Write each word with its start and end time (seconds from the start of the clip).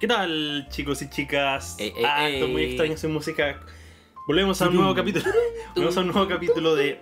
¿Qué 0.00 0.06
tal, 0.08 0.66
chicos 0.70 1.00
y 1.02 1.08
chicas? 1.10 1.76
Ey, 1.78 1.92
ey, 1.96 2.04
ah, 2.04 2.28
esto 2.28 2.46
es 2.46 2.50
muy 2.50 2.62
ey. 2.62 2.68
extraño 2.70 2.96
sin 2.96 3.12
música. 3.12 3.60
Volvemos 4.26 4.60
a 4.60 4.68
un 4.68 4.76
nuevo 4.76 4.94
capítulo. 4.94 5.24
Volvemos 5.74 5.96
a 5.96 6.00
un 6.00 6.06
nuevo 6.08 6.28
capítulo 6.28 6.74
de 6.74 7.00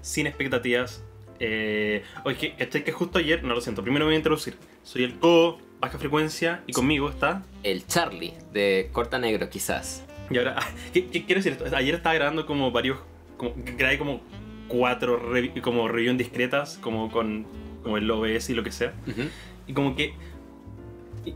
Sin 0.00 0.26
Expectativas. 0.26 1.04
Eh, 1.38 2.02
oye, 2.24 2.36
que- 2.36 2.54
¿cachai 2.54 2.84
que 2.84 2.92
justo 2.92 3.18
ayer? 3.18 3.42
No 3.44 3.54
lo 3.54 3.60
siento, 3.60 3.82
primero 3.82 4.04
me 4.04 4.10
voy 4.10 4.14
a 4.14 4.18
introducir. 4.18 4.56
Soy 4.82 5.04
el 5.04 5.18
Co, 5.18 5.58
baja 5.80 5.98
frecuencia, 5.98 6.62
y 6.66 6.72
conmigo 6.72 7.08
está. 7.08 7.42
El 7.62 7.86
Charlie 7.86 8.34
de 8.52 8.88
Corta 8.92 9.18
Negro, 9.18 9.48
quizás. 9.48 10.04
Y 10.30 10.38
ahora, 10.38 10.56
ah, 10.58 10.66
¿qué, 10.92 11.06
qué 11.06 11.24
quiero 11.24 11.42
decir 11.42 11.52
esto? 11.52 11.76
Ayer 11.76 11.94
estaba 11.94 12.14
grabando 12.14 12.46
como 12.46 12.70
varios. 12.70 12.98
Como, 13.36 13.54
grabé 13.56 13.98
como 13.98 14.20
cuatro 14.68 15.20
como 15.62 15.88
reviews 15.88 16.16
discretas, 16.18 16.78
como 16.80 17.10
con 17.10 17.46
como 17.82 17.96
el 17.96 18.10
OBS 18.10 18.50
y 18.50 18.54
lo 18.54 18.62
que 18.62 18.70
sea. 18.72 18.92
Ujú. 19.06 19.22
Y 19.66 19.72
como 19.72 19.96
que 19.96 20.14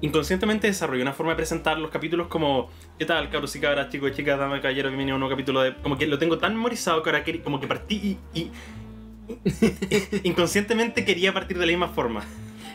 inconscientemente 0.01 0.67
desarrollé 0.67 1.03
una 1.03 1.13
forma 1.13 1.33
de 1.33 1.37
presentar 1.37 1.79
los 1.79 1.91
capítulos 1.91 2.29
como 2.29 2.71
¿Qué 2.99 3.05
tal, 3.05 3.31
cabros 3.31 3.55
y 3.57 3.61
cabras, 3.61 3.91
chicos 3.91 4.11
y 4.13 4.15
chicas, 4.15 4.39
damas 4.39 4.59
y 4.59 4.63
caballeros? 4.63 4.91
Bienvenido 4.91 5.15
a 5.15 5.17
un 5.17 5.21
nuevo 5.21 5.33
capítulo 5.35 5.61
de... 5.63 5.75
Como 5.77 5.99
que 5.99 6.07
lo 6.07 6.19
tengo 6.19 6.39
tan 6.39 6.55
memorizado 6.55 7.03
que 7.03 7.11
ahora 7.11 7.25
como 7.43 7.61
que 7.61 7.67
partí 7.67 8.19
y... 8.35 8.39
y- 8.41 8.51
inconscientemente 10.25 11.05
quería 11.05 11.33
partir 11.33 11.59
de 11.59 11.67
la 11.67 11.73
misma 11.73 11.89
forma. 11.89 12.23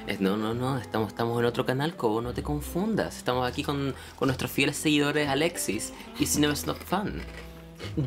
Es- 0.08 0.20
no, 0.20 0.36
no, 0.38 0.54
no, 0.54 0.78
estamos, 0.78 1.10
estamos 1.10 1.40
en 1.40 1.46
otro 1.46 1.66
canal, 1.66 1.96
Cobo, 1.96 2.22
no 2.22 2.34
te 2.34 2.44
confundas. 2.44 3.18
Estamos 3.18 3.48
aquí 3.48 3.64
con, 3.64 3.94
con 4.16 4.28
nuestros 4.28 4.52
fieles 4.52 4.76
seguidores 4.78 5.28
Alexis 5.30 5.94
y 6.20 6.26
Cinema 6.26 6.54
Not 6.66 6.78
Fun. 6.84 7.22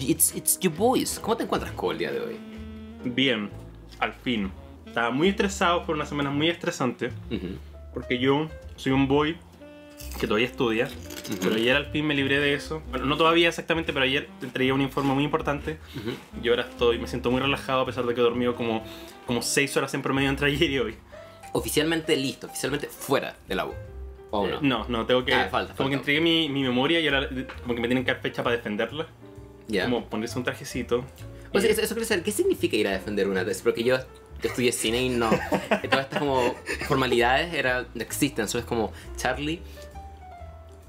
It's, 0.00 0.34
it's 0.34 0.58
your 0.60 0.74
boys. 0.74 1.18
¿Cómo 1.20 1.36
te 1.36 1.44
encuentras, 1.44 1.72
Cobo, 1.72 1.92
el 1.92 1.98
día 1.98 2.12
de 2.12 2.20
hoy? 2.20 2.36
Bien, 3.04 3.50
al 4.00 4.12
fin. 4.12 4.50
Estaba 4.86 5.10
muy 5.10 5.28
estresado 5.28 5.86
por 5.86 5.94
una 5.94 6.04
semana 6.04 6.30
muy 6.30 6.48
estresante 6.50 7.10
porque 7.94 8.18
yo 8.18 8.48
soy 8.76 8.92
un 8.92 9.08
boy 9.08 9.36
que 10.20 10.26
todavía 10.26 10.46
estudia. 10.46 10.86
ujú, 10.86 11.38
Pero 11.42 11.54
ayer 11.56 11.76
al 11.76 11.86
fin 11.86 12.06
me 12.06 12.14
libré 12.14 12.38
de 12.40 12.54
eso. 12.54 12.82
Bueno, 12.90 13.06
no 13.06 13.16
todavía 13.16 13.48
exactamente, 13.48 13.92
pero 13.92 14.04
ayer 14.04 14.28
entregué 14.42 14.72
un 14.72 14.80
informe 14.82 15.14
muy 15.14 15.24
importante. 15.24 15.78
ujú. 15.96 16.10
Y 16.42 16.48
ahora 16.48 16.62
estoy, 16.68 16.98
me 16.98 17.06
siento 17.06 17.30
muy 17.30 17.40
relajado 17.40 17.80
a 17.82 17.86
pesar 17.86 18.04
de 18.04 18.14
que 18.14 18.20
he 18.20 18.24
dormido 18.24 18.54
como, 18.54 18.84
como 19.26 19.42
6 19.42 19.76
horas 19.76 19.94
en 19.94 20.02
promedio 20.02 20.28
entre 20.28 20.48
ayer 20.48 20.70
y 20.70 20.78
hoy. 20.78 20.94
Oficialmente 21.52 22.16
listo, 22.16 22.46
oficialmente 22.46 22.86
fuera 22.88 23.36
de 23.46 23.54
la 23.54 23.66
U. 23.66 23.72
¿O 24.30 24.46
no? 24.46 24.60
No, 24.62 24.86
no, 24.88 25.04
tengo 25.06 25.24
que. 25.24 25.34
Ah, 25.34 25.48
falta, 25.50 25.74
como 25.74 25.90
que 25.90 25.96
entregué 25.96 26.20
mi, 26.20 26.48
mi 26.48 26.62
memoria 26.62 26.98
y 27.00 27.06
ahora 27.06 27.28
como 27.62 27.74
que 27.74 27.80
me 27.82 27.86
tienen 27.88 28.04
que 28.04 28.12
dar 28.12 28.22
fecha 28.22 28.42
para 28.42 28.56
defenderla. 28.56 29.06
Ya. 29.68 29.84
Como 29.84 30.06
ponerse 30.06 30.38
un 30.38 30.44
trajecito. 30.44 31.04
O 31.52 31.60
sea, 31.60 31.68
Y- 31.68 31.72
eso, 31.72 31.82
eso 31.82 31.94
quiere 31.94 32.06
saber, 32.06 32.24
¿qué 32.24 32.32
significa 32.32 32.74
ir 32.76 32.88
a 32.88 32.92
defender 32.92 33.28
una 33.28 33.44
tesis? 33.44 33.62
Porque 33.62 33.84
yo 33.84 33.98
estudié 34.48 34.72
cine 34.72 35.02
y 35.02 35.08
no. 35.08 35.30
todas 35.30 35.82
estas 36.06 36.18
como 36.18 36.54
formalidades 36.88 37.54
era, 37.54 37.86
no 37.94 38.02
existen. 38.02 38.48
Solo 38.48 38.60
es 38.62 38.66
como, 38.66 38.92
Charlie, 39.16 39.60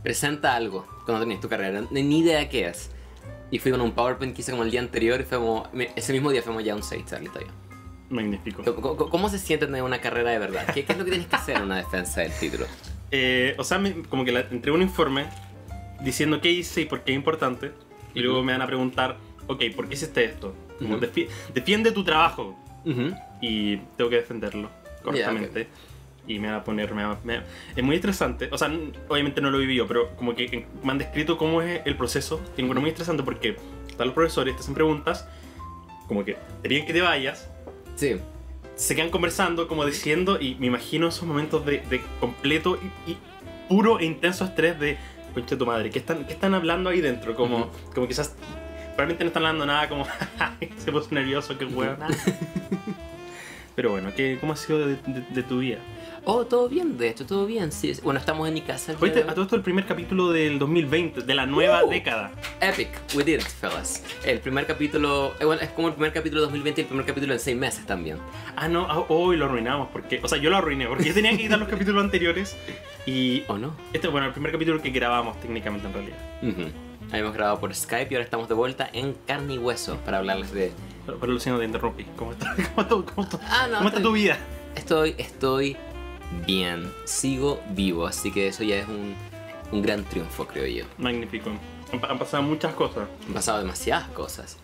presenta 0.01 0.55
algo 0.55 0.85
cuando 1.05 1.21
tenías 1.23 1.41
tu 1.41 1.49
carrera. 1.49 1.81
No- 1.81 1.87
Ni 1.91 2.19
idea 2.19 2.47
qué 2.49 2.67
es. 2.67 2.89
Y 3.51 3.59
fui 3.59 3.71
con 3.71 3.81
un 3.81 3.91
PowerPoint 3.91 4.33
que 4.35 4.41
hice 4.41 4.51
como 4.51 4.63
el 4.63 4.71
día 4.71 4.79
anterior 4.79 5.21
y 5.21 5.23
fue 5.23 5.37
como, 5.37 5.67
ese 5.95 6.11
mismo 6.13 6.31
día 6.31 6.41
fuimos 6.41 6.63
ya 6.63 6.73
a 6.73 6.75
un 6.75 6.83
6, 6.83 7.05
Charlie, 7.05 7.29
todavía. 7.29 7.51
Magnífico. 8.09 8.63
¿Cómo, 8.63 8.95
cómo- 9.09 9.29
se 9.29 9.39
siente 9.39 9.65
tener 9.65 9.83
una 9.83 10.01
carrera 10.01 10.31
de 10.31 10.39
verdad? 10.39 10.65
¿Qué, 10.73 10.83
qué 10.85 10.91
es 10.93 10.97
lo 10.97 11.05
que 11.05 11.11
tienes 11.11 11.27
que 11.27 11.35
hacer 11.35 11.57
en 11.57 11.63
una 11.63 11.77
defensa 11.77 12.21
del 12.21 12.31
título? 12.33 12.65
Eh, 13.11 13.55
o 13.57 13.63
sea, 13.63 13.81
como 14.09 14.25
que 14.25 14.31
la, 14.31 14.41
entregué 14.41 14.71
un 14.71 14.81
informe 14.81 15.25
diciendo 16.01 16.41
qué 16.41 16.51
hice 16.51 16.81
y 16.81 16.85
por 16.85 17.01
qué 17.03 17.11
es 17.11 17.15
importante. 17.15 17.71
Y 18.15 18.19
luego 18.21 18.39
Ujú. 18.39 18.45
me 18.45 18.53
van 18.53 18.61
a 18.61 18.67
preguntar, 18.67 19.17
ok, 19.47 19.63
¿por 19.75 19.87
qué 19.87 19.93
hiciste 19.95 20.25
esto? 20.25 20.53
Como 20.79 20.95
Ujú. 20.95 21.05
defi- 21.05 21.27
defiende 21.53 21.91
tu 21.91 22.03
trabajo. 22.03 22.55
Ujú. 22.85 23.15
Y 23.45 23.77
tengo 23.97 24.09
que 24.09 24.17
defenderlo 24.17 24.69
correctamente. 25.03 25.67
Y 26.25 26.39
me 26.39 26.49
va 26.49 26.57
a 26.57 26.63
poner. 26.63 26.93
me 26.93 27.03
me- 27.25 27.41
es 27.75 27.83
muy 27.83 27.95
estresante. 27.97 28.47
O 28.51 28.57
sea, 28.57 28.71
obviamente 29.09 29.41
no 29.41 29.51
lo 29.51 29.57
he 29.57 29.61
vivido, 29.61 29.85
pero 29.87 30.15
como 30.15 30.33
que 30.33 30.65
me 30.81 30.91
han 30.91 30.97
descrito 30.97 31.37
cómo 31.37 31.61
es 31.61 31.81
el 31.85 31.97
proceso. 31.97 32.39
Y 32.55 32.61
encuentro 32.61 32.79
muy 32.79 32.91
estresante 32.91 33.23
porque 33.23 33.57
están 33.89 34.07
los 34.07 34.13
profesores, 34.13 34.55
te 34.55 34.61
hacen 34.61 34.73
preguntas, 34.73 35.27
como 36.07 36.23
que 36.23 36.37
te 36.61 36.69
piden 36.69 36.85
que 36.85 36.93
te 36.93 37.01
vayas, 37.01 37.49
Sí. 37.95 38.15
se 38.75 38.95
quedan 38.95 39.09
conversando, 39.09 39.67
como 39.67 39.85
diciendo, 39.85 40.39
y 40.39 40.55
me 40.55 40.67
imagino 40.67 41.09
esos 41.09 41.27
momentos 41.27 41.65
de, 41.65 41.79
de 41.89 42.01
completo 42.21 42.79
y, 43.05 43.11
y 43.11 43.17
puro 43.67 43.99
e 43.99 44.05
intenso 44.05 44.45
estrés 44.45 44.79
de. 44.79 44.97
Concha 45.33 45.57
tu 45.57 45.65
madre, 45.65 45.89
¿qué 45.89 45.97
están, 45.99 46.25
qué 46.27 46.33
están 46.33 46.53
hablando 46.53 46.89
ahí 46.91 47.01
dentro? 47.01 47.35
Como, 47.35 47.57
Ujú. 47.57 47.69
como 47.95 48.07
quizás. 48.07 48.33
Probablemente 48.95 49.23
no 49.25 49.27
están 49.29 49.43
hablando 49.43 49.65
nada, 49.65 49.89
como. 49.89 50.05
se 50.77 50.91
puso 50.91 51.07
nervioso, 51.11 51.57
qué 51.57 51.65
huevo. 51.65 51.97
Pero 53.75 53.91
bueno, 53.91 54.11
¿qué, 54.15 54.37
¿cómo 54.39 54.53
ha 54.53 54.55
sido 54.55 54.79
de, 54.79 54.95
de- 54.95 55.25
de 55.29 55.43
tu 55.43 55.59
vida? 55.59 55.77
Oh, 56.25 56.45
todo 56.45 56.69
bien, 56.69 56.97
de 56.97 57.09
hecho, 57.09 57.25
todo 57.25 57.45
bien. 57.45 57.71
Sí, 57.73 57.91
bueno, 58.01 58.17
estamos 58.19 58.47
en 58.47 58.53
mi 58.53 58.61
casa. 58.61 58.93
de 58.93 58.97
a 58.97 59.01
hoy. 59.01 59.11
todo 59.33 59.43
esto 59.43 59.55
el 59.57 59.61
primer 59.61 59.85
capítulo 59.85 60.31
del 60.31 60.57
2020, 60.57 61.21
de 61.23 61.35
la 61.35 61.45
nueva 61.45 61.83
Uh. 61.83 61.89
década. 61.89 62.31
Epic, 62.61 62.87
we 63.13 63.23
did 63.25 63.39
it, 63.39 63.41
fellas. 63.41 64.01
El 64.23 64.39
primer 64.39 64.65
capítulo, 64.65 65.33
eh, 65.41 65.45
bueno, 65.45 65.61
es 65.61 65.69
como 65.71 65.89
el 65.89 65.95
primer 65.95 66.13
capítulo 66.13 66.41
de 66.41 66.45
2020 66.45 66.79
y 66.79 66.83
el 66.83 66.87
primer 66.87 67.05
capítulo 67.05 67.33
en 67.33 67.39
6 67.39 67.57
meses 67.57 67.85
también. 67.85 68.17
Ah, 68.55 68.69
no, 68.69 68.85
ah, 68.89 69.03
hoy 69.09 69.35
lo 69.35 69.45
arruinamos, 69.45 69.89
porque, 69.91 70.21
o 70.23 70.27
sea, 70.29 70.37
yo 70.37 70.49
lo 70.49 70.55
arruiné, 70.57 70.87
porque 70.87 71.03
yo 71.03 71.13
tenía 71.13 71.31
que 71.31 71.39
quitar 71.39 71.59
los 71.59 71.67
capítulos 71.67 72.01
anteriores. 72.01 72.55
Y 73.05 73.43
¿O 73.49 73.57
no? 73.57 73.75
este, 73.91 74.07
bueno, 74.07 74.27
el 74.27 74.33
primer 74.33 74.51
capítulo 74.53 74.81
que 74.81 74.91
grabamos 74.91 75.37
técnicamente 75.41 75.87
en 75.87 75.93
realidad. 75.93 76.17
Ujú. 76.41 76.71
Habíamos 77.11 77.33
grabado 77.33 77.59
por 77.59 77.75
Skype 77.75 78.07
y 78.11 78.15
ahora 78.15 78.23
estamos 78.23 78.47
de 78.47 78.55
vuelta 78.55 78.89
en 78.93 79.13
carne 79.27 79.55
y 79.55 79.57
hueso 79.57 79.97
para 80.05 80.19
hablarles 80.19 80.53
de... 80.53 80.71
Pero, 81.05 81.19
pero 81.19 81.33
Luciano, 81.33 81.59
te 81.59 81.65
interrumpí. 81.65 82.05
¿Cómo 82.17 82.31
está, 82.31 82.55
cómo 82.75 82.81
está- 82.81 83.13
cómo 83.13 83.23
está- 83.27 83.39
Ah, 83.49 83.67
no, 83.69 83.77
cómo 83.77 83.89
está 83.89 83.99
estoy- 83.99 84.03
tu 84.03 84.11
vida? 84.11 84.37
Estoy, 84.75 85.15
estoy 85.17 85.77
bien, 86.47 86.91
sigo 87.05 87.59
vivo, 87.71 88.07
así 88.07 88.31
que 88.31 88.47
eso 88.47 88.63
ya 88.63 88.77
es 88.77 88.87
un, 88.87 89.13
un 89.71 89.81
gran 89.81 90.03
triunfo, 90.03 90.45
creo 90.47 90.65
yo. 90.65 90.85
Magnífico. 90.97 91.51
Han, 91.91 92.03
han 92.09 92.17
pasado 92.19 92.41
muchas 92.43 92.73
cosas. 92.73 93.07
Han 93.27 93.33
pasado 93.33 93.59
demasiadas 93.59 94.07
cosas. 94.09 94.57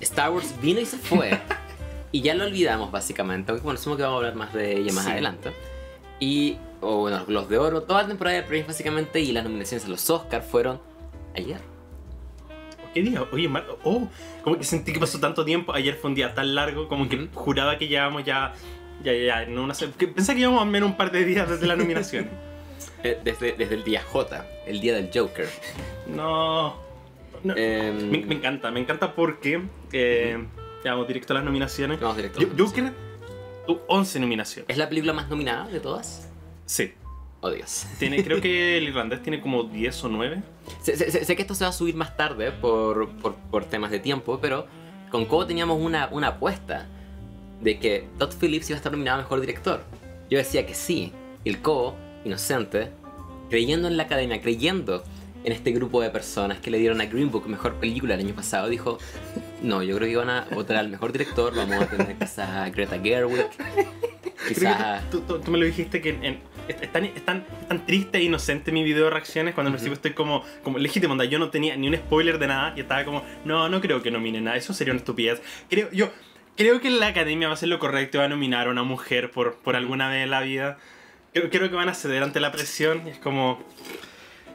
Star 0.00 0.30
Wars 0.30 0.54
vino 0.60 0.80
y 0.80 0.86
se 0.86 0.98
fue. 0.98 1.40
y 2.12 2.20
ya 2.20 2.34
lo 2.34 2.44
olvidamos, 2.44 2.90
básicamente. 2.92 3.50
Aunque 3.52 3.64
bueno, 3.64 3.78
asumo 3.80 3.96
que 3.96 4.02
vamos 4.02 4.16
a 4.16 4.18
hablar 4.18 4.34
más 4.34 4.52
de 4.52 4.76
ella 4.78 4.92
más 4.92 5.04
Sí. 5.06 5.10
adelante. 5.12 5.52
Y, 6.20 6.58
o 6.82 6.98
bueno, 6.98 7.24
los 7.28 7.48
de 7.48 7.56
oro, 7.58 7.82
toda 7.84 8.02
la 8.02 8.08
temporada 8.08 8.36
de 8.36 8.42
premios, 8.42 8.66
básicamente, 8.68 9.20
y 9.20 9.32
las 9.32 9.44
nominaciones 9.44 9.86
a 9.86 9.88
los 9.88 10.10
Oscars 10.10 10.44
fueron 10.46 10.80
ayer. 11.34 11.60
¿Qué 12.94 13.02
día? 13.02 13.24
Oye, 13.32 13.48
Mar- 13.48 13.66
oh, 13.82 14.08
como 14.42 14.56
que 14.56 14.64
sentí 14.64 14.92
que 14.92 15.00
pasó 15.00 15.18
tanto 15.20 15.44
tiempo. 15.44 15.74
Ayer 15.74 15.94
fue 15.96 16.10
un 16.10 16.14
día 16.14 16.32
tan 16.34 16.54
largo, 16.54 16.88
como 16.88 17.08
que 17.08 17.28
juraba 17.34 17.76
que 17.76 17.88
llevábamos 17.88 18.24
ya. 18.24 18.54
Ya, 19.02 19.12
ya, 19.12 19.24
ya, 19.42 19.46
no 19.46 19.64
una 19.64 19.74
que 19.98 20.06
Pensé 20.08 20.34
que 20.34 20.40
íbamos 20.40 20.62
a 20.62 20.64
menos 20.64 20.88
un 20.90 20.96
par 20.96 21.10
de 21.10 21.24
días 21.24 21.48
desde 21.50 21.66
la 21.66 21.76
nominación. 21.76 22.30
Eh, 23.02 23.18
Desde, 23.22 23.52
desde 23.52 23.74
el 23.74 23.84
día 23.84 24.02
J, 24.02 24.46
el 24.66 24.80
día 24.80 24.94
del 24.94 25.10
Joker. 25.12 25.46
no. 26.06 26.74
no. 27.42 27.54
Em, 27.54 28.10
Me, 28.10 28.18
me 28.24 28.34
encanta, 28.36 28.70
me 28.70 28.80
encanta 28.80 29.14
porque. 29.14 29.60
Eh, 29.92 30.42
ya 30.82 30.92
vamos 30.92 31.06
directo 31.06 31.34
a 31.34 31.36
las 31.36 31.44
nominaciones. 31.44 32.00
Vamos 32.00 32.16
directo. 32.16 32.40
Joker, 32.56 32.92
tu 33.66 33.78
11 33.88 34.20
nominaciones. 34.20 34.70
¿Es 34.70 34.78
la 34.78 34.88
película 34.88 35.12
más 35.12 35.28
nominada 35.28 35.68
de 35.68 35.80
todas? 35.80 36.30
Sí. 36.64 36.94
Oh, 37.46 37.50
Dios. 37.50 37.86
Tiene, 37.98 38.24
creo 38.24 38.40
que 38.40 38.78
el 38.78 38.84
irlandés 38.84 39.22
tiene 39.22 39.38
como 39.40 39.64
10 39.64 40.04
o 40.04 40.08
9. 40.08 40.42
Sé, 40.82 40.96
sé- 40.96 41.24
sé- 41.24 41.36
que 41.36 41.42
esto 41.42 41.54
se 41.54 41.64
va 41.64 41.70
a 41.70 41.72
subir 41.74 41.94
más 41.94 42.16
tarde 42.16 42.52
por, 42.52 43.10
por, 43.16 43.34
por 43.34 43.66
temas 43.66 43.90
de 43.90 44.00
tiempo, 44.00 44.38
pero 44.40 44.66
con 45.10 45.26
Cobo 45.26 45.46
teníamos 45.46 45.78
una, 45.78 46.08
una 46.10 46.28
apuesta 46.28 46.86
de 47.60 47.78
que 47.78 48.08
Todd 48.18 48.32
Phillips 48.40 48.70
iba 48.70 48.76
a 48.76 48.78
estar 48.78 48.92
nominado 48.92 49.18
a 49.18 49.22
Mejor 49.24 49.40
Director. 49.42 49.82
Yo 50.30 50.38
decía 50.38 50.64
que 50.66 50.72
sí. 50.74 51.12
Y 51.44 51.50
el 51.50 51.60
Cobo, 51.60 51.94
inocente, 52.24 52.88
creyendo 53.50 53.88
en 53.88 53.98
la 53.98 54.04
academia, 54.04 54.40
creyendo 54.40 55.04
en 55.44 55.52
este 55.52 55.70
grupo 55.72 56.00
de 56.00 56.08
personas 56.08 56.60
que 56.60 56.70
le 56.70 56.78
dieron 56.78 57.02
a 57.02 57.04
Green 57.04 57.30
Book 57.30 57.46
Mejor 57.46 57.74
Película 57.74 58.14
el 58.14 58.20
año 58.20 58.34
pasado, 58.34 58.70
dijo, 58.70 58.96
no, 59.62 59.82
yo 59.82 59.94
creo 59.98 60.08
que 60.08 60.16
van 60.16 60.30
a 60.30 60.46
votar 60.54 60.78
al 60.78 60.88
Mejor 60.88 61.12
Director, 61.12 61.54
vamos 61.54 61.82
a 61.82 61.86
tener 61.90 62.16
quizás 62.16 62.48
a 62.48 62.70
Greta 62.70 62.98
Gerwig, 62.98 63.48
quizás. 64.48 65.10
Tú, 65.10 65.20
tú- 65.20 65.38
tú 65.40 65.50
me 65.50 65.58
lo 65.58 65.66
dijiste 65.66 66.00
que 66.00 66.08
en- 66.22 66.40
es, 66.68 66.92
tan, 66.92 67.04
es 67.04 67.24
tan- 67.24 67.44
es 67.60 67.68
tan 67.68 67.86
triste 67.86 68.18
e 68.18 68.22
inocente 68.22 68.72
mi 68.72 68.82
video 68.84 69.04
de 69.04 69.10
reacciones 69.10 69.54
cuando 69.54 69.68
al 69.68 69.74
Ujú. 69.74 69.82
principio 69.84 69.94
estoy 69.94 70.12
como, 70.12 70.42
como 70.62 70.78
legítimo, 70.78 71.12
onda, 71.12 71.24
yo 71.24 71.38
no 71.38 71.50
tenía 71.50 71.76
ni 71.76 71.88
un 71.88 71.96
spoiler 71.96 72.38
de 72.38 72.46
nada 72.46 72.72
y 72.76 72.80
estaba 72.80 73.04
como, 73.04 73.22
no, 73.44 73.68
no 73.68 73.80
creo 73.80 74.02
que 74.02 74.10
nominen 74.10 74.44
nada, 74.44 74.56
eso 74.56 74.72
sería 74.72 74.92
una 74.92 74.98
estupidez. 74.98 75.42
Creo, 75.68 75.90
yo 75.92 76.10
creo 76.56 76.80
que 76.80 76.90
la 76.90 77.08
academia 77.08 77.48
va 77.48 77.52
a 77.52 77.54
hacer 77.54 77.68
lo 77.68 77.78
correcto 77.78 78.16
y 78.16 78.20
va 78.20 78.24
a 78.24 78.28
nominar 78.28 78.68
a 78.68 78.70
una 78.70 78.82
mujer 78.82 79.30
por, 79.30 79.56
por 79.56 79.76
alguna 79.76 80.08
vez 80.08 80.24
en 80.24 80.30
la 80.30 80.40
vida. 80.40 80.78
Creo, 81.32 81.50
creo 81.50 81.68
que 81.68 81.76
van 81.76 81.88
a 81.88 81.94
ceder 81.94 82.22
ante 82.22 82.40
la 82.40 82.52
presión 82.52 83.02
y 83.06 83.10
es 83.10 83.18
como... 83.18 83.62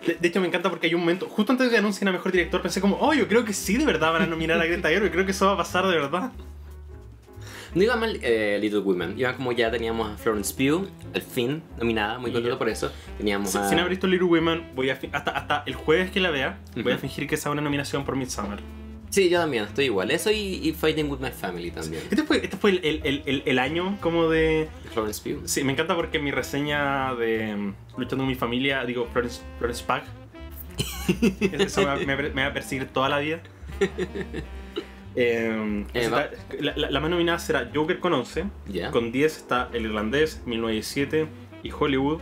De, 0.08 0.16
de 0.16 0.28
hecho, 0.30 0.40
me 0.40 0.48
encanta 0.48 0.70
porque 0.70 0.88
hay 0.88 0.94
un 0.94 1.02
momento, 1.02 1.28
justo 1.28 1.52
antes 1.52 1.68
de 1.68 1.72
que 1.74 1.78
anuncien 1.78 2.08
a 2.08 2.14
Mejor 2.14 2.32
Director, 2.32 2.62
pensé 2.62 2.80
como, 2.80 2.98
oh, 3.02 3.14
yo 3.14 3.28
creo 3.28 3.44
que 3.44 3.52
sí, 3.52 3.76
de 3.76 3.84
verdad 3.86 4.14
van 4.14 4.22
a 4.22 4.28
nominar 4.28 4.60
a 4.62 4.66
Greta 4.66 4.88
Gerwig, 4.88 5.12
creo 5.12 5.26
que 5.26 5.32
eso 5.32 5.48
va 5.48 5.52
a 5.54 5.58
pasar 5.58 5.86
de 5.88 5.96
verdad. 5.98 6.32
No 7.76 7.84
iba 7.84 7.96
mal 7.96 8.20
eh, 8.22 8.58
Little 8.62 8.80
Women, 8.80 9.14
iba 9.18 9.34
como 9.36 9.52
ya 9.52 9.70
teníamos 9.70 10.10
a 10.12 10.18
Florence 10.18 10.54
Pugh, 10.54 10.88
al 11.14 11.22
fin 11.22 11.62
nominada, 11.78 12.18
muy 12.20 12.32
contento 12.32 12.58
por 12.58 12.70
eso. 12.70 12.92
Teníamos 13.18 13.52
Si- 13.52 13.58
a... 13.58 13.70
Sin 13.70 13.78
haber 13.80 13.92
visto 13.92 14.08
Little 14.08 14.28
Women, 14.28 14.72
voy 14.76 14.90
a 14.90 15.00
hasta, 15.14 15.32
hasta 15.32 15.64
el 15.66 15.76
jueves 15.76 16.10
que 16.12 16.20
la 16.20 16.30
vea, 16.32 16.58
voy 16.84 16.94
a 16.94 16.98
fingir 16.98 17.28
que 17.28 17.36
es 17.36 17.46
una 17.46 17.62
nominación 17.62 18.04
por 18.06 18.16
Midsommar. 18.16 18.60
Sí, 19.12 19.28
yo 19.30 19.40
también, 19.40 19.64
estoy 19.64 19.86
igual. 19.86 20.12
Eso 20.12 20.30
y, 20.30 20.38
y 20.68 20.72
Fighting 20.72 21.10
with 21.10 21.18
My 21.20 21.32
Family 21.32 21.72
también. 21.72 22.04
Este 22.12 22.24
fue, 22.24 22.38
este 22.44 22.58
fue 22.58 22.70
el, 22.72 23.02
el- 23.04 23.24
el- 23.26 23.44
el 23.46 23.60
año 23.60 23.98
como 24.02 24.30
de... 24.30 24.68
Florence 24.94 25.22
Pugh. 25.24 25.42
Sí, 25.48 25.64
me 25.64 25.72
encanta 25.74 25.96
porque 25.96 26.20
mi 26.20 26.30
reseña 26.32 27.16
de 27.16 27.56
mm, 27.56 27.74
Luchando 27.98 28.18
con 28.24 28.28
mi 28.28 28.36
familia, 28.36 28.84
digo 28.86 29.08
Florence, 29.12 29.42
Florence 29.58 29.84
Pug. 29.84 30.02
Eso 31.60 31.82
me, 32.06 32.16
me 32.16 32.42
va 32.44 32.48
a 32.48 32.54
perseguir 32.54 32.86
toda 32.88 33.10
la 33.10 33.20
vida. 33.20 33.42
Eh, 35.16 35.86
Eh, 35.94 36.02
está- 36.04 36.30
la, 36.60 36.76
la- 36.78 36.92
la 36.92 37.00
más 37.00 37.10
nominada 37.10 37.40
será 37.40 37.70
Joker 37.74 38.00
con 38.00 38.14
11. 38.14 38.46
Ya. 38.68 38.92
Con 38.92 39.12
10 39.12 39.38
está 39.38 39.70
El 39.74 39.86
Irlandés, 39.86 40.42
1917 40.46 41.28
y 41.64 41.72
Hollywood. 41.72 42.22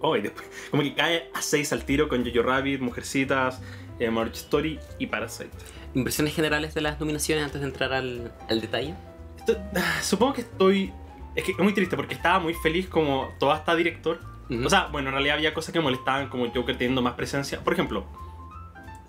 Oh, 0.00 0.16
y 0.16 0.22
después, 0.22 0.46
como 0.70 0.82
que 0.82 0.94
cae 0.94 1.30
a 1.34 1.42
6 1.42 1.72
al 1.72 1.84
tiro 1.84 2.08
con 2.08 2.24
Jojo 2.24 2.42
Rabbit, 2.42 2.80
Mujercitas, 2.80 3.60
eh, 3.98 4.10
Marriage 4.10 4.38
Story 4.40 4.78
y 4.98 5.06
Parasite. 5.06 5.50
Impresiones 5.94 6.34
generales 6.34 6.74
de 6.74 6.80
las 6.80 6.98
nominaciones 6.98 7.44
antes 7.44 7.60
de 7.60 7.66
entrar 7.66 7.92
al, 7.92 8.32
al 8.48 8.60
detalle. 8.60 8.94
Esto- 9.38 9.58
ah, 9.76 10.00
supongo 10.02 10.32
que 10.34 10.40
estoy. 10.42 10.92
Es 11.34 11.44
que 11.44 11.52
es 11.52 11.58
muy 11.58 11.72
triste 11.72 11.96
porque 11.96 12.14
estaba 12.14 12.38
muy 12.38 12.54
feliz 12.54 12.88
como 12.88 13.30
todo 13.38 13.52
hasta 13.52 13.74
director. 13.76 14.18
Ujú. 14.50 14.66
O 14.66 14.70
sea, 14.70 14.86
bueno, 14.86 15.08
en 15.08 15.14
realidad 15.14 15.36
había 15.36 15.54
cosas 15.54 15.72
que 15.72 15.80
molestaban, 15.80 16.28
como 16.28 16.46
Joker 16.52 16.76
teniendo 16.76 17.00
más 17.02 17.14
presencia. 17.14 17.60
Por 17.60 17.72
ejemplo, 17.74 18.04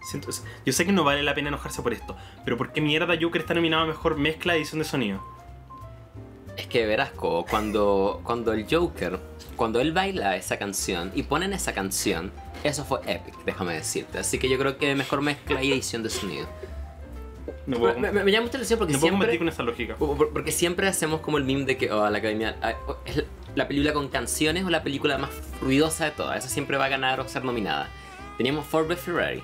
siento- 0.09 0.29
yo 0.65 0.73
sé 0.73 0.85
que 0.85 0.91
no 0.91 1.03
vale 1.03 1.23
la 1.23 1.33
pena 1.35 1.49
enojarse 1.49 1.81
por 1.81 1.93
esto, 1.93 2.15
pero 2.45 2.57
¿por 2.57 2.71
qué 2.71 2.81
mierda 2.81 3.15
Joker 3.19 3.41
está 3.41 3.53
nominado 3.53 3.83
a 3.83 3.87
mejor 3.87 4.17
mezcla 4.17 4.53
de 4.53 4.59
edición 4.59 4.79
de 4.79 4.85
sonido? 4.85 5.21
Es 6.57 6.67
que 6.67 6.85
verás, 6.85 7.09
Co, 7.11 7.45
cuando, 7.49 8.21
cuando 8.23 8.53
el 8.53 8.67
Joker, 8.69 9.19
cuando 9.55 9.79
él 9.81 9.91
baila 9.91 10.35
esa 10.35 10.57
canción 10.57 11.11
y 11.15 11.23
ponen 11.23 11.51
esa 11.51 11.73
canción, 11.73 12.31
eso 12.63 12.85
fue 12.85 12.99
epic, 13.07 13.33
déjame 13.45 13.73
decirte. 13.73 14.19
Así 14.19 14.37
que 14.37 14.47
yo 14.49 14.57
creo 14.59 14.77
que 14.77 14.93
mejor 14.93 15.21
mezcla 15.21 15.63
y 15.63 15.71
edición 15.71 16.03
de 16.03 16.09
sonido. 16.11 16.47
No 17.65 17.77
Me, 17.77 17.93
puedo, 17.93 17.99
me- 17.99 18.11
me 18.11 18.31
llama 18.31 18.45
mucho 18.45 18.57
la 18.57 18.63
atención 18.63 18.77
porque 18.77 18.93
no 18.93 18.99
puedo 18.99 19.11
siempre, 19.17 19.37
con 19.37 19.49
esa 19.49 19.63
lógica. 19.63 19.95
por- 19.95 20.15
por- 20.17 20.29
porque 20.31 20.51
siempre 20.51 20.87
hacemos 20.87 21.21
como 21.21 21.37
el 21.39 21.43
meme 21.43 21.65
de 21.65 21.77
que 21.77 21.91
oh, 21.91 22.07
la 22.09 22.17
academia 22.19 22.55
ah, 22.61 22.73
es 23.05 23.23
la 23.55 23.67
película 23.67 23.93
con 23.93 24.07
canciones 24.09 24.63
o 24.63 24.69
la 24.69 24.83
película 24.83 25.17
más 25.17 25.29
ruidosa 25.61 26.05
de 26.05 26.11
todas. 26.11 26.37
Esa 26.37 26.49
siempre 26.53 26.77
va 26.77 26.85
a 26.85 26.89
ganar 26.89 27.19
o 27.19 27.27
ser 27.27 27.43
nominada. 27.45 27.89
Teníamos 28.37 28.65
Ford 28.65 28.91
Ferrari, 28.95 29.43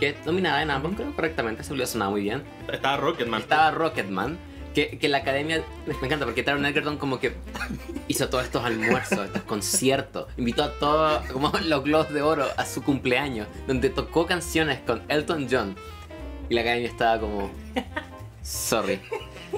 que 0.00 0.08
es 0.08 0.26
nominada 0.26 0.62
en 0.62 0.70
ambos, 0.70 0.94
creo 0.96 1.14
correctamente, 1.14 1.62
se 1.62 1.86
sonaba 1.86 2.10
muy 2.10 2.22
bien. 2.22 2.42
Estaba 2.72 2.96
Rocketman. 2.96 3.40
Estaba 3.42 3.70
Rocketman, 3.70 4.38
que, 4.74 4.98
que 4.98 5.08
la 5.08 5.18
academia. 5.18 5.62
Me 5.86 6.06
encanta 6.06 6.24
porque 6.24 6.42
Taron 6.42 6.64
Egerton 6.66 6.96
como 6.96 7.20
que 7.20 7.34
hizo 8.08 8.28
todos 8.28 8.44
estos 8.44 8.64
almuerzos, 8.64 9.26
estos 9.26 9.42
conciertos. 9.42 10.26
Invitó 10.36 10.64
a 10.64 10.72
todos, 10.72 11.24
como 11.32 11.52
los 11.64 11.84
Globos 11.84 12.12
de 12.12 12.22
Oro, 12.22 12.46
a 12.56 12.64
su 12.64 12.82
cumpleaños, 12.82 13.46
donde 13.68 13.90
tocó 13.90 14.26
canciones 14.26 14.80
con 14.86 15.02
Elton 15.08 15.46
John. 15.50 15.76
Y 16.48 16.54
la 16.54 16.62
academia 16.62 16.88
estaba 16.88 17.20
como. 17.20 17.50
Sorry. 18.42 19.00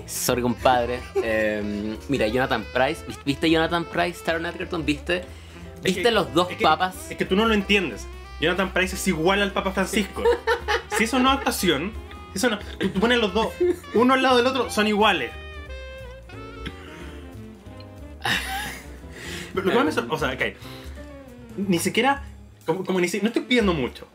Sorry, 0.06 0.42
compadre. 0.42 1.00
Eh, 1.22 1.96
mira, 2.08 2.26
Jonathan 2.26 2.64
Price. 2.72 3.04
¿viste- 3.06 3.22
¿Viste 3.24 3.50
Jonathan 3.50 3.84
Price, 3.84 4.22
Taron 4.24 4.46
Egerton? 4.46 4.84
¿Viste? 4.84 5.18
Es 5.18 5.82
¿Viste 5.82 6.02
que- 6.04 6.10
los 6.10 6.32
dos 6.34 6.50
es 6.50 6.56
que- 6.56 6.62
papas? 6.64 7.10
Es 7.10 7.16
que 7.16 7.24
tú 7.24 7.36
no 7.36 7.46
lo 7.46 7.54
entiendes. 7.54 8.06
Jonathan 8.42 8.72
Price 8.72 8.96
es 8.96 9.08
igual 9.08 9.40
al 9.40 9.52
Papa 9.52 9.70
Francisco. 9.70 10.22
si 10.98 11.04
eso 11.04 11.18
no 11.20 11.30
es 11.32 11.38
actuación, 11.38 11.92
si 12.32 12.38
eso 12.38 12.50
no, 12.50 12.58
tú 12.58 12.88
tú 12.88 13.00
pones 13.00 13.18
los 13.18 13.32
dos, 13.32 13.48
uno 13.94 14.14
al 14.14 14.22
lado 14.22 14.36
del 14.36 14.46
otro, 14.48 14.68
son 14.68 14.86
iguales. 14.88 15.30
Pero 19.54 19.64
lo 19.66 19.70
que 19.70 19.76
más 19.76 19.84
me 19.84 19.92
sor- 19.92 20.06
o 20.10 20.18
sea, 20.18 20.30
ok. 20.32 20.42
Ni 21.56 21.78
siquiera, 21.78 22.24
como, 22.64 22.84
como 22.84 23.00
ni 23.00 23.08
si- 23.08 23.20
no 23.20 23.28
estoy 23.28 23.42
pidiendo 23.42 23.72
mucho. 23.74 24.06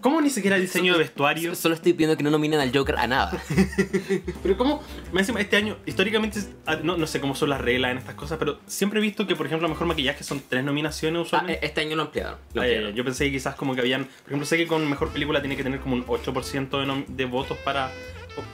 ¿Cómo 0.00 0.20
ni 0.20 0.30
siquiera 0.30 0.56
diseño 0.58 0.92
de 0.92 0.98
vestuario? 1.00 1.54
Solo 1.54 1.74
estoy 1.74 1.92
pidiendo 1.92 2.16
que 2.16 2.22
no 2.22 2.30
nominen 2.30 2.60
al 2.60 2.76
Joker 2.76 2.96
a 2.96 3.06
nada. 3.06 3.42
Pero 4.42 4.56
como, 4.56 4.82
me 5.12 5.20
encima 5.20 5.40
este 5.40 5.56
año, 5.56 5.76
históricamente, 5.86 6.40
ah, 6.66 6.76
no, 6.82 6.96
no 6.96 7.06
sé 7.06 7.20
cómo 7.20 7.34
son 7.34 7.50
las 7.50 7.60
reglas 7.60 7.92
en 7.92 7.98
estas 7.98 8.14
cosas, 8.14 8.38
pero 8.38 8.58
siempre 8.66 8.98
he 9.00 9.02
visto 9.02 9.26
que, 9.26 9.34
por 9.36 9.46
ejemplo, 9.46 9.66
a 9.66 9.70
mejor 9.70 9.86
maquillaje 9.86 10.22
son 10.24 10.42
tres 10.48 10.64
nominaciones 10.64 11.18
Ah, 11.18 11.22
usualmente. 11.22 11.66
este 11.66 11.80
año 11.80 11.96
lo 11.96 12.02
ampliaron. 12.02 12.36
Lo 12.54 12.62
Ah, 12.62 12.64
ampliaron. 12.64 12.94
yo 12.94 13.04
pensé 13.04 13.24
que 13.26 13.32
quizás 13.32 13.54
como 13.56 13.74
que 13.74 13.80
habían, 13.80 14.04
por 14.04 14.26
ejemplo, 14.28 14.46
sé 14.46 14.56
que 14.56 14.66
con 14.66 14.88
mejor 14.88 15.10
película 15.10 15.40
tiene 15.40 15.56
que 15.56 15.62
tener 15.64 15.80
como 15.80 15.94
un 15.96 16.04
8% 16.06 16.78
de, 16.78 17.04
de 17.08 17.24
votos 17.24 17.58
para 17.64 17.90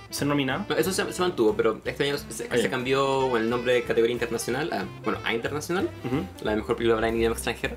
ser 0.08 0.26
nominada. 0.28 0.64
No, 0.68 0.76
Eso 0.76 0.92
se, 0.92 1.12
se 1.12 1.20
mantuvo, 1.20 1.54
pero 1.54 1.80
este 1.84 2.04
año 2.04 2.16
se, 2.16 2.48
Ah, 2.50 2.56
se 2.56 2.70
cambió 2.70 3.36
el 3.36 3.50
nombre 3.50 3.74
de 3.74 3.82
categoría 3.82 4.14
internacional 4.14 4.72
a, 4.72 4.86
bueno, 5.04 5.18
a 5.24 5.34
internacional, 5.34 5.90
Ujú. 6.04 6.24
la 6.44 6.52
de 6.52 6.56
mejor 6.56 6.76
película 6.76 7.06
en 7.06 7.16
idioma 7.18 7.34
extranjero, 7.34 7.76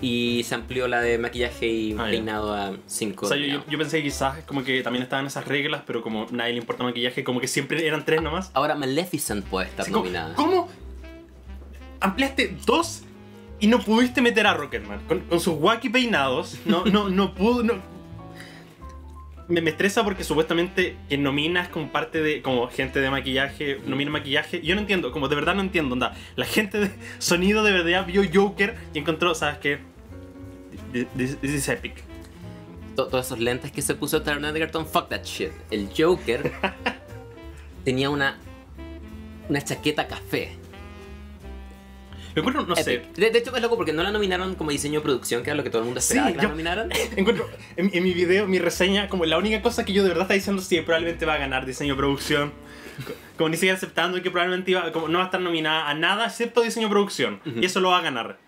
y 0.00 0.42
se 0.44 0.54
amplió 0.54 0.86
la 0.88 1.00
de 1.00 1.18
maquillaje 1.18 1.66
y 1.66 1.96
Ah, 1.98 2.06
peinado 2.08 2.54
a 2.54 2.76
5. 2.86 3.26
O 3.26 3.28
sea, 3.28 3.36
yo, 3.36 3.62
pensé 3.78 3.98
que 3.98 4.04
quizás 4.04 4.44
como 4.44 4.62
que 4.64 4.82
también 4.82 5.02
estaban 5.02 5.26
esas 5.26 5.46
reglas, 5.46 5.82
pero 5.86 6.02
como 6.02 6.26
nadie 6.30 6.52
le 6.52 6.58
importa 6.58 6.84
maquillaje, 6.84 7.24
como 7.24 7.40
que 7.40 7.48
siempre 7.48 7.86
eran 7.86 8.04
tres 8.04 8.22
nomás. 8.22 8.50
Ahora 8.54 8.74
Maleficent 8.74 9.44
puede 9.46 9.68
estar 9.68 9.88
nominada. 9.90 10.34
¿Cómo 10.34 10.68
ampliaste 12.00 12.56
dos 12.64 13.02
y 13.60 13.66
no 13.66 13.80
pudiste 13.80 14.20
meter 14.22 14.46
a 14.46 14.54
Rocketman? 14.54 15.00
Con, 15.06 15.20
con 15.20 15.40
sus 15.40 15.54
wacky 15.58 15.88
peinados, 15.88 16.56
no, 16.64 16.84
no, 16.84 17.08
no 17.08 17.34
pudo, 17.34 17.62
no... 17.62 17.97
Me, 19.48 19.62
me 19.62 19.70
estresa 19.70 20.04
porque 20.04 20.24
supuestamente 20.24 20.96
que 21.08 21.16
nominas 21.16 21.68
como 21.68 21.90
parte 21.90 22.20
de, 22.20 22.42
como 22.42 22.68
gente 22.68 23.00
de 23.00 23.10
maquillaje, 23.10 23.80
nomina 23.86 24.10
maquillaje. 24.10 24.60
Yo 24.60 24.74
no 24.74 24.82
entiendo, 24.82 25.10
como 25.10 25.28
de 25.28 25.34
verdad 25.36 25.54
no 25.54 25.62
entiendo, 25.62 25.94
onda. 25.94 26.14
La 26.36 26.44
gente 26.44 26.78
de 26.78 26.90
sonido 27.18 27.64
de 27.64 27.72
verdad 27.72 28.04
vio 28.06 28.22
Joker 28.32 28.76
y 28.92 28.98
encontró, 28.98 29.34
¿sabes 29.34 29.58
qué? 29.58 29.78
This, 30.92 31.38
this 31.40 31.50
is 31.54 31.68
epic. 31.68 32.02
To- 32.96 33.06
Todos 33.08 33.26
esos 33.26 33.38
lentes 33.38 33.72
que 33.72 33.80
se 33.80 33.94
puso 33.94 34.20
Taron 34.22 34.44
Egerton, 34.44 34.86
fuck 34.86 35.08
that 35.08 35.24
shit. 35.24 35.50
El 35.70 35.88
Joker 35.96 36.52
tenía 37.84 38.10
una, 38.10 38.36
una 39.48 39.62
chaqueta 39.62 40.06
café. 40.08 40.56
Encuentro, 42.40 42.64
no 42.66 42.76
sé. 42.76 43.02
De, 43.16 43.30
de 43.30 43.38
hecho, 43.38 43.54
es 43.54 43.62
loco 43.62 43.76
porque 43.76 43.92
no 43.92 44.02
la 44.02 44.10
nominaron 44.10 44.54
como 44.54 44.70
diseño 44.70 45.00
de 45.00 45.04
producción, 45.04 45.42
que 45.42 45.50
era 45.50 45.56
lo 45.56 45.62
que 45.64 45.70
todo 45.70 45.80
el 45.80 45.86
mundo 45.86 46.00
Sí, 46.00 46.08
esperaba 46.14 46.30
que 46.30 46.36
la 46.36 46.42
yo- 46.44 46.48
nominaran. 46.50 46.90
Encuentro 47.16 47.48
en, 47.76 47.90
en 47.92 48.02
mi 48.04 48.12
video, 48.12 48.46
mi 48.46 48.58
reseña, 48.58 49.08
como 49.08 49.24
la 49.24 49.38
única 49.38 49.60
cosa 49.62 49.84
que 49.84 49.92
yo 49.92 50.02
de 50.02 50.08
verdad 50.10 50.22
está 50.24 50.34
diciendo, 50.34 50.62
sí, 50.62 50.80
probablemente 50.80 51.26
va 51.26 51.34
a 51.34 51.38
ganar 51.38 51.66
diseño 51.66 51.94
de 51.94 51.98
producción. 51.98 52.52
Co- 53.06 53.12
Como 53.36 53.48
ni 53.50 53.56
siquiera 53.56 53.76
aceptando 53.76 54.20
que 54.22 54.30
probablemente 54.30 54.70
iba, 54.72 54.90
como 54.92 55.08
no 55.08 55.18
va 55.18 55.24
a 55.24 55.26
estar 55.26 55.40
nominada 55.40 55.88
a 55.88 55.94
nada 55.94 56.26
excepto 56.26 56.62
diseño 56.62 56.88
de 56.88 56.90
producción. 56.92 57.40
Y 57.44 57.64
eso 57.64 57.80
lo 57.80 57.90
va 57.90 57.98
a 57.98 58.02
ganar. 58.02 58.38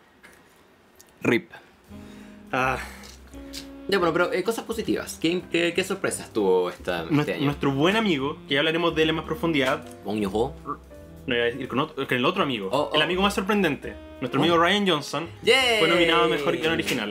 RIP. 1.23 1.51
Ah, 2.53 2.79
Ya, 3.89 3.99
bueno, 3.99 4.13
pero 4.13 4.33
eh, 4.33 4.43
cosas 4.43 4.65
positivas. 4.65 5.19
¿Qué, 5.21 5.43
qué, 5.53 5.73
qué 5.75 5.85
sorpresas 5.85 6.33
tuvo 6.33 6.71
esta, 6.71 7.03
este 7.03 7.15
nuestro, 7.15 7.35
año? 7.37 7.45
nuestro 7.45 7.73
buen 7.73 7.97
amigo, 7.97 8.39
que 8.49 8.55
ya 8.55 8.61
hablaremos 8.61 8.95
de 8.95 9.03
él 9.03 9.11
en 9.11 9.17
más 9.17 9.25
profundidad, 9.25 9.85
Bong 10.05 10.25
Joon-ho. 10.25 10.55
No 11.27 11.35
iba 11.35 11.45
a 11.45 11.47
decir 11.47 11.69
con, 11.69 11.79
otro- 11.81 12.07
con 12.07 12.17
el 12.17 12.25
otro 12.25 12.43
amigo, 12.43 12.69
Oh, 12.73 12.91
oh. 12.93 12.97
el 12.97 13.03
amigo 13.03 13.23
más 13.23 13.35
sorprendente, 13.35 13.95
nuestro 14.21 14.41
Oh. 14.41 14.45
amigo 14.45 14.59
Ryan 14.59 14.89
Johnson, 14.89 15.29
¡Yay! 15.43 15.79
fue 15.81 15.89
nominado 15.89 16.25
a 16.25 16.29
Mejor 16.29 16.57
Guión 16.57 16.73
Original. 16.73 17.11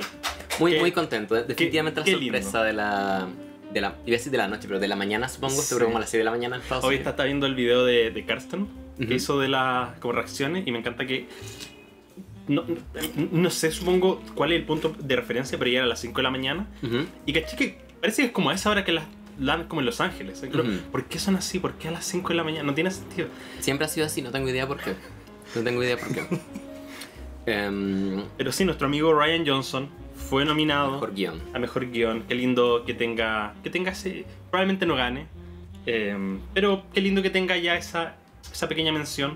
Muy, 0.59 0.73
Qué- 0.73 0.79
muy 0.79 0.91
contento. 0.91 1.35
Definitivamente 1.35 2.01
qué 2.03 2.11
la 2.11 2.17
sorpresa 2.17 2.63
de 2.63 2.73
la, 2.73 3.27
de 3.71 3.81
la. 3.81 3.87
Iba 4.05 4.15
a 4.15 4.17
decir 4.17 4.31
de 4.31 4.37
la 4.37 4.47
noche, 4.47 4.67
pero 4.67 4.79
de 4.79 4.87
la 4.89 4.95
mañana 4.97 5.29
supongo. 5.29 5.53
Sí. 5.55 5.61
Seguro 5.61 5.85
como 5.85 5.97
a 5.97 6.01
las 6.01 6.09
6 6.09 6.19
de 6.19 6.25
la 6.25 6.31
mañana 6.31 6.55
en 6.57 6.61
Estados 6.63 6.83
Hoy 6.83 6.95
está, 6.95 7.11
está 7.11 7.23
viendo 7.23 7.45
el 7.45 7.55
video 7.55 7.85
de, 7.85 8.11
de 8.11 8.25
Karsten, 8.25 8.67
que 8.97 9.05
Ujú. 9.05 9.13
hizo 9.13 9.39
de 9.39 9.47
las 9.47 9.97
como 9.99 10.13
reacciones, 10.13 10.67
y 10.67 10.71
me 10.71 10.79
encanta 10.79 11.05
que. 11.05 11.27
No, 12.47 12.63
no, 13.31 13.49
sé, 13.51 13.71
supongo 13.71 14.23
cuál 14.33 14.51
es 14.53 14.59
el 14.59 14.65
punto 14.65 14.93
de 14.99 15.15
referencia, 15.15 15.57
pero 15.59 15.69
ya 15.69 15.77
era 15.77 15.85
a 15.85 15.89
las 15.89 15.99
5 15.99 16.17
de 16.17 16.23
la 16.23 16.31
mañana. 16.31 16.67
Ujú. 16.81 17.05
Y 17.27 17.31
caché 17.33 17.55
que 17.55 17.77
parece 18.01 18.23
que 18.23 18.25
es 18.29 18.31
como 18.33 18.49
a 18.49 18.55
esa 18.55 18.71
hora 18.71 18.83
que 18.83 18.91
las 18.91 19.05
dan 19.39 19.67
como 19.67 19.81
en 19.81 19.85
Los 19.85 20.01
Ángeles. 20.01 20.39
Creo, 20.51 20.63
Ujú. 20.63 20.77
¿Por 20.91 21.05
qué 21.05 21.17
son 21.19 21.35
así? 21.35 21.59
¿Por 21.59 21.73
qué 21.73 21.87
a 21.87 21.91
las 21.91 22.05
5 22.05 22.29
de 22.29 22.35
la 22.35 22.43
mañana? 22.43 22.63
No 22.63 22.73
tiene 22.73 22.91
sentido. 22.91 23.27
Siempre 23.59 23.85
ha 23.85 23.89
sido 23.89 24.05
así, 24.05 24.21
no 24.21 24.31
tengo 24.31 24.49
idea 24.49 24.67
por 24.67 24.77
qué. 24.77 24.93
No 25.55 25.61
tengo 25.63 25.83
idea 25.83 25.97
por 25.97 26.13
qué. 26.13 26.25
Em, 27.45 28.23
Pero 28.37 28.51
sí, 28.51 28.65
nuestro 28.65 28.87
amigo 28.87 29.13
Ryan 29.13 29.45
Johnson 29.47 29.89
fue 30.29 30.45
nominado 30.45 30.91
mejor 30.93 31.13
guion. 31.15 31.41
a 31.53 31.59
mejor 31.59 31.89
guion. 31.89 32.23
Qué 32.27 32.35
lindo 32.35 32.83
que 32.85 32.93
tenga. 32.93 33.55
Que 33.63 33.69
tenga 33.69 33.91
ese. 33.91 34.25
Probablemente 34.51 34.85
no 34.85 34.95
gane. 34.95 35.27
eh, 35.85 36.15
pero 36.53 36.83
qué 36.93 37.01
lindo 37.01 37.21
que 37.23 37.29
tenga 37.31 37.57
ya 37.57 37.75
esa, 37.75 38.15
esa 38.51 38.67
pequeña 38.67 38.91
mención. 38.91 39.35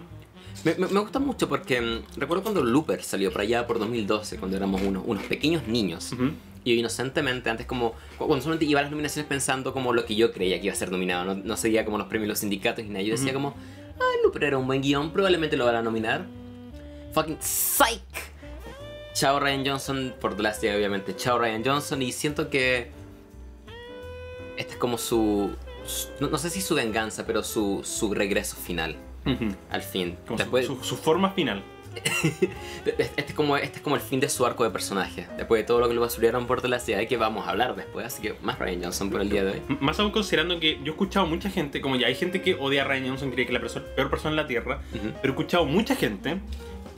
Me, 0.63 0.75
me- 0.75 0.87
me 0.87 0.99
gusta 0.99 1.17
mucho 1.19 1.49
porque 1.49 1.81
mm, 1.81 2.19
recuerdo 2.19 2.43
cuando 2.43 2.63
Looper 2.63 3.01
salió 3.01 3.31
por 3.31 3.41
allá 3.41 3.65
por 3.65 3.79
2012, 3.79 4.37
cuando 4.37 4.57
éramos 4.57 4.81
unos, 4.83 5.03
unos 5.07 5.23
pequeños 5.23 5.67
niños. 5.67 6.11
Ujú. 6.13 6.25
Y 6.25 6.33
yo 6.65 6.73
inocentemente, 6.73 7.49
antes 7.49 7.65
como, 7.65 7.91
cu- 8.17 8.27
cuando 8.27 8.41
solamente 8.41 8.65
iba 8.65 8.79
a 8.79 8.83
las 8.83 8.91
nominaciones 8.91 9.27
pensando 9.27 9.73
como 9.73 9.93
lo 9.93 10.05
que 10.05 10.15
yo 10.15 10.31
creía 10.31 10.59
que 10.59 10.65
iba 10.67 10.73
a 10.73 10.77
ser 10.77 10.91
nominado, 10.91 11.25
no, 11.25 11.35
no 11.35 11.57
seguía 11.57 11.85
como 11.85 11.97
los 11.97 12.07
premios 12.07 12.29
los 12.29 12.39
sindicatos 12.39 12.83
ni 12.85 12.91
nada, 12.91 13.01
yo 13.03 13.13
decía 13.15 13.33
como, 13.33 13.55
ah, 13.99 14.03
Looper 14.23 14.43
era 14.45 14.57
un 14.57 14.67
buen 14.67 14.81
guion, 14.81 15.11
probablemente 15.11 15.57
lo 15.57 15.65
van 15.65 15.75
a 15.75 15.81
nominar. 15.81 16.25
Fucking 17.13 17.37
psych. 17.39 18.01
Chao 19.13 19.39
Ryan 19.39 19.63
Johnson, 19.65 20.13
por 20.19 20.35
The 20.35 20.43
Last 20.43 20.63
Day 20.63 20.75
obviamente, 20.75 21.15
chao 21.15 21.37
Ryan 21.37 21.63
Johnson, 21.63 22.01
y 22.01 22.11
siento 22.11 22.49
que 22.49 22.89
este 24.57 24.73
es 24.73 24.77
como 24.79 24.97
su, 24.97 25.51
su- 25.85 26.07
no, 26.19 26.29
no 26.29 26.37
sé 26.37 26.49
si 26.49 26.61
su 26.61 26.75
venganza, 26.75 27.25
pero 27.25 27.43
su, 27.43 27.81
su 27.83 28.13
regreso 28.13 28.55
final, 28.55 28.95
al 29.69 29.81
fin. 29.83 30.17
Como 30.25 30.37
su- 30.37 30.43
Después, 30.43 30.65
su, 30.65 30.83
su 30.83 30.97
forma 30.97 31.31
final. 31.31 31.63
este, 32.85 33.27
es 33.27 33.33
como, 33.33 33.57
este 33.57 33.77
es 33.77 33.81
como 33.81 33.95
el 33.95 34.01
fin 34.01 34.19
de 34.19 34.29
su 34.29 34.45
arco 34.45 34.63
de 34.63 34.69
personaje. 34.69 35.27
Después 35.37 35.61
de 35.61 35.65
todo 35.67 35.79
lo 35.79 35.87
que 35.87 35.93
lo 35.93 36.01
basurieron 36.01 36.47
por 36.47 36.67
la 36.67 36.79
ciudad 36.79 37.05
que 37.07 37.17
vamos 37.17 37.47
a 37.47 37.51
hablar 37.51 37.75
después. 37.75 38.05
Así 38.05 38.21
que 38.21 38.35
más 38.41 38.59
Ryan 38.59 38.83
Johnson 38.83 39.09
por 39.09 39.21
el 39.21 39.29
día 39.29 39.43
de 39.43 39.51
hoy. 39.53 39.61
Más 39.79 39.99
aún 39.99 40.11
considerando 40.11 40.59
que 40.59 40.75
yo 40.79 40.85
he 40.85 40.89
escuchado 40.89 41.25
mucha 41.25 41.49
gente, 41.49 41.81
como 41.81 41.95
ya 41.95 42.07
hay 42.07 42.15
gente 42.15 42.41
que 42.41 42.55
odia 42.55 42.83
a 42.83 42.85
Ryan 42.85 43.09
Johnson, 43.09 43.31
cree 43.31 43.45
que 43.45 43.53
es 43.55 43.61
la 43.75 43.81
peor 43.95 44.09
persona 44.09 44.31
en 44.31 44.35
la 44.37 44.47
Tierra, 44.47 44.81
Ujú. 44.93 45.11
pero 45.21 45.33
he 45.33 45.35
escuchado 45.35 45.65
mucha 45.65 45.95
gente 45.95 46.37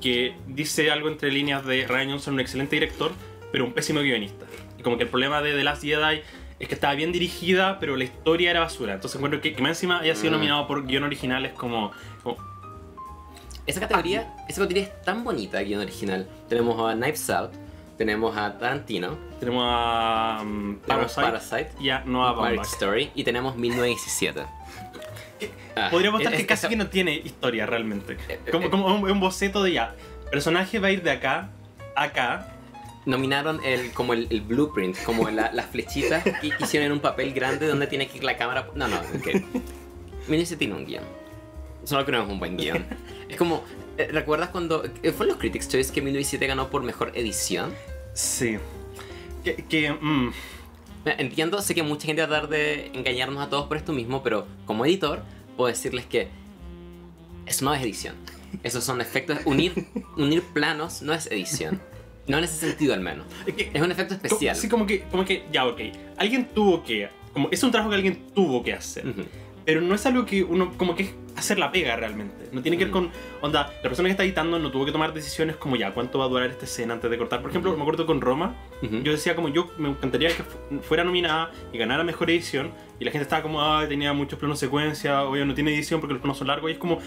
que 0.02 0.36
dice 0.48 0.92
algo 0.92 1.08
entre 1.10 1.32
líneas 1.32 1.66
de 1.66 1.88
Ryan 1.88 2.12
Johnson 2.12 2.36
un 2.36 2.40
excelente 2.40 2.76
director, 2.76 3.12
pero 3.52 3.66
un 3.66 3.74
pésimo 3.74 4.02
guionista. 4.02 4.46
Y 4.78 4.84
como 4.84 4.98
que 4.98 5.04
el 5.04 5.10
problema 5.10 5.42
de 5.42 5.54
The 5.54 5.64
Last 5.64 5.84
Jedi 5.84 6.22
es 6.60 6.68
que 6.70 6.74
estaba 6.74 6.94
bien 6.96 7.12
dirigida, 7.12 7.80
pero 7.80 7.96
la 7.98 8.04
historia 8.06 8.52
era 8.52 8.60
basura. 8.62 8.94
Entonces 8.94 9.16
encuentro 9.18 9.42
que, 9.42 9.54
que 9.54 9.62
más 9.62 9.72
encima 9.72 10.00
haya 10.00 10.16
sido 10.16 10.32
Mm. 10.32 10.36
nominado 10.36 10.68
por 10.68 10.86
guion 10.86 11.04
original 11.04 11.46
es 11.46 11.54
como... 11.54 11.92
como- 12.24 12.55
Esa 13.66 13.80
categoría, 13.80 14.34
esa 14.48 14.62
categoría 14.62 14.84
es 14.84 15.02
tan 15.04 15.24
bonita, 15.24 15.60
guion 15.62 15.82
original. 15.82 16.28
Tenemos 16.48 16.80
a 16.80 16.94
Knives 16.96 17.30
Out, 17.32 17.52
tenemos 17.98 18.38
a 18.38 18.58
Tarantino, 18.58 19.18
tenemos 19.40 19.64
a 19.68 20.40
um, 20.42 20.78
tenemos 20.80 21.14
Parasite, 21.14 21.72
y 21.80 21.90
a 21.90 22.00
Noah 22.06 22.34
Marriage. 22.34 22.64
Story 22.74 23.12
y 23.16 23.24
tenemos 23.24 23.56
1917. 23.56 24.46
Ah, 25.78 25.90
Podríamos 25.92 26.22
estar 26.22 26.32
es- 26.34 26.38
que 26.38 26.42
es- 26.44 26.48
casi 26.48 26.62
esa- 26.62 26.70
que 26.70 26.78
no 26.78 26.88
tiene 26.88 27.16
historia 27.16 27.66
realmente. 27.66 28.16
Eh, 28.30 28.40
Como, 28.50 28.68
eh, 28.68 28.70
como 28.70 28.86
un, 28.96 29.12
un 29.12 29.20
boceto 29.20 29.62
de 29.62 29.74
ya. 29.74 29.94
Personaje 30.32 30.80
va 30.80 30.88
a 30.88 30.92
ir 30.92 31.04
de 31.04 31.12
acá 31.12 31.50
a 31.98 32.04
acá. 32.04 32.48
Nominaron 33.06 33.60
el, 33.62 33.92
como 33.92 34.14
el, 34.14 34.28
el 34.30 34.40
blueprint, 34.40 34.98
como 35.04 35.30
la- 35.30 35.52
las 35.54 35.66
flechitas 35.66 36.24
que 36.24 36.54
hicieron 36.62 36.86
en 36.88 36.92
un 36.94 37.00
papel 37.02 37.34
grande 37.34 37.68
donde 37.68 37.88
tiene 37.88 38.08
que 38.08 38.20
ir 38.20 38.24
la 38.24 38.38
cámara. 38.38 38.70
No, 38.74 38.88
no, 38.88 38.96
ok. 38.96 39.28
1917 40.30 40.56
tiene 40.58 40.76
un 40.76 40.86
guion. 40.86 41.04
Solo 41.86 42.06
que 42.06 42.12
no 42.12 42.24
es 42.24 42.30
un 42.30 42.40
buen 42.40 42.58
guion. 42.58 42.86
Es 43.30 43.38
como, 43.38 43.64
eh, 43.98 44.08
¿recuerdas 44.12 44.50
cuando 44.50 44.84
eh, 45.02 45.12
fue 45.12 45.26
los 45.26 45.38
Critics' 45.38 45.68
Choice 45.68 45.92
que 45.92 46.00
1917 46.02 46.46
ganó 46.46 46.70
por 46.70 46.84
mejor 46.84 47.12
edición? 47.16 47.74
Sí. 48.14 48.58
Que, 49.44 49.56
que, 49.56 49.92
mm, 49.92 50.32
Entiendo, 51.06 51.62
sé 51.62 51.74
que 51.76 51.84
mucha 51.84 52.06
gente 52.08 52.22
va 52.22 52.28
a 52.28 52.30
tratar 52.32 52.50
de 52.50 52.92
engañarnos 52.94 53.44
a 53.46 53.50
todos 53.50 53.68
por 53.68 53.78
esto 53.78 53.94
mismo, 53.94 54.22
pero 54.24 54.48
como 54.66 54.86
editor 54.86 55.24
puedo 55.56 55.68
decirles 55.70 56.06
que 56.06 56.28
eso 57.46 57.66
no 57.66 57.74
es 57.74 57.82
edición. 57.84 58.16
Esos 58.64 58.84
son 58.84 59.02
efectos. 59.02 59.38
Unir, 59.46 59.74
unir 60.18 60.42
planos 60.42 61.02
no 61.02 61.14
es 61.14 61.28
edición. 61.28 61.82
No 62.28 62.38
en 62.40 62.44
ese 62.44 62.58
sentido 62.70 62.94
al 62.94 63.02
menos. 63.02 63.26
es 63.46 63.54
que- 63.54 63.72
Es 63.74 63.82
un 63.82 63.92
efecto 63.92 64.16
especial. 64.16 64.56
Sí, 64.56 64.68
como 64.70 64.88
que, 64.88 65.02
como 65.04 65.26
que, 65.26 65.46
ya, 65.52 65.66
ok. 65.68 65.80
Alguien 66.18 66.48
tuvo 66.54 66.84
que. 66.84 67.08
Como, 67.34 67.50
es 67.52 67.62
un 67.64 67.70
trabajo 67.72 67.90
que 67.92 67.98
alguien 67.98 68.28
tuvo 68.34 68.64
que 68.64 68.74
hacer. 68.74 69.08
Ujú. 69.08 69.22
Pero 69.66 69.82
no 69.82 69.94
es 69.94 70.06
algo 70.06 70.26
que 70.26 70.44
uno, 70.44 70.76
como 70.78 70.96
que 70.96 71.04
es 71.04 71.10
hacer 71.36 71.60
la 71.60 71.72
pega 71.72 71.96
realmente. 71.96 72.48
No 72.52 72.62
tiene 72.62 72.78
que 72.78 72.86
ver 72.86 72.92
con, 72.92 73.12
onda, 73.42 73.72
la 73.84 73.90
persona 73.90 74.08
que 74.08 74.12
está 74.12 74.24
editando 74.24 74.58
no 74.58 74.72
tuvo 74.72 74.86
que 74.86 74.92
tomar 74.92 75.14
decisiones 75.14 75.56
como 75.58 75.76
ya, 75.76 75.92
¿cuánto 75.94 76.20
va 76.20 76.26
a 76.26 76.28
durar 76.30 76.50
esta 76.50 76.66
escena 76.66 76.94
antes 76.94 77.12
de 77.12 77.18
cortar? 77.18 77.42
Por 77.42 77.50
ejemplo, 77.50 77.76
me 77.76 77.82
acuerdo 77.82 78.06
con 78.06 78.22
Roma, 78.22 78.56
yo 79.04 79.12
decía 79.12 79.36
como 79.36 79.50
yo 79.50 79.70
me 79.78 79.90
encantaría 79.90 80.30
que 80.30 80.44
fu- 80.44 80.80
fuera 80.82 81.04
nominada 81.04 81.52
y 81.74 81.78
ganara 81.78 82.04
mejor 82.04 82.30
edición 82.30 82.72
y 83.00 83.06
la 83.06 83.12
gente 83.12 83.24
estaba 83.24 83.42
como 83.42 83.62
ay 83.62 83.88
tenía 83.90 84.14
muchos 84.14 84.40
planos 84.40 84.60
secuencia 84.60 85.24
oye 85.24 85.44
no 85.46 85.54
tiene 85.54 85.74
edición 85.74 86.00
porque 86.00 86.14
los 86.14 86.22
planos 86.22 86.38
son 86.38 86.48
largos 86.48 86.70
y 86.70 86.74
es 86.74 86.80
como 86.80 87.00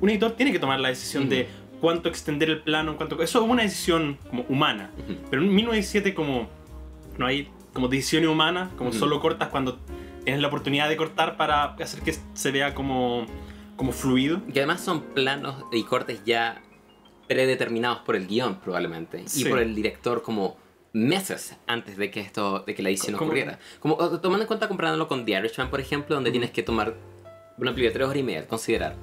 un 0.00 0.08
editor 0.10 0.32
tiene 0.32 0.50
que 0.50 0.58
tomar 0.58 0.80
la 0.80 0.88
decisión 0.88 1.28
de 1.28 1.46
cuánto 1.80 2.08
extender 2.08 2.48
el 2.50 2.60
plano 2.62 2.96
cuánto 2.96 3.22
eso 3.22 3.44
es 3.44 3.48
una 3.50 3.62
decisión 3.62 4.18
como 4.28 4.44
humana 4.48 4.90
pero 5.30 5.42
en 5.42 5.54
1917 5.54 6.14
como 6.14 6.48
no 7.18 7.26
hay 7.26 7.48
como 7.72 7.86
decisiones 7.88 8.28
humanas 8.30 8.70
como 8.78 8.92
solo 8.92 9.20
cortas 9.20 9.48
cuando 9.48 9.78
tienes 10.24 10.40
la 10.42 10.48
oportunidad 10.48 10.88
de 10.88 10.96
cortar 10.96 11.36
para 11.36 11.64
hacer 11.74 12.00
que 12.02 12.14
se 12.34 12.50
vea 12.50 12.74
como 12.74 13.26
como 13.80 13.92
fluido 13.92 14.42
Que 14.52 14.58
además 14.60 14.82
son 14.82 15.00
planos 15.00 15.64
y 15.72 15.84
cortes 15.84 16.20
ya 16.26 16.60
predeterminados 17.28 18.00
por 18.00 18.14
el 18.14 18.26
guion 18.26 18.60
probablemente. 18.60 19.26
Sí. 19.26 19.40
Y 19.40 19.44
por 19.48 19.58
el 19.58 19.74
director 19.74 20.22
como 20.22 20.58
meses 20.92 21.56
antes 21.66 21.96
de 21.96 22.10
que 22.10 22.20
esto 22.20 22.60
de 22.66 22.74
que 22.74 22.82
la 22.82 22.90
edición 22.90 23.14
ocurriera. 23.14 23.58
Como 23.78 23.96
tomando 24.20 24.42
en 24.42 24.46
cuenta 24.48 24.68
comparándolo 24.68 25.08
con 25.08 25.24
The 25.24 25.32
Irishman, 25.32 25.70
por 25.70 25.80
ejemplo, 25.80 26.14
donde 26.14 26.28
Ujú. 26.28 26.34
tienes 26.34 26.50
que 26.50 26.62
tomar 26.62 26.94
una 27.56 27.70
película 27.70 27.88
de 27.88 27.92
tres 27.94 28.04
horas 28.04 28.18
y 28.18 28.22
media, 28.22 28.46
considerar 28.46 28.96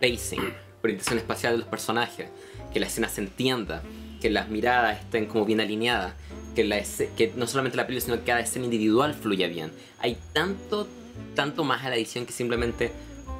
pacing, 0.00 0.54
orientación 0.82 1.18
espacial 1.18 1.52
de 1.52 1.58
los 1.58 1.68
personajes, 1.68 2.30
que 2.72 2.80
la 2.80 2.86
escena 2.86 3.10
se 3.10 3.20
entienda, 3.20 3.82
que 4.22 4.30
las 4.30 4.48
miradas 4.48 5.00
estén 5.00 5.26
como 5.26 5.44
bien 5.44 5.60
alineadas, 5.60 6.14
que, 6.54 6.64
la 6.64 6.80
que 7.14 7.32
no 7.36 7.46
solamente 7.46 7.76
la 7.76 7.86
película, 7.86 8.06
sino 8.06 8.24
que 8.24 8.30
cada 8.30 8.40
escena 8.40 8.64
individual 8.64 9.12
fluya 9.12 9.48
bien. 9.48 9.70
Hay 9.98 10.16
tanto, 10.32 10.88
tanto 11.34 11.62
más 11.62 11.84
a 11.84 11.90
la 11.90 11.96
edición 11.96 12.24
que 12.24 12.32
simplemente 12.32 12.90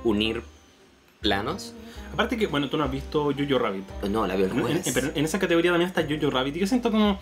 unir 0.04 0.42
planos. 1.20 1.74
aparte 2.12 2.36
que 2.36 2.46
bueno 2.46 2.68
tú 2.70 2.76
no 2.76 2.84
has 2.84 2.90
visto 2.90 3.24
Jojo 3.36 3.58
Rabbit 3.58 3.84
Pues 4.00 4.10
no, 4.12 4.26
la 4.26 4.36
veo 4.36 4.46
el 4.46 4.52
En, 4.52 4.60
jueves. 4.60 4.86
en- 4.86 4.94
pero 4.94 5.08
en 5.14 5.24
esa 5.24 5.38
categoría 5.38 5.70
también 5.72 5.88
está 5.88 6.02
Jojo 6.08 6.30
Rabbit 6.30 6.56
y 6.56 6.60
yo 6.60 6.66
siento 6.66 6.90
como 6.90 7.18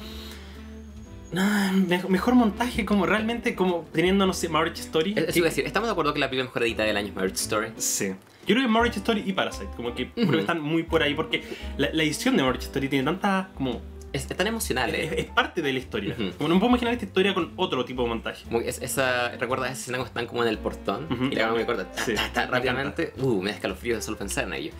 ah, 1.36 1.72
me- 1.74 2.02
mejor 2.08 2.34
montaje 2.34 2.84
como 2.84 3.06
realmente 3.06 3.54
como 3.54 3.86
teniendo 3.92 4.26
no 4.26 4.32
sé 4.32 4.48
Marriage 4.48 4.80
Story 4.82 5.14
Eso 5.16 5.32
que- 5.32 5.38
iba 5.38 5.46
a 5.48 5.50
decir, 5.50 5.66
¿estamos 5.66 5.88
de 5.88 5.92
acuerdo 5.92 6.12
que 6.14 6.20
la 6.20 6.28
película 6.28 6.48
mejor 6.48 6.62
editada 6.64 6.86
del 6.88 6.96
año 6.96 7.08
es 7.08 7.14
Marriage 7.14 7.36
Story? 7.40 7.68
sí 7.76 8.08
yo 8.46 8.54
creo 8.54 8.62
que 8.66 8.68
Marriage 8.72 8.98
Story 8.98 9.24
y 9.26 9.32
Parasite 9.32 9.68
como 9.76 9.92
que 9.94 10.10
creo 10.12 10.24
Ujú. 10.26 10.34
que 10.34 10.40
están 10.40 10.60
muy 10.60 10.84
por 10.84 11.02
ahí 11.02 11.14
porque 11.14 11.42
la, 11.78 11.88
la 11.92 12.02
edición 12.04 12.36
de 12.36 12.42
Marriage 12.44 12.66
Story 12.66 12.88
tiene 12.88 13.04
tanta 13.04 13.50
como 13.56 13.80
Es, 14.16 14.30
es 14.30 14.36
tan 14.36 14.46
emocional, 14.46 14.94
es, 14.94 15.12
¿eh? 15.12 15.20
es 15.20 15.26
parte 15.26 15.62
de 15.62 15.72
la 15.72 15.78
historia 15.78 16.14
Ujú. 16.18 16.30
como 16.38 16.48
no 16.48 16.54
puedo 16.58 16.70
imaginar 16.70 16.94
esta 16.94 17.04
historia 17.06 17.34
con 17.34 17.52
otro 17.56 17.84
tipo 17.84 18.02
de 18.02 18.08
montaje 18.08 18.44
que 18.50 18.68
es- 18.68 18.80
esa, 18.82 19.28
¿Recuerdas 19.36 19.70
esa 19.72 19.80
escena 19.80 19.98
cuando 19.98 20.08
están 20.08 20.26
como 20.26 20.42
en 20.42 20.48
el 20.48 20.58
portón? 20.58 21.06
Ujú. 21.10 21.24
Y 21.26 21.34
la 21.36 21.42
cámara 21.42 21.58
me 21.60 21.66
corta 21.66 21.90
ta, 21.90 22.02
Sí, 22.04 22.14
ta, 22.14 22.32
ta, 22.32 22.46
me 22.46 22.52
rápidamente. 22.52 23.12
Uh, 23.18 23.40
me 23.42 23.50
da 23.50 23.56
escalofrío 23.56 23.96
de 23.96 24.02
solo 24.02 24.16
pensar 24.16 24.44
en 24.44 24.54
ello. 24.54 24.72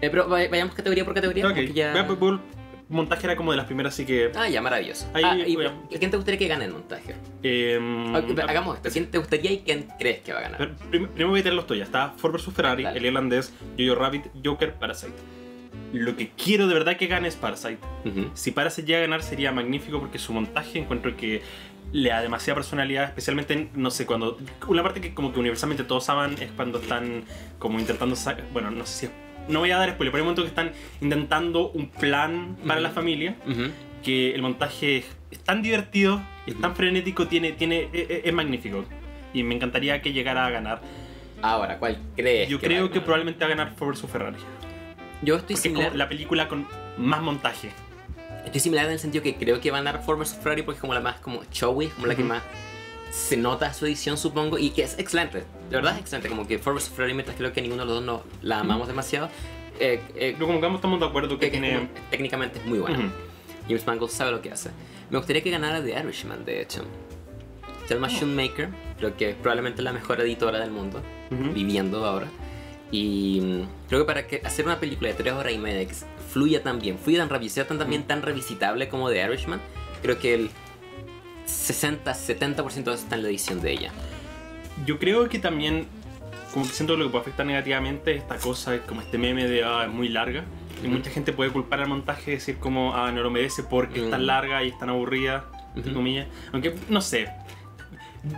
Eh, 0.00 0.08
pero 0.10 0.28
vay- 0.28 0.48
vayamos 0.48 0.74
categoría 0.74 1.04
por 1.04 1.14
categoría. 1.14 1.44
Ok, 1.46 1.54
porque 1.54 1.72
ya... 1.72 2.04
Pues, 2.06 2.18
pues, 2.18 2.40
montaje 2.90 3.26
era 3.26 3.36
como 3.36 3.50
de 3.50 3.56
las 3.58 3.66
primeras 3.66 3.92
así 3.92 4.06
que 4.06 4.30
Ah, 4.34 4.48
ya, 4.48 4.62
maravilloso. 4.62 5.06
Ahí 5.12 5.22
ah, 5.24 5.36
y, 5.36 5.42
a- 5.42 5.72
¿y 5.90 5.98
¿Quién 5.98 6.10
te 6.10 6.16
gustaría 6.16 6.38
que 6.38 6.48
gane 6.48 6.64
el 6.64 6.72
montaje? 6.72 7.14
Ah, 7.14 8.22
hagamos 8.48 8.76
esto. 8.76 8.88
¿Quién 8.90 9.10
te 9.10 9.18
gustaría 9.18 9.52
y 9.52 9.58
quién 9.58 9.88
crees 9.98 10.20
que 10.20 10.32
va 10.32 10.38
a 10.38 10.42
ganar? 10.42 10.58
Pero 10.90 11.08
primero 11.10 11.28
voy 11.30 11.40
a 11.40 11.42
tirar 11.42 11.56
los 11.56 11.66
tuyos. 11.66 11.86
Está 11.86 12.10
Ford 12.16 12.32
vs 12.34 12.52
Ferrari, 12.54 12.84
Dale. 12.84 12.98
El 12.98 13.06
Irlandés, 13.06 13.52
Jojo 13.78 13.94
Rabbit, 13.96 14.26
Joker, 14.44 14.74
Parasite. 14.74 15.12
Lo 15.92 16.16
que 16.16 16.30
quiero 16.30 16.66
de 16.68 16.74
verdad 16.74 16.96
que 16.96 17.06
gane 17.06 17.28
es 17.28 17.36
Parasite. 17.36 17.78
Ujú. 18.04 18.30
Si 18.34 18.50
Parasite 18.50 18.86
llega 18.86 18.98
a 18.98 19.02
ganar 19.02 19.22
sería 19.22 19.52
magnífico 19.52 20.00
porque 20.00 20.18
su 20.18 20.32
montaje 20.32 20.78
encuentro 20.78 21.16
que 21.16 21.42
le 21.92 22.10
da 22.10 22.20
demasiada 22.20 22.56
personalidad, 22.56 23.04
especialmente 23.04 23.54
en, 23.54 23.70
no 23.74 23.90
sé, 23.90 24.04
cuando... 24.04 24.36
Una 24.66 24.82
parte 24.82 25.00
que 25.00 25.14
como 25.14 25.32
que 25.32 25.40
universalmente 25.40 25.84
todos 25.84 26.08
aman 26.10 26.34
es 26.40 26.50
cuando 26.52 26.78
están 26.80 27.24
como 27.58 27.78
intentando... 27.78 28.14
sa- 28.16 28.36
Bueno, 28.52 28.70
no 28.70 28.84
sé 28.84 28.92
si 28.98 29.06
es... 29.06 29.12
No 29.48 29.60
voy 29.60 29.70
a 29.70 29.78
dar 29.78 29.88
spoiler, 29.92 30.12
pero 30.12 30.16
hay 30.16 30.28
un 30.28 30.34
momento 30.34 30.42
que 30.42 30.48
están 30.48 30.72
intentando 31.00 31.70
un 31.70 31.88
plan 31.88 32.58
para 32.66 32.80
la 32.80 32.90
familia, 32.90 33.36
que 34.04 34.34
el 34.34 34.42
montaje 34.42 34.98
es, 34.98 35.06
es 35.30 35.38
tan 35.38 35.62
divertido, 35.62 36.20
es 36.46 36.60
tan 36.60 36.76
frenético, 36.76 37.26
tiene, 37.26 37.52
tiene, 37.52 37.88
es, 37.94 38.10
es- 38.10 38.20
es 38.26 38.32
magnífico. 38.34 38.84
Y 39.32 39.42
me 39.42 39.54
encantaría 39.54 40.02
que 40.02 40.12
llegara 40.12 40.44
a 40.44 40.50
ganar. 40.50 40.82
Ahora, 41.40 41.78
¿cuál 41.78 41.98
crees? 42.16 42.48
Yo 42.50 42.58
que 42.60 42.66
creo 42.66 42.90
que 42.90 43.00
probablemente 43.00 43.40
va 43.44 43.46
a 43.46 43.54
ganar 43.56 43.74
Ford 43.76 43.94
vs 43.96 44.10
Ferrari. 44.10 44.36
Yo 45.22 45.34
estoy 45.36 45.40
Porque 45.40 45.54
es 45.54 45.60
similar. 45.60 45.88
como 45.88 45.98
la 45.98 46.08
película 46.08 46.48
con 46.48 46.66
más 46.96 47.22
montaje. 47.22 47.70
Estoy 48.44 48.60
similar 48.60 48.86
en 48.86 48.92
el 48.92 48.98
sentido 48.98 49.22
que 49.22 49.34
creo 49.36 49.60
que 49.60 49.70
va 49.70 49.78
a 49.78 49.98
Ford 49.98 50.18
vs 50.18 50.38
Ferrari 50.42 50.62
porque 50.62 50.76
es 50.76 50.80
como 50.80 50.94
la 50.94 51.00
más 51.00 51.16
como 51.20 51.42
showy, 51.52 51.88
como 51.88 52.06
la 52.06 52.14
que 52.14 52.24
más 52.24 52.42
se 53.10 53.36
nota 53.36 53.72
su 53.74 53.86
edición, 53.86 54.16
supongo, 54.16 54.58
y 54.58 54.70
que 54.70 54.82
es 54.82 54.98
excelente. 54.98 55.38
De 55.70 55.76
verdad 55.76 55.94
es 55.94 56.00
excelente. 56.00 56.28
Como 56.28 56.46
que 56.46 56.58
Ford 56.58 56.74
vs 56.76 56.88
Ferrari, 56.90 57.14
mientras 57.14 57.36
creo 57.36 57.52
que 57.52 57.60
ninguno 57.60 57.82
de 57.82 57.86
los 57.86 57.96
dos 57.96 58.04
no 58.04 58.22
la 58.42 58.60
amamos 58.60 58.86
demasiado, 58.88 59.28
eh, 59.80 60.00
eh, 60.14 60.34
Pero 60.38 60.46
como 60.46 60.60
que 60.60 60.74
estamos 60.74 61.00
de 61.00 61.06
acuerdo 61.06 61.38
que 61.38 61.46
que- 61.46 61.50
tiene. 61.50 61.74
como- 61.74 61.88
técnicamente 62.10 62.58
es 62.60 62.64
muy 62.66 62.78
buena. 62.78 62.98
Ujú. 62.98 63.08
James 63.66 63.86
Mangold 63.86 64.10
sabe 64.12 64.30
lo 64.30 64.40
que 64.40 64.50
hace. 64.52 64.70
Me 65.10 65.18
gustaría 65.18 65.42
que 65.42 65.50
ganara 65.50 65.82
The 65.82 65.90
Irishman, 65.98 66.44
de 66.44 66.62
hecho. 66.62 66.84
Selma 67.86 68.06
Oh. 68.08 68.10
Schoonmaker, 68.10 68.68
creo 68.98 69.16
que 69.16 69.30
es 69.30 69.36
probablemente 69.36 69.82
la 69.82 69.92
mejor 69.92 70.20
editora 70.20 70.58
del 70.58 70.70
mundo, 70.70 71.00
Ujú. 71.30 71.52
viviendo 71.52 72.04
ahora. 72.04 72.26
Y 72.90 73.40
mm, 73.42 73.88
creo 73.88 74.00
que 74.00 74.06
para 74.06 74.26
que 74.26 74.40
hacer 74.44 74.64
una 74.64 74.80
película 74.80 75.08
de 75.08 75.14
tres 75.14 75.32
horas 75.34 75.52
y 75.52 75.58
media 75.58 75.86
que 75.86 75.94
fluya 76.32 76.62
tan 76.62 76.78
bien, 76.78 76.98
fluya 76.98 77.18
tan 77.20 77.28
rápido, 77.28 77.50
sea 77.50 77.66
tan, 77.66 77.78
también 77.78 78.04
tan 78.04 78.22
revisitable 78.22 78.88
como 78.88 79.10
The 79.10 79.24
Irishman, 79.24 79.60
creo 80.02 80.18
que 80.18 80.34
el 80.34 80.50
60-70% 81.46 82.74
de 82.74 82.80
eso 82.80 82.92
está 82.92 83.16
en 83.16 83.22
la 83.22 83.28
edición 83.28 83.60
de 83.60 83.72
ella. 83.72 83.90
Yo 84.86 84.98
creo 84.98 85.28
que 85.28 85.38
también, 85.38 85.86
como 86.52 86.66
que 86.66 86.72
siento 86.72 86.94
que 86.94 86.98
lo 87.00 87.04
que 87.06 87.10
puede 87.10 87.22
afectar 87.22 87.46
negativamente 87.46 88.14
esta 88.14 88.36
cosa, 88.36 88.78
como 88.86 89.00
este 89.00 89.18
meme 89.18 89.46
de 89.48 89.64
ah, 89.64 89.84
es 89.86 89.92
muy 89.92 90.08
larga. 90.08 90.44
Y 90.82 90.86
mucha 90.86 91.10
gente 91.10 91.32
puede 91.32 91.50
culpar 91.50 91.80
al 91.80 91.88
montaje 91.88 92.30
y 92.30 92.34
decir 92.34 92.58
como, 92.58 92.94
ah, 92.94 93.10
no 93.10 93.22
lo 93.22 93.30
merece 93.30 93.64
porque 93.64 94.04
es 94.04 94.10
tan 94.10 94.22
Mm. 94.22 94.26
larga 94.26 94.62
y 94.62 94.68
es 94.68 94.78
tan 94.78 94.90
aburrida, 94.90 95.46
entre 95.74 95.92
comillas. 95.92 96.28
Aunque, 96.52 96.74
no 96.88 97.00
sé. 97.00 97.28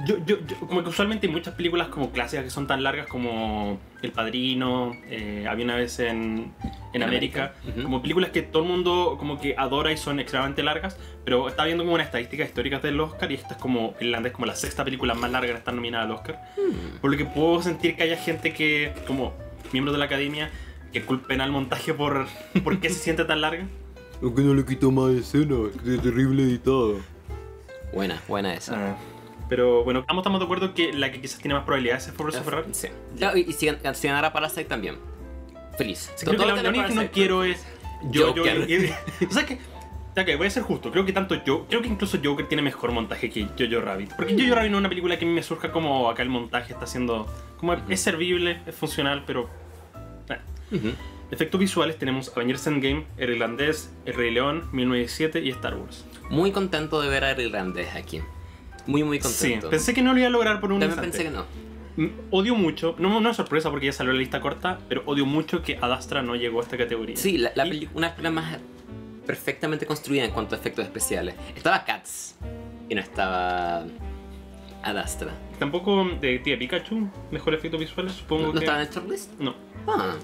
Yo, 0.06 0.16
yo, 0.26 0.36
yo- 0.46 0.56
como 0.60 0.82
que 0.82 0.90
usualmente 0.90 1.26
hay 1.26 1.32
muchas 1.32 1.54
películas 1.54 1.88
como 1.88 2.10
clásicas 2.10 2.44
que 2.44 2.50
son 2.50 2.66
tan 2.66 2.82
largas 2.82 3.06
como 3.06 3.78
El 4.02 4.12
Padrino, 4.12 4.94
eh, 5.08 5.46
Había 5.48 5.64
una 5.64 5.76
vez 5.76 5.98
en, 6.00 6.06
en 6.12 6.52
En 6.92 7.02
América, 7.02 7.54
América, 7.62 7.82
como 7.82 8.02
películas 8.02 8.30
que 8.30 8.42
todo 8.42 8.62
el 8.62 8.68
mundo 8.68 9.16
como 9.18 9.40
que 9.40 9.54
adora 9.56 9.90
y 9.92 9.96
son 9.96 10.20
extremadamente 10.20 10.62
largas, 10.62 10.96
pero 11.24 11.48
está 11.48 11.64
viendo 11.64 11.82
como 11.84 11.94
una 11.94 12.04
estadística 12.04 12.44
histórica 12.44 12.78
del 12.78 13.00
Oscar 13.00 13.30
y 13.32 13.36
esta 13.36 13.54
es 13.54 13.60
como, 13.60 13.94
Irlandés 14.00 14.32
como 14.32 14.46
la 14.46 14.54
sexta 14.54 14.84
película 14.84 15.14
más 15.14 15.30
larga 15.30 15.50
en 15.50 15.56
estar 15.56 15.72
nominada 15.74 16.04
al 16.04 16.10
Oscar. 16.12 16.40
Hmm. 16.56 16.98
Por 17.00 17.10
lo 17.10 17.16
que 17.16 17.24
puedo 17.24 17.62
sentir 17.62 17.96
que 17.96 18.02
haya 18.02 18.16
gente 18.16 18.52
que, 18.52 18.92
como 19.06 19.32
miembros 19.72 19.94
de 19.94 19.98
la 19.98 20.04
academia, 20.06 20.50
que 20.92 21.02
culpen 21.02 21.40
al 21.40 21.52
montaje 21.52 21.94
por, 21.94 22.26
por 22.64 22.80
qué 22.80 22.88
se 22.90 22.98
siente 22.98 23.24
tan 23.24 23.40
larga. 23.40 23.66
Aunque 24.22 24.42
no 24.42 24.52
le 24.52 24.64
quitó 24.66 24.90
más 24.90 25.10
escena, 25.12 25.56
que 25.82 25.94
es 25.94 26.02
terrible 26.02 26.42
editado. 26.42 26.98
Buena, 27.92 28.20
buena 28.28 28.54
esa. 28.54 28.92
Ah, 28.92 28.96
pero 29.50 29.84
bueno, 29.84 30.04
ambos 30.06 30.22
estamos 30.22 30.40
de 30.40 30.44
acuerdo 30.44 30.72
que 30.72 30.92
la 30.92 31.12
que 31.12 31.20
quizás 31.20 31.40
tiene 31.40 31.54
más 31.54 31.64
probabilidades 31.64 32.06
es 32.06 32.14
Ford 32.14 32.32
vs 32.32 32.42
Ferrari. 32.42 32.68
Sí. 32.72 32.88
Ya, 33.16 33.36
y, 33.36 33.40
y 33.40 33.52
si, 33.52 33.68
si 33.94 34.08
ganara 34.08 34.32
Parasite 34.32 34.64
también. 34.64 34.96
Feliz. 35.76 36.10
Creo 36.20 36.38
que 36.38 36.46
la, 36.46 36.54
única 36.54 36.86
que 36.86 36.94
no 36.94 37.10
quiero 37.10 37.44
es 37.44 37.66
yo, 38.10 38.34
yo, 38.34 38.42
Joker. 38.44 38.94
o 39.28 39.32
sea 39.32 39.44
que 39.44 39.58
ok, 40.16 40.36
voy 40.38 40.46
a 40.46 40.50
ser 40.50 40.62
justo. 40.62 40.90
Creo 40.90 41.04
que 41.04 41.12
tanto 41.12 41.42
yo, 41.44 41.66
creo 41.66 41.82
que 41.82 41.88
incluso 41.88 42.18
Joker 42.22 42.46
tiene 42.46 42.62
mejor 42.62 42.92
montaje 42.92 43.30
que 43.30 43.46
Jojo 43.58 43.80
Rabbit. 43.80 44.14
Porque 44.14 44.34
Jojo 44.34 44.54
Rabbit 44.54 44.70
no 44.70 44.78
es 44.78 44.80
una 44.80 44.88
película 44.88 45.18
que 45.18 45.24
a 45.24 45.28
mí 45.28 45.34
me 45.34 45.42
surja 45.42 45.72
como 45.72 46.08
acá 46.08 46.22
el 46.22 46.28
montaje 46.28 46.72
está 46.72 46.84
haciendo 46.84 47.26
como 47.58 47.74
es 47.74 48.00
servible, 48.00 48.60
es 48.66 48.74
funcional, 48.74 49.24
pero 49.26 49.48
eh. 50.28 50.94
Efectos 51.30 51.60
visuales 51.60 51.96
tenemos 51.98 52.32
Avengers 52.34 52.66
Endgame, 52.66 53.06
El 53.16 53.30
Irlandés, 53.30 53.92
El 54.04 54.14
Rey 54.14 54.32
León, 54.32 54.68
1907 54.72 55.40
y 55.40 55.50
Star 55.50 55.76
Wars. 55.76 56.04
Muy 56.28 56.50
contento 56.52 57.00
de 57.00 57.08
ver 57.08 57.24
a 57.24 57.40
Irlandés 57.40 57.94
aquí. 57.94 58.20
Muy, 58.86 59.04
muy 59.04 59.18
Sí, 59.20 59.22
contento. 59.24 59.70
pensé 59.70 59.94
que 59.94 60.02
no 60.02 60.12
lo 60.12 60.18
iba 60.18 60.28
a 60.28 60.30
lograr 60.30 60.60
por 60.60 60.72
un 60.72 60.80
También 60.80 60.98
instante. 61.04 61.18
pensé 61.18 61.30
que 61.30 61.36
no. 61.36 61.44
Mm, 61.96 62.10
Odio 62.30 62.54
mucho, 62.54 62.94
no, 62.98 63.20
no 63.20 63.30
es 63.30 63.36
sorpresa 63.36 63.70
porque 63.70 63.86
ya 63.86 63.92
salió 63.92 64.12
la 64.12 64.18
lista 64.18 64.40
corta, 64.40 64.78
pero 64.88 65.02
odio 65.06 65.26
mucho 65.26 65.62
que 65.62 65.76
Adastra 65.80 66.22
no 66.22 66.36
llegó 66.36 66.60
a 66.60 66.62
esta 66.62 66.76
categoría. 66.78 67.16
Sí, 67.16 67.36
la, 67.38 67.52
la 67.54 67.66
Y- 67.66 67.88
una 67.94 68.10
película 68.14 68.30
más 68.30 68.58
perfectamente 69.26 69.86
construida 69.86 70.24
en 70.24 70.30
cuanto 70.30 70.54
a 70.54 70.58
efectos 70.58 70.84
especiales. 70.84 71.34
Estaba 71.56 71.84
Cats 71.84 72.36
y 72.88 72.94
no 72.94 73.00
estaba 73.00 73.84
Adastra. 74.82 75.32
Tampoco 75.58 76.08
de 76.20 76.38
Tía 76.38 76.58
Pikachu, 76.58 77.08
mejor 77.30 77.54
efectos 77.54 77.78
visuales, 77.80 78.12
supongo 78.14 78.46
¿No, 78.46 78.52
que. 78.54 78.58
estaba 78.60 78.80
en 78.80 78.86
el 78.88 78.92
shortlist? 78.94 79.38
No. 79.38 79.54
Ah. 79.86 80.14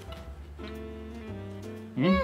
Mm. 1.96 2.16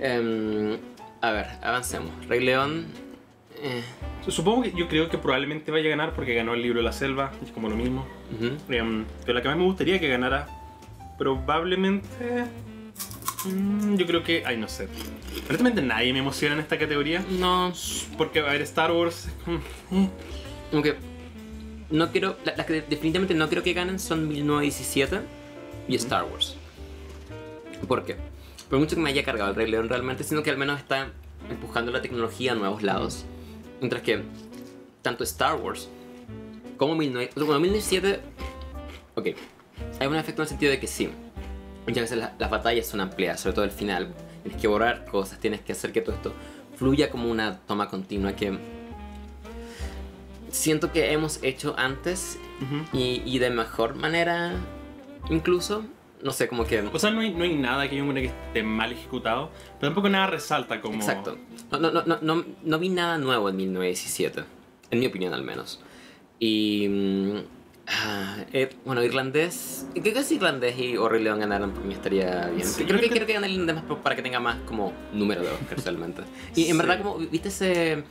Em, 0.00 0.78
a 1.22 1.30
ver, 1.32 1.46
avancemos. 1.62 2.10
Rey 2.28 2.40
León. 2.44 2.86
Eh, 3.66 3.82
Supongo 4.30 4.62
que 4.62 4.72
yo 4.72 4.88
creo 4.88 5.08
que 5.08 5.18
probablemente 5.18 5.70
vaya 5.70 5.86
a 5.86 5.90
ganar 5.90 6.12
porque 6.14 6.34
ganó 6.34 6.54
el 6.54 6.62
libro 6.62 6.78
de 6.80 6.84
la 6.84 6.92
selva, 6.92 7.30
es 7.44 7.50
como 7.52 7.68
lo 7.68 7.76
mismo. 7.76 8.06
Em, 8.68 9.04
pero 9.24 9.34
la 9.34 9.42
que 9.42 9.48
más 9.48 9.56
me 9.56 9.64
gustaría 9.64 10.00
que 10.00 10.08
ganara, 10.08 10.48
probablemente. 11.18 12.44
mm, 13.44 13.94
yo 13.96 14.06
creo 14.06 14.22
que. 14.22 14.42
Ay, 14.44 14.56
no 14.56 14.68
sé. 14.68 14.88
Honestamente, 15.48 15.82
nadie 15.82 16.12
me 16.12 16.18
emociona 16.20 16.54
en 16.54 16.60
esta 16.60 16.78
categoría. 16.78 17.24
No, 17.30 17.72
Porque, 18.18 18.40
a 18.40 18.44
ver, 18.44 18.62
Star 18.62 18.90
Wars. 18.92 19.28
como 20.70 20.82
que. 20.82 20.96
No 21.90 22.10
quiero. 22.10 22.36
la- 22.44 22.56
Las 22.56 22.66
que 22.66 22.72
definitivamente 22.82 23.34
no 23.34 23.46
quiero 23.48 23.62
que 23.62 23.72
ganen 23.72 23.98
son 24.00 24.26
1917 24.28 25.20
y 25.88 25.94
Star 25.94 26.24
Wars. 26.24 26.56
¿Por 27.86 28.04
qué? 28.04 28.16
Por 28.68 28.80
mucho 28.80 28.96
que 28.96 29.02
me 29.02 29.10
haya 29.10 29.22
cargado 29.22 29.50
el 29.50 29.56
Rey 29.56 29.70
León 29.70 29.88
realmente, 29.88 30.24
sino 30.24 30.42
que 30.42 30.50
al 30.50 30.56
menos 30.56 30.80
está 30.80 31.10
empujando 31.48 31.92
la 31.92 32.02
tecnología 32.02 32.52
a 32.52 32.54
nuevos 32.56 32.82
lados. 32.82 33.24
Mientras 33.80 34.02
que 34.02 34.22
tanto 35.02 35.24
Star 35.24 35.56
Wars 35.56 35.88
como 36.76 36.94
19... 36.98 37.30
Bueno, 37.36 37.60
1917... 37.60 38.20
Ok. 39.14 39.26
Hay 40.00 40.06
un 40.06 40.16
efecto 40.16 40.42
en 40.42 40.44
el 40.44 40.48
sentido 40.48 40.70
de 40.72 40.80
que 40.80 40.86
sí. 40.86 41.08
Muchas 41.86 42.02
veces 42.02 42.18
la- 42.18 42.34
las 42.38 42.50
batallas 42.50 42.86
son 42.86 43.00
amplias, 43.00 43.40
sobre 43.40 43.54
todo 43.54 43.64
el 43.64 43.70
final. 43.70 44.14
Tienes 44.42 44.60
que 44.60 44.68
borrar 44.68 45.04
cosas, 45.06 45.38
tienes 45.38 45.60
que 45.60 45.72
hacer 45.72 45.92
que 45.92 46.00
todo 46.00 46.14
esto 46.16 46.32
fluya 46.76 47.10
como 47.10 47.30
una 47.30 47.58
toma 47.60 47.88
continua 47.88 48.34
que... 48.34 48.58
Siento 50.50 50.92
que 50.92 51.12
hemos 51.12 51.42
hecho 51.42 51.74
antes 51.76 52.38
y 52.92 53.38
de 53.38 53.50
mejor 53.50 53.94
manera 53.94 54.54
incluso. 55.28 55.84
No 56.26 56.32
sé, 56.32 56.48
como 56.48 56.66
que... 56.66 56.80
O 56.80 56.98
sea, 56.98 57.10
no 57.12 57.20
hay, 57.20 57.32
no 57.32 57.44
hay 57.44 57.54
nada 57.54 57.88
que 57.88 57.94
yo 57.96 58.02
encuentre 58.02 58.22
que 58.24 58.28
esté 58.48 58.62
mal 58.64 58.90
ejecutado, 58.90 59.50
pero 59.78 59.90
tampoco 59.92 60.08
nada 60.08 60.26
resalta 60.26 60.80
como. 60.80 60.96
Exacto. 60.96 61.38
No, 61.70 61.78
no, 61.78 61.90
no, 62.02 62.18
no, 62.20 62.44
no, 62.64 62.78
vi 62.80 62.88
nada 62.88 63.16
nuevo 63.16 63.48
en 63.48 63.56
1917, 63.56 64.42
en 64.90 64.98
mi 64.98 65.06
opinión 65.06 65.32
al 65.34 65.42
menos. 65.44 65.80
Y... 66.40 66.88
mm, 66.88 67.36
ah, 67.86 68.36
eh, 68.52 68.70
bueno, 68.84 69.04
irlandés... 69.04 69.86
Creo 69.94 70.14
que 70.14 70.22
si 70.24 70.34
irlandés 70.34 70.76
y 70.78 70.96
o 70.96 71.08
Rey 71.08 71.22
León 71.22 71.38
ganaran 71.38 71.70
por 71.72 71.84
mí 71.84 71.94
estaría 71.94 72.46
bien. 72.48 72.66
Sí, 72.66 72.84
creo, 72.84 73.00
que, 73.00 73.08
creo 73.08 73.24
que- 73.26 73.32
gane 73.34 73.48
irlandés 73.48 73.76
más 73.76 73.84
para 74.02 74.16
que 74.16 74.22
tenga 74.22 74.40
más 74.40 74.56
como 74.66 74.92
número 75.12 75.42
de 75.42 75.48
Oscars 75.50 75.84
realmente. 75.84 76.22
Y 76.56 76.62
en 76.64 76.72
Sí. 76.72 76.76
verdad, 76.76 76.98
como 77.02 77.18
¿viste 77.18 77.48
ese, 77.48 78.02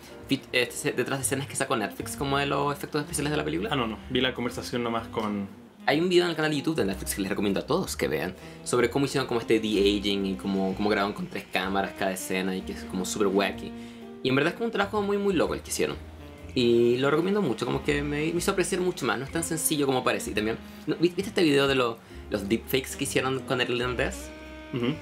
este- 0.53 0.93
detrás 0.93 1.19
de 1.19 1.23
escenas 1.25 1.47
que 1.47 1.55
sacó 1.57 1.75
Netflix 1.75 2.15
como 2.15 2.37
de 2.37 2.45
los 2.45 2.73
efectos 2.73 3.01
especiales 3.01 3.31
de 3.31 3.37
la 3.37 3.43
película? 3.43 3.69
Ah, 3.73 3.75
no, 3.75 3.87
no. 3.87 3.97
Vi 4.09 4.21
la 4.21 4.33
conversación 4.33 4.83
nomás 4.83 5.05
con. 5.09 5.64
Hay 5.87 5.99
un 5.99 6.09
video 6.09 6.23
en 6.25 6.31
el 6.31 6.35
canal 6.35 6.49
de 6.51 6.57
YouTube 6.57 6.75
de 6.75 6.85
Netflix 6.85 7.13
que 7.13 7.21
les 7.21 7.29
recomiendo 7.29 7.59
a 7.59 7.65
todos 7.65 7.95
que 7.95 8.07
vean 8.07 8.33
sobre 8.63 8.89
cómo 8.89 9.05
hicieron 9.05 9.27
como 9.27 9.39
este 9.39 9.59
de-aging 9.59 10.25
y 10.25 10.35
cómo, 10.35 10.73
cómo 10.75 10.89
grabaron 10.89 11.13
con 11.13 11.27
tres 11.27 11.45
cámaras 11.51 11.91
cada 11.97 12.11
escena 12.11 12.55
y 12.55 12.61
que 12.61 12.71
es 12.71 12.83
como 12.85 13.05
súper 13.05 13.27
wacky. 13.27 13.71
Y 14.23 14.29
en 14.29 14.35
verdad 14.35 14.53
es 14.53 14.57
como 14.57 14.65
un 14.65 14.71
trabajo 14.71 15.01
muy 15.03 15.17
muy 15.19 15.35
loco 15.35 15.53
el 15.53 15.61
que 15.61 15.69
hicieron. 15.69 15.95
Y 16.55 16.97
lo 16.97 17.11
recomiendo 17.11 17.41
mucho, 17.41 17.65
como 17.65 17.83
que 17.83 18.01
me, 18.01 18.31
me 18.31 18.37
hizo 18.39 18.51
apreciar 18.51 18.81
mucho 18.81 19.05
más, 19.05 19.19
no 19.19 19.25
es 19.25 19.31
tan 19.31 19.43
sencillo 19.43 19.85
como 19.85 20.03
parece. 20.03 20.31
Y 20.31 20.33
también, 20.33 20.57
¿no? 20.87 20.95
¿viste 20.95 21.21
este 21.21 21.43
video 21.43 21.67
de 21.67 21.75
lo- 21.75 21.99
los 22.31 22.47
deepfakes 22.49 22.95
que 22.97 23.03
hicieron 23.03 23.39
con 23.41 23.61
el 23.61 23.69
irlandés? 23.69 24.29
Ujú. 24.73 24.95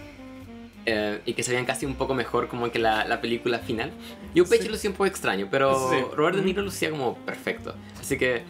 Eh, 0.85 1.21
y 1.25 1.33
que 1.33 1.43
se 1.43 1.51
veían 1.51 1.65
casi 1.65 1.85
un 1.85 1.95
poco 1.95 2.13
mejor 2.13 2.49
como 2.49 2.69
que 2.71 2.79
la, 2.79 3.05
la 3.05 3.21
película 3.21 3.59
final. 3.59 3.91
Yo 4.35 4.43
Pesci 4.43 4.63
Sí. 4.63 4.69
lo 4.69 4.75
hacía 4.75 4.89
un 4.89 4.95
poco 4.97 5.05
extraño, 5.05 5.47
pero 5.49 5.89
Sí. 5.91 5.95
Robert 6.13 6.35
De. 6.37 6.43
Niro 6.43 6.61
lo 6.61 6.69
hacía 6.69 6.89
como 6.89 7.15
perfecto. 7.19 7.73
Así 8.01 8.17
que, 8.17 8.41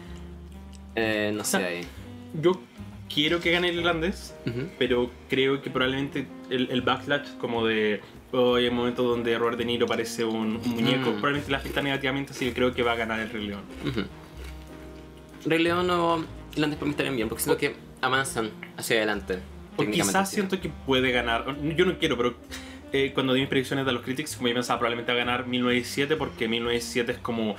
eh, 0.96 1.30
no 1.32 1.44
sé 1.44 1.58
sea, 1.58 1.66
ahí. 1.68 1.86
Yo 2.34 2.60
quiero 3.12 3.40
que 3.40 3.50
gane 3.52 3.68
el 3.68 3.76
irlandés, 3.78 4.34
Ujú. 4.46 4.68
pero 4.78 5.10
creo 5.28 5.62
que 5.62 5.70
probablemente 5.70 6.26
el, 6.50 6.70
el 6.70 6.82
backlash, 6.82 7.36
como 7.38 7.64
de. 7.66 8.00
Hoy 8.32 8.64
hay 8.64 8.70
momentos 8.72 9.06
donde 9.06 9.38
Robert 9.38 9.56
De 9.58 9.64
Niro 9.64 9.86
parece 9.86 10.24
un, 10.24 10.56
un 10.56 10.70
muñeco, 10.70 11.10
Mm. 11.10 11.14
probablemente 11.14 11.50
le 11.52 11.56
afecta 11.56 11.80
negativamente, 11.82 12.32
así 12.32 12.44
que 12.46 12.52
creo 12.52 12.74
que 12.74 12.82
va 12.82 12.92
a 12.92 12.96
ganar 12.96 13.20
el 13.20 13.30
Rey 13.30 13.46
León. 13.46 13.62
Ujú. 13.86 14.02
Rey 15.46 15.62
León 15.62 15.88
o 15.90 16.24
Irlandés 16.54 16.78
por 16.78 16.86
mí 16.88 16.92
estarían 16.92 17.14
bien, 17.14 17.28
porque 17.28 17.44
siento 17.44 17.58
que 17.60 17.76
avanzan 18.00 18.50
hacia 18.76 18.96
adelante. 18.96 19.38
O 19.76 19.84
quizás 19.86 20.30
siento 20.30 20.60
que 20.60 20.68
puede 20.68 21.12
ganar. 21.12 21.56
Yo 21.76 21.84
no 21.84 21.98
quiero, 21.98 22.16
pero 22.16 22.34
eh, 22.92 23.12
cuando 23.14 23.34
di 23.34 23.40
mis 23.40 23.48
predicciones 23.48 23.86
de 23.86 23.92
los 23.92 24.02
critics, 24.02 24.34
como 24.36 24.48
yo 24.48 24.54
pensaba, 24.54 24.78
probablemente 24.80 25.12
va 25.12 25.20
a 25.20 25.24
ganar 25.24 25.46
1907 25.46 26.16
porque 26.16 26.48
1907 26.48 27.12
es 27.12 27.18
como 27.18 27.54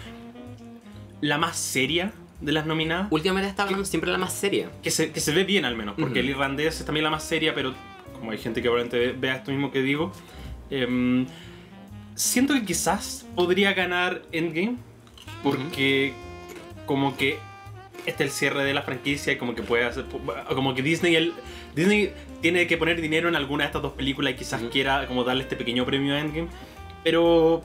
la 1.21 1.37
más 1.37 1.55
seria 1.57 2.11
de 2.41 2.51
las 2.51 2.65
nominadas. 2.65 3.07
Últimamente 3.11 3.49
está 3.49 3.63
hablando 3.63 3.85
siempre 3.85 4.11
la 4.11 4.17
más 4.17 4.33
seria. 4.33 4.69
Que 4.83 4.91
se, 4.91 5.11
que 5.11 5.19
se 5.19 5.31
ve 5.31 5.43
bien 5.43 5.65
al 5.65 5.75
menos, 5.75 5.95
porque 5.99 6.19
el 6.19 6.29
irlandés 6.29 6.79
es 6.79 6.85
también 6.85 7.03
la 7.03 7.09
más 7.09 7.23
seria, 7.23 7.53
pero 7.53 7.73
como 8.13 8.31
hay 8.31 8.37
gente 8.37 8.61
que 8.61 8.67
probablemente 8.69 8.97
ve- 8.99 9.13
vea 9.17 9.35
esto 9.37 9.51
mismo 9.51 9.71
que 9.71 9.81
digo, 9.81 10.11
em, 10.69 11.25
siento 12.15 12.53
que 12.53 12.63
quizás 12.65 13.25
podría 13.35 13.73
ganar 13.73 14.21
Endgame, 14.31 14.75
porque 15.43 16.13
como 16.85 17.15
que 17.17 17.37
este 18.05 18.23
es 18.23 18.29
el 18.29 18.35
cierre 18.35 18.63
de 18.63 18.73
la 18.73 18.83
franquicia 18.83 19.33
y 19.33 19.37
como 19.37 19.55
que 19.55 19.63
puede 19.63 19.85
hacer, 19.85 20.05
como 20.53 20.75
que 20.75 20.81
Disney, 20.83 21.15
el, 21.15 21.33
Disney 21.75 22.13
tiene 22.41 22.67
que 22.67 22.77
poner 22.77 23.01
dinero 23.01 23.27
en 23.27 23.35
alguna 23.35 23.63
de 23.63 23.67
estas 23.67 23.81
dos 23.81 23.93
películas 23.93 24.33
y 24.33 24.35
quizás 24.37 24.61
quiera 24.71 25.07
como 25.07 25.23
darle 25.23 25.43
este 25.43 25.55
pequeño 25.55 25.85
premio 25.85 26.13
a 26.13 26.19
Endgame, 26.19 26.47
pero 27.03 27.63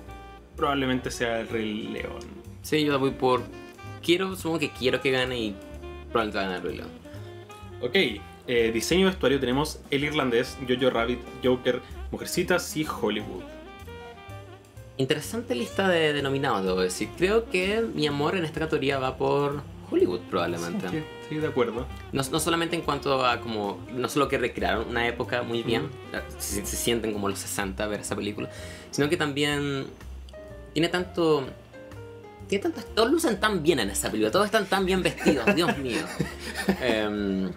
probablemente 0.56 1.10
sea 1.10 1.40
el 1.40 1.48
Rey 1.48 1.88
León. 1.92 2.20
Sí, 2.62 2.84
yo 2.84 2.98
voy 2.98 3.10
por. 3.10 3.42
Quiero, 4.02 4.34
supongo 4.36 4.58
que 4.58 4.70
quiero 4.70 5.00
que 5.00 5.10
gane 5.10 5.38
y 5.38 5.56
probablemente 6.10 6.38
va 6.38 6.44
a 6.44 6.46
ganar 6.46 6.64
Rey 6.64 6.76
León. 6.76 6.90
Ok, 7.82 7.94
eh, 8.46 8.70
diseño 8.72 9.06
de 9.06 9.12
vestuario 9.12 9.40
tenemos 9.40 9.80
El 9.90 10.04
Irlandés, 10.04 10.58
Jojo 10.68 10.90
Rabbit, 10.90 11.20
Joker, 11.42 11.80
Mujercitas 12.10 12.76
y 12.76 12.86
Hollywood. 12.86 13.42
Interesante 14.96 15.54
lista 15.54 15.88
de 15.88 16.12
denominados, 16.12 16.64
debo 16.64 16.80
decir. 16.80 17.08
Creo 17.16 17.48
que 17.48 17.80
mi 17.80 18.06
amor 18.06 18.36
en 18.36 18.44
esta 18.44 18.60
categoría 18.60 18.98
va 18.98 19.16
por 19.16 19.62
Hollywood, 19.90 20.20
probablemente. 20.28 20.88
Sí, 20.90 21.02
sí, 21.28 21.34
de 21.36 21.46
acuerdo. 21.46 21.86
No, 22.12 22.22
no 22.22 22.40
solamente 22.40 22.76
en 22.76 22.82
cuanto 22.82 23.24
a 23.24 23.40
como. 23.40 23.78
No 23.94 24.08
solo 24.08 24.28
que 24.28 24.36
recrearon 24.36 24.88
una 24.88 25.08
época 25.08 25.42
muy 25.42 25.62
bien, 25.62 25.88
se, 26.38 26.66
se 26.66 26.76
sienten 26.76 27.12
como 27.12 27.28
los 27.28 27.38
60 27.38 27.82
a 27.82 27.86
ver 27.86 28.00
esa 28.00 28.14
película, 28.14 28.50
sino 28.90 29.08
que 29.08 29.16
también 29.16 29.86
tiene 30.74 30.88
tanto. 30.88 31.46
Todos 32.58 33.10
lucen 33.10 33.38
tan 33.38 33.62
bien 33.62 33.78
en 33.80 33.90
esa 33.90 34.10
película, 34.10 34.30
todos 34.30 34.46
están 34.46 34.66
tan 34.66 34.84
bien 34.84 35.02
vestidos, 35.02 35.54
Dios 35.54 35.76
mío. 35.78 36.02
Em, 36.80 37.50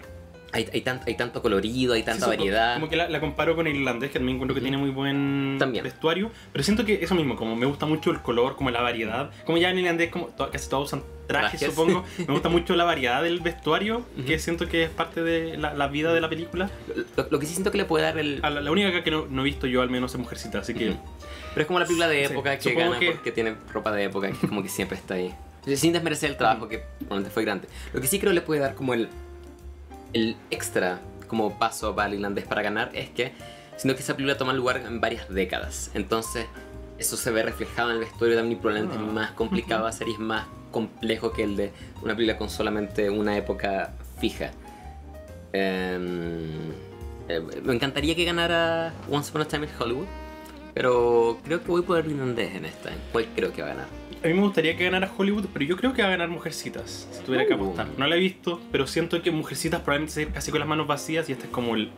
hay, 0.53 0.69
hay, 0.71 0.81
tan- 0.81 1.01
hay 1.05 1.15
tanto 1.15 1.41
colorido, 1.41 1.93
hay 1.93 2.03
tanta 2.03 2.25
Sí, 2.25 2.29
variedad. 2.31 2.75
Como 2.75 2.87
que 2.89 2.95
la, 2.95 3.09
la 3.09 3.19
comparo 3.19 3.55
con 3.55 3.67
el 3.67 3.75
irlandés, 3.75 4.11
que 4.11 4.19
también 4.19 4.35
encuentro 4.37 4.55
que 4.55 4.61
tiene 4.61 4.77
muy 4.77 4.91
buen 4.91 5.57
También. 5.59 5.83
vestuario. 5.83 6.31
Pero 6.51 6.63
siento 6.63 6.85
que 6.85 7.03
eso 7.03 7.15
mismo, 7.15 7.35
como 7.35 7.55
me 7.55 7.65
gusta 7.65 7.85
mucho 7.85 8.11
el 8.11 8.21
color, 8.21 8.55
como 8.55 8.69
la 8.69 8.81
variedad. 8.81 9.31
Como 9.45 9.57
ya 9.57 9.69
en 9.71 9.79
irlandés, 9.79 10.09
como 10.11 10.27
to- 10.27 10.49
casi 10.51 10.69
todos 10.69 10.87
usan 10.93 11.03
trajes, 11.27 11.59
Trajes. 11.59 11.75
supongo. 11.75 12.03
Me 12.27 12.33
gusta 12.33 12.49
mucho 12.49 12.75
la 12.75 12.83
variedad 12.83 13.23
del 13.23 13.39
vestuario, 13.39 14.05
que 14.25 14.33
Ujú. 14.35 14.39
siento 14.43 14.67
que 14.69 14.83
es 14.83 14.89
parte 14.89 15.23
de 15.23 15.57
la, 15.57 15.73
la 15.73 15.87
vida 15.87 16.13
de 16.13 16.21
la 16.21 16.29
película. 16.29 16.69
Lo, 17.17 17.27
lo 17.31 17.39
que 17.39 17.45
sí 17.45 17.53
siento 17.53 17.71
que 17.71 17.77
le 17.77 17.85
puede 17.85 18.03
dar 18.05 18.17
el. 18.19 18.39
A 18.43 18.49
la, 18.49 18.61
la 18.61 18.71
única 18.71 19.03
que 19.03 19.11
no, 19.11 19.25
no 19.29 19.41
he 19.41 19.45
visto 19.45 19.65
yo, 19.67 19.81
al 19.81 19.89
menos, 19.89 20.13
es 20.13 20.19
Mujercita, 20.19 20.59
así 20.59 20.73
que. 20.73 20.89
Ujú. 20.89 20.99
Pero 21.53 21.61
es 21.61 21.67
como 21.67 21.79
la 21.79 21.85
película 21.85 22.07
de 22.07 22.25
Sí, 22.27 22.31
época 22.33 22.55
que 22.57 22.63
supongo 22.63 22.89
gana 22.89 22.99
que- 22.99 23.11
porque 23.11 23.31
tiene 23.31 23.55
ropa 23.71 23.91
de 23.91 24.03
época 24.05 24.31
que 24.31 24.47
como 24.47 24.61
que 24.63 24.69
siempre 24.69 24.97
está 24.97 25.13
ahí. 25.15 25.33
Sin 25.75 25.93
desmerecer 25.93 26.29
el 26.31 26.35
trabajo 26.35 26.67
que 26.67 26.79
probablemente 26.99 27.29
fue 27.33 27.43
grande. 27.45 27.67
Lo 27.93 28.01
que 28.01 28.07
sí 28.07 28.19
creo 28.19 28.33
le 28.33 28.41
puede 28.41 28.59
dar 28.59 28.75
como 28.75 28.93
el, 28.93 29.07
el 30.13 30.35
extra 30.51 30.99
como 31.27 31.57
paso 31.57 31.95
para 31.95 32.07
el 32.09 32.15
irlandés 32.15 32.45
para 32.45 32.61
ganar 32.61 32.91
es 32.93 33.09
que 33.09 33.33
siento 33.77 33.95
que 33.95 34.03
esa 34.03 34.15
película 34.15 34.37
toma 34.37 34.53
lugar 34.53 34.77
en 34.77 35.01
varias 35.01 35.27
décadas. 35.29 35.91
Entonces, 35.93 36.45
eso 36.97 37.17
se 37.17 37.31
ve 37.31 37.43
reflejado 37.43 37.89
en 37.89 37.95
el 37.97 38.03
vestuario 38.03 38.37
también 38.37 38.59
probablemente 38.59 38.97
Ah. 38.97 39.05
es 39.07 39.13
más 39.13 39.31
complicado 39.31 39.87
hacer 39.87 40.07
y 40.07 40.13
es 40.13 40.19
más 40.19 40.45
complejo 40.71 41.31
que 41.33 41.43
el 41.43 41.55
de 41.55 41.71
una 42.01 42.15
película 42.15 42.37
con 42.37 42.49
solamente 42.49 43.09
una 43.09 43.35
época 43.37 43.93
fija. 44.19 44.51
Em, 45.53 46.71
eh, 47.29 47.39
me 47.63 47.73
encantaría 47.73 48.15
que 48.15 48.25
ganara 48.25 48.93
Once 49.09 49.29
Upon 49.29 49.41
a 49.43 49.45
Time 49.45 49.67
in 49.67 49.71
Hollywood, 49.79 50.07
pero 50.73 51.39
creo 51.43 51.61
que 51.61 51.67
voy 51.67 51.81
por 51.83 51.99
el 51.99 52.11
irlandés 52.11 52.55
en 52.55 52.65
esta. 52.65 52.89
¿Cuál 53.11 53.27
creo 53.35 53.53
que 53.53 53.61
va 53.61 53.69
a 53.69 53.71
ganar? 53.71 53.87
A 54.23 54.27
mí 54.27 54.33
me 54.33 54.41
gustaría 54.41 54.77
que 54.77 54.85
ganara 54.85 55.11
Hollywood, 55.17 55.45
pero 55.51 55.65
yo 55.65 55.75
creo 55.75 55.93
que 55.93 56.01
va 56.01 56.07
a 56.07 56.11
ganar 56.11 56.29
Mujercitas, 56.29 57.07
si 57.11 57.23
tuviera 57.23 57.45
que 57.45 57.53
Uh. 57.53 57.57
apostar. 57.57 57.87
No 57.97 58.07
la 58.07 58.15
he 58.15 58.19
visto, 58.19 58.61
pero 58.71 58.87
siento 58.87 59.21
que 59.21 59.31
Mujercitas 59.31 59.81
probablemente 59.81 60.13
se 60.13 60.23
a 60.23 60.27
casi 60.27 60.49
con 60.51 60.59
las 60.61 60.69
manos 60.69 60.87
vacías 60.87 61.27
y 61.29 61.33
esta 61.33 61.45
es 61.45 61.51
como 61.51 61.75
el- 61.75 61.89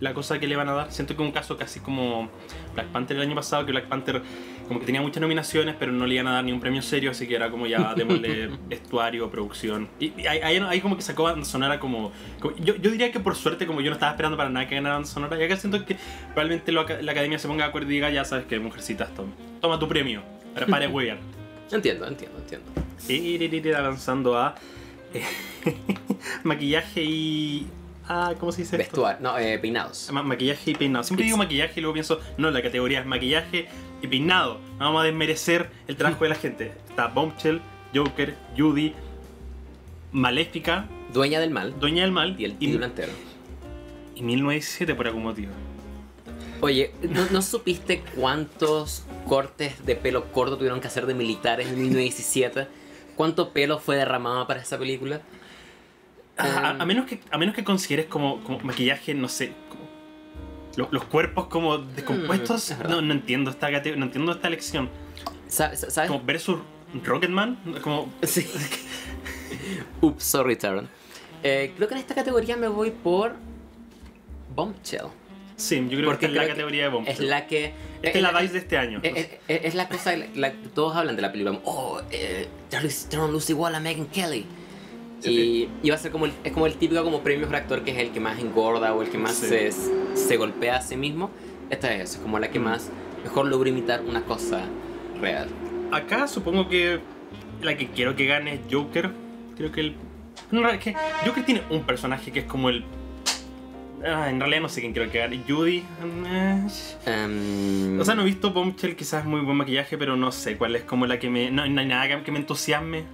la 0.00 0.12
cosa 0.12 0.38
que 0.38 0.46
le 0.46 0.56
van 0.56 0.68
a 0.68 0.72
dar. 0.72 0.92
Siento 0.92 1.16
que 1.16 1.22
un 1.22 1.30
caso 1.32 1.56
casi 1.56 1.80
como 1.80 2.28
Black 2.74 2.88
Panther 2.88 3.16
el 3.16 3.22
año 3.22 3.34
pasado, 3.34 3.64
que 3.64 3.72
Black 3.72 3.86
Panther 3.86 4.20
como 4.68 4.80
que 4.80 4.86
tenía 4.86 5.00
muchas 5.00 5.20
nominaciones, 5.22 5.74
pero 5.78 5.92
no 5.92 6.06
le 6.06 6.14
iban 6.16 6.26
a 6.26 6.32
dar 6.32 6.44
ni 6.44 6.52
un 6.52 6.60
premio 6.60 6.82
serio, 6.82 7.12
así 7.12 7.26
que 7.26 7.34
era 7.36 7.50
como 7.50 7.66
ya 7.66 7.94
démosle 7.96 8.50
vestuario, 8.68 9.30
producción. 9.30 9.88
Y, 9.98 10.12
y 10.20 10.26
ahí, 10.26 10.58
ahí- 10.58 10.80
como 10.82 10.96
que 10.96 11.02
sacó 11.02 11.22
banda 11.22 11.46
sonora 11.46 11.80
como... 11.80 12.12
como- 12.40 12.54
yo, 12.56 12.74
yo 12.76 12.90
diría 12.90 13.10
que 13.10 13.20
por 13.20 13.36
suerte, 13.36 13.66
como 13.66 13.80
yo 13.80 13.88
no 13.88 13.94
estaba 13.94 14.12
esperando 14.12 14.36
para 14.36 14.50
nada 14.50 14.68
que 14.68 14.74
ganara 14.74 15.02
sonora, 15.06 15.40
y 15.40 15.44
acá 15.44 15.56
siento 15.56 15.82
que 15.86 15.96
probablemente 16.34 16.72
lo 16.72 16.84
la 17.00 17.12
academia 17.12 17.38
se 17.38 17.48
ponga 17.48 17.64
de 17.64 17.68
acuerdo 17.70 17.90
y 17.90 17.94
diga, 17.94 18.10
ya 18.10 18.24
sabes 18.26 18.44
que 18.44 18.58
Mujercitas, 18.58 19.14
toma, 19.14 19.32
toma 19.62 19.78
tu 19.78 19.88
premio. 19.88 20.20
Para, 20.52 20.66
para 20.66 20.88
huear. 20.88 21.18
Entiendo, 21.70 22.06
entiendo, 22.06 22.38
entiendo. 22.38 22.66
Y 23.08 23.72
avanzando 23.72 24.38
a 24.38 24.54
eh, 25.12 25.22
maquillaje 26.44 27.02
y. 27.02 27.66
Ah, 28.06 28.34
¿cómo 28.38 28.52
se 28.52 28.62
dice? 28.62 28.76
esto? 28.76 29.02
Vestuario, 29.02 29.20
no, 29.22 29.38
eh, 29.38 29.58
peinados. 29.58 30.10
Ma- 30.12 30.22
maquillaje 30.22 30.72
y 30.72 30.74
peinado. 30.74 31.04
Siempre 31.04 31.24
digo 31.24 31.36
maquillaje 31.38 31.72
y 31.76 31.80
luego 31.80 31.94
pienso, 31.94 32.20
no, 32.36 32.50
la 32.50 32.62
categoría 32.62 33.00
es 33.00 33.06
maquillaje 33.06 33.66
y 34.02 34.06
peinado. 34.06 34.60
No 34.78 34.86
Vamos 34.86 35.02
a 35.02 35.04
desmerecer 35.04 35.70
el 35.88 35.96
trabajo 35.96 36.24
de 36.24 36.30
la 36.30 36.36
gente. 36.36 36.72
Está 36.88 37.06
Bombshell, 37.08 37.60
Joker, 37.94 38.34
Judy, 38.56 38.92
Maléfica, 40.12 40.86
Dueña 41.12 41.40
del 41.40 41.50
mal 41.50 41.78
Dueña 41.78 42.02
del 42.02 42.12
Mal 42.12 42.36
y 42.38 42.44
el 42.44 42.52
y, 42.52 42.54
título 42.56 42.84
entero. 42.86 43.12
y 44.14 44.22
1917 44.22 44.94
por 44.94 45.06
algún 45.06 45.22
motivo. 45.24 45.52
Oye, 46.60 46.92
¿no, 47.02 47.26
no 47.30 47.42
supiste 47.42 48.02
cuántos 48.16 49.04
cortes 49.28 49.84
de 49.84 49.96
pelo 49.96 50.32
corto 50.32 50.56
tuvieron 50.56 50.80
que 50.80 50.86
hacer 50.86 51.06
de 51.06 51.14
militares 51.14 51.68
en 51.68 51.80
1917? 51.80 52.66
¿Cuánto 53.16 53.50
pelo 53.52 53.78
fue 53.78 53.96
derramado 53.96 54.46
para 54.46 54.60
esa 54.62 54.78
película? 54.78 55.20
A, 56.36 56.44
a- 56.44 56.70
Em. 56.72 56.80
a 56.80 56.86
menos 56.86 57.06
que, 57.06 57.20
a 57.30 57.38
menos 57.38 57.54
que 57.54 57.62
consideres 57.64 58.06
como, 58.06 58.42
como 58.44 58.58
maquillaje, 58.60 59.14
no 59.14 59.28
sé, 59.28 59.52
como 59.68 59.84
lo- 60.76 60.88
los 60.90 61.04
cuerpos 61.04 61.46
como 61.48 61.78
descompuestos, 61.78 62.72
Mm, 62.72 62.88
no, 62.88 63.02
no 63.02 63.12
entiendo 63.14 63.50
esta 63.50 63.70
no 63.70 64.04
entiendo 64.06 64.32
esta 64.32 64.48
elección. 64.48 64.88
Sa- 65.48 65.76
sa- 65.76 65.90
¿Sabes? 65.90 66.10
Como 66.10 66.24
versus 66.24 66.58
Rocketman, 67.04 67.58
como 67.82 68.08
Sí. 68.22 68.46
Oops, 70.00 70.22
sorry, 70.24 70.56
Taron. 70.56 70.88
Eh, 71.42 71.72
creo 71.76 71.88
que 71.88 71.94
en 71.94 72.00
esta 72.00 72.14
categoría 72.14 72.56
me 72.56 72.68
voy 72.68 72.90
por 72.90 73.34
Bombshell. 74.54 75.06
Sí, 75.56 75.76
yo 75.88 75.96
creo 75.98 76.04
Porque 76.10 76.26
que 76.26 76.32
es 76.32 76.38
la 76.38 76.46
categoría 76.48 76.82
de 76.84 76.88
Bomb. 76.88 77.08
Es 77.08 77.20
la 77.20 77.46
que. 77.46 77.72
Esta 78.02 78.18
es 78.18 78.22
la 78.22 78.32
Vice 78.38 78.52
de 78.52 78.58
este 78.58 78.76
año. 78.78 79.00
Es, 79.02 79.16
es- 79.48 79.64
es 79.64 79.74
la 79.74 79.88
cosa, 79.88 80.14
la, 80.34 80.52
todos 80.74 80.94
hablan 80.96 81.16
de 81.16 81.22
la 81.22 81.32
película. 81.32 81.58
Oh, 81.64 82.00
eh, 82.10 82.46
Darren 82.70 83.32
Lucy 83.32 83.52
Wall 83.54 83.74
a 83.74 83.80
Megan 83.80 84.06
Kelly. 84.06 84.44
Y, 85.22 85.68
y 85.82 85.88
va 85.88 85.94
a 85.94 85.98
ser 85.98 86.12
como 86.12 86.26
el, 86.26 86.32
es 86.44 86.52
como 86.52 86.66
el 86.66 86.74
típico 86.74 87.02
como 87.02 87.22
premio 87.22 87.46
por 87.46 87.56
actor 87.56 87.82
que 87.82 87.92
es 87.92 87.96
el 87.98 88.10
que 88.10 88.20
más 88.20 88.38
engorda 88.40 88.92
o 88.94 89.00
el 89.00 89.08
que 89.08 89.16
más 89.16 89.32
Sí. 89.34 89.46
se, 89.46 89.72
se 90.14 90.36
golpea 90.36 90.76
a 90.76 90.82
sí 90.82 90.96
mismo. 90.96 91.30
Esta 91.70 91.94
es 91.94 92.02
eso, 92.10 92.16
es 92.18 92.22
como 92.22 92.38
la 92.38 92.50
que 92.50 92.58
Mm. 92.58 92.64
más 92.64 92.90
mejor 93.22 93.46
logra 93.46 93.70
imitar 93.70 94.02
una 94.02 94.22
cosa 94.24 94.60
real. 95.22 95.48
Acá 95.92 96.28
supongo 96.28 96.68
que 96.68 97.00
la 97.62 97.74
que 97.74 97.88
quiero 97.88 98.14
que 98.16 98.26
gane 98.26 98.52
es 98.54 98.60
Joker. 98.70 99.12
Creo 99.56 99.72
que 99.72 99.80
el. 99.80 99.94
No, 100.50 100.68
es 100.68 100.78
que 100.80 100.94
Joker 101.24 101.42
tiene 101.46 101.62
un 101.70 101.84
personaje 101.84 102.30
que 102.30 102.40
es 102.40 102.44
como 102.44 102.68
el. 102.68 102.84
Ah, 104.06 104.28
en 104.28 104.38
realidad 104.38 104.60
no 104.62 104.68
sé 104.68 104.80
quién 104.80 104.92
quiero 104.92 105.10
que 105.10 105.18
gane. 105.18 105.42
Judy. 105.48 105.82
Em, 107.06 107.98
O 108.00 108.04
sea, 108.04 108.14
no 108.14 108.22
he 108.22 108.24
visto 108.26 108.52
Bombshell, 108.52 108.96
quizás 108.96 109.22
es 109.22 109.26
muy 109.26 109.40
buen 109.40 109.56
maquillaje, 109.56 109.96
pero 109.98 110.16
no 110.16 110.30
sé 110.32 110.56
cuál 110.56 110.76
es 110.76 110.82
como 110.82 111.06
la 111.06 111.18
que 111.18 111.30
me. 111.30 111.50
No, 111.50 111.66
no 111.66 111.80
hay 111.80 111.86
nada 111.86 112.22
que, 112.22 112.30
me 112.32 112.38
entusiasme. 112.38 113.04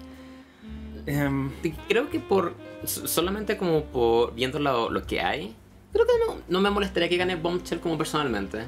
Em, 1.07 1.51
Creo 1.89 2.09
que 2.11 2.21
por. 2.21 2.55
so- 2.85 3.07
Solamente 3.07 3.57
como 3.57 3.85
por 3.85 4.35
viendo 4.35 4.59
lo, 4.59 4.91
lo 4.91 5.07
que 5.07 5.21
hay. 5.21 5.55
Creo 5.93 6.07
que 6.07 6.13
no, 6.27 6.37
no 6.49 6.61
me 6.61 6.71
molestaría 6.71 7.09
que 7.09 7.17
gane 7.17 7.37
Bombshell 7.37 7.81
como 7.81 7.99
personalmente. 7.99 8.65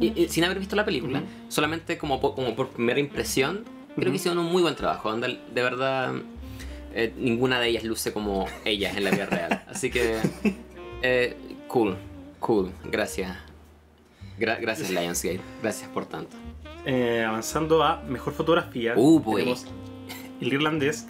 Y- 0.00 0.12
y 0.22 0.28
sin 0.28 0.44
haber 0.44 0.58
visto 0.58 0.74
la 0.76 0.84
película, 0.84 1.18
Ujú. 1.20 1.28
solamente 1.48 1.98
como 1.98 2.20
por, 2.20 2.34
como 2.34 2.54
por 2.56 2.68
primera 2.70 2.98
impresión, 2.98 3.64
creo 3.94 3.98
Ujú. 4.06 4.10
que 4.10 4.16
hicieron 4.16 4.38
un 4.38 4.50
muy 4.50 4.62
buen 4.62 4.74
trabajo. 4.74 5.08
Onda, 5.08 5.28
de 5.28 5.62
verdad, 5.62 6.14
eh, 6.94 7.12
ninguna 7.16 7.60
de 7.60 7.68
ellas 7.68 7.84
luce 7.84 8.12
como 8.12 8.46
ellas 8.64 8.96
en 8.96 9.04
la 9.04 9.10
vida 9.10 9.26
real. 9.26 9.64
Así 9.68 9.90
que, 9.90 10.16
eh, 11.02 11.36
cool, 11.74 11.96
cool, 12.38 12.70
gracias. 12.84 13.36
Gra- 14.38 14.58
gracias 14.60 14.90
Lionsgate, 14.90 15.40
gracias 15.62 15.88
por 15.90 16.06
tanto. 16.06 16.36
eh, 16.86 17.24
avanzando 17.26 17.82
a 17.82 18.02
mejor 18.02 18.32
fotografía. 18.34 18.92
Uh, 18.96 19.20
tenemos 19.36 19.66
El 20.40 20.52
irlandés, 20.52 21.06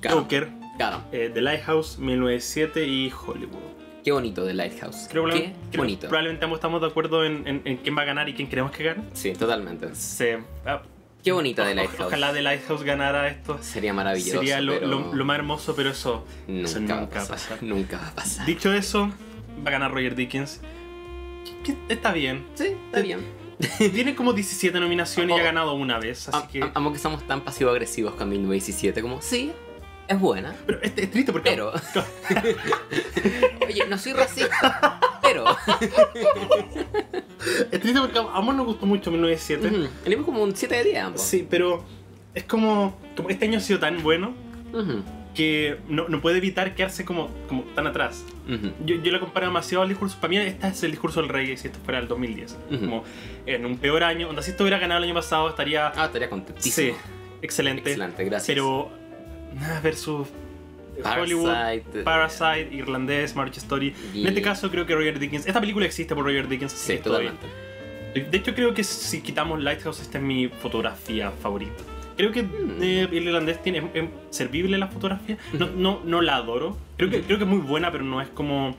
Claro, 0.00 0.20
Joker, 0.20 0.48
claro. 0.76 1.02
eh, 1.12 1.30
The 1.34 1.40
Lighthouse, 1.42 1.98
1907 1.98 2.86
y 2.86 3.10
Hollywood. 3.12 3.58
Qué 4.04 4.12
bonito 4.12 4.46
The 4.46 4.54
Lighthouse. 4.54 5.06
Creo, 5.10 5.24
Qué 5.26 5.52
creo- 5.70 5.82
bonito. 5.82 6.06
Probablemente 6.08 6.44
ambos 6.44 6.58
estamos 6.58 6.80
de 6.80 6.86
acuerdo 6.86 7.24
en, 7.24 7.46
en- 7.46 7.62
en 7.64 7.76
quién 7.78 7.96
va 7.96 8.02
a 8.02 8.04
ganar 8.06 8.28
y 8.28 8.34
quién 8.34 8.48
queremos 8.48 8.70
que 8.72 8.84
gane. 8.84 9.02
Sí, 9.12 9.32
totalmente. 9.32 9.94
Se- 9.94 10.38
ah, 10.64 10.80
Qué 11.24 11.32
bonita 11.32 11.64
The 11.66 11.74
Lighthouse. 11.74 12.06
Ojalá 12.06 12.32
The 12.32 12.42
Lighthouse 12.42 12.84
ganara 12.84 13.26
esto. 13.28 13.58
Sería 13.60 13.92
maravilloso. 13.92 14.38
Sería 14.38 14.60
lo, 14.60 14.74
pero 14.74 14.86
lo- 14.86 15.12
lo 15.14 15.24
más 15.24 15.36
hermoso, 15.36 15.74
pero 15.74 15.90
eso 15.90 16.24
Nunca, 16.46 16.64
eso 16.68 16.78
va, 16.78 16.78
a 16.78 16.80
nunca 16.80 16.94
va 16.94 17.02
a 17.02 17.08
pasar. 17.08 17.28
pasar. 17.28 17.62
Nunca 17.62 17.98
va 17.98 18.08
a 18.08 18.14
pasar. 18.14 18.46
Dicho 18.46 18.72
eso, 18.72 19.10
va 19.64 19.68
a 19.68 19.70
ganar 19.72 19.92
Roger 19.92 20.14
Dickens. 20.14 20.60
Que- 21.64 21.74
que 21.86 21.94
está 21.94 22.12
bien. 22.12 22.46
Sí, 22.54 22.68
está 22.86 23.00
bien. 23.00 23.20
Tiene 23.92 24.14
como 24.14 24.32
17 24.32 24.78
nominaciones 24.78 25.36
y 25.36 25.38
Oh. 25.38 25.42
ha 25.42 25.44
ganado 25.44 25.72
una 25.74 25.98
vez, 25.98 26.28
así 26.28 26.36
Am- 26.38 26.48
que... 26.48 26.62
am- 26.62 26.70
Amo 26.74 26.92
que 26.92 26.98
somos 26.98 27.26
tan 27.26 27.40
pasivo-agresivos 27.42 28.14
con 28.14 28.28
1917. 28.28 29.02
Como, 29.02 29.20
sí, 29.20 29.50
es 30.06 30.18
buena. 30.20 30.54
Pero 30.66 30.80
es, 30.82 30.92
es 30.96 31.10
triste 31.10 31.32
porque... 31.32 31.50
Pero. 31.50 31.72
Oye, 33.66 33.86
no 33.88 33.98
soy 33.98 34.12
racista. 34.12 35.00
Pero. 35.22 35.44
Es 37.70 37.80
triste 37.80 38.00
porque 38.00 38.18
a 38.18 38.36
ambos 38.36 38.54
nos 38.54 38.66
gustó 38.66 38.86
mucho 38.86 39.10
1907. 39.10 39.66
Ujú, 39.68 39.88
Tenemos 40.04 40.24
como 40.24 40.42
un 40.42 40.54
7 40.54 40.74
de 40.76 40.84
10 40.84 40.98
ambos. 41.02 41.22
Sí, 41.22 41.46
pero 41.48 41.84
es 42.34 42.44
como, 42.44 42.96
como 43.16 43.28
este 43.30 43.46
año 43.46 43.58
ha 43.58 43.60
sido 43.60 43.78
tan 43.80 44.02
bueno 44.02 44.34
Ujú, 44.72 45.02
que 45.38 45.78
no, 45.88 46.08
no 46.08 46.20
puede 46.20 46.38
evitar 46.38 46.74
quedarse 46.74 47.04
como, 47.04 47.28
como 47.48 47.62
tan 47.74 47.86
atrás. 47.86 48.24
ujú. 48.48 48.72
Yo, 48.84 48.96
yo 48.96 49.12
lo 49.12 49.20
comparo 49.20 49.46
demasiado 49.46 49.82
al 49.82 49.88
discurso. 49.88 50.16
Para 50.20 50.30
mí, 50.30 50.36
este 50.38 50.66
es 50.66 50.82
el 50.82 50.90
discurso 50.90 51.20
del 51.20 51.28
rey 51.30 51.56
si 51.56 51.68
esto 51.68 51.78
fuera 51.84 52.00
el 52.00 52.08
2010. 52.08 52.58
Ujú. 52.70 52.80
Como 52.80 53.04
en 53.46 53.64
un 53.64 53.78
peor 53.78 54.02
año. 54.02 54.26
Donde 54.26 54.42
si 54.42 54.50
esto 54.50 54.64
hubiera 54.64 54.78
ganado 54.78 54.98
el 54.98 55.04
año 55.04 55.14
pasado, 55.14 55.48
estaría. 55.48 55.92
Ah, 55.94 56.06
estaría 56.06 56.26
sí, 56.26 56.30
contentísimo. 56.30 56.96
excelente. 57.40 57.90
Excelente, 57.90 58.24
gracias. 58.24 58.46
Pero. 58.48 58.90
Versus. 59.82 60.28
Hollywood, 61.04 61.44
Parasite. 61.52 62.00
eh, 62.00 62.02
Parasite, 62.02 62.68
Irlandés, 62.74 63.36
Marriage 63.36 63.60
Story. 63.60 63.94
Y- 64.12 64.22
En 64.22 64.26
este 64.28 64.42
caso, 64.42 64.68
creo 64.70 64.84
que 64.84 64.94
Roger 64.96 65.20
Dickens. 65.20 65.46
Esta 65.46 65.60
película 65.60 65.86
existe 65.86 66.12
por 66.16 66.24
Roger 66.24 66.48
Dickens. 66.48 66.72
Sí, 66.72 66.88
que 66.88 66.94
estoy- 66.94 67.12
totalmente. 67.12 67.46
De 68.30 68.36
hecho, 68.36 68.52
creo 68.54 68.74
que 68.74 68.82
si 68.82 69.20
quitamos 69.20 69.62
Lighthouse, 69.62 70.00
esta 70.00 70.18
es 70.18 70.24
mi 70.24 70.48
fotografía 70.48 71.30
favorita. 71.30 71.84
Creo 72.18 72.30
que 72.32 72.42
Mm. 72.42 72.82
eh, 72.82 73.08
el 73.10 73.26
irlandés 73.28 73.62
tiene 73.62 73.78
es, 73.78 73.84
es 73.94 74.04
servible 74.30 74.76
la 74.76 74.88
fotografía. 74.88 75.38
No, 75.54 75.68
no, 75.74 76.00
no 76.04 76.20
la 76.20 76.36
adoro. 76.36 76.76
Creo 76.98 77.08
que, 77.08 77.22
creo 77.22 77.38
que 77.38 77.44
es 77.44 77.50
muy 77.50 77.60
buena, 77.60 77.90
pero 77.90 78.04
no 78.04 78.20
es 78.20 78.28
como 78.28 78.76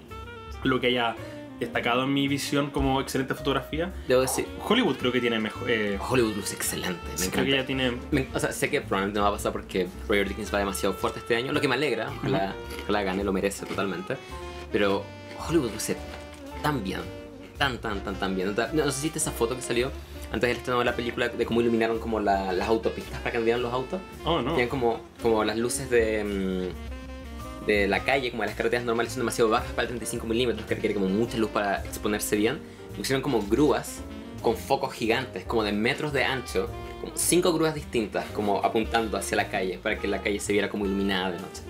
lo 0.64 0.80
que 0.80 0.88
haya 0.88 1.16
destacado 1.60 2.04
en 2.04 2.14
mi 2.14 2.28
visión 2.30 2.70
como 2.70 3.02
excelente 3.02 3.34
fotografía. 3.36 3.94
Debo 4.08 4.22
decir, 4.22 4.46
Hollywood 4.66 4.96
creo 4.98 5.12
que 5.12 5.20
tiene 5.20 5.40
mejor. 5.40 5.70
eh, 5.70 5.98
Hollywood 6.10 6.36
luce 6.36 6.56
excelente. 6.56 7.02
Me 7.20 7.30
creo 7.30 7.32
que 7.32 7.38
encanta. 7.52 7.56
ya 7.58 7.66
tiene. 7.66 7.94
Me- 8.12 8.28
o 8.34 8.40
sea, 8.40 8.52
sé 8.52 8.70
que 8.70 8.80
probablemente 8.82 9.20
no 9.20 9.24
va 9.24 9.30
a 9.30 9.34
pasar 9.34 9.52
porque 9.52 9.88
Roger 10.08 10.28
Dickens 10.30 10.54
va 10.54 10.60
demasiado 10.60 10.94
fuerte 10.94 11.20
este 11.20 11.36
año, 11.36 11.52
lo 11.52 11.60
que 11.62 11.68
me 11.68 11.76
alegra, 11.76 12.10
ojalá, 12.18 12.54
ojalá 12.84 13.04
gane, 13.04 13.24
lo 13.24 13.34
merece 13.34 13.66
totalmente. 13.66 14.16
Pero 14.72 15.04
Hollywood 15.48 15.72
luce 15.74 15.98
tan 16.62 16.84
bien, 16.84 17.02
tan, 17.58 17.78
tan, 17.80 18.02
tan, 18.04 18.16
tan 18.16 18.36
bien. 18.36 18.54
No, 18.74 18.86
no 18.86 18.92
sé 18.92 19.00
si 19.00 19.04
viste 19.08 19.20
esa 19.20 19.32
foto 19.32 19.56
que 19.56 19.62
salió 19.62 19.92
antes 20.32 20.48
del 20.48 20.58
estreno 20.58 20.80
de 20.80 20.86
la 20.86 20.96
película 20.96 21.30
de 21.30 21.46
cómo 21.46 21.62
iluminaron 21.62 22.00
como 22.00 22.20
la- 22.20 22.52
las 22.54 22.68
autopistas 22.68 23.20
para 23.20 23.32
que 23.32 23.38
anduvieran 23.38 23.62
los 23.62 23.74
autos. 23.74 24.00
Oh, 24.26 24.42
no. 24.42 24.52
Tienen 24.54 24.70
como, 24.70 25.02
como 25.22 25.44
las 25.44 25.58
luces 25.58 25.90
de, 25.90 26.24
mm, 26.24 27.66
de 27.68 27.88
la 27.88 28.04
calle, 28.04 28.32
como 28.32 28.44
de 28.44 28.48
las 28.48 28.56
carreteras 28.58 28.86
normales, 28.86 29.14
son 29.14 29.22
demasiado 29.22 29.50
bajas 29.50 29.72
para 29.72 29.84
el 29.84 29.88
35 29.90 30.26
milímetros, 30.28 30.66
que 30.68 30.76
requiere 30.76 30.94
como 30.96 31.08
mucha 31.08 31.38
luz 31.38 31.50
para 31.52 31.84
exponerse 31.86 32.36
bien. 32.36 32.60
Pusieron 32.96 33.22
como 33.22 33.42
grúas 33.42 34.02
con 34.42 34.56
focos 34.56 34.94
gigantes, 34.94 35.44
como 35.46 35.64
de 35.64 35.72
metros 35.74 36.14
de 36.14 36.24
ancho, 36.24 36.70
como 37.02 37.14
cinco 37.16 37.52
grúas 37.54 37.76
distintas, 37.76 38.26
como 38.34 38.58
apuntando 38.64 39.18
hacia 39.18 39.36
la 39.38 39.50
calle, 39.50 39.80
para 39.82 39.98
que 40.00 40.08
la 40.08 40.22
calle 40.22 40.40
se 40.40 40.54
viera 40.54 40.70
como 40.70 40.86
iluminada 40.86 41.32
de 41.32 41.38
noche. 41.40 41.62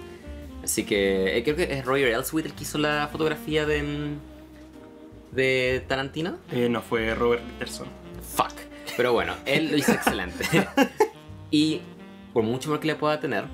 Así 0.63 0.83
que 0.85 1.37
eh, 1.37 1.43
creo 1.43 1.55
que 1.55 1.63
es 1.73 1.85
Roger 1.85 2.09
Elswit 2.09 2.45
el 2.45 2.53
que 2.53 2.63
hizo 2.63 2.77
la 2.77 3.07
fotografía 3.11 3.65
de, 3.65 3.81
mm, 3.83 5.35
de 5.35 5.83
Tarantino. 5.87 6.37
Eh, 6.51 6.69
no 6.69 6.81
fue 6.81 7.13
Robert 7.15 7.41
Peterson. 7.43 7.87
Fuck. 8.43 8.53
Pero 8.97 9.13
bueno, 9.13 9.33
él 9.45 9.71
lo 9.71 9.77
hizo 9.77 9.91
excelente. 9.93 10.45
y 11.51 11.81
por 12.33 12.43
mucho 12.43 12.69
más 12.69 12.79
que 12.79 12.87
le 12.87 12.95
pueda 12.95 13.19
tener, 13.19 13.45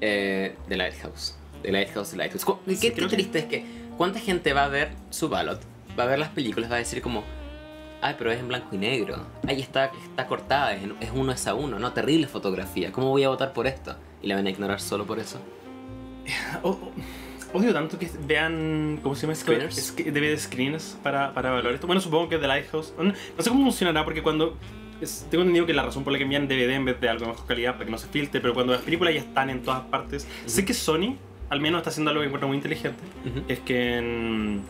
eh, 0.00 0.56
The 0.68 0.76
Lighthouse. 0.76 1.36
The 1.62 1.72
Lighthouse, 1.72 2.10
The 2.10 2.16
Lighthouse. 2.16 2.44
¿Qué, 2.66 2.74
Sí, 2.76 2.80
qué 2.88 2.92
creo 2.94 3.08
que- 3.08 3.16
triste 3.16 3.38
es 3.40 3.44
que 3.46 3.64
cuánta 3.96 4.18
gente 4.20 4.52
va 4.52 4.64
a 4.64 4.68
ver 4.68 4.92
su 5.10 5.28
ballot, 5.28 5.60
va 5.98 6.04
a 6.04 6.06
ver 6.06 6.18
las 6.18 6.30
películas, 6.30 6.70
va 6.70 6.76
a 6.76 6.78
decir 6.78 7.02
como, 7.02 7.22
ay, 8.00 8.14
pero 8.18 8.32
es 8.32 8.40
en 8.40 8.48
blanco 8.48 8.74
y 8.74 8.78
negro. 8.78 9.26
Ahí 9.46 9.60
está, 9.60 9.90
está 10.02 10.26
cortada, 10.26 10.74
es, 10.74 10.82
es 11.00 11.10
uno 11.14 11.32
es 11.32 11.46
a 11.46 11.54
uno, 11.54 11.78
no, 11.78 11.92
terrible 11.92 12.26
fotografía. 12.26 12.92
¿Cómo 12.92 13.08
voy 13.10 13.24
a 13.24 13.28
votar 13.28 13.52
por 13.52 13.66
esto? 13.66 13.96
Y 14.22 14.26
la 14.28 14.36
van 14.36 14.46
a 14.46 14.50
ignorar 14.50 14.80
solo 14.80 15.06
por 15.06 15.18
eso. 15.18 15.38
O- 16.62 16.68
o- 16.70 16.92
odio 17.52 17.72
tanto 17.72 17.98
que 17.98 18.08
vean, 18.26 18.98
¿cómo 19.02 19.14
se 19.14 19.22
llama? 19.22 19.34
Screeners. 19.34 19.94
DVD 19.96 20.36
screens 20.38 20.98
para, 21.02 21.32
para 21.34 21.50
evaluar 21.50 21.74
esto. 21.74 21.86
Bueno, 21.86 22.00
supongo 22.00 22.28
que 22.28 22.38
The 22.38 22.46
Lighthouse. 22.46 22.94
No, 22.98 23.04
no 23.04 23.14
sé 23.38 23.50
cómo 23.50 23.62
funcionará 23.64 24.04
porque 24.04 24.22
cuando... 24.22 24.56
es- 25.00 25.26
tengo 25.30 25.42
entendido 25.42 25.66
que 25.66 25.72
la 25.74 25.82
razón 25.82 26.04
por 26.04 26.12
la 26.12 26.18
que 26.18 26.24
envían 26.24 26.46
DVD 26.48 26.70
en 26.70 26.84
vez 26.84 27.00
de 27.00 27.08
algo 27.08 27.24
de 27.26 27.30
mejor 27.32 27.46
calidad 27.46 27.72
para 27.74 27.86
que 27.86 27.90
no 27.90 27.98
se 27.98 28.06
filtre, 28.08 28.40
pero 28.40 28.54
cuando 28.54 28.72
las 28.72 28.82
películas 28.82 29.14
ya 29.14 29.20
están 29.20 29.50
en 29.50 29.62
todas 29.62 29.82
partes. 29.82 30.26
Sé 30.46 30.64
que 30.64 30.74
Sony 30.74 31.16
al 31.48 31.60
menos 31.60 31.78
está 31.80 31.90
haciendo 31.90 32.10
algo 32.10 32.20
que 32.22 32.26
encuentro 32.28 32.46
muy 32.48 32.56
inteligente. 32.56 33.00
Es 33.48 33.58
que 33.60 33.96
en, 33.98 34.62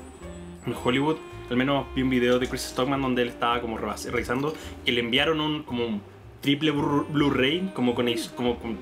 en 0.67 0.75
Hollywood, 0.83 1.17
al 1.51 1.57
menos 1.57 1.85
vi 1.95 2.01
un 2.03 2.09
video 2.11 2.39
de 2.39 2.49
Chris 2.49 2.63
Stockman 2.63 3.03
donde 3.03 3.23
él 3.23 3.29
estaba 3.29 3.61
como 3.61 3.77
revisando 3.77 4.55
que 4.85 4.93
le 4.93 5.01
enviaron 5.01 5.41
un 5.41 5.63
como 5.65 5.85
un 5.85 6.01
triple 6.41 6.73
Blu- 6.73 7.07
Blu-ray, 7.11 7.71
como 7.75 7.95
con, 7.95 8.07
como 8.35 8.59
con- 8.59 8.79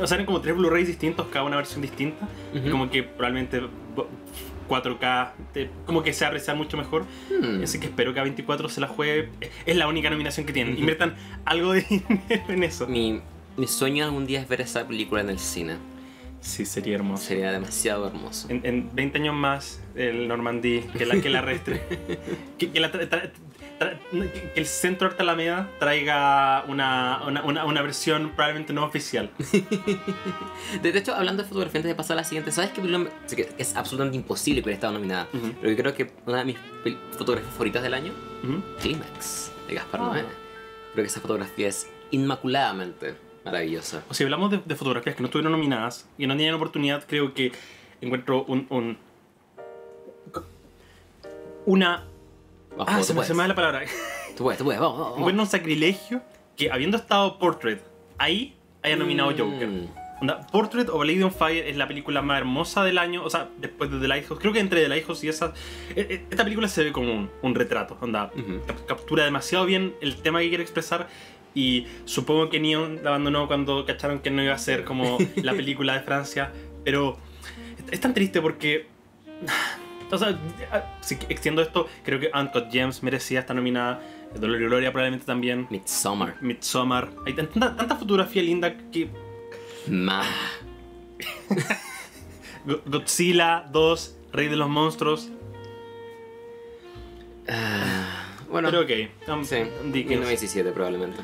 o 0.00 0.06
sea, 0.06 0.16
eran 0.16 0.26
como 0.26 0.40
tres 0.40 0.56
Blu-rays 0.56 0.86
distintos, 0.86 1.26
cada 1.32 1.44
una 1.44 1.56
versión 1.56 1.82
distinta, 1.82 2.28
y 2.54 2.58
Ujú. 2.58 2.70
como 2.70 2.90
que 2.90 3.02
probablemente 3.02 3.60
bo- 3.94 4.08
4K, 4.68 5.32
te- 5.52 5.70
como 5.86 6.02
que 6.02 6.12
se 6.12 6.24
va 6.24 6.26
a 6.26 6.30
apreciar 6.30 6.56
mucho 6.56 6.76
mejor. 6.76 7.04
Hmm. 7.30 7.62
Así 7.62 7.78
que 7.78 7.86
espero 7.86 8.12
que 8.12 8.20
A24 8.20 8.68
se 8.68 8.80
la 8.80 8.88
juegue. 8.88 9.28
Es 9.64 9.76
la 9.76 9.86
única 9.86 10.10
nominación 10.10 10.44
que 10.44 10.52
tienen. 10.52 10.72
Ujú. 10.72 10.80
Inviertan 10.80 11.14
algo 11.44 11.72
de 11.72 11.82
dinero 11.88 12.44
en 12.48 12.62
eso. 12.64 12.86
Mi, 12.88 13.20
mi 13.56 13.66
sueño 13.68 14.04
algún 14.04 14.26
día 14.26 14.40
es 14.40 14.48
ver 14.48 14.60
esa 14.62 14.86
película 14.88 15.20
en 15.20 15.30
el 15.30 15.38
cine. 15.38 15.76
Sí, 16.40 16.64
sería 16.64 16.96
hermoso. 16.96 17.24
Sería 17.24 17.50
demasiado 17.52 18.06
hermoso. 18.08 18.48
En, 18.50 18.60
en 18.64 18.90
20 18.94 19.18
años 19.18 19.34
más, 19.34 19.80
el 19.94 20.26
Normandí, 20.28 20.80
que 20.98 21.06
la, 21.06 21.20
que 21.20 21.30
la 21.30 21.38
arrestre. 21.40 21.82
que, 22.58 22.70
que 22.70 22.80
la 22.80 22.90
tra- 22.92 23.08
tra- 23.08 23.22
tra- 23.22 23.32
que 23.78 24.52
el 24.54 24.66
Centro 24.66 25.08
Arte 25.08 25.22
Alameda 25.22 25.68
traiga 25.78 26.64
una, 26.68 27.22
una, 27.26 27.42
una, 27.44 27.64
una 27.66 27.82
versión 27.82 28.30
probablemente 28.30 28.72
no 28.72 28.84
oficial. 28.84 29.30
De 30.82 30.92
de 30.92 30.98
hecho, 30.98 31.14
hablando 31.14 31.42
de 31.42 31.48
fotografía, 31.48 31.78
antes 31.80 31.90
de 31.90 31.94
pasar 31.94 32.14
a 32.16 32.20
la 32.20 32.24
siguiente, 32.24 32.50
¿sabes 32.52 32.70
qué 32.70 32.80
película 32.80 33.10
es 33.58 33.76
absolutamente 33.76 34.16
imposible 34.16 34.62
que 34.62 34.66
hubiera 34.68 34.76
estado 34.76 34.94
nominada? 34.94 35.28
Ujú. 35.32 35.52
Pero 35.60 35.76
que 35.76 35.82
creo 35.82 35.94
que 35.94 36.12
una 36.26 36.38
de 36.38 36.44
mis 36.46 36.56
fotografías 37.16 37.52
favoritas 37.52 37.82
del 37.82 37.94
año, 37.94 38.12
Ujú. 38.42 38.62
Climax, 38.80 39.52
de 39.68 39.74
Gaspar 39.74 40.00
Ah. 40.00 40.04
Noé. 40.04 40.20
Creo 40.92 41.04
que 41.04 41.08
esa 41.10 41.20
fotografía 41.20 41.68
es 41.68 41.88
inmaculadamente 42.10 43.14
maravillosa. 43.44 44.02
O 44.08 44.14
si 44.14 44.24
hablamos 44.24 44.50
de, 44.50 44.62
de 44.64 44.74
fotografías 44.74 45.14
que 45.16 45.20
no 45.22 45.26
estuvieron 45.26 45.52
nominadas 45.52 46.08
y 46.16 46.26
no 46.26 46.34
tenían 46.34 46.54
oportunidad, 46.54 47.04
creo 47.06 47.34
que 47.34 47.52
encuentro 48.00 48.44
un. 48.44 48.66
un- 48.70 48.98
una. 51.66 52.04
Vamos, 52.76 52.86
Ah, 52.88 53.02
se 53.02 53.12
me, 53.12 53.16
puedes. 53.16 53.28
se 53.28 53.34
me 53.34 53.40
va 53.42 53.48
la 53.48 53.54
palabra. 53.54 53.82
Tú 54.36 54.44
puedes, 54.44 54.58
tú 54.58 54.64
puedes, 54.64 54.80
vamos, 54.80 54.98
vamos. 54.98 55.18
Encuentro 55.18 55.42
un 55.44 55.48
sacrilegio 55.48 56.22
que 56.56 56.70
habiendo 56.70 56.96
estado 56.96 57.38
Portrait 57.38 57.80
ahí 58.18 58.54
haya 58.82 58.96
nominado 58.96 59.30
Mm. 59.30 59.36
Joker. 59.38 59.68
Onda, 60.18 60.46
Portrait 60.46 60.88
of 60.88 61.02
a 61.02 61.04
Lady 61.04 61.22
on 61.22 61.30
Fire 61.32 61.66
es 61.68 61.76
la 61.76 61.86
película 61.86 62.22
más 62.22 62.38
hermosa 62.38 62.82
del 62.84 62.96
año, 62.96 63.22
o 63.22 63.28
sea, 63.28 63.50
después 63.58 63.90
de 63.90 63.98
The 64.00 64.08
Lighthouse. 64.08 64.38
Creo 64.40 64.50
que 64.52 64.60
entre 64.60 64.80
The 64.82 64.88
Lighthouse 64.88 65.22
y 65.24 65.28
esa. 65.28 65.52
e- 65.94 66.00
e- 66.00 66.26
Esta 66.30 66.42
película 66.44 66.68
se 66.68 66.84
ve 66.84 66.92
como 66.92 67.12
un, 67.12 67.30
un 67.42 67.54
retrato, 67.54 67.98
onda. 68.00 68.30
Captura 68.88 69.24
demasiado 69.26 69.66
bien 69.66 69.94
el 70.00 70.16
tema 70.22 70.40
que 70.40 70.48
quiere 70.48 70.62
expresar. 70.62 71.08
Y 71.54 71.86
supongo 72.06 72.48
que 72.50 72.60
Neon 72.60 73.00
la 73.02 73.10
abandonó 73.10 73.46
cuando 73.46 73.84
cacharon 73.86 74.18
que 74.20 74.30
no 74.30 74.42
iba 74.42 74.54
a 74.54 74.58
ser 74.58 74.84
como 74.84 75.18
la 75.36 75.52
película 75.52 75.92
de 75.94 76.00
Francia. 76.00 76.50
Pero 76.84 77.18
es 77.90 78.00
tan 78.00 78.14
triste 78.14 78.40
porque. 78.40 78.86
O 80.10 80.18
sea, 80.18 80.38
si 81.00 81.14
extiendo 81.28 81.62
esto, 81.62 81.88
creo 82.04 82.20
que 82.20 82.30
Uncut 82.34 82.70
Gems 82.70 83.02
merecía 83.02 83.40
estar 83.40 83.56
nominada. 83.56 84.00
Dolor 84.38 84.60
y 84.60 84.64
Gloria 84.66 84.92
probablemente 84.92 85.24
también. 85.26 85.66
Midsommar. 85.70 86.36
Midsommar. 86.42 87.10
Hay 87.26 87.32
tanta, 87.32 87.74
tanta 87.76 87.96
fotografía 87.96 88.42
linda 88.42 88.76
que 88.90 89.08
Ma. 89.88 90.22
Go- 92.66 92.82
Godzilla 92.86 93.66
2, 93.72 94.16
Rey 94.32 94.48
de 94.48 94.56
los 94.56 94.68
Monstruos. 94.68 95.30
Ah, 97.48 98.26
bueno, 98.50 98.70
Pero 98.70 98.82
ok. 98.82 98.90
um, 99.28 99.44
sí, 99.44 99.56
Dickens. 99.84 100.20
1917 100.20 100.72
probablemente. 100.72 101.18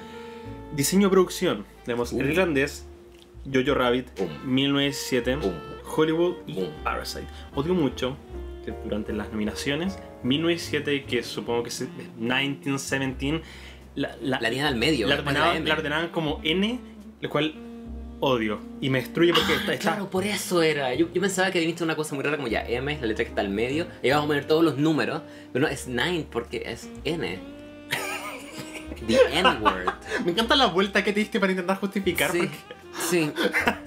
Diseño 0.75 1.11
producción. 1.11 1.65
Tenemos 1.85 2.13
Uh. 2.13 2.21
El 2.21 2.31
Irlandés, 2.31 2.87
Jojo 3.53 3.75
Rabbit, 3.75 4.09
Pum. 4.11 4.29
1907, 4.45 5.37
Pum. 5.39 5.53
Hollywood 5.97 6.37
y 6.47 6.55
Pum. 6.55 6.69
Parasite. 6.85 7.27
Odio 7.55 7.75
mucho 7.75 8.17
durante 8.85 9.13
las 9.13 9.31
nominaciones, 9.31 9.99
1907, 10.23 11.05
que 11.05 11.23
supongo 11.23 11.63
que 11.65 11.69
es 11.71 11.81
1917, 12.19 13.43
la, 13.95 14.17
la, 14.23 14.41
La 14.41 14.69
al 14.69 14.77
medio. 14.77 15.07
la 15.09 15.17
ordenaban, 15.17 15.57
M. 15.57 15.69
la 15.69 15.75
ordenaban 15.75 16.09
como 16.09 16.41
N, 16.45 16.79
lo 17.21 17.29
cual 17.31 17.55
odio. 18.21 18.61
Y 18.81 18.89
me 18.89 19.01
destruye 19.01 19.35
porque 19.35 19.55
está, 19.55 19.75
está- 19.75 19.91
Claro, 19.95 20.09
por 20.11 20.25
eso 20.25 20.63
era. 20.63 20.95
Yo, 20.95 21.09
yo 21.13 21.21
pensaba 21.21 21.51
que 21.51 21.59
visto 21.67 21.83
una 21.85 21.97
cosa 21.97 22.15
muy 22.15 22.23
rara 22.25 22.37
como 22.37 22.49
ya 22.49 22.65
M 22.67 22.93
es 22.93 23.01
la 23.01 23.07
letra 23.09 23.25
que 23.25 23.31
está 23.31 23.41
al 23.41 23.51
medio. 23.51 23.87
Y 24.03 24.11
vamos 24.11 24.25
a 24.25 24.27
poner 24.29 24.45
todos 24.47 24.63
los 24.65 24.79
números. 24.79 25.23
Pero 25.53 25.65
no, 25.67 25.69
es 25.73 25.89
9 25.89 26.27
porque 26.31 26.63
es 26.67 26.89
N. 27.05 27.39
The 29.07 29.39
N-word. 29.41 29.93
Me 30.25 30.31
encanta 30.31 30.55
la 30.55 30.67
vuelta 30.67 31.03
que 31.03 31.13
te 31.13 31.21
diste 31.21 31.41
para 31.41 31.51
intentar 31.53 31.79
justificar. 31.79 32.31
Sí, 32.31 32.39
porque- 32.39 32.82
sí. 32.99 33.33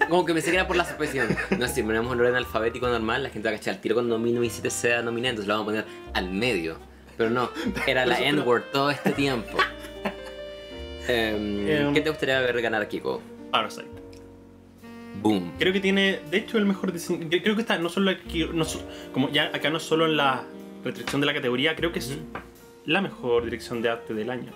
Como 0.09 0.25
que 0.25 0.33
pensé 0.33 0.51
que 0.51 0.57
era 0.57 0.67
por 0.67 0.75
la 0.75 0.85
suspensión. 0.85 1.27
No, 1.57 1.67
si 1.67 1.83
ponemos 1.83 2.13
en 2.13 2.19
orden 2.19 2.35
alfabético 2.35 2.87
normal, 2.87 3.23
la 3.23 3.29
gente 3.29 3.47
va 3.49 3.55
a 3.55 3.57
cachar 3.57 3.75
al 3.75 3.81
tiro 3.81 3.95
cuando 3.95 4.17
1907 4.17 4.69
sea 4.69 5.01
nominado, 5.01 5.31
entonces 5.31 5.47
lo 5.47 5.53
vamos 5.55 5.73
a 5.73 5.83
poner 5.83 5.85
al 6.13 6.29
medio. 6.31 6.77
Pero 7.17 7.29
no, 7.29 7.49
era 7.87 8.05
la 8.05 8.19
N-word 8.19 8.63
todo 8.71 8.91
este 8.91 9.11
tiempo. 9.11 9.57
Em, 11.07 11.69
Em. 11.69 11.93
¿Qué 11.93 12.01
te 12.01 12.09
gustaría 12.09 12.39
ver 12.39 12.59
ganar, 12.63 12.87
Kiko? 12.87 13.21
Parasite. 13.51 13.85
Boom. 15.21 15.53
Creo 15.59 15.71
que 15.71 15.79
tiene, 15.79 16.19
de 16.31 16.37
hecho, 16.37 16.57
el 16.57 16.65
mejor 16.65 16.91
diseño. 16.91 17.27
Creo 17.29 17.55
que 17.55 17.61
está 17.61 17.77
no 17.77 17.89
solo 17.89 18.09
aquí, 18.09 18.43
no 18.51 18.65
como 19.13 19.29
ya 19.29 19.51
acá 19.53 19.69
no 19.69 19.79
solo 19.79 20.07
en 20.07 20.17
la 20.17 20.43
restricción 20.83 21.21
de 21.21 21.27
la 21.27 21.33
categoría, 21.33 21.75
creo 21.75 21.91
que 21.91 21.99
es 21.99 22.17
la 22.85 23.01
mejor 23.01 23.43
dirección 23.45 23.81
de 23.81 23.89
arte 23.89 24.13
del 24.13 24.29
año. 24.29 24.51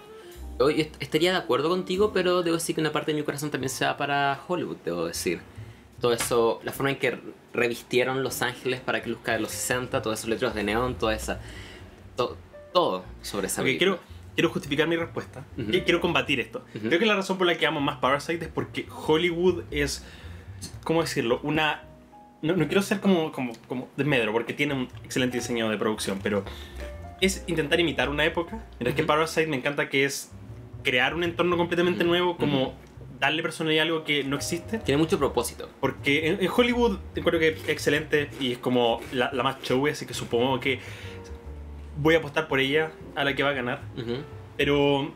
Hoy 0.59 0.89
estaría 0.99 1.31
de 1.31 1.37
acuerdo 1.37 1.69
contigo, 1.69 2.11
pero 2.13 2.43
debo 2.43 2.57
decir 2.57 2.75
que 2.75 2.81
una 2.81 2.91
parte 2.91 3.11
de 3.13 3.17
mi 3.17 3.23
corazón 3.23 3.49
también 3.49 3.69
se 3.69 3.85
va 3.85 3.95
para 3.97 4.39
Hollywood, 4.47 4.77
debo 4.83 5.05
decir. 5.05 5.39
Todo 6.01 6.13
eso, 6.13 6.59
la 6.63 6.71
forma 6.71 6.91
en 6.91 6.97
que 6.97 7.17
revistieron 7.53 8.23
Los 8.23 8.41
Ángeles 8.41 8.79
para 8.79 9.01
que 9.01 9.09
luzca 9.09 9.33
de 9.33 9.39
los 9.39 9.51
60, 9.51 10.01
todos 10.01 10.19
esos 10.19 10.29
letreros 10.29 10.55
de 10.55 10.63
neón, 10.63 10.95
toda 10.95 11.15
esa. 11.15 11.39
to- 12.15 12.37
todo 12.73 13.03
sobre 13.21 13.47
esa 13.47 13.57
Porque 13.61 13.77
película. 13.77 13.97
quiero, 13.97 14.33
quiero 14.35 14.49
justificar 14.51 14.87
mi 14.87 14.95
respuesta. 14.95 15.43
Quiero 15.55 15.99
combatir 16.01 16.39
esto. 16.39 16.63
Creo 16.73 16.99
que 16.99 17.05
la 17.05 17.15
razón 17.15 17.37
por 17.37 17.47
la 17.47 17.57
que 17.57 17.65
amo 17.65 17.81
más 17.81 17.97
Parasite 17.97 18.45
es 18.45 18.51
porque 18.51 18.85
Hollywood 19.07 19.63
es. 19.71 20.05
¿Cómo 20.83 21.01
decirlo? 21.01 21.39
Una. 21.43 21.83
No, 22.41 22.55
no 22.55 22.67
quiero 22.67 22.81
ser 22.81 22.99
como, 23.01 23.31
como, 23.31 23.53
como 23.67 23.89
desmedro, 23.97 24.31
porque 24.31 24.53
tiene 24.53 24.73
un 24.73 24.87
excelente 25.03 25.37
diseño 25.37 25.69
de 25.69 25.77
producción, 25.77 26.19
pero 26.23 26.43
es 27.19 27.43
intentar 27.47 27.79
imitar 27.81 28.07
una 28.09 28.23
época. 28.23 28.63
Mientras 28.79 28.95
que 28.95 29.01
Ujú. 29.01 29.07
Parasite 29.07 29.47
me 29.47 29.57
encanta 29.57 29.89
que 29.89 30.05
es 30.05 30.31
crear 30.83 31.13
un 31.15 31.23
entorno 31.23 31.57
completamente 31.57 32.03
nuevo, 32.03 32.37
como 32.37 32.73
darle 33.19 33.41
personalidad 33.41 33.81
a 33.83 33.87
algo 33.87 34.03
que 34.05 34.23
no 34.23 34.35
existe. 34.37 34.77
Tiene 34.79 34.97
mucho 34.97 35.17
propósito. 35.19 35.69
Porque 35.81 36.27
en, 36.27 36.41
en 36.41 36.49
Hollywood 36.55 36.99
encuentro 37.15 37.39
que 37.39 37.49
es 37.49 37.67
excelente 37.69 38.29
y 38.39 38.53
es 38.53 38.57
como 38.57 39.01
la, 39.11 39.29
la 39.33 39.43
más 39.43 39.61
showy, 39.61 39.91
así 39.91 40.05
que 40.05 40.13
supongo 40.13 40.59
que 40.59 40.79
voy 41.97 42.15
a 42.15 42.19
apostar 42.19 42.47
por 42.47 42.59
ella 42.61 42.91
a 43.15 43.23
la 43.25 43.35
que 43.35 43.43
va 43.43 43.49
a 43.49 43.53
ganar. 43.53 43.81
Ujú. 43.97 44.17
Pero 44.55 45.11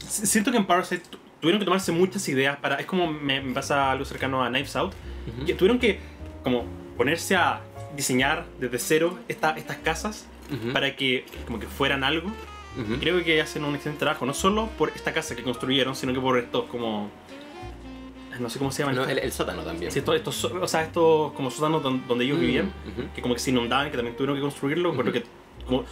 s- 0.00 0.26
siento 0.26 0.52
que 0.52 0.56
en 0.58 0.66
Parasite 0.66 1.02
tu- 1.10 1.18
tuvieron 1.40 1.58
que 1.58 1.64
tomarse 1.64 1.90
muchas 1.90 2.28
ideas 2.28 2.56
para... 2.58 2.76
Es 2.76 2.86
como 2.86 3.12
me, 3.12 3.40
me 3.40 3.52
pasa 3.54 3.90
algo 3.90 4.04
cercano 4.04 4.44
a 4.44 4.48
Knives 4.48 4.76
Out. 4.76 4.92
Ujú. 5.36 5.46
Que 5.46 5.54
tuvieron 5.54 5.80
que 5.80 5.98
como 6.44 6.64
ponerse 6.96 7.34
a 7.34 7.60
diseñar 7.96 8.44
desde 8.60 8.78
cero 8.78 9.18
esta- 9.26 9.56
estas 9.56 9.78
casas 9.78 10.28
Ujú. 10.52 10.72
para 10.72 10.94
que 10.94 11.24
como 11.44 11.58
que 11.58 11.66
fueran 11.66 12.04
algo. 12.04 12.30
Ujú. 12.78 12.96
Creo 13.00 13.24
que 13.24 13.40
hacen 13.40 13.64
un 13.64 13.74
excelente 13.74 14.00
trabajo, 14.00 14.26
no 14.26 14.34
solo 14.34 14.68
por 14.78 14.90
esta 14.90 15.12
casa 15.12 15.34
que 15.34 15.42
construyeron, 15.42 15.94
sino 15.96 16.12
que 16.12 16.20
por 16.20 16.38
estos 16.38 16.64
como... 16.66 17.10
No 18.38 18.50
sé 18.50 18.58
cómo 18.58 18.70
se 18.70 18.82
llaman. 18.82 18.96
No, 18.96 19.04
el, 19.04 19.18
el 19.18 19.32
sótano 19.32 19.62
también. 19.62 19.90
Sí, 19.90 20.00
estos, 20.00 20.44
o 20.44 20.68
sea, 20.68 20.82
estos 20.82 21.32
como 21.32 21.50
sótanos 21.50 21.82
don- 21.82 22.06
donde 22.06 22.24
ellos 22.26 22.36
Mm, 22.36 22.40
vivían, 22.40 22.66
ujú. 22.66 23.08
que 23.14 23.22
como 23.22 23.32
que 23.34 23.40
se 23.40 23.50
inundaban, 23.50 23.90
que 23.90 23.96
también 23.96 24.14
tuvieron 24.14 24.36
que 24.36 24.42
construirlo, 24.42 24.94
creo 24.94 25.10
que 25.12 25.22
como 25.66 25.84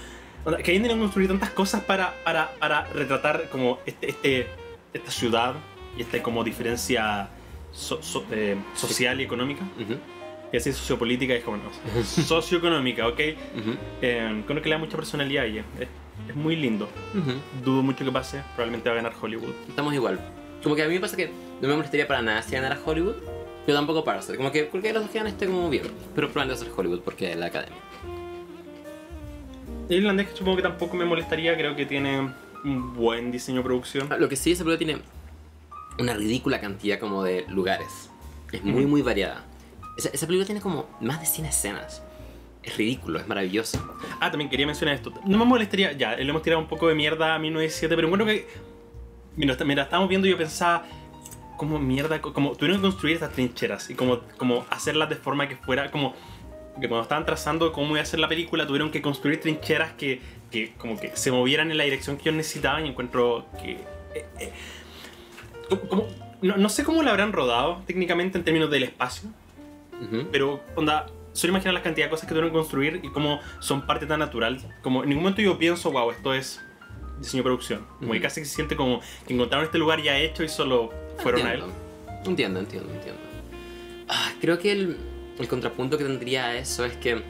que 0.63 0.71
hayan 0.73 0.83
tenido 0.83 0.95
que 0.97 1.01
construir 1.01 1.29
tantas 1.29 1.49
cosas 1.51 1.83
para, 1.85 2.13
para, 2.23 2.51
para 2.59 2.85
retratar 2.93 3.49
como 3.49 3.79
este, 3.87 4.11
este, 4.11 4.47
esta 4.93 5.11
ciudad 5.11 5.55
y 5.97 6.03
esta 6.03 6.23
como 6.23 6.45
diferencia 6.45 7.31
so- 7.73 8.03
so- 8.03 8.27
eh, 8.31 8.57
social 8.75 9.19
y 9.23 9.25
económica. 9.25 9.63
Y 10.53 10.57
así 10.59 10.71
sociopolítica 10.75 11.33
es 11.35 11.43
como 11.45 11.57
no. 11.57 11.71
Socioeconómica, 12.05 13.09
¿ok? 13.09 13.21
Ujú, 13.59 13.71
Eh, 14.03 14.43
creo 14.47 14.61
que 14.63 14.69
le 14.69 14.75
da 14.75 14.79
mucha 14.79 14.97
personalidad 14.97 15.45
a 15.45 15.47
ella. 15.47 15.65
Es, 16.29 16.37
muy 16.37 16.57
lindo. 16.57 16.89
ujú. 17.15 17.33
Dudo 17.65 17.83
mucho 17.83 18.05
que 18.05 18.13
pase. 18.13 18.43
Probablemente 18.55 18.89
va 18.89 18.95
a 18.95 18.97
ganar 18.97 19.13
Hollywood. 19.21 19.53
Estamos 19.69 19.95
igual. 19.95 20.19
Como 20.63 20.75
que 20.75 20.83
a 20.83 20.89
mí 20.89 20.95
me 20.95 21.01
pasa 21.01 21.17
que 21.17 21.31
no 21.61 21.69
me 21.69 21.75
molestaría 21.75 22.07
para 22.07 22.23
nada 22.23 22.43
si 22.43 22.53
ganara 22.53 22.79
Hollywood, 22.85 23.17
pero 23.67 23.79
tampoco 23.79 24.05
Parasite. 24.05 24.37
Como 24.37 24.51
que 24.51 24.67
cualquiera 24.69 24.95
de 24.95 25.01
los 25.01 25.03
dos 25.05 25.13
que 25.13 25.19
ganen 25.19 25.33
esté 25.33 25.47
como 25.47 25.69
bien. 25.69 25.85
Pero 26.15 26.29
probablemente 26.31 26.65
va 26.65 26.71
a 26.71 26.75
ser 26.75 26.81
Hollywood 26.81 27.01
porque 27.01 27.33
es 27.33 27.37
la 27.37 27.47
academia. 27.47 27.79
El 29.89 29.99
irlandés 29.99 30.29
supongo 30.35 30.57
que 30.57 30.63
tampoco 30.63 30.97
me 30.97 31.05
molestaría. 31.05 31.55
Creo 31.57 31.77
que 31.77 31.85
tiene 31.85 32.33
un 32.65 32.95
buen 32.95 33.31
diseño 33.31 33.59
de 33.59 33.65
producción. 33.65 34.09
Ah, 34.11 34.17
Lo 34.17 34.29
que 34.29 34.37
sí, 34.37 34.53
esa 34.53 34.65
película 34.65 34.79
tiene 34.79 35.03
una 35.99 36.15
ridícula 36.15 36.61
cantidad 36.61 36.99
como 36.99 37.23
de 37.23 37.45
lugares. 37.49 38.11
Es 38.51 38.63
muy, 38.65 38.87
muy 38.87 39.03
variada. 39.03 39.45
Esa, 39.97 40.09
esa 40.11 40.27
película 40.27 40.47
tiene 40.47 40.61
como 40.61 40.89
más 41.01 41.21
de 41.21 41.27
100 41.27 41.47
escenas. 41.47 42.03
Es 42.67 42.77
ridículo, 42.77 43.19
es 43.19 43.27
maravilloso. 43.29 43.97
Ah, 44.21 44.31
también 44.31 44.49
quería 44.51 44.67
mencionar 44.67 44.95
esto. 44.95 45.13
No 45.27 45.39
me 45.39 45.45
molestaría, 45.45 45.93
ya, 45.93 46.17
le 46.17 46.29
hemos 46.29 46.43
tirado 46.43 46.61
un 46.63 46.69
poco 46.69 46.89
de 46.89 46.95
mierda 46.95 47.35
a 47.35 47.39
1917, 47.39 47.95
pero 47.97 48.09
bueno 48.09 48.25
que. 48.25 48.47
Mira, 49.37 49.57
mira, 49.65 49.83
estábamos 49.83 50.09
viendo 50.09 50.27
y 50.27 50.31
yo 50.31 50.39
pensaba. 50.39 50.85
Como 51.57 51.79
mierda, 51.79 52.21
co- 52.21 52.33
como 52.33 52.57
tuvieron 52.57 52.79
que 52.81 52.89
construir 52.89 53.15
estas 53.15 53.33
trincheras 53.33 53.89
y 53.89 53.95
como, 53.95 54.21
como 54.39 54.65
hacerlas 54.71 55.09
de 55.09 55.17
forma 55.17 55.49
que 55.49 55.57
fuera 55.57 55.91
como. 55.91 56.15
Que 56.81 56.89
cuando 56.89 57.03
estaban 57.03 57.25
trazando 57.25 57.71
cómo 57.73 57.91
iba 57.93 58.01
a 58.03 58.05
ser 58.07 58.19
la 58.19 58.27
película, 58.29 58.67
tuvieron 58.67 58.91
que 58.91 59.01
construir 59.01 59.41
trincheras 59.41 59.93
que, 59.93 60.21
que 60.51 60.73
como 60.79 60.99
que 60.99 61.17
se 61.17 61.31
movieran 61.31 61.71
en 61.71 61.77
la 61.79 61.85
dirección 61.85 62.17
que 62.17 62.23
ellos 62.29 62.35
necesitaban 62.37 62.87
y 62.87 62.89
encuentro 62.89 63.47
que. 63.63 63.73
eh, 64.15 64.27
eh, 64.41 64.53
como- 65.89 66.07
no, 66.43 66.57
no 66.57 66.69
sé 66.69 66.85
cómo 66.85 67.03
la 67.03 67.11
habrán 67.11 67.33
rodado 67.33 67.83
técnicamente 67.87 68.37
en 68.39 68.45
términos 68.45 68.71
del 68.71 68.83
espacio, 68.83 69.29
Ujú. 70.03 70.29
pero, 70.33 70.61
onda, 70.75 71.07
solo 71.35 71.51
imaginar 71.53 71.75
la 71.75 71.83
cantidad 71.83 72.07
de 72.07 72.11
cosas 72.11 72.25
que 72.27 72.31
tuvieron 72.31 72.51
que 72.51 72.57
construir 72.57 73.01
y 73.03 73.11
cómo 73.11 73.41
son 73.61 73.87
parte 73.87 74.07
tan 74.07 74.21
natural. 74.21 74.59
Como 74.83 75.03
en 75.03 75.11
ningún 75.11 75.25
momento 75.25 75.43
yo 75.43 75.59
pienso, 75.59 75.93
wow, 75.93 76.11
esto 76.11 76.33
es 76.33 76.61
diseño 77.21 77.43
de 77.43 77.45
producción. 77.45 77.87
Como 78.01 78.13
que 78.13 78.19
Ujú. 78.19 78.23
casi 78.23 78.41
que 78.41 78.47
se 78.47 78.55
siente 78.55 78.75
como 78.77 79.01
que 79.27 79.35
encontraron 79.35 79.67
este 79.67 79.77
lugar 79.79 80.01
ya 80.03 80.17
hecho 80.19 80.43
y 80.43 80.49
solo 80.49 80.91
fueron 81.19 81.47
a 81.47 81.53
él. 81.55 81.61
entiendo. 81.61 81.85
Entiendo, 82.31 82.61
entiendo, 82.61 82.93
entiendo. 82.95 83.21
Ah, 84.09 84.33
creo 84.41 84.59
que 84.59 84.73
el, 84.73 84.97
el 85.39 85.47
contrapunto 85.49 85.99
que 85.99 86.05
tendría 86.05 86.47
a 86.47 86.57
eso 86.57 86.85
es 86.87 86.95
que. 86.95 87.23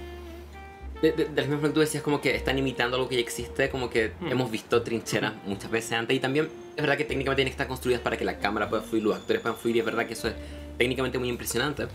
De, 1.03 1.13
de, 1.13 1.25
de 1.27 1.31
la 1.35 1.43
misma 1.43 1.57
forma 1.57 1.69
que 1.69 1.75
tú 1.75 1.81
decías, 1.81 2.03
como 2.03 2.21
que 2.21 2.35
están 2.35 2.57
imitando 2.57 2.97
algo 2.97 3.09
que 3.09 3.17
ya 3.17 3.21
existe, 3.21 3.69
como 3.69 3.91
que 3.91 4.13
Mm. 4.21 4.29
hemos 4.33 4.51
visto 4.51 4.81
trincheras 4.83 5.35
muchas 5.47 5.71
veces 5.71 5.93
antes. 5.93 6.17
Y 6.17 6.21
también 6.21 6.49
es 6.77 6.81
verdad 6.83 6.97
que 6.97 7.05
técnicamente 7.05 7.37
tienen 7.41 7.51
que 7.51 7.55
estar 7.55 7.69
construidas 7.69 8.01
para 8.01 8.17
que 8.17 8.25
la 8.25 8.39
cámara 8.39 8.71
pueda 8.71 8.83
fluir, 8.83 9.03
los 9.05 9.17
actores 9.17 9.43
puedan 9.43 9.59
fluir. 9.59 9.77
Y 9.77 9.79
es 9.81 9.85
verdad 9.85 10.07
que 10.07 10.15
eso 10.15 10.29
es 10.29 10.35
técnicamente 10.79 11.19
muy 11.19 11.29
impresionante. 11.29 11.87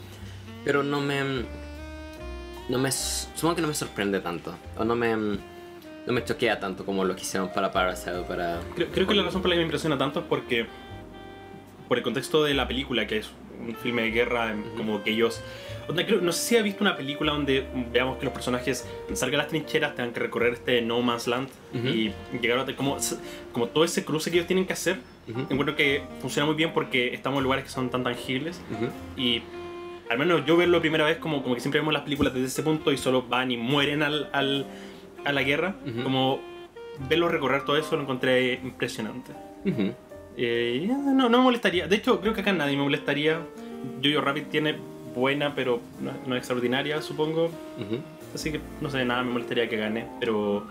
Pero 0.64 0.84
no 0.84 1.02
me. 1.02 1.46
No 2.70 2.78
me. 2.78 2.92
Supongo 2.92 3.56
que 3.56 3.62
no 3.62 3.68
me 3.68 3.74
sorprende 3.74 4.20
tanto. 4.20 4.54
O 4.78 4.84
no 4.86 4.96
me. 4.96 5.16
No 5.16 6.14
me 6.14 6.24
choquea 6.24 6.60
tanto 6.60 6.86
como 6.86 7.04
lo 7.04 7.16
que 7.16 7.22
hicieron 7.22 7.52
para 7.52 7.72
Parasite 7.72 8.22
para. 8.28 8.60
Creo, 8.76 8.88
creo 8.90 9.08
que 9.08 9.16
la 9.16 9.24
razón 9.24 9.42
por 9.42 9.50
la 9.50 9.56
que 9.56 9.60
me 9.60 9.66
impresiona 9.66 9.98
tanto 9.98 10.22
es 10.22 10.26
porque, 10.28 10.66
por 11.88 11.98
el 11.98 12.04
contexto 12.04 12.44
de 12.44 12.54
la 12.54 12.68
película, 12.68 13.06
que 13.06 13.18
es 13.18 13.30
un 13.60 13.76
filme 13.76 14.04
de 14.04 14.12
guerra, 14.12 14.56
Ujú. 14.56 14.78
como 14.78 15.04
que 15.04 15.12
ellos... 15.12 15.42
no 16.22 16.32
sé 16.32 16.42
si 16.48 16.56
has 16.58 16.64
visto 16.64 16.82
una 16.84 16.96
película 16.96 17.34
donde 17.34 17.66
veamos 17.92 18.18
que 18.18 18.24
los 18.26 18.34
personajes 18.34 18.88
salgan 19.14 19.42
a 19.42 19.44
las 19.44 19.50
trincheras, 19.50 19.96
tengan 19.96 20.14
que 20.14 20.22
recorrer 20.22 20.54
este 20.54 20.82
No 20.82 21.02
Man's 21.02 21.28
Land 21.28 21.50
Ujú. 21.74 21.88
y 21.88 22.14
llegar 22.42 22.60
a... 22.60 22.76
Como, 22.76 22.98
como 23.52 23.68
todo 23.68 23.84
ese 23.84 24.06
cruce 24.06 24.32
que 24.32 24.38
ellos 24.38 24.48
tienen 24.48 24.66
que 24.66 24.72
hacer, 24.74 25.00
Ujú, 25.28 25.42
encuentro 25.42 25.76
que 25.76 26.02
funciona 26.22 26.46
muy 26.46 26.56
bien 26.56 26.72
porque 26.74 27.14
estamos 27.14 27.40
en 27.40 27.44
lugares 27.44 27.66
que 27.66 27.72
son 27.72 27.90
tan 27.90 28.04
tangibles 28.04 28.62
y 29.18 29.44
al 30.10 30.18
menos 30.18 30.46
yo 30.46 30.58
verlo 30.58 30.82
primera 30.82 31.06
vez 31.06 31.18
como, 31.18 31.42
como 31.44 31.56
que 31.56 31.62
siempre 31.62 31.80
vemos 31.80 31.94
las 31.94 32.04
películas 32.04 32.34
desde 32.34 32.48
ese 32.48 32.64
punto 32.64 32.92
y 32.92 32.98
solo 32.98 33.22
van 33.24 33.52
y 33.52 33.58
mueren 33.58 34.02
al, 34.04 34.30
al- 34.34 34.66
a 35.26 35.32
la 35.32 35.44
guerra, 35.44 35.76
como 36.04 36.40
verlo 37.10 37.28
recorrer 37.30 37.64
todo 37.66 37.78
eso 37.78 37.96
lo 37.96 38.02
encontré 38.04 38.54
impresionante. 38.64 39.32
Eh, 40.38 40.86
no, 40.88 41.28
no 41.30 41.38
me 41.38 41.44
molestaría, 41.44 41.88
de 41.88 41.96
hecho 41.98 42.22
creo 42.22 42.34
que 42.34 42.42
acá 42.42 42.54
nadie 42.54 42.76
me 42.78 42.84
molestaría. 42.84 43.40
Jojo 44.04 44.22
Rabbit 44.22 44.50
tiene 44.50 44.76
buena 45.16 45.54
pero 45.56 45.82
no, 46.02 46.12
no 46.28 46.36
extraordinaria 46.36 47.02
supongo, 47.02 47.50
así 48.34 48.52
que 48.52 48.60
no 48.82 48.90
sé, 48.90 49.04
nada 49.06 49.24
me 49.24 49.32
molestaría 49.32 49.68
que 49.70 49.76
gane, 49.78 50.08
pero 50.20 50.66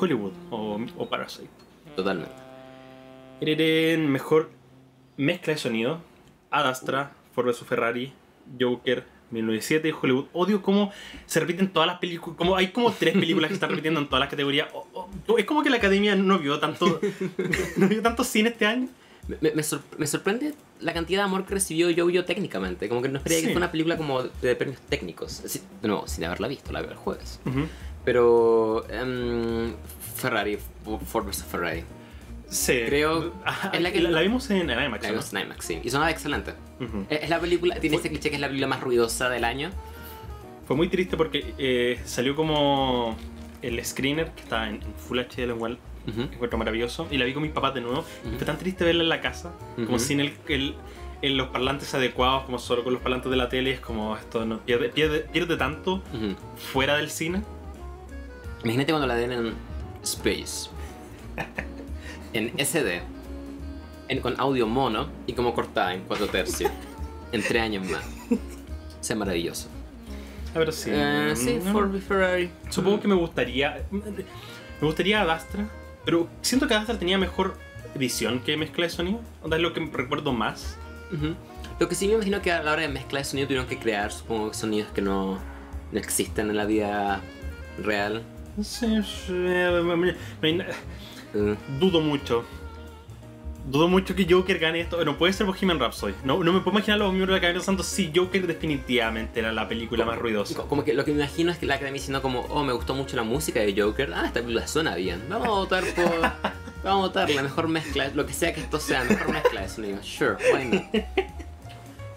Hollywood 0.00 0.32
o, 0.50 0.78
o 0.96 1.08
Parasite. 1.08 1.48
Totalmente. 1.96 2.32
En 3.40 4.10
mejor 4.10 4.50
mezcla 5.16 5.52
de 5.52 5.58
sonido, 5.58 5.98
Ad 6.50 6.66
Astra, 6.68 7.12
Ford 7.34 7.46
vs 7.46 7.64
Ferrari, 7.64 8.12
Joker, 8.60 9.04
1907 9.30 9.88
y 9.88 9.92
Hollywood. 9.92 10.26
Odio 10.32 10.62
cómo 10.62 10.92
se 11.26 11.40
repiten 11.40 11.68
todas 11.72 11.86
las 11.86 11.98
películas. 11.98 12.36
Como 12.38 12.56
hay 12.56 12.68
como 12.68 12.92
tres 12.92 13.14
películas 13.14 13.48
que 13.48 13.54
están 13.54 13.70
repitiendo 13.70 14.00
en 14.00 14.06
todas 14.06 14.20
las 14.20 14.28
categorías. 14.30 14.68
O- 14.72 14.86
o- 15.28 15.38
es 15.38 15.44
como 15.44 15.62
que 15.62 15.70
la 15.70 15.76
academia 15.78 16.14
no 16.14 16.38
vio 16.38 16.58
tanto, 16.60 17.00
no 17.76 17.88
vio 17.88 18.02
tanto 18.02 18.22
cine 18.24 18.50
este 18.50 18.66
año. 18.66 18.88
Me, 19.40 19.50
me 19.50 19.62
sor- 19.64 19.82
me 19.98 20.06
sorprende 20.06 20.54
la 20.80 20.92
cantidad 20.94 21.20
de 21.22 21.24
amor 21.24 21.44
que 21.46 21.54
recibió 21.54 21.90
Yo-Yo 21.90 22.24
técnicamente. 22.24 22.88
Como 22.88 23.02
que 23.02 23.08
no 23.08 23.18
esperaba 23.18 23.40
Sí. 23.40 23.46
que 23.46 23.52
fuera 23.52 23.66
una 23.66 23.72
película 23.72 23.96
como 23.96 24.22
de 24.22 24.54
premios 24.54 24.80
técnicos. 24.88 25.42
Así- 25.44 25.62
nuevo, 25.82 26.06
sin 26.06 26.24
haberla 26.24 26.46
visto, 26.46 26.70
la 26.72 26.80
veo 26.82 26.90
el 26.92 26.96
jueves. 26.96 27.40
Pero. 28.04 28.86
em, 28.88 29.74
Ferrari, 30.14 30.58
Ford 31.06 31.26
vs 31.26 31.44
Ferrari. 31.44 31.82
Sí. 32.48 32.80
Creo- 32.86 33.32
Ah, 33.44 33.70
es 33.74 33.80
la 33.80 33.90
que- 33.92 34.00
la, 34.00 34.10
la 34.10 34.20
vimos 34.20 34.48
en 34.50 34.70
IMAX. 34.70 35.02
La 35.02 35.08
¿no? 35.08 35.14
vimos 35.14 35.32
en 35.32 35.40
IMAX, 35.42 35.64
sí. 35.64 35.80
Y 35.82 35.90
sonaba 35.90 36.10
excelente. 36.10 36.54
Ujú. 36.80 37.06
Es, 37.10 37.22
es 37.24 37.30
la 37.30 37.40
película, 37.40 37.74
tiene 37.80 37.96
Fue- 37.96 38.00
ese 38.02 38.08
cliché 38.10 38.28
que 38.30 38.36
es 38.36 38.40
la 38.40 38.46
película 38.48 38.68
más 38.68 38.80
ruidosa 38.80 39.28
del 39.28 39.44
año. 39.44 39.70
Fue 40.66 40.76
muy 40.76 40.88
triste 40.88 41.16
porque 41.16 41.54
eh, 41.58 42.00
salió 42.04 42.34
como 42.36 43.16
el 43.62 43.84
screener 43.84 44.30
que 44.32 44.42
está 44.42 44.68
en, 44.68 44.76
en 44.76 44.94
Full 44.96 45.18
HD, 45.18 45.46
lo 45.46 45.56
cual 45.58 45.78
Ujú. 46.08 46.20
encuentro 46.22 46.58
maravilloso. 46.58 47.08
Y 47.10 47.18
la 47.18 47.24
vi 47.24 47.34
con 47.34 47.42
mis 47.42 47.52
papás 47.52 47.74
de 47.74 47.80
nuevo. 47.80 48.04
y 48.24 48.28
Ujú. 48.28 48.36
Fue 48.38 48.46
tan 48.46 48.58
triste 48.58 48.84
verla 48.84 49.02
en 49.02 49.08
la 49.08 49.20
casa, 49.20 49.52
como 49.76 49.98
sin 49.98 50.20
el, 50.20 50.32
el- 50.48 50.74
el- 51.22 51.36
los 51.36 51.48
parlantes 51.48 51.92
adecuados, 51.94 52.44
como 52.44 52.58
solo 52.58 52.84
con 52.84 52.92
los 52.92 53.02
parlantes 53.02 53.30
de 53.30 53.36
la 53.36 53.48
tele. 53.48 53.72
Es 53.72 53.80
como 53.80 54.16
esto 54.16 54.44
no 54.44 54.58
pierde, 54.60 54.88
pierde, 54.90 55.20
pierde 55.20 55.56
tanto 55.56 55.94
Ujú. 56.14 56.36
fuera 56.72 56.96
del 56.96 57.10
cine. 57.10 57.42
Imagínate 58.62 58.92
cuando 58.92 59.06
la 59.06 59.14
den 59.16 59.32
en 59.32 59.54
Space. 60.02 60.68
En 62.36 62.52
SD. 62.58 63.00
en- 64.08 64.20
con 64.20 64.38
audio 64.40 64.66
mono 64.66 65.08
y 65.26 65.32
como 65.32 65.52
cortada 65.54 65.92
en 65.94 66.02
4 66.02 66.28
tercios. 66.28 66.70
en 67.32 67.42
3 67.42 67.62
años 67.62 67.84
más. 67.86 68.04
Sea 69.00 69.16
maravilloso. 69.16 69.68
A 70.54 70.58
ver 70.58 70.72
si. 70.72 70.90
Eh, 70.92 71.32
sí, 71.34 71.58
no, 71.64 71.72
Ford 71.72 71.90
v 71.90 72.00
Ferrari. 72.00 72.50
Supongo 72.70 73.00
que 73.00 73.08
me 73.08 73.14
gustaría. 73.14 73.84
Me 73.90 74.86
gustaría 74.86 75.22
Ad 75.22 75.30
Astra, 75.30 75.68
pero 76.04 76.28
siento 76.42 76.66
que 76.68 76.74
Ad 76.74 76.80
Astra 76.80 76.98
tenía 76.98 77.18
mejor 77.18 77.56
edición 77.94 78.40
que 78.40 78.56
mezcla 78.56 78.84
de 78.84 78.90
sonido. 78.90 79.20
Onda 79.42 79.56
es 79.56 79.62
lo 79.62 79.72
que 79.72 79.80
recuerdo 79.92 80.32
más. 80.32 80.76
Ujú. 81.12 81.34
Lo 81.78 81.88
que 81.88 81.94
sí 81.94 82.06
me 82.08 82.14
imagino 82.14 82.40
que 82.42 82.52
a 82.52 82.62
la 82.62 82.72
hora 82.72 82.82
de 82.82 82.88
mezcla 82.88 83.18
de 83.18 83.24
sonido 83.24 83.48
tuvieron 83.48 83.66
que 83.66 83.78
crear, 83.78 84.12
supongo, 84.12 84.54
sonidos 84.54 84.90
que 84.92 85.02
no, 85.02 85.38
no 85.92 85.98
existen 85.98 86.48
en 86.50 86.56
la 86.56 86.64
vida 86.64 87.20
real. 87.82 88.22
Sí, 88.62 88.86
sí, 89.02 89.32
dudo 91.78 92.00
mucho. 92.00 92.44
Dudo 93.68 93.88
mucho 93.88 94.14
que 94.14 94.26
Joker 94.30 94.60
gane 94.60 94.80
esto. 94.80 95.04
No 95.04 95.18
puede 95.18 95.32
ser 95.32 95.44
Bohemian 95.44 95.80
Rhapsody. 95.80 96.14
No, 96.22 96.44
no 96.44 96.52
me 96.52 96.60
puedo 96.60 96.76
imaginar 96.76 97.00
a 97.00 97.04
los 97.04 97.12
miembros 97.12 97.28
de 97.28 97.32
la 97.32 97.38
Academia 97.38 97.62
Santo. 97.62 97.82
Sí, 97.82 98.12
Joker 98.14 98.46
definitivamente 98.46 99.40
era 99.40 99.52
la 99.52 99.66
película 99.68 100.04
más 100.04 100.18
ruidosa. 100.18 100.54
co- 100.54 100.68
como 100.68 100.84
que 100.84 100.94
lo 100.94 101.04
que 101.04 101.10
me 101.12 101.18
imagino 101.24 101.50
es 101.50 101.58
que 101.58 101.66
la 101.66 101.74
academia 101.74 101.94
diciendo 101.98 102.22
como, 102.22 102.42
oh, 102.42 102.62
me 102.62 102.72
gustó 102.72 102.94
mucho 102.94 103.16
la 103.16 103.24
música 103.24 103.58
de 103.60 103.74
Joker. 103.80 104.12
Ah, 104.14 104.26
esta 104.26 104.40
película 104.40 104.68
suena 104.68 104.94
bien. 104.94 105.20
Vamos 105.28 105.48
a 105.48 105.50
votar 105.50 105.82
por... 105.94 106.04
Vamos 106.84 107.04
a 107.04 107.06
votar 107.08 107.28
la 107.30 107.42
mejor 107.42 107.66
mezcla, 107.66 108.08
lo 108.14 108.24
que 108.26 108.32
sea 108.32 108.54
que 108.54 108.60
esto 108.60 108.78
sea, 108.78 109.02
mejor 109.02 109.32
mezcla 109.32 109.62
de 109.62 109.68
sonido. 109.68 109.98
Sure, 110.04 110.36
why 110.54 110.64
not? 110.66 110.82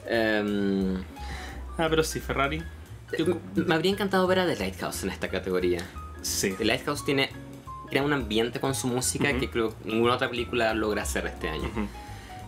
Em, 0.06 0.98
Ah, 1.78 1.88
pero 1.90 2.04
sí, 2.04 2.20
Ferrari. 2.20 2.62
me 3.56 3.74
habría 3.74 3.92
encantado 3.92 4.28
ver 4.28 4.40
a 4.40 4.46
The 4.46 4.58
Lighthouse 4.58 5.04
en 5.04 5.10
esta 5.10 5.30
categoría. 5.30 5.82
Sí. 6.22 6.52
The 6.58 6.66
Lighthouse 6.66 7.06
tiene 7.06 7.30
crea 7.90 8.04
un 8.04 8.14
ambiente 8.14 8.60
con 8.60 8.74
su 8.76 8.88
música 8.88 9.34
que 9.38 9.50
creo 9.50 9.70
que 9.78 9.90
ninguna 9.92 10.16
otra 10.16 10.30
película 10.30 10.74
logra 10.74 11.02
hacer 11.04 11.26
este 11.28 11.50
año. 11.50 11.70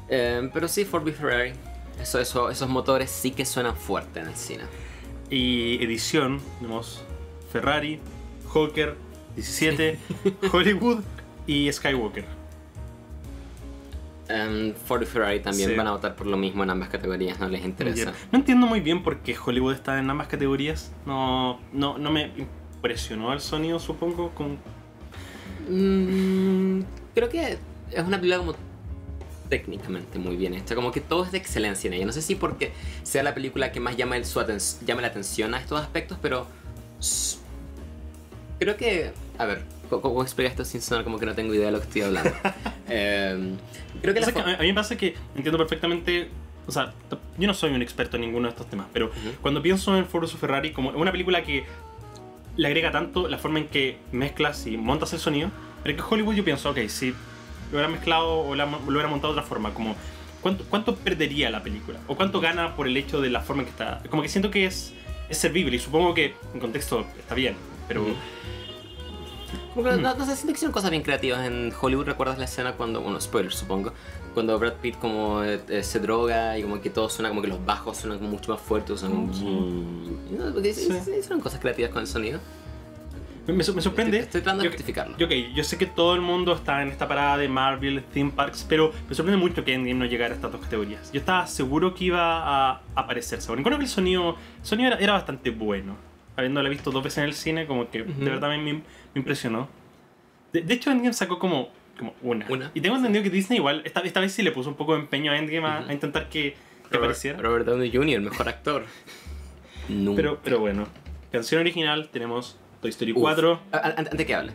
Eh, 0.10 0.50
pero 0.54 0.68
sí, 0.68 0.86
Ford 0.86 1.04
v 1.04 1.12
Ferrari. 1.14 1.54
Eso, 2.02 2.20
eso, 2.20 2.50
esos 2.50 2.70
motores 2.70 3.10
sí 3.12 3.32
que 3.32 3.46
suenan 3.46 3.76
fuerte 3.76 4.20
en 4.22 4.28
el 4.28 4.36
cine. 4.36 4.64
Y 5.30 5.84
edición, 5.84 6.40
tenemos 6.60 7.04
Ferrari, 7.52 8.00
Joker, 8.48 8.96
17, 9.36 10.00
Hollywood 10.52 11.00
y 11.48 11.72
Skywalker. 11.72 12.26
Em, 14.28 14.74
Ford 14.74 15.02
y 15.02 15.06
Ferrari 15.06 15.39
también 15.42 15.70
Sí. 15.70 15.76
van 15.76 15.88
a 15.88 15.92
votar 15.92 16.16
por 16.16 16.26
lo 16.28 16.38
mismo 16.38 16.64
en 16.64 16.70
ambas 16.70 16.89
categorías, 16.89 17.39
no 17.39 17.50
les 17.50 17.66
interesa. 17.66 18.14
No 18.32 18.39
entiendo 18.39 18.66
muy 18.66 18.80
bien 18.80 19.04
por 19.04 19.18
qué 19.20 19.36
Hollywood 19.38 19.74
está 19.74 20.00
en 20.00 20.10
ambas 20.10 20.28
categorías. 20.28 20.92
No, 21.06 21.60
no, 21.74 21.98
no 21.98 22.12
me 22.12 22.32
impresionó 22.76 23.34
el 23.34 23.42
sonido, 23.42 23.80
supongo. 23.80 24.30
Con... 24.32 24.58
Mm, 25.72 26.82
creo 27.15 27.30
que 27.30 27.57
es 27.91 28.03
una 28.03 28.19
película 28.19 28.38
como 28.39 28.55
técnicamente 29.49 30.17
muy 30.19 30.36
bien 30.36 30.53
hecha, 30.53 30.76
como 30.76 30.91
que 30.91 31.01
todo 31.01 31.26
es 31.26 31.32
de 31.32 31.38
excelencia 31.38 31.88
en 31.88 31.93
ella. 31.93 32.05
No 32.05 32.13
sé 32.13 32.22
si 32.22 32.36
porque 32.36 32.72
sea 33.03 33.24
la 33.24 33.34
película 33.34 33.72
que 33.72 33.80
más 33.80 33.97
llama, 33.97 34.17
el, 34.17 34.26
su 34.26 34.39
aten- 34.39 34.86
llama 34.86 35.01
la 35.01 35.07
atención 35.07 35.53
a 35.53 35.59
estos 35.59 35.80
aspectos, 35.80 36.17
pero 36.22 36.47
creo 38.59 38.78
que... 38.78 39.11
A 39.38 39.45
ver, 39.45 39.63
¿cómo, 39.89 40.22
explicar 40.22 40.51
esto 40.51 40.65
sin 40.65 40.82
sonar 40.82 41.03
como 41.03 41.19
que 41.19 41.26
no 41.26 41.36
tengo 41.36 41.53
idea 41.53 41.65
de 41.67 41.72
lo 41.72 41.80
que 41.80 41.86
estoy 41.88 42.01
hablando? 42.03 42.32
Eh, 42.93 43.55
creo 44.01 44.13
que 44.13 44.19
la 44.19 44.32
que 44.34 44.39
a 44.41 44.57
mí 44.57 44.67
me 44.67 44.74
pasa 44.74 44.97
que 44.97 45.15
entiendo 45.34 45.57
perfectamente. 45.57 46.28
O 46.67 46.74
sea, 46.74 46.93
yo 47.38 47.47
no 47.47 47.53
soy 47.53 47.72
un 47.72 47.82
experto 47.82 48.17
en 48.17 48.24
ninguno 48.24 48.47
de 48.47 48.51
estos 48.51 48.69
temas, 48.69 48.88
pero 48.91 49.05
Ujú. 49.05 49.32
cuando 49.41 49.61
pienso 49.61 49.95
en 49.97 50.05
Ford 50.05 50.28
Ferrari 50.28 50.74
como 50.74 50.89
una 50.89 51.09
película 51.09 51.41
que 51.41 51.63
le 52.58 52.68
agrega 52.68 52.91
tanto 52.91 53.28
la 53.28 53.38
forma 53.38 53.60
en 53.60 53.68
que 53.68 53.97
mezclas 54.12 54.68
y 54.68 54.78
montas 54.78 55.14
el 55.14 55.20
sonido, 55.20 55.49
pero 55.84 55.95
que 55.95 56.04
Hollywood 56.04 56.36
yo 56.36 56.43
pienso, 56.43 56.70
ok, 56.70 56.80
si 56.88 57.12
lo 57.12 57.16
hubiera 57.72 57.88
mezclado 57.88 58.39
o 58.41 58.56
la- 58.56 58.66
lo 58.66 58.78
hubiera 58.88 59.08
montado 59.08 59.34
de 59.34 59.39
otra 59.39 59.47
forma, 59.49 59.74
como 59.74 59.95
¿cuánto, 60.41 60.64
¿cuánto 60.70 60.95
perdería 60.95 61.49
la 61.49 61.64
película? 61.64 61.99
¿O 62.08 62.16
cuánto 62.16 62.39
gana 62.41 62.76
por 62.76 62.88
el 62.88 62.97
hecho 62.97 63.22
de 63.22 63.30
la 63.30 63.41
forma 63.41 63.62
en 63.62 63.66
que 63.68 63.72
está? 63.72 64.02
Como 64.10 64.22
que 64.22 64.30
siento 64.30 64.52
que 64.52 64.66
es, 64.66 64.93
es 65.30 65.38
servible 65.38 65.76
y 65.78 65.80
supongo 65.80 66.14
que 66.14 66.36
en 66.54 66.60
contexto 66.60 67.06
está 67.18 67.36
bien, 67.36 67.56
pero... 67.88 68.06
Como 69.74 69.89
que 69.89 69.95
no, 69.97 70.16
no 70.16 70.26
sé, 70.26 70.36
siento 70.36 70.47
que 70.47 70.58
hicieron 70.58 70.74
cosas 70.74 70.91
bien 70.91 71.02
creativas 71.04 71.45
en 71.47 71.74
Hollywood. 71.80 72.06
¿Recuerdas 72.06 72.38
la 72.38 72.43
escena 72.45 72.74
cuando, 72.74 73.02
bueno, 73.02 73.20
spoiler 73.22 73.54
supongo, 73.54 73.93
cuando 74.34 74.58
Brad 74.60 74.74
Pitt 74.82 74.98
como 74.98 75.44
eh, 75.44 75.84
se 75.84 76.00
droga 76.00 76.58
y 76.58 76.64
como 76.64 76.80
que 76.82 76.90
todo 76.90 77.10
suena 77.10 77.30
como 77.30 77.42
que 77.42 77.48
los 77.48 77.64
bajos 77.66 77.98
suenan 77.98 78.18
como 78.20 78.32
mucho 78.32 78.52
más 78.52 78.62
fuertes, 78.62 79.00
suenan 79.00 79.28
como... 79.28 79.62
No, 80.32 80.54
porque 80.54 80.74
Sí. 80.74 80.86
sí, 80.92 81.00
sí, 81.04 81.12
hicieron 81.20 81.40
cosas 81.42 81.60
creativas 81.60 81.92
con 81.92 82.02
el 82.02 82.08
sonido. 82.08 82.40
Me, 83.48 83.54
me- 83.54 83.64
sorprende. 83.64 84.20
Estoy 84.20 84.42
tratando 84.42 84.64
de 84.64 84.70
justificarlo. 84.70 85.18
Yo, 85.18 85.26
ok, 85.26 85.34
yo 85.56 85.64
sé 85.64 85.78
que 85.78 85.88
todo 85.88 86.14
el 86.16 86.22
mundo 86.22 86.54
está 86.54 86.82
en 86.84 86.90
esta 86.90 87.08
parada 87.08 87.38
de 87.38 87.48
Marvel, 87.50 88.04
Theme 88.14 88.32
Parks, 88.32 88.66
pero 88.70 88.94
me 89.10 89.16
sorprende 89.16 89.42
mucho 89.42 89.66
que 89.66 89.74
Endgame 89.74 89.96
no 90.00 90.06
llegara 90.06 90.34
a 90.34 90.36
estas 90.36 90.52
dos 90.52 90.62
categorías. 90.62 91.12
Yo 91.12 91.20
estaba 91.20 91.48
seguro 91.48 91.94
que 91.96 92.06
iba 92.06 92.22
a 92.76 92.82
aparecerse. 92.96 93.48
Bueno, 93.50 93.64
creo 93.64 93.78
que 93.80 93.86
el 93.86 93.90
sonido, 93.90 94.36
el 94.62 94.66
sonido 94.66 94.92
era, 94.92 95.00
era 95.00 95.14
bastante 95.14 95.50
bueno. 95.50 95.96
Habiéndola 96.38 96.70
visto 96.70 96.92
dos 96.92 97.04
veces 97.04 97.18
en 97.18 97.24
el 97.26 97.34
cine, 97.34 97.66
como 97.66 97.90
que 97.90 98.04
Ujú. 98.04 98.12
de 98.24 98.30
verdad 98.30 98.48
me, 98.50 98.58
me 98.60 98.84
impresionó. 99.16 99.68
De, 100.54 100.62
de 100.62 100.74
hecho, 100.76 100.92
Endgame 100.92 101.14
sacó 101.14 101.40
como, 101.40 101.70
como 101.98 102.14
una. 102.22 102.46
Una. 102.50 102.72
Y 102.74 102.82
tengo 102.82 102.96
entendido 102.96 103.24
que 103.24 103.30
Disney 103.30 103.58
igual, 103.60 103.82
esta, 103.86 104.00
esta 104.02 104.20
vez 104.20 104.32
sí 104.34 104.42
le 104.44 104.52
puso 104.52 104.70
un 104.70 104.76
poco 104.76 104.94
de 104.96 105.02
empeño 105.02 105.32
a 105.32 105.38
Endgame 105.38 105.68
a, 105.68 105.92
intentar 105.94 106.30
que, 106.30 106.52
que 106.54 106.58
Robert, 106.84 106.98
apareciera. 107.04 107.39
Robert 107.39 107.66
Downey 107.66 107.92
Jr., 107.92 108.10
el 108.16 108.22
mejor 108.22 108.48
actor. 108.50 108.84
Nunca. 109.89 110.16
Pero, 110.22 110.39
pero 110.44 110.60
bueno, 110.60 110.88
canción 111.32 111.62
original 111.62 112.10
tenemos 112.12 112.58
Toy 112.82 112.89
Story 112.92 113.12
Uf. 113.14 113.20
4. 113.22 113.60
A- 113.72 113.78
a- 113.78 113.82
Antes 113.98 114.26
que 114.26 114.36
hable. 114.36 114.54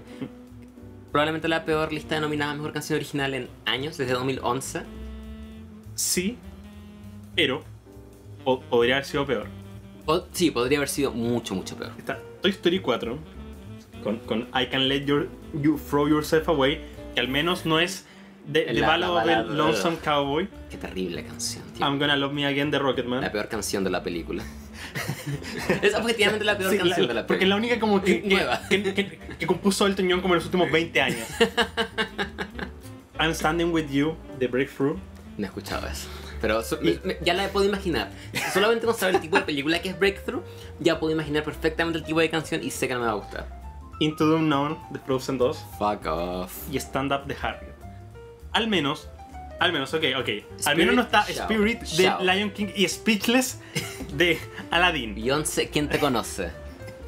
Probablemente 1.12 1.48
la 1.48 1.64
peor 1.64 1.92
lista 1.92 2.14
de 2.16 2.20
nominadas 2.20 2.54
a 2.54 2.56
mejor 2.56 2.72
canción 2.72 2.96
original 2.96 3.32
en 3.34 3.48
años, 3.64 3.96
desde 3.96 4.12
2011. 4.12 4.82
Sí, 5.94 6.36
pero 7.34 7.64
po- 8.44 8.60
podría 8.60 8.96
haber 8.96 9.06
sido 9.06 9.26
peor. 9.26 9.46
O- 10.06 10.24
sí, 10.32 10.50
podría 10.50 10.78
haber 10.78 10.88
sido 10.88 11.10
mucho, 11.12 11.54
mucho 11.54 11.76
peor. 11.76 11.92
Está 11.98 12.20
Toy 12.42 12.50
Story 12.50 12.80
4 12.80 13.18
con, 14.02 14.18
con 14.20 14.40
I 14.54 14.66
Can 14.70 14.88
Let 14.88 15.04
Your, 15.06 15.28
You 15.54 15.78
Throw 15.78 16.06
Yourself 16.08 16.48
Away, 16.48 16.80
que 17.16 17.20
al 17.20 17.28
menos 17.28 17.64
no 17.64 17.80
es 17.80 18.04
de, 18.46 18.66
de 18.66 18.74
La- 18.74 18.88
Ballad 18.88 19.00
la 19.08 19.12
of 19.14 19.22
the 19.24 19.30
balada. 19.30 19.54
Lonesome 19.54 19.96
Cowboy. 20.04 20.48
Qué 20.70 20.76
terrible 20.76 21.24
canción, 21.24 21.64
tío. 21.72 21.84
I'm 21.86 21.98
Gonna 21.98 22.14
Love 22.14 22.32
Me 22.34 22.44
Again 22.46 22.70
de 22.70 22.78
Rocketman. 22.78 23.22
La 23.22 23.32
peor 23.32 23.48
canción 23.48 23.82
de 23.84 23.88
la 23.90 24.02
película. 24.02 24.44
es 25.82 25.94
objetivamente 25.94 26.44
la 26.44 26.58
peor 26.58 26.70
Sí, 26.72 26.76
canción 26.78 27.00
la- 27.00 27.06
de 27.08 27.14
la 27.14 27.26
porque 27.26 27.44
es 27.44 27.48
película. 27.48 27.48
la 27.48 27.56
única 27.56 27.80
como 27.80 28.02
que, 28.02 28.22
que, 28.22 28.28
Nueva. 28.34 28.60
que, 28.68 28.82
que- 28.94 29.18
que 29.38 29.46
compuso 29.46 29.86
Elton 29.86 30.10
John 30.10 30.20
como 30.20 30.34
en 30.34 30.38
los 30.38 30.44
últimos 30.44 30.70
20 30.70 31.00
años. 31.00 31.26
I'm 33.18 33.34
Standing 33.34 33.72
With 33.72 33.88
You 33.90 34.14
de 34.38 34.46
Breakthrough. 34.46 34.98
No 35.38 35.44
he 35.44 35.46
escuchado 35.46 35.86
eso. 35.88 36.08
Pero 36.42 36.62
so- 36.62 36.78
me- 36.82 37.00
me- 37.02 37.16
ya 37.22 37.32
la 37.32 37.48
puedo 37.48 37.64
imaginar. 37.66 38.10
Solamente 38.52 38.84
con 38.84 38.94
saber 38.94 39.14
el 39.14 39.20
tipo 39.22 39.36
de 39.36 39.42
película 39.42 39.80
que 39.80 39.88
es 39.88 39.98
Breakthrough, 39.98 40.42
ya 40.80 41.00
puedo 41.00 41.12
imaginar 41.14 41.42
perfectamente 41.44 41.98
el 41.98 42.04
tipo 42.04 42.20
de 42.20 42.28
canción 42.28 42.62
y 42.62 42.70
sé 42.70 42.86
que 42.86 42.92
no 42.94 43.00
me 43.00 43.06
va 43.06 43.12
a 43.12 43.16
gustar. 43.16 43.65
Into 44.00 44.28
the 44.30 44.36
Unknown 44.36 44.78
de 44.90 44.98
Frozen 44.98 45.38
2. 45.38 45.56
Fuck 45.78 46.06
off. 46.06 46.52
y 46.70 46.78
Stand 46.78 47.12
Up 47.12 47.26
de 47.26 47.36
Harriet. 47.40 47.74
Al 48.52 48.68
menos, 48.68 49.08
al 49.58 49.72
menos, 49.72 49.92
ok, 49.94 50.04
ok. 50.18 50.28
al 50.66 50.76
menos 50.76 50.94
no 50.94 51.02
está 51.02 51.22
Spirit 51.28 51.80
de. 51.80 52.12
Lion 52.20 52.50
King 52.50 52.68
y 52.74 52.86
Speechless 52.88 53.60
de 54.12 54.38
Aladdin. 54.70 55.14
Beyoncé, 55.14 55.70
¿quién 55.70 55.88
te 55.88 55.98
conoce? 55.98 56.50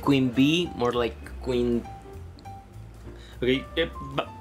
Queen 0.06 0.32
Bee, 0.34 0.70
more 0.74 0.96
like 0.96 1.16
Queen. 1.44 1.82
Ok, 3.36 3.48
eh, 3.76 3.90
va, 4.18 4.26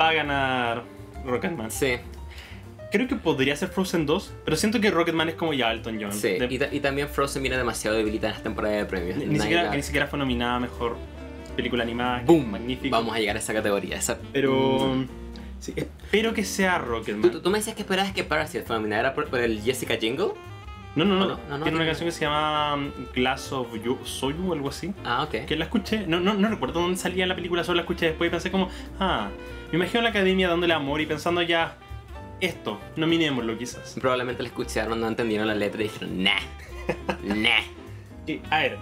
va 0.00 0.08
a 0.08 0.12
ganar 0.12 0.84
Rocketman. 1.24 1.70
Sí, 1.70 1.96
Creo 2.90 3.06
que 3.06 3.14
podría 3.16 3.54
ser 3.56 3.68
Frozen 3.68 4.04
2, 4.06 4.32
pero 4.44 4.56
siento 4.56 4.80
que 4.80 4.90
Rocketman 4.90 5.28
es 5.28 5.34
como 5.36 5.52
ya 5.54 5.70
Elton 5.70 5.98
John. 6.00 6.12
sí. 6.12 6.30
De- 6.38 6.48
Y, 6.50 6.58
ta- 6.58 6.68
y 6.72 6.80
también 6.80 7.08
Frozen 7.08 7.42
viene 7.42 7.56
demasiado 7.56 7.96
debilitada 7.96 8.30
en 8.32 8.36
esta 8.36 8.44
temporada 8.44 8.76
de 8.76 8.84
premios. 8.84 9.16
ni, 9.18 9.38
siquiera, 9.38 9.74
ni 9.74 9.82
siquiera 9.82 10.06
fue 10.08 10.18
nominada 10.18 10.56
a 10.56 10.60
mejor 10.60 10.96
película 11.56 11.82
animada. 11.84 12.22
¡Boom! 12.26 12.50
Magnífico. 12.50 12.90
Vamos 12.96 13.14
a 13.14 13.18
llegar 13.20 13.36
a 13.36 13.38
esa 13.38 13.52
categoría. 13.52 13.96
Esa... 13.96 14.18
Pero 14.32 14.94
Mm. 14.96 15.06
sí, 15.60 15.72
espero 15.76 16.32
que 16.34 16.44
sea 16.44 16.78
Rocketman. 16.78 17.42
¿Tú, 17.42 17.50
me 17.50 17.58
decías 17.58 17.76
que 17.76 17.82
esperabas 17.82 18.12
que 18.12 18.24
Parasite 18.24 18.62
fue 18.64 18.76
nominada 18.76 19.14
por, 19.14 19.28
por 19.28 19.40
el 19.40 19.60
Jessica 19.62 19.96
Jingle. 19.96 20.32
No, 20.96 21.04
no, 21.04 21.14
no. 21.14 21.24
¿O 21.24 21.28
no? 21.28 21.38
No, 21.48 21.58
no, 21.58 21.62
Tiene 21.62 21.76
una 21.76 21.86
canción 21.86 22.08
que 22.08 22.12
se 22.12 22.22
llama 22.22 22.74
um, 22.74 22.90
Glass 23.14 23.52
of 23.52 23.68
You, 23.84 23.98
Soyu 24.04 24.50
o 24.50 24.52
algo 24.52 24.68
así. 24.70 24.92
Ah, 25.04 25.22
ok. 25.22 25.44
Que 25.46 25.54
la 25.54 25.66
escuché, 25.66 26.04
no, 26.08 26.18
no, 26.18 26.34
no 26.34 26.48
recuerdo 26.48 26.80
dónde 26.80 26.96
salía 26.96 27.22
en 27.22 27.28
la 27.28 27.36
película, 27.36 27.62
solo 27.62 27.76
la 27.76 27.82
escuché 27.82 28.06
después 28.06 28.26
y 28.26 28.30
pensé 28.32 28.50
como, 28.50 28.68
ah, 28.98 29.28
me 29.70 29.76
imagino 29.78 30.02
la 30.02 30.08
academia 30.08 30.48
dándole 30.48 30.74
amor 30.74 31.00
y 31.00 31.06
pensando 31.06 31.42
ya, 31.42 31.76
esto, 32.40 32.80
nominémoslo 32.96 33.56
quizás. 33.58 33.96
Probablemente 34.00 34.42
la 34.42 34.48
escucharon, 34.48 35.00
no 35.00 35.08
entendieron 35.08 35.46
la 35.46 35.54
letra 35.54 35.80
y 35.80 35.84
dijeron, 35.84 36.22
nah, 36.22 36.40
nah. 37.24 37.60
Y, 38.26 38.40
a 38.50 38.58
ver, 38.58 38.78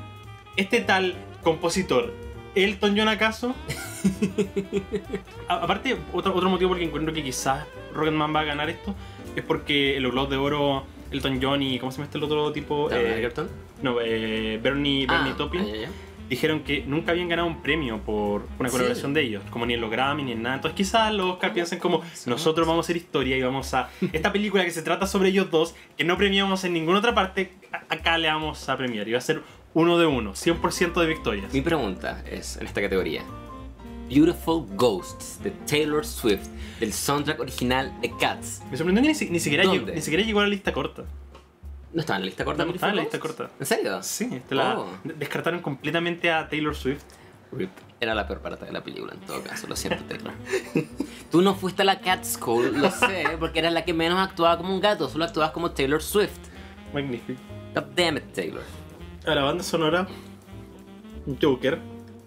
este 0.56 0.80
tal 0.80 1.14
compositor, 1.42 2.12
¿Elton 2.54 2.96
John 2.96 3.08
acaso? 3.08 3.54
A- 5.48 5.56
aparte, 5.64 5.96
otro, 6.12 6.34
otro 6.34 6.50
motivo 6.50 6.70
por 6.70 6.76
el 6.78 6.82
que 6.82 6.86
encuentro 6.88 7.12
que 7.14 7.22
quizás 7.22 7.66
Rocketman 7.94 8.34
va 8.34 8.40
a 8.40 8.44
ganar 8.44 8.68
esto 8.70 8.94
es 9.36 9.44
porque 9.44 9.96
el 9.96 10.10
Globo 10.10 10.26
de 10.26 10.36
Oro, 10.36 10.84
Elton 11.10 11.38
John 11.42 11.62
y, 11.62 11.78
¿cómo 11.78 11.92
se 11.92 11.96
llama 11.98 12.06
este 12.06 12.18
el 12.18 12.24
otro 12.24 12.52
tipo? 12.52 12.90
Eh, 12.90 13.30
no, 13.82 13.98
eh, 14.00 14.58
Bernie, 14.62 15.06
Bernie 15.06 15.32
Ah, 15.32 15.36
ah. 15.86 15.90
Dijeron 16.28 16.60
que 16.62 16.82
nunca 16.86 17.12
habían 17.12 17.28
ganado 17.28 17.48
un 17.48 17.62
premio 17.62 17.98
por 17.98 18.46
una 18.58 18.68
colaboración 18.70 19.14
de 19.14 19.22
ellos, 19.22 19.42
como 19.50 19.64
ni 19.66 19.74
en 19.74 19.80
los 19.80 19.90
Grammy 19.90 20.22
ni 20.24 20.32
en 20.32 20.42
nada. 20.42 20.56
Entonces 20.56 20.76
quizás 20.76 21.12
los 21.14 21.32
Oscar 21.34 21.52
piensen 21.54 21.78
como 21.78 22.02
nosotros 22.26 22.66
vamos 22.66 22.84
a 22.84 22.86
hacer 22.86 22.96
historia 22.96 23.36
y 23.36 23.42
vamos 23.42 23.72
a 23.74 23.90
esta 24.12 24.32
película 24.32 24.64
que 24.64 24.70
se 24.70 24.82
trata 24.82 25.06
sobre 25.06 25.30
ellos 25.30 25.50
dos, 25.50 25.74
que 25.96 26.04
no 26.04 26.16
premiamos 26.16 26.64
en 26.64 26.72
ninguna 26.74 26.98
otra 26.98 27.14
parte, 27.14 27.52
acá 27.88 28.18
le 28.18 28.28
vamos 28.28 28.68
a 28.68 28.76
premiar 28.76 29.08
y 29.08 29.12
va 29.12 29.18
a 29.18 29.22
ser 29.22 29.42
uno 29.74 29.98
de 29.98 30.06
uno, 30.06 30.32
100% 30.34 31.00
de 31.00 31.06
victorias. 31.06 31.52
Mi 31.52 31.60
pregunta 31.60 32.22
es, 32.30 32.56
en 32.56 32.66
esta 32.66 32.80
categoría, 32.80 33.22
Beautiful 34.08 34.64
Ghosts 34.76 35.42
de 35.42 35.50
Taylor 35.66 36.04
Swift, 36.04 36.46
del 36.80 36.92
soundtrack 36.92 37.40
original 37.40 37.92
de 38.00 38.10
Cats. 38.18 38.62
Me 38.70 38.76
sorprendió 38.76 39.02
que 39.02 39.08
ni, 39.08 39.14
si- 39.14 39.28
ni 39.30 39.38
siquiera 39.38 39.64
ni 39.94 40.00
siquiera 40.00 40.24
llegó 40.24 40.40
a 40.40 40.44
la 40.44 40.48
lista 40.48 40.72
corta. 40.72 41.04
¿No 41.92 42.00
estaba 42.00 42.16
en 42.18 42.22
la 42.22 42.26
lista 42.26 42.44
corta? 42.44 42.64
No 42.64 42.72
estaba 42.72 42.90
en 42.90 42.96
la 42.96 43.02
lista 43.02 43.18
corta. 43.18 43.50
¿En 43.58 43.66
serio? 43.66 44.02
Sí, 44.02 44.42
te 44.48 44.54
la 44.54 44.78
Oh. 44.78 44.86
de- 45.04 45.14
descartaron 45.14 45.60
completamente 45.60 46.30
a 46.30 46.48
Taylor 46.48 46.74
Swift. 46.76 47.02
Rip. 47.50 47.70
Era 48.00 48.14
la 48.14 48.26
peor 48.28 48.40
parte 48.40 48.66
de 48.66 48.72
la 48.72 48.84
película 48.84 49.14
en 49.14 49.20
todo 49.20 49.42
caso, 49.42 49.66
lo 49.66 49.74
siento 49.74 50.04
Taylor. 50.04 50.32
Tú 51.30 51.40
no 51.42 51.54
fuiste 51.54 51.82
a 51.82 51.84
la 51.86 52.00
Cat 52.00 52.24
School, 52.24 52.78
lo 52.78 52.90
sé, 52.90 53.24
porque 53.40 53.58
eras 53.60 53.72
la 53.72 53.84
que 53.84 53.94
menos 53.94 54.18
actuaba 54.20 54.56
como 54.58 54.72
un 54.74 54.80
gato, 54.80 55.08
solo 55.08 55.24
actuabas 55.24 55.50
como 55.52 55.70
Taylor 55.72 56.02
Swift. 56.02 56.38
Magnífico. 56.92 57.40
God 57.74 57.84
damn 57.96 58.18
it, 58.18 58.32
Taylor. 58.34 58.62
A 59.26 59.34
la 59.34 59.42
banda 59.42 59.64
sonora, 59.64 60.06
Joker, 61.40 61.78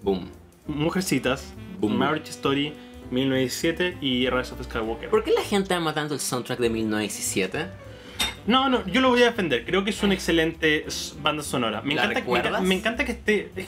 Boom. 0.01 0.29
Mujercitas, 0.67 1.53
Boom. 1.79 1.95
Marriage 1.97 2.29
Story, 2.31 2.73
1917 3.11 3.97
y 4.01 4.29
Rise 4.29 4.53
of 4.53 4.63
Skywalker. 4.63 5.09
¿Por 5.09 5.23
qué 5.23 5.31
la 5.31 5.41
gente 5.41 5.73
ama 5.73 5.93
tanto 5.93 6.13
el 6.13 6.19
soundtrack 6.19 6.59
de 6.59 6.69
1917? 6.69 7.67
No, 8.47 8.69
no, 8.69 8.85
yo 8.87 9.01
lo 9.01 9.09
voy 9.09 9.21
a 9.21 9.25
defender. 9.25 9.65
Creo 9.65 9.83
que 9.83 9.91
es 9.91 10.01
una 10.03 10.13
excelente 10.13 10.85
banda 11.21 11.43
sonora. 11.43 11.81
Me 11.81 11.95
¿La 11.95 12.03
encanta, 12.03 12.19
recuerdas? 12.19 12.61
me 12.63 12.75
encanta 12.75 13.05
que 13.05 13.11
esté. 13.13 13.51
eh, 13.55 13.65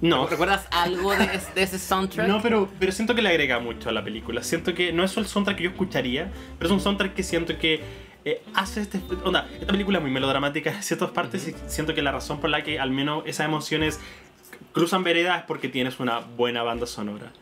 No, 0.00 0.26
¿Recuerdas 0.26 0.66
algo 0.70 1.12
de, 1.16 1.26
de 1.54 1.62
ese 1.62 1.78
soundtrack? 1.78 2.28
no, 2.28 2.40
pero, 2.42 2.68
pero 2.78 2.92
siento 2.92 3.14
que 3.14 3.22
le 3.22 3.28
agrega 3.30 3.58
mucho 3.58 3.88
a 3.88 3.92
la 3.92 4.04
película. 4.04 4.42
Siento 4.42 4.74
que 4.74 4.92
no 4.92 5.02
es 5.04 5.16
el 5.16 5.26
soundtrack 5.26 5.56
que 5.56 5.64
yo 5.64 5.70
escucharía, 5.70 6.30
pero 6.58 6.68
es 6.68 6.72
un 6.72 6.80
soundtrack 6.80 7.14
que 7.14 7.22
siento 7.22 7.58
que 7.58 7.80
eh, 8.24 8.42
hace 8.54 8.80
este. 8.82 9.00
Onda, 9.24 9.48
esta 9.60 9.72
película 9.72 9.98
es 9.98 10.02
muy 10.02 10.10
melodramática 10.12 10.70
en 10.74 10.82
ciertas 10.82 11.10
partes 11.10 11.48
y 11.48 11.54
siento 11.68 11.94
que 11.94 12.02
la 12.02 12.12
razón 12.12 12.40
por 12.40 12.50
la 12.50 12.62
que 12.62 12.78
al 12.78 12.90
menos 12.90 13.24
esas 13.26 13.46
emociones 13.46 14.00
cruzan 14.72 15.02
veredas 15.04 15.38
es 15.40 15.44
porque 15.46 15.68
tienes 15.68 15.98
una 16.00 16.18
buena 16.20 16.62
banda 16.62 16.86
sonora. 16.86 17.32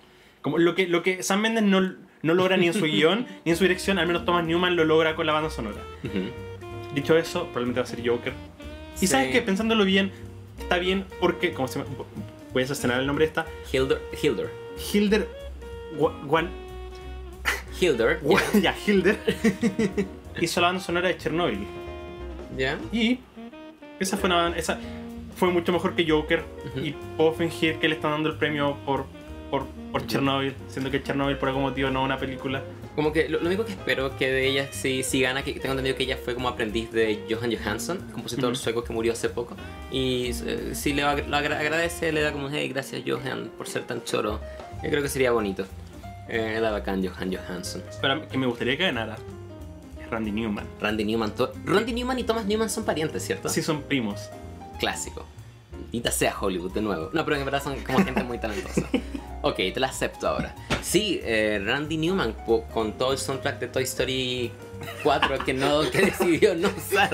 Como 0.40 0.58
lo 0.58 0.74
que, 0.74 0.86
lo 0.86 1.02
que 1.02 1.22
Sam 1.22 1.40
Mendes 1.40 1.64
no, 1.64 1.80
no 2.22 2.34
logra 2.34 2.56
ni 2.56 2.68
en 2.68 2.74
su 2.74 2.84
guion 2.84 3.26
ni 3.44 3.50
en 3.52 3.56
su 3.56 3.64
dirección, 3.64 3.98
al 3.98 4.06
menos 4.06 4.24
Thomas 4.24 4.44
Newman 4.46 4.76
lo 4.76 4.84
logra 4.84 5.14
con 5.16 5.26
la 5.26 5.32
banda 5.32 5.50
sonora. 5.50 5.80
Ujú. 6.04 6.30
Dicho 6.94 7.16
eso, 7.16 7.44
probablemente 7.44 7.80
va 7.80 7.84
a 7.84 7.88
ser 7.88 8.06
Joker. 8.08 8.32
Y 9.00 9.06
sabes 9.06 9.32
que 9.32 9.42
pensándolo 9.42 9.84
bien, 9.84 10.12
está 10.58 10.78
bien 10.78 11.04
porque, 11.20 11.52
como 11.52 11.66
se 11.68 11.78
llama? 11.80 11.90
Voy 12.52 12.62
a 12.62 12.66
estrenar 12.66 13.00
el 13.00 13.06
nombre 13.06 13.24
de 13.24 13.28
esta. 13.30 13.46
Hildur. 13.72 14.00
Hilder 14.92 15.28
Gua- 15.98 16.24
Guan. 16.24 16.50
Hilder. 17.80 18.20
ya, 18.62 18.74
Hilder, 18.86 19.18
hizo 20.40 20.60
la 20.60 20.68
banda 20.68 20.82
sonora 20.82 21.08
de 21.08 21.16
Chernobyl. 21.18 21.66
¿Ya? 22.56 22.78
Y 22.92 23.18
esa 23.98 24.16
fue 24.16 24.28
una 24.28 24.56
esa 24.56 24.78
fue 25.36 25.50
mucho 25.50 25.72
mejor 25.72 25.94
que 25.96 26.08
Joker. 26.08 26.44
Y 26.76 26.92
puedo 27.16 27.32
fingir 27.32 27.78
que 27.80 27.88
le 27.88 27.96
están 27.96 28.12
dando 28.12 28.28
el 28.30 28.36
premio 28.36 28.76
por, 28.86 29.06
por, 29.50 29.66
por 29.90 30.06
Chernobyl, 30.06 30.54
siendo 30.68 30.90
que 30.90 31.02
Chernobyl 31.02 31.36
por 31.36 31.48
algún 31.48 31.64
motivo 31.64 31.90
no 31.90 32.00
es 32.00 32.04
una 32.06 32.18
película. 32.18 32.62
Como 32.94 33.12
que 33.12 33.28
lo, 33.28 33.40
lo 33.40 33.46
único 33.48 33.64
que 33.64 33.72
espero 33.72 34.16
que 34.16 34.30
de 34.30 34.46
ella 34.46 34.68
si, 34.70 35.02
si 35.02 35.20
gana, 35.20 35.42
que 35.42 35.52
tengo 35.54 35.72
entendido 35.72 35.96
que 35.96 36.04
ella 36.04 36.16
fue 36.16 36.34
como 36.34 36.48
aprendiz 36.48 36.92
de 36.92 37.24
Johan 37.28 37.52
Johansson, 37.56 37.98
compositor 38.12 38.56
sueco 38.56 38.84
que 38.84 38.92
murió 38.92 39.12
hace 39.12 39.28
poco. 39.28 39.56
Y 39.90 40.30
eh, 40.46 40.70
si 40.74 40.92
le 40.92 41.02
lo 41.02 41.08
agra- 41.36 41.58
agradece, 41.58 42.12
le 42.12 42.20
da 42.20 42.32
como, 42.32 42.48
hey, 42.50 42.68
gracias 42.68 43.02
Johan 43.06 43.50
por 43.58 43.66
ser 43.68 43.82
tan 43.84 44.04
choro. 44.04 44.40
Yo 44.82 44.90
creo 44.90 45.02
que 45.02 45.08
sería 45.08 45.32
bonito. 45.32 45.64
Eh, 46.28 46.54
era 46.56 46.70
bacán 46.70 47.04
Johan 47.06 47.34
Johansson. 47.34 47.82
Pero 48.00 48.28
que 48.28 48.38
me 48.38 48.46
gustaría 48.46 48.76
que 48.76 48.84
ganara 48.84 49.16
Randy 50.10 50.30
Newman. 50.30 50.66
Randy 50.80 51.04
Newman. 51.04 51.32
Randy 51.64 51.92
Newman 51.92 52.18
y 52.20 52.24
Thomas 52.24 52.46
Newman 52.46 52.70
son 52.70 52.84
parientes, 52.84 53.24
¿cierto? 53.24 53.48
Sí, 53.48 53.60
son 53.62 53.82
primos. 53.82 54.30
Clásico. 54.78 55.26
Maldita 55.94 56.10
sea 56.10 56.34
Hollywood 56.40 56.72
de 56.72 56.80
nuevo. 56.82 57.10
No, 57.12 57.24
pero 57.24 57.36
en 57.36 57.44
verdad 57.44 57.62
son 57.62 57.76
como 57.84 58.04
gente 58.04 58.22
muy 58.24 58.38
talentosa. 58.38 58.82
Ok, 59.46 59.56
te 59.56 59.78
la 59.78 59.88
acepto 59.88 60.26
ahora. 60.26 60.54
Sí, 60.80 61.20
eh, 61.22 61.60
Randy 61.62 61.98
Newman 61.98 62.32
po- 62.46 62.62
con 62.72 62.94
todo 62.94 63.12
el 63.12 63.18
soundtrack 63.18 63.58
de 63.60 63.68
Toy 63.68 63.82
Story 63.82 64.50
4 65.02 65.44
que 65.44 65.52
no 65.52 65.82
que 65.90 66.00
decidió 66.00 66.54
no 66.54 66.68
usar. 66.74 67.10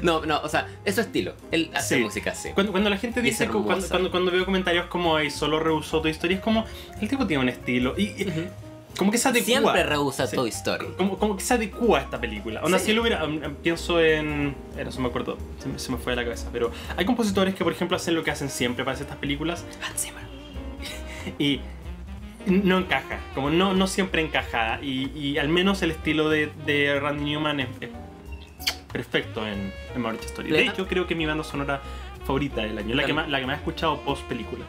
No, 0.00 0.24
no, 0.24 0.40
o 0.42 0.48
sea, 0.48 0.68
es 0.84 0.94
su 0.94 1.00
estilo. 1.00 1.34
Él 1.50 1.72
hace 1.74 1.96
Sí. 1.96 2.02
música 2.04 2.30
así. 2.30 2.50
Cuando, 2.54 2.70
cuando 2.70 2.88
la 2.88 2.98
gente 2.98 3.18
Y 3.18 3.24
dice, 3.24 3.48
cu- 3.48 3.64
cuando, 3.64 3.88
cuando, 3.88 4.10
cuando 4.12 4.30
veo 4.30 4.44
comentarios 4.44 4.86
como 4.86 5.16
"Ay, 5.16 5.28
solo 5.28 5.58
rehusó 5.58 6.00
tu 6.00 6.06
historia, 6.06 6.36
es 6.36 6.42
como, 6.44 6.64
el 7.00 7.08
tipo 7.08 7.26
tiene 7.26 7.42
un 7.42 7.48
estilo. 7.48 7.94
Y, 7.98 8.14
y 8.22 8.28
Ujú. 8.28 8.42
Como 8.96 9.10
que 9.10 9.18
se 9.18 9.28
adecua. 9.28 9.46
Siempre 9.46 9.82
rehúsa 9.82 10.26
Sí. 10.26 10.36
Toy 10.36 10.48
Story. 10.50 10.86
Como, 10.96 11.18
como 11.18 11.36
que 11.36 11.42
se 11.44 11.54
adecua 11.54 11.98
a 11.98 12.02
esta 12.02 12.20
película. 12.20 12.60
Onda, 12.62 12.78
Sí. 12.78 12.86
si 12.86 12.90
él 12.92 12.98
hubiera. 13.00 13.24
um, 13.24 13.40
pienso 13.62 14.00
en. 14.00 14.54
eh, 14.76 14.84
No 14.84 14.92
se 14.92 15.00
me 15.00 15.08
acuerdo, 15.08 15.36
se 15.58 15.68
me, 15.68 15.78
se 15.78 15.90
me 15.92 15.98
fue 15.98 16.12
de 16.12 16.16
la 16.16 16.24
cabeza. 16.24 16.48
Pero 16.52 16.70
hay 16.96 17.04
compositores 17.04 17.54
que, 17.54 17.64
por 17.64 17.72
ejemplo, 17.72 17.96
hacen 17.96 18.14
lo 18.14 18.22
que 18.24 18.30
hacen 18.30 18.48
siempre 18.50 18.84
para 18.84 18.94
hacer 18.94 19.04
estas 19.06 19.18
películas 19.18 19.64
Hans 19.88 20.02
Zimmer. 20.02 20.22
y 21.38 21.60
no 22.46 22.78
encaja. 22.78 23.18
Como 23.34 23.50
no, 23.50 23.74
no 23.74 23.86
siempre 23.86 24.22
encaja. 24.22 24.78
Y, 24.82 25.10
y 25.18 25.38
al 25.38 25.48
menos 25.48 25.82
el 25.82 25.90
estilo 25.90 26.28
de, 26.28 26.50
de 26.64 26.98
Randy 27.00 27.24
Newman 27.24 27.60
es, 27.60 27.68
es 27.80 27.90
perfecto 28.92 29.46
en, 29.46 29.72
en 29.94 30.00
Marriage 30.00 30.26
Story. 30.26 30.50
De 30.50 30.62
hecho, 30.62 30.86
creo 30.86 31.06
que 31.06 31.14
mi 31.14 31.26
banda 31.26 31.44
sonora 31.44 31.80
favorita 32.24 32.62
del 32.62 32.78
año. 32.78 32.94
La 32.94 33.04
que, 33.04 33.12
más, 33.12 33.28
la 33.28 33.40
que 33.40 33.46
más 33.46 33.56
he 33.56 33.58
escuchado 33.58 34.00
post 34.00 34.22
película. 34.24 34.64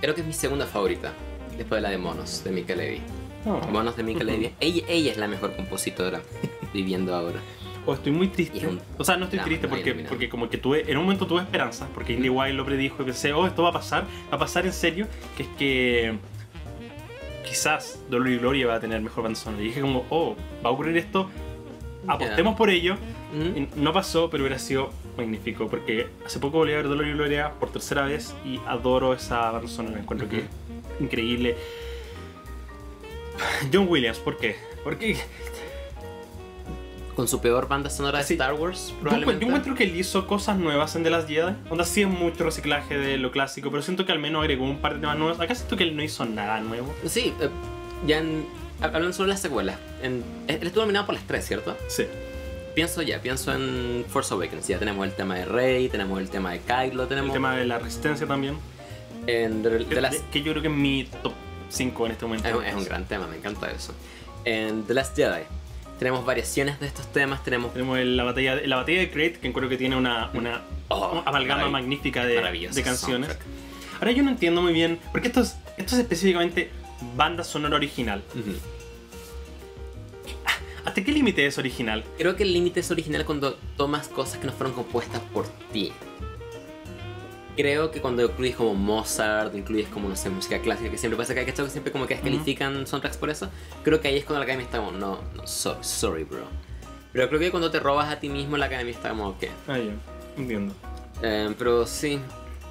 Creo 0.00 0.14
que 0.14 0.20
es 0.22 0.26
mi 0.26 0.32
segunda 0.32 0.66
favorita. 0.66 1.12
Después 1.56 1.78
de 1.78 1.82
la 1.82 1.90
de 1.90 1.98
Monos, 1.98 2.42
de 2.44 2.50
Mika 2.50 2.74
Levy. 2.74 3.00
Oh. 3.46 3.60
Monos 3.70 3.96
de 3.96 4.02
Mika. 4.02 4.24
Levy. 4.24 4.50
Ella, 4.60 4.82
ella 4.88 5.10
es 5.12 5.16
la 5.18 5.28
mejor 5.28 5.54
compositora 5.54 6.20
viviendo 6.72 7.14
ahora. 7.14 7.40
O 7.86 7.92
estoy 7.92 8.12
muy 8.12 8.28
triste. 8.28 8.66
Un 8.66 8.80
O 8.96 9.04
sea, 9.04 9.16
no 9.18 9.24
estoy 9.24 9.38
drama, 9.38 9.48
triste 9.48 9.66
no 9.66 9.70
porque, 9.74 9.88
iluminado. 9.90 10.08
porque 10.14 10.28
como 10.30 10.48
que 10.48 10.56
tuve, 10.56 10.90
en 10.90 10.96
un 10.96 11.04
momento 11.04 11.26
tuve 11.26 11.42
esperanza, 11.42 11.86
porque 11.94 12.14
Indie 12.14 12.30
Wild 12.30 12.56
lo 12.56 12.64
predijo 12.64 13.02
y 13.02 13.04
pensé, 13.04 13.32
oh, 13.34 13.46
esto 13.46 13.62
va 13.62 13.68
a 13.68 13.72
pasar, 13.72 14.04
va 14.32 14.36
a 14.36 14.38
pasar 14.38 14.64
en 14.64 14.72
serio, 14.72 15.06
que 15.36 15.42
es 15.42 15.48
que 15.58 16.14
quizás 17.46 18.00
Dolor 18.08 18.28
y 18.30 18.38
Gloria 18.38 18.66
va 18.68 18.74
a 18.76 18.80
tener 18.80 19.00
mejor 19.02 19.24
banda 19.24 19.38
sonora. 19.38 19.62
Y 19.62 19.66
dije 19.66 19.80
como, 19.82 20.06
oh, 20.08 20.34
va 20.64 20.70
a 20.70 20.72
ocurrir 20.72 20.96
esto, 20.96 21.28
apostemos 22.06 22.54
por 22.56 22.70
ello. 22.70 22.96
¿Mm? 23.34 23.82
No 23.82 23.92
pasó, 23.92 24.30
pero 24.30 24.44
hubiera 24.44 24.58
sido 24.58 24.90
magnífico, 25.18 25.68
porque 25.68 26.06
hace 26.24 26.38
poco 26.38 26.58
volví 26.58 26.72
a 26.72 26.76
ver 26.76 26.88
Dolor 26.88 27.06
y 27.06 27.12
Gloria 27.12 27.50
por 27.60 27.70
tercera 27.70 28.02
vez 28.06 28.34
y 28.44 28.60
adoro 28.66 29.12
esa 29.12 29.50
banda 29.50 29.68
sonora, 29.68 29.98
encuentro 30.00 30.28
que 30.28 30.36
Ujú. 30.36 30.44
es 30.46 30.50
increíble. 31.00 31.56
John 33.72 33.86
Williams, 33.88 34.18
¿por 34.18 34.36
qué? 34.36 34.56
Porque 34.84 35.16
Con 37.16 37.28
su 37.28 37.40
peor 37.40 37.68
banda 37.68 37.90
sonora 37.90 38.18
de 38.18 38.24
Sí. 38.24 38.34
Star 38.34 38.54
Wars, 38.54 38.88
Yo, 38.88 38.94
encuentro- 38.94 39.00
probablemente. 39.02 39.40
yo 39.44 39.46
encuentro 39.48 39.74
que 39.76 39.84
él 39.84 39.94
hizo 39.96 40.26
cosas 40.26 40.56
nuevas 40.58 40.96
en 40.96 41.04
The 41.04 41.10
Last 41.10 41.28
Jedi. 41.28 41.54
Onda 41.70 41.84
sí 41.84 42.02
es 42.02 42.08
mucho 42.08 42.42
reciclaje 42.42 42.98
de 42.98 43.18
lo 43.18 43.30
clásico, 43.30 43.70
pero 43.70 43.82
siento 43.84 44.04
que 44.04 44.10
al 44.10 44.18
menos 44.18 44.40
agregó 44.42 44.64
un 44.64 44.78
par 44.78 44.94
de 44.94 45.00
temas 45.00 45.16
nuevos. 45.16 45.38
Acá 45.38 45.54
siento 45.54 45.76
que 45.76 45.84
él 45.84 45.94
no 45.94 46.02
hizo 46.02 46.24
nada 46.24 46.58
nuevo. 46.60 46.92
Sí, 47.06 47.32
eh, 47.40 47.48
ya 48.04 48.18
en, 48.18 48.44
hablando 48.80 49.12
sobre 49.12 49.28
las 49.30 49.40
secuelas, 49.40 49.78
en- 50.02 50.24
él 50.48 50.58
estuvo 50.66 50.82
nominado 50.82 51.06
por 51.06 51.14
las 51.14 51.24
tres, 51.24 51.46
¿cierto? 51.46 51.76
Sí. 51.86 52.04
Pienso 52.74 53.00
ya, 53.02 53.22
pienso 53.22 53.52
en 53.54 54.04
Force 54.08 54.34
Awakens. 54.34 54.66
Ya 54.66 54.80
tenemos 54.80 55.06
el 55.06 55.12
tema 55.12 55.36
de 55.36 55.44
Rey, 55.44 55.88
tenemos 55.88 56.18
el 56.20 56.28
tema 56.28 56.50
de 56.50 56.58
Kylo, 56.62 57.04
El 57.04 57.08
tenemos 57.08 57.32
tema 57.32 57.54
de 57.54 57.64
la 57.64 57.78
resistencia 57.78 58.26
también. 58.26 58.56
En 59.26 59.62
The 59.62 59.86
Que, 59.86 60.00
Last 60.00 60.20
que 60.30 60.42
yo 60.42 60.52
creo 60.52 60.62
que 60.62 60.68
es 60.68 60.74
mi 60.74 61.04
top 61.22 61.32
5 61.70 62.06
en 62.06 62.12
este 62.12 62.24
momento. 62.26 62.48
Es 62.48 62.54
un, 62.54 62.64
es 62.64 62.74
un 62.74 62.84
gran 62.84 63.04
tema, 63.06 63.26
me 63.26 63.36
encanta 63.36 63.70
eso. 63.70 63.94
En 64.44 64.84
The 64.84 64.94
Last 64.94 65.16
Jedi 65.16 65.42
tenemos 65.98 66.24
variaciones 66.24 66.80
de 66.80 66.86
estos 66.88 67.06
temas, 67.12 67.42
tenemos... 67.44 67.72
Tenemos 67.72 67.98
el- 67.98 68.16
la 68.16 68.24
batalla, 68.24 68.56
la 68.66 68.76
batalla 68.76 68.98
de 68.98 69.10
Crate, 69.10 69.38
que 69.40 69.46
encuentro 69.48 69.68
que 69.68 69.76
tiene 69.76 69.96
una, 69.96 70.30
una 70.34 70.62
Oh, 70.88 71.22
amalgama 71.24 71.68
magnífica 71.70 72.24
de, 72.26 72.34
de 72.34 72.82
canciones. 72.82 73.28
soundtrack. 73.30 73.40
Ahora 74.00 74.10
yo 74.10 74.22
no 74.22 74.30
entiendo 74.30 74.60
muy 74.60 74.72
bien, 74.72 74.98
porque 75.12 75.28
esto 75.28 75.40
es, 75.40 75.56
esto 75.78 75.94
es 75.94 76.00
específicamente 76.02 76.70
banda 77.16 77.42
sonora 77.44 77.76
original. 77.76 78.22
Ujú. 78.34 78.56
¿Hasta 80.84 81.02
qué 81.02 81.12
límite 81.12 81.46
es 81.46 81.56
original? 81.56 82.04
Creo 82.18 82.36
que 82.36 82.42
el 82.42 82.52
límite 82.52 82.80
es 82.80 82.90
original 82.90 83.24
cuando 83.24 83.54
tomas 83.76 84.08
cosas 84.08 84.38
que 84.38 84.46
no 84.46 84.52
fueron 84.52 84.74
compuestas 84.74 85.20
por 85.32 85.46
ti. 85.72 85.92
Creo 87.56 87.90
que 87.90 88.00
cuando 88.00 88.22
incluyes 88.24 88.56
como 88.56 88.74
Mozart, 88.74 89.54
incluyes 89.54 89.88
como, 89.88 90.08
no 90.08 90.16
sé, 90.16 90.28
música 90.30 90.58
clásica, 90.60 90.90
que 90.90 90.98
siempre 90.98 91.16
pasa 91.16 91.34
que 91.34 91.40
hay 91.40 91.46
que 91.46 91.68
siempre 91.68 91.92
como 91.92 92.06
que 92.06 92.14
descalifican 92.14 92.86
soundtracks 92.86 93.16
por 93.16 93.30
eso, 93.30 93.48
creo 93.84 94.00
que 94.00 94.08
ahí 94.08 94.16
es 94.16 94.24
cuando 94.24 94.40
la 94.40 94.44
academia 94.44 94.64
está 94.64 94.78
como, 94.78 94.90
no, 94.92 95.20
no, 95.36 95.46
so- 95.46 95.78
sorry, 95.82 96.24
bro. 96.24 96.42
Pero 97.12 97.28
creo 97.28 97.38
que 97.40 97.50
cuando 97.52 97.70
te 97.70 97.78
robas 97.78 98.10
a 98.10 98.18
ti 98.18 98.28
mismo, 98.28 98.56
la 98.56 98.66
academia 98.66 98.92
está 98.92 99.10
como, 99.10 99.28
ok. 99.28 99.44
Ah, 99.68 99.78
ya. 99.78 99.92
Entiendo. 100.36 100.74
Eh, 101.22 101.54
pero 101.56 101.86
sí. 101.86 102.18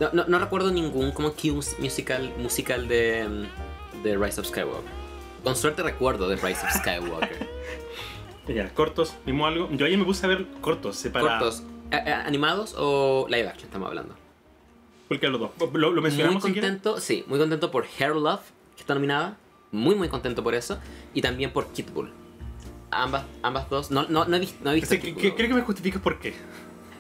No, 0.02 0.10
no, 0.12 0.26
no 0.28 0.38
recuerdo 0.40 0.70
ningún 0.72 1.12
como 1.12 1.32
cue 1.32 1.52
musical, 1.80 2.34
musical 2.38 2.88
de, 2.90 3.48
de 4.04 4.18
Rise 4.18 4.42
of 4.42 4.48
Skywalker. 4.48 4.92
Con 5.46 5.56
suerte 5.56 5.82
recuerdo 5.82 6.28
de 6.28 6.36
Rise 6.36 6.66
of 6.66 6.74
Skywalker. 6.78 7.48
Ya, 8.50 8.68
cortos, 8.74 9.14
vimos 9.26 9.48
algo. 9.48 9.70
Yo 9.72 9.86
ayer 9.86 9.98
me 9.98 10.04
puse 10.04 10.26
a 10.26 10.30
ver 10.30 10.46
cortos, 10.60 10.98
separados. 10.98 11.62
Cortos. 11.62 11.74
eh, 11.92 12.04
eh, 12.06 12.12
¿Animados 12.14 12.76
o 12.78 13.26
live 13.30 13.48
action 13.48 13.66
estamos 13.68 13.88
hablando? 13.88 14.16
Porque 15.20 15.28
los 15.30 15.40
dos. 15.40 15.52
¿Lo, 15.74 15.80
lo 15.80 15.92
Muy 15.94 16.02
mencionamos 16.02 16.44
si 16.44 16.52
quieres? 16.52 16.70
contento, 16.72 17.00
sí, 17.00 17.24
muy 17.28 17.40
contento 17.40 17.72
por 17.72 17.86
Hair 18.00 18.16
Love, 18.16 18.42
que 18.76 18.82
está 18.82 18.94
nominada. 18.94 19.38
Muy, 19.72 19.96
muy 19.96 20.08
contento 20.10 20.44
por 20.44 20.54
eso. 20.56 20.80
Y 21.14 21.22
también 21.22 21.52
por 21.52 21.68
Kid 21.72 21.86
Bull. 21.94 22.12
Ambas, 22.92 23.24
ambas 23.42 23.70
dos. 23.70 23.90
No, 23.92 24.08
no, 24.08 24.26
no 24.26 24.36
he 24.36 24.40
visto. 24.40 24.58
No, 24.64 24.72
he 24.72 24.76
visto 24.76 24.90
Sí, 24.94 25.00
Kid 25.02 25.16
que- 25.16 25.28
Bull. 25.30 25.36
creo 25.36 25.48
que 25.50 25.56
me 25.56 25.62
justifiques 25.62 26.00
por 26.02 26.20
qué. 26.20 26.34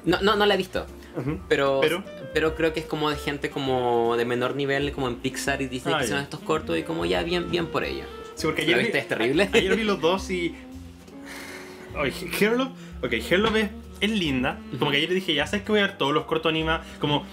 no, 0.05 0.19
no, 0.21 0.35
no 0.35 0.45
la 0.45 0.53
he 0.55 0.57
visto. 0.57 0.85
Ujú. 1.15 1.39
Pero, 1.47 1.79
Pero- 1.81 2.03
pero 2.33 2.55
creo 2.55 2.73
que 2.73 2.79
es 2.79 2.85
como 2.87 3.09
de 3.11 3.15
gente 3.17 3.51
como 3.51 4.15
de 4.17 4.25
menor 4.25 4.55
nivel, 4.55 4.91
como 4.91 5.07
en 5.07 5.17
Pixar 5.17 5.61
y 5.61 5.67
Disney, 5.67 5.93
Ah, 5.95 5.99
que 5.99 6.07
son 6.07 6.17
estos 6.19 6.39
cortos 6.39 6.77
y 6.77 6.83
como 6.83 7.05
ya 7.05 7.21
bien, 7.21 7.51
bien 7.51 7.67
por 7.67 7.83
ello. 7.83 8.05
Sí, 8.35 8.47
porque 8.47 8.61
¿La 8.63 8.67
ayer, 8.69 8.77
viste? 8.79 8.93
vi, 8.93 9.01
Es 9.01 9.07
terrible. 9.07 9.49
ayer 9.53 9.75
vi 9.75 9.83
los 9.83 10.01
dos 10.01 10.29
y. 10.31 10.55
Oye, 11.95 12.11
Hair 12.39 12.53
Love. 12.57 12.71
Ok, 13.03 13.13
Hair 13.13 13.39
Love 13.39 13.55
es, 13.57 13.69
es 14.01 14.09
linda. 14.11 14.59
Como 14.79 14.89
que 14.89 14.97
ayer 14.97 15.13
dije, 15.13 15.35
ya 15.35 15.45
sabes 15.45 15.63
que 15.63 15.71
voy 15.71 15.81
a 15.81 15.87
ver 15.87 15.97
todos 15.97 16.13
los 16.13 16.25
cortos 16.25 16.49
anima. 16.49 16.81
Como. 16.99 17.25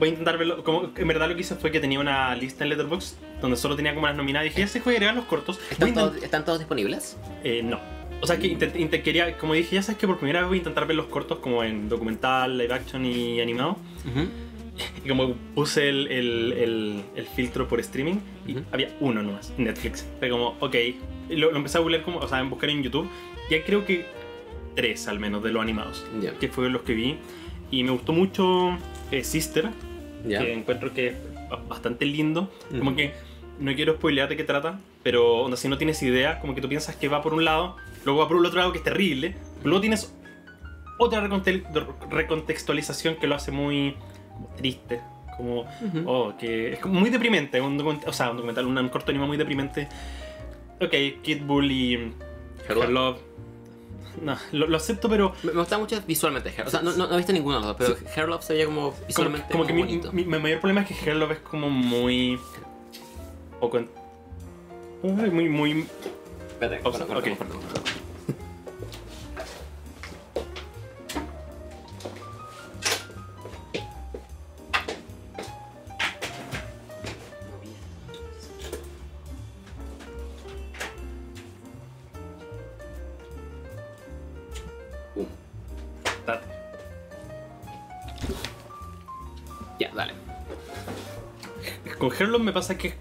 Voy 0.00 0.08
a 0.08 0.10
intentar 0.12 0.36
verlo. 0.38 0.64
Como 0.64 0.90
en 0.96 1.06
verdad 1.06 1.28
lo 1.28 1.34
que 1.36 1.42
hice 1.42 1.54
fue 1.54 1.70
que 1.70 1.78
tenía 1.78 2.00
una 2.00 2.34
lista 2.34 2.64
en 2.64 2.70
Letterboxd 2.70 3.16
donde 3.40 3.56
solo 3.56 3.76
tenía 3.76 3.94
como 3.94 4.06
las 4.08 4.16
nominadas. 4.16 4.44
Dije, 4.44 4.66
ya 4.66 4.72
que 4.72 4.80
voy 4.80 4.94
a 4.94 4.96
agregar 4.96 5.14
los 5.14 5.26
cortos. 5.26 5.60
¿Están 5.70 5.94
todos, 5.94 6.16
¿Están 6.22 6.44
todos 6.44 6.58
disponibles? 6.58 7.16
Eh, 7.44 7.62
no. 7.62 7.78
O 8.22 8.26
sea, 8.26 8.38
que 8.38 8.48
intent- 8.48 8.74
intent- 8.76 9.02
quería, 9.02 9.38
como 9.38 9.54
dije, 9.54 9.76
ya 9.76 9.82
sabes 9.82 9.98
que 9.98 10.06
por 10.06 10.18
primera 10.18 10.40
vez 10.40 10.48
voy 10.48 10.56
a 10.56 10.58
intentar 10.58 10.86
ver 10.86 10.96
los 10.96 11.06
cortos 11.06 11.38
como 11.38 11.62
en 11.64 11.88
documental, 11.88 12.58
live 12.58 12.74
action 12.74 13.04
y 13.06 13.40
animado. 13.40 13.76
Y 15.04 15.08
como 15.08 15.34
puse 15.54 15.88
el, 15.88 16.06
el- 16.08 16.52
el- 16.52 17.02
el 17.16 17.26
filtro 17.26 17.68
por 17.68 17.80
streaming, 17.80 18.16
y 18.46 18.52
Ujú. 18.56 18.64
había 18.72 18.88
uno 19.00 19.22
nomás 19.22 19.52
Netflix. 19.58 20.06
Fue 20.18 20.28
como, 20.30 20.56
ok. 20.60 20.74
Y 21.30 21.36
Lo, 21.36 21.50
lo 21.50 21.56
empecé 21.58 21.78
a 21.78 21.80
googlear 21.80 22.02
como, 22.02 22.18
o 22.18 22.28
sea, 22.28 22.40
en 22.40 22.48
buscar 22.50 22.70
en 22.70 22.82
YouTube. 22.82 23.08
Ya 23.50 23.62
creo 23.64 23.84
que 23.86 24.06
tres 24.74 25.06
al 25.08 25.18
menos 25.18 25.42
de 25.42 25.50
los 25.52 25.62
animados, 25.62 26.06
Ya. 26.22 26.32
que 26.38 26.48
fueron 26.48 26.72
los 26.72 26.82
que 26.82 26.94
vi. 26.94 27.16
Y 27.70 27.84
me 27.84 27.90
gustó 27.90 28.12
mucho 28.12 28.76
eh, 29.10 29.22
Sister, 29.24 29.68
Ya. 30.26 30.38
que 30.40 30.52
encuentro 30.52 30.92
que 30.92 31.08
es 31.08 31.14
ba- 31.48 31.62
bastante 31.68 32.04
lindo. 32.04 32.50
Como 32.76 32.94
que 32.96 33.12
no 33.58 33.74
quiero 33.74 33.94
spoilear 33.94 34.28
de 34.28 34.36
qué 34.36 34.44
trata, 34.44 34.78
pero 35.02 35.38
onda, 35.42 35.56
si 35.56 35.68
no 35.68 35.78
tienes 35.78 36.02
idea, 36.02 36.40
como 36.40 36.54
que 36.54 36.60
tú 36.60 36.68
piensas 36.68 36.96
que 36.96 37.08
va 37.08 37.22
por 37.22 37.34
un 37.34 37.44
lado, 37.44 37.76
luego 38.04 38.20
va 38.20 38.28
por 38.28 38.36
el 38.38 38.46
otro 38.46 38.58
lado 38.58 38.72
que 38.72 38.78
es 38.78 38.84
terrible, 38.84 39.34
luego 39.64 39.80
tienes 39.80 40.14
otra 40.98 41.20
reconte- 41.26 41.62
recontextualización 42.10 43.16
que 43.16 43.26
lo 43.26 43.34
hace 43.34 43.50
muy 43.50 43.96
triste. 44.56 45.00
Como, 45.36 45.60
Ujú. 45.62 46.02
oh, 46.06 46.34
que 46.38 46.74
es 46.74 46.78
como 46.80 47.00
muy 47.00 47.08
deprimente, 47.08 47.60
un 47.62 47.80
o 48.06 48.12
sea, 48.12 48.30
un 48.30 48.36
documental, 48.36 48.66
un, 48.66 48.88
corto 48.90 49.10
anime 49.10 49.26
muy 49.26 49.38
deprimente. 49.38 49.88
Ok, 50.80 50.92
Kid 51.22 51.42
Bull 51.44 51.70
y 51.70 51.94
Hair 52.68 52.88
Love. 52.90 53.18
No, 54.22 54.36
lo, 54.52 54.66
lo 54.66 54.76
acepto, 54.76 55.08
pero 55.08 55.32
Me, 55.42 55.52
me 55.52 55.58
gusta 55.60 55.78
mucho 55.78 56.00
visualmente 56.06 56.50
Hair. 56.50 56.66
O 56.66 56.70
sea, 56.70 56.82
no, 56.82 56.92
no, 56.92 57.06
no 57.06 57.14
he 57.14 57.16
visto 57.18 57.32
ninguno 57.32 57.60
de 57.60 57.66
los 57.66 57.78
dos, 57.78 57.96
pero 57.98 58.10
Hair 58.16 58.28
Love 58.28 58.42
se 58.44 58.52
veía 58.54 58.66
como 58.66 58.94
visualmente 59.06 59.52
como 59.52 59.66
que 59.66 59.72
mi, 59.72 59.84
mi- 60.12 60.24
mi 60.24 60.38
mayor 60.38 60.60
problema 60.60 60.82
es 60.82 60.88
que 60.88 60.94
Hair 61.10 61.16
Love 61.16 61.32
es 61.32 61.38
como 61.40 61.70
muy. 61.70 62.38
poco. 63.60 63.78
en- 63.78 63.88
Uy, 65.02 65.30
muy, 65.30 65.48
muy. 65.48 65.86
Espérate, 66.60 66.80
Oh, 66.84 66.92
Con 92.20 92.26
Herlop 92.26 92.42
me 92.42 92.52
pasa 92.52 92.76
que 92.76 92.92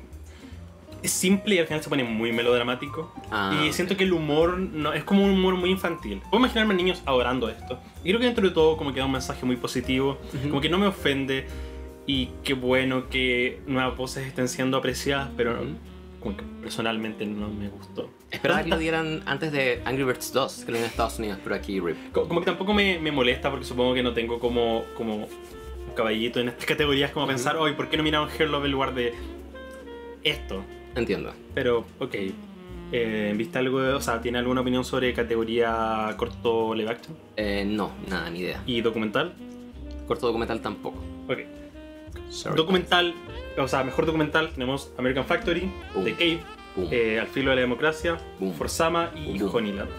es 1.03 1.11
simple 1.11 1.55
y 1.55 1.57
al 1.59 1.67
final 1.67 1.83
se 1.83 1.89
pone 1.89 2.05
muy 2.05 2.31
melodramático. 2.31 3.13
Ah, 3.31 3.65
y 3.67 3.73
siento 3.73 3.97
que 3.97 4.05
el 4.05 4.13
humor 4.13 4.57
no, 4.57 4.93
es 4.93 5.03
como 5.03 5.25
un 5.25 5.31
humor 5.31 5.55
muy 5.55 5.71
infantil. 5.71 6.21
Puedo 6.29 6.37
imaginarme 6.41 6.73
niños 6.73 7.01
adorando 7.05 7.49
esto. 7.49 7.79
Y 8.01 8.09
creo 8.11 8.19
que 8.21 8.27
dentro 8.27 8.47
de 8.47 8.53
todo 8.53 8.77
como 8.77 8.93
que 8.93 8.99
da 9.01 9.05
un 9.07 9.11
mensaje 9.11 9.45
muy 9.45 9.57
positivo, 9.57 10.19
Ujú. 10.33 10.47
como 10.49 10.61
que 10.61 10.69
no 10.69 10.77
me 10.77 10.87
ofende. 10.87 11.47
Y 12.07 12.29
qué 12.45 12.53
bueno 12.53 13.09
que 13.09 13.61
nuevas 13.67 13.97
voces 13.97 14.25
estén 14.25 14.47
siendo 14.47 14.77
apreciadas, 14.77 15.29
pero 15.35 15.59
como 16.21 16.37
que 16.37 16.43
personalmente 16.61 17.25
no 17.25 17.49
me 17.49 17.67
gustó. 17.67 18.09
Esperaba 18.31 18.63
que 18.63 18.69
lo 18.69 18.77
dieran 18.77 19.21
antes 19.25 19.51
de 19.51 19.81
Angry 19.83 20.05
Birds 20.05 20.31
2, 20.31 20.53
que 20.59 20.71
lo 20.71 20.77
dieron 20.77 20.83
en 20.85 20.89
Estados 20.91 21.19
Unidos, 21.19 21.39
pero 21.43 21.55
aquí 21.55 21.81
RIP. 21.81 22.13
Co- 22.13 22.25
Como 22.27 22.39
que 22.39 22.45
tampoco 22.45 22.73
me, 22.73 22.97
me 22.99 23.11
molesta 23.11 23.49
porque 23.51 23.65
supongo 23.65 23.93
que 23.93 24.01
no 24.01 24.13
tengo 24.13 24.39
como, 24.39 24.83
como 24.95 25.27
caballito 25.99 26.39
en 26.39 26.49
estas 26.49 26.65
categorías 26.73 27.11
como 27.11 27.27
pensar, 27.27 27.57
hoy 27.57 27.73
¿por 27.73 27.89
qué 27.89 27.97
no 27.97 28.03
miraron 28.03 28.29
Herlop 28.37 28.65
en 28.65 28.71
lugar 28.71 28.93
de 28.93 29.13
esto? 30.23 30.63
Entiendo. 30.95 31.33
Pero, 31.53 31.85
ok. 31.99 32.15
Eh, 32.91 33.33
¿Viste 33.37 33.59
algo? 33.59 33.77
o 33.77 34.01
sea, 34.01 34.19
¿tiene 34.19 34.39
alguna 34.39 34.61
opinión 34.61 34.83
sobre 34.83 35.13
categoría 35.13 36.15
corto 36.17 36.73
live 36.73 36.89
action? 36.89 37.15
Eh, 37.35 37.63
no, 37.65 37.91
nada, 38.07 38.29
ni 38.29 38.39
idea. 38.39 38.63
¿Y 38.65 38.81
documental? 38.81 39.33
Corto 40.07 40.25
documental 40.25 40.61
tampoco. 40.61 41.03
Ok. 41.27 41.39
Sorry. 42.29 42.55
Documental, 42.55 43.13
o 43.57 43.67
sea, 43.67 43.83
mejor 43.83 44.05
documental 44.05 44.49
tenemos 44.49 44.91
American 44.97 45.25
Factory, 45.25 45.71
Boom. 45.93 46.05
The 46.05 46.13
Cave, 46.13 46.39
eh, 46.91 47.19
Al 47.19 47.27
filo 47.27 47.51
de 47.51 47.57
la 47.57 47.61
democracia, 47.61 48.17
Boom. 48.39 48.53
Forzama 48.53 49.11
y 49.15 49.37
Boom. 49.37 49.51
Honeyland. 49.53 49.89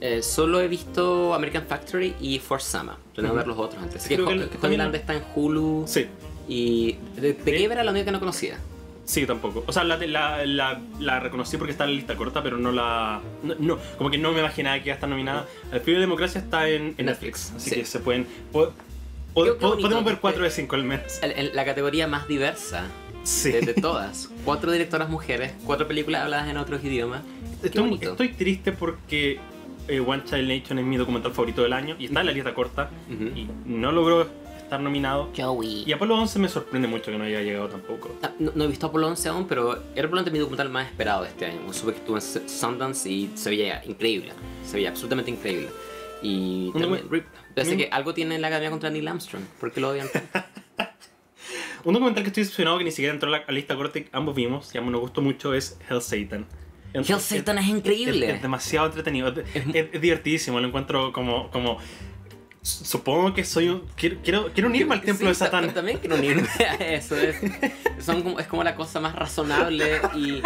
Eh, 0.00 0.22
solo 0.22 0.60
he 0.60 0.68
visto 0.68 1.32
American 1.34 1.64
Factory 1.66 2.14
y 2.20 2.38
Force 2.38 2.68
Sama. 2.70 2.98
Tengo 3.14 3.30
que 3.30 3.36
ver 3.36 3.46
los 3.46 3.58
otros 3.58 3.82
antes. 3.82 4.02
Sí, 4.02 4.08
que 4.10 4.14
creo 4.16 4.26
que 4.28 4.34
el- 4.34 4.48
que 4.90 4.96
está 4.98 5.14
en 5.14 5.22
Hulu. 5.34 5.84
Sí, 5.86 6.06
Y 6.48 6.96
de, 7.16 7.32
de 7.32 7.34
Sí. 7.34 7.62
Cave 7.62 7.72
era 7.74 7.82
la 7.84 7.90
única 7.90 8.04
que 8.04 8.12
no 8.12 8.20
conocía. 8.20 8.58
sí, 9.04 9.24
tampoco. 9.26 9.64
O 9.66 9.72
sea, 9.72 9.84
la, 9.84 9.96
la, 9.98 10.44
la, 10.46 10.80
la 11.00 11.18
reconocí 11.20 11.56
porque 11.56 11.72
está 11.72 11.84
en 11.84 11.90
la 11.90 11.96
lista 11.96 12.14
corta, 12.16 12.42
pero 12.42 12.56
no 12.58 12.72
la. 12.72 13.20
No, 13.42 13.54
no, 13.58 13.78
como 13.98 14.10
que 14.10 14.18
no 14.18 14.32
me 14.32 14.40
imaginaba 14.40 14.76
que 14.78 14.84
iba 14.86 14.92
a 14.92 14.96
estar 14.96 15.08
nominada. 15.08 15.46
Al 15.72 15.80
filo 15.80 15.96
de 15.96 16.02
democracia 16.02 16.40
está 16.40 16.68
en, 16.68 16.94
en 16.98 17.06
Netflix, 17.06 17.52
así 17.56 17.70
Sí. 17.70 17.76
que 17.76 17.84
se 17.84 17.98
pueden. 18.00 18.26
po- 18.52 18.72
po- 19.34 19.44
Qué- 19.44 19.50
qué 19.52 19.56
po- 19.56 19.78
podemos 19.78 20.04
ver 20.04 20.18
4 20.20 20.44
de 20.44 20.50
5 20.50 20.76
al 20.76 20.84
mes. 20.84 21.18
El- 21.22 21.32
el- 21.32 21.50
la 21.54 21.64
categoría 21.64 22.06
más 22.06 22.28
diversa 22.28 22.84
Sí. 23.24 23.50
de, 23.50 23.60
de 23.62 23.74
todas. 23.74 24.28
Cuatro 24.44 24.70
directoras 24.70 25.08
mujeres, 25.08 25.52
cuatro 25.64 25.88
películas 25.88 26.22
habladas 26.22 26.48
en 26.48 26.56
otros 26.58 26.84
idiomas. 26.84 27.22
Qué 27.62 27.68
Estoy, 27.68 27.98
estoy 28.00 28.28
triste 28.34 28.70
porque 28.72 29.38
eh, 29.88 30.00
One 30.00 30.22
Child 30.24 30.48
Nation 30.48 30.78
es 30.78 30.84
mi 30.84 30.96
documental 30.96 31.32
favorito 31.32 31.62
del 31.62 31.72
año 31.72 31.96
y 31.98 32.06
está 32.06 32.20
en 32.20 32.26
la 32.26 32.32
lista 32.32 32.54
corta 32.54 32.90
Ujú. 33.10 33.24
y 33.36 33.48
no 33.66 33.92
logró 33.92 34.26
estar 34.58 34.80
nominado. 34.80 35.30
Joey. 35.36 35.84
Y 35.86 35.92
Apolo 35.92 36.16
11 36.18 36.38
me 36.40 36.48
sorprende 36.48 36.88
mucho 36.88 37.12
que 37.12 37.18
no 37.18 37.24
haya 37.24 37.40
llegado 37.40 37.68
tampoco. 37.68 38.10
Ah, 38.22 38.30
No, 38.38 38.50
no 38.54 38.64
he 38.64 38.66
visto 38.66 38.86
Apolo 38.86 39.06
11 39.08 39.28
aún, 39.28 39.46
pero 39.46 39.72
era 39.94 40.08
probablemente 40.08 40.30
mi 40.32 40.38
documental 40.38 40.68
más 40.70 40.88
esperado 40.88 41.22
de 41.22 41.28
este 41.28 41.46
año. 41.46 41.72
Supe 41.72 41.92
que 41.92 41.98
estuvo 41.98 42.16
en 42.16 42.48
Sundance 42.48 43.08
y 43.08 43.30
se 43.34 43.50
veía 43.50 43.82
increíble. 43.84 44.32
Se 44.64 44.76
veía 44.76 44.88
absolutamente 44.90 45.30
increíble. 45.30 45.68
Y 46.22 46.72
Un 46.74 46.80
también, 46.80 47.08
RIP. 47.10 47.26
Parece 47.54 47.72
un- 47.72 47.78
que 47.78 47.88
algo 47.92 48.12
tiene 48.14 48.38
la 48.38 48.48
academia 48.48 48.70
contra 48.70 48.90
Neil 48.90 49.06
Armstrong. 49.06 49.44
¿Por 49.60 49.70
qué 49.70 49.80
lo 49.80 49.90
odian? 49.90 50.08
Un 51.84 51.92
documental 51.94 52.24
que 52.24 52.28
estoy 52.30 52.42
decepcionado 52.42 52.78
que 52.78 52.84
ni 52.84 52.90
siquiera 52.90 53.14
entró 53.14 53.32
a 53.32 53.38
la, 53.38 53.44
lista 53.52 53.76
corta 53.76 54.00
y 54.00 54.06
ambos 54.10 54.34
vimos 54.34 54.74
y 54.74 54.78
a 54.78 54.80
mí 54.80 54.90
nos 54.90 55.00
gustó 55.00 55.22
mucho 55.22 55.54
es 55.54 55.78
Hell 55.88 56.02
Satan. 56.02 56.44
Hell 57.04 57.20
Satan 57.20 57.58
es 57.58 57.64
Es, 57.64 57.70
increíble. 57.70 58.30
es 58.30 58.42
demasiado 58.42 58.86
entretenido, 58.86 59.28
es, 59.28 59.66
es- 59.74 59.88
es 59.92 60.00
divertidísimo, 60.00 60.60
lo 60.60 60.68
encuentro 60.68 61.12
como... 61.12 61.50
como 61.50 61.78
Supongo 62.62 63.32
que 63.32 63.44
soy 63.44 63.68
un... 63.68 63.82
Quiero, 63.94 64.16
quiero, 64.24 64.50
quiero 64.52 64.68
unirme 64.68 64.94
al 64.94 65.00
templo 65.00 65.26
Sí, 65.26 65.28
de 65.28 65.34
Satán. 65.36 65.68
ta- 65.68 65.74
También 65.74 65.98
quiero 65.98 66.16
unirme 66.16 66.48
a 66.68 66.74
eso. 66.94 67.16
Es, 67.16 67.36
son 68.04 68.22
como, 68.22 68.40
es 68.40 68.48
como 68.48 68.64
la 68.64 68.74
cosa 68.74 68.98
más 68.98 69.14
razonable 69.14 70.00
y, 70.16 70.42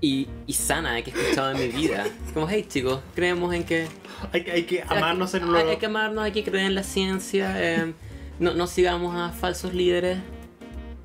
y, 0.00 0.28
y 0.48 0.52
sana 0.54 1.00
que 1.02 1.12
he 1.12 1.14
escuchado 1.14 1.52
en 1.52 1.58
mi 1.60 1.68
vida. 1.68 2.04
Como, 2.32 2.48
hey 2.48 2.66
chicos, 2.68 3.00
creemos 3.14 3.54
en 3.54 3.62
que 3.62 3.86
Hay, 4.32 4.42
que- 4.42 4.50
hay 4.50 4.62
que 4.64 4.82
amarnos 4.82 5.34
en 5.34 5.44
hay, 5.44 5.48
lo... 5.50 5.70
hay 5.70 5.76
que 5.76 5.86
amarnos, 5.86 6.24
hay 6.24 6.32
que 6.32 6.42
creer 6.42 6.66
en 6.66 6.74
la 6.74 6.82
ciencia. 6.82 7.54
eh, 7.58 7.92
no, 8.40 8.52
no 8.54 8.66
sigamos 8.66 9.14
a 9.14 9.30
falsos 9.30 9.72
líderes. 9.72 10.18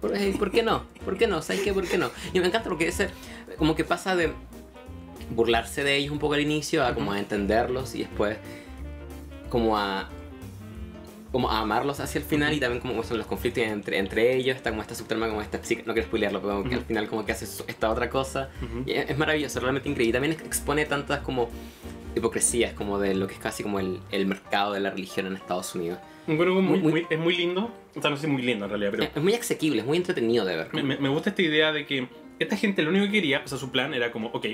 ¿Por, 0.02 0.14
¿por 0.40 0.50
qué 0.50 0.64
no? 0.64 0.86
¿Por 1.06 1.18
qué 1.20 1.28
no? 1.28 1.44
¿Sabes 1.44 1.62
qué? 1.62 1.72
¿Por 1.72 1.86
qué 1.88 2.00
no? 2.00 2.10
Y 2.34 2.40
me 2.40 2.48
encanta 2.48 2.68
porque 2.68 2.88
ese, 2.88 3.10
como 3.60 3.76
que 3.76 3.84
pasa 3.84 4.16
de 4.16 4.32
burlarse 5.36 5.84
de 5.84 5.95
ellos 5.97 6.12
un 6.12 6.18
poco 6.20 6.34
al 6.34 6.39
inicio 6.41 6.84
a 6.84 6.95
como 6.95 7.12
a 7.12 7.20
entenderlos 7.20 7.93
y 7.93 7.99
después 7.99 8.38
como 9.49 9.78
a 9.78 10.10
como 11.32 11.51
a 11.51 11.60
amarlos 11.60 11.99
hacia 11.99 12.18
el 12.18 12.26
final 12.26 12.53
y 12.53 12.60
también 12.60 12.82
como 12.82 13.03
son 13.03 13.20
los 13.20 13.28
conflictos 13.28 13.64
entre, 13.64 13.99
entre 13.99 14.36
ellos, 14.36 14.55
está 14.55 14.72
como 14.72 14.82
esta 14.82 14.95
subtrama, 14.95 15.28
como 15.30 15.43
esta 15.43 15.64
psique, 15.64 15.84
no 15.86 15.93
quiero 15.93 16.07
spoilearlo, 16.07 16.41
pero 16.41 16.64
que 16.64 16.74
al 16.74 16.82
final 16.86 17.07
como 17.07 17.24
que 17.24 17.32
hace 17.34 17.45
esta 17.68 17.91
otra 17.91 18.10
cosa 18.10 18.49
y 18.88 18.93
es 18.93 19.12
es 19.12 19.18
maravilloso, 19.20 19.60
realmente 19.60 19.88
increíble. 19.89 20.14
También 20.14 20.34
ex- 20.34 20.43
expone 20.43 20.86
tantas 20.86 21.20
como 21.20 21.49
hipocresías 22.16 22.74
como 22.74 22.97
de 22.97 23.14
lo 23.14 23.28
que 23.28 23.36
es 23.36 23.39
casi 23.39 23.62
como 23.62 23.80
el, 23.80 23.99
el 24.12 24.26
mercado 24.26 24.74
de 24.74 24.80
la 24.80 24.89
religión 24.89 25.28
en 25.28 25.36
Estados 25.36 25.76
Unidos. 25.76 25.99
Bueno, 26.26 26.55
muy- 26.55 26.80
Muy- 26.80 26.91
muy- 26.91 27.07
es 27.07 27.20
muy 27.20 27.36
lindo. 27.38 27.70
O 27.95 28.01
sea, 28.01 28.10
no 28.10 28.16
sé 28.18 28.24
si 28.24 28.28
muy 28.28 28.41
lindo 28.41 28.66
en 28.66 28.72
realidad, 28.72 28.89
pero... 28.91 29.03
Es, 29.03 29.12
es 29.16 29.22
muy 29.22 29.34
asequible, 29.36 29.82
es 29.82 29.86
muy 29.88 29.97
entretenido 29.97 30.45
de 30.45 30.55
ver. 30.55 30.74
Me- 30.74 30.97
me 30.97 31.10
gusta 31.10 31.30
esta 31.30 31.43
idea 31.43 31.72
de 31.72 31.86
que 31.86 32.07
esta 32.40 32.56
gente 32.58 32.82
lo 32.84 32.90
único 32.90 33.06
que 33.06 33.12
quería, 33.12 33.42
o 33.44 33.48
sea, 33.48 33.58
su 33.58 33.72
plan 33.72 33.94
era 33.94 34.12
como, 34.12 34.30
ok, 34.30 34.46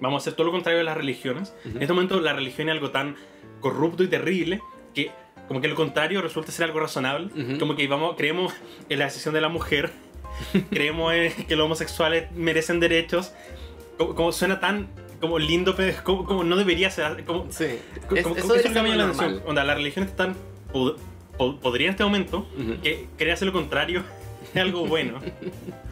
vamos 0.00 0.20
a 0.20 0.22
hacer 0.22 0.34
todo 0.34 0.46
lo 0.46 0.52
contrario 0.52 0.78
de 0.78 0.84
las 0.84 0.96
religiones. 0.96 1.54
Ujú. 1.64 1.76
En 1.76 1.82
este 1.82 1.92
momento 1.92 2.20
la 2.20 2.32
religión 2.32 2.68
es 2.68 2.72
algo 2.74 2.90
tan 2.90 3.16
corrupto 3.60 4.02
y 4.02 4.08
terrible 4.08 4.60
que 4.94 5.10
como 5.48 5.60
que 5.60 5.68
lo 5.68 5.74
contrario 5.74 6.22
resulta 6.22 6.52
ser 6.52 6.64
algo 6.66 6.80
razonable. 6.80 7.26
Ujú. 7.26 7.58
Como 7.58 7.76
que 7.76 7.86
vamos, 7.88 8.14
creemos 8.16 8.52
en 8.88 8.98
la 8.98 9.06
decisión 9.06 9.34
de 9.34 9.40
la 9.40 9.48
mujer, 9.48 9.90
creemos 10.70 11.12
en 11.12 11.32
que 11.46 11.56
los 11.56 11.64
homosexuales 11.66 12.30
merecen 12.32 12.80
derechos. 12.80 13.32
Como, 13.98 14.14
como 14.14 14.32
suena 14.32 14.60
tan 14.60 14.88
como 15.20 15.38
lindo, 15.38 15.76
pero 15.76 15.92
como, 16.02 16.24
como 16.24 16.44
no 16.44 16.56
debería 16.56 16.88
ser. 16.90 17.24
Como, 17.24 17.50
Sí, 17.52 17.66
como- 18.08 18.16
Es- 18.16 18.22
como- 18.22 18.36
eso 18.36 18.54
es 18.54 18.56
me 18.56 18.62
ser 18.62 18.72
llama 18.74 18.96
la 18.96 19.04
atención. 19.04 19.42
Onda, 19.46 19.64
la 19.64 19.74
religión 19.74 20.06
es 20.06 20.16
tan 20.16 20.34
pod- 20.72 20.96
pod- 21.36 21.58
podría 21.60 21.88
en 21.88 21.90
este 21.90 22.04
momento 22.04 22.46
Ujú. 22.58 22.80
que 22.82 23.06
quería 23.18 23.34
hacer 23.34 23.46
lo 23.46 23.52
contrario 23.52 24.02
es 24.54 24.60
algo 24.60 24.86
bueno. 24.86 25.20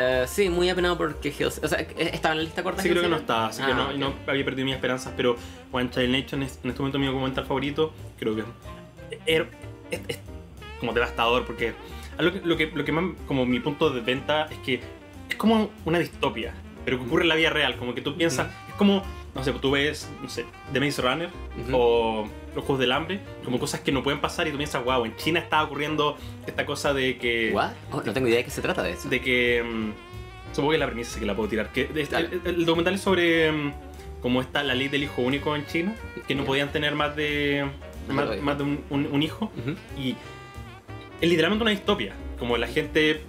Eh, 0.00 0.24
sí, 0.28 0.48
muy 0.48 0.68
apenado 0.68 0.96
porque 0.96 1.28
Hills, 1.36 1.60
o 1.62 1.66
sea, 1.66 1.80
eh, 1.80 2.10
estaba 2.12 2.32
en 2.34 2.38
la 2.38 2.44
lista 2.44 2.62
corta. 2.62 2.82
Sí, 2.82 2.88
creo 2.88 3.02
que 3.02 3.08
no 3.08 3.16
está, 3.16 3.46
así 3.48 3.62
que 3.62 3.72
Ah, 3.72 3.92
no, 3.96 4.14
había 4.28 4.44
perdido 4.44 4.64
mis 4.64 4.74
esperanzas, 4.76 5.12
pero 5.16 5.36
One 5.72 5.90
Child 5.90 6.10
Nation 6.10 6.42
es 6.44 6.60
en 6.62 6.70
este 6.70 6.80
momento 6.80 6.98
mi 7.00 7.06
documental 7.06 7.44
favorito. 7.46 7.92
Creo 8.18 8.36
que 8.36 8.44
es, 9.26 9.42
es- 9.90 10.00
es 10.08 10.18
como 10.78 10.92
devastador 10.92 11.44
porque 11.46 11.72
lo 12.18 12.32
que, 12.32 12.40
lo, 12.44 12.56
que, 12.56 12.66
lo 12.72 12.84
que 12.84 12.92
más, 12.92 13.04
como 13.26 13.44
mi 13.44 13.58
punto 13.58 13.90
de 13.90 14.00
venta 14.00 14.44
es 14.46 14.58
que 14.58 14.80
es 15.28 15.34
como 15.36 15.70
una 15.84 15.98
distopia, 15.98 16.54
pero 16.84 16.98
que 16.98 17.04
ocurre 17.04 17.22
en 17.22 17.28
la 17.30 17.34
vida 17.34 17.50
real, 17.50 17.76
como 17.76 17.94
que 17.94 18.00
tú 18.00 18.16
piensas, 18.16 18.46
es 18.68 18.74
como, 18.74 19.02
no 19.34 19.42
sé, 19.42 19.52
tú 19.54 19.72
ves, 19.72 20.08
no 20.22 20.28
sé, 20.28 20.44
The 20.72 20.78
Maze 20.80 21.02
Runner 21.02 21.28
o 21.72 22.28
Los 22.54 22.64
Juegos 22.64 22.80
del 22.80 22.92
Hambre, 22.92 23.20
como 23.44 23.58
cosas 23.58 23.80
que 23.80 23.92
no 23.92 24.02
pueden 24.02 24.20
pasar 24.20 24.48
y 24.48 24.50
tú 24.50 24.56
piensas, 24.56 24.84
wow, 24.84 25.04
en 25.04 25.14
China 25.16 25.38
está 25.40 25.62
ocurriendo 25.62 26.16
esta 26.46 26.64
cosa 26.66 26.92
de 26.94 27.18
que... 27.18 27.50
¿What? 27.52 27.70
Oh, 27.92 28.02
no 28.04 28.12
tengo 28.12 28.26
idea 28.28 28.38
de 28.38 28.44
qué 28.44 28.50
se 28.50 28.62
trata 28.62 28.82
de 28.82 28.92
eso. 28.92 29.08
de 29.08 29.20
que 29.20 29.62
mm, 29.62 30.54
supongo 30.54 30.72
que 30.72 30.78
la 30.78 30.86
premisa 30.86 31.12
sí 31.14 31.20
que 31.20 31.26
la 31.26 31.36
puedo 31.36 31.48
tirar 31.48 31.70
que 31.72 31.84
de- 31.86 32.02
el, 32.02 32.40
el 32.44 32.64
documental 32.66 32.94
es 32.94 33.00
sobre 33.02 33.52
mm, 33.52 33.72
cómo 34.22 34.40
está 34.40 34.62
la 34.62 34.74
ley 34.74 34.88
del 34.88 35.04
hijo 35.04 35.22
único 35.22 35.54
en 35.54 35.66
China 35.66 35.94
que 36.26 36.34
no 36.34 36.44
podían 36.44 36.72
tener 36.72 36.94
más 36.94 37.14
de 37.14 37.66
Más 38.08 38.16
más, 38.16 38.28
de 38.30 38.36
dos 38.36 38.44
más 38.44 38.58
de 38.58 38.64
un, 38.64 38.84
un- 38.90 39.06
un 39.12 39.22
hijo 39.22 39.52
Ujú. 39.56 39.76
y 40.00 40.16
es 41.20 41.28
literalmente 41.28 41.62
una 41.62 41.70
distopia 41.70 42.14
como 42.38 42.56
la 42.56 42.66
gente 42.66 43.20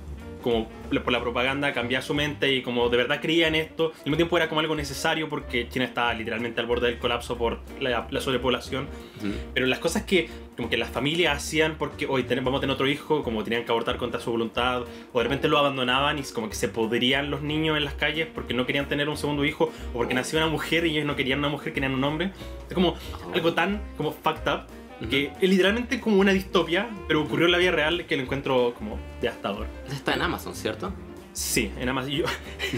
como 0.42 0.70
por 0.90 1.12
la 1.12 1.22
propaganda 1.22 1.74
cambiaba 1.74 2.02
su 2.02 2.14
mente 2.14 2.54
y 2.54 2.62
como 2.62 2.90
de 2.90 2.98
verdad 2.98 3.20
creía 3.22 3.48
en 3.48 3.56
esto 3.56 3.92
al 3.96 4.04
mismo 4.06 4.18
tiempo 4.18 4.38
era 4.38 4.50
como 4.50 4.62
algo 4.62 4.76
necesario 4.76 5.30
porque 5.30 5.68
China 5.70 5.86
estaba 5.86 6.14
literalmente 6.14 6.60
al 6.62 6.68
borde 6.68 6.88
del 6.88 6.98
colapso 6.98 7.38
por 7.38 7.60
la, 7.80 8.08
la 8.10 8.22
sobrepoblación 8.22 8.88
Ujú. 9.18 9.34
pero 9.54 9.66
las 9.68 9.80
cosas 9.80 10.04
que 10.04 10.30
como 10.60 10.70
que 10.70 10.76
las 10.76 10.90
familias 10.90 11.38
hacían 11.38 11.76
porque 11.78 12.06
hoy 12.06 12.24
tenemos, 12.24 12.48
vamos 12.48 12.58
a 12.58 12.62
tener 12.62 12.74
otro 12.74 12.86
hijo, 12.90 13.24
como 13.24 13.46
tenían 13.46 13.64
que 13.64 13.72
abortar 13.72 13.96
contra 13.96 14.20
su 14.20 14.30
voluntad, 14.30 14.82
o 15.14 15.18
de 15.18 15.24
repente 15.24 15.48
lo 15.48 15.58
abandonaban 15.58 16.20
y 16.20 16.24
como 16.34 16.50
que 16.50 16.56
se 16.56 16.68
podrían 16.68 17.32
los 17.32 17.42
niños 17.42 17.78
en 17.78 17.86
las 17.86 17.94
calles 17.94 18.28
porque 18.28 18.54
no 18.54 18.66
querían 18.66 18.90
tener 18.90 19.08
un 19.08 19.16
segundo 19.16 19.46
hijo, 19.46 19.72
o 19.94 19.94
porque 19.94 20.14
nació 20.14 20.38
una 20.38 20.48
mujer 20.48 20.86
y 20.86 20.92
ellos 20.92 21.06
no 21.06 21.16
querían 21.16 21.40
una 21.40 21.48
mujer, 21.48 21.72
querían 21.72 21.94
un 21.94 22.04
hombre. 22.04 22.34
Es 22.68 22.74
como 22.74 22.96
algo 23.34 23.54
tan 23.54 23.82
como 23.96 24.12
fucked 24.12 24.52
up 24.52 24.64
que 25.08 25.32
es 25.39 25.50
literalmente 25.50 26.00
como 26.00 26.18
una 26.18 26.32
distopia, 26.32 26.89
pero 27.08 27.22
ocurrió 27.22 27.45
en 27.45 27.52
la 27.54 27.58
vida 27.58 27.72
real 27.72 28.06
que 28.06 28.18
lo 28.18 28.24
encuentro 28.24 28.74
como 28.78 29.00
devastador. 29.22 29.68
Está 29.91 30.14
en 30.14 30.22
Amazon, 30.22 30.56
¿cierto? 30.56 30.93
Sí, 31.34 31.72
en 31.80 31.88
Amazon. 31.88 32.12
Yo, 32.12 32.26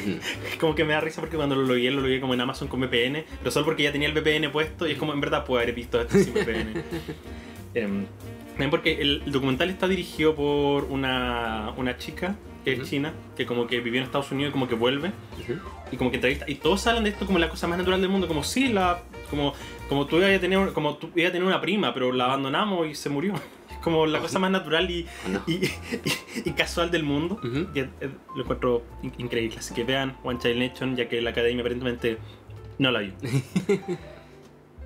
como 0.60 0.76
que 0.76 0.84
me 0.84 0.94
da 0.94 1.02
risa 1.02 1.22
porque 1.22 1.36
cuando 1.36 1.56
lo 1.56 1.64
logué, 1.64 1.90
lo 1.90 2.02
logué 2.02 2.22
como 2.22 2.34
en 2.34 2.42
Amazon 2.42 2.68
con 2.68 2.80
VPN, 2.82 3.24
pero 3.40 3.52
solo 3.52 3.66
porque 3.66 3.84
ya 3.84 3.92
tenía 3.92 4.08
el 4.08 4.14
VPN 4.14 4.52
puesto 4.52 4.88
y 4.88 4.92
es 4.92 4.98
como 4.98 5.14
en 5.14 5.22
verdad 5.22 5.46
puedo 5.46 5.62
haber 5.62 5.74
visto 5.74 6.00
esto 6.00 6.18
sin 6.18 6.34
VPN. 6.34 6.84
Em, 7.74 8.06
también 8.62 8.70
porque 8.70 9.02
el, 9.02 9.24
documental 9.32 9.72
está 9.72 9.88
dirigido 9.88 10.36
por 10.36 10.84
una, 10.84 11.74
una 11.78 11.98
chica 11.98 12.36
que 12.64 12.74
es 12.74 12.88
china, 12.88 13.12
que 13.36 13.48
como 13.48 13.66
que 13.66 13.80
vivió 13.80 14.00
en 14.00 14.06
Estados 14.06 14.32
Unidos 14.32 14.52
y 14.52 14.54
como 14.54 14.68
que 14.68 14.76
vuelve 14.76 15.12
y 15.92 15.98
como 15.98 16.12
que 16.12 16.18
entrevista 16.18 16.46
y 16.48 16.56
todos 16.56 16.86
hablan 16.86 17.04
de 17.06 17.10
esto 17.10 17.26
como 17.26 17.40
la 17.40 17.50
cosa 17.50 17.66
más 17.68 17.80
natural 17.80 18.00
del 18.02 18.10
mundo, 18.12 18.28
como 18.28 18.44
sí, 18.44 18.68
la 18.68 19.02
como 19.32 19.54
como 19.90 20.06
tú 20.06 20.18
ibas 20.18 20.30
a 20.36 20.40
tener 20.40 20.72
como 20.74 20.96
tú 20.98 21.10
ibas 21.16 21.30
a 21.30 21.34
tener 21.34 21.48
una 21.48 21.60
prima, 21.60 21.92
pero 21.92 22.12
la 22.12 22.26
abandonamos 22.26 22.88
y 22.88 22.94
se 22.96 23.10
murió. 23.10 23.34
Es 23.72 23.78
como 23.84 24.06
la 24.06 24.20
cosa 24.20 24.38
más 24.38 24.52
natural 24.52 24.92
y, 24.92 25.08
¿O 25.26 25.30
no? 25.30 25.42
y, 25.48 25.54
y- 25.66 25.72
y 26.46 26.52
casual 26.52 26.92
del 26.92 27.02
mundo. 27.02 27.40
Ujú. 27.44 27.68
Y, 27.74 27.80
eh, 27.80 27.90
lo 28.36 28.44
encuentro 28.44 28.84
in- 29.02 29.14
increíble. 29.18 29.58
Así 29.58 29.74
que 29.74 29.84
vean 29.84 30.18
One 30.24 30.38
Child 30.38 30.60
Nation, 30.60 30.96
ya 30.96 31.10
que 31.10 31.20
la 31.20 31.32
academia 31.32 31.62
aparentemente 31.62 32.20
no 32.78 32.92
la 32.92 33.00
vio. 33.00 33.14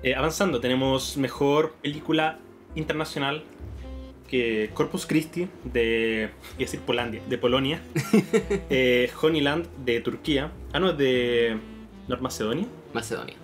Eh, 0.02 0.14
avanzando, 0.14 0.60
tenemos 0.60 1.16
mejor 1.16 1.72
película 1.82 2.38
internacional 2.74 3.42
que 4.26 4.70
Corpus 4.74 5.06
Christi 5.06 5.48
de. 5.64 6.30
a 6.54 6.58
decir 6.58 6.80
Polandia, 6.80 7.22
de 7.28 7.38
Polonia. 7.38 7.80
eh, 8.70 9.10
Honeyland 9.20 9.66
de 9.84 10.00
Turquía. 10.00 10.50
Ah, 10.72 10.80
no, 10.80 10.90
es 10.90 10.98
de. 10.98 11.56
North 12.08 12.20
Macedonia. 12.20 12.66
Macedonia. 12.92 13.34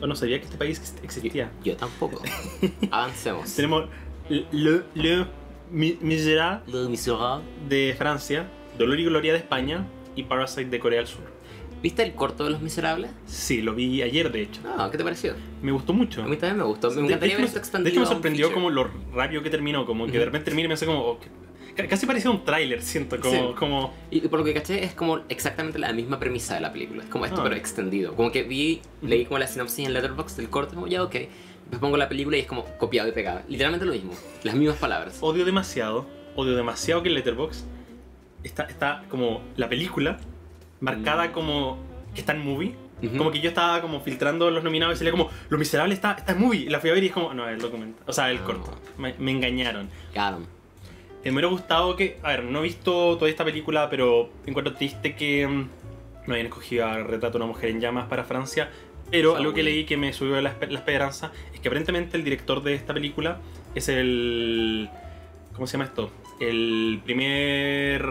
O 0.00 0.06
no 0.06 0.14
sabía 0.16 0.38
que 0.38 0.46
este 0.46 0.56
país 0.56 0.78
ex- 0.78 0.94
existía. 1.04 1.50
Yo 1.62 1.76
tampoco. 1.76 2.22
Avancemos. 2.90 3.54
Tenemos 3.54 3.88
Le, 4.28 4.82
Le 4.94 5.26
Miserable. 5.70 7.44
de 7.68 7.94
Francia, 7.96 8.48
Dolor 8.78 8.98
y 8.98 9.04
Gloria 9.04 9.32
de 9.32 9.38
España 9.38 9.86
y 10.16 10.24
Parasite 10.24 10.64
de 10.70 10.80
Corea 10.80 10.98
del 11.00 11.06
Sur. 11.08 11.22
¿Viste 11.82 12.02
el 12.02 12.12
corto 12.14 12.44
de 12.44 12.50
Los 12.50 12.60
Miserables? 12.60 13.10
Sí, 13.26 13.62
lo 13.62 13.74
vi 13.74 14.02
ayer 14.02 14.30
de 14.30 14.42
hecho. 14.42 14.60
No, 14.62 14.90
¿qué 14.90 14.98
te 14.98 15.04
pareció? 15.04 15.34
Me 15.62 15.72
gustó 15.72 15.92
mucho. 15.94 16.22
A 16.22 16.26
mí 16.26 16.36
también 16.36 16.58
me 16.58 16.64
gustó. 16.64 16.90
Me 16.90 17.02
encantaría 17.02 17.36
ver 17.36 17.44
esto 17.46 17.56
me- 17.56 17.60
expandido. 17.60 17.84
De 17.84 17.90
hecho 17.90 18.00
me 18.00 18.06
sorprendió 18.06 18.52
como 18.52 18.68
lo 18.70 18.90
rápido 19.14 19.42
que 19.42 19.48
terminó, 19.50 19.86
como 19.86 20.06
que 20.06 20.18
de 20.18 20.24
repente 20.26 20.44
terminé 20.46 20.66
y 20.66 20.68
pensé 20.68 20.84
como... 20.84 21.00
oh, 21.00 21.18
casi 21.88 22.04
parecía 22.04 22.30
un 22.30 22.44
tráiler, 22.44 22.82
siento, 22.82 23.18
como... 23.18 23.32
Sí. 23.34 23.54
como 23.58 23.94
Y 24.10 24.20
por 24.22 24.40
lo 24.40 24.44
que 24.44 24.52
caché 24.52 24.84
es 24.84 24.92
como 24.92 25.20
exactamente 25.30 25.78
la 25.78 25.90
misma 25.94 26.18
premisa 26.20 26.54
de 26.54 26.60
la 26.60 26.70
película. 26.72 27.02
Es 27.04 27.08
como 27.08 27.24
esto, 27.24 27.40
Ah. 27.40 27.44
pero 27.44 27.56
extendido. 27.56 28.14
Como 28.14 28.30
que 28.30 28.42
vi, 28.42 28.82
leí 29.00 29.24
como 29.24 29.38
la 29.38 29.46
sinopsis 29.46 29.86
en 29.86 29.94
Letterboxd 29.94 30.36
del 30.36 30.50
corto, 30.50 30.74
como 30.74 30.86
ya 30.86 31.02
ok. 31.02 31.12
Después 31.14 31.80
pongo 31.80 31.96
la 31.96 32.08
película 32.10 32.36
y 32.36 32.40
es 32.40 32.46
como 32.46 32.64
copiado 32.76 33.08
y 33.08 33.12
pegado. 33.12 33.40
Literalmente 33.48 33.86
lo 33.86 33.92
mismo. 33.92 34.12
Las 34.42 34.54
mismas 34.54 34.76
palabras. 34.76 35.16
odio 35.22 35.46
demasiado, 35.46 36.04
odio 36.36 36.56
demasiado 36.56 37.02
que 37.02 37.08
Letterboxd 37.10 37.64
está, 38.42 38.64
está 38.64 39.04
como 39.08 39.40
la 39.56 39.68
película 39.68 40.18
marcada 40.80 41.28
Mm. 41.28 41.32
como 41.32 41.78
que 42.14 42.20
está 42.20 42.32
en 42.32 42.44
movie. 42.44 42.74
Ujú. 43.02 43.16
Como 43.16 43.30
que 43.30 43.40
yo 43.40 43.48
estaba 43.48 43.80
como 43.80 44.00
filtrando 44.00 44.50
los 44.50 44.62
nominados 44.62 44.94
y 44.94 44.98
salía 44.98 45.10
como, 45.12 45.30
Lo 45.48 45.56
Miserable 45.56 45.94
está, 45.94 46.12
está 46.12 46.32
en 46.32 46.40
movie. 46.40 46.60
Y 46.66 46.68
la 46.68 46.80
fui 46.80 46.90
a 46.90 46.92
ver 46.92 47.02
y 47.02 47.06
es 47.06 47.12
como, 47.12 47.32
no, 47.32 47.48
el 47.48 47.58
documento. 47.58 48.02
O 48.06 48.12
sea, 48.12 48.30
el 48.30 48.38
Ah. 48.38 48.44
corto. 48.44 48.78
Me, 48.98 49.14
me 49.18 49.30
engañaron. 49.30 49.88
'em. 50.14 50.42
Eh, 51.22 51.30
me 51.30 51.32
hubiera 51.32 51.48
gustado 51.48 51.96
que, 51.96 52.18
a 52.22 52.28
ver, 52.28 52.44
no 52.44 52.60
he 52.60 52.62
visto 52.62 53.16
toda 53.16 53.28
esta 53.30 53.44
película, 53.44 53.88
pero 53.90 54.30
encuentro 54.46 54.74
triste 54.74 55.14
que 55.14 55.46
mm, 55.46 55.68
no 56.26 56.34
hayan 56.34 56.46
escogido 56.46 56.86
a 56.86 56.98
Retrato 56.98 57.32
de 57.38 57.44
una 57.44 57.46
mujer 57.46 57.70
en 57.70 57.80
llamas 57.80 58.06
para 58.06 58.24
Francia. 58.24 58.70
Pero 59.10 59.34
algo 59.36 59.52
que 59.54 59.62
leí 59.62 59.84
que 59.84 59.96
me 59.96 60.12
subió 60.12 60.40
la, 60.40 60.54
la 60.68 60.78
esperanza 60.78 61.32
es 61.52 61.58
que 61.60 61.68
aparentemente 61.68 62.16
el 62.16 62.22
director 62.24 62.62
de 62.62 62.74
esta 62.74 62.94
película 62.94 63.38
es 63.74 63.88
el... 63.88 64.88
¿Cómo 65.60 65.66
se 65.66 65.72
llama 65.72 65.84
esto? 65.84 66.10
El 66.40 67.02
primer 67.04 68.02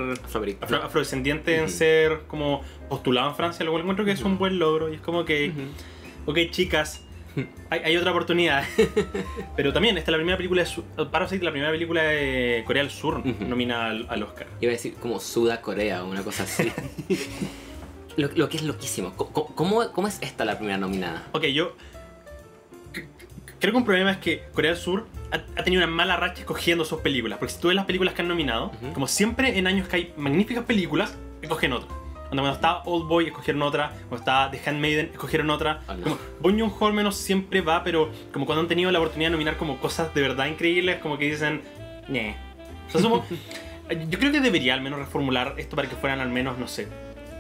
afro- 0.62 0.84
afrodescendiente 0.84 1.56
en 1.58 1.68
ser 1.68 2.20
como 2.28 2.62
postulado 2.88 3.28
en 3.32 3.36
Francia, 3.36 3.66
lo 3.66 3.72
cual 3.72 3.82
encuentro 3.82 4.06
que 4.06 4.12
es 4.12 4.22
un 4.22 4.38
buen 4.38 4.60
logro 4.60 4.88
y 4.92 4.94
es 4.98 5.02
como 5.02 5.26
que... 5.26 5.52
Ok, 6.28 6.38
chicas, 6.52 7.02
hay, 7.72 7.80
hay 7.86 7.98
otra 7.98 8.12
oportunidad. 8.12 8.64
Pero 9.56 9.74
también, 9.74 9.98
esta 9.98 10.12
es 10.12 10.14
la 10.14 10.18
primera 10.18 10.38
película 10.38 10.64
de 10.64 11.06
Parasite, 11.08 11.44
la 11.44 11.50
primera 11.50 11.72
película 11.72 12.04
de 12.04 12.62
Corea 12.68 12.84
del 12.84 12.92
Sur 12.92 13.26
nominada 13.26 13.88
al, 13.88 14.06
al 14.10 14.22
Oscar. 14.22 14.46
Iba 14.62 14.70
a 14.70 14.74
decir 14.74 14.94
como 15.02 15.20
Suda 15.20 15.60
Corea 15.62 16.04
o 16.04 16.08
una 16.08 16.22
cosa 16.24 16.44
así. 16.44 16.72
lo, 18.16 18.30
lo 18.36 18.48
que 18.48 18.58
es 18.58 18.64
loquísimo. 18.64 19.16
Co- 19.16 19.32
¿Cómo, 19.56 19.92
¿Cómo 19.92 20.08
es 20.08 20.20
esta 20.22 20.46
la 20.46 20.56
primera 20.60 20.78
nominada? 20.78 21.28
Ok, 21.32 21.46
yo 21.46 21.76
creo 23.60 23.74
que 23.74 23.78
un 23.80 23.86
problema 23.86 24.12
es 24.12 24.18
que 24.18 24.44
Corea 24.54 24.70
del 24.74 24.80
Sur 24.80 25.08
ha, 25.32 25.60
ha 25.60 25.64
tenido 25.64 25.84
una 25.84 25.92
mala 25.94 26.16
racha 26.18 26.40
escogiendo 26.42 26.86
sus 26.86 27.02
películas. 27.02 27.40
Porque 27.40 27.54
si 27.54 27.60
tú 27.62 27.68
ves 27.70 27.76
las 27.76 27.86
películas 27.86 28.14
que 28.14 28.22
han 28.22 28.28
nominado, 28.28 28.72
Ujú. 28.82 28.94
como 28.94 29.08
siempre 29.08 29.58
en 29.58 29.68
años 29.68 29.88
que 29.88 29.96
hay 29.96 30.14
magníficas 30.18 30.64
películas, 30.66 31.18
escogen 31.42 31.74
otra. 31.74 31.90
Cuando, 32.30 32.48
estaba 32.52 32.84
Old 32.86 33.08
Boy 33.08 33.26
escogieron 33.26 33.62
otra, 33.64 33.90
cuando 34.08 34.18
estaba 34.18 34.52
The 34.52 34.62
Handmaiden 34.70 35.10
escogieron 35.14 35.50
otra. 35.50 35.82
Ah, 35.88 35.96
no. 35.96 36.04
Como 36.04 36.18
Bong 36.42 36.60
Joon-ho 36.60 36.86
al 36.88 36.94
menos 36.94 37.16
siempre 37.18 37.62
va, 37.62 37.84
pero 37.84 38.12
como 38.32 38.46
cuando 38.46 38.62
han 38.62 38.68
tenido 38.68 38.92
la 38.92 39.00
oportunidad 39.00 39.30
de 39.30 39.32
nominar 39.32 39.58
como 39.58 39.78
cosas 39.80 40.14
de 40.14 40.22
verdad 40.22 40.46
increíbles, 40.46 40.98
como 41.00 41.18
que 41.18 41.26
dicen, 41.26 41.62
"Ñe". 42.08 42.36
O 42.88 42.92
sea, 42.92 43.02
somos- 43.02 43.24
yo 44.10 44.20
creo 44.20 44.32
que 44.32 44.42
debería 44.42 44.76
al 44.76 44.82
menos 44.82 45.00
reformular 45.00 45.56
esto 45.58 45.76
para 45.76 45.90
que 45.90 45.96
fueran 45.96 46.20
al 46.20 46.30
menos, 46.30 46.60
no 46.60 46.68
sé, 46.68 46.88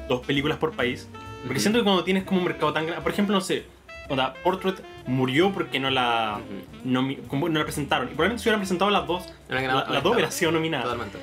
dos 0.07 0.25
películas 0.25 0.57
por 0.57 0.71
país. 0.71 1.07
Porque 1.41 1.53
Ujú. 1.53 1.59
siento 1.61 1.79
que 1.79 1.83
cuando 1.83 2.03
tienes 2.03 2.23
como 2.23 2.39
un 2.39 2.45
mercado 2.47 2.73
tan 2.73 2.87
grande, 2.87 3.03
por 3.03 3.11
ejemplo, 3.11 3.35
no 3.35 3.41
sé, 3.41 3.65
onda, 4.09 4.33
Portrait 4.43 4.79
murió 5.07 5.51
porque 5.53 5.79
no 5.79 5.89
la, 5.89 6.39
nomi- 6.85 7.25
como 7.27 7.47
no 7.49 7.59
la 7.59 7.65
presentaron. 7.65 8.07
Y 8.07 8.11
probablemente 8.11 8.43
si 8.43 8.49
hubieran 8.49 8.59
presentado 8.61 8.91
las 8.91 9.07
dos, 9.07 9.23
la- 9.49 9.61
las 9.89 10.03
dos 10.03 10.13
hubieran 10.13 10.31
sido 10.31 10.51
nominadas. 10.51 10.85
Totalmente. 10.85 11.17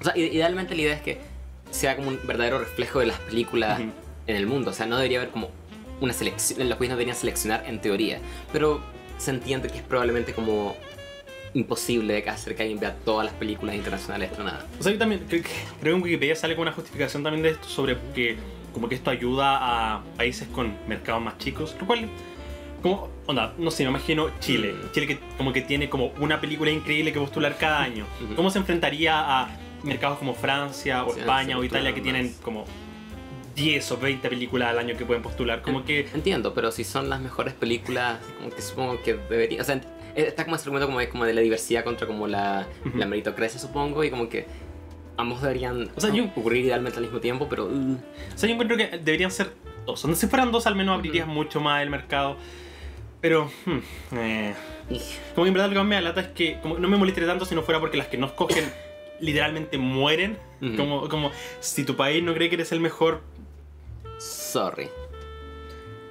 O 0.00 0.04
sea, 0.04 0.12
ide- 0.16 0.32
idealmente 0.32 0.74
la 0.74 0.82
idea 0.82 0.94
es 0.94 1.02
que 1.02 1.20
sea 1.70 1.96
como 1.96 2.08
un 2.08 2.18
verdadero 2.24 2.58
reflejo 2.58 3.00
de 3.00 3.06
las 3.06 3.18
películas 3.20 3.80
Ujú. 3.80 3.90
en 4.26 4.36
el 4.36 4.46
mundo. 4.46 4.70
O 4.70 4.74
sea, 4.74 4.86
no 4.86 4.96
debería 4.96 5.18
haber 5.18 5.30
como 5.30 5.50
una 6.00 6.12
selección. 6.12 6.68
Los 6.68 6.78
países 6.78 6.90
no 6.92 6.96
deberían 6.96 7.16
seleccionar 7.16 7.64
en 7.66 7.80
teoría. 7.80 8.18
Pero 8.52 8.80
se 9.18 9.30
entiende 9.32 9.68
que 9.68 9.78
es 9.78 9.82
probablemente 9.82 10.32
como 10.32 10.76
imposible 11.54 12.22
hacer 12.28 12.54
que 12.54 12.62
alguien 12.62 12.78
vea 12.78 12.94
todas 13.04 13.24
las 13.26 13.34
películas 13.34 13.74
internacionales 13.74 14.30
estrenadas. 14.30 14.64
O 14.78 14.82
sea, 14.82 14.92
yo 14.92 14.98
también 14.98 15.24
creo 15.26 15.42
que, 15.42 15.48
creo 15.80 15.94
que 15.94 15.96
en 15.98 16.02
Wikipedia 16.02 16.36
sale 16.36 16.54
con 16.54 16.62
una 16.62 16.72
justificación 16.72 17.22
también 17.22 17.42
de 17.42 17.50
esto 17.50 17.66
sobre 17.68 17.96
que 18.14 18.36
como 18.76 18.90
que 18.90 18.94
esto 18.94 19.10
ayuda 19.10 19.56
a 19.96 20.02
países 20.18 20.46
con 20.48 20.74
mercados 20.86 21.22
más 21.22 21.38
chicos, 21.38 21.74
lo 21.80 21.86
cual 21.86 22.06
como 22.82 23.08
onda, 23.24 23.54
no 23.56 23.70
sé, 23.70 23.84
me 23.84 23.88
imagino 23.88 24.28
Chile, 24.38 24.74
Mm. 24.74 24.92
Chile 24.92 25.06
que 25.06 25.18
como 25.38 25.50
que 25.54 25.62
tiene 25.62 25.88
como 25.88 26.12
una 26.20 26.42
película 26.42 26.70
increíble 26.70 27.10
que 27.10 27.18
postular 27.18 27.56
cada 27.56 27.80
año. 27.82 28.04
¿Cómo 28.36 28.50
se 28.50 28.58
enfrentaría 28.58 29.14
a 29.18 29.48
mercados 29.82 30.18
como 30.18 30.34
Francia 30.34 31.04
o 31.06 31.14
Sí, 31.14 31.20
España 31.20 31.56
o 31.58 31.64
Italia 31.64 31.94
que 31.94 32.02
tienen 32.02 32.26
más. 32.26 32.34
como 32.42 32.66
10 33.54 33.92
o 33.92 33.96
20 33.96 34.28
películas 34.28 34.68
al 34.68 34.78
año 34.78 34.94
que 34.94 35.06
pueden 35.06 35.22
postular? 35.22 35.62
Como 35.62 35.86
que 35.86 36.06
Entiendo, 36.12 36.52
pero 36.52 36.70
si 36.70 36.84
son 36.84 37.08
las 37.08 37.18
mejores 37.20 37.54
películas, 37.54 38.18
como 38.36 38.50
que 38.50 38.60
supongo 38.60 39.02
que 39.02 39.14
debería. 39.14 39.62
O 39.62 39.64
sea, 39.64 39.80
está 40.14 40.44
como 40.44 40.56
ese 40.56 40.64
argumento 40.64 40.86
como 40.86 40.98
de, 41.00 41.08
como 41.08 41.24
de 41.24 41.32
la 41.32 41.40
diversidad 41.40 41.82
contra 41.82 42.06
como 42.06 42.26
la, 42.26 42.66
Ujú. 42.84 42.98
la 42.98 43.06
meritocracia, 43.06 43.58
supongo, 43.58 44.04
y 44.04 44.10
como 44.10 44.28
que 44.28 44.46
ambos 45.16 45.40
deberían 45.42 45.90
O 45.96 46.00
sea, 46.00 46.12
yo- 46.12 46.24
ocurrir 46.24 46.64
idealmente 46.66 46.98
al 46.98 47.04
mismo 47.04 47.20
tiempo, 47.20 47.48
pero. 47.48 47.66
uh, 47.66 47.94
O 48.34 48.38
sea, 48.38 48.48
yo 48.48 48.54
encuentro 48.54 48.76
que 48.76 48.88
deberían 48.98 49.30
ser 49.30 49.52
dos. 49.86 50.02
Donde 50.02 50.16
si 50.16 50.26
fueran 50.26 50.50
dos, 50.52 50.66
al 50.66 50.74
menos 50.76 50.94
abrirías 50.94 51.26
mucho 51.26 51.60
más 51.60 51.82
el 51.82 51.90
mercado. 51.90 52.36
Pero, 53.20 53.50
hmm, 53.64 53.78
eh, 54.18 54.54
como 55.34 55.44
que 55.44 55.48
en 55.48 55.54
verdad 55.54 55.68
lo 55.68 55.72
que 55.72 55.78
más 55.78 55.86
me 55.88 55.94
da 55.96 56.00
lata 56.02 56.20
es 56.20 56.28
que 56.28 56.60
como 56.60 56.78
no 56.78 56.86
me 56.88 56.96
molestaría 56.96 57.28
tanto 57.28 57.44
si 57.46 57.54
no 57.54 57.62
fuera 57.62 57.80
porque 57.80 57.96
las 57.96 58.06
que 58.08 58.18
no 58.18 58.26
escogen 58.26 58.64
literalmente 59.20 59.78
mueren. 59.78 60.38
Ujú. 60.60 60.76
Como, 60.76 61.08
como 61.08 61.30
si 61.60 61.84
tu 61.84 61.96
país 61.96 62.22
no 62.22 62.34
cree 62.34 62.48
que 62.48 62.56
eres 62.56 62.72
el 62.72 62.80
mejor. 62.80 63.22
Sorry. 64.18 64.88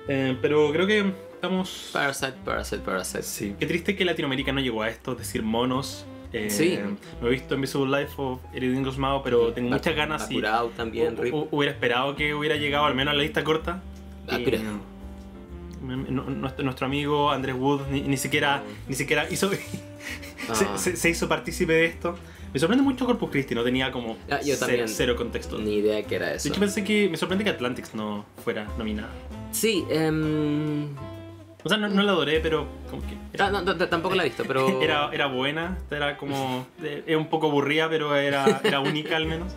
Eh, 0.07 0.37
pero 0.41 0.71
creo 0.71 0.85
que 0.87 1.13
estamos. 1.33 1.89
Parasite, 1.93 2.33
Parasite, 2.43 2.81
Parasite. 2.81 3.23
Sí. 3.23 3.55
Qué 3.59 3.65
triste 3.65 3.95
que 3.95 4.05
Latinoamérica 4.05 4.51
no 4.51 4.59
llegó 4.61 4.81
a 4.83 4.89
esto, 4.89 5.13
es 5.13 5.17
decir, 5.19 5.41
monos. 5.43 6.05
Eh, 6.37 6.49
Sí. 6.49 6.77
No 7.21 7.27
he 7.27 7.31
visto 7.31 7.55
Invisible 7.55 8.01
Life 8.01 8.13
o 8.17 8.39
Eric 8.53 8.97
Mao, 8.97 9.23
pero 9.23 9.53
tengo 9.53 9.69
muchas 9.69 9.95
ganas 9.95 10.29
y 10.29 10.41
también, 10.75 11.15
Rip. 11.17 11.33
hubiera 11.51 11.71
esperado 11.73 12.15
que 12.15 12.33
hubiera 12.33 12.55
llegado 12.57 12.85
al 12.85 12.95
menos 12.95 13.13
a 13.13 13.17
la 13.17 13.23
lista 13.23 13.43
corta. 13.43 13.81
Y, 14.29 14.45
mm, 15.83 16.05
no- 16.09 16.23
nuestro, 16.23 16.63
nuestro 16.65 16.85
amigo 16.87 17.31
Andrés 17.31 17.55
Wood 17.55 17.81
ni, 17.91 18.01
ni 18.01 18.17
siquiera 18.17 18.63
ni 18.87 18.95
siquiera 18.95 19.27
hizo 19.29 19.49
se, 20.53 20.65
Ah. 20.65 20.77
se- 20.77 20.95
se 20.95 21.09
hizo 21.09 21.27
partícipe 21.29 21.73
de 21.73 21.85
esto. 21.85 22.17
Me 22.53 22.59
sorprende 22.59 22.83
mucho 22.83 23.05
Corpus 23.05 23.29
Christi, 23.31 23.53
no 23.53 23.63
tenía 23.63 23.91
como 23.91 24.17
Ah, 24.29 24.37
yo 24.39 24.55
cero, 24.55 24.59
también. 24.59 24.87
cero 24.87 25.15
contexto. 25.17 25.57
Ni 25.59 25.75
idea 25.75 26.01
que 26.03 26.15
era 26.15 26.29
De 26.29 26.35
eso. 26.37 26.47
hecho 26.47 26.59
pensé 26.59 26.83
que 26.85 27.09
me 27.09 27.17
sorprende 27.17 27.43
que 27.43 27.49
Atlantics 27.49 27.93
no 27.95 28.25
fuera 28.43 28.65
nominada. 28.77 29.09
Sí, 29.51 29.83
em, 29.89 30.87
O 31.65 31.69
sea, 31.69 31.77
no, 31.79 31.89
no 31.89 32.03
la 32.03 32.11
adoré, 32.11 32.39
pero 32.41 32.67
como 32.91 33.01
que 33.01 33.17
ah, 33.41 33.49
no, 33.49 33.75
t- 33.75 33.87
tampoco 33.87 34.13
la 34.15 34.23
he 34.23 34.27
visto, 34.27 34.43
pero. 34.45 34.81
era, 34.83 35.09
era 35.11 35.25
buena, 35.25 35.77
era 35.89 36.15
como 36.15 36.67
es 36.83 37.17
un 37.17 37.27
poco 37.27 37.47
aburrida, 37.47 37.89
pero 37.89 38.15
era, 38.15 38.61
era 38.63 38.79
única 38.79 39.17
al 39.17 39.25
menos. 39.25 39.53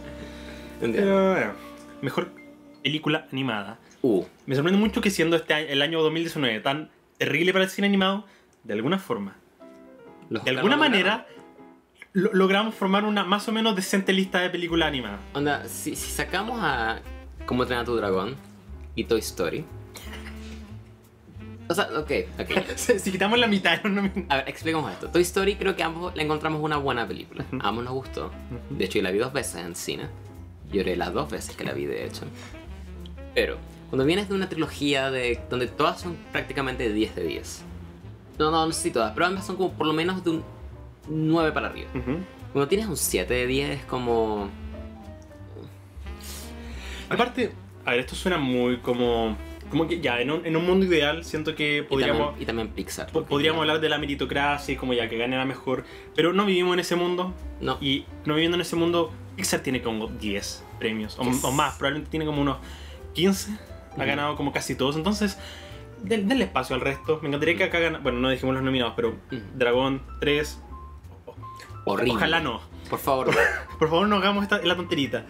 Pero 0.80 1.32
bueno, 1.32 1.52
mejor 2.02 2.30
película 2.82 3.26
animada. 3.32 3.78
Uh, 4.00 4.24
Me 4.46 4.54
sorprende 4.54 4.78
mucho 4.80 5.00
que 5.00 5.10
siendo 5.10 5.36
este 5.36 5.72
el 5.72 5.82
año 5.82 6.00
2019 6.02 6.60
tan 6.60 6.88
terrible 7.18 7.52
para 7.52 7.64
el 7.64 7.70
cine 7.70 7.86
animado, 7.88 8.24
de 8.64 8.72
alguna 8.74 8.98
forma, 8.98 9.36
los 10.30 10.42
de 10.44 10.50
alguna 10.52 10.76
manera, 10.76 11.26
lo- 12.12 12.32
logramos 12.32 12.74
formar 12.74 13.04
una 13.04 13.24
más 13.24 13.48
o 13.48 13.52
menos 13.52 13.74
decente 13.76 14.12
lista 14.12 14.40
de 14.40 14.50
películas 14.50 14.88
animadas. 14.88 15.20
Onda, 15.34 15.66
si, 15.68 15.94
si 15.96 16.10
sacamos 16.10 16.58
a 16.62 17.00
Cómo 17.44 17.64
entrenar 17.64 17.82
a 17.82 17.86
tu 17.86 17.96
dragón 17.96 18.36
y 18.94 19.04
Toy 19.04 19.20
Story. 19.20 19.64
O 21.68 21.74
sea, 21.74 21.88
ok, 21.98 22.10
ok. 22.40 22.76
Si 22.76 23.10
quitamos 23.12 23.38
la 23.38 23.46
mitad, 23.46 23.82
no 23.84 24.02
me- 24.02 24.26
A 24.28 24.36
ver, 24.36 24.48
explicamos 24.48 24.90
esto. 24.92 25.08
Toy 25.08 25.22
Story 25.22 25.56
creo 25.56 25.76
que 25.76 25.82
ambos 25.82 26.14
le 26.16 26.22
encontramos 26.22 26.62
una 26.62 26.76
buena 26.78 27.06
película. 27.06 27.44
A 27.60 27.68
ambos 27.68 27.84
nos 27.84 27.92
gustó. 27.94 28.30
De 28.70 28.84
hecho, 28.86 28.98
yo 28.98 29.02
la 29.02 29.10
vi 29.10 29.18
dos 29.18 29.32
veces 29.32 29.56
en 29.64 29.74
cine. 29.76 30.06
Lloré 30.72 30.96
las 30.96 31.12
dos 31.12 31.30
veces 31.30 31.56
que 31.56 31.64
la 31.64 31.72
vi, 31.72 31.84
de 31.86 32.06
hecho. 32.06 32.22
Pero, 33.34 33.56
cuando 33.90 34.04
vienes 34.04 34.28
de 34.28 34.34
una 34.34 34.48
trilogía 34.48 35.10
de 35.10 35.40
donde 35.50 35.66
todas 35.66 36.00
son 36.00 36.16
prácticamente 36.32 36.90
10 36.92 37.14
de 37.16 37.22
10. 37.24 37.62
No, 38.38 38.50
no, 38.50 38.66
no 38.66 38.72
sé 38.72 38.82
si 38.84 38.90
todas, 38.90 39.12
pero 39.12 39.26
ambas 39.26 39.46
son 39.46 39.56
como 39.56 39.72
por 39.72 39.86
lo 39.86 39.92
menos 39.92 40.22
de 40.24 40.30
un 40.30 40.44
9 41.08 41.52
para 41.52 41.68
arriba. 41.68 41.88
Cuando 42.52 42.68
tienes 42.68 42.86
un 42.86 42.96
7 42.96 43.32
de 43.32 43.46
10 43.46 43.70
es 43.80 43.84
como... 43.86 44.48
Aparte, 47.10 47.52
a 47.84 47.90
ver, 47.92 48.00
esto 48.00 48.14
suena 48.14 48.38
muy 48.38 48.78
como. 48.78 49.36
Como 49.70 49.86
que 49.86 50.00
ya, 50.00 50.20
en 50.20 50.30
un, 50.30 50.46
en 50.46 50.56
un 50.56 50.64
mundo 50.66 50.86
ideal 50.86 51.24
siento 51.24 51.54
que 51.54 51.78
Y 51.78 51.82
podríamos. 51.82 52.18
también, 52.28 52.42
y 52.42 52.46
también 52.46 52.68
Pixar. 52.68 53.10
po- 53.12 53.24
Podríamos 53.24 53.60
hablar 53.60 53.80
de 53.80 53.88
la 53.88 53.98
meritocracia 53.98 54.72
y 54.72 54.76
como 54.76 54.92
ya 54.94 55.08
que 55.08 55.18
gane 55.18 55.36
la 55.36 55.44
mejor, 55.44 55.84
pero 56.14 56.32
no 56.32 56.44
vivimos 56.46 56.74
en 56.74 56.80
ese 56.80 56.96
mundo 56.96 57.34
No, 57.60 57.76
y 57.80 58.04
no 58.24 58.34
viviendo 58.34 58.54
en 58.56 58.60
ese 58.62 58.76
mundo, 58.76 59.12
Pixar 59.36 59.60
tiene 59.60 59.82
como 59.82 60.06
10 60.08 60.64
premios 60.78 61.18
o, 61.18 61.24
Yes. 61.24 61.44
o 61.44 61.52
más, 61.52 61.74
probablemente 61.76 62.10
tiene 62.10 62.24
como 62.26 62.40
unos 62.42 62.58
15, 63.14 63.58
ha 63.98 64.04
ganado 64.04 64.36
como 64.36 64.52
casi 64.52 64.74
todos, 64.74 64.96
entonces 64.96 65.38
den- 66.02 66.28
denle 66.28 66.44
espacio 66.44 66.74
al 66.76 66.80
resto, 66.80 67.18
me 67.22 67.28
encantaría 67.28 67.56
que 67.56 67.64
acá 67.64 67.78
gana, 67.80 67.98
bueno, 67.98 68.20
no 68.20 68.30
dijimos 68.30 68.54
los 68.54 68.62
nominados, 68.64 68.94
pero 68.96 69.08
Ujú. 69.30 69.40
Dragón 69.56 70.02
3, 70.20 70.62
horrible. 71.84 72.14
ojalá 72.14 72.40
no, 72.40 72.60
Por 72.88 72.98
favor. 72.98 73.30
por 73.78 73.88
favor 73.90 74.08
no 74.08 74.16
hagamos 74.16 74.42
esta, 74.44 74.60
la 74.62 74.76
tonterita. 74.76 75.26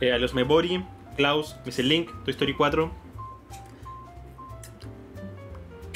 Eh, 0.00 0.12
a 0.12 0.18
los 0.18 0.34
Mebori, 0.34 0.84
Klaus, 1.16 1.56
Mr. 1.64 1.84
Link, 1.84 2.10
Toy 2.24 2.32
Story 2.32 2.54
4. 2.54 2.90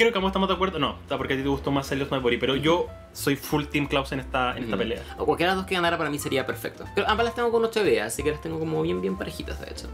Creo 0.01 0.13
que 0.13 0.17
ambos 0.19 0.31
estamos 0.31 0.49
de 0.49 0.55
acuerdo. 0.55 0.79
No, 0.79 0.97
está 1.03 1.19
porque 1.19 1.35
a 1.35 1.37
ti 1.37 1.43
te 1.43 1.49
gustó 1.51 1.71
más 1.71 1.93
los 1.93 2.11
Mebori, 2.11 2.39
pero 2.39 2.57
yo 2.57 2.87
soy 3.13 3.37
full 3.37 3.65
Team 3.67 3.87
Klaus 3.87 4.13
en 4.13 4.21
esta, 4.21 4.53
en 4.57 4.63
esta 4.65 4.77
Ujú. 4.77 4.79
pelea. 4.79 5.03
O 5.19 5.27
cualquiera 5.27 5.53
de 5.53 5.57
las 5.57 5.63
dos 5.65 5.69
que 5.69 5.75
ganara 5.75 5.99
para 5.99 6.09
mí 6.09 6.19
sería 6.19 6.47
perfecto. 6.47 6.87
Pero 6.95 7.07
ambas 7.07 7.27
las 7.27 7.35
tengo 7.35 7.51
con 7.53 7.63
8 7.63 7.85
de 7.85 8.01
así 8.01 8.23
que 8.23 8.31
las 8.31 8.41
tengo 8.41 8.59
como 8.59 8.81
bien, 8.81 9.03
bien 9.03 9.19
parejitas, 9.19 9.61
de 9.61 9.71
hecho. 9.71 9.89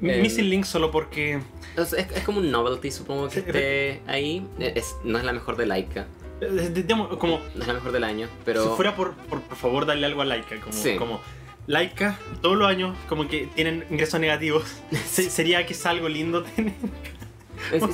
Eh, 0.00 0.20
Missing 0.22 0.48
Link 0.48 0.64
solo 0.64 0.90
porque. 0.90 1.42
Es, 1.76 1.92
es 1.92 2.22
como 2.24 2.38
un 2.38 2.50
novelty, 2.50 2.90
supongo 2.90 3.28
que 3.28 3.40
esté 3.40 4.00
ahí. 4.06 4.46
Es- 4.58 4.96
no 5.04 5.18
es 5.18 5.24
la 5.24 5.34
mejor 5.34 5.58
de 5.58 5.66
Laika, 5.66 6.06
eh, 6.40 6.70
digamos, 6.72 7.14
como 7.18 7.38
no 7.54 7.60
es 7.60 7.66
la 7.66 7.74
mejor 7.74 7.92
del 7.92 8.04
año, 8.04 8.28
pero... 8.46 8.62
si 8.62 8.68
fuera 8.70 8.96
por, 8.96 9.12
por, 9.16 9.42
por 9.42 9.58
favor 9.58 9.84
darle 9.84 10.06
algo 10.06 10.22
a 10.22 10.24
Laika. 10.24 10.56
Como, 10.62 10.72
Sí. 10.72 10.96
como 10.96 11.20
Laika, 11.66 12.18
todos 12.40 12.56
los 12.56 12.66
años, 12.68 12.96
como 13.06 13.28
que 13.28 13.48
tienen 13.54 13.84
ingresos 13.90 14.18
negativos. 14.18 14.64
Se- 15.06 15.28
sería 15.28 15.66
que 15.66 15.74
es 15.74 15.84
algo 15.84 16.08
lindo 16.08 16.42
tener. 16.42 16.72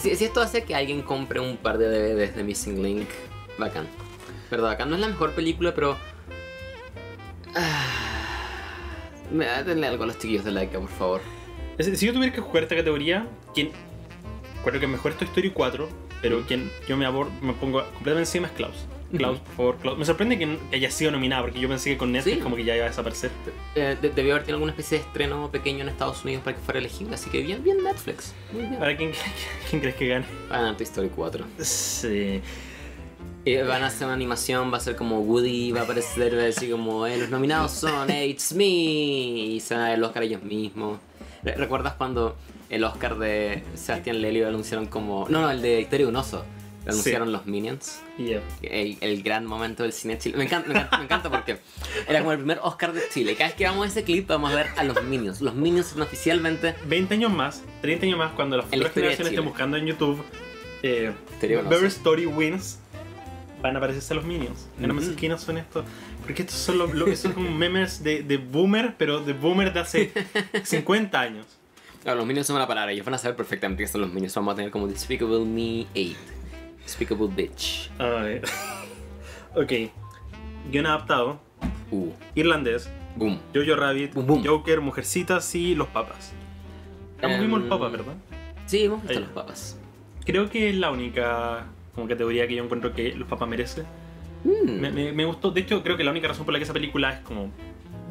Si, 0.01 0.11
esto 0.11 0.41
hace 0.41 0.65
que 0.65 0.75
alguien 0.75 1.03
compre 1.03 1.41
un 1.41 1.57
par 1.57 1.79
de 1.79 1.89
DVDs 1.89 2.37
de 2.37 2.45
Missing 2.45 2.83
Link, 2.83 3.09
bacán. 3.59 3.87
Pero 4.51 4.63
bacán, 4.63 4.89
no 4.91 4.97
es 4.97 5.01
la 5.01 5.09
mejor 5.09 5.33
película, 5.33 5.75
pero... 5.75 5.97
Ah, 7.55 7.87
me 9.33 9.47
denle 9.65 9.87
algo 9.87 10.05
a 10.05 10.07
los 10.07 10.19
chiquillos 10.19 10.45
de 10.45 10.51
Laika, 10.53 10.79
por 10.79 10.91
favor. 10.91 11.21
Si 11.79 12.07
yo 12.07 12.13
tuviera 12.13 12.35
que 12.35 12.41
jugar 12.41 12.65
esta 12.65 12.77
categoría, 12.77 13.27
quien. 13.55 13.71
Creo 14.65 14.79
que 14.79 14.87
mejor 14.87 15.13
es 15.13 15.19
Toy 15.19 15.27
Story 15.29 15.51
4, 15.51 15.89
pero 16.21 16.41
Mm. 16.41 16.43
quien 16.45 16.71
yo 16.87 16.97
me 16.97 17.07
abordo, 17.07 17.33
me 17.41 17.53
pongo 17.55 17.83
completamente 17.95 18.21
encima 18.29 18.47
es 18.49 18.53
Klaus. 18.53 18.87
Klaus, 19.17 19.39
por 19.41 19.55
favor, 19.57 19.77
Klaus. 19.79 19.99
Me 19.99 20.05
sorprende 20.05 20.39
que, 20.39 20.59
haya 20.75 20.91
sido 20.91 21.11
nominada, 21.11 21.43
porque 21.43 21.61
yo 21.61 21.69
pensé 21.69 21.91
que 21.91 21.97
con 21.99 22.13
Netflix 22.13 22.37
Sí. 22.37 22.43
como 22.43 22.57
que 22.57 22.65
ya 22.65 22.75
iba 22.77 22.87
a 22.87 22.89
desaparecer. 22.89 23.31
Eh, 23.75 23.97
de- 24.01 24.11
debió 24.11 24.33
haber 24.33 24.43
tenido 24.45 24.57
alguna 24.57 24.73
especie 24.73 24.99
de 24.99 25.05
estreno 25.05 25.51
pequeño 25.51 25.81
en 25.83 25.89
Estados 25.89 26.25
Unidos 26.25 26.43
para 26.45 26.57
que 26.57 26.63
fuera 26.63 26.81
elegible, 26.81 27.15
así 27.15 27.29
que 27.31 27.43
bien, 27.43 27.63
bien 27.63 27.83
Netflix. 27.85 28.35
Muy 28.53 28.63
bien. 28.63 28.79
¿Para 28.79 28.97
quién, 28.97 29.13
quién 29.71 29.81
crees 29.81 29.97
que 29.97 30.09
gane? 30.09 30.25
Va 30.51 30.57
a 30.57 30.59
ganar 30.61 30.77
Toy 30.77 30.85
Story 30.85 31.11
4. 31.15 31.45
Sí. 31.59 32.41
Y 33.45 33.57
van 33.57 33.83
a 33.83 33.87
hacer 33.89 34.05
una 34.07 34.15
animación, 34.15 34.73
va 34.73 34.77
a 34.77 34.81
ser 34.81 34.95
como 34.95 35.19
Woody, 35.21 35.73
va 35.73 35.81
a 35.81 35.85
aparecer, 35.85 36.37
va 36.37 36.43
a 36.43 36.45
decir 36.45 36.71
como, 36.71 37.07
eh, 37.09 37.17
los 37.19 37.29
nominados 37.29 37.73
son 37.73 38.09
It's 38.09 38.53
Me, 38.55 38.65
y 38.65 39.59
se 39.61 39.75
van 39.75 39.83
a 39.83 39.87
dar 39.89 39.95
el 39.99 40.05
Oscar 40.05 40.23
ellos 40.23 40.43
mismos. 40.45 40.99
Re- 41.43 41.57
¿Recuerdas 41.57 41.95
cuando 41.95 42.37
el 42.71 42.85
Oscar 42.85 43.19
de 43.19 43.65
Sebastián 43.75 44.23
Lelio 44.23 44.45
lo 44.45 44.51
anunciaron 44.51 44.87
como... 44.87 45.27
No, 45.29 45.43
no, 45.43 45.51
el 45.51 45.61
de 45.61 45.79
Victoria 45.79 46.07
Unoso. 46.07 46.45
Lo 46.85 46.93
Sí. 46.93 46.99
anunciaron 46.99 47.31
los 47.33 47.47
Minions. 47.47 48.01
Yeah. 48.19 48.41
El, 48.63 48.99
el 49.01 49.23
gran 49.23 49.47
momento 49.47 49.85
del 49.85 49.93
cine 49.93 50.19
chile. 50.19 50.37
Me 50.37 50.45
encanta, 50.45 50.69
me 50.69 50.75
encanta, 50.75 50.99
me 50.99 51.05
encanta 51.05 51.31
porque 51.31 51.59
era 52.09 52.19
como 52.21 52.33
el 52.33 52.39
primer 52.39 52.59
Oscar 52.63 52.93
de 52.93 53.03
Chile. 53.13 53.35
Cada 53.37 53.49
vez 53.51 53.57
que 53.57 53.65
vamos 53.67 53.87
a 53.87 53.89
ese 53.89 54.03
clip 54.03 54.27
vamos 54.27 54.51
a 54.53 54.57
ver 54.57 54.67
a 54.77 54.83
los 54.85 55.03
Minions. 55.05 55.41
Los 55.41 55.55
Minions 55.55 55.87
son 55.89 56.03
oficialmente 56.03 56.75
20 56.87 57.15
años 57.15 57.33
más, 57.33 57.63
30 57.83 58.07
años 58.07 58.19
más, 58.19 58.33
cuando 58.33 58.57
las 58.57 58.67
futuras 58.67 58.93
generaciones 58.93 59.33
estén 59.33 59.45
buscando 59.45 59.77
en 59.77 59.87
YouTube 59.87 60.23
eh. 60.83 61.13
Better 61.41 61.85
Story 61.85 62.27
Wins, 62.27 62.79
van 63.63 63.77
a 63.77 63.79
aparecerse 63.79 64.15
los 64.15 64.25
Minions. 64.25 64.67
No 64.79 64.93
me 64.93 65.01
sé 65.03 65.11
Ujú. 65.11 65.17
quiénes 65.19 65.41
son 65.41 65.59
estos. 65.59 65.85
Porque 66.23 66.43
estos 66.43 66.57
son, 66.59 66.79
los, 66.79 66.93
lo, 66.95 67.07
estos 67.07 67.21
son 67.21 67.33
como 67.33 67.51
memes 67.51 68.03
de, 68.03 68.23
de 68.25 68.37
boomer, 68.39 68.95
pero 68.99 69.21
de 69.21 69.33
boomer 69.33 69.73
de 69.73 69.81
hace 69.81 70.13
50 70.65 71.21
años. 71.21 71.47
Claro, 72.03 72.19
los 72.19 72.27
Minions 72.27 72.47
son 72.49 72.57
una 72.57 72.67
palabra. 72.67 72.91
Ellos 72.93 73.05
van 73.05 73.15
a 73.15 73.19
saber 73.19 73.37
perfectamente 73.37 73.85
qué 73.85 73.89
son 73.89 74.01
los 74.01 74.13
Minions. 74.13 74.35
Vamos 74.35 74.53
a 74.55 74.57
tener 74.57 74.71
como 74.73 74.89
Despicable 74.89 75.45
Me 75.45 75.87
8. 75.95 76.17
Despicable 76.85 77.29
Bitch. 77.29 77.91
Ver. 77.99 78.43
ok. 79.55 79.73
Guión 80.71 80.87
adaptado. 80.87 81.41
Uh, 81.91 82.11
Irlandés. 82.35 82.91
boom. 83.17 83.39
Jojo 83.55 83.77
Rabbit. 83.77 84.15
Boom, 84.15 84.27
boom. 84.27 84.45
Joker, 84.47 84.81
Mujercitas 84.81 85.55
y 85.55 85.75
Los 85.75 85.89
Papas. 85.89 86.33
Estamos 87.17 87.37
Em, 87.37 87.43
vimos 87.43 87.63
el 87.63 87.69
Papa, 87.69 87.89
¿verdad? 87.89 88.15
Sí, 88.67 88.85
hemos 88.85 89.03
visto 89.03 89.21
los 89.21 89.29
papas. 89.31 89.79
Creo 90.25 90.49
que 90.49 90.71
es 90.71 90.77
la 90.77 90.91
única 90.91 91.67
como 91.95 92.09
categoría 92.09 92.47
que 92.49 92.55
yo 92.55 92.65
encuentro 92.65 92.95
que 92.95 93.15
Los 93.15 93.29
Papas 93.29 93.49
merece. 93.49 93.83
Mm. 94.45 94.81
Me, 94.81 94.91
me- 94.91 95.13
me 95.13 95.25
gustó. 95.25 95.51
De 95.51 95.61
hecho, 95.61 95.83
creo 95.83 95.97
que 95.97 96.05
la 96.05 96.11
única 96.11 96.29
razón 96.29 96.45
por 96.45 96.53
la 96.53 96.59
que 96.59 96.65
esa 96.65 96.73
película 96.73 97.13
es 97.13 97.21
como. 97.21 97.51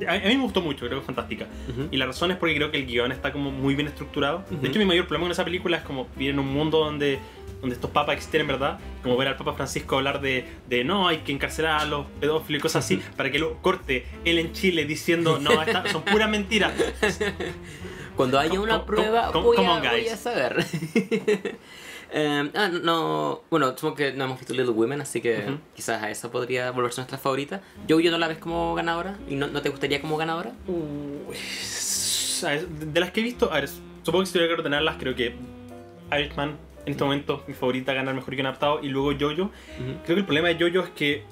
A, 0.07 0.13
a 0.13 0.19
mí 0.19 0.35
me 0.37 0.43
gustó 0.43 0.61
mucho, 0.61 0.79
creo 0.87 0.91
que 0.91 0.99
es 0.99 1.05
fantástica. 1.05 1.47
Ujú. 1.69 1.87
Y 1.91 1.97
la 1.97 2.05
razón 2.05 2.31
es 2.31 2.37
porque 2.37 2.55
creo 2.55 2.71
que 2.71 2.77
el 2.77 2.85
guion 2.85 3.11
está 3.11 3.31
como 3.31 3.51
muy 3.51 3.75
bien 3.75 3.87
estructurado. 3.87 4.43
Ujú. 4.51 4.61
De 4.61 4.67
hecho, 4.69 4.79
mi 4.79 4.85
mayor 4.85 5.05
problema 5.07 5.25
con 5.25 5.31
esa 5.31 5.43
película 5.43 5.77
es 5.77 5.83
como 5.83 6.07
vivir 6.15 6.33
en 6.33 6.39
un 6.39 6.47
mundo 6.53 6.79
donde, 6.79 7.19
donde 7.61 7.75
estos 7.75 7.91
papas 7.91 8.15
existen 8.17 8.41
en 8.41 8.47
verdad. 8.47 8.79
Como 9.03 9.15
ver 9.17 9.29
al 9.29 9.37
Papa 9.37 9.53
Francisco 9.53 9.95
hablar 9.97 10.19
de, 10.19 10.45
de 10.67 10.83
no, 10.83 11.07
hay 11.07 11.19
que 11.19 11.31
encarcelar 11.31 11.79
a 11.81 11.85
los 11.85 12.05
pedófilos 12.19 12.59
y 12.59 12.61
cosas 12.61 12.83
así. 12.85 13.01
Para 13.15 13.31
que 13.31 13.39
lo 13.39 13.61
corte 13.61 14.05
él 14.25 14.39
en 14.39 14.51
Chile 14.53 14.85
diciendo, 14.85 15.37
no, 15.39 15.61
esta- 15.61 15.87
son 15.91 16.03
puras 16.03 16.29
mentiras. 16.29 16.73
Cuando 18.15 18.37
haya 18.39 18.59
una 18.59 18.77
com- 18.79 18.85
prueba, 18.87 19.31
com- 19.31 19.43
voy, 19.43 19.57
a, 19.57 19.79
voy 19.79 20.07
a 20.07 20.17
saber. 20.17 20.65
Em, 22.13 22.51
ah, 22.55 22.67
no. 22.67 23.41
Bueno, 23.49 23.69
supongo 23.77 23.95
que 23.95 24.11
no 24.11 24.25
hemos 24.25 24.37
visto 24.37 24.53
Little 24.53 24.71
Women, 24.73 24.99
así 24.99 25.21
que 25.21 25.45
quizás 25.73 26.03
a 26.03 26.11
esa 26.11 26.29
podría 26.29 26.69
volverse 26.71 26.99
nuestra 26.99 27.17
favorita. 27.17 27.61
Yo, 27.87 28.01
yo 28.01 28.11
no 28.11 28.17
la 28.17 28.27
ves 28.27 28.37
como 28.37 28.75
ganadora. 28.75 29.17
¿Y 29.29 29.35
no, 29.35 29.47
no 29.47 29.61
te 29.61 29.69
gustaría 29.69 30.01
como 30.01 30.17
ganadora? 30.17 30.51
Ver, 32.43 32.67
de 32.67 32.99
las 32.99 33.11
que 33.11 33.21
he 33.21 33.23
visto, 33.23 33.49
a 33.53 33.61
ver, 33.61 33.69
supongo 34.03 34.19
que 34.23 34.25
si 34.25 34.33
tuviera 34.33 34.53
que 34.53 34.59
ordenarlas, 34.59 34.97
creo 34.99 35.15
que 35.15 35.35
Irishman 36.11 36.57
en 36.85 36.91
este 36.91 37.03
momento 37.03 37.43
mi 37.47 37.53
favorita 37.53 37.93
gana 37.93 38.11
el 38.11 38.15
mejor 38.17 38.33
guion 38.35 38.47
adaptado 38.47 38.79
y 38.83 38.89
luego 38.89 39.11
Jojo. 39.19 39.51
Creo 39.77 40.05
que 40.05 40.13
el 40.13 40.25
problema 40.25 40.49
de 40.49 40.55
Jojo 40.55 40.85
es 40.85 40.91
que 40.91 41.23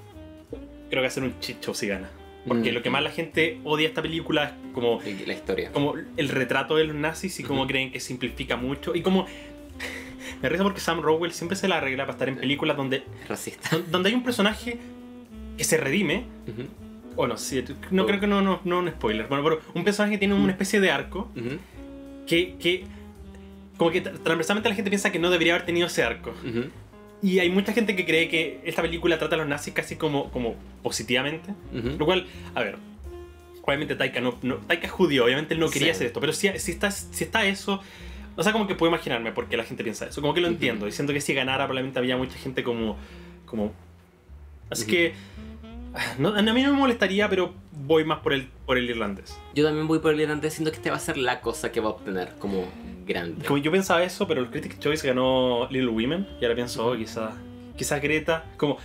creo 0.89 0.89
que 0.89 1.01
va 1.01 1.07
a 1.07 1.11
ser 1.11 1.23
un 1.23 1.39
chicho 1.39 1.73
si 1.73 1.87
gana. 1.87 2.09
Porque 2.47 2.71
Mm. 2.71 2.73
lo 2.75 2.81
que 2.81 2.89
más 2.89 3.03
la 3.03 3.11
gente 3.11 3.59
odia 3.65 3.87
esta 3.87 4.01
película 4.01 4.45
es 4.45 4.51
como, 4.73 4.99
La 5.27 5.33
historia. 5.33 5.71
como 5.71 5.93
el 6.17 6.29
retrato 6.29 6.75
de 6.77 6.85
los 6.85 6.95
nazis 6.95 7.39
y 7.39 7.43
como 7.43 7.61
Ujú. 7.61 7.67
creen 7.69 7.91
que 7.91 7.99
simplifica 7.99 8.55
mucho. 8.55 8.95
Y 8.95 9.01
como... 9.01 9.25
Me 10.41 10.47
risa 10.49 10.63
porque 10.63 10.79
Sam 10.79 11.01
Rowell 11.01 11.31
siempre 11.33 11.57
se 11.57 11.67
la 11.67 11.77
arregla 11.77 12.03
para 12.05 12.13
estar 12.13 12.29
en 12.29 12.37
películas 12.37 12.77
donde, 12.77 13.03
Racista. 13.27 13.77
donde 13.91 14.09
hay 14.09 14.15
un 14.15 14.23
personaje 14.23 14.77
que 15.57 15.63
se 15.65 15.77
redime. 15.77 16.23
O 17.17 17.27
no, 17.27 17.37
sí, 17.37 17.61
no 17.91 18.03
Oh. 18.03 18.05
creo 18.05 18.19
que 18.21 18.27
no, 18.27 18.41
no, 18.41 18.61
no 18.63 18.79
un 18.79 18.87
spoiler. 18.89 19.27
Bueno, 19.27 19.43
pero 19.43 19.59
un 19.73 19.83
personaje 19.83 20.13
que 20.13 20.19
tiene 20.19 20.33
una 20.35 20.51
especie 20.51 20.79
de 20.79 20.91
arco 20.91 21.29
ujú, 21.35 21.57
que, 22.25 22.55
que 22.57 22.85
como 23.79 23.89
que 23.89 24.03
tra- 24.03 24.19
transversalmente 24.21 24.69
la 24.69 24.75
gente 24.75 24.91
piensa 24.91 25.11
que 25.11 25.17
no 25.17 25.31
debería 25.31 25.55
haber 25.55 25.65
tenido 25.65 25.87
ese 25.87 26.03
arco. 26.03 26.29
ujú, 26.47 26.65
Y 27.23 27.39
hay 27.39 27.49
mucha 27.49 27.73
gente 27.73 27.95
que 27.95 28.05
cree 28.05 28.29
que 28.29 28.59
esta 28.65 28.81
película 28.83 29.17
trata 29.17 29.33
a 29.35 29.39
los 29.39 29.47
nazis 29.47 29.73
casi 29.73 29.95
como, 29.95 30.29
como 30.31 30.55
positivamente. 30.83 31.53
Lo 31.97 32.05
cual, 32.05 32.27
a 32.53 32.61
ver, 32.61 32.75
obviamente 33.63 33.95
Taika 33.95 34.19
no, 34.21 34.37
no 34.41 34.55
Taika 34.57 34.85
es 34.87 34.91
judío, 34.91 35.25
obviamente 35.25 35.53
él 35.53 35.59
no 35.59 35.69
quería 35.69 35.87
Sí. 35.87 35.91
hacer 35.91 36.07
esto, 36.07 36.19
pero 36.19 36.33
si, 36.33 36.47
si, 36.59 36.71
está, 36.71 36.91
si 36.91 37.23
está 37.23 37.45
eso, 37.45 37.81
o 38.35 38.43
sea, 38.43 38.51
como 38.51 38.67
que 38.67 38.75
puedo 38.75 38.91
imaginarme 38.91 39.31
por 39.31 39.47
qué 39.47 39.57
la 39.57 39.63
gente 39.63 39.83
piensa 39.83 40.07
eso, 40.07 40.21
como 40.21 40.33
que 40.33 40.41
lo 40.41 40.47
entiendo, 40.47 40.87
y 40.87 40.91
siento 40.91 41.13
que 41.13 41.21
si 41.21 41.33
ganara 41.33 41.65
probablemente 41.65 41.99
había 41.99 42.17
mucha 42.17 42.37
gente 42.37 42.63
como... 42.63 42.97
como 43.45 43.73
así 44.69 44.85
que... 44.87 45.13
no- 46.17 46.29
a 46.35 46.41
mí 46.41 46.63
no 46.63 46.71
me 46.73 46.77
molestaría, 46.77 47.29
pero 47.29 47.53
voy 47.71 48.03
más 48.03 48.19
por 48.19 48.33
el, 48.33 48.47
por 48.65 48.77
el 48.77 48.89
irlandés. 48.89 49.37
Yo 49.55 49.63
también 49.65 49.87
voy 49.87 49.99
por 49.99 50.13
el 50.13 50.21
irlandés, 50.21 50.53
siento 50.53 50.71
que 50.71 50.77
este 50.77 50.89
va 50.91 50.97
a 50.97 50.99
ser 50.99 51.17
la 51.17 51.41
cosa 51.41 51.71
que 51.71 51.79
va 51.79 51.87
a 51.87 51.91
obtener 51.91 52.33
como 52.39 52.65
grande. 53.05 53.45
Como 53.45 53.57
yo 53.57 53.71
pensaba 53.71 54.03
eso, 54.03 54.27
pero 54.27 54.41
el 54.41 54.49
Critics' 54.49 54.79
Choice 54.79 55.07
ganó 55.07 55.67
Little 55.71 55.89
Women. 55.89 56.27
Y 56.39 56.45
ahora 56.45 56.55
pienso, 56.55 56.85
oh, 56.87 56.95
quizás 56.95 57.33
quizás 57.75 58.01
Greta. 58.01 58.45
Como. 58.57 58.77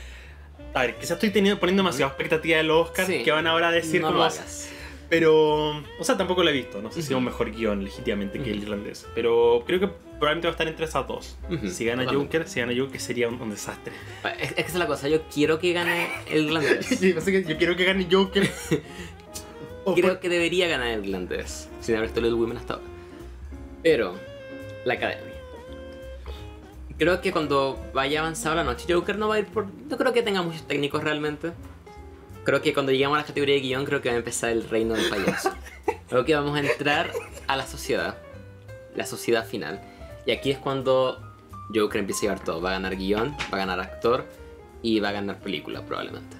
A 0.73 0.81
ver, 0.83 0.97
quizás 0.97 1.13
estoy 1.13 1.31
teniendo, 1.31 1.61
poniendo 1.61 1.83
demasiada 1.83 2.11
expectativa 2.11 2.57
de 2.57 2.65
los 2.65 2.89
Oscars 2.89 3.07
Sí. 3.09 3.23
que 3.23 3.31
van 3.31 3.47
ahora 3.47 3.69
a 3.69 3.73
decir 3.73 4.01
no 4.01 4.09
como. 4.13 4.27
Pero. 5.11 5.69
O 5.99 6.03
sea, 6.05 6.17
tampoco 6.17 6.43
lo 6.43 6.51
he 6.51 6.53
visto. 6.53 6.81
No 6.81 6.91
sé 6.91 7.03
si 7.03 7.13
es 7.13 7.17
un 7.17 7.25
mejor 7.25 7.51
guion 7.53 7.85
legítimamente 7.85 8.41
que 8.41 8.51
el 8.51 8.63
irlandés. 8.63 9.07
Pero 9.15 9.63
creo 9.67 9.79
que 9.81 9.89
probablemente 10.25 10.47
va 10.49 10.51
a 10.51 10.55
estar 10.55 10.69
entre 10.69 10.85
esas 10.87 11.07
dos. 11.07 11.37
Ujú, 11.51 11.69
Si 11.69 11.85
gana 11.85 12.03
totalmente. 12.05 12.39
Joker, 12.39 12.49
si 12.49 12.61
gana 12.61 12.73
Joker 12.77 13.01
sería 13.01 13.29
un, 13.29 13.41
un 13.41 13.51
desastre. 13.51 13.93
Es, 14.41 14.49
es 14.51 14.55
que 14.55 14.61
esa 14.63 14.71
es 14.71 14.75
la 14.77 14.87
cosa, 14.87 15.09
yo 15.09 15.23
quiero 15.33 15.59
que 15.59 15.73
gane 15.73 16.09
el 16.31 16.47
irlandés. 16.47 16.87
Que 17.01 17.45
yo 17.47 17.57
quiero 17.59 17.77
que 17.77 17.85
gane 17.85 18.09
Joker. 18.11 18.51
O 19.85 19.95
Creo 19.95 20.09
por- 20.09 20.21
que 20.21 20.29
debería 20.29 20.67
ganar 20.69 20.89
el 20.89 21.05
irlandés, 21.05 21.69
sin 21.81 21.95
haber 21.97 22.09
visto 22.09 22.21
Little 22.21 22.39
Women 22.39 22.57
hasta 22.59 22.75
ahora. 22.75 22.87
Pero, 23.83 24.15
la 24.85 24.95
academia. 24.95 25.33
Creo 26.97 27.21
que 27.21 27.33
cuando 27.33 27.79
vaya 27.93 28.21
avanzada 28.21 28.55
la 28.57 28.65
noche, 28.65 28.87
Joker 28.93 29.19
no 29.19 29.29
va 29.29 29.35
a 29.35 29.39
ir 29.41 29.47
por. 29.47 29.67
No 29.67 29.97
creo 29.97 30.13
que 30.13 30.23
tenga 30.23 30.43
muchos 30.43 30.67
técnicos 30.67 31.03
realmente. 31.03 31.53
Creo 32.45 32.63
que 32.63 32.73
cuando 32.73 32.93
lleguemos 32.93 33.17
a 33.17 33.21
la 33.23 33.27
categoría 33.27 33.55
de 33.57 33.61
guion, 33.63 33.85
creo 33.85 34.01
que 34.01 34.11
va 34.11 34.15
a 34.15 34.19
empezar 34.19 34.51
el 34.51 34.69
reino 34.69 34.95
del 34.95 35.09
payaso. 35.09 35.51
creo 36.09 36.25
que 36.25 36.35
vamos 36.35 36.57
a 36.57 36.61
entrar 36.61 37.11
a 37.49 37.57
la 37.57 37.67
sociedad. 37.67 38.17
La 38.95 39.07
sociedad 39.07 39.45
final. 39.47 39.81
Y 40.27 40.31
aquí 40.33 40.51
es 40.51 40.59
cuando 40.59 41.21
Joker 41.75 42.01
empieza 42.01 42.21
a 42.21 42.23
llevar 42.23 42.45
todo. 42.45 42.61
Va 42.61 42.71
a 42.71 42.73
ganar 42.73 42.97
guion, 42.97 43.33
va 43.53 43.57
a 43.57 43.59
ganar 43.59 43.81
actor 43.81 44.25
y 44.83 45.01
va 45.01 45.11
a 45.11 45.13
ganar 45.13 45.39
película 45.41 45.85
probablemente. 45.85 46.37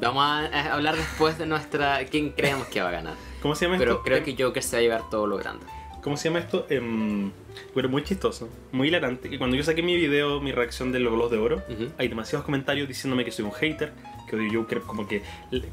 Vamos 0.00 0.22
a 0.24 0.72
hablar 0.72 0.96
después 0.96 1.36
de 1.38 1.44
nuestra... 1.46 2.04
¿Quién 2.06 2.30
creemos 2.30 2.66
que 2.68 2.80
va 2.80 2.88
a 2.88 2.92
ganar? 2.92 3.14
¿Cómo 3.42 3.54
se 3.54 3.66
llama 3.66 3.76
Pero 3.78 3.92
esto? 3.92 4.02
creo 4.04 4.18
Em, 4.18 4.24
que 4.24 4.42
Joker 4.42 4.62
se 4.62 4.76
va 4.76 4.78
a 4.78 4.82
llevar 4.82 5.10
todo 5.10 5.26
lo 5.26 5.36
grande. 5.36 5.66
¿Cómo 6.02 6.16
se 6.16 6.28
llama 6.28 6.38
esto? 6.38 6.66
Em, 6.70 7.30
bueno, 7.74 7.90
muy 7.90 8.02
chistoso, 8.02 8.48
muy 8.72 8.88
hilarante. 8.88 9.28
Que 9.28 9.36
cuando 9.36 9.56
yo 9.56 9.62
saqué 9.62 9.82
mi 9.82 9.96
video, 9.96 10.40
mi 10.40 10.52
reacción 10.52 10.90
de 10.92 11.00
los 11.00 11.12
Globos 11.12 11.30
de 11.30 11.36
Oro, 11.38 11.62
hay 11.98 12.08
demasiados 12.08 12.46
comentarios 12.46 12.88
diciéndome 12.88 13.26
que 13.26 13.30
soy 13.30 13.44
un 13.44 13.52
hater, 13.52 13.92
que 14.26 14.36
odio 14.36 14.60
Joker, 14.62 14.80
como 14.80 15.06
que, 15.06 15.22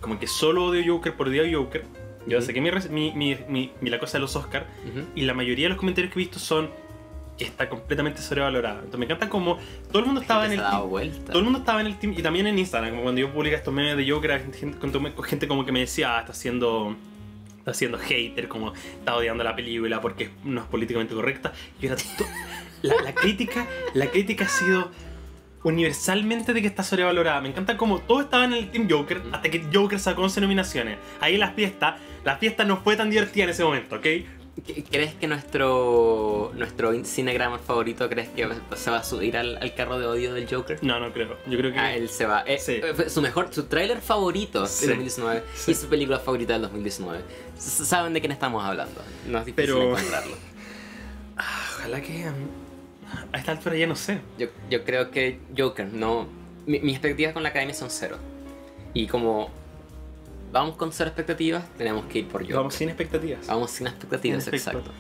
como 0.02 0.20
que 0.20 0.28
solo 0.28 0.66
odio 0.66 0.96
Joker 0.96 1.16
por 1.16 1.30
odiar 1.30 1.46
a 1.46 1.58
Joker. 1.58 1.86
Yo 2.28 2.38
Ujú. 2.38 2.46
saqué 2.48 2.62
mi, 2.62 2.70
mi, 2.90 3.12
mi, 3.48 3.72
mi- 3.82 3.90
la 3.90 4.00
cosa 4.00 4.18
de 4.18 4.22
los 4.22 4.36
Oscars 4.36 4.66
Ujú. 4.90 5.06
y 5.16 5.22
la 5.24 5.34
mayoría 5.34 5.66
de 5.66 5.70
los 5.70 5.78
comentarios 5.78 6.14
que 6.14 6.20
he 6.20 6.24
visto 6.24 6.40
son 6.40 6.70
que 7.38 7.46
está 7.46 7.70
completamente 7.70 8.22
sobrevalorada. 8.22 8.78
Entonces 8.80 8.98
me 9.00 9.06
encanta 9.06 9.30
como 9.30 9.58
todo 9.92 10.00
el 10.00 10.06
mundo 10.06 10.22
estaba 10.22 10.46
en 10.48 10.54
el 10.54 10.60
team, 10.60 10.90
vuelta. 10.90 11.26
todo 11.32 11.38
el 11.38 11.44
mundo 11.44 11.60
estaba 11.60 11.82
en 11.82 11.88
el 11.88 12.00
team 12.00 12.14
y 12.18 12.22
también 12.24 12.48
en 12.48 12.58
Instagram, 12.58 12.90
como 12.92 13.04
cuando 13.04 13.22
yo 13.22 13.32
publico 13.32 13.56
estos 13.56 13.72
memes 13.74 13.96
de 13.96 14.10
Joker, 14.12 14.52
gente, 14.54 14.78
con- 14.80 15.24
gente 15.24 15.48
como 15.48 15.64
que 15.66 15.72
me 15.72 15.82
decía, 15.82 16.18
ah, 16.18 16.20
está 16.22 16.32
haciendo 16.32 16.96
está 17.60 17.74
siendo 17.74 17.98
hater, 18.00 18.48
como 18.48 18.74
está 18.74 19.16
odiando 19.16 19.44
la 19.44 19.56
película 19.56 20.00
porque 20.02 20.30
no 20.46 20.62
es 20.62 20.68
políticamente 20.68 21.14
correcta. 21.14 21.52
Y 21.82 21.86
era 21.88 21.96
la, 22.82 22.96
la 23.04 23.14
crítica, 23.14 23.68
la 23.94 24.08
crítica 24.08 24.46
ha 24.46 24.50
sido 24.50 24.90
universalmente 25.64 26.54
de 26.54 26.62
que 26.62 26.68
está 26.68 26.84
sobrevalorada. 26.84 27.42
Me 27.42 27.50
encanta 27.50 27.78
como 27.78 28.00
todos 28.00 28.24
estaban 28.24 28.54
en 28.54 28.60
el 28.64 28.72
Team 28.72 28.88
Joker 28.90 29.22
hasta 29.32 29.50
que 29.50 29.66
Joker 29.74 30.00
sacó 30.00 30.22
11 30.24 30.42
nominaciones. 30.42 30.98
Ahí 31.20 31.38
la 31.38 31.52
fiesta, 31.52 31.98
la 32.28 32.38
fiesta 32.38 32.66
no 32.66 32.78
fue 32.84 32.96
tan 32.98 33.10
divertida 33.10 33.46
en 33.46 33.50
ese 33.52 33.64
momento, 33.64 33.96
¿ok? 33.96 34.02
¿Qué- 34.66 34.84
¿Crees 34.92 35.14
que 35.14 35.28
nuestro 35.28 36.52
nuestro 36.56 36.92
cinegramer 37.06 37.60
favorito 37.60 38.10
crees 38.10 38.28
que 38.30 38.46
se 38.76 38.90
va 38.92 38.98
a 38.98 39.04
subir 39.04 39.38
al, 39.38 39.56
al 39.58 39.74
carro 39.76 39.98
de 40.00 40.08
odio 40.08 40.34
del 40.34 40.46
Joker? 40.54 40.80
No, 40.84 41.00
no 41.00 41.14
creo. 41.14 41.38
Yo 41.48 41.58
creo 41.58 41.72
que 41.72 41.80
Ah, 41.80 41.94
él 41.96 42.10
se 42.10 42.26
va. 42.26 42.42
Eh, 42.42 42.58
Sí. 42.60 42.82
eh, 42.84 43.10
su 43.10 43.22
mejor, 43.22 43.48
su 43.54 43.64
tráiler 43.66 44.02
favorito 44.02 44.66
Sí. 44.66 44.82
del 44.88 44.90
2019 44.98 45.44
Sí. 45.56 45.72
y 45.72 45.76
su 45.76 45.88
película 45.88 46.20
favorita 46.20 46.54
del 46.54 46.64
2019. 46.64 47.22
S- 47.56 47.86
Saben 47.86 48.14
de 48.14 48.20
quién 48.20 48.32
estamos 48.34 48.64
hablando. 48.66 49.00
No 49.28 49.38
es 49.40 49.46
difícil 49.46 49.74
Pero- 49.74 49.92
encontrarlo. 49.98 50.36
Ah, 51.38 51.62
ojalá 51.78 52.02
que 52.02 52.26
um, 52.28 53.30
a 53.32 53.38
esta 53.38 53.52
altura 53.54 53.76
ya 53.78 53.88
no 53.88 53.96
sé. 53.96 54.20
Yo, 54.40 54.48
yo 54.70 54.84
creo 54.84 55.12
que 55.12 55.40
Joker, 55.58 55.86
no. 55.94 56.28
mi- 56.66 56.80
mis 56.82 56.96
expectativas 56.96 57.32
con 57.34 57.44
la 57.44 57.50
academia 57.50 57.74
son 57.76 57.90
cero. 57.90 58.18
Y 58.94 59.08
como 59.08 59.50
vamos 60.58 60.76
con 60.76 60.92
cero 60.92 61.10
expectativas, 61.10 61.64
tenemos 61.78 62.06
que 62.06 62.20
ir 62.20 62.28
por 62.28 62.42
Joker. 62.42 62.56
Vamos 62.58 62.74
sin 62.76 62.90
expectativas. 62.90 63.48
Vamos 63.48 63.72
sin 63.72 63.88
expectativas, 63.88 64.44
Sin 64.44 64.54
exacto. 64.54 64.92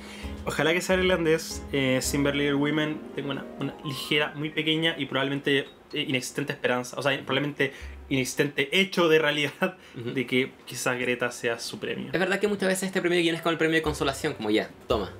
Ojalá 0.45 0.74
que 0.74 0.82
sea 0.82 0.95
irlandés, 0.95 1.62
eh, 1.74 1.99
sin 2.01 2.24
ver 2.24 2.36
Little 2.36 2.53
Women, 2.55 2.99
tengo 3.16 3.32
una, 3.32 3.45
una 3.60 3.76
ligera, 3.84 4.34
muy 4.36 4.49
pequeña 4.49 4.95
y 4.97 5.05
probablemente 5.05 5.68
eh, 5.93 6.01
inexistente 6.08 6.53
esperanza, 6.53 6.97
o 6.97 7.01
sea, 7.01 7.12
probablemente 7.18 7.74
inexistente 8.10 8.70
hecho 8.80 9.10
de 9.10 9.20
realidad 9.20 9.76
de 9.95 10.26
que 10.26 10.53
quizás 10.66 10.97
Greta 10.97 11.32
sea 11.32 11.60
su 11.60 11.80
premio. 11.80 12.10
Es 12.14 12.20
verdad 12.20 12.39
que 12.39 12.47
muchas 12.47 12.70
veces 12.70 12.84
este 12.84 13.01
premio 13.01 13.18
de 13.18 13.24
guion 13.24 13.36
es 13.36 13.41
como 13.41 13.51
el 13.51 13.58
premio 13.58 13.76
de 13.76 13.82
consolación, 13.82 14.34
como 14.36 14.49
ya, 14.49 14.70
toma. 14.88 15.12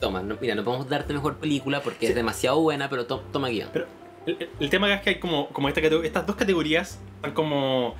Toma, 0.00 0.22
no- 0.22 0.36
mira, 0.40 0.54
no 0.54 0.64
podemos 0.64 0.88
darte 0.88 1.14
mejor 1.14 1.36
película 1.38 1.80
porque 1.80 2.06
Sí. 2.06 2.12
es 2.12 2.14
demasiado 2.14 2.60
buena, 2.60 2.90
pero 2.90 3.06
to- 3.06 3.22
toma 3.32 3.48
guion. 3.48 3.70
Pero 3.72 3.86
el, 4.26 4.48
el- 4.60 4.68
tema 4.70 4.92
es 4.92 5.00
que 5.00 5.10
hay 5.10 5.18
como, 5.20 5.48
como 5.50 5.68
esta 5.68 5.80
catego- 5.80 6.04
estas 6.04 6.26
dos 6.26 6.36
categorías 6.36 6.98
están 7.16 7.32
como 7.32 7.94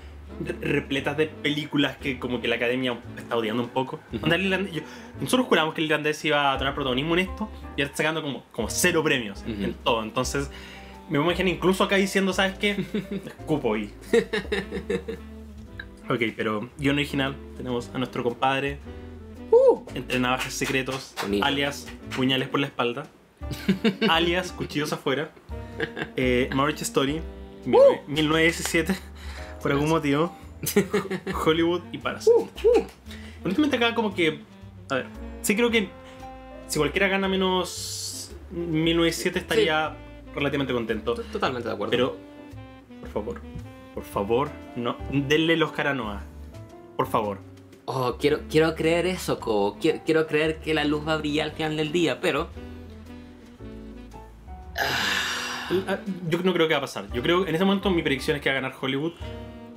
repletas 0.61 1.16
de 1.16 1.26
películas 1.26 1.97
que 1.99 2.18
como 2.18 2.41
que 2.41 2.49
la 2.49 2.57
academia 2.57 2.99
está 3.16 3.37
odiando 3.37 3.62
un 3.62 3.68
poco. 3.68 4.01
Irlandés- 4.12 4.70
yo- 4.72 4.83
nosotros 5.20 5.47
juramos 5.47 5.74
que 5.74 5.80
el 5.80 5.87
irlandés 5.87 6.24
iba 6.24 6.53
a 6.53 6.59
tener 6.59 6.74
protagonismo 6.74 7.14
en 7.14 7.20
esto 7.28 7.49
y 7.76 7.83
ahora 7.83 7.91
está 7.93 7.97
sacando 7.99 8.22
como, 8.22 8.45
como 8.53 8.68
cero 8.70 9.03
premios 9.05 9.43
en 9.47 9.74
todo. 9.85 10.03
Entonces 10.03 10.51
me 11.11 11.18
imagino 11.18 11.49
incluso 11.51 11.85
acá 11.85 11.97
diciendo, 11.97 12.33
¿sabes 12.33 12.59
qué? 12.59 12.70
Escupo 13.39 13.76
y... 13.76 13.93
ok, 16.09 16.20
pero 16.37 16.68
guion 16.78 16.97
original 16.97 17.37
tenemos 17.57 17.91
a 17.95 17.99
nuestro 17.99 18.22
compadre 18.22 18.78
entre 19.95 20.18
navajas 20.18 20.53
secretos, 20.55 21.14
Bonito. 21.22 21.45
alias 21.45 21.87
puñales 22.16 22.49
por 22.49 22.61
la 22.61 22.66
espalda, 22.66 23.07
alias 24.09 24.51
cuchillos 24.53 24.93
afuera, 24.93 25.30
eh, 26.16 26.49
Marriage 26.55 26.83
Story, 26.85 27.20
mil- 27.66 27.78
1917, 28.07 28.95
por 29.62 29.72
algún 29.72 29.88
motivo, 29.88 30.34
Hollywood 31.46 31.82
y 31.92 31.98
Parasite. 31.98 32.32
Honestamente 33.44 33.76
acá 33.76 33.94
como 33.94 34.14
que, 34.14 34.40
a 34.90 34.94
ver, 34.96 35.06
sí 35.42 35.54
creo 35.56 35.70
que 35.70 35.88
si 36.68 36.78
cualquiera 36.78 37.08
gana 37.08 37.28
menos 37.28 38.32
1907 38.50 39.38
estaría 39.38 39.96
relativamente 40.34 40.72
contento, 40.72 41.14
T- 41.14 41.22
Totalmente 41.32 41.68
de 41.68 41.74
acuerdo. 41.74 41.90
pero 41.90 42.16
por 43.00 43.08
favor, 43.10 43.40
por 43.94 44.04
favor, 44.04 44.50
no, 44.76 44.96
denle 45.10 45.56
los 45.56 45.70
Oscar 45.70 45.88
a 45.88 45.94
Noah, 45.94 46.22
por 46.96 47.06
favor. 47.08 47.38
Oh, 47.84 48.16
quiero, 48.18 48.40
quiero 48.48 48.74
creer 48.76 49.06
eso, 49.06 49.40
Ko. 49.40 49.76
Quiero, 49.80 50.00
quiero 50.06 50.26
creer 50.28 50.60
que 50.60 50.72
la 50.72 50.84
luz 50.84 51.06
va 51.06 51.14
a 51.14 51.16
brillar 51.16 51.48
al 51.48 51.52
final 51.52 51.76
del 51.76 51.90
día, 51.90 52.20
pero. 52.20 52.48
Ah, 54.78 55.98
Yo 56.28 56.38
no 56.42 56.52
creo 56.52 56.68
que 56.68 56.74
va 56.74 56.78
a 56.78 56.82
pasar. 56.82 57.10
Yo 57.12 57.22
creo, 57.22 57.46
en 57.46 57.54
ese 57.54 57.64
momento 57.64 57.90
mi 57.90 58.02
predicción 58.02 58.36
es 58.36 58.42
que 58.42 58.50
va 58.50 58.56
a 58.56 58.60
ganar 58.60 58.74
Hollywood 58.80 59.12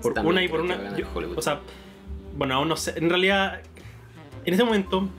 por 0.05 0.13
También 0.13 0.33
una 0.33 0.43
y 0.43 0.47
por 0.47 0.61
una. 0.61 0.97
yo- 0.97 1.05
o 1.35 1.41
sea, 1.41 1.59
bueno, 2.37 2.55
aún 2.55 2.67
no 2.69 2.77
sé. 2.77 2.93
En 2.97 3.09
realidad, 3.09 3.61
en 4.45 4.53
ese 4.53 4.63
momento 4.63 5.09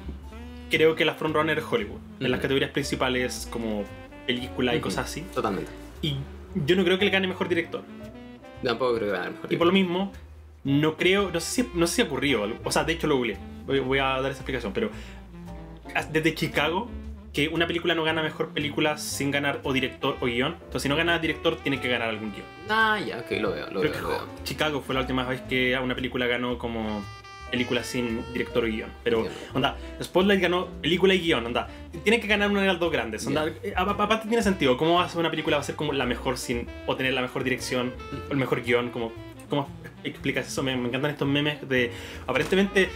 creo 0.71 0.95
que 0.95 1.05
la 1.05 1.15
frontrunner 1.15 1.59
es 1.59 1.65
Hollywood. 1.69 1.99
En 2.21 2.31
las 2.31 2.41
categorías 2.41 2.71
principales 2.71 3.49
como 3.51 3.85
película 4.27 4.75
y 4.75 4.79
Ujú. 4.79 4.85
cosas 4.85 5.07
así. 5.07 5.23
Totalmente. 5.35 5.71
Y 6.03 6.17
yo 6.55 6.77
no 6.77 6.85
creo 6.85 6.99
que 6.99 7.05
le 7.05 7.11
gane 7.11 7.27
mejor 7.27 7.49
director. 7.49 7.83
Tampoco 8.63 8.95
creo 8.97 9.09
que 9.09 9.13
ganar 9.13 9.33
mejor. 9.33 9.53
Y 9.53 9.57
por 9.57 9.67
lo 9.67 9.73
mismo, 9.73 10.13
no 10.65 10.97
creo, 10.97 11.31
no 11.31 11.41
sé 11.41 11.63
si, 11.63 11.71
no 11.75 11.87
sé 11.87 11.97
si 11.97 12.03
ocurrió, 12.03 12.45
algo- 12.45 12.59
o 12.65 12.71
sea, 12.73 12.85
de 12.85 12.93
hecho 12.95 13.07
lo 13.07 13.17
googleé, 13.17 13.39
voy, 13.67 13.81
voy 13.81 13.99
a 13.99 14.05
dar 14.21 14.31
esa 14.31 14.41
explicación, 14.41 14.73
pero 14.73 14.91
desde 16.11 16.35
Chicago, 16.35 16.89
que 17.37 17.49
una 17.49 17.67
película 17.67 17.95
no 17.95 18.03
gana 18.03 18.23
mejor 18.23 18.49
película 18.49 18.97
sin 18.97 19.31
ganar 19.31 19.61
o 19.63 19.75
director 19.75 20.17
o 20.23 20.25
guion, 20.25 20.55
entonces 20.55 20.85
si 20.85 20.89
no 20.89 20.97
gana 20.97 21.19
director 21.19 21.57
tiene 21.57 21.79
que 21.79 21.87
ganar 21.87 22.09
algún 22.09 22.33
guion. 22.33 22.47
Ah, 22.71 22.99
ya, 22.99 23.19
ok, 23.19 23.31
lo 23.43 23.53
veo, 23.53 23.67
lo 23.67 23.81
Creo 23.81 23.83
veo, 23.83 23.93
que 23.93 24.01
lo 24.01 24.09
veo. 24.09 24.29
Chicago 24.43 24.81
fue 24.81 24.95
la 24.95 25.03
última 25.03 25.23
vez 25.25 25.43
que 25.43 25.79
una 25.79 25.95
película 25.95 26.27
ganó 26.27 26.57
como 26.57 27.05
película 27.51 27.85
sin 27.85 28.25
director 28.33 28.65
o 28.65 28.67
guion, 28.67 28.91
pero 29.05 29.29
onda, 29.53 29.77
Spotlight 30.03 30.41
ganó 30.41 30.69
película 30.81 31.13
y 31.13 31.21
guion, 31.21 31.45
onda, 31.45 31.69
tiene 32.05 32.21
que 32.21 32.27
ganar 32.27 32.51
una 32.51 32.63
de 32.63 32.69
las 32.69 32.81
dos 32.81 32.91
grandes, 32.91 33.27
onda, 33.27 33.49
eh, 33.63 33.75
aparte 33.77 34.29
tiene 34.29 34.43
sentido, 34.43 34.79
¿cómo 34.79 34.95
va 34.95 35.05
a 35.05 35.09
ser 35.11 35.21
una 35.21 35.29
película 35.31 35.59
va 35.59 35.61
a 35.61 35.65
ser 35.67 35.77
como 35.77 35.93
la 35.93 36.07
mejor 36.07 36.39
sin 36.39 36.67
o 36.87 36.97
tener 36.97 37.13
la 37.13 37.21
mejor 37.21 37.45
dirección 37.45 37.93
o 38.31 38.33
el 38.33 38.39
mejor 38.39 38.63
guion, 38.63 38.89
como 38.89 39.13
¿Cómo 39.49 39.69
explicas 40.03 40.49
eso? 40.49 40.65
Me, 40.65 40.77
me 40.77 40.89
encantan 40.89 41.13
estos 41.13 41.29
memes 41.29 41.69
de. 41.69 41.93
Aparentemente, 42.27 42.89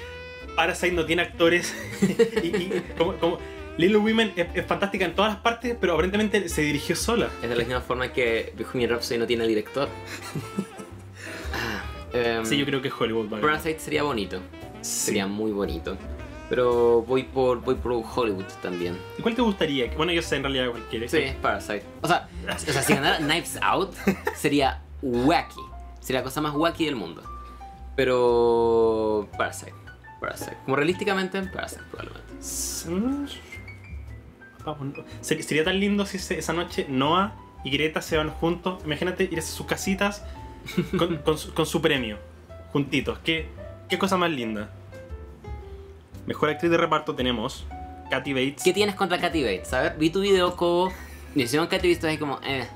Parasite 0.56 0.90
no 0.90 1.04
tiene 1.04 1.22
actores. 1.22 1.72
y 2.42 2.72
como 2.98 3.38
Little 3.76 3.98
Women 3.98 4.32
es, 4.36 4.48
es 4.54 4.66
fantástica 4.66 5.04
en 5.04 5.14
todas 5.14 5.32
las 5.32 5.40
partes, 5.42 5.76
pero 5.80 5.94
aparentemente 5.94 6.48
se 6.48 6.62
dirigió 6.62 6.96
sola. 6.96 7.28
Es 7.42 7.48
de 7.48 7.56
la 7.56 7.64
misma 7.64 7.80
forma 7.80 8.12
que 8.12 8.52
Bohemian 8.58 8.90
Rhapsody 8.90 9.18
no 9.18 9.26
tiene 9.26 9.46
director. 9.46 9.88
Ah, 11.52 11.82
em, 12.12 12.46
Sí, 12.46 12.56
yo 12.56 12.64
creo 12.64 12.80
que 12.80 12.86
es 12.88 12.94
Hollywood. 12.96 13.28
¿vale? 13.28 13.42
Parasite 13.42 13.80
sería 13.80 14.04
bonito. 14.04 14.38
Sí. 14.82 15.06
Sería 15.06 15.26
muy 15.26 15.50
bonito. 15.50 15.96
Pero 16.48 17.02
voy 17.02 17.24
por, 17.24 17.60
voy 17.60 17.76
por 17.76 17.92
Hollywood 17.92 18.44
también. 18.62 18.96
¿Y 19.18 19.22
¿Cuál 19.22 19.34
te 19.34 19.42
gustaría? 19.42 19.92
Bueno, 19.96 20.12
yo 20.12 20.22
sé 20.22 20.36
en 20.36 20.42
realidad 20.42 20.70
cualquiera. 20.70 21.08
Sí, 21.08 21.32
Parasite. 21.42 21.82
O 22.02 22.08
sea, 22.08 22.28
o 22.48 22.58
sea, 22.58 22.82
si 22.82 22.94
ganara 22.94 23.18
Knives 23.24 23.58
Out, 23.62 23.94
sería 24.36 24.82
wacky. 25.02 25.60
Sería 26.00 26.20
la 26.20 26.24
cosa 26.24 26.40
más 26.40 26.54
wacky 26.54 26.84
del 26.86 26.96
mundo. 26.96 27.22
Pero. 27.96 29.28
Parasite. 29.36 29.74
Parasite. 30.20 30.56
Como 30.64 30.76
realísticamente, 30.76 31.40
Parasite, 31.42 31.82
probablemente. 31.90 32.34
Sería 35.20 35.64
tan 35.64 35.80
lindo 35.80 36.06
si 36.06 36.16
esa 36.16 36.52
noche 36.52 36.86
Noah 36.88 37.34
y 37.64 37.70
Greta 37.70 38.02
se 38.02 38.16
van 38.16 38.30
juntos. 38.30 38.82
Imagínate 38.84 39.24
irse 39.24 39.38
a 39.38 39.56
sus 39.56 39.66
casitas 39.66 40.24
con, 40.98 41.16
con 41.18 41.38
su, 41.38 41.52
con 41.54 41.66
su 41.66 41.80
premio, 41.80 42.18
juntitos. 42.72 43.18
¿Qué, 43.20 43.48
qué 43.88 43.98
cosa 43.98 44.16
más 44.16 44.30
linda. 44.30 44.70
Mejor 46.26 46.48
actriz 46.50 46.70
de 46.70 46.76
reparto 46.76 47.14
tenemos 47.14 47.66
Kathy 48.10 48.32
Bates. 48.32 48.62
¿Qué 48.62 48.72
tienes 48.72 48.94
contra 48.94 49.18
Katy 49.18 49.42
Bates? 49.42 49.72
A 49.72 49.82
ver, 49.82 49.96
vi 49.98 50.10
tu 50.10 50.20
video 50.20 50.56
como. 50.56 50.92
Mi 51.34 51.42
decisión 51.42 51.66
Katy 51.66 51.94
Bates 51.94 52.12
es 52.12 52.18
como, 52.18 52.40
eh. 52.44 52.66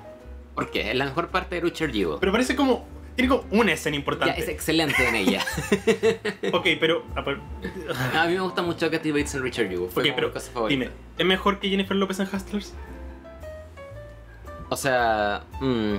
¿Por 0.55 0.71
qué? 0.71 0.91
Es 0.91 0.97
la 0.97 1.05
mejor 1.07 1.29
parte 1.29 1.57
de 1.57 1.61
Richard 1.61 1.93
Jewell. 1.93 2.19
Pero 2.21 2.33
parece 2.33 2.57
como. 2.57 2.87
Tiene 3.17 3.29
como 3.29 3.45
una 3.53 3.73
escena 3.73 3.95
Ya, 3.95 3.99
importante. 4.01 4.41
es 4.41 4.49
excelente 4.49 5.09
en 5.09 5.15
ella. 5.15 5.45
Ok, 6.53 6.67
pero. 6.81 7.05
a 7.15 8.27
mí 8.27 8.35
me 8.35 8.41
gusta 8.41 8.63
mucho 8.63 8.91
Katy 8.91 9.11
Bates 9.13 9.35
en 9.35 9.43
Richard 9.43 9.69
Jewell. 9.69 9.89
Fue 9.91 10.03
Ok, 10.03 10.09
como 10.09 10.15
pero 10.17 10.27
mi 10.29 10.33
cosa 10.35 10.51
favorita. 10.53 10.81
dime, 10.85 10.91
¿es 11.19 11.25
mejor 11.27 11.59
que 11.61 11.69
Jennifer 11.69 11.97
López 11.97 12.19
en 12.21 12.29
Hustlers? 12.33 12.75
O 14.69 14.77
sea. 14.77 15.45
Mmm. 15.61 15.97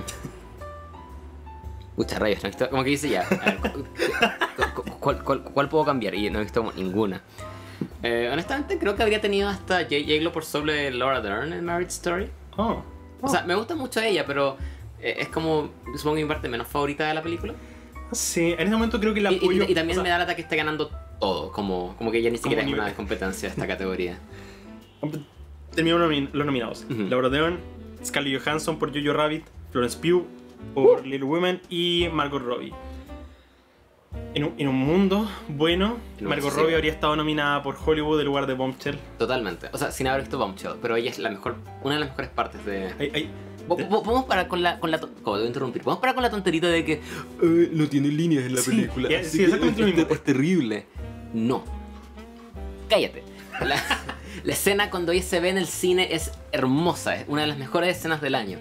Muchas 1.96 2.18
rayos, 2.18 2.42
no 2.42 2.48
he 2.48 2.50
visto. 2.50 2.68
Como 2.70 2.84
que 2.84 2.90
dice 2.90 3.08
ya. 3.08 3.22
A 3.22 3.44
ver, 3.46 3.56
cu- 3.58 3.68
cu- 3.72 4.82
cu- 4.82 4.98
¿cuál, 5.00 5.24
cuál, 5.24 5.42
cuál 5.44 5.68
puedo 5.70 5.84
cambiar? 5.86 6.14
Y 6.14 6.28
no 6.28 6.40
he 6.40 6.42
visto 6.42 6.70
ninguna. 6.76 7.22
Eh, 8.02 8.28
honestamente, 8.30 8.78
creo 8.78 8.94
que 8.96 9.02
habría 9.02 9.20
tenido 9.20 9.48
hasta 9.48 9.78
J. 9.84 9.96
J. 10.06 10.30
por 10.32 10.44
sobre 10.44 10.90
Laura 10.90 11.20
Dern 11.22 11.52
en 11.54 11.64
Marriage 11.64 11.92
Story. 11.92 12.30
Oh. 12.58 12.82
O 13.22 13.28
sea, 13.28 13.42
me 13.44 13.54
gusta 13.54 13.74
mucho 13.74 14.00
ella, 14.00 14.26
pero 14.26 14.58
es 15.00 15.28
como, 15.28 15.70
supongo, 15.96 16.16
mi 16.16 16.24
parte 16.24 16.48
menos 16.48 16.66
favorita 16.66 17.06
de 17.08 17.14
la 17.14 17.22
película. 17.22 17.54
Sí, 18.12 18.52
en 18.52 18.60
ese 18.60 18.70
momento 18.70 19.00
creo 19.00 19.12
que 19.14 19.20
la 19.20 19.32
Y, 19.32 19.34
y- 19.34 19.38
apoyo. 19.38 19.64
y 19.68 19.74
también 19.74 19.90
o 19.98 20.02
sea, 20.02 20.02
me 20.04 20.08
da 20.10 20.18
lata 20.18 20.36
que 20.36 20.42
esté 20.42 20.56
ganando 20.56 20.90
todo, 21.20 21.50
como, 21.52 21.96
como 21.96 22.10
que 22.12 22.18
ella 22.18 22.30
ni 22.30 22.38
siquiera 22.38 22.62
es 22.62 22.68
una 22.72 22.94
competencia 22.94 23.48
de 23.48 23.52
esta 23.54 23.66
categoría. 23.66 24.18
Terminaron 25.74 26.10
nomin- 26.10 26.30
los 26.32 26.46
nominados. 26.46 26.86
Laura 26.88 27.28
Dern, 27.28 27.58
Scarlett 28.04 28.42
Johansson 28.42 28.78
por 28.78 28.94
Jojo 28.94 29.12
Rabbit, 29.12 29.44
Florence 29.72 29.98
Pugh 29.98 30.24
por 30.74 31.06
Little 31.06 31.24
Women 31.26 31.60
y 31.68 32.08
Margot 32.12 32.40
Robbie. 32.42 32.72
En 34.34 34.44
un, 34.44 34.54
en 34.56 34.68
un 34.68 34.76
mundo 34.76 35.28
bueno, 35.48 35.98
No, 36.20 36.28
Margot 36.30 36.50
sí. 36.52 36.58
Robbie 36.60 36.74
habría 36.74 36.92
estado 36.92 37.16
nominada 37.16 37.62
por 37.62 37.76
Hollywood 37.84 38.20
en 38.20 38.26
lugar 38.26 38.46
de 38.46 38.54
Bombshell. 38.54 38.98
Totalmente. 39.18 39.68
O 39.72 39.78
sea, 39.78 39.90
sin 39.90 40.06
haber 40.06 40.22
visto 40.22 40.38
Bombshell, 40.38 40.74
pero 40.80 40.96
ella 40.96 41.10
es 41.10 41.18
la 41.18 41.28
mejor, 41.30 41.56
una 41.82 41.94
de 41.94 42.00
las 42.00 42.08
mejores 42.10 42.30
partes 42.30 42.64
de... 42.64 43.28
Po- 43.68 43.76
Podemos 43.76 44.24
parar 44.24 44.48
con 44.48 44.62
la, 44.62 44.78
con 44.80 44.90
la, 44.90 44.98
como 45.00 45.36
debo 45.36 45.46
interrumpir, 45.46 45.82
podemos 45.82 46.00
parar 46.00 46.14
con 46.14 46.22
la 46.22 46.30
tonterita 46.30 46.68
de 46.68 46.84
que 46.84 46.92
Eh, 47.42 47.70
no 47.72 47.88
tiene 47.88 48.08
líneas 48.08 48.44
en 48.44 48.54
la 48.54 48.60
Sí, 48.60 48.70
película. 48.70 49.08
ya, 49.08 49.20
así 49.20 49.30
sí, 49.30 49.38
que 49.38 49.44
exactamente 49.44 49.80
lo 49.82 49.88
es- 49.88 49.94
mismo. 49.96 50.10
Es 50.12 50.24
terrible. 50.24 50.86
no. 51.34 51.64
Cállate. 52.88 53.22
La, 53.60 53.82
la 54.44 54.52
escena 54.52 54.90
cuando 54.90 55.12
ella 55.12 55.22
se 55.22 55.40
ve 55.40 55.48
en 55.48 55.58
el 55.58 55.66
cine 55.66 56.08
es 56.14 56.30
hermosa, 56.52 57.16
es 57.16 57.24
una 57.28 57.40
de 57.42 57.46
las 57.48 57.58
mejores 57.58 57.96
escenas 57.96 58.20
del 58.20 58.34
año. 58.34 58.58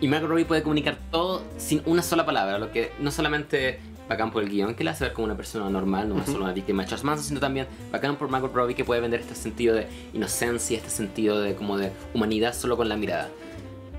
Y 0.00 0.08
Margot 0.08 0.28
Robbie 0.30 0.44
puede 0.44 0.62
comunicar 0.62 0.98
todo 1.10 1.42
sin 1.58 1.82
una 1.86 2.02
sola 2.02 2.24
palabra, 2.24 2.58
lo 2.58 2.70
que 2.70 2.92
no 3.00 3.10
solamente 3.10 3.80
bacán 4.08 4.30
por 4.30 4.42
el 4.44 4.48
guion, 4.50 4.74
que 4.74 4.84
la 4.84 4.92
hace 4.92 5.04
ver 5.04 5.12
como 5.14 5.24
una 5.24 5.36
persona 5.36 5.68
normal, 5.68 6.08
no 6.08 6.18
es 6.20 6.26
solo 6.26 6.44
una 6.44 6.52
víctima 6.52 6.82
de 6.84 6.88
Charles 6.90 7.02
Manson, 7.04 7.24
sino 7.26 7.40
también 7.40 7.66
bacán 7.90 8.16
por 8.16 8.28
Margot 8.28 8.54
Robbie 8.54 8.74
que 8.76 8.84
puede 8.84 9.00
vender 9.00 9.20
este 9.20 9.34
sentido 9.34 9.74
de 9.74 9.88
inocencia, 10.14 10.76
este 10.78 10.90
sentido 10.90 11.40
de 11.40 11.54
como 11.56 11.76
de 11.76 11.90
humanidad 12.14 12.54
solo 12.54 12.76
con 12.76 12.88
la 12.88 12.96
mirada. 12.96 13.28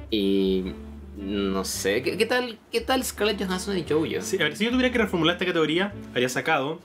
Y 0.09 0.73
no 1.17 1.65
sé, 1.65 2.03
¿qué, 2.03 2.17
qué 2.17 2.25
tal 2.25 2.59
qué 2.71 2.81
tal 2.81 3.03
Scarlett 3.03 3.43
Johansson 3.43 3.77
y 3.77 3.85
Jojo? 3.87 4.05
Sí, 4.21 4.37
a 4.37 4.43
ver, 4.43 4.55
si 4.55 4.65
yo 4.65 4.71
tuviera 4.71 4.91
que 4.91 4.99
reformular 4.99 5.35
esta 5.35 5.45
categoría, 5.45 5.93
habría 6.09 6.29
sacado, 6.29 6.79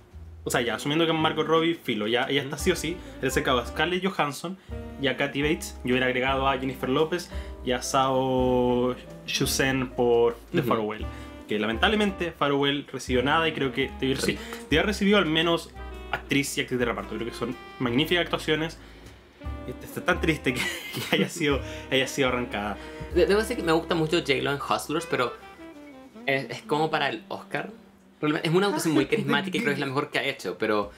o 0.45 0.51
sea, 0.51 0.63
ya 0.63 0.75
asumiendo 0.75 1.07
que 1.07 1.13
Margot 1.13 1.47
Robbie, 1.47 1.75
filo, 1.75 2.07
ya 2.07 2.27
ella 2.29 2.43
está 2.43 2.59
sí 2.59 2.71
o 2.73 2.77
sí, 2.77 2.97
habría 3.17 3.31
sacado 3.31 3.61
a 3.61 3.67
Scarlett 3.67 4.05
Johansson 4.05 4.57
y 5.01 5.07
a 5.09 5.17
Kathy 5.17 5.43
Bates. 5.43 5.79
Yo 5.85 5.93
hubiera 5.93 6.07
agregado 6.07 6.49
a 6.49 6.59
Jennifer 6.59 6.89
López 6.89 7.31
y 7.65 7.73
a 7.73 7.83
Sao 7.83 8.97
Shusen 9.27 9.91
por 9.91 10.37
The. 10.53 10.63
Farewell. 10.63 11.05
Que 11.47 11.59
lamentablemente 11.59 12.33
Farewell 12.33 12.87
recibió 12.91 13.23
nada 13.23 13.47
y 13.49 13.53
creo 13.53 13.73
que 13.73 13.91
debió, 14.01 14.17
sí, 14.17 14.39
debió 14.65 14.81
haber 14.81 14.87
recibido 14.87 15.19
al 15.19 15.27
menos 15.27 15.71
actriz 16.11 16.57
y 16.57 16.63
actriz 16.63 16.79
de 16.79 16.87
reparto. 16.87 17.15
Creo 17.15 17.29
que 17.29 17.35
son 17.35 17.55
magníficas 17.79 18.25
actuaciones. 18.25 18.79
Este, 19.67 19.87
Está 19.87 20.05
tan 20.05 20.21
triste 20.21 20.55
que, 20.55 20.61
que 20.61 21.17
haya, 21.17 21.29
sido, 21.29 21.61
haya 21.91 22.07
sido 22.09 22.29
arrancada. 22.29 22.77
De- 23.15 23.27
Debo 23.27 23.41
decir 23.41 23.57
que 23.57 23.63
me 23.63 23.73
gusta 23.73 23.95
mucho 23.95 24.19
J-Lo 24.19 24.53
en 24.53 24.59
Hustlers, 24.61 25.07
pero 25.07 25.33
es, 26.27 26.47
es 26.51 26.63
como 26.63 26.91
para 26.91 27.09
el 27.09 27.23
Oscar. 27.29 27.71
Es 28.43 28.51
una 28.51 28.67
actuación 28.67 28.95
muy 28.95 29.07
carismática 29.13 29.57
y 29.59 29.61
creo 29.61 29.71
que 29.73 29.75
es 29.75 29.81
la 29.81 29.87
mejor 29.87 30.11
que 30.11 30.19
ha 30.19 30.25
hecho, 30.25 30.57
pero 30.59 30.91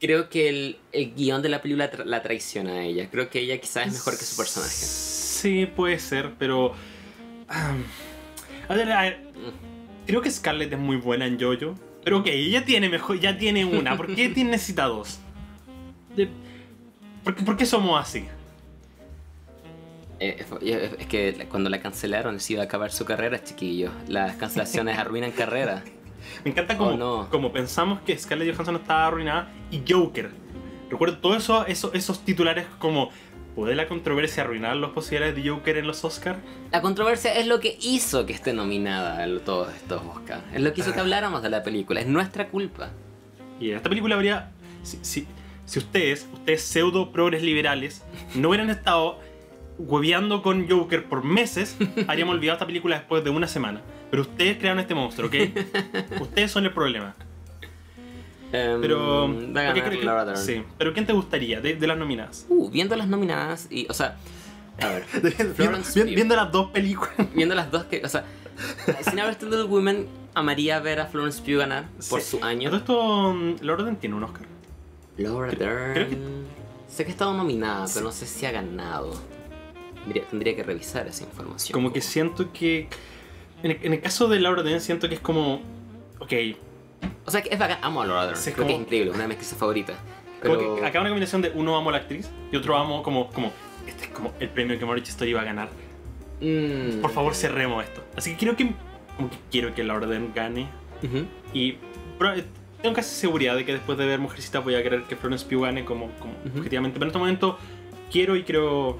creo 0.00 0.28
que 0.28 0.48
el, 0.48 0.78
el 0.92 1.14
guion 1.14 1.42
de 1.42 1.48
la 1.48 1.60
película 1.62 1.90
tra- 1.90 2.04
la 2.04 2.22
traiciona 2.22 2.72
a 2.74 2.82
ella. 2.84 3.08
Creo 3.10 3.28
que 3.30 3.40
ella 3.40 3.60
quizás 3.60 3.86
es 3.88 3.92
mejor 3.94 4.18
que 4.18 4.24
su 4.24 4.36
personaje. 4.36 4.70
Sí, 4.72 5.66
puede 5.66 5.98
ser, 5.98 6.32
pero. 6.38 6.74
ah, 7.48 7.74
a 8.68 8.74
ver, 8.74 8.92
a 8.92 9.02
ver, 9.02 9.20
creo 10.06 10.20
que 10.22 10.30
Scarlett 10.30 10.72
es 10.72 10.78
muy 10.78 10.96
buena 10.96 11.26
en 11.26 11.38
Jojo. 11.40 11.74
Pero 12.04 12.18
ok, 12.18 12.26
ella 12.28 12.64
tiene 12.64 12.88
mejor, 12.88 13.18
ya 13.20 13.38
tiene 13.38 13.64
una. 13.64 13.96
¿Por 13.96 14.06
qué 14.14 14.28
tiene 14.28 14.50
necesita 14.52 14.84
dos? 14.86 15.18
De- 16.16 16.28
¿por, 17.24 17.34
qué, 17.34 17.42
por 17.44 17.56
qué 17.56 17.66
somos 17.66 18.00
así? 18.00 18.26
Eh, 20.20 20.44
es- 20.62 21.00
es 21.00 21.06
que 21.06 21.46
cuando 21.50 21.68
la 21.68 21.80
cancelaron 21.80 22.38
se 22.40 22.52
iba 22.54 22.62
a 22.62 22.66
acabar 22.66 22.92
su 22.92 23.04
carrera, 23.04 23.42
chiquillo. 23.42 23.90
Las 24.08 24.36
cancelaciones 24.36 24.98
arruinan 24.98 25.32
carrera. 25.32 25.82
Me 26.44 26.50
encanta 26.52 26.76
como, 26.76 26.90
Oh, 26.92 26.96
no. 26.96 27.28
como 27.30 27.52
pensamos 27.52 28.00
que 28.02 28.16
Scarlett 28.16 28.52
Johansson 28.54 28.76
estaba 28.76 29.06
arruinada 29.08 29.48
y 29.70 29.82
Joker. 29.88 30.30
Recuerdo 30.90 31.18
todos 31.18 31.38
eso, 31.38 31.66
eso- 31.66 31.92
esos 31.94 32.24
titulares 32.24 32.66
como 32.78 33.10
¿Puede 33.54 33.74
la 33.74 33.86
controversia 33.86 34.44
arruinar 34.44 34.74
las 34.76 34.92
posibilidades 34.92 35.36
de 35.36 35.50
Joker 35.50 35.76
en 35.76 35.86
los 35.86 36.02
Oscars? 36.06 36.38
La 36.70 36.80
controversia 36.80 37.34
es 37.34 37.46
lo 37.46 37.60
que 37.60 37.76
hizo 37.82 38.24
que 38.24 38.32
esté 38.32 38.54
nominada 38.54 39.22
a 39.22 39.44
todos 39.44 39.74
estos 39.74 40.00
Oscars. 40.06 40.42
Es 40.54 40.62
lo 40.62 40.72
que 40.72 40.80
hizo 40.80 40.94
que 40.94 41.00
habláramos 41.00 41.42
de 41.42 41.50
la 41.50 41.62
película. 41.62 42.00
Es 42.00 42.06
nuestra 42.06 42.48
culpa. 42.48 42.88
Y 43.60 43.68
en 43.72 43.76
esta 43.76 43.90
película 43.90 44.14
habría. 44.14 44.52
Si, 44.82 44.98
si, 45.02 45.26
si 45.64 45.78
ustedes, 45.78 46.28
ustedes 46.32 46.62
pseudo 46.62 47.12
progres 47.12 47.42
liberales, 47.42 48.02
no 48.34 48.48
hubieran 48.48 48.70
estado 48.70 49.18
hueveando 49.78 50.42
con 50.42 50.68
Joker 50.68 51.04
por 51.04 51.24
meses, 51.24 51.76
habríamos 52.08 52.34
olvidado 52.34 52.56
esta 52.56 52.66
película 52.66 52.96
después 52.98 53.24
de 53.24 53.30
una 53.30 53.48
semana. 53.48 53.80
Pero 54.10 54.22
ustedes 54.22 54.58
crearon 54.58 54.78
este 54.80 54.94
monstruo, 54.94 55.28
¿ok? 55.28 55.34
ustedes 56.20 56.50
son 56.50 56.64
el 56.66 56.72
problema. 56.72 57.14
Em, 58.52 58.80
Pero. 58.82 59.28
va 59.28 59.32
a 59.32 59.32
¿por 59.32 59.44
qué 59.46 59.52
ganar 59.62 59.84
creo 59.88 60.00
que- 60.00 60.04
Laura 60.06 60.24
Dern. 60.26 60.38
sí. 60.38 60.62
Pero 60.76 60.92
¿quién 60.92 61.06
te 61.06 61.12
gustaría 61.14 61.60
de, 61.62 61.74
de 61.74 61.86
las 61.86 61.96
nominadas? 61.96 62.44
Uh, 62.50 62.68
viendo 62.70 62.94
las 62.96 63.08
nominadas 63.08 63.66
y, 63.70 63.86
o 63.88 63.94
sea, 63.94 64.18
a 64.78 64.88
ver, 64.88 65.04
viendo, 65.22 65.54
Florence 65.54 65.92
viendo- 65.94 66.10
Pugh. 66.10 66.14
viendo 66.16 66.36
las 66.36 66.52
dos 66.52 66.70
películas. 66.70 67.14
viendo 67.34 67.54
las 67.54 67.70
dos 67.70 67.84
que, 67.84 68.02
o 68.04 68.08
sea, 68.10 68.24
sin 69.08 69.18
haber 69.20 69.42
Little 69.42 69.64
Women, 69.64 70.06
amaría 70.34 70.78
ver 70.80 71.00
a 71.00 71.06
Florence 71.06 71.40
Pugh 71.40 71.58
ganar 71.60 71.86
por 72.10 72.20
Sí. 72.20 72.36
su 72.36 72.44
año. 72.44 72.74
esto, 72.76 73.32
mm, 73.32 73.54
Laura 73.62 73.84
Dern 73.84 73.96
tiene 73.96 74.16
un 74.16 74.24
Oscar. 74.24 74.46
Laura 75.22 75.50
Dern. 75.52 75.92
creo 75.94 76.08
que- 76.10 76.18
Sé 76.88 77.04
que 77.04 77.10
ha 77.10 77.12
estado 77.12 77.32
nominada, 77.34 77.86
pero 77.92 78.04
no 78.04 78.12
sé 78.12 78.26
si 78.26 78.44
ha 78.44 78.50
ganado. 78.52 79.14
Tendría, 80.04 80.24
tendría 80.26 80.54
que 80.56 80.62
revisar 80.62 81.06
esa 81.06 81.24
información. 81.24 81.72
Como 81.72 81.92
que 81.92 82.00
siento 82.00 82.52
que. 82.52 82.88
En 83.62 83.70
el, 83.70 83.78
en 83.82 83.92
el 83.94 84.00
caso 84.00 84.28
de 84.28 84.40
Laura 84.40 84.62
Dern, 84.62 84.80
siento 84.80 85.08
que 85.08 85.14
es 85.14 85.20
como. 85.20 85.62
Ok, 86.18 86.32
O 87.24 87.30
sea, 87.30 87.40
que 87.42 87.48
es 87.50 87.58
bacán. 87.58 87.78
Amo 87.82 88.02
a 88.02 88.06
Laura 88.06 88.26
Dern. 88.26 88.36
Sí, 88.38 88.52
Creo 88.52 88.66
que 88.66 88.72
es 88.72 88.74
como- 88.76 88.84
increíble, 88.84 89.10
una 89.10 89.20
de 89.22 89.28
mis 89.28 89.34
actrices 89.36 89.56
favoritas. 89.58 89.96
Como 90.42 90.58
Pero... 90.58 90.74
que 90.76 90.84
acá 90.86 91.00
una 91.00 91.08
combinación 91.08 91.40
de 91.40 91.50
uno 91.54 91.76
amo 91.76 91.88
a 91.90 91.92
la 91.92 91.98
actriz 91.98 92.28
y 92.50 92.56
otro 92.56 92.76
amo 92.76 93.02
como, 93.02 93.30
como 93.30 93.52
este 93.86 94.04
es 94.06 94.10
como 94.10 94.32
el 94.40 94.48
premio 94.48 94.76
que 94.78 94.84
Marriage 94.84 95.10
Story 95.10 95.32
va 95.32 95.42
a 95.42 95.44
ganar. 95.44 95.68
Mm. 96.40 97.00
Por 97.00 97.10
favor, 97.12 97.34
cerremos 97.34 97.84
esto. 97.84 98.02
Así 98.16 98.32
que 98.32 98.36
quiero 98.36 98.56
que, 98.56 98.72
como 99.16 99.30
que 99.30 99.36
quiero 99.50 99.72
que 99.74 99.84
Laura 99.84 100.06
Dern 100.08 100.32
gane 100.34 100.68
Ujú. 101.02 101.24
y 101.54 101.76
pero, 102.18 102.34
eh, 102.34 102.44
tengo 102.82 102.94
casi 102.94 103.14
seguridad 103.14 103.56
de 103.56 103.64
que 103.64 103.72
después 103.72 103.96
de 103.98 104.04
ver 104.06 104.18
Mujercita 104.18 104.58
voy 104.60 104.74
a 104.74 104.82
querer 104.82 105.04
que 105.04 105.16
Florence 105.16 105.46
Pugh 105.46 105.62
gane 105.62 105.84
como, 105.84 106.10
como 106.18 106.32
Ujú. 106.46 106.58
objetivamente. 106.58 106.94
Pero 106.98 107.04
en 107.06 107.08
este 107.08 107.18
momento 107.18 107.58
quiero 108.10 108.36
y 108.36 108.42
creo 108.42 108.98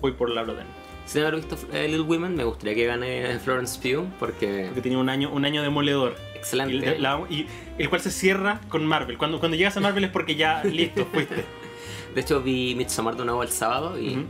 voy 0.00 0.12
por 0.12 0.30
Laura 0.30 0.54
Dern 0.54 0.66
Sin 1.06 1.22
haber 1.22 1.36
visto 1.36 1.56
eh, 1.72 1.86
Little 1.88 2.02
Women, 2.06 2.34
me 2.36 2.44
gustaría 2.44 2.74
que 2.74 2.86
gane 2.86 3.38
Florence 3.44 3.78
Pugh 3.80 4.06
porque 4.18 4.64
porque 4.66 4.80
tenía 4.82 4.98
un 4.98 5.08
año 5.08 5.30
un 5.30 5.44
año 5.44 5.62
demoledor 5.62 6.16
y, 6.34 6.38
excelente. 6.38 6.98
la- 6.98 7.22
y 7.30 7.46
el 7.78 7.88
cual 7.88 8.00
se 8.00 8.10
cierra 8.10 8.60
con 8.68 8.84
Marvel. 8.86 9.16
Cuando 9.18 9.38
cuando 9.38 9.56
llegas 9.56 9.76
a 9.76 9.80
Marvel 9.80 10.04
es 10.04 10.10
porque 10.10 10.34
ya 10.34 10.62
listo 10.64 11.06
fuiste. 11.06 11.44
De 12.14 12.20
hecho, 12.22 12.42
vi 12.42 12.74
Midsommar 12.74 13.16
de 13.16 13.24
nuevo 13.24 13.42
el 13.42 13.50
sábado 13.50 13.98
y 13.98 14.14
Ujú. 14.16 14.24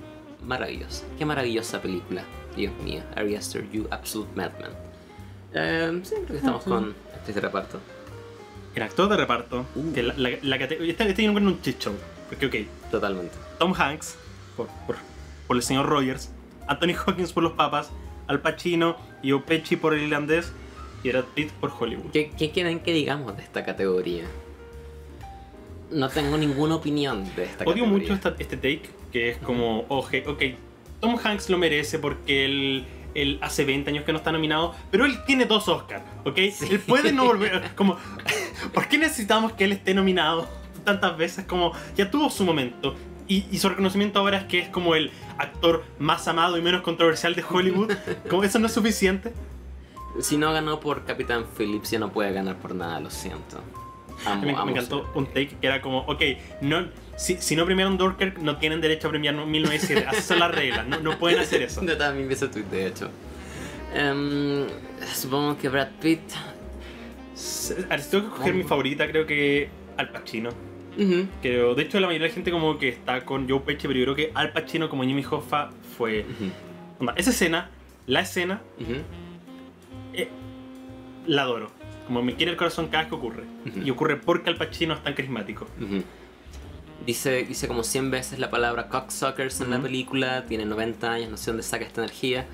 maravillosa. 0.44 1.04
Qué 1.18 1.24
maravillosa 1.24 1.80
película. 1.80 2.22
Dios 2.56 2.72
mío, 2.84 3.02
Ari 3.16 3.36
Aster, 3.36 3.64
You 3.70 3.86
Absolute 3.90 4.30
Madman. 4.34 4.72
Eh, 5.54 6.00
sí, 6.02 6.14
creo 6.16 6.26
que 6.26 6.36
estamos 6.36 6.64
con 6.64 6.94
actriz 7.14 7.34
de 7.36 7.40
reparto. 7.40 7.80
El 8.74 8.82
actor 8.82 9.08
de 9.08 9.16
reparto, 9.16 9.66
Uh. 9.74 9.92
que 9.92 10.02
la, 10.02 10.14
la, 10.16 10.30
la 10.42 10.58
cate- 10.58 10.78
este, 10.88 11.08
este 11.08 11.24
encuentro 11.24 11.52
un 11.52 11.60
chit 11.62 11.78
show. 11.80 11.94
Porque, 12.28 12.46
ok, 12.46 12.90
Totalmente. 12.90 13.34
Tom 13.58 13.72
Hanks, 13.76 14.16
por, 14.56 14.66
por, 14.86 14.96
por 15.46 15.56
el 15.56 15.62
señor 15.62 15.86
Rogers, 15.86 16.30
Anthony 16.66 16.94
Hawkins 16.94 17.32
por 17.32 17.42
los 17.42 17.52
papas, 17.52 17.90
Al 18.28 18.40
Pacino 18.40 18.96
y 19.22 19.32
Pesci 19.40 19.76
por 19.76 19.94
el 19.94 20.02
irlandés 20.04 20.52
y 21.02 21.10
Brad 21.10 21.24
Pitt 21.34 21.50
por 21.52 21.72
Hollywood. 21.78 22.10
¿Qué, 22.12 22.30
qué 22.38 22.50
quieren 22.50 22.80
que 22.80 22.92
digamos 22.92 23.36
de 23.36 23.42
esta 23.42 23.64
categoría? 23.64 24.24
No 25.90 26.08
tengo 26.08 26.36
ninguna 26.36 26.76
opinión 26.76 27.24
de 27.34 27.44
esta 27.44 27.64
Odio 27.64 27.82
categoría. 27.82 27.86
mucho 27.88 28.14
esta- 28.14 28.36
este 28.38 28.56
take, 28.56 28.82
que 29.12 29.30
es 29.30 29.38
como, 29.38 29.84
oje, 29.88 30.24
ok, 30.26 30.42
Tom 31.00 31.16
Hanks 31.22 31.50
lo 31.50 31.58
merece 31.58 31.98
porque 31.98 32.44
él 32.44 32.84
él 33.14 33.38
hace 33.42 33.64
20 33.64 33.90
años 33.90 34.04
que 34.04 34.12
no 34.12 34.18
está 34.18 34.32
nominado, 34.32 34.74
pero 34.90 35.04
él 35.04 35.18
tiene 35.26 35.44
dos 35.46 35.68
Oscars, 35.68 36.04
¿ok? 36.24 36.38
Él 36.70 36.80
puede 36.80 37.12
no 37.12 37.24
volver, 37.24 37.70
como, 37.74 37.96
¿por 38.74 38.88
qué 38.88 38.98
necesitamos 38.98 39.52
que 39.52 39.64
él 39.64 39.72
esté 39.72 39.94
nominado 39.94 40.48
tantas 40.84 41.16
veces? 41.16 41.44
Como, 41.44 41.72
ya 41.96 42.10
tuvo 42.10 42.30
su 42.30 42.44
momento. 42.44 42.94
Y, 43.26 43.46
y 43.52 43.58
su 43.58 43.68
reconocimiento 43.68 44.18
ahora 44.18 44.38
es 44.38 44.44
que 44.44 44.58
es 44.58 44.68
como 44.68 44.96
el 44.96 45.12
actor 45.38 45.84
más 46.00 46.26
amado 46.26 46.58
y 46.58 46.62
menos 46.62 46.82
controversial 46.82 47.36
de 47.36 47.44
Hollywood. 47.48 47.92
Como 48.28 48.42
eso 48.42 48.58
no 48.58 48.66
es 48.66 48.72
suficiente. 48.72 49.32
Si 50.20 50.36
no 50.36 50.52
ganó 50.52 50.80
por 50.80 51.04
Capitán 51.04 51.44
Phillips, 51.56 51.92
ya 51.92 52.00
no 52.00 52.10
puede 52.10 52.32
ganar 52.32 52.56
por 52.56 52.74
nada, 52.74 52.98
lo 52.98 53.08
siento. 53.08 53.62
Amo, 54.26 54.42
me, 54.42 54.52
amo 54.52 54.66
me 54.66 54.72
encantó 54.72 55.08
un 55.14 55.26
take 55.26 55.56
que 55.60 55.66
era 55.66 55.80
como, 55.80 56.00
ok, 56.00 56.22
no, 56.60 56.88
si, 57.20 57.36
si 57.36 57.54
no 57.54 57.66
premiaron 57.66 57.98
Dorker, 57.98 58.38
no 58.38 58.56
tienen 58.56 58.80
derecho 58.80 59.08
a 59.08 59.10
premiar 59.10 59.34
1907. 59.34 60.08
Esas 60.10 60.24
son 60.24 60.38
las 60.38 60.50
reglas, 60.54 60.86
no, 60.86 61.00
no 61.00 61.18
pueden 61.18 61.38
hacer 61.38 61.60
eso. 61.60 61.84
Yo 61.86 61.98
también 61.98 62.26
vi 62.26 62.32
ese 62.32 62.48
tweet, 62.48 62.64
de 62.64 62.86
hecho. 62.86 63.10
Em, 63.94 64.66
supongo 65.12 65.58
que 65.58 65.68
Brad 65.68 65.88
Pitt. 66.00 66.20
Si 67.34 67.74
tengo 67.74 67.90
que 67.90 68.28
escoger 68.28 68.54
mi 68.54 68.62
favorita, 68.62 69.06
creo 69.06 69.26
que 69.26 69.68
Al 69.98 70.08
Pacino. 70.10 70.48
Ujú, 70.96 71.26
Creo, 71.42 71.74
de 71.74 71.82
hecho, 71.82 72.00
la 72.00 72.06
mayoría 72.06 72.24
de 72.24 72.30
la 72.30 72.34
gente 72.34 72.50
como 72.50 72.78
que 72.78 72.88
está 72.88 73.22
con 73.26 73.46
Joe 73.48 73.60
Pesci, 73.60 73.86
pero 73.86 73.98
yo 74.00 74.04
creo 74.06 74.16
que 74.16 74.32
Al 74.34 74.52
Pacino 74.52 74.88
como 74.88 75.04
Jimmy 75.04 75.24
Hoffa 75.30 75.70
fue... 75.98 76.20
ujú, 76.24 76.50
onda, 77.00 77.12
esa 77.18 77.30
escena, 77.30 77.68
la 78.06 78.20
escena, 78.20 78.62
eh, 80.14 80.28
la 81.26 81.42
adoro. 81.42 81.70
Como 82.06 82.22
me 82.22 82.34
quiere 82.34 82.52
el 82.52 82.56
corazón 82.56 82.86
cada 82.86 83.02
vez 83.02 83.10
que 83.10 83.14
ocurre. 83.14 83.44
Y 83.84 83.90
ocurre 83.90 84.16
porque 84.16 84.48
Al 84.48 84.56
Pacino 84.56 84.94
es 84.94 85.02
tan 85.02 85.12
carismático. 85.12 85.66
Dice, 87.06 87.44
dice 87.44 87.66
como 87.66 87.82
100 87.82 88.10
veces 88.10 88.38
la 88.38 88.50
palabra 88.50 88.88
cocksuckers 88.88 89.60
en 89.62 89.70
la 89.70 89.76
Ujú. 89.76 89.86
película, 89.86 90.44
tiene 90.46 90.66
90 90.66 91.10
años, 91.12 91.30
no 91.30 91.36
sé 91.36 91.50
dónde 91.50 91.62
saca 91.62 91.84
esta 91.84 92.02
energía. 92.02 92.46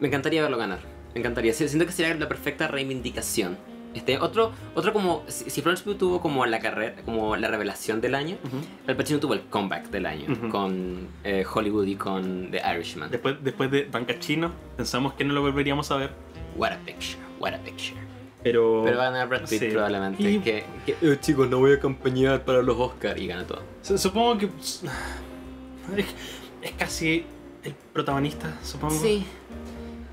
Me 0.00 0.08
encantaría 0.08 0.40
verlo 0.42 0.56
ganar, 0.56 0.80
me 1.14 1.20
encantaría. 1.20 1.52
Siento 1.52 1.84
que 1.86 1.92
sería 1.92 2.14
la 2.14 2.26
perfecta 2.28 2.68
reivindicación. 2.68 3.56
Este, 3.94 4.16
otro, 4.18 4.52
otro 4.74 4.94
como, 4.94 5.22
si, 5.28 5.60
Florence 5.60 5.84
Pugh 5.84 5.98
tuvo 5.98 6.20
como 6.22 6.46
la 6.46 6.60
carrera, 6.60 6.94
como 7.04 7.36
la 7.36 7.48
revelación 7.48 8.00
del 8.00 8.14
año, 8.14 8.38
Al 8.86 8.96
Pacino 8.96 9.20
tuvo 9.20 9.34
el 9.34 9.42
comeback 9.42 9.90
del 9.90 10.06
año 10.06 10.32
Ujú. 10.32 10.48
con 10.48 11.08
eh, 11.24 11.44
Hollywood 11.52 11.86
y 11.86 11.96
con 11.96 12.50
The 12.50 12.62
Irishman. 12.74 13.10
Después, 13.10 13.36
después 13.42 13.70
de 13.70 13.84
Bancachino, 13.84 14.50
pensamos 14.78 15.12
que 15.12 15.24
no 15.24 15.34
lo 15.34 15.42
volveríamos 15.42 15.90
a 15.90 15.98
ver. 15.98 16.10
What 16.56 16.72
a 16.72 16.78
picture, 16.78 17.18
what 17.38 17.52
a 17.52 17.58
picture. 17.58 18.00
Pero... 18.42 18.82
Pero 18.84 18.96
va 18.98 19.06
a 19.08 19.10
ganar 19.10 19.28
Brad 19.28 19.40
Pitt 19.48 19.60
Sí. 19.60 19.68
probablemente. 19.68 20.22
Y- 20.22 20.40
Que, 20.40 20.64
que- 20.86 20.96
Eh, 21.00 21.16
chicos, 21.20 21.48
no 21.48 21.58
voy 21.58 21.72
a 21.72 21.74
acompañar 21.76 22.44
para 22.44 22.62
los 22.62 22.76
Oscars. 22.78 23.20
y 23.20 23.26
gana 23.28 23.46
todo. 23.46 23.62
Su- 23.82 23.98
Supongo 23.98 24.38
que. 24.38 24.48
Es, 25.96 26.06
es 26.62 26.72
casi 26.78 27.24
el 27.64 27.74
protagonista, 27.92 28.56
supongo. 28.62 28.94
Sí. 29.00 29.24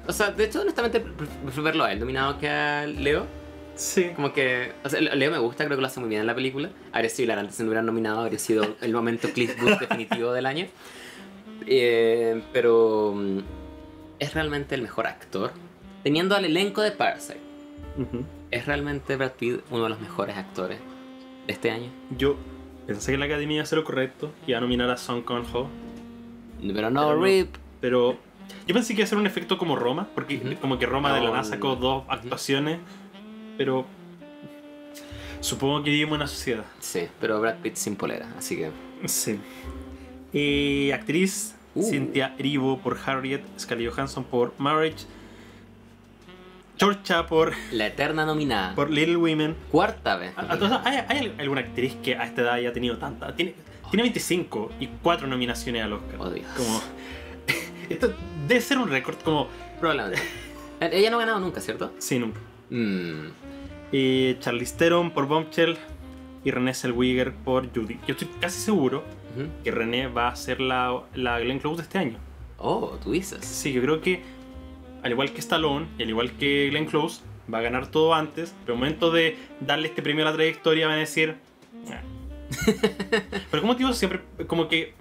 O 0.07 0.11
sea, 0.11 0.31
de 0.31 0.45
hecho, 0.45 0.61
honestamente, 0.61 0.99
pre- 0.99 1.27
prefiero 1.43 1.63
verlo 1.63 1.83
a 1.83 1.91
él 1.91 1.99
nominado 1.99 2.39
que 2.39 2.49
a 2.49 2.85
Leo. 2.87 3.27
Sí. 3.75 4.09
Como 4.15 4.33
que. 4.33 4.73
O 4.83 4.89
sea, 4.89 4.99
Leo 4.99 5.31
me 5.31 5.37
gusta, 5.37 5.65
creo 5.65 5.77
que 5.77 5.81
lo 5.81 5.87
hace 5.87 5.99
muy 5.99 6.09
bien 6.09 6.21
en 6.21 6.27
la 6.27 6.35
película. 6.35 6.69
Habría 6.91 7.09
sido 7.09 7.25
hilarante 7.25 7.53
si 7.53 7.61
no 7.63 7.69
hubieran 7.69 7.85
nominado, 7.85 8.21
habría 8.21 8.39
sido 8.39 8.75
el 8.81 8.93
momento 8.93 9.29
Cliff 9.33 9.55
Booth 9.61 9.79
definitivo 9.79 10.33
del 10.33 10.45
año. 10.47 10.65
Eh, 11.67 12.41
pero. 12.51 13.13
mm, 13.15 13.39
Es 14.19 14.33
realmente 14.33 14.75
el 14.75 14.81
mejor 14.81 15.07
actor. 15.07 15.51
Teniendo 16.03 16.35
al 16.35 16.45
elenco 16.45 16.81
de 16.81 16.91
Parasite, 16.91 17.39
¿es 18.51 18.65
realmente 18.65 19.15
Brad 19.15 19.31
Pitt 19.33 19.61
uno 19.69 19.83
de 19.83 19.89
los 19.89 19.99
mejores 19.99 20.37
actores 20.37 20.79
de 21.47 21.53
este 21.53 21.71
año? 21.71 21.89
Yo 22.17 22.35
pensé 22.87 23.11
que 23.11 23.17
la 23.17 23.25
academia 23.25 23.55
iba 23.55 23.61
a 23.61 23.63
hacer 23.63 23.77
lo 23.77 23.83
correcto 23.83 24.31
y 24.45 24.51
iba 24.51 24.57
a 24.57 24.61
nominar 24.61 24.89
a 24.89 24.97
Song 24.97 25.23
Kang-ho. 25.23 25.67
Pero 26.61 26.71
no, 26.71 26.73
Pero 26.73 26.89
no. 26.89 27.23
Rip. 27.23 27.55
Pero 27.81 28.17
yo 28.67 28.73
pensé 28.73 28.93
que 28.93 29.01
iba 29.01 29.05
a 29.05 29.07
ser 29.09 29.17
un 29.17 29.27
efecto 29.27 29.57
como 29.57 29.75
Roma, 29.75 30.09
porque 30.13 30.57
como 30.59 30.77
que 30.79 30.85
Roma 30.85 31.13
de 31.13 31.21
la 31.21 31.27
No, 31.27 31.31
nada 31.31 31.43
sacó 31.43 31.75
dos 31.75 32.03
actuaciones, 32.09 32.79
pero 33.57 33.85
supongo 35.39 35.83
que 35.83 35.91
vivimos 35.91 36.11
en 36.13 36.21
una 36.21 36.27
sociedad. 36.27 36.65
Sí, 36.79 37.07
pero 37.19 37.39
Brad 37.39 37.57
Pitt 37.57 37.75
sin 37.75 37.95
polera, 37.95 38.27
así 38.37 38.57
que. 38.57 38.71
Sí. 39.07 39.39
Eh, 40.33 40.91
actriz 40.93 41.55
Uh. 41.75 41.83
Cynthia 41.83 42.33
Erivo 42.37 42.79
por 42.79 42.97
Harriet, 43.05 43.41
Scarlett 43.59 43.91
Johansson 43.91 44.23
por 44.23 44.53
Marriage, 44.57 45.05
Georgia 46.79 47.25
por, 47.27 47.53
La 47.71 47.87
eterna 47.87 48.25
nominada. 48.25 48.73
por 48.75 48.89
Little 48.89 49.17
Women. 49.17 49.55
Cuarta 49.71 50.15
vez. 50.17 50.33
A- 50.37 50.81
¿Hay, 50.85 51.05
hay 51.09 51.33
alguna 51.39 51.61
actriz 51.61 51.95
que 52.01 52.15
a 52.15 52.23
esta 52.25 52.41
edad 52.41 52.53
haya 52.53 52.71
tenido 52.73 52.97
tanta? 52.97 53.35
Tiene, 53.35 53.53
tiene 53.89 54.03
25 54.03 54.71
y 54.79 54.87
4 55.03 55.27
nominaciones 55.27 55.83
al 55.83 55.93
Oscar. 55.93 56.15
Oh, 56.19 56.29
Dios. 56.29 56.47
Como, 56.55 56.81
esto 57.89 58.13
debe 58.47 58.61
ser 58.61 58.77
un 58.77 58.89
récord 58.89 59.15
como... 59.23 59.47
Probablemente. 59.79 60.19
Eh, 60.79 60.89
Ella 60.93 61.09
no 61.09 61.17
ha 61.17 61.19
ganado 61.21 61.39
nunca, 61.39 61.59
¿cierto? 61.61 61.91
Sí, 61.99 62.17
nunca. 62.19 62.39
Mm. 62.69 63.27
Eh, 63.91 64.37
Charlize 64.39 64.75
Theron 64.77 65.11
por 65.11 65.27
Bombshell 65.27 65.77
y 66.45 66.51
Renée 66.51 66.73
Zellweger 66.73 67.33
por 67.33 67.73
Judy. 67.73 67.99
Yo 68.07 68.13
estoy 68.13 68.29
casi 68.39 68.59
seguro 68.61 69.03
que 69.63 69.71
Renée 69.71 70.07
va 70.07 70.29
a 70.29 70.35
ser 70.35 70.59
la, 70.61 71.01
la 71.13 71.39
Glenn 71.39 71.59
Close 71.59 71.77
de 71.77 71.83
este 71.83 71.97
año. 71.97 72.17
Oh, 72.57 72.97
tú 73.03 73.11
dices. 73.11 73.43
Sí, 73.45 73.71
yo 73.73 73.81
creo 73.81 74.01
que 74.01 74.21
al 75.03 75.11
igual 75.11 75.31
que 75.31 75.39
Stallone 75.39 75.87
y 75.97 76.03
al 76.03 76.09
igual 76.09 76.31
que 76.33 76.67
Glenn 76.69 76.85
Close, 76.85 77.21
va 77.51 77.59
a 77.59 77.61
ganar 77.61 77.87
todo 77.87 78.13
antes, 78.13 78.53
pero 78.63 78.73
al 78.75 78.79
momento 78.79 79.11
de 79.11 79.35
darle 79.59 79.87
este 79.87 80.01
premio 80.01 80.25
a 80.25 80.29
la 80.31 80.35
trayectoria 80.35 80.87
van 80.87 80.95
a 80.97 80.99
decir... 80.99 81.35
"Ah". 81.91 82.01
pero 83.51 83.61
como 83.61 83.75
digo, 83.75 83.93
siempre 83.93 84.21
como 84.47 84.67
que... 84.67 84.93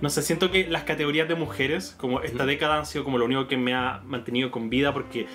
No 0.00 0.10
sé, 0.10 0.20
siento 0.22 0.50
que 0.50 0.66
las 0.68 0.84
categorías 0.84 1.26
de 1.28 1.34
mujeres, 1.36 1.94
como 1.98 2.20
esta 2.20 2.44
década 2.44 2.78
han 2.78 2.84
sido 2.86 3.02
como 3.04 3.16
lo 3.18 3.24
único 3.24 3.48
que 3.48 3.56
me 3.56 3.72
ha 3.74 4.02
mantenido 4.04 4.50
con 4.50 4.68
vida 4.68 4.92
porque 4.92 5.26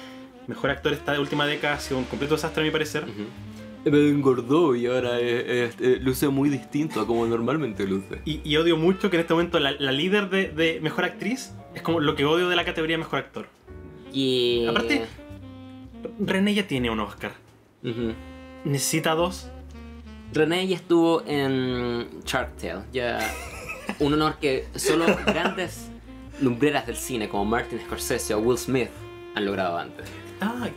mejor 0.47 0.69
actor 0.69 0.93
esta 0.93 1.19
última 1.19 1.45
década 1.47 1.75
ha 1.75 1.79
sido 1.79 1.97
un 1.97 2.03
completo 2.05 2.35
desastre 2.35 2.61
a 2.61 2.65
mi 2.65 2.71
parecer. 2.71 3.05
Me 3.83 4.09
engordó 4.09 4.75
y 4.75 4.85
ahora 4.85 5.19
es- 5.19 5.75
eh, 5.81 5.97
luce 5.99 6.27
muy 6.29 6.49
distinto 6.49 7.01
a 7.01 7.07
como 7.07 7.25
normalmente 7.25 7.87
luce. 7.87 8.21
Y, 8.25 8.41
y 8.47 8.55
odio 8.57 8.77
mucho 8.77 9.09
que 9.09 9.15
en 9.17 9.21
este 9.21 9.33
momento 9.33 9.59
la, 9.59 9.71
la 9.71 9.91
líder 9.91 10.29
de, 10.29 10.49
de 10.49 10.79
mejor 10.81 11.05
actriz 11.05 11.53
es 11.75 11.81
como 11.81 11.99
lo 11.99 12.15
que 12.15 12.25
odio 12.25 12.49
de 12.49 12.55
la 12.55 12.65
categoría 12.65 12.97
mejor 12.97 13.19
actor. 13.19 13.47
Y. 14.13 14.65
Aparte- 14.67 15.05
René 16.19 16.53
ya 16.53 16.67
tiene 16.67 16.89
un 16.89 16.99
Oscar. 16.99 17.33
Necesita 18.63 19.15
dos. 19.15 19.49
René 20.33 20.65
ya 20.67 20.75
estuvo 20.77 21.23
en 21.27 22.07
Shark 22.25 22.55
Tale. 22.57 22.83
Ya. 22.93 23.19
Un 23.99 24.13
honor 24.13 24.37
que 24.39 24.67
solo 24.75 25.05
grandes 25.25 25.89
lumbreras 26.41 26.87
del 26.87 26.95
cine 26.95 27.27
como 27.29 27.45
Martin 27.45 27.79
Scorsese 27.85 28.33
o 28.33 28.39
Will 28.39 28.57
Smith 28.57 28.89
han 29.35 29.45
logrado 29.45 29.77
antes. 29.77 30.07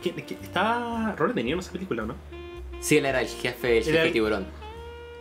¿qué- 0.03 0.13
qué- 0.13 0.37
está 0.41 1.15
Robert 1.17 1.35
De 1.35 1.43
Niro 1.43 1.55
en 1.55 1.59
esa 1.61 1.71
película, 1.71 2.03
¿no? 2.05 2.15
Sí, 2.79 2.97
él 2.97 3.05
era 3.05 3.21
el 3.21 3.27
jefe, 3.27 3.79
el 3.79 3.83
jefe 3.83 4.01
el- 4.07 4.11
tiburón. 4.13 4.45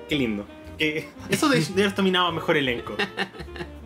Qué 0.09 0.17
lindo. 0.17 0.45
Que- 0.77 1.09
eso 1.31 1.49
de, 1.49 1.65
haber 1.73 1.97
nominado 1.97 2.27
a 2.27 2.33
mejor 2.33 2.57
elenco. 2.57 2.95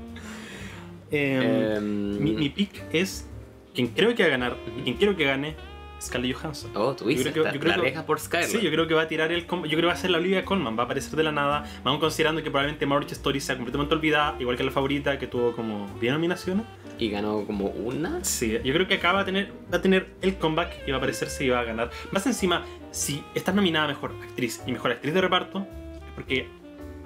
Em, 1.10 1.42
Em, 1.76 2.22
mi, 2.22 2.32
mi 2.32 2.48
pick 2.50 2.82
es 2.92 3.26
quien 3.74 3.88
creo 3.88 4.14
que 4.14 4.22
va 4.22 4.26
a 4.28 4.30
ganar 4.30 4.56
y 4.78 4.82
quien 4.82 4.96
quiero 4.96 5.16
que 5.16 5.24
gane 5.24 5.56
Scarlett 6.00 6.36
Johansson. 6.36 6.70
Oh, 6.74 6.94
tú 6.94 7.06
dices, 7.08 7.24
Yo 7.26 7.32
creo 7.32 7.44
que- 7.44 7.48
la- 7.48 7.54
yo 7.54 7.60
creo 7.60 7.76
la 7.76 7.82
que- 7.92 8.00
por 8.06 8.20
Skyler. 8.20 8.48
Sí, 8.48 8.60
yo 8.60 8.70
creo 8.70 8.86
que 8.86 8.94
va 8.94 9.02
a 9.02 9.08
tirar 9.08 9.32
el. 9.32 9.40
Yo 9.46 9.46
creo 9.62 9.80
que 9.80 9.86
va 9.86 9.92
a 9.94 9.96
ser 9.96 10.10
la 10.10 10.18
Olivia 10.18 10.44
Colman, 10.44 10.76
va 10.78 10.82
a 10.82 10.84
aparecer 10.84 11.16
de 11.16 11.22
la 11.24 11.32
nada. 11.32 11.64
Vamos 11.82 11.98
considerando 12.00 12.42
que 12.42 12.50
probablemente 12.50 12.86
Marriage 12.86 13.14
Story 13.14 13.40
sea 13.40 13.56
completamente 13.56 13.94
olvidada, 13.94 14.36
igual 14.38 14.56
que 14.56 14.62
la 14.64 14.70
favorita, 14.70 15.18
que 15.18 15.26
tuvo 15.26 15.52
como 15.56 15.88
10 16.00 16.12
nominaciones. 16.12 16.64
Y 17.00 17.10
ganó 17.10 17.44
como 17.46 17.66
una. 17.66 18.22
Sí, 18.24 18.58
yo 18.64 18.74
creo 18.74 18.86
que 18.86 18.94
acá 18.94 19.12
va 19.12 19.20
a 19.20 19.24
tener, 19.24 19.50
va 19.72 19.78
a 19.78 19.82
tener 19.82 20.08
el 20.22 20.36
comeback 20.36 20.82
y 20.86 20.90
va 20.90 20.96
a 20.96 20.98
aparecerse 20.98 21.44
y 21.44 21.48
va 21.48 21.60
a 21.60 21.64
ganar. 21.64 21.90
Más 22.12 22.26
encima, 22.26 22.64
si 22.92 23.22
estás 23.34 23.54
nominada 23.54 23.86
a 23.86 23.88
mejor 23.88 24.12
actriz 24.22 24.62
y 24.66 24.72
mejor 24.72 24.90
actriz 24.92 25.14
de 25.14 25.20
reparto, 25.20 25.60
es 25.60 26.12
porque 26.14 26.46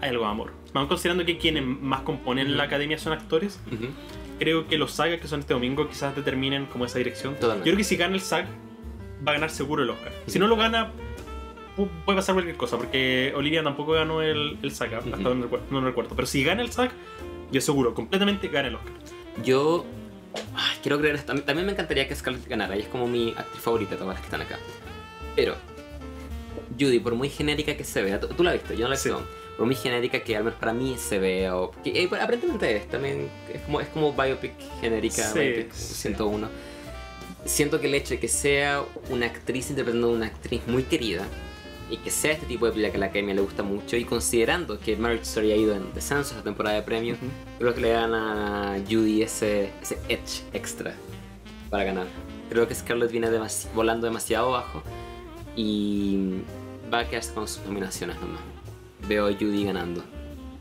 hay 0.00 0.08
algo 0.10 0.24
de 0.24 0.30
amor. 0.30 0.52
Vamos 0.72 0.88
considerando 0.88 1.24
que 1.24 1.36
quienes 1.38 1.64
más 1.64 2.00
componen 2.00 2.56
la 2.56 2.64
academia 2.64 2.98
son 2.98 3.12
actores. 3.12 3.60
Ujú. 3.70 3.86
Creo 4.38 4.66
que 4.66 4.78
los 4.78 4.92
sagas 4.92 5.20
que 5.20 5.28
son 5.28 5.40
este 5.40 5.52
domingo 5.54 5.88
quizás 5.88 6.16
determinen 6.16 6.66
como 6.66 6.84
esa 6.86 6.98
dirección. 6.98 7.34
Totalmente. 7.34 7.68
Yo 7.68 7.72
creo 7.72 7.76
que 7.78 7.84
si 7.84 7.96
gana 7.96 8.14
el 8.14 8.20
SAG, 8.20 8.46
va 9.26 9.32
a 9.32 9.34
ganar 9.34 9.50
seguro 9.50 9.82
el 9.82 9.90
Oscar. 9.90 10.12
Si 10.26 10.38
no 10.38 10.48
lo 10.48 10.56
gana, 10.56 10.90
pu- 11.76 11.88
puede 12.04 12.16
pasar 12.16 12.34
cualquier 12.34 12.56
cosa, 12.56 12.76
porque 12.78 13.32
Olivia 13.36 13.62
tampoco 13.62 13.92
ganó 13.92 14.22
el, 14.22 14.58
el 14.62 14.72
SAG, 14.72 14.94
hasta 14.94 15.10
Ujú. 15.10 15.22
donde 15.22 15.44
recuerdo- 15.46 15.66
no 15.70 15.80
lo 15.80 15.86
recuerdo. 15.86 16.16
Pero 16.16 16.26
si 16.26 16.42
gana 16.42 16.62
el 16.62 16.72
SAG, 16.72 16.90
yo 17.52 17.60
seguro, 17.60 17.94
completamente 17.94 18.48
gana 18.48 18.68
el 18.68 18.74
Oscar. 18.76 18.92
Yo 19.44 19.84
ay, 20.54 20.76
quiero 20.82 20.98
creer. 20.98 21.20
También- 21.22 21.66
me 21.66 21.72
encantaría 21.72 22.08
que 22.08 22.16
Scarlett 22.16 22.48
ganara. 22.48 22.74
Ella 22.74 22.84
es 22.84 22.88
como 22.88 23.06
mi 23.06 23.30
actriz 23.36 23.60
favorita 23.62 23.94
todas 23.96 24.14
las 24.14 24.18
que 24.20 24.24
están 24.24 24.40
acá. 24.40 24.58
Pero 25.36 25.54
Judy, 26.80 26.98
por 27.00 27.14
muy 27.14 27.28
genérica 27.28 27.76
que 27.76 27.84
se 27.84 28.02
vea, 28.02 28.18
tú, 28.18 28.28
tú 28.28 28.42
la 28.42 28.52
viste, 28.54 28.74
yo 28.76 28.82
no 28.84 28.88
la 28.88 28.94
he 28.94 28.98
Sí. 28.98 29.10
visto. 29.10 29.24
Por 29.62 29.68
muy 29.68 29.76
genérica 29.76 30.18
que 30.18 30.36
al 30.36 30.43
menos 30.43 30.59
para 30.59 30.72
mí 30.72 30.97
se 30.98 31.20
vea, 31.20 31.56
o 31.56 31.70
que 31.84 31.90
eh, 32.02 32.09
aparentemente 32.20 32.76
es 32.78 32.89
también 32.89 33.28
es 33.55 33.60
como 33.60 33.80
es 33.80 33.86
como 33.90 34.12
biopic 34.12 34.55
genérica, 34.80 35.22
Sí, 35.32 35.39
biopic 35.39 35.72
sí. 35.72 35.94
101. 35.94 36.48
Siento 37.44 37.78
que 37.80 37.86
el 37.86 37.94
hecho 37.94 38.14
de 38.14 38.18
que 38.18 38.26
sea 38.26 38.82
una 39.09 39.26
actriz 39.26 39.70
interpretando 39.70 40.09
a 40.09 40.10
una 40.14 40.26
actriz 40.26 40.62
muy 40.66 40.82
querida 40.82 41.22
y 41.89 41.98
que 41.98 42.10
sea 42.10 42.32
este 42.32 42.47
tipo 42.47 42.66
de 42.66 42.72
película 42.72 42.90
que 42.90 42.97
a 42.97 42.98
la 42.98 43.06
academia 43.06 43.34
le 43.36 43.40
gusta 43.40 43.62
mucho 43.62 43.97
y 43.97 44.05
considerando 44.05 44.80
que 44.80 44.97
Marriage 44.97 45.22
Story 45.22 45.52
ha 45.52 45.56
ido 45.56 45.76
en 45.76 45.94
descenso 45.94 46.30
esta 46.32 46.43
temporada 46.43 46.74
de 46.74 46.82
premios, 46.82 47.18
creo 47.60 47.72
que 47.72 47.82
le 47.82 47.90
dan 47.90 48.14
a 48.14 48.78
Judy 48.90 49.22
ese, 49.22 49.70
ese 49.80 49.97
edge 50.09 50.43
extra 50.52 50.93
para 51.70 51.84
ganar. 51.84 52.09
Creo 52.51 52.66
que 52.66 52.74
Scarlett 52.74 53.12
viene 53.12 53.30
demasi- 53.30 53.68
volando 53.76 54.09
demasiado 54.09 54.51
bajo 54.51 54.82
y 55.55 56.40
va 56.93 56.98
a 56.98 57.09
quedarse 57.09 57.32
con 57.32 57.47
sus 57.47 57.64
nominaciones 57.64 58.16
nomás. 58.20 58.40
Veo 59.08 59.26
a 59.28 59.32
Judy 59.32 59.64
ganando. 59.64 60.02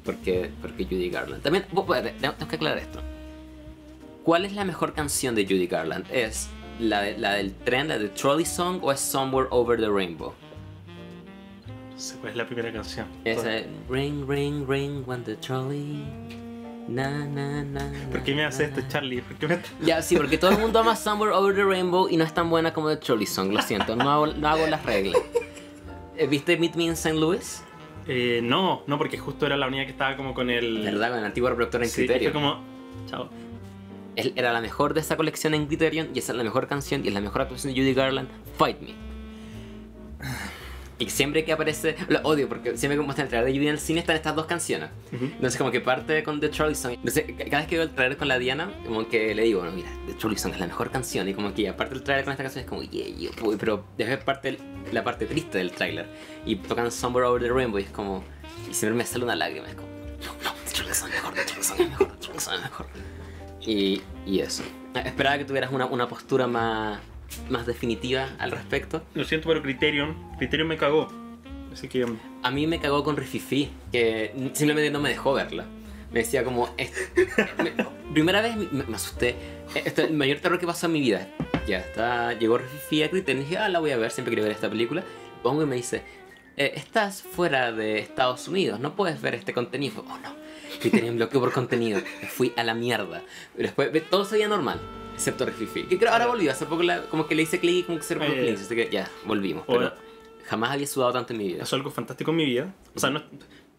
Porque, 0.04 0.50
porque 0.62 0.86
Judy 0.86 1.10
Garland. 1.10 1.44
También, 1.44 1.66
tengo 1.70 1.86
que 2.50 2.56
aclarar 2.56 2.78
esto. 2.80 3.00
¿Cuál 4.24 4.46
es 4.46 4.54
la 4.54 4.66
mejor 4.66 4.94
canción 4.94 5.36
de 5.36 5.44
Judy 5.46 5.68
Garland? 5.68 6.06
¿Es 6.12 6.48
la, 6.80 7.02
de- 7.02 7.18
la 7.18 7.34
del 7.34 7.54
tren, 7.54 7.88
la 7.88 7.98
de 8.00 8.10
Trolley 8.10 8.46
Song 8.46 8.80
o 8.84 8.92
es 8.92 9.00
Somewhere 9.00 9.48
Over 9.52 9.80
the 9.80 9.90
Rainbow? 9.90 10.34
No 11.94 12.00
sé 12.00 12.16
cuál 12.18 12.32
es 12.32 12.38
la 12.38 12.46
primera 12.48 12.72
canción. 12.74 13.06
Es 13.26 13.44
Ring, 13.90 14.28
ring, 14.28 14.66
ring, 14.68 15.04
when 15.08 15.24
the 15.24 15.36
trolley. 15.36 16.04
Na, 16.88 17.26
na, 17.26 17.64
na, 17.64 17.92
¿Por 18.12 18.24
qué 18.24 18.34
me 18.34 18.44
hace 18.44 18.66
esto. 18.66 18.82
Charlie? 18.90 19.22
¿Por 19.22 19.38
qué 19.38 19.48
me... 19.48 19.60
Ya, 19.86 20.02
sí, 20.02 20.16
porque 20.18 20.38
todo 20.40 20.52
el 20.52 20.58
mundo 20.58 20.80
ama 20.80 20.96
Somewhere 20.96 21.32
Over 21.34 21.56
the 21.56 21.64
Rainbow 21.64 22.10
y 22.10 22.18
no 22.18 22.24
es 22.24 22.34
tan 22.34 22.50
buena 22.50 22.74
como 22.74 22.90
The 22.90 22.98
Trolley 22.98 23.28
Song, 23.28 23.52
lo 23.54 23.62
siento, 23.62 23.96
no 23.96 24.10
hago, 24.10 24.28
no 24.28 24.48
hago 24.48 24.66
las 24.66 24.84
reglas. 24.84 25.22
Eh, 26.18 26.26
¿Viste 26.28 26.58
Meet 26.58 26.76
Me 26.76 26.86
in 26.86 26.92
St. 26.94 27.16
Louis? 27.18 27.64
Eh, 28.08 28.42
no, 28.44 28.84
no, 28.88 28.98
porque 28.98 29.18
justo 29.18 29.46
era 29.46 29.58
la 29.58 29.68
única 29.68 29.86
que 29.86 29.92
estaba 29.92 30.16
como 30.18 30.34
con 30.34 30.50
el... 30.50 30.84
¿Verdad? 30.84 31.10
Con 31.10 31.20
el 31.20 31.26
antiguo 31.26 31.50
reproductor 31.50 31.84
en 31.84 31.90
Sí, 31.90 32.04
y 32.04 32.08
fue 32.08 32.32
como... 32.32 32.62
Chao. 33.08 33.30
Era 34.16 34.52
la 34.52 34.62
mejor 34.62 34.94
de 34.94 35.00
esa 35.00 35.16
colección 35.16 35.54
en 35.54 35.68
Criterion 35.68 36.10
y 36.14 36.20
esa 36.20 36.34
es 36.34 36.38
la 36.38 36.44
mejor 36.44 36.68
canción 36.68 37.04
y 37.06 37.08
es 37.08 37.14
la 37.14 37.22
mejor 37.22 37.42
actuación 37.42 37.74
de 37.74 37.80
Judy 37.80 37.94
Garland, 37.94 38.30
Fight 38.58 38.82
Me. 38.82 38.94
Y 41.02 41.10
siempre 41.10 41.44
que 41.44 41.52
aparece, 41.52 41.96
lo 42.10 42.20
odio 42.22 42.48
porque 42.48 42.78
siempre 42.78 42.96
que 42.98 43.04
muestran 43.04 43.26
el 43.26 43.30
trailer 43.30 43.52
de 43.52 43.58
Judy 43.58 43.68
en 43.68 43.74
el 43.74 43.80
cine 43.80 44.00
están 44.02 44.16
estas 44.16 44.36
dos 44.36 44.46
canciones. 44.46 44.90
Ujú. 45.12 45.26
Entonces 45.26 45.58
como 45.58 45.72
que 45.72 45.82
parte 45.82 46.22
con 46.24 46.40
The 46.40 46.50
Trolley 46.50 46.76
Song. 46.76 46.94
Entonces 46.94 47.26
ca- 47.38 47.46
cada 47.46 47.58
vez 47.58 47.68
que 47.68 47.76
veo 47.78 47.84
el 47.86 47.90
trailer 47.96 48.18
con 48.18 48.28
la 48.28 48.38
Diana, 48.38 48.72
como 48.86 49.08
que 49.08 49.34
le 49.34 49.44
digo, 49.44 49.64
no, 49.66 49.72
mira, 49.72 49.90
The 50.06 50.14
Trolley 50.14 50.38
Song 50.38 50.54
es 50.54 50.60
la 50.60 50.68
mejor 50.68 50.92
canción. 50.92 51.28
Y 51.28 51.34
como 51.34 51.54
que 51.54 51.68
aparte 51.68 51.96
el 51.96 52.04
trailer 52.04 52.24
con 52.24 52.34
esta 52.34 52.44
canción 52.44 52.64
es 52.64 52.70
como, 52.70 52.84
yeah, 52.84 53.08
yeah, 53.08 53.32
boy", 53.42 53.56
pero 53.58 53.84
después 53.98 54.24
parte 54.24 54.60
la 54.92 55.04
parte 55.04 55.26
triste 55.26 55.58
del 55.58 55.72
trailer. 55.72 56.06
Y 56.46 56.56
tocan 56.58 56.92
Somewhere 56.92 57.28
Over 57.28 57.42
the 57.42 57.50
Rainbow 57.50 57.80
y 57.80 57.84
es 57.84 57.90
como, 57.90 58.24
y 58.70 58.74
siempre 58.74 58.96
me 58.98 59.06
sale 59.06 59.24
una 59.24 59.36
lágrima, 59.36 59.68
es 59.68 59.76
como, 59.76 59.88
no, 59.90 60.34
no, 60.44 60.54
The 60.66 60.72
Trolley 60.72 60.94
Song 60.94 61.10
es 61.10 61.16
mejor, 61.16 61.34
The 61.34 61.44
Trolley 61.46 61.64
Song 61.64 61.80
es 61.82 61.90
mejor, 61.90 62.08
The 62.12 62.18
Trolley 62.20 62.40
Song 62.40 62.54
es 62.56 62.62
mejor. 62.62 62.86
Y, 63.62 64.02
y 64.28 64.40
eso. 64.40 64.64
Esperaba 65.04 65.38
que 65.40 65.46
tuvieras 65.46 65.72
una, 65.72 65.86
una 65.88 66.08
postura 66.08 66.46
más, 66.48 67.00
más 67.50 67.66
definitiva 67.66 68.30
al 68.40 68.52
respecto. 68.52 69.04
Lo 69.14 69.24
siento, 69.24 69.48
pero 69.50 69.62
Criterion... 69.62 70.16
Criterion 70.38 70.68
me 70.68 70.78
cagó. 70.78 71.08
Así 71.72 71.88
que... 71.88 72.06
A 72.44 72.52
mí 72.52 72.68
me 72.68 72.80
cagó 72.80 73.04
con 73.04 73.18
Rififi, 73.18 73.70
que 73.92 74.34
simplemente 74.54 74.92
no 74.92 75.00
me 75.00 75.10
dejó 75.10 75.34
verla. 75.34 75.66
Me 76.12 76.20
decía 76.20 76.44
como... 76.44 76.74
me- 77.58 77.74
primera 78.14 78.42
vez 78.42 78.56
me, 78.58 78.84
me 78.84 78.96
asusté. 78.96 79.36
Este 79.74 80.04
es 80.04 80.10
el 80.10 80.14
mayor 80.14 80.40
terror 80.40 80.60
que 80.60 80.66
pasó 80.68 80.88
en 80.88 80.92
mi 80.94 81.00
vida. 81.02 81.28
Ya 81.68 81.78
está, 81.78 82.34
llegó 82.34 82.58
Rififi 82.58 83.04
a 83.04 83.10
Criterion 83.10 83.46
y 83.46 83.50
dije, 83.50 83.58
ah, 83.60 83.70
la 83.70 83.80
voy 83.80 83.92
a 83.92 83.98
ver, 83.98 84.12
siempre 84.12 84.32
quería 84.32 84.44
ver 84.44 84.54
esta 84.54 84.70
película. 84.70 85.04
Pongo 85.44 85.64
y 85.64 85.66
me 85.66 85.76
dice, 85.76 86.02
"Eh, 86.58 86.74
estás 86.76 87.22
fuera 87.22 87.72
de 87.72 88.00
Estados 88.00 88.48
Unidos, 88.48 88.80
no 88.80 88.96
puedes 88.96 89.22
ver 89.22 89.36
este 89.36 89.54
contenido. 89.54 90.04
Oh 90.10 90.18
no, 90.18 90.36
Criterion 90.82 91.16
bloqueó 91.16 91.40
por 91.40 91.54
contenido. 91.54 92.02
Me 92.22 92.28
fui 92.28 92.52
a 92.58 92.64
la 92.64 92.74
mierda. 92.74 93.22
Pero 93.56 93.68
después 93.70 94.10
todo 94.10 94.26
se 94.26 94.36
veía 94.36 94.48
normal. 94.48 94.80
Excepto 95.22 95.46
Rififi. 95.46 95.84
Que 95.84 95.98
creo 96.00 96.12
ahora 96.12 96.26
volvió. 96.26 96.52
Hace 96.52 96.66
poco 96.66 96.82
la- 96.84 97.04
como 97.04 97.28
que 97.28 97.36
le 97.36 97.44
hice 97.44 97.60
clic 97.60 97.76
y 97.78 97.84
como 97.84 97.98
que 98.00 98.04
se 98.04 98.16
reportó 98.16 98.34
Eh, 98.36 98.46
clics. 98.46 98.62
Así 98.62 98.76
que 98.76 98.90
ya, 98.92 99.08
volvimos. 99.26 99.64
Pero 99.68 99.94
jamás 100.48 100.72
había 100.72 100.88
sudado 100.88 101.14
tanto 101.14 101.34
en 101.34 101.40
mi 101.40 101.48
vida. 101.50 101.60
pasó 101.60 101.76
algo 101.76 101.92
fantástico 101.92 102.32
en 102.32 102.38
mi 102.38 102.46
vida. 102.46 102.74
O 102.96 103.00
sea, 103.00 103.10
no, 103.12 103.22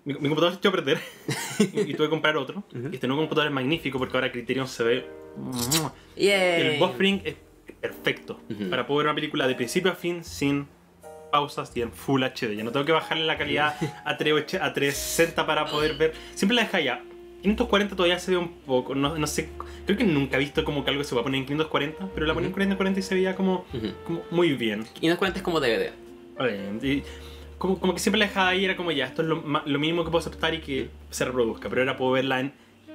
mi, 0.05 0.15
mi 0.15 0.21
computador 0.29 0.53
se 0.53 0.59
echó 0.59 0.69
a 0.69 0.73
perder 0.73 1.01
y, 1.59 1.81
y 1.81 1.95
tuve 1.95 2.07
que 2.07 2.11
comprar 2.11 2.37
otro. 2.37 2.63
Y 2.91 2.95
este 2.95 3.07
nuevo 3.09 3.23
computador 3.23 3.49
es 3.49 3.55
magnífico 3.55 3.99
porque 3.99 4.17
ahora 4.17 4.31
Criterion 4.31 4.69
se 4.69 4.83
ve. 4.85 5.07
Yay. 6.17 6.75
el 6.75 6.79
buffering 6.79 7.23
es 7.25 7.35
perfecto 7.81 8.41
Ujú. 8.51 8.71
para 8.71 8.87
poder 8.87 9.05
ver 9.07 9.11
una 9.11 9.15
película 9.15 9.47
de 9.49 9.55
principio 9.55 9.91
a 9.91 9.95
fin 9.95 10.23
sin 10.25 10.67
pausas 11.33 11.73
y 11.75 11.81
en 11.83 11.91
Full 11.93 12.23
HD. 12.23 12.55
Ya 12.57 12.63
no 12.65 12.71
tengo 12.73 12.85
que 12.87 12.93
bajarle 12.93 13.25
la 13.25 13.37
calidad 13.39 13.75
a, 14.05 14.17
380 14.17 14.65
a 14.65 14.73
360 14.73 15.47
para 15.47 15.65
poder 15.67 15.95
ver. 15.97 16.13
Siempre 16.35 16.55
la 16.55 16.63
deja 16.63 16.81
ya. 16.81 17.03
540 17.43 17.97
todavía 17.97 18.19
se 18.19 18.31
ve 18.31 18.37
un 18.37 18.49
poco, 18.67 18.95
no, 18.95 19.17
no 19.19 19.27
sé, 19.27 19.51
creo 19.85 19.99
que 19.99 20.05
nunca 20.05 20.37
he 20.37 20.41
visto 20.41 20.65
como 20.65 20.85
que 20.85 20.91
algo 20.91 21.03
se 21.05 21.15
va 21.15 21.21
a 21.21 21.25
poner 21.25 21.41
en 21.41 21.47
540, 21.47 22.09
pero 22.15 22.27
la 22.27 22.35
ponía 22.35 22.47
en 22.49 22.53
Ujú. 22.53 22.57
440 22.59 23.01
y 23.01 23.03
se 23.03 23.15
veía 23.15 23.35
como, 23.35 23.65
Ujú. 23.75 23.89
como 24.07 24.23
muy 24.31 24.53
bien. 24.55 24.87
Y 25.01 25.09
nos 25.09 25.19
cuentas 25.19 25.43
como 25.43 25.61
DVD. 25.61 25.91
Y 26.83 27.03
como, 27.59 27.79
como 27.79 27.95
que 27.95 28.01
siempre 28.01 28.19
la 28.19 28.27
dejaba 28.27 28.49
ahí, 28.49 28.65
era 28.65 28.77
como 28.77 28.91
ya, 28.93 29.07
esto 29.07 29.23
es 29.23 29.29
lo, 29.29 29.43
lo 29.65 29.79
mínimo 29.79 30.05
que 30.05 30.11
puedo 30.11 30.21
aceptar 30.21 30.55
y 30.55 30.61
que 30.61 30.91
se 31.11 31.25
reproduzca. 31.25 31.69
Pero 31.69 31.83
ahora 31.83 31.97
puedo 31.97 32.13
verla 32.13 32.41
en 32.41 32.53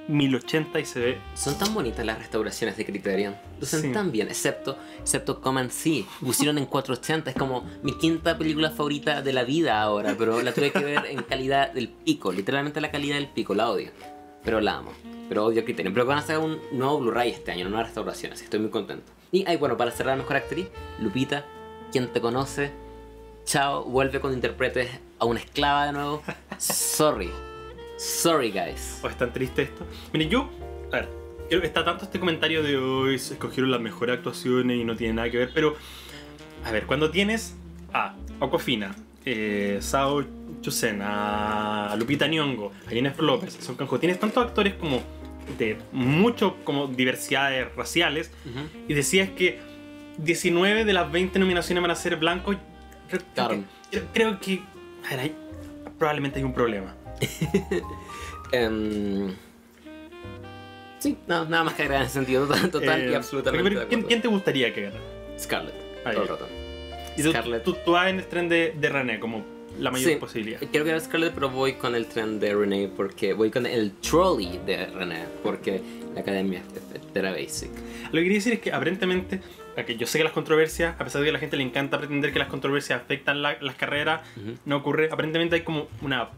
1080 0.08 0.80
y 0.80 0.84
se 0.86 1.00
ve. 1.00 1.18
Son 1.34 1.56
tan 1.58 1.72
bonitas 1.74 2.04
las 2.04 2.18
restauraciones 2.18 2.76
de 2.76 2.84
Criterion. 2.86 3.36
Lucen 3.60 3.82
Sí. 3.82 3.92
tan 3.92 4.10
bien, 4.10 4.28
excepto, 4.28 4.78
excepto 5.00 5.40
Come 5.40 5.60
and 5.60 5.70
See. 5.70 6.06
Pusieron 6.20 6.56
en 6.58 6.64
480. 6.66 7.30
Es 7.30 7.36
como 7.36 7.64
mi 7.82 7.92
quinta 7.98 8.36
película 8.38 8.70
favorita 8.70 9.20
de 9.22 9.32
la 9.34 9.44
vida 9.44 9.80
ahora, 9.80 10.14
pero 10.18 10.40
la 10.42 10.52
tuve 10.52 10.70
que 10.70 10.78
ver 10.84 11.04
en 11.10 11.22
calidad 11.22 11.72
del 11.72 11.88
pico. 11.88 12.32
Literalmente 12.32 12.80
la 12.80 12.90
calidad 12.90 13.16
del 13.16 13.28
pico, 13.28 13.54
la 13.54 13.70
odio. 13.70 13.90
Pero 14.48 14.62
la 14.62 14.78
amo. 14.78 14.92
Pero 15.28 15.44
odio 15.44 15.62
Criterion. 15.62 15.92
Pero 15.92 16.06
van 16.06 16.16
a 16.16 16.22
sacar 16.22 16.38
un 16.38 16.58
nuevo 16.72 17.00
Blu-ray 17.00 17.32
este 17.32 17.52
año, 17.52 17.60
una 17.60 17.68
nueva 17.68 17.84
restauración, 17.84 18.32
así 18.32 18.44
estoy 18.44 18.60
muy 18.60 18.70
contento. 18.70 19.12
Y 19.30 19.44
ay, 19.46 19.58
bueno, 19.58 19.76
para 19.76 19.90
cerrar 19.90 20.16
mejor 20.16 20.36
actriz, 20.36 20.68
Lupita, 20.98 21.44
quien 21.92 22.10
te 22.10 22.22
conoce. 22.22 22.70
Chao, 23.44 23.84
vuelve 23.84 24.20
cuando 24.20 24.36
interpretes 24.38 24.88
a 25.18 25.26
una 25.26 25.40
esclava 25.40 25.84
de 25.84 25.92
nuevo. 25.92 26.22
Sorry. 26.56 27.28
Sorry, 27.98 28.50
guys. 28.50 29.00
O 29.02 29.08
es 29.08 29.18
tan 29.18 29.34
triste 29.34 29.60
esto. 29.64 29.86
Miren, 30.14 30.30
yo. 30.30 30.48
A 30.92 30.96
ver, 30.96 31.08
está 31.62 31.84
tanto 31.84 32.04
este 32.04 32.18
comentario 32.18 32.62
de 32.62 32.78
hoy 32.78 33.16
escogieron 33.16 33.70
las 33.70 33.82
mejores 33.82 34.16
actuaciones 34.16 34.78
y 34.78 34.84
no 34.84 34.96
tiene 34.96 35.12
nada 35.12 35.28
que 35.28 35.36
ver, 35.36 35.50
pero. 35.52 35.76
A 36.64 36.72
ver, 36.72 36.86
cuando 36.86 37.10
tienes 37.10 37.54
a 37.92 38.14
Aquafina, 38.40 38.96
eh, 39.26 39.76
Sao 39.82 40.24
Chusen, 40.60 41.00
a 41.02 41.94
Lupita 41.98 42.26
Nyong'o, 42.26 42.72
a 42.86 42.90
Jennifer 42.90 43.22
López, 43.24 43.56
a 43.58 43.62
Son 43.62 43.76
Kang-ho, 43.76 43.98
tienes 43.98 44.18
tantos 44.18 44.44
actores 44.44 44.74
como 44.74 45.00
de 45.58 45.78
mucho 45.92 46.56
como 46.64 46.88
diversidades 46.88 47.74
raciales 47.74 48.30
y 48.86 48.92
decías 48.94 49.30
que 49.30 49.60
19 50.18 50.84
de 50.84 50.92
las 50.92 51.10
20 51.10 51.38
nominaciones 51.38 51.80
van 51.82 51.90
a 51.90 51.94
ser 51.94 52.16
blancos. 52.16 52.56
Creo, 53.08 53.22
Claro. 53.34 53.64
que, 53.90 54.02
creo- 54.12 54.40
que 54.40 54.60
a 55.06 55.10
ver, 55.10 55.20
hay- 55.20 55.34
probablemente 55.98 56.38
hay 56.38 56.44
un 56.44 56.52
problema. 56.52 56.94
Em, 58.52 59.34
sí, 60.98 61.16
no, 61.26 61.44
nada 61.44 61.64
más 61.64 61.74
que 61.74 61.82
agregar 61.82 62.02
en 62.02 62.06
ese 62.06 62.14
sentido, 62.14 62.46
total, 62.46 62.70
total 62.70 63.00
y 63.08 63.12
Eh, 63.12 63.16
absolutamente. 63.16 63.86
¿quién, 64.06 64.22
te 64.22 64.28
gustaría 64.28 64.72
que 64.74 64.82
ganara? 64.82 65.02
Scarlett, 65.38 65.74
Ah, 66.04 66.12
todo 66.12 66.22
el 66.22 66.28
rato. 66.28 66.48
Y 67.16 67.22
tú, 67.62 67.76
tú 67.84 67.92
vas 67.92 68.08
en 68.08 68.18
el 68.18 68.26
tren 68.26 68.48
de, 68.48 68.74
de 68.78 68.88
René 68.88 69.18
como 69.20 69.44
la 69.78 69.90
mayor 69.90 70.10
Sí. 70.12 70.16
posibilidad. 70.16 70.60
Quiero 70.70 70.84
que 70.84 70.90
era 70.90 71.00
Scarlett, 71.00 71.34
pero 71.34 71.50
voy 71.50 71.74
con 71.74 71.94
el 71.94 72.06
tren 72.06 72.40
de 72.40 72.54
Renee 72.54 72.88
porque 72.88 73.32
voy 73.32 73.50
con 73.50 73.66
el 73.66 73.92
trolley 73.92 74.60
de 74.66 74.86
Renee 74.86 75.24
porque 75.42 75.80
la 76.14 76.20
academia 76.22 76.62
era 77.14 77.30
basic. 77.32 77.70
Lo 78.06 78.12
que 78.12 78.22
quería 78.22 78.34
decir 78.38 78.52
es 78.54 78.60
que 78.60 78.72
aparentemente, 78.72 79.40
a 79.76 79.84
que 79.84 79.96
yo 79.96 80.06
sé 80.06 80.18
que 80.18 80.24
las 80.24 80.32
controversias, 80.32 80.94
a 81.00 81.04
pesar 81.04 81.20
de 81.20 81.26
que 81.26 81.30
a 81.30 81.32
la 81.34 81.38
gente 81.38 81.56
le 81.56 81.62
encanta 81.62 81.98
pretender 81.98 82.32
que 82.32 82.38
las 82.38 82.48
controversias 82.48 83.00
afectan 83.00 83.42
la- 83.42 83.58
las 83.60 83.74
carreras, 83.76 84.22
Ujú. 84.36 84.56
no 84.64 84.76
ocurre. 84.76 85.08
Aparentemente 85.12 85.56
hay 85.56 85.62
como 85.62 85.86
una, 86.02 86.28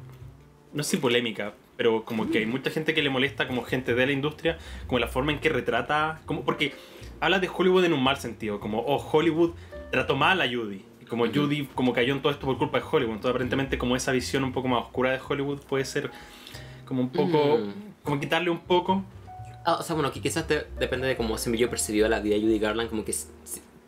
no 0.73 0.83
sé 0.83 0.93
si 0.93 0.97
polémica, 0.99 1.53
pero 1.77 2.05
como 2.05 2.31
que 2.31 2.39
hay 2.39 2.47
mucha 2.47 2.71
gente 2.71 2.93
que 2.95 3.03
le 3.03 3.09
molesta, 3.11 3.47
como 3.47 3.63
gente 3.63 3.95
de 3.95 4.07
la 4.07 4.13
industria, 4.13 4.59
como 4.87 4.99
la 4.99 5.09
forma 5.09 5.33
en 5.33 5.39
que 5.41 5.49
retrata, 5.49 6.21
como 6.27 6.45
porque 6.45 6.73
habla 7.21 7.39
de 7.39 7.49
Hollywood 7.55 7.85
en 7.85 7.93
un 7.95 8.03
mal 8.03 8.19
sentido, 8.19 8.61
como, 8.61 8.81
oh, 8.81 8.97
Hollywood 9.13 9.53
trató 9.91 10.15
mal 10.17 10.41
a 10.43 10.47
Judy. 10.47 10.85
Como. 11.11 11.27
Judy 11.27 11.67
como 11.75 11.93
cayó 11.93 12.15
en 12.15 12.23
todo 12.23 12.33
esto 12.33 12.47
por 12.47 12.57
culpa 12.57 12.79
de 12.79 12.85
Hollywood. 12.91 13.15
Entonces 13.17 13.31
aparentemente 13.31 13.77
como 13.77 13.97
esa 13.97 14.13
visión 14.13 14.45
un 14.45 14.53
poco 14.53 14.69
más 14.69 14.85
oscura 14.85 15.11
de 15.13 15.19
Hollywood 15.29 15.59
puede 15.69 15.85
ser 15.85 16.11
como 16.87 17.03
un 17.03 17.11
poco, 17.11 17.59
Mm. 17.59 17.73
como 18.05 18.21
quitarle 18.21 18.51
un 18.51 18.61
poco. 18.61 19.05
Ah, 19.65 19.77
o 19.81 19.83
sea, 19.83 19.95
bueno, 19.95 20.11
que 20.11 20.21
quizás 20.23 20.47
te- 20.47 20.67
depende 20.79 21.07
de 21.07 21.17
cómo 21.17 21.37
siempre 21.37 21.61
yo 21.61 21.69
percibido 21.69 22.09
la 22.09 22.21
vida 22.21 22.37
de 22.37 22.41
Judy 22.43 22.59
Garland, 22.59 22.89
como 22.89 23.05
que 23.05 23.13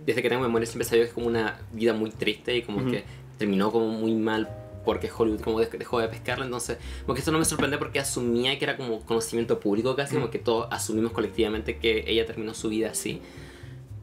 desde 0.04 0.20
que 0.20 0.28
tengo 0.28 0.42
memoria 0.42 0.66
siempre 0.66 0.84
sabía 0.84 1.04
que 1.04 1.08
es 1.08 1.14
como 1.14 1.28
una 1.28 1.60
vida 1.72 1.94
muy 1.94 2.10
triste 2.10 2.54
y 2.56 2.62
como 2.62 2.78
Ujú. 2.82 2.90
que 2.90 3.04
terminó 3.38 3.70
como 3.72 3.88
muy 3.88 4.12
mal 4.14 4.48
porque 4.84 5.08
Hollywood 5.16 5.40
como 5.40 5.60
dej- 5.60 5.70
dejó 5.78 6.00
de 6.00 6.08
pescarla, 6.08 6.44
entonces 6.44 6.76
como 7.06 7.14
que 7.14 7.20
eso 7.22 7.30
no 7.32 7.38
me 7.38 7.44
sorprende 7.44 7.78
porque 7.78 8.00
asumía 8.00 8.58
que 8.58 8.64
era 8.64 8.76
como 8.76 9.00
conocimiento 9.00 9.60
público 9.60 9.94
casi, 9.96 10.14
como 10.16 10.28
que 10.28 10.38
todos 10.40 10.66
asumimos 10.72 11.12
colectivamente 11.12 11.78
que 11.78 12.04
ella 12.08 12.26
terminó 12.26 12.52
su 12.52 12.68
vida 12.68 12.90
así. 12.90 13.22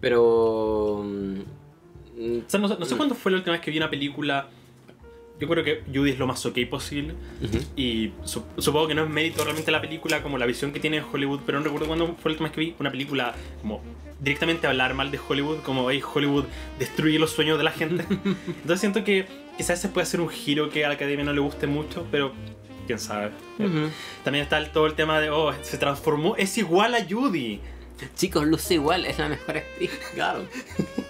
Pero... 0.01 1.03
O 2.19 2.49
sea, 2.49 2.59
no, 2.59 2.67
sé- 2.67 2.75
no 2.79 2.85
sé 2.85 2.95
Mm. 2.95 2.97
cuándo 2.97 3.15
fue 3.15 3.31
la 3.31 3.37
última 3.37 3.53
vez 3.53 3.61
que 3.61 3.71
vi 3.71 3.77
una 3.77 3.89
película. 3.89 4.49
Yo 5.39 5.47
creo 5.47 5.63
que 5.63 5.83
Judy 5.93 6.11
es 6.11 6.19
lo 6.19 6.27
más 6.27 6.45
ok 6.45 6.57
posible. 6.69 7.13
ujú. 7.41 7.59
Y 7.77 8.11
su- 8.25 8.43
supongo 8.57 8.87
que 8.89 8.95
no 8.95 9.03
es 9.05 9.09
mérito 9.09 9.43
realmente 9.43 9.71
la 9.71 9.79
película 9.79 10.21
como 10.21 10.37
la 10.37 10.45
visión 10.45 10.73
que 10.73 10.79
tiene 10.81 11.01
Hollywood. 11.01 11.39
Pero 11.45 11.59
no 11.59 11.63
recuerdo 11.65 11.87
cuándo 11.87 12.07
fue 12.21 12.31
la 12.31 12.33
última 12.33 12.47
vez 12.49 12.55
que 12.55 12.61
vi 12.61 12.75
una 12.79 12.91
película 12.91 13.33
como 13.61 13.81
directamente 14.19 14.67
hablar 14.67 14.93
mal 14.95 15.11
de 15.11 15.19
Hollywood. 15.25 15.59
Como 15.61 15.89
hey, 15.89 16.01
Hollywood 16.13 16.43
destruye 16.77 17.17
los 17.19 17.31
sueños 17.31 17.57
de 17.57 17.63
la 17.63 17.71
gente. 17.71 18.03
Entonces 18.47 18.79
siento 18.81 19.05
que 19.05 19.27
quizás 19.57 19.79
se 19.79 19.87
puede 19.87 20.03
hacer 20.03 20.19
un 20.19 20.27
giro 20.29 20.69
que 20.69 20.83
a 20.83 20.89
la 20.89 20.95
academia 20.95 21.23
no 21.23 21.31
le 21.31 21.39
guste 21.39 21.67
mucho. 21.67 22.05
Pero 22.11 22.33
quién 22.85 22.99
sabe. 22.99 23.31
Ujú. 23.59 23.89
También 24.25 24.43
está 24.43 24.57
el- 24.57 24.71
todo 24.71 24.87
el 24.87 24.95
tema 24.95 25.21
de, 25.21 25.29
oh, 25.29 25.53
se 25.61 25.77
transformó, 25.77 26.35
es 26.35 26.57
igual 26.57 26.95
a 26.95 27.05
Judy. 27.09 27.61
Chicos, 28.15 28.45
luce 28.45 28.73
igual, 28.73 29.05
es 29.05 29.17
la 29.19 29.29
mejor 29.29 29.55
actriz. 29.57 29.91
Claro. 30.15 30.43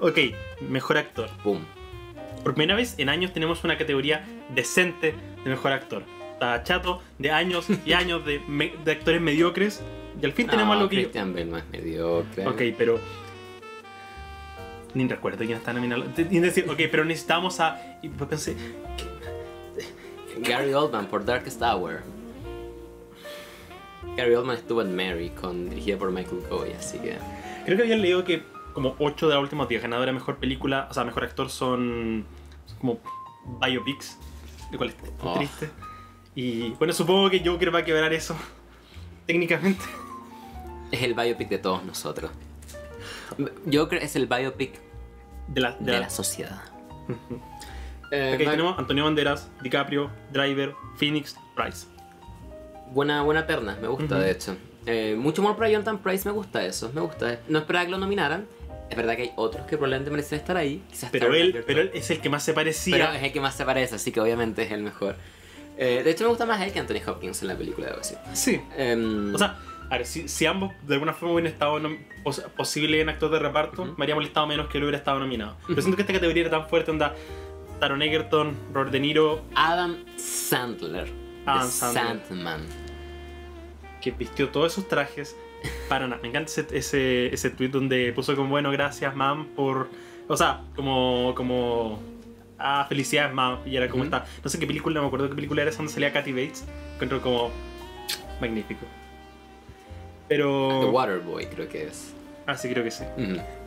Ok, 0.00 0.18
mejor 0.68 0.96
actor. 0.98 1.28
Boom. 1.44 1.64
Por 2.44 2.54
primera 2.54 2.76
vez 2.76 2.94
en 2.98 3.08
años 3.08 3.32
tenemos 3.32 3.64
una 3.64 3.76
categoría 3.76 4.24
decente 4.54 5.14
de 5.44 5.50
mejor 5.50 5.72
actor. 5.72 6.04
Está 6.34 6.62
chato 6.62 7.02
de 7.18 7.30
años 7.32 7.66
y 7.84 7.92
años 7.92 8.24
de, 8.24 8.40
me- 8.46 8.72
de 8.84 8.92
actores 8.92 9.20
mediocres. 9.20 9.82
Y 10.20 10.24
al 10.24 10.32
fin 10.32 10.46
tenemos 10.46 10.76
algo 10.76 10.88
que. 10.88 10.96
yo- 10.96 11.02
Christian 11.02 11.32
no 11.50 11.58
es 11.58 11.64
mediocre. 11.70 12.46
Ok, 12.46 12.62
pero. 12.78 13.00
Ni 14.94 15.06
recuerdo 15.06 15.38
quién 15.44 15.58
está 15.58 15.72
nominado. 15.72 16.04
Ni 16.16 16.38
decir, 16.38 16.64
ok, 16.68 16.78
pero 16.90 17.04
necesitamos 17.04 17.60
a. 17.60 17.98
Y 18.02 18.08
pues 18.08 18.30
pensé, 18.30 18.56
Gary 20.38 20.72
Oldman 20.72 21.06
por 21.06 21.24
Darkest 21.24 21.60
Hour. 21.60 22.02
Gary 24.16 24.34
Oldman 24.34 24.56
estuvo 24.56 24.80
en 24.82 24.94
Mary, 24.96 25.30
con, 25.30 25.68
dirigida 25.68 25.96
por 25.98 26.10
Michael 26.10 26.42
Coy, 26.48 26.72
así 26.72 26.98
que... 26.98 27.16
creo 27.64 27.76
que 27.76 27.82
había 27.84 27.96
leído 27.96 28.24
que 28.24 28.42
como 28.78 28.94
8 28.98 29.28
de 29.28 29.34
los 29.34 29.42
últimos 29.42 29.68
10 29.68 29.82
ganadores 29.82 30.12
de 30.14 30.18
mejor 30.18 30.36
película, 30.36 30.86
o 30.90 30.94
sea, 30.94 31.04
mejor 31.04 31.24
actor 31.24 31.50
son 31.50 32.24
como 32.80 32.98
biopics, 33.60 34.18
lo 34.70 34.78
cual 34.78 34.90
es 34.90 34.96
Oh. 35.22 35.34
triste. 35.34 35.70
Y 36.34 36.70
bueno, 36.70 36.92
supongo 36.92 37.28
que 37.30 37.42
Joker 37.44 37.74
va 37.74 37.80
a 37.80 37.84
quebrar 37.84 38.12
eso, 38.12 38.36
técnicamente. 39.26 39.84
Es 40.92 41.02
el 41.02 41.14
biopic 41.14 41.48
de 41.48 41.58
todos 41.58 41.84
nosotros. 41.84 42.30
Joker 43.70 44.02
es 44.02 44.16
el 44.16 44.26
biopic 44.26 44.80
De 45.48 45.60
la, 45.60 45.72
de 45.72 45.84
de 45.84 45.92
la- 45.92 46.00
la 46.00 46.10
sociedad. 46.10 46.62
Eh, 48.10 48.32
va- 48.44 48.50
tenemos 48.52 48.78
Antonio 48.78 49.04
Banderas, 49.04 49.50
DiCaprio, 49.62 50.10
Driver, 50.32 50.74
Phoenix, 50.96 51.36
Price. 51.54 51.86
Buena, 52.92 53.22
buena 53.22 53.46
terna, 53.46 53.76
me 53.82 53.88
gusta 53.88 54.18
de 54.18 54.30
hecho. 54.30 54.56
Eh, 54.86 55.14
mucho 55.18 55.42
amor 55.42 55.56
para 55.56 55.68
Jonathan 55.68 55.98
Price, 55.98 56.26
me 56.26 56.32
gusta 56.34 56.64
eso, 56.64 56.90
me 56.94 57.02
gusta. 57.02 57.40
No 57.48 57.58
esperaba 57.58 57.84
que 57.84 57.90
lo 57.90 57.98
nominaran. 57.98 58.46
Es 58.90 58.96
verdad 58.96 59.16
que 59.16 59.22
hay 59.22 59.32
otros 59.36 59.66
que 59.66 59.76
probablemente 59.76 60.10
merecen 60.10 60.38
estar 60.38 60.56
ahí. 60.56 60.82
Quizás 60.90 61.10
Pero 61.10 61.34
él, 61.34 61.62
pero 61.66 61.82
él 61.82 61.90
es 61.94 62.10
el 62.10 62.20
que 62.20 62.28
más 62.30 62.42
se 62.42 62.54
parecía. 62.54 62.96
Pero 62.96 63.12
es 63.12 63.22
el 63.22 63.32
que 63.32 63.40
más 63.40 63.54
se 63.54 63.64
parece, 63.64 63.96
así 63.96 64.12
que 64.12 64.20
obviamente 64.20 64.62
es 64.62 64.72
el 64.72 64.82
mejor. 64.82 65.16
Eh, 65.76 66.02
de 66.02 66.10
hecho, 66.10 66.24
me 66.24 66.30
gusta 66.30 66.46
más 66.46 66.60
él 66.62 66.72
que 66.72 66.78
Anthony 66.80 67.00
Hopkins 67.06 67.40
en 67.42 67.48
la 67.48 67.56
película, 67.56 67.86
debo 67.88 67.98
decir. 67.98 68.18
Sí. 68.32 68.60
Em, 68.76 69.34
O 69.34 69.38
sea, 69.38 69.58
a 69.90 69.96
ver, 69.98 70.06
si, 70.06 70.26
si 70.28 70.44
ambos 70.46 70.72
de 70.82 70.94
alguna 70.94 71.12
forma 71.12 71.34
hubieran 71.34 71.52
estado 71.52 71.78
nom- 71.78 71.98
pos- 72.24 72.42
posible 72.56 73.00
en 73.00 73.08
actor 73.10 73.30
de 73.30 73.38
reparto, 73.38 73.82
Ujú. 73.82 73.94
me 73.96 74.04
habría 74.04 74.14
molestado 74.16 74.46
menos 74.46 74.68
que 74.68 74.78
él 74.78 74.84
hubiera 74.84 74.98
estado 74.98 75.18
nominado. 75.20 75.56
Pero 75.68 75.80
siento 75.80 75.96
que 75.96 76.02
esta 76.02 76.14
categoría 76.14 76.42
era 76.42 76.50
tan 76.50 76.68
fuerte, 76.68 76.90
onda 76.90 77.14
Taron 77.78 78.02
Egerton, 78.02 78.56
Robert 78.72 78.90
De 78.90 79.00
Niro, 79.00 79.44
Adam 79.54 79.96
Sandler. 80.16 81.08
Adam 81.46 81.66
de 81.66 81.72
Sandler. 81.72 82.20
Sandman. 82.26 82.87
Que 84.00 84.10
vistió 84.10 84.48
todos 84.50 84.72
esos 84.72 84.88
trajes 84.88 85.36
para 85.88 86.06
nada. 86.06 86.20
Me 86.22 86.28
encanta 86.28 86.50
ese, 86.50 86.66
ese, 86.72 87.34
ese 87.34 87.50
tweet 87.50 87.68
donde 87.68 88.12
puso 88.12 88.36
como, 88.36 88.50
bueno, 88.50 88.70
gracias, 88.70 89.14
mam, 89.14 89.46
por... 89.48 89.88
O 90.28 90.36
sea, 90.36 90.62
como... 90.76 91.34
como 91.34 92.00
ah, 92.58 92.86
felicidades, 92.88 93.32
mam. 93.34 93.60
Y 93.66 93.76
era 93.76 93.88
como 93.88 94.04
Ujú. 94.04 94.14
esta... 94.14 94.26
No 94.42 94.50
sé 94.50 94.58
qué 94.58 94.66
película, 94.66 94.94
no 94.96 95.02
me 95.02 95.06
acuerdo 95.08 95.28
qué 95.28 95.34
película 95.34 95.62
era 95.62 95.70
esa 95.70 95.78
donde 95.78 95.92
salía 95.92 96.12
Kathy 96.12 96.32
Bates. 96.32 96.64
Encuentro 96.94 97.20
como... 97.20 97.50
Magnífico. 98.40 98.86
The 100.28 100.34
Pero... 100.36 100.90
Waterboy, 100.90 101.46
creo 101.46 101.68
que 101.68 101.84
es. 101.84 102.14
Ah, 102.46 102.56
sí, 102.56 102.68
creo 102.68 102.84
que 102.84 102.90
sí. 102.90 103.04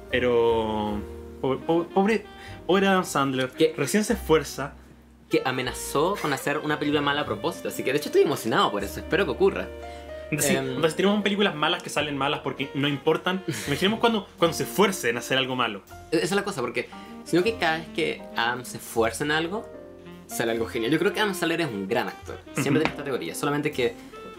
Pero. 0.09 0.99
Pobre, 1.41 1.59
pobre, 1.93 2.25
pobre 2.65 2.87
Adam 2.87 3.03
Sandler, 3.03 3.49
¿Qué? 3.49 3.73
recién 3.75 4.03
se 4.03 4.13
esfuerza. 4.13 4.73
Que 5.29 5.41
amenazó 5.45 6.15
con 6.21 6.33
hacer 6.33 6.57
una 6.57 6.77
película 6.77 7.01
mala 7.01 7.21
a 7.21 7.25
propósito. 7.25 7.69
Así 7.69 7.83
que 7.83 7.91
de 7.91 7.97
hecho 7.97 8.09
estoy 8.09 8.23
emocionado 8.23 8.71
por 8.71 8.83
eso. 8.83 8.99
Espero 8.99 9.25
que 9.25 9.31
ocurra. 9.31 9.67
Sí, 10.39 10.55
Em. 10.55 10.81
si 10.89 10.95
tenemos 10.95 11.21
películas 11.23 11.53
malas 11.55 11.83
que 11.83 11.89
salen 11.89 12.17
malas 12.17 12.39
porque 12.39 12.69
no 12.73 12.87
importan, 12.87 13.43
imaginemos 13.67 13.99
cuando, 13.99 14.27
cuando 14.37 14.55
se 14.55 14.63
esfuerce 14.63 15.09
en 15.09 15.17
hacer 15.17 15.37
algo 15.37 15.55
malo. 15.55 15.81
Esa 16.11 16.23
es 16.23 16.31
la 16.31 16.43
cosa, 16.43 16.61
porque 16.61 16.87
sino 17.25 17.43
que 17.43 17.55
cada 17.57 17.77
vez 17.79 17.87
que 17.95 18.21
Adam 18.35 18.63
se 18.65 18.77
esfuerza 18.77 19.23
en 19.23 19.31
algo, 19.31 19.69
sale 20.27 20.51
algo 20.53 20.65
genial. 20.67 20.91
Yo 20.91 20.99
creo 20.99 21.13
que 21.13 21.19
Adam 21.19 21.35
Sandler 21.35 21.61
es 21.61 21.67
un 21.67 21.87
gran 21.87 22.07
actor. 22.07 22.39
Siempre 22.55 22.81
tiene 22.81 22.89
esta 22.89 23.03
teoría. 23.03 23.35
Solamente 23.35 23.71
que 23.71 23.93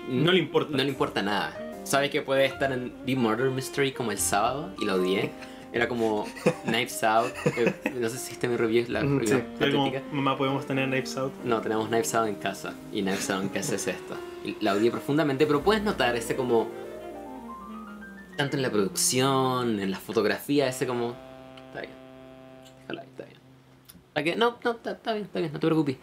No 0.09 0.33
le 0.33 0.39
importa. 0.39 0.77
no 0.77 0.83
le 0.83 0.89
importa 0.89 1.23
nada. 1.23 1.57
Sabe 1.85 2.11
que 2.11 2.23
puede 2.23 2.45
estar 2.47 2.73
en 2.73 2.93
The 3.05 3.15
Murder 3.17 3.51
Mystery 3.51 3.93
como 3.93 4.13
el 4.13 4.19
sábado 4.19 4.75
y 4.81 4.85
lo 4.87 4.95
odié. 4.95 5.31
Era 5.73 5.89
como 5.89 6.27
Knives 6.65 7.03
Out. 7.03 7.33
eh, 7.57 7.75
no 7.99 8.09
sé 8.09 8.19
si 8.19 8.27
hiciste 8.27 8.47
mi 8.49 8.57
review, 8.57 8.85
la 8.89 9.01
Ujú, 9.05 9.19
review 9.21 9.39
sí, 9.39 9.45
era 9.65 9.73
como, 9.73 9.93
mamá, 10.13 10.37
podemos 10.37 10.67
tener 10.67 10.87
Knives 10.89 11.17
Out. 11.17 11.33
No, 11.45 11.61
tenemos 11.63 11.89
Knives 11.89 12.15
Out 12.15 12.29
en 12.29 12.35
casa. 12.37 12.75
Y 12.93 13.01
Knives 13.03 13.31
Out 13.31 13.43
en 13.43 13.49
casa 13.49 13.75
es 13.77 13.87
esto. 13.89 14.15
Y 14.45 14.57
la 14.61 14.75
odié 14.75 14.91
profundamente, 14.91 15.47
pero 15.47 15.63
puedes 15.63 15.83
notar 15.83 16.15
ese 16.17 16.37
como. 16.37 16.69
Tanto 18.37 18.57
en 18.57 18.63
la 18.63 18.71
producción, 18.71 19.79
en 19.81 19.91
la 19.91 19.99
fotografía, 19.99 20.69
ese 20.69 20.87
como. 20.87 21.15
Está 21.69 21.81
bien. 21.83 21.93
Déjala 22.83 23.03
ahí, 23.03 23.09
está 23.09 23.25
bien. 23.25 23.39
¿Para 24.13 24.25
qué? 24.25 24.37
No, 24.37 24.59
no, 24.65 24.71
está, 24.73 24.91
está 24.93 25.13
bien, 25.13 25.25
está 25.25 25.39
bien, 25.39 25.53
no 25.53 25.61
te 25.61 25.67
preocupes. 25.67 25.97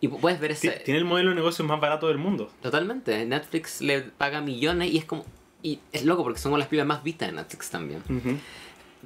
Y 0.00 0.08
pu- 0.08 0.20
puedes 0.20 0.38
ver 0.40 0.52
ese. 0.52 0.70
Ti- 0.70 0.84
Tiene 0.84 0.98
el 0.98 1.04
modelo 1.04 1.30
de 1.30 1.36
negocios 1.36 1.66
más 1.66 1.80
barato 1.80 2.08
del 2.08 2.18
mundo. 2.18 2.50
Totalmente. 2.60 3.24
Netflix 3.24 3.80
le 3.80 4.02
paga 4.02 4.40
millones 4.40 4.90
y 4.92 4.98
es 4.98 5.04
como. 5.04 5.24
Y 5.62 5.80
es 5.92 6.04
loco 6.04 6.22
porque 6.22 6.38
son 6.38 6.56
las 6.58 6.68
películas 6.68 6.86
más 6.86 7.02
vistas 7.02 7.28
de 7.30 7.34
Netflix 7.36 7.70
también. 7.70 8.00
Ujú. 8.08 8.36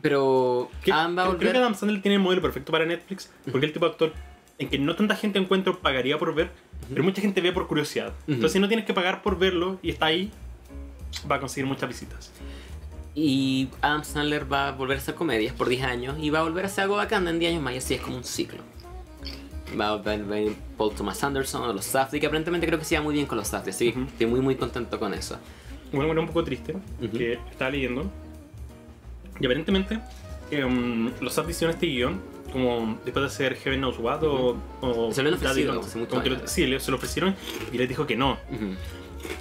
Pero. 0.02 0.70
Que- 0.84 0.92
Adam 0.92 1.16
va 1.18 1.22
a 1.22 1.24
creo- 1.26 1.38
Creo 1.38 1.38
volver. 1.38 1.52
que 1.52 1.58
Adam 1.58 1.74
Sandler 1.74 2.02
tiene 2.02 2.16
el 2.16 2.22
modelo 2.22 2.42
perfecto 2.42 2.72
para 2.72 2.86
Netflix, 2.86 3.30
porque 3.44 3.58
es 3.58 3.64
el 3.64 3.72
tipo 3.72 3.86
de 3.86 3.90
actor 3.92 4.12
en 4.58 4.68
que 4.68 4.78
no 4.78 4.94
tanta 4.96 5.16
gente 5.16 5.38
encuentro 5.38 5.78
pagaría 5.80 6.18
por 6.18 6.34
ver, 6.34 6.50
pero 6.90 7.02
mucha 7.02 7.20
gente 7.22 7.40
ve 7.40 7.52
por 7.52 7.66
curiosidad. 7.66 8.12
Entonces, 8.28 8.52
si 8.52 8.58
no 8.60 8.68
tienes 8.68 8.84
que 8.86 8.92
pagar 8.94 9.22
por 9.22 9.38
verlo 9.38 9.78
y 9.82 9.90
está 9.90 10.06
ahí, 10.06 10.30
va 11.30 11.36
a 11.36 11.40
conseguir 11.40 11.66
muchas 11.66 11.88
visitas. 11.88 12.30
Y 13.14 13.68
Adam 13.80 14.04
Sandler 14.04 14.50
va 14.50 14.68
a 14.68 14.72
volver 14.72 14.98
a 14.98 15.00
hacer 15.00 15.14
comedias 15.14 15.54
por 15.54 15.68
10 15.68 15.82
años 15.84 16.16
y 16.20 16.30
va 16.30 16.40
a 16.40 16.42
volver 16.42 16.64
a 16.64 16.68
hacer 16.68 16.82
algo 16.84 16.96
bacán 16.96 17.26
en 17.26 17.38
10 17.38 17.52
años 17.52 17.62
más 17.62 17.74
y 17.74 17.78
así 17.78 17.94
es 17.94 18.00
como 18.00 18.16
un 18.16 18.24
ciclo. 18.24 18.62
Va 19.80 19.90
a 19.90 19.96
venir 19.98 20.54
Paul 20.76 20.94
Thomas 20.94 21.22
Anderson 21.24 21.62
o 21.62 21.72
los 21.72 21.84
Safdie, 21.84 22.20
que 22.20 22.26
aparentemente 22.26 22.66
creo 22.66 22.78
que 22.78 22.84
se 22.84 22.96
va 22.96 23.02
muy 23.02 23.14
bien 23.14 23.26
con 23.26 23.38
los 23.38 23.48
Safdie, 23.48 23.70
así 23.70 23.92
que 23.92 24.00
estoy 24.02 24.26
muy 24.26 24.40
muy 24.40 24.56
contento 24.56 24.98
con 24.98 25.14
eso. 25.14 25.38
Bueno, 25.92 26.06
bueno, 26.06 26.20
un 26.22 26.26
poco 26.28 26.44
triste, 26.44 26.74
que 27.16 27.34
estaba 27.50 27.70
leyendo. 27.70 28.10
Y 29.40 29.46
aparentemente, 29.46 29.98
um, 30.64 31.10
los 31.20 31.32
SAT 31.32 31.50
hicieron 31.50 31.74
este 31.74 31.86
guion, 31.86 32.20
como 32.52 32.98
después 33.04 33.22
de 33.22 33.26
hacer 33.26 33.56
Heaven 33.56 33.80
Knows 33.80 33.98
What 33.98 34.22
o. 34.24 34.56
o 34.80 35.12
Se 35.12 35.22
lo 35.22 35.30
han 35.34 35.40
Daddy 35.40 35.66
Como 36.08 36.22
que 36.22 36.30
lo-. 36.30 36.46
Sí, 36.46 36.78
se 36.78 36.90
lo 36.90 36.96
ofrecieron 36.96 37.34
y 37.72 37.78
les 37.78 37.88
dijo 37.88 38.06
que 38.06 38.16
no. 38.16 38.32
Ujú. 38.50 38.74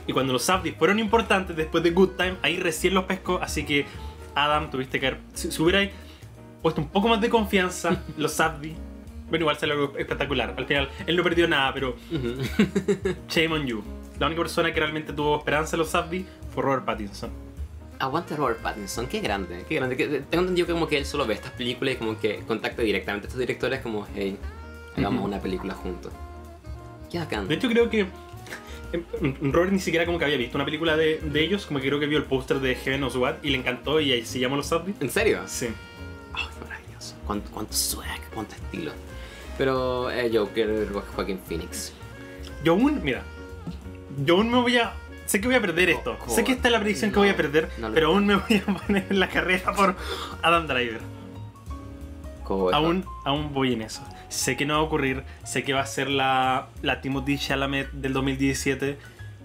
Y 0.08 0.14
cuando 0.14 0.34
los 0.34 0.44
Safdie 0.44 0.74
fueron 0.74 1.00
importantes 1.00 1.56
después 1.56 1.84
de 1.84 1.92
Good 1.92 2.10
Time, 2.18 2.36
ahí 2.42 2.58
recién 2.58 2.94
los 2.94 3.06
pescó. 3.06 3.40
Así 3.42 3.66
que, 3.66 3.86
Adam, 4.36 4.70
tuviste 4.70 5.00
que 5.00 5.08
haber. 5.08 5.20
Si, 5.34 5.52
si 5.52 5.62
hubiera 5.62 5.90
puesto 6.62 6.82
un 6.82 6.90
poco 6.90 7.08
más 7.08 7.22
de 7.22 7.30
confianza, 7.30 8.04
los 8.18 8.34
Safdie. 8.34 8.76
Bueno, 9.30 9.44
igual 9.44 9.58
salió 9.58 9.76
algo 9.76 9.98
espectacular. 9.98 10.56
Al 10.58 10.66
final, 10.66 10.90
él 11.06 11.16
no 11.16 11.24
perdió 11.24 11.48
nada, 11.48 11.74
pero 11.74 11.96
Ujú. 12.12 12.42
shame 13.30 13.54
on 13.54 13.66
you. 13.68 13.84
La 14.20 14.26
única 14.28 14.42
persona 14.42 14.74
que 14.74 14.80
realmente 14.80 15.14
tuvo 15.14 15.38
esperanza 15.38 15.76
en 15.76 15.80
los 15.80 15.90
Safdie 15.90 16.26
fue 16.54 16.64
Robert 16.64 16.84
Pattinson. 16.86 17.30
Aguante 18.00 18.36
Robert 18.36 18.60
Pattinson, 18.62 19.08
qué 19.08 19.20
grande, 19.20 19.66
qué 19.68 19.76
grande. 19.76 19.98
Que- 19.98 20.08
Tengo 20.08 20.42
entendido 20.44 20.66
que 20.68 20.74
como 20.74 20.88
que 20.88 20.98
él 20.98 21.06
solo 21.06 21.26
ve 21.28 21.34
estas 21.34 21.52
películas 21.52 21.96
y 21.96 21.98
como 21.98 22.18
que 22.20 22.40
contacta 22.48 22.82
directamente 22.82 23.26
a 23.26 23.28
estos 23.28 23.40
directores 23.40 23.82
como, 23.82 24.08
hey, 24.16 24.38
hagamos 24.96 25.20
Ujú. 25.20 25.28
una 25.28 25.40
película 25.42 25.74
juntos. 25.74 26.12
Qué 27.12 27.20
bacán. 27.20 27.48
De 27.48 27.56
hecho, 27.56 27.68
creo 27.68 27.90
que 27.90 28.02
eh, 28.94 29.04
Robert 29.42 29.72
ni 29.74 29.80
siquiera 29.80 30.06
como 30.06 30.18
que 30.18 30.26
había 30.26 30.38
visto 30.38 30.58
una 30.58 30.66
película 30.66 30.96
de, 30.96 31.18
de 31.20 31.42
ellos, 31.42 31.66
como 31.66 31.80
que 31.82 31.88
creo 31.88 32.00
que 32.00 32.06
vio 32.06 32.18
el 32.18 32.24
póster 32.26 32.60
de 32.60 32.76
Heaven 32.76 33.02
Knows 33.02 33.16
What 33.18 33.36
y 33.44 33.50
le 33.50 33.58
encantó 33.58 34.00
y 34.00 34.12
ahí 34.14 34.26
se 34.26 34.40
llama 34.40 34.56
Los 34.56 34.68
Safdie. 34.68 34.94
¿En 35.02 35.10
serio? 35.10 35.42
Sí. 35.46 35.68
Ay, 36.34 36.44
maravilloso. 36.64 37.16
Cuánto, 37.28 37.52
cuánto 37.52 37.74
swag, 37.74 38.20
cuánto 38.34 38.56
estilo. 38.56 38.92
Pero 39.58 40.10
eh, 40.10 40.32
Joker, 40.34 40.88
Jo- 40.94 41.04
Joaquín 41.16 41.40
Phoenix. 41.46 41.92
Yo 42.64 42.74
aún, 42.74 43.02
mira, 43.04 43.24
yo 44.26 44.38
aún 44.38 44.50
me 44.52 44.62
voy 44.62 44.78
a... 44.78 44.94
Sé 45.30 45.40
que 45.40 45.48
voy 45.48 45.58
a 45.58 45.62
perder 45.62 45.92
esto. 45.92 46.18
Sé 46.28 46.44
que 46.44 46.54
esta 46.54 46.70
es 46.70 46.72
la 46.72 46.80
predicción 46.80 47.12
que 47.12 47.20
voy 47.20 47.30
a 47.30 47.36
perder, 47.38 47.70
no 47.78 47.94
pero 47.94 48.08
aún 48.08 48.26
me 48.26 48.36
voy 48.36 48.64
a 48.66 48.74
poner 48.74 49.06
en 49.12 49.20
la 49.20 49.30
carrera 49.30 49.76
por 49.76 49.96
Adam 50.42 50.66
Driver. 50.66 51.02
Aún, 52.74 53.06
aún 53.26 53.54
voy 53.54 53.74
en 53.74 53.84
eso. 53.84 54.02
Sé 54.30 54.58
que 54.58 54.66
no 54.66 54.74
va 54.74 54.80
a 54.80 54.84
ocurrir, 54.84 55.24
sé 55.44 55.64
que 55.64 55.74
va 55.74 55.82
a 55.82 55.86
ser 55.86 56.10
la, 56.10 56.70
la 56.82 57.02
Timothy 57.02 57.38
Chalamet 57.38 57.92
del 57.92 58.14
2017, 58.14 58.98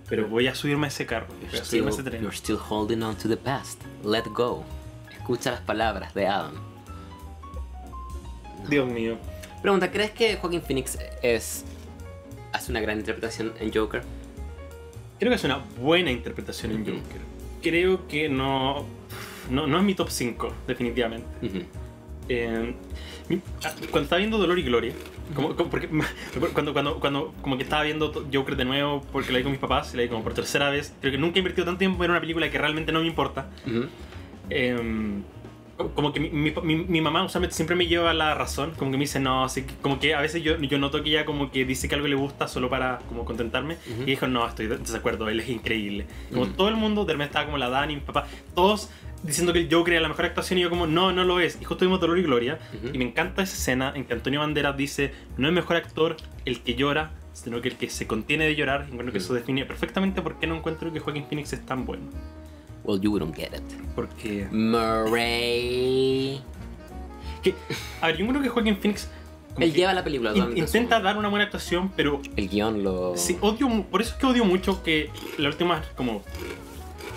pero 0.08 0.26
voy 0.26 0.46
a 0.46 0.54
subirme 0.54 0.86
a 0.86 0.88
ese 0.88 1.04
carro. 1.04 1.26
Voy 1.26 1.50
You're 1.50 1.60
a 1.60 1.64
subirme 1.66 1.88
a 1.90 1.92
still, 1.92 2.06
ese 2.06 2.10
tren. 2.10 2.22
you're 2.22 2.34
still 2.34 2.58
holding 2.58 3.02
on 3.02 3.14
to 3.16 3.28
the 3.28 3.36
past. 3.36 3.82
Let 4.02 4.24
go. 4.32 4.64
Escucha 5.12 5.50
las 5.50 5.60
palabras 5.60 6.14
de 6.14 6.26
Adam. 6.26 6.54
Dios 8.70 8.88
mío. 8.88 9.18
Pregunta, 9.60 9.90
¿crees 9.90 10.12
que 10.12 10.36
Joaquín 10.36 10.62
Phoenix 10.62 10.96
es 11.20 11.66
hace 12.54 12.70
una 12.70 12.80
gran 12.80 12.96
interpretación 13.00 13.52
en 13.60 13.70
Joker? 13.70 14.02
Creo 15.24 15.30
que 15.30 15.36
es 15.36 15.44
una 15.44 15.60
buena 15.80 16.10
interpretación 16.10 16.72
en. 16.72 16.84
Joker. 16.84 17.20
Creo 17.62 18.06
que 18.08 18.28
no, 18.28 18.84
no. 19.50 19.66
No 19.66 19.78
es 19.78 19.82
mi 19.84 19.94
top 19.94 20.10
5, 20.10 20.52
definitivamente. 20.66 21.26
Eh, 22.28 22.74
ah, 23.64 23.72
cuando 23.90 24.00
estaba 24.02 24.18
viendo 24.18 24.36
Dolor 24.36 24.58
y 24.58 24.62
Gloria, 24.64 24.92
como, 25.34 25.56
como- 25.56 25.70
porque, 25.70 25.88
cuando, 26.52 26.74
cuando, 26.74 27.00
cuando 27.00 27.32
como 27.40 27.56
que 27.56 27.62
estaba 27.62 27.84
viendo 27.84 28.12
Joker 28.30 28.54
de 28.56 28.66
nuevo, 28.66 29.00
porque 29.12 29.32
la 29.32 29.38
vi 29.38 29.44
con 29.44 29.52
mis 29.52 29.60
papás, 29.62 29.94
y 29.94 29.96
la 29.96 30.02
vi 30.02 30.10
como 30.10 30.22
por 30.22 30.34
tercera 30.34 30.68
vez, 30.68 30.94
creo 31.00 31.12
que 31.12 31.16
nunca 31.18 31.36
he 31.36 31.38
invertido 31.38 31.64
tanto 31.64 31.78
tiempo 31.78 32.04
en 32.04 32.10
una 32.10 32.20
película 32.20 32.50
que 32.50 32.58
realmente 32.58 32.92
no 32.92 33.00
me 33.00 33.06
importa. 33.06 33.48
Eh, 34.50 34.76
como 35.94 36.12
que 36.12 36.20
mi, 36.20 36.28
mi, 36.30 36.76
mi- 36.76 37.00
mamá 37.00 37.24
usualmente 37.24 37.56
siempre 37.56 37.74
me 37.76 37.86
lleva 37.86 38.14
la 38.14 38.34
razón, 38.34 38.72
como 38.78 38.90
que 38.92 38.96
me 38.96 39.02
dice, 39.04 39.18
no, 39.20 39.44
así 39.44 39.62
que- 39.62 39.74
como 39.82 39.98
que 39.98 40.14
a 40.14 40.20
veces 40.20 40.42
yo, 40.42 40.56
yo 40.60 40.78
noto 40.78 41.02
que 41.02 41.10
ella 41.10 41.24
como 41.24 41.50
que 41.50 41.64
dice 41.64 41.88
que 41.88 41.94
algo 41.96 42.06
le 42.06 42.14
gusta 42.14 42.46
solo 42.48 42.70
para 42.70 43.00
como 43.08 43.24
contentarme, 43.24 43.74
Ujú. 43.90 44.02
y 44.02 44.06
dijo, 44.06 44.26
no, 44.28 44.46
estoy 44.46 44.66
de 44.68 44.78
desacuerdo, 44.78 45.28
él 45.28 45.40
es 45.40 45.48
increíble. 45.48 46.06
Como 46.32 46.46
todo 46.48 46.68
el 46.68 46.76
mundo, 46.76 47.04
de 47.04 47.12
repente 47.14 47.30
estaba 47.30 47.46
como 47.46 47.58
la 47.58 47.68
Dani, 47.70 47.96
mi 47.96 48.00
papá, 48.02 48.26
todos 48.54 48.88
diciendo 49.24 49.52
que 49.52 49.60
el 49.60 49.68
Joker 49.72 49.94
era 49.94 50.02
la 50.02 50.08
mejor 50.08 50.26
actuación, 50.26 50.58
y 50.58 50.62
yo 50.62 50.70
como, 50.70 50.86
no, 50.86 51.10
no 51.12 51.24
lo 51.24 51.40
es. 51.40 51.58
Y 51.60 51.64
justo 51.64 51.84
vimos 51.84 51.98
Dolor 52.00 52.18
y 52.18 52.22
Gloria, 52.22 52.58
y 52.92 52.98
me 52.98 53.04
encanta 53.04 53.42
esa 53.42 53.54
escena 53.56 53.92
en 53.96 54.04
que 54.04 54.12
Antonio 54.12 54.40
Banderas 54.40 54.76
dice, 54.76 55.12
no 55.38 55.48
es 55.48 55.54
mejor 55.54 55.76
actor 55.76 56.16
el 56.44 56.60
que 56.60 56.74
llora, 56.74 57.10
sino 57.32 57.60
que 57.60 57.68
el 57.70 57.76
que 57.76 57.88
se 57.90 58.06
contiene 58.06 58.44
de 58.44 58.54
llorar, 58.54 58.82
y 58.88 58.92
encuentro 58.92 59.12
que 59.12 59.18
eso 59.18 59.34
define 59.34 59.64
perfectamente 59.64 60.22
por 60.22 60.38
qué 60.38 60.46
no 60.46 60.54
encuentro 60.56 60.92
que 60.92 61.00
Joaquin 61.00 61.26
Phoenix 61.26 61.52
es 61.52 61.64
tan 61.66 61.84
bueno. 61.86 62.02
Well, 62.84 63.00
you 63.00 63.10
wouldn't 63.10 63.34
get 63.36 63.54
it. 63.54 63.62
Porque... 63.94 64.46
Murray. 64.52 66.40
Que, 67.42 67.54
a 68.00 68.06
ver, 68.08 68.16
yo 68.16 68.26
creo 68.28 68.42
que 68.42 68.48
Joaquin 68.48 68.76
Phoenix 68.76 69.08
Él 69.58 69.72
lleva 69.72 69.92
la 69.94 70.02
película. 70.04 70.32
in- 70.36 70.56
intenta 70.58 71.00
dar 71.00 71.16
una 71.16 71.28
buena 71.28 71.44
actuación, 71.44 71.90
pero 71.96 72.20
El 72.36 72.48
guion 72.48 72.82
lo. 72.82 73.16
sí, 73.16 73.36
odio, 73.40 73.84
por 73.90 74.02
eso 74.02 74.12
es 74.12 74.16
que 74.18 74.26
odio 74.26 74.44
mucho 74.44 74.82
que 74.82 75.10
las 75.38 75.52
últimas 75.54 75.86
como 75.96 76.22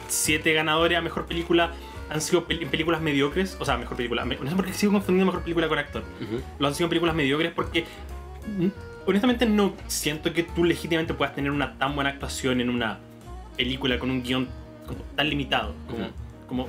siete 0.08 0.54
ganadores 0.54 0.98
a 0.98 1.02
mejor 1.02 1.26
película 1.26 1.72
han 2.10 2.22
sido 2.22 2.48
pel- 2.48 2.70
películas 2.70 3.02
mediocres, 3.02 3.58
o 3.60 3.66
sea, 3.66 3.78
mejor 3.78 3.98
película, 3.98 4.24
me- 4.26 4.36
no 4.38 4.50
sé 4.50 4.56
por 4.56 4.66
qué 4.66 4.74
sigo 4.74 4.94
confundiendo 4.94 5.26
mejor 5.26 5.44
película 5.44 5.68
con 5.68 5.78
actor. 5.80 6.04
Ujú. 6.22 6.42
Lo 6.60 6.68
han 6.68 6.76
sido 6.76 6.88
películas 6.90 7.16
mediocres 7.16 7.52
porque 7.54 7.86
mm, 8.60 8.68
honestamente 9.08 9.46
no 9.46 9.74
siento 9.88 10.32
que 10.34 10.44
tú 10.44 10.64
legítimamente 10.64 11.14
puedas 11.14 11.36
tener 11.36 11.52
una 11.52 11.78
tan 11.78 11.96
buena 11.96 12.12
actuación 12.12 12.62
en 12.62 12.70
una 12.70 13.00
película 13.58 13.98
con 14.00 14.12
un 14.12 14.24
guion 14.24 14.48
como 14.88 15.02
tan 15.16 15.30
limitado, 15.30 15.74
como 15.88 16.04
Ujú. 16.06 16.14
como 16.48 16.68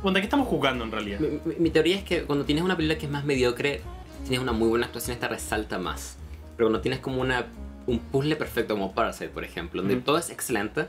¿Cuándo 0.00 0.20
qué 0.20 0.24
estamos 0.24 0.46
jugando 0.48 0.84
en 0.84 0.92
realidad? 0.92 1.18
Mi, 1.20 1.28
mi- 1.44 1.56
mi 1.58 1.70
teoría 1.70 1.96
es 1.96 2.04
que 2.04 2.22
cuando 2.22 2.44
tienes 2.44 2.64
una 2.64 2.76
película 2.76 2.98
que 2.98 3.06
es 3.06 3.12
más 3.12 3.24
mediocre, 3.24 3.82
tienes 4.22 4.40
una 4.40 4.52
muy 4.52 4.68
buena 4.68 4.86
actuación, 4.86 5.12
esta 5.14 5.28
resalta 5.28 5.78
más. 5.78 6.16
Pero 6.56 6.68
cuando 6.68 6.80
tienes 6.80 7.00
como 7.00 7.20
una, 7.20 7.46
un 7.86 7.98
puzzle 7.98 8.36
perfecto, 8.36 8.74
como 8.74 8.94
Parasite, 8.94 9.28
por 9.28 9.44
ejemplo, 9.44 9.82
donde 9.82 9.96
todo 9.96 10.16
es 10.16 10.30
excelente, 10.30 10.86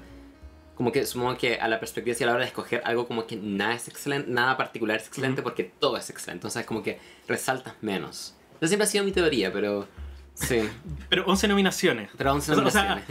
como 0.76 0.92
que 0.94 1.06
supongo 1.06 1.38
que 1.38 1.56
a 1.60 1.68
la 1.68 1.80
perspectiva, 1.82 2.16
si 2.16 2.24
a 2.24 2.28
la 2.28 2.34
hora 2.34 2.42
de 2.44 2.48
escoger 2.48 2.82
algo 2.86 3.06
como 3.08 3.28
que 3.28 3.36
nada 3.36 3.74
es 3.74 3.88
excelente, 3.90 4.30
nada 4.32 4.56
particular 4.56 4.98
es 4.98 5.08
excelente, 5.08 5.42
porque 5.42 5.64
todo 5.80 5.98
es 5.98 6.10
excelente. 6.10 6.38
Entonces 6.40 6.62
es 6.62 6.66
como 6.68 6.82
que 6.82 7.00
resaltas 7.28 7.74
menos. 7.82 8.36
Esa 8.62 8.68
siempre 8.70 8.86
ha 8.86 8.90
sido 8.90 9.04
mi 9.04 9.12
teoría, 9.12 9.52
pero 9.52 9.86
sí. 10.34 10.62
Pero 11.10 11.26
11 11.26 11.48
nominaciones. 11.50 12.10
Pero 12.18 12.30
aún 12.32 12.42
se 12.42 12.54
O 12.54 12.70
sea, 12.72 13.04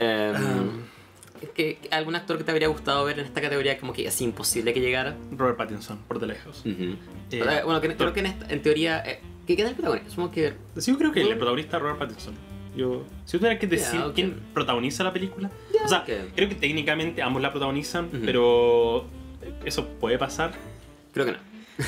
Um, 0.00 0.82
¿qué- 1.40 1.78
qué- 1.80 1.88
¿Algún 1.90 2.14
actor 2.16 2.36
que 2.38 2.44
te 2.44 2.50
habría 2.50 2.68
gustado 2.68 3.04
ver 3.04 3.18
en 3.18 3.24
esta 3.26 3.40
categoría 3.40 3.78
como 3.78 3.92
que 3.92 4.06
es 4.06 4.20
imposible 4.20 4.72
que 4.74 4.80
llegara? 4.80 5.16
Robert 5.32 5.56
Pattinson, 5.56 5.98
por 6.08 6.18
de 6.18 6.26
lejos. 6.28 6.60
Ujú. 6.66 6.96
Eh, 7.30 7.40
O 7.42 7.44
sea, 7.44 7.64
bueno, 7.64 7.80
que- 7.80 7.96
creo 7.96 8.12
que 8.12 8.20
en, 8.20 8.26
esta- 8.26 8.46
en 8.52 8.62
teoría. 8.62 9.02
Eh, 9.06 9.20
¿Qué 9.46 9.56
queda 9.56 9.68
el 9.70 9.74
protagonista? 9.74 10.10
Supongo 10.10 10.30
que. 10.32 10.52
Sí, 10.76 10.90
yo 10.92 10.98
creo 10.98 11.12
que 11.12 11.22
el 11.22 11.36
protagonista 11.36 11.76
es 11.78 11.82
Robert 11.82 11.98
Pattinson. 11.98 12.34
Yo, 12.76 13.04
si 13.24 13.32
yo 13.32 13.38
tuviera 13.40 13.58
que 13.58 13.66
decir 13.66 13.98
Ya, 14.00 14.06
ok. 14.06 14.14
quién 14.14 14.40
protagoniza 14.54 15.02
la 15.02 15.12
película, 15.12 15.50
o 15.84 15.88
sea, 15.88 16.00
ok. 16.00 16.10
creo 16.36 16.48
que 16.48 16.54
técnicamente 16.54 17.22
ambos 17.22 17.40
la 17.42 17.50
protagonizan, 17.50 18.06
Ujú. 18.06 18.20
pero 18.24 19.06
eso 19.64 19.86
puede 19.98 20.18
pasar. 20.18 20.52
Creo 21.12 21.24
que 21.26 21.32
no. 21.32 21.38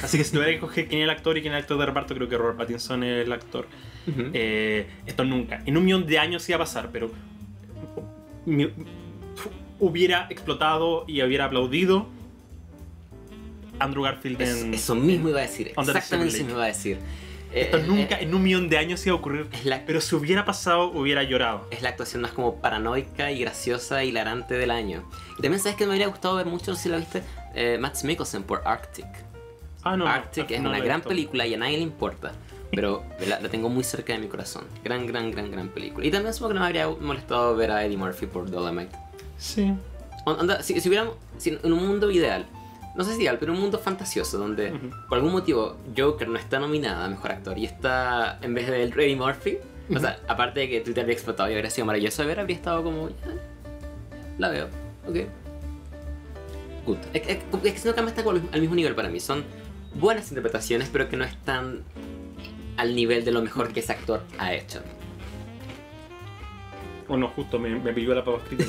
Así 0.03 0.17
que 0.19 0.25
si 0.25 0.31
tuviera 0.33 0.49
que 0.51 0.55
escoger 0.57 0.89
quién 0.89 1.01
es 1.03 1.05
el 1.05 1.11
actor 1.11 1.37
y 1.37 1.43
quién 1.43 1.53
es 1.53 1.59
el 1.59 1.63
actor 1.63 1.79
de 1.79 1.87
reparto, 1.87 2.15
creo 2.15 2.29
que 2.29 2.39
Robert 2.39 2.57
Pattinson 2.57 3.03
es 3.05 3.27
el 3.27 3.33
actor. 3.33 3.67
Ujú. 4.09 4.31
Eh, 4.33 4.87
esto 5.07 5.25
nunca, 5.25 5.63
en 5.67 5.77
un 5.77 5.85
millón 5.85 6.07
de 6.07 6.19
años 6.19 6.49
iba 6.49 6.57
a 6.57 6.61
pasar, 6.61 6.89
pero 6.91 7.11
mi- 8.47 8.71
hubiera 9.81 10.27
explotado 10.31 11.05
y 11.09 11.23
hubiera 11.23 11.47
aplaudido 11.47 12.07
Andrew 13.79 14.05
Garfield 14.05 14.41
en... 14.43 14.75
eso 14.75 14.95
mismo 14.95 15.31
iba 15.31 15.41
a 15.41 15.43
decir. 15.43 15.73
Exactamente 15.77 16.37
eso 16.37 16.49
iba 16.49 16.65
a 16.65 16.67
decir. 16.67 16.99
Esto 17.53 17.79
Eh, 17.79 17.85
nunca, 17.87 18.21
eh, 18.21 18.25
en 18.25 18.35
un 18.35 18.43
millón 18.43 18.69
de 18.69 18.79
años 18.79 19.05
iba 19.07 19.17
a 19.17 19.19
ocurrir. 19.19 19.49
la, 19.65 19.85
Pero 19.85 20.01
si 20.01 20.15
hubiera 20.15 20.45
pasado, 20.45 20.91
hubiera 20.93 21.23
llorado. 21.25 21.67
es 21.71 21.83
la 21.83 21.89
actuación 21.89 22.23
más 22.23 22.33
como 22.33 22.57
paranoica 22.57 23.33
y 23.33 23.41
graciosa, 23.41 24.05
hilarante 24.05 24.55
del 24.55 24.71
año. 24.71 25.03
Y 25.39 25.43
también 25.43 25.61
sabes 25.61 25.77
que 25.77 25.87
me 25.87 25.93
habría 25.93 26.07
gustado 26.07 26.37
ver 26.37 26.47
mucho, 26.47 26.71
no 26.71 26.77
si 26.77 26.89
la 26.89 26.99
viste, 26.99 27.23
eh, 27.55 27.77
Matt 27.81 28.05
Mikkelsen 28.05 28.45
por 28.45 28.63
Arctic. 28.65 29.07
Ah, 29.83 29.97
no. 29.97 30.05
no, 30.05 30.11
Arctic 30.11 30.51
es 30.51 30.61
no 30.61 30.69
una 30.69 30.79
gran 30.79 31.01
película 31.01 31.47
y 31.47 31.55
a 31.55 31.57
nadie 31.57 31.79
le 31.79 31.83
importa. 31.83 32.33
Pero 32.71 33.03
la, 33.27 33.41
la 33.41 33.49
tengo 33.49 33.69
muy 33.69 33.83
cerca 33.83 34.13
de 34.13 34.21
mi 34.21 34.29
corazón. 34.29 34.65
Gran, 34.85 35.07
gran, 35.07 35.33
gran, 35.33 35.51
gran 35.51 35.71
película. 35.71 36.07
Y 36.07 36.11
también 36.13 36.33
supongo 36.33 36.51
que 36.51 36.55
no 36.55 36.61
me 36.61 36.67
habría 36.67 36.89
molestado 36.89 37.57
ver 37.57 37.73
a 37.73 37.85
Eddie 37.85 37.97
Murphy 37.97 38.27
por 38.27 38.49
Dolomite. 38.49 38.97
Sí. 39.41 39.73
On- 40.27 40.39
Onda, 40.41 40.63
si, 40.63 40.79
si 40.81 40.89
hubiéramos, 40.89 41.15
si 41.39 41.51
en 41.63 41.73
un 41.73 41.87
mundo 41.89 42.11
ideal, 42.11 42.47
no 42.95 43.05
sé 43.05 43.15
si 43.15 43.23
ideal, 43.23 43.39
pero 43.41 43.53
un 43.53 43.61
mundo 43.61 43.79
fantasioso 43.79 44.37
donde 44.39 44.73
Ujú. 44.73 44.91
por 45.09 45.19
algún 45.19 45.33
motivo 45.33 45.77
Joker 45.97 46.29
no 46.29 46.39
está 46.39 46.59
nominada 46.61 47.05
a 47.07 47.09
mejor 47.09 47.33
actor 47.33 47.57
y 47.59 47.65
está 47.65 48.39
en 48.43 48.53
vez 48.55 48.67
de 48.69 48.83
Eddie 48.85 49.17
Murphy, 49.17 49.59
o 49.95 49.99
sea, 49.99 50.21
aparte 50.29 50.61
de 50.61 50.69
que 50.69 50.81
Twitter 50.83 51.03
habría 51.03 51.15
explotado 51.15 51.51
y 51.51 51.55
habría 51.55 51.71
sido 51.71 51.85
maravilloso 51.87 52.23
de 52.23 52.29
ver, 52.29 52.39
habría 52.41 52.57
estado 52.57 52.83
como, 52.85 53.09
la 54.39 54.49
veo, 54.51 54.67
ok. 55.09 55.17
Good. 56.87 56.99
Es, 57.13 57.23
es- 57.29 57.39
es 57.65 57.73
que 57.73 57.79
si 57.79 57.89
no 57.89 57.95
cambia 57.95 58.15
está 58.15 58.29
al 58.31 58.61
mismo 58.61 58.75
nivel 58.77 58.95
para 58.95 59.09
mí, 59.09 59.21
son 59.21 59.45
buenas 59.95 60.29
interpretaciones, 60.31 60.89
pero 60.93 61.09
que 61.09 61.17
no 61.17 61.25
están 61.25 61.83
al 62.77 62.95
nivel 62.95 63.25
de 63.25 63.33
lo 63.33 63.43
mejor 63.43 63.73
que 63.73 63.81
ese 63.81 63.93
actor 63.93 64.23
ha 64.39 64.53
hecho. 64.55 64.81
O 67.11 67.17
no, 67.17 67.29
justo 67.29 67.59
me, 67.59 67.69
me 67.71 67.93
pilló 67.93 68.15
la 68.15 68.25
pava 68.25 68.39
escrita. 68.39 68.65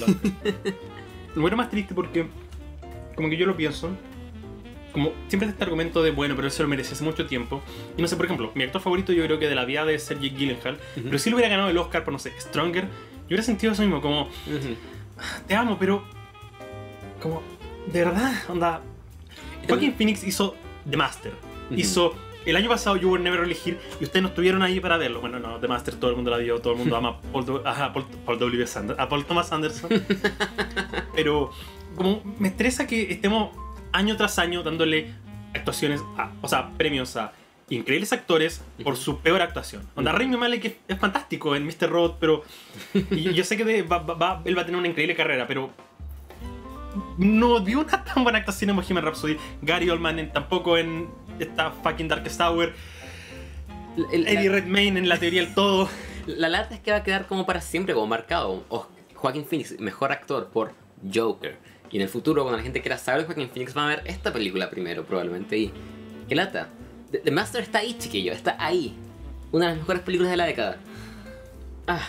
Lo 1.36 1.42
bueno 1.42 1.56
más 1.56 1.70
triste 1.70 1.94
porque, 1.94 2.26
como 3.16 3.30
que 3.30 3.38
yo 3.38 3.46
lo 3.46 3.56
pienso, 3.56 3.92
como 4.92 5.14
siempre 5.28 5.48
está 5.48 5.52
este 5.52 5.64
argumento 5.64 6.04
de, 6.04 6.12
bueno, 6.12 6.36
pero 6.36 6.48
él 6.48 6.52
se 6.52 6.64
lo 6.64 6.70
merece 6.70 6.94
hace 6.94 7.04
mucho 7.04 7.26
tiempo. 7.28 7.62
Y 7.98 8.02
no 8.02 8.08
sé, 8.08 8.16
por 8.16 8.26
ejemplo, 8.26 8.52
mi 8.56 8.64
actor 8.64 8.82
favorito 8.82 9.14
yo 9.14 9.24
creo 9.26 9.40
que 9.40 9.48
de 9.48 9.56
la 9.56 9.66
vida 9.66 9.86
de 9.86 9.98
ser 10.00 10.20
Jake 10.20 10.36
Gyllenhaal, 10.36 10.80
pero 10.96 11.18
si 11.20 11.30
él 11.30 11.36
hubiera 11.36 11.50
ganado 11.50 11.70
el 11.70 11.78
Oscar 11.78 12.04
por, 12.04 12.14
no 12.14 12.20
sé, 12.20 12.34
Stronger, 12.40 12.84
yo 12.84 13.28
hubiera 13.28 13.44
sentido 13.44 13.74
eso 13.74 13.84
mismo, 13.84 14.02
como, 14.02 14.28
te 15.48 15.56
amo, 15.56 15.78
pero, 15.80 16.04
como, 17.22 17.42
de 17.88 18.06
verdad, 18.06 18.34
onda. 18.50 18.82
Joaquin 19.68 19.94
Phoenix 19.94 20.24
hizo 20.24 20.56
The 20.90 20.98
Master, 20.98 21.34
hizo... 21.70 22.16
El 22.46 22.56
año 22.56 22.70
pasado 22.70 22.96
You 22.98 23.12
Were 23.12 23.24
Never 23.24 23.42
Elegir 23.42 23.78
y 24.00 24.04
ustedes 24.04 24.24
no 24.24 24.30
estuvieron 24.30 24.64
ahí 24.64 24.80
para 24.80 24.98
verlo. 24.98 25.22
Bueno, 25.22 25.40
no, 25.40 25.60
The 25.60 25.68
Master 25.68 25.96
todo 25.96 26.10
el 26.10 26.16
mundo 26.16 26.32
la 26.32 26.38
vio, 26.38 26.60
todo 26.60 26.74
el 26.74 26.80
mundo 26.80 26.96
ama 26.96 27.10
a 27.10 27.22
Paul, 27.22 27.62
a 27.66 27.94
Paul, 27.94 28.06
Paul 28.26 28.40
W. 28.40 28.66
Sander- 28.68 28.96
a 28.98 29.08
Paul 29.08 29.26
Thomas 29.26 29.52
Anderson. 29.52 29.90
Pero 31.16 31.52
como 31.96 32.22
me 32.40 32.48
estresa 32.50 32.88
que 32.88 33.12
estemos 33.12 33.56
año 33.92 34.16
tras 34.18 34.40
año 34.40 34.64
dándole 34.64 35.14
actuaciones, 35.54 36.02
a- 36.18 36.32
o 36.42 36.48
sea, 36.48 36.70
premios 36.78 37.16
a 37.18 37.34
increíbles 37.70 38.12
actores 38.12 38.62
por 38.84 38.98
su 38.98 39.20
peor 39.20 39.42
actuación. 39.42 39.88
Onda. 39.96 40.12
Rami 40.12 40.36
Malek 40.36 40.66
es, 40.66 40.74
es 40.88 41.00
fantástico 41.00 41.56
en 41.56 41.66
Mr. 41.66 41.90
Robot, 41.90 42.18
pero 42.20 42.44
y 43.12 43.34
yo, 43.34 43.44
sé 43.44 43.56
que 43.56 43.64
de- 43.66 43.84
va- 43.84 44.00
va- 44.00 44.16
va- 44.16 44.42
él 44.46 44.58
va 44.58 44.64
a 44.64 44.66
tener 44.66 44.80
una 44.80 44.88
increíble 44.88 45.16
carrera, 45.16 45.46
pero 45.48 45.70
no 47.18 47.60
dio 47.62 47.80
una 47.80 48.04
tan 48.04 48.24
buena 48.24 48.40
actuación 48.40 48.72
en 48.72 48.76
Bohemian 48.76 49.06
Rhapsody. 49.06 49.38
Gary 49.62 49.90
Oldman 49.90 50.20
en- 50.20 50.34
tampoco 50.34 50.78
en 50.78 51.08
esta 51.44 51.72
fucking 51.72 52.08
Darkest 52.08 52.38
Tower. 52.38 52.74
El- 54.12 54.28
Eddie 54.28 54.50
la, 54.50 54.56
Redmayne 54.56 55.00
en 55.00 55.10
la 55.10 55.18
teoría 55.18 55.44
del 55.44 55.54
todo. 55.54 55.90
la 56.28 56.50
lata 56.50 56.76
es 56.76 56.82
que 56.82 56.92
va 56.92 56.98
a 56.98 57.04
quedar 57.04 57.28
como 57.28 57.46
para 57.46 57.62
siempre, 57.62 57.94
como 57.94 58.08
marcado. 58.08 58.64
O 58.70 58.88
Joaquin 59.16 59.46
Phoenix, 59.46 59.80
mejor 59.80 60.12
actor 60.12 60.48
por 60.48 60.74
Joker. 61.14 61.58
Y 61.92 61.98
en 61.98 62.04
el 62.04 62.10
futuro, 62.10 62.44
cuando 62.44 62.58
la 62.58 62.64
gente 62.64 62.82
quiera 62.82 62.98
saber 62.98 63.22
de 63.22 63.28
Joaquin 63.28 63.50
Phoenix, 63.50 63.74
van 63.74 63.86
a 63.86 63.96
ver 63.96 64.04
esta 64.06 64.32
película 64.32 64.70
primero, 64.70 65.04
probablemente. 65.06 65.58
Y. 65.58 65.74
¡Qué 66.30 66.36
lata! 66.36 66.70
The, 67.12 67.18
The 67.20 67.32
Master 67.32 67.62
está 67.62 67.80
ahí, 67.80 67.98
chiquillo, 67.98 68.32
está 68.32 68.56
ahí. 68.58 68.96
Una 69.52 69.66
de 69.66 69.72
las 69.72 69.80
mejores 69.80 70.02
películas 70.04 70.32
de 70.32 70.38
la 70.38 70.46
década. 70.46 70.78
Ah, 71.88 72.08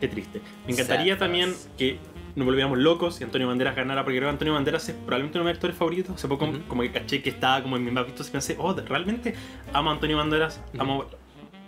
Qué 0.00 0.06
triste. 0.06 0.40
Me 0.64 0.72
encantaría 0.74 1.14
Sad 1.14 1.18
también 1.18 1.52
que 1.76 1.98
nos 2.38 2.46
volviéramos 2.46 2.78
locos 2.78 3.20
y 3.20 3.24
Antonio 3.24 3.48
Banderas 3.48 3.74
ganara, 3.74 4.04
porque 4.04 4.18
creo 4.18 4.28
que 4.28 4.32
Antonio 4.32 4.54
Banderas 4.54 4.88
es 4.88 4.94
probablemente 4.94 5.38
uno 5.38 5.44
de 5.46 5.52
mis 5.52 5.56
actores 5.56 5.76
favoritos. 5.76 6.14
Hace 6.14 6.28
poco 6.28 6.44
Ujú. 6.46 6.58
como 6.68 6.82
que 6.82 6.92
caché 6.92 7.20
que 7.20 7.30
estaba 7.30 7.62
como 7.62 7.76
en 7.76 7.84
mis 7.84 7.92
más 7.92 8.06
vistos 8.06 8.28
y 8.28 8.30
pensé, 8.32 8.56
oh, 8.58 8.72
realmente 8.74 9.34
amo 9.72 9.90
a 9.90 9.94
Antonio 9.94 10.16
Banderas, 10.16 10.62
Ujú. 10.72 10.82
amo 10.82 11.04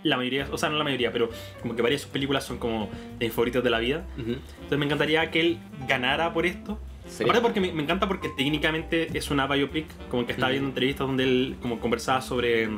la 0.03 0.17
mayoría, 0.17 0.47
o 0.51 0.57
sea, 0.57 0.69
no 0.69 0.77
la 0.77 0.83
mayoría, 0.83 1.11
pero 1.11 1.29
como 1.61 1.75
que 1.75 1.81
varias 1.81 2.01
de 2.01 2.03
sus 2.05 2.11
películas 2.11 2.43
son 2.45 2.57
como 2.57 2.89
de 3.19 3.25
mis 3.25 3.33
favoritas 3.33 3.63
de 3.63 3.69
la 3.69 3.79
vida. 3.79 4.05
ujú. 4.17 4.31
Entonces 4.31 4.77
me 4.79 4.85
encantaría 4.85 5.29
que 5.29 5.41
él 5.41 5.59
ganara 5.87 6.33
por 6.33 6.45
esto. 6.45 6.79
Aparte 7.21 7.41
porque 7.41 7.59
me, 7.59 7.73
me 7.73 7.83
encanta 7.83 8.07
porque 8.07 8.29
técnicamente 8.29 9.09
es 9.17 9.29
una 9.29 9.45
biopic, 9.47 9.85
como 10.09 10.25
que 10.25 10.31
estaba 10.31 10.51
viendo 10.51 10.69
entrevistas 10.69 11.05
donde 11.05 11.23
él 11.25 11.55
como 11.61 11.79
conversaba 11.79 12.21
sobre 12.21 12.69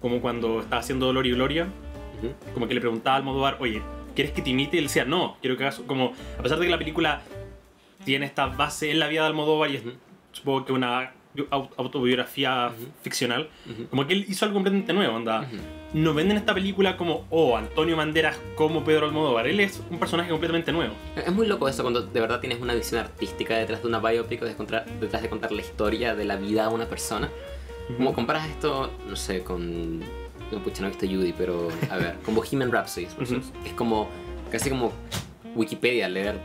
como 0.00 0.20
cuando 0.20 0.60
estaba 0.60 0.80
haciendo 0.80 1.06
Dolor 1.06 1.26
y 1.26 1.32
Gloria, 1.32 1.66
como 2.54 2.68
que 2.68 2.74
le 2.74 2.80
preguntaba 2.80 3.16
al 3.16 3.22
Almodóvar, 3.22 3.56
oye, 3.60 3.82
¿quieres 4.16 4.32
que 4.32 4.42
te 4.42 4.50
imite? 4.50 4.76
Y 4.76 4.78
él 4.80 4.86
decía, 4.86 5.04
no, 5.04 5.36
quiero 5.40 5.56
que 5.56 5.62
hagas 5.62 5.78
como, 5.86 6.12
a 6.38 6.42
pesar 6.42 6.58
de 6.58 6.64
que 6.64 6.70
la 6.72 6.78
película 6.78 7.22
tiene 8.04 8.26
esta 8.26 8.46
base 8.46 8.90
en 8.90 8.98
la 8.98 9.06
vida 9.06 9.20
de 9.22 9.26
Almodóvar 9.28 9.70
y 9.70 9.76
es 9.76 9.82
supongo 10.32 10.64
que 10.64 10.72
una 10.72 11.12
bi- 11.34 11.44
au- 11.50 11.68
autobiografía 11.76 12.68
Ujú. 12.76 12.88
ficcional, 13.02 13.48
Ujú. 13.70 13.86
como 13.88 14.06
que 14.06 14.14
él 14.14 14.24
hizo 14.28 14.44
algo 14.44 14.54
completamente 14.56 14.92
nuevo, 14.92 15.14
onda. 15.16 15.42
Ujú. 15.42 15.56
No 15.94 16.12
venden 16.14 16.36
esta 16.36 16.52
película 16.52 16.96
como, 16.96 17.26
oh, 17.30 17.56
Antonio 17.56 17.96
Banderas 17.96 18.36
como 18.56 18.84
Pedro 18.84 19.06
Almodóvar. 19.06 19.46
Él 19.46 19.60
es 19.60 19.80
un 19.90 19.98
personaje 19.98 20.28
completamente 20.30 20.72
nuevo. 20.72 20.92
Es 21.16 21.32
muy 21.32 21.46
loco 21.46 21.68
eso 21.68 21.82
cuando 21.82 22.02
de 22.02 22.20
verdad 22.20 22.40
tienes 22.40 22.60
una 22.60 22.74
visión 22.74 23.00
artística 23.00 23.56
detrás 23.56 23.80
de 23.82 23.88
una 23.88 23.98
biopic 24.00 24.42
o 24.42 24.44
de 24.44 24.54
contar- 24.56 24.84
detrás 25.00 25.22
de 25.22 25.28
contar 25.30 25.52
la 25.52 25.62
historia 25.62 26.14
de 26.14 26.24
la 26.24 26.36
vida 26.36 26.68
de 26.68 26.74
una 26.74 26.86
persona. 26.86 27.30
Como 27.96 28.12
comparas 28.14 28.48
esto, 28.48 28.90
no 29.08 29.14
sé, 29.16 29.42
con. 29.44 30.02
No, 30.52 30.62
pucha, 30.62 30.80
no 30.82 30.88
he 30.88 30.90
visto 30.90 31.06
Judy, 31.06 31.32
pero 31.36 31.68
a 31.90 31.96
ver, 31.96 32.16
con 32.24 32.34
Bohemian 32.34 32.70
Rhapsody. 32.70 33.06
por 33.06 33.24
Es 33.24 33.72
como. 33.76 34.08
casi 34.50 34.70
como 34.70 34.92
Wikipedia, 35.54 36.08
leer. 36.08 36.36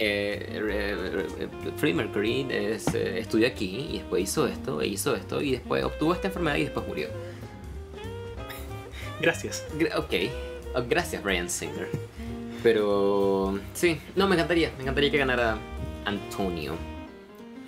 Eh, 0.00 0.60
eh, 0.70 1.26
eh, 1.40 1.48
Freddie 1.76 1.94
Mercury 1.94 2.46
es, 2.50 2.94
eh, 2.94 3.18
estudió 3.18 3.48
aquí 3.48 3.88
y 3.90 3.98
después 3.98 4.22
hizo 4.22 4.46
esto, 4.46 4.80
e 4.80 4.86
hizo 4.86 5.14
esto, 5.16 5.42
y 5.42 5.52
después 5.52 5.82
obtuvo 5.84 6.14
esta 6.14 6.28
enfermedad 6.28 6.56
y 6.56 6.62
después 6.64 6.86
murió. 6.86 7.08
Gracias. 9.20 9.66
Gra- 9.78 9.96
ok, 9.98 10.14
Oh, 10.74 10.82
gracias 10.88 11.22
Brian 11.22 11.48
Singer. 11.48 11.88
Pero 12.62 13.58
sí, 13.72 13.98
no, 14.16 14.26
me 14.28 14.34
encantaría, 14.34 14.70
me 14.76 14.82
encantaría 14.82 15.10
que 15.10 15.18
ganara 15.18 15.56
Antonio. 16.04 16.74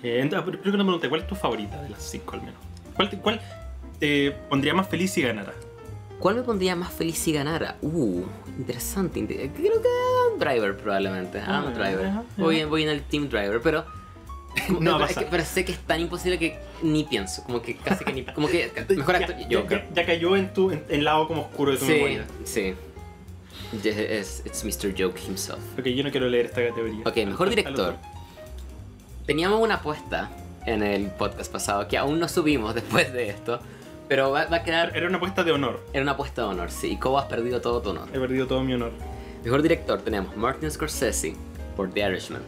Eh, 0.03 0.21
ent- 0.23 0.29
pero 0.45 0.59
creo 0.59 0.71
que 0.71 0.77
no 0.77 0.83
me 0.83 0.89
pregunté, 0.91 1.09
¿cuál 1.09 1.21
es 1.21 1.27
tu 1.27 1.35
favorita 1.35 1.81
de 1.81 1.89
las 1.89 2.01
cinco 2.03 2.35
al 2.35 2.41
menos? 2.41 2.55
¿Cuál 2.95 3.09
te, 3.09 3.17
cuál 3.17 3.41
te 4.01 4.31
pondría 4.49 4.73
más 4.73 4.89
feliz 4.89 5.11
si 5.11 5.21
ganara? 5.21 5.53
¿Cuál 6.19 6.35
me 6.35 6.41
pondría 6.43 6.75
más 6.75 6.91
feliz 6.91 7.17
si 7.17 7.31
ganara? 7.31 7.77
Uh, 7.81 8.23
interesante. 8.57 9.19
inte- 9.19 9.49
Creo 9.55 9.81
que 9.81 9.87
Adam 9.87 10.39
Driver 10.39 10.75
probablemente. 10.77 11.39
Adam 11.39 11.67
Ah, 11.67 11.71
Driver. 11.71 12.05
ajá, 12.07 12.23
Voy, 12.37 12.59
ajá. 12.59 12.67
voy 12.69 12.83
en 12.83 12.89
el 12.89 13.01
Team 13.03 13.29
Driver, 13.29 13.61
pero... 13.61 13.85
No 14.67 14.97
pero, 14.97 15.05
es 15.05 15.07
que- 15.09 15.13
pasar. 15.15 15.27
pero 15.31 15.45
sé 15.45 15.63
que 15.65 15.71
es 15.71 15.79
tan 15.79 16.01
imposible 16.01 16.37
que 16.37 16.59
ni 16.83 17.05
pienso. 17.05 17.41
Como 17.45 17.61
que 17.61 17.77
casi 17.77 18.03
que 18.03 18.11
ni... 18.13 18.25
Como 18.25 18.47
que 18.49 18.69
mejor 18.97 19.15
actor... 19.15 19.37
Ya, 19.37 19.47
Yo 19.47 19.61
ya- 19.61 19.67
creo. 19.67 19.79
ya- 19.79 19.93
ya 19.95 20.05
cayó 20.05 20.35
en 20.35 20.53
tu 20.53 20.71
en, 20.71 20.83
el 20.89 21.03
lado 21.05 21.27
como 21.27 21.43
oscuro 21.43 21.71
de 21.71 21.77
tu 21.77 21.85
Sí, 21.85 21.93
memoria. 21.93 22.25
sí. 22.43 22.73
Es, 23.85 24.43
it's 24.45 24.63
Mr. 24.65 24.93
Joke 24.97 25.19
himself. 25.25 25.59
Ok, 25.79 25.85
yo 25.85 26.03
no 26.03 26.11
quiero 26.11 26.27
leer 26.27 26.47
esta 26.47 26.61
categoría. 26.67 27.03
Ok, 27.05 27.15
mejor 27.25 27.49
director. 27.49 27.95
Teníamos 29.25 29.61
una 29.61 29.75
apuesta 29.75 30.29
en 30.65 30.83
el 30.83 31.07
podcast 31.11 31.51
pasado 31.51 31.87
que 31.87 31.97
aún 31.97 32.19
no 32.19 32.27
subimos 32.27 32.75
después 32.75 33.13
de 33.13 33.29
esto, 33.29 33.59
pero 34.11 34.29
va, 34.29 34.43
va 34.43 34.57
a 34.57 34.63
quedar. 34.63 34.91
Era 34.93 35.07
una 35.07 35.15
apuesta 35.19 35.41
de 35.41 35.53
honor. 35.53 35.79
Era 35.93 36.03
una 36.03 36.11
apuesta 36.11 36.41
de 36.41 36.47
honor, 36.49 36.69
sí. 36.69 36.91
Y 36.91 36.97
Cobo 36.97 37.17
has 37.17 37.27
perdido 37.27 37.61
todo 37.61 37.81
tu 37.81 37.91
honor. 37.91 38.09
He 38.13 38.19
perdido 38.19 38.45
todo 38.45 38.61
mi 38.61 38.73
honor. 38.73 38.91
Mejor 39.41 39.61
director 39.61 40.01
tenemos 40.01 40.35
Martin 40.35 40.69
Scorsese 40.69 41.33
por 41.77 41.89
The 41.93 42.01
Irishman, 42.09 42.41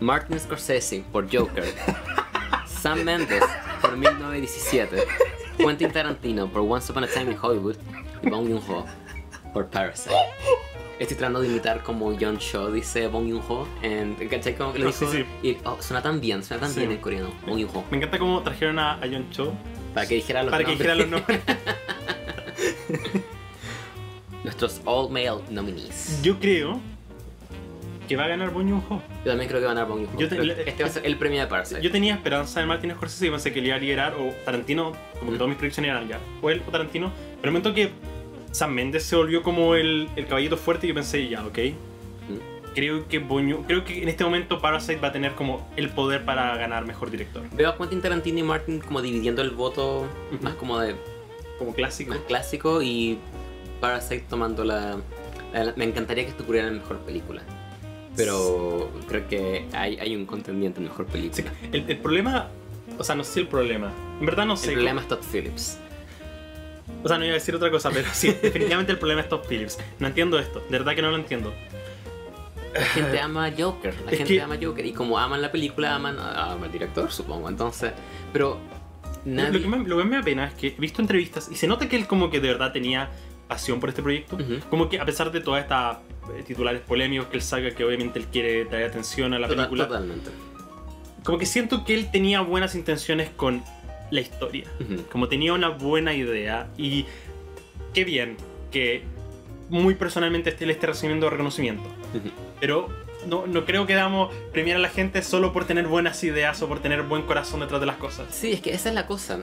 Martin 0.00 0.40
Scorsese 0.40 1.04
por 1.12 1.32
Joker, 1.32 1.62
Sam 2.66 3.04
Mendes 3.04 3.44
por 3.80 3.96
1917, 3.96 4.96
Quentin 5.58 5.92
Tarantino 5.92 6.48
por 6.48 6.62
Once 6.62 6.90
Upon 6.90 7.04
a 7.04 7.06
Time 7.06 7.30
in 7.30 7.38
Hollywood 7.40 7.76
y 8.24 8.28
Bong 8.28 8.48
Joon-ho 8.48 8.84
por 9.54 9.66
Parasite. 9.68 10.12
Estoy 10.98 11.16
tratando 11.18 11.40
de 11.40 11.46
imitar 11.48 11.84
como 11.84 12.12
John 12.20 12.38
Cho 12.38 12.72
dice 12.72 13.06
Bong 13.06 13.30
Joon-ho 13.30 13.68
en 13.82 14.14
¿cachai? 14.28 14.56
Como 14.56 14.72
que 14.72 14.80
lo 14.80 14.86
No, 14.86 14.90
dijo 14.90 15.08
sí, 15.12 15.24
sí. 15.42 15.48
y 15.48 15.56
oh, 15.64 15.76
suena 15.80 16.02
tan 16.02 16.20
bien, 16.20 16.42
suena 16.42 16.62
tan 16.62 16.70
Sí. 16.72 16.80
bien 16.80 16.90
en 16.92 16.98
coreano, 16.98 17.30
Bong 17.46 17.60
Joon-ho, 17.62 17.84
Me 17.92 17.98
encanta 17.98 18.18
cómo 18.18 18.42
trajeron 18.42 18.78
a, 18.80 18.94
a 18.94 19.00
John 19.02 19.30
Cho 19.30 19.52
para 19.96 20.06
que 20.06 20.14
dijera 20.16 20.42
los 20.42 20.50
para 20.50 20.64
que 20.64 20.70
nombres. 20.70 20.78
dijera 20.78 20.94
los 20.94 21.08
nombres. 21.10 21.40
nuestros 24.44 24.80
all 24.84 25.10
male 25.10 25.42
nominees. 25.50 26.20
Yo 26.22 26.38
creo 26.38 26.80
que 28.08 28.14
va 28.16 28.24
a 28.24 28.28
ganar 28.28 28.50
Bong 28.50 28.68
Joon-ho. 28.68 29.02
Yo 29.24 29.30
también 29.32 29.48
creo 29.48 29.60
que 29.60 29.66
va 29.66 29.72
a 29.72 29.74
ganar 29.74 29.88
Bong 29.88 30.06
Joon-ho. 30.06 30.42
Este 30.64 30.82
va 30.82 30.88
a 30.88 30.92
ser 30.92 31.04
el 31.06 31.16
premio 31.16 31.40
de 31.40 31.46
Parasite. 31.48 31.82
Yo 31.82 31.90
tenía 31.90 32.14
esperanza 32.14 32.60
en 32.60 32.68
Martin 32.68 32.92
Scorsese 32.92 33.26
y 33.26 33.30
pensé 33.30 33.52
que 33.52 33.60
le 33.60 33.68
iba 33.68 33.76
a 33.76 33.80
liderar 33.80 34.14
o 34.14 34.32
Tarantino, 34.44 34.92
como 35.18 35.30
que 35.32 35.36
Mm. 35.36 35.38
todas 35.38 35.48
mis 35.48 35.58
predicciones 35.58 35.90
eran 35.90 36.08
ya, 36.08 36.20
o 36.40 36.50
él 36.50 36.62
o 36.66 36.70
Tarantino. 36.70 37.10
Pero 37.40 37.48
el 37.48 37.50
momento 37.50 37.74
que 37.74 37.90
Sam 38.52 38.72
Mendes 38.72 39.02
se 39.02 39.16
volvió 39.16 39.42
como 39.42 39.74
el, 39.74 40.08
el 40.14 40.26
caballito 40.26 40.56
fuerte, 40.56 40.86
yo 40.86 40.94
pensé 40.94 41.26
ya, 41.28 41.44
ok. 41.44 41.58
Creo 42.76 43.08
que 43.08 43.18
Boño, 43.18 43.62
creo 43.66 43.84
que 43.84 44.02
en 44.02 44.08
este 44.10 44.22
momento 44.22 44.60
Parasite 44.60 44.96
va 45.00 45.08
a 45.08 45.12
tener 45.12 45.32
como 45.34 45.66
el 45.76 45.88
poder 45.88 46.24
para 46.26 46.54
ganar 46.58 46.84
mejor 46.86 47.10
director. 47.10 47.42
Veo 47.52 47.70
a 47.70 47.76
Quentin 47.78 48.02
Tarantino 48.02 48.38
y 48.38 48.42
Martin 48.42 48.80
como 48.80 49.00
dividiendo 49.00 49.40
el 49.42 49.50
voto 49.50 50.06
más 50.42 50.54
como 50.56 50.78
de 50.78 50.94
Como 51.58 51.74
clásico. 51.74 52.10
más 52.10 52.20
clásico 52.28 52.82
y 52.82 53.18
Parasite 53.80 54.26
tomando 54.28 54.62
la, 54.62 54.98
la- 55.54 55.72
Me 55.74 55.84
encantaría 55.86 56.24
que 56.24 56.30
esto 56.30 56.42
ocurriera 56.42 56.68
en 56.68 56.74
mejor 56.74 56.98
película. 56.98 57.40
Pero 58.14 58.90
creo 59.08 59.26
que 59.26 59.66
hay, 59.72 59.98
hay 59.98 60.14
un 60.14 60.26
contendiente 60.26 60.78
en 60.78 60.84
mejor 60.84 61.06
Sí, 61.06 61.12
película. 61.12 61.52
el, 61.72 61.84
el 61.88 61.98
problema, 61.98 62.48
o 62.98 63.04
sea, 63.04 63.14
no 63.14 63.24
sé 63.24 63.40
el 63.40 63.48
problema. 63.48 63.90
En 64.20 64.26
verdad 64.26 64.44
no 64.46 64.56
sé. 64.56 64.68
El 64.68 64.74
problema 64.74 65.00
es 65.00 65.08
Todd 65.08 65.20
Phillips. 65.32 65.78
O 67.02 67.08
sea, 67.08 67.16
no 67.18 67.24
iba 67.24 67.32
a 67.32 67.34
decir 67.38 67.54
otra 67.54 67.70
cosa, 67.70 67.90
pero 67.90 68.08
sí, 68.12 68.28
definitivamente 68.42 68.92
el 68.92 68.98
problema 68.98 69.22
es 69.22 69.28
Top 69.30 69.46
Phillips. 69.46 69.78
No 69.98 70.08
entiendo 70.08 70.38
esto, 70.38 70.60
de 70.60 70.78
verdad 70.78 70.94
que 70.94 71.00
no 71.02 71.10
lo 71.10 71.16
entiendo. 71.16 71.54
La 72.78 72.84
gente 72.86 73.20
ama 73.20 73.46
a 73.46 73.52
Joker, 73.56 73.94
la 74.04 74.10
Es 74.12 74.18
gente 74.18 74.34
que- 74.34 74.40
ama 74.42 74.54
a 74.54 74.58
Joker. 74.62 74.84
Y 74.86 74.92
como 74.92 75.18
aman 75.18 75.40
la 75.42 75.50
película, 75.52 75.94
aman, 75.94 76.18
aman 76.18 76.64
al 76.64 76.72
director, 76.72 77.10
supongo. 77.10 77.48
Entonces, 77.48 77.92
pero 78.32 78.58
Lo 79.24 79.32
nadie... 79.34 79.60
que, 79.62 79.68
me, 79.68 79.78
lo 79.86 79.98
que 79.98 80.04
me 80.04 80.16
da 80.16 80.22
pena 80.22 80.46
es 80.46 80.54
que 80.54 80.68
he 80.68 80.80
visto 80.80 81.00
entrevistas 81.02 81.48
y 81.50 81.54
se 81.56 81.66
nota 81.66 81.88
que 81.88 81.96
él 81.96 82.06
como 82.06 82.30
que 82.30 82.40
de 82.40 82.48
verdad 82.48 82.72
tenía 82.72 83.10
pasión 83.48 83.80
por 83.80 83.88
este 83.88 84.02
proyecto. 84.02 84.36
Ujú. 84.36 84.56
Como 84.70 84.88
que 84.88 84.98
a 85.00 85.04
pesar 85.04 85.30
de 85.32 85.40
todas 85.40 85.62
estas 85.62 85.98
eh, 86.36 86.42
titulares 86.46 86.80
polémicos 86.80 87.26
que 87.28 87.36
él 87.36 87.42
saca, 87.42 87.70
que 87.70 87.84
obviamente 87.84 88.18
él 88.18 88.26
quiere 88.26 88.64
traer 88.64 88.86
atención 88.90 89.32
a 89.34 89.38
la 89.38 89.46
Total- 89.48 89.66
película, 89.66 89.86
Totalmente. 89.88 90.30
como 91.24 91.38
que 91.38 91.46
siento 91.46 91.84
que 91.84 91.94
él 91.94 92.10
tenía 92.10 92.40
buenas 92.40 92.74
intenciones 92.74 93.30
con 93.30 93.62
la 94.10 94.20
historia. 94.20 94.64
Ujú. 94.80 95.02
Como 95.10 95.28
tenía 95.28 95.52
una 95.52 95.68
buena 95.68 96.12
idea 96.14 96.68
y 96.76 97.06
qué 97.94 98.04
bien 98.04 98.36
que 98.70 99.02
muy 99.70 99.94
personalmente 99.94 100.54
le 100.64 100.72
esté 100.72 100.86
recibiendo 100.86 101.28
reconocimiento. 101.30 101.82
Ujú. 102.14 102.30
Pero 102.60 102.88
no, 103.26 103.46
no 103.46 103.64
creo 103.64 103.86
que 103.86 103.94
damos 103.94 104.32
premiar 104.52 104.76
a 104.76 104.80
la 104.80 104.88
gente 104.88 105.22
solo 105.22 105.52
por 105.52 105.64
tener 105.66 105.86
buenas 105.86 106.22
ideas 106.24 106.60
o 106.62 106.68
por 106.68 106.80
tener 106.80 107.02
buen 107.02 107.22
corazón 107.22 107.60
detrás 107.60 107.80
de 107.80 107.86
las 107.86 107.96
cosas. 107.96 108.26
Sí, 108.34 108.52
es 108.52 108.60
que 108.60 108.72
esa 108.72 108.88
es 108.90 108.94
la 108.94 109.06
cosa. 109.06 109.38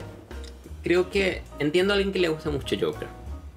Creo 0.82 1.10
que 1.10 1.42
entiendo 1.58 1.92
a 1.92 1.96
alguien 1.96 2.12
que 2.12 2.18
le 2.18 2.28
gusta 2.28 2.50
mucho 2.50 2.76
Joker. 2.78 3.08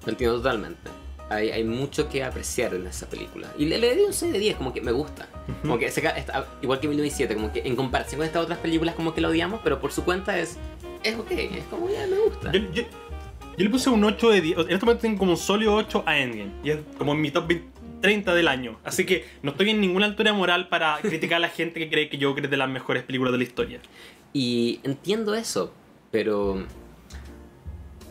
Lo 0.04 0.10
entiendo 0.10 0.36
totalmente. 0.38 0.90
Hay, 1.30 1.50
hay 1.50 1.62
mucho 1.64 2.08
que 2.08 2.24
apreciar 2.24 2.72
en 2.74 2.86
esa 2.86 3.06
película. 3.06 3.48
Y 3.58 3.66
le, 3.66 3.76
le 3.78 3.94
doy 3.94 4.04
un 4.06 4.12
6 4.14 4.32
de 4.32 4.38
10, 4.38 4.56
como 4.56 4.72
que 4.72 4.80
me 4.80 4.92
gusta. 4.92 5.28
Como 5.60 5.78
que 5.78 5.86
está- 5.86 6.46
igual 6.62 6.80
que 6.80 6.88
1907, 6.88 7.34
como 7.34 7.52
que 7.52 7.60
en 7.66 7.76
comparación 7.76 8.18
con 8.20 8.26
estas 8.26 8.42
otras 8.44 8.58
películas 8.58 8.94
como 8.94 9.12
que 9.12 9.20
lo 9.20 9.28
odiamos, 9.28 9.60
pero 9.62 9.78
por 9.78 9.92
su 9.92 10.04
cuenta 10.04 10.38
es, 10.38 10.56
es 11.02 11.16
ok, 11.18 11.30
es 11.32 11.64
como 11.70 11.90
ya 11.90 12.06
me 12.06 12.16
gusta. 12.18 12.50
Yo, 12.52 12.60
yo- 12.72 12.82
yo 12.82 13.64
le 13.64 13.68
puse 13.70 13.90
un 13.90 14.02
8 14.04 14.30
de 14.30 14.40
10. 14.40 14.58
En 14.58 14.70
este 14.70 14.86
momento 14.86 15.02
tengo 15.02 15.18
como 15.18 15.32
un 15.32 15.36
sólido 15.36 15.74
8 15.74 16.02
a 16.06 16.16
Endgame. 16.18 16.50
Y 16.64 16.70
es 16.70 16.78
como 16.96 17.12
en 17.12 17.20
mi 17.20 17.30
top 17.30 17.46
20 17.48 17.66
30 18.00 18.34
del 18.34 18.48
año. 18.48 18.78
Así 18.84 19.04
que 19.06 19.24
no 19.42 19.50
estoy 19.52 19.70
en 19.70 19.80
ninguna 19.80 20.06
altura 20.06 20.32
moral 20.32 20.68
para 20.68 20.98
criticar 21.02 21.36
a 21.36 21.40
la 21.40 21.48
gente 21.48 21.80
que 21.80 21.88
cree 21.90 22.08
que 22.08 22.22
Joker 22.22 22.44
es 22.44 22.50
de 22.50 22.56
las 22.56 22.68
mejores 22.68 23.02
películas 23.02 23.32
de 23.32 23.38
la 23.38 23.44
historia. 23.44 23.80
Y 24.32 24.80
entiendo 24.84 25.34
eso, 25.34 25.72
pero 26.10 26.64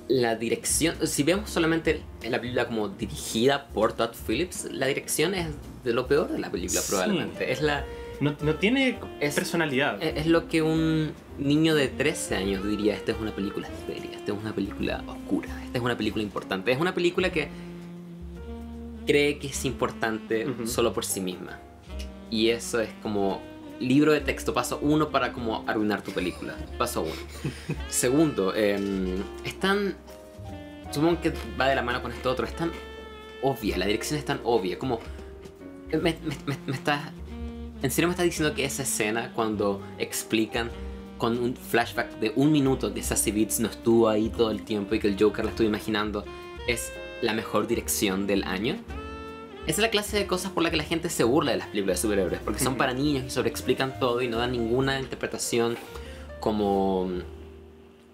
la 0.07 0.35
dirección, 0.35 0.95
si 1.05 1.23
vemos 1.23 1.49
solamente 1.49 2.01
la 2.29 2.39
película 2.39 2.65
como 2.67 2.87
dirigida 2.89 3.67
por 3.67 3.93
Todd 3.93 4.11
Phillips, 4.27 4.65
la 4.71 4.87
dirección 4.87 5.33
es 5.33 5.47
de 5.83 5.93
lo 5.93 6.07
peor 6.07 6.29
de 6.31 6.39
la 6.39 6.49
película 6.49 6.81
Sí. 6.81 6.87
probablemente. 6.89 7.51
Es 7.51 7.61
la 7.61 7.85
No, 8.19 8.35
no 8.41 8.55
tiene 8.55 8.97
Es- 9.19 9.35
personalidad. 9.35 10.01
es 10.01 10.17
es 10.17 10.25
lo 10.27 10.47
que 10.47 10.61
un 10.63 11.11
niño 11.37 11.75
de 11.75 11.87
13 11.87 12.35
años 12.35 12.65
diría, 12.65 12.95
esta 12.95 13.11
es 13.11 13.19
una 13.19 13.35
película 13.35 13.67
seria, 13.85 14.09
esta 14.17 14.31
es 14.33 14.39
una 14.39 14.53
película 14.55 15.03
oscura, 15.05 15.49
esta 15.65 15.77
es 15.77 15.83
una 15.83 15.95
película 15.97 16.23
importante, 16.23 16.71
es 16.71 16.79
una 16.79 16.95
película 16.95 17.31
que 17.31 17.49
cree 19.07 19.39
que 19.39 19.47
es 19.47 19.65
importante 19.65 20.47
Ujú. 20.47 20.67
solo 20.67 20.93
por 20.93 21.05
sí 21.05 21.21
misma. 21.21 21.59
Y 22.29 22.49
eso 22.49 22.79
es 22.81 22.89
como 23.01 23.41
libro 23.79 24.11
de 24.11 24.21
texto, 24.21 24.53
paso 24.53 24.79
uno 24.81 25.09
para 25.09 25.31
como 25.33 25.63
arruinar 25.67 26.01
tu 26.03 26.11
película. 26.11 26.55
Paso 26.77 27.01
uno. 27.03 27.13
Segundo, 27.89 28.53
eh, 28.55 29.17
es 29.43 29.59
tan... 29.59 29.95
Supongo 30.91 31.21
que 31.21 31.33
va 31.59 31.67
de 31.67 31.75
la 31.75 31.81
mano 31.81 32.01
con 32.01 32.11
esto 32.11 32.29
otro, 32.31 32.45
es 32.45 32.55
tan 32.55 32.71
obvia, 33.41 33.77
la 33.77 33.85
dirección 33.85 34.19
es 34.19 34.25
tan 34.25 34.39
obvia, 34.43 34.77
como... 34.79 34.99
Me, 35.91 35.97
me, 35.97 36.17
me- 36.45 36.57
me 36.65 36.73
estás... 36.73 37.11
¿En 37.81 37.91
serio 37.91 38.07
me 38.07 38.13
estás 38.13 38.25
diciendo 38.25 38.55
que 38.55 38.65
esa 38.65 38.83
escena 38.83 39.31
cuando 39.33 39.81
explican 39.99 40.71
con 41.19 41.37
un 41.37 41.55
flashback 41.55 42.19
de 42.19 42.33
un 42.35 42.51
minuto 42.51 42.93
que 42.93 43.03
Sassy 43.03 43.31
Beats 43.31 43.59
no 43.59 43.67
estuvo 43.69 44.09
ahí 44.09 44.29
todo 44.29 44.49
el 44.51 44.63
tiempo 44.63 44.95
y 44.95 44.99
que 44.99 45.07
el 45.07 45.15
Joker 45.21 45.45
la 45.45 45.51
estuvo 45.51 45.67
imaginando 45.67 46.25
es 46.67 46.91
la 47.21 47.33
mejor 47.33 47.67
dirección 47.67 48.27
del 48.27 48.43
año? 48.43 48.75
Esa 49.63 49.71
es 49.71 49.79
la 49.79 49.89
clase 49.89 50.17
de 50.17 50.27
cosas 50.27 50.51
por 50.51 50.63
la 50.63 50.71
que 50.71 50.77
la 50.77 50.83
gente 50.83 51.09
se 51.09 51.23
burla 51.25 51.51
de 51.51 51.57
las 51.57 51.67
películas 51.67 51.97
de 51.97 52.01
superhéroes, 52.03 52.39
porque 52.41 52.59
son 52.63 52.75
para 52.77 52.93
niños 52.93 53.25
y 53.25 53.29
sobreexplican 53.29 53.99
todo 53.99 54.21
y 54.21 54.27
no 54.29 54.37
dan 54.37 54.53
ninguna 54.53 54.99
interpretación 54.99 55.77
como 56.39 57.09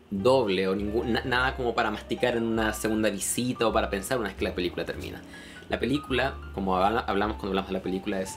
doble 0.10 0.68
o 0.68 0.76
ningún, 0.76 1.14
na- 1.14 1.24
nada 1.26 1.56
como 1.56 1.74
para 1.76 1.92
masticar 1.92 2.36
en 2.38 2.44
una 2.44 2.74
segunda 2.74 3.10
visita 3.10 3.68
o 3.68 3.74
para 3.74 3.90
pensar 3.90 4.18
una 4.20 4.30
vez 4.30 4.38
que 4.38 4.46
la 4.46 4.56
película 4.56 4.86
termina. 4.86 5.22
La 5.70 5.80
película, 5.80 6.36
como 6.54 6.78
habla- 6.78 7.02
hablamos 7.02 7.38
cuando 7.38 7.50
hablamos 7.52 7.70
de 7.70 7.74
la 7.74 7.84
película, 7.84 8.22
es 8.22 8.36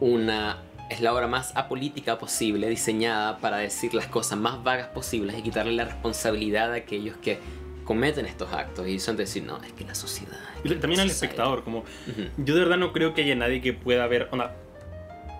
una 0.00 0.58
es 0.90 1.00
la 1.00 1.14
obra 1.14 1.26
más 1.26 1.56
apolítica 1.56 2.18
posible, 2.18 2.68
diseñada 2.68 3.38
para 3.38 3.56
decir 3.56 3.94
las 3.94 4.06
cosas 4.06 4.38
más 4.38 4.62
vagas 4.62 4.88
posibles 4.88 5.38
y 5.38 5.42
quitarle 5.42 5.72
la 5.72 5.86
responsabilidad 5.86 6.72
a 6.72 6.76
aquellos 6.76 7.16
que 7.16 7.38
cometen 7.84 8.26
estos 8.26 8.52
actos 8.52 8.88
y 8.88 8.98
son 8.98 9.16
decir, 9.16 9.42
no, 9.44 9.62
es 9.62 9.72
que 9.72 9.84
la 9.84 9.94
sociedad. 9.94 10.38
es 10.64 10.72
que 10.72 10.76
también 10.76 10.98
la 10.98 11.02
al 11.04 11.10
society". 11.10 11.26
espectador, 11.26 11.64
como 11.64 11.78
Ujú. 11.80 12.22
yo 12.38 12.54
de 12.54 12.60
verdad 12.60 12.76
no 12.78 12.92
creo 12.92 13.14
que 13.14 13.22
haya 13.22 13.34
nadie 13.34 13.60
que 13.60 13.72
pueda 13.72 14.06
ver, 14.06 14.28
onda, 14.32 14.56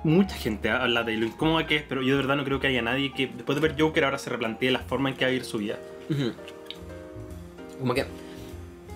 mucha 0.04 0.36
gente 0.36 0.68
habla 0.70 1.02
de 1.02 1.16
lo 1.16 1.26
incómoda 1.26 1.66
que 1.66 1.76
es, 1.76 1.82
pero 1.88 2.02
yo 2.02 2.10
de 2.16 2.22
verdad 2.22 2.36
no 2.36 2.44
creo 2.44 2.60
que 2.60 2.66
haya 2.66 2.82
nadie 2.82 3.12
que 3.12 3.26
después 3.28 3.56
de 3.60 3.66
ver 3.66 3.80
Joker 3.80 4.04
ahora 4.04 4.18
se 4.18 4.30
replantee 4.30 4.70
la 4.70 4.80
forma 4.80 5.08
en 5.08 5.16
que 5.16 5.24
va 5.24 5.28
a 5.28 5.30
vivir 5.30 5.44
su 5.46 5.58
vida. 5.58 5.78
Ujú. 6.10 6.32
Como 7.80 7.94
que. 7.94 8.04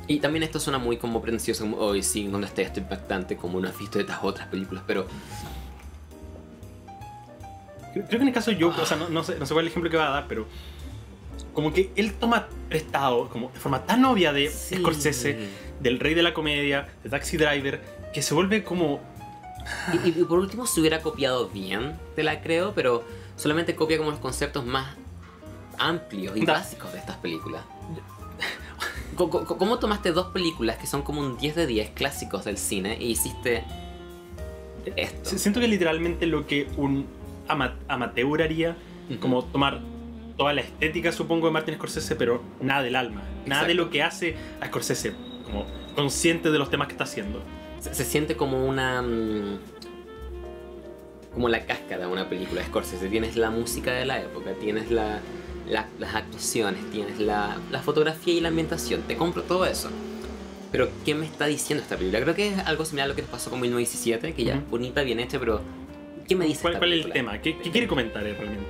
Y 0.06 0.20
también 0.20 0.42
esto 0.42 0.58
suena 0.60 0.78
muy 0.78 0.96
como 0.96 1.20
pretencioso, 1.20 1.64
como, 1.64 1.76
hoy 1.78 2.02
sí, 2.02 2.26
donde 2.28 2.46
está 2.46 2.62
esto 2.62 2.80
impactante, 2.80 3.36
como 3.36 3.60
no 3.60 3.68
has 3.68 3.78
visto 3.78 3.98
de 3.98 4.04
estas 4.04 4.18
otras 4.22 4.48
películas, 4.48 4.82
pero 4.86 5.06
Creo 7.92 8.06
que 8.08 8.16
en 8.16 8.28
el 8.28 8.34
caso 8.34 8.50
de 8.50 8.60
Joker, 8.62 8.82
o 8.82 8.86
sea, 8.86 8.96
no, 8.96 9.08
no 9.08 9.24
sé, 9.24 9.38
no 9.38 9.46
sé 9.46 9.54
cuál 9.54 9.64
es 9.66 9.68
el 9.68 9.72
ejemplo 9.72 9.90
que 9.90 9.96
va 9.96 10.08
a 10.08 10.10
dar, 10.10 10.26
pero 10.28 10.46
como 11.58 11.72
que 11.72 11.90
él 11.96 12.12
toma 12.12 12.46
prestado, 12.68 13.28
como 13.30 13.50
de 13.50 13.58
forma 13.58 13.84
tan 13.84 14.04
obvia 14.04 14.32
de 14.32 14.48
Sí. 14.48 14.76
Scorsese, 14.76 15.36
del 15.80 15.98
rey 15.98 16.14
de 16.14 16.22
la 16.22 16.32
comedia, 16.32 16.86
de 17.02 17.10
Taxi 17.10 17.36
Driver, 17.36 17.82
que 18.14 18.22
se 18.22 18.32
vuelve 18.32 18.62
como 18.62 19.00
Y, 20.04 20.08
y 20.10 20.12
por 20.24 20.38
último, 20.38 20.66
si 20.68 20.78
hubiera 20.78 21.02
copiado 21.02 21.48
bien, 21.48 21.94
te 22.14 22.22
la 22.22 22.42
creo, 22.42 22.74
pero 22.76 23.02
solamente 23.34 23.74
copia 23.74 23.98
como 23.98 24.12
los 24.12 24.20
conceptos 24.20 24.64
más 24.64 24.94
amplios 25.80 26.36
y 26.36 26.46
Da. 26.46 26.52
básicos 26.54 26.92
de 26.92 27.00
estas 27.00 27.16
películas. 27.16 27.64
¿Cómo 29.16 29.80
tomaste 29.80 30.12
dos 30.12 30.28
películas 30.28 30.76
que 30.76 30.86
son 30.86 31.02
como 31.02 31.20
un 31.20 31.36
10 31.38 31.56
de 31.56 31.66
10 31.66 31.90
clásicos 31.90 32.44
del 32.44 32.56
cine 32.56 32.98
e 33.00 33.04
hiciste 33.06 33.64
esto? 34.94 35.30
Si- 35.30 35.38
Siento 35.40 35.58
que 35.58 35.66
literalmente 35.66 36.24
lo 36.26 36.46
que 36.46 36.68
un 36.76 37.04
ama- 37.48 37.74
amateur 37.88 38.42
haría, 38.42 38.76
como 39.20 39.42
tomar 39.44 39.80
toda 40.38 40.54
la 40.54 40.62
estética, 40.62 41.12
supongo, 41.12 41.48
de 41.48 41.52
Martin 41.52 41.74
Scorsese, 41.74 42.16
pero 42.16 42.42
nada 42.62 42.82
del 42.82 42.96
alma. 42.96 43.22
Nada 43.44 43.66
de 43.66 43.74
lo 43.74 43.90
que 43.90 44.02
hace 44.02 44.36
a 44.60 44.66
Scorsese, 44.68 45.12
como 45.44 45.66
consciente 45.94 46.50
de 46.50 46.58
los 46.58 46.70
temas 46.70 46.86
que 46.88 46.92
está 46.94 47.04
haciendo. 47.04 47.42
Se, 47.80 47.92
se 47.94 48.04
siente 48.04 48.36
como 48.36 48.64
una. 48.66 49.02
mm, 49.02 49.58
como 51.34 51.48
la 51.48 51.66
cáscara 51.66 52.06
de 52.06 52.12
una 52.12 52.28
película 52.28 52.60
de 52.62 52.66
Scorsese. 52.66 53.08
Tienes 53.08 53.36
la 53.36 53.50
música 53.50 53.92
de 53.92 54.04
la 54.06 54.20
época, 54.20 54.52
tienes 54.60 54.90
la, 54.90 55.20
la- 55.68 55.86
las 55.98 56.14
actuaciones, 56.14 56.88
tienes 56.90 57.18
la, 57.20 57.56
la 57.70 57.80
fotografía 57.80 58.34
y 58.34 58.40
la 58.40 58.48
ambientación. 58.48 59.02
Te 59.02 59.16
compro 59.16 59.42
todo 59.42 59.66
eso. 59.66 59.90
Pero, 60.72 60.88
¿qué 61.04 61.14
me 61.14 61.24
está 61.26 61.46
diciendo 61.46 61.82
esta 61.82 61.96
película? 61.96 62.20
Creo 62.22 62.34
que 62.34 62.48
es 62.48 62.58
algo 62.66 62.84
similar 62.84 63.06
a 63.06 63.08
lo 63.08 63.14
que 63.14 63.22
nos 63.22 63.30
pasó 63.30 63.50
con 63.50 63.60
1917, 63.60 64.34
que 64.34 64.44
ya 64.44 64.54
es 64.54 64.60
Ujú. 64.60 64.70
bonita, 64.70 65.02
bien 65.02 65.20
hecha, 65.20 65.38
pero. 65.38 65.60
¿Qué 66.26 66.36
me 66.36 66.44
dice 66.44 66.60
¿Cuál, 66.60 66.74
esta 66.74 66.78
cuál 66.80 66.92
es 66.92 67.04
el 67.06 67.12
tema? 67.12 67.38
¿Qué, 67.40 67.56
qué 67.58 67.70
quiere 67.70 67.86
comentar 67.86 68.26
eh, 68.26 68.34
realmente? 68.34 68.66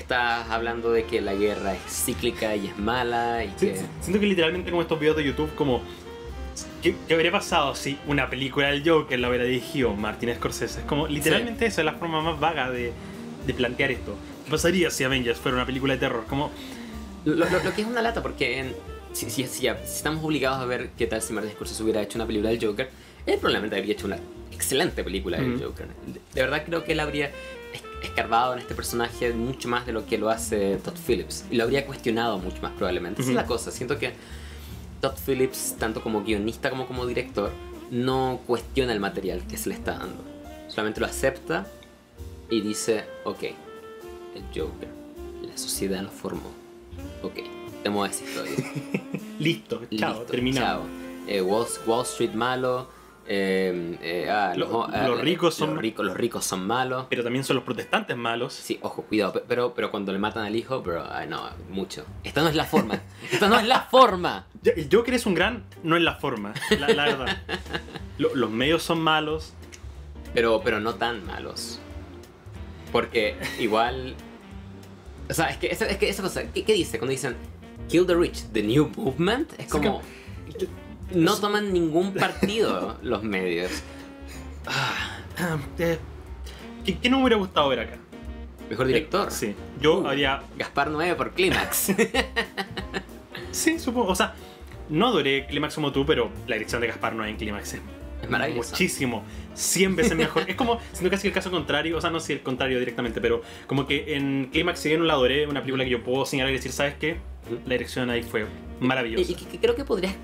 Estás 0.00 0.48
hablando 0.48 0.90
de 0.92 1.04
que 1.04 1.20
la 1.20 1.34
guerra 1.34 1.74
es 1.74 1.80
cíclica 2.04 2.56
y 2.56 2.68
es 2.68 2.78
mala 2.78 3.44
y 3.44 3.48
Sí, 3.58 3.66
que. 3.68 3.76
sí, 3.76 3.84
Siento 4.00 4.18
que 4.20 4.26
literalmente 4.26 4.70
como 4.70 4.82
estos 4.82 4.98
videos 4.98 5.16
de 5.16 5.24
YouTube, 5.24 5.54
como... 5.54 5.82
¿Qué, 6.82 6.94
qué 7.06 7.14
habría 7.14 7.30
pasado 7.30 7.74
si 7.74 7.98
una 8.06 8.28
película 8.30 8.68
del 8.70 8.82
Joker 8.88 9.18
la 9.18 9.28
hubiera 9.28 9.44
dirigido 9.44 9.94
Martin 9.94 10.34
Scorsese? 10.34 10.80
Es 10.80 10.86
como 10.86 11.06
literalmente 11.06 11.66
esa 11.66 11.82
es 11.82 11.84
la 11.84 11.92
forma 11.92 12.22
más 12.22 12.40
vaga 12.40 12.70
de, 12.70 12.92
de 13.46 13.54
plantear 13.54 13.90
esto. 13.90 14.16
¿Qué 14.46 14.50
pasaría 14.50 14.90
si 14.90 15.04
Avengers 15.04 15.38
fuera 15.38 15.56
una 15.58 15.66
película 15.66 15.94
de 15.94 16.00
terror? 16.00 16.24
Como... 16.28 16.50
Lo, 17.26 17.34
lo- 17.34 17.62
lo 17.62 17.74
que 17.74 17.82
es 17.82 17.86
una 17.86 18.00
lata, 18.02 18.22
porque 18.22 18.58
en- 18.58 18.74
si, 19.12 19.28
si- 19.30 19.44
si- 19.46 19.48
si 19.60 19.66
estamos 19.68 20.24
obligados 20.24 20.58
a 20.60 20.64
ver 20.64 20.90
qué 20.96 21.06
tal 21.06 21.20
si 21.20 21.32
Martin 21.34 21.52
Scorsese 21.52 21.82
hubiera 21.82 22.00
hecho 22.02 22.16
una 22.18 22.26
película 22.26 22.50
del 22.50 22.64
Joker, 22.64 22.88
él 23.26 23.34
probablemente 23.38 23.76
habría 23.76 23.92
hecho 23.92 24.06
una 24.06 24.18
excelente 24.50 25.04
película 25.04 25.36
del 25.38 25.54
Ujú. 25.56 25.64
Joker. 25.64 25.86
De, 26.06 26.20
de 26.34 26.40
verdad 26.40 26.62
creo 26.66 26.84
que 26.84 26.92
él 26.92 27.00
habría 27.00 27.30
escarbado 28.02 28.54
en 28.54 28.60
este 28.60 28.74
personaje 28.74 29.32
mucho 29.32 29.68
más 29.68 29.86
de 29.86 29.92
lo 29.92 30.06
que 30.06 30.18
lo 30.18 30.30
hace 30.30 30.76
Todd 30.76 30.94
Phillips. 31.06 31.44
Y 31.50 31.56
lo 31.56 31.64
habría 31.64 31.86
cuestionado 31.86 32.38
mucho 32.38 32.60
más 32.62 32.72
probablemente. 32.72 33.22
Esa 33.22 33.30
es 33.30 33.36
la 33.36 33.46
cosa. 33.46 33.70
Siento 33.70 33.98
que 33.98 34.12
Todd 35.00 35.14
Phillips, 35.26 35.76
tanto 35.78 36.02
como 36.02 36.22
guionista 36.22 36.70
como 36.70 36.86
como 36.86 37.06
director, 37.06 37.50
no 37.90 38.40
cuestiona 38.46 38.92
el 38.92 39.00
material 39.00 39.42
que 39.48 39.56
se 39.56 39.68
le 39.68 39.74
está 39.74 39.98
dando. 39.98 40.22
Solamente 40.68 41.00
lo 41.00 41.06
acepta 41.06 41.66
y 42.48 42.60
dice, 42.60 43.04
ok, 43.24 43.42
el 43.42 44.44
Joker, 44.54 44.88
la 45.42 45.56
sociedad 45.58 46.02
lo 46.02 46.10
formó. 46.10 46.50
Ok, 47.22 47.40
tenemos 47.82 48.10
esa 48.10 48.24
historia. 48.24 48.72
Listo, 49.38 49.82
chao, 49.96 50.10
Listo, 50.18 50.24
terminado. 50.26 50.82
chao. 50.82 50.88
Eh, 51.26 51.42
Wall, 51.42 51.66
Wall 51.86 52.04
Street 52.04 52.32
malo. 52.32 52.88
Eh, 53.32 53.96
eh, 54.02 54.28
ah, 54.28 54.52
Lo- 54.56 54.88
ah, 54.92 55.06
los 55.06 55.20
ricos 55.20 55.54
son- 55.54 55.70
los 55.74 55.78
ricos, 55.78 56.04
los 56.04 56.16
ricos 56.16 56.44
son 56.44 56.66
malos. 56.66 57.06
Pero 57.08 57.22
también 57.22 57.44
son 57.44 57.54
los 57.56 57.64
protestantes 57.64 58.16
malos. 58.16 58.52
Sí, 58.52 58.78
ojo, 58.82 59.02
cuidado, 59.02 59.34
pe- 59.34 59.44
pero, 59.46 59.72
pero 59.72 59.92
cuando 59.92 60.12
le 60.12 60.18
matan 60.18 60.44
al 60.44 60.56
hijo, 60.56 60.82
bro, 60.82 61.04
ay, 61.08 61.28
no, 61.28 61.48
mucho. 61.70 62.04
Esta 62.24 62.42
no 62.42 62.48
es 62.48 62.56
la 62.56 62.64
forma. 62.64 63.00
Esta 63.30 63.48
no 63.48 63.58
es 63.60 63.66
la 63.68 63.82
forma. 63.82 64.46
Ya, 64.62 64.72
El 64.72 64.88
Joker 64.90 65.14
es 65.14 65.26
un 65.26 65.34
gran, 65.34 65.64
no 65.84 65.96
es 65.96 66.02
la 66.02 66.16
forma, 66.16 66.54
la, 66.78 66.88
la 66.88 67.04
verdad. 67.04 67.38
Lo- 68.18 68.34
los 68.34 68.50
medios 68.50 68.82
son 68.82 69.00
malos. 69.00 69.52
Pero, 70.34 70.60
pero 70.64 70.80
no 70.80 70.94
tan 70.94 71.24
malos. 71.26 71.80
Porque 72.92 73.36
igual. 73.58 74.14
O 75.28 75.34
sea, 75.34 75.46
es 75.50 75.56
que 75.58 75.68
esa, 75.68 75.86
es 75.86 75.96
que 75.98 76.08
esa 76.08 76.22
cosa. 76.22 76.42
¿qué, 76.52 76.64
qué 76.64 76.72
dice 76.72 76.98
cuando 76.98 77.12
dicen 77.12 77.36
Kill 77.88 78.06
the 78.06 78.14
Rich, 78.14 78.46
the 78.52 78.62
new 78.62 78.90
movement? 78.96 79.52
Es 79.58 79.68
como. 79.68 80.02
No 81.12 81.36
toman 81.36 81.72
ningún 81.72 82.14
partido 82.14 82.96
los 83.02 83.22
medios. 83.22 83.70
Ah, 84.66 85.18
eh, 85.78 85.98
¿qué, 86.84 86.98
qué 86.98 87.08
no 87.10 87.16
me 87.18 87.24
hubiera 87.24 87.36
gustado 87.36 87.68
ver 87.68 87.80
acá? 87.80 87.96
Mejor 88.68 88.86
director. 88.86 89.30
Sí, 89.30 89.54
yo 89.80 89.98
Uh. 90.00 90.06
habría... 90.06 90.42
Gaspar 90.56 90.90
9 90.90 91.14
por 91.16 91.32
Clímax. 91.32 91.92
Sí, 93.52 93.80
supongo, 93.80 94.12
o 94.12 94.14
sea, 94.14 94.34
no 94.88 95.08
adoré 95.08 95.46
Clímax 95.46 95.74
como 95.74 95.90
tú, 95.90 96.06
pero 96.06 96.30
la 96.46 96.54
dirección 96.54 96.80
de 96.80 96.86
Gaspar 96.86 97.16
no 97.16 97.24
hay 97.24 97.32
en 97.32 97.36
Clímax 97.36 97.74
es 97.74 97.80
Es 98.22 98.30
maravilloso. 98.30 98.70
muchísimo, 98.70 99.24
100 99.54 99.96
veces 99.96 100.16
mejor. 100.16 100.44
es 100.48 100.54
como, 100.54 100.78
siento 100.92 101.10
casi 101.10 101.26
el 101.26 101.32
caso 101.34 101.50
contrario, 101.50 101.96
o 101.98 102.00
sea, 102.00 102.10
no 102.10 102.20
si 102.20 102.32
el 102.32 102.42
contrario 102.42 102.78
directamente, 102.78 103.20
pero 103.20 103.42
como 103.66 103.88
que 103.88 104.14
en 104.14 104.50
Clímax, 104.52 104.78
si 104.78 104.90
bien 104.90 105.00
no 105.00 105.06
la 105.06 105.14
adoré, 105.14 105.48
una 105.48 105.60
película 105.62 105.82
que 105.82 105.90
yo 105.90 106.04
puedo 106.04 106.24
señalar 106.26 106.52
y 106.52 106.56
decir, 106.58 106.70
¿sabes 106.70 106.94
qué? 106.94 107.16
La 107.66 107.72
dirección 107.72 108.08
ahí 108.08 108.22
fue 108.22 108.46
maravillosa. 108.78 109.32
Y, 109.32 109.54
y 109.54 109.58
creo 109.58 109.74
que 109.74 109.84
podrías 109.84 110.14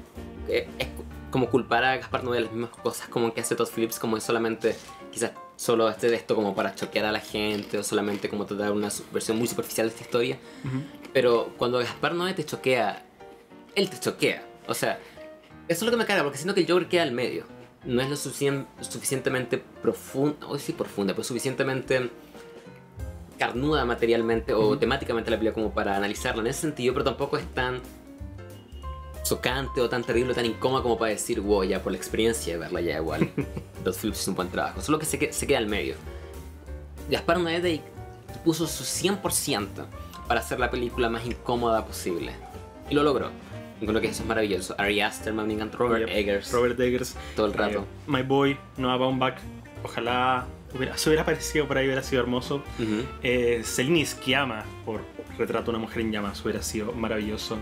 eh, 0.49 0.69
es 0.79 0.89
como 1.31 1.51
culpar 1.51 1.85
a 1.85 1.97
Gaspar 1.97 2.25
Noé 2.25 2.37
de 2.39 2.45
las 2.45 2.53
mismas 2.53 2.71
cosas 2.71 3.09
como 3.09 3.35
que 3.35 3.41
hace 3.41 3.55
Todd 3.57 3.69
Phillips, 3.75 3.99
como 3.99 4.17
es 4.17 4.25
solamente 4.25 4.77
quizás 5.13 5.33
solo 5.57 5.87
hacer 5.87 6.13
esto 6.15 6.35
como 6.35 6.55
para 6.55 6.75
choquear 6.75 7.07
a 7.07 7.13
la 7.13 7.21
gente 7.21 7.79
o 7.79 7.83
solamente 7.83 8.29
como 8.29 8.45
tratar 8.47 8.73
una 8.73 8.89
versión 9.13 9.39
muy 9.39 9.49
superficial 9.49 9.89
de 9.89 9.93
esta 9.95 10.05
historia. 10.05 10.39
Ujú. 10.65 10.83
Pero 11.13 11.53
cuando 11.57 11.79
Gaspar 11.79 12.15
Noé 12.15 12.35
te 12.35 12.45
choquea, 12.45 13.05
él 13.75 13.91
te 13.91 13.99
choquea. 13.99 14.47
O 14.69 14.75
sea, 14.75 14.99
eso 15.69 15.79
es 15.81 15.83
lo 15.83 15.91
que 15.91 15.97
me 15.97 16.07
carga, 16.07 16.23
porque 16.23 16.39
siento 16.39 16.55
que 16.55 16.61
el 16.61 16.71
Joker 16.71 16.89
queda 16.89 17.03
al 17.03 17.13
medio. 17.13 17.45
No 17.85 18.03
es 18.03 18.11
lo 18.11 18.17
suficien- 18.17 18.67
suficientemente 18.81 19.63
profunda, 19.83 20.47
o 20.47 20.59
sí 20.59 20.73
profunda, 20.73 21.15
pero 21.15 21.25
suficientemente 21.25 22.11
carnuda 23.39 23.85
materialmente 23.85 24.55
o 24.55 24.79
temáticamente 24.79 25.31
la 25.31 25.39
película 25.39 25.55
como 25.63 25.75
para 25.75 25.97
analizarla 25.97 26.41
en 26.43 26.49
ese 26.49 26.63
sentido, 26.63 26.95
pero 26.95 27.05
tampoco 27.05 27.37
es 27.37 27.47
tan 27.55 27.81
chocante 29.29 29.81
o 29.81 29.89
tan 29.89 30.03
terrible 30.05 30.33
o 30.33 30.35
tan 30.35 30.47
incómoda 30.47 30.83
como 30.83 30.99
para 30.99 31.11
decir, 31.13 31.41
wow, 31.41 31.65
ya 31.65 31.83
por 31.83 31.93
la 31.93 31.99
experiencia 31.99 32.53
de 32.55 32.59
verla 32.59 32.81
ya 32.81 32.97
igual. 32.99 33.31
Los 33.85 33.99
Phillips 33.99 34.21
hizo 34.23 34.31
un 34.33 34.37
buen 34.37 34.49
trabajo. 34.49 34.81
Solo 34.81 34.99
que 34.99 35.07
se, 35.07 35.33
se 35.33 35.47
queda 35.47 35.59
al 35.59 35.67
medio. 35.67 35.95
Gaspar 37.11 37.39
Noé 37.39 37.83
puso 38.45 38.67
su 38.67 38.85
100% 38.85 39.69
para 40.27 40.41
hacer 40.41 40.59
la 40.59 40.71
película 40.71 41.09
más 41.09 41.25
incómoda 41.27 41.85
posible. 41.85 42.33
Y 42.91 42.95
lo 42.95 43.03
logró. 43.03 43.31
Encuentro 43.81 44.01
que 44.01 44.09
eso 44.09 44.23
es 44.23 44.29
maravilloso. 44.29 44.75
Ari 44.79 45.01
Aster, 45.01 45.33
me 45.35 45.53
encanta 45.53 45.77
Robert 45.77 46.07
Yep. 46.09 46.17
Eggers, 46.17 46.53
Robert 46.53 46.81
Eggers. 46.81 47.15
todo 47.35 47.47
el 47.47 47.53
rato. 47.53 47.81
eh, 47.81 47.85
My 48.07 48.23
Boy, 48.23 48.57
Noah 48.79 48.97
Baumbach. 48.97 49.37
Ojalá 49.85 50.47
hubiera, 50.75 50.97
se 50.97 51.09
hubiera 51.11 51.23
aparecido 51.23 51.69
por 51.69 51.77
ahí, 51.79 51.87
hubiera 51.87 52.03
sido 52.03 52.23
hermoso. 52.23 52.57
Ujú. 52.79 53.05
Eh, 53.23 53.63
Celine 53.65 54.05
Sciamma 54.07 54.65
por 54.85 55.03
Retrato 55.39 55.65
de 55.71 55.71
una 55.71 55.79
mujer 55.81 56.01
en 56.01 56.13
llamas 56.13 56.43
hubiera 56.43 56.63
sido 56.63 56.93
maravilloso. 56.93 57.59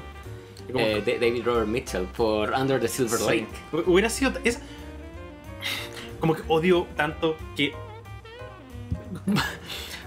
Eh, 0.80 1.02
de- 1.04 1.18
David 1.18 1.44
Robert 1.44 1.68
Mitchell 1.68 2.04
por 2.04 2.50
Under 2.52 2.80
the 2.80 2.88
Silver 2.88 3.18
Sí. 3.18 3.24
Lake. 3.26 3.46
Hu- 3.72 3.84
Hubiera 3.86 4.08
sido. 4.10 4.32
Es, 4.44 4.60
como 6.20 6.34
que 6.34 6.42
odio 6.48 6.86
tanto 6.96 7.36
que. 7.56 7.72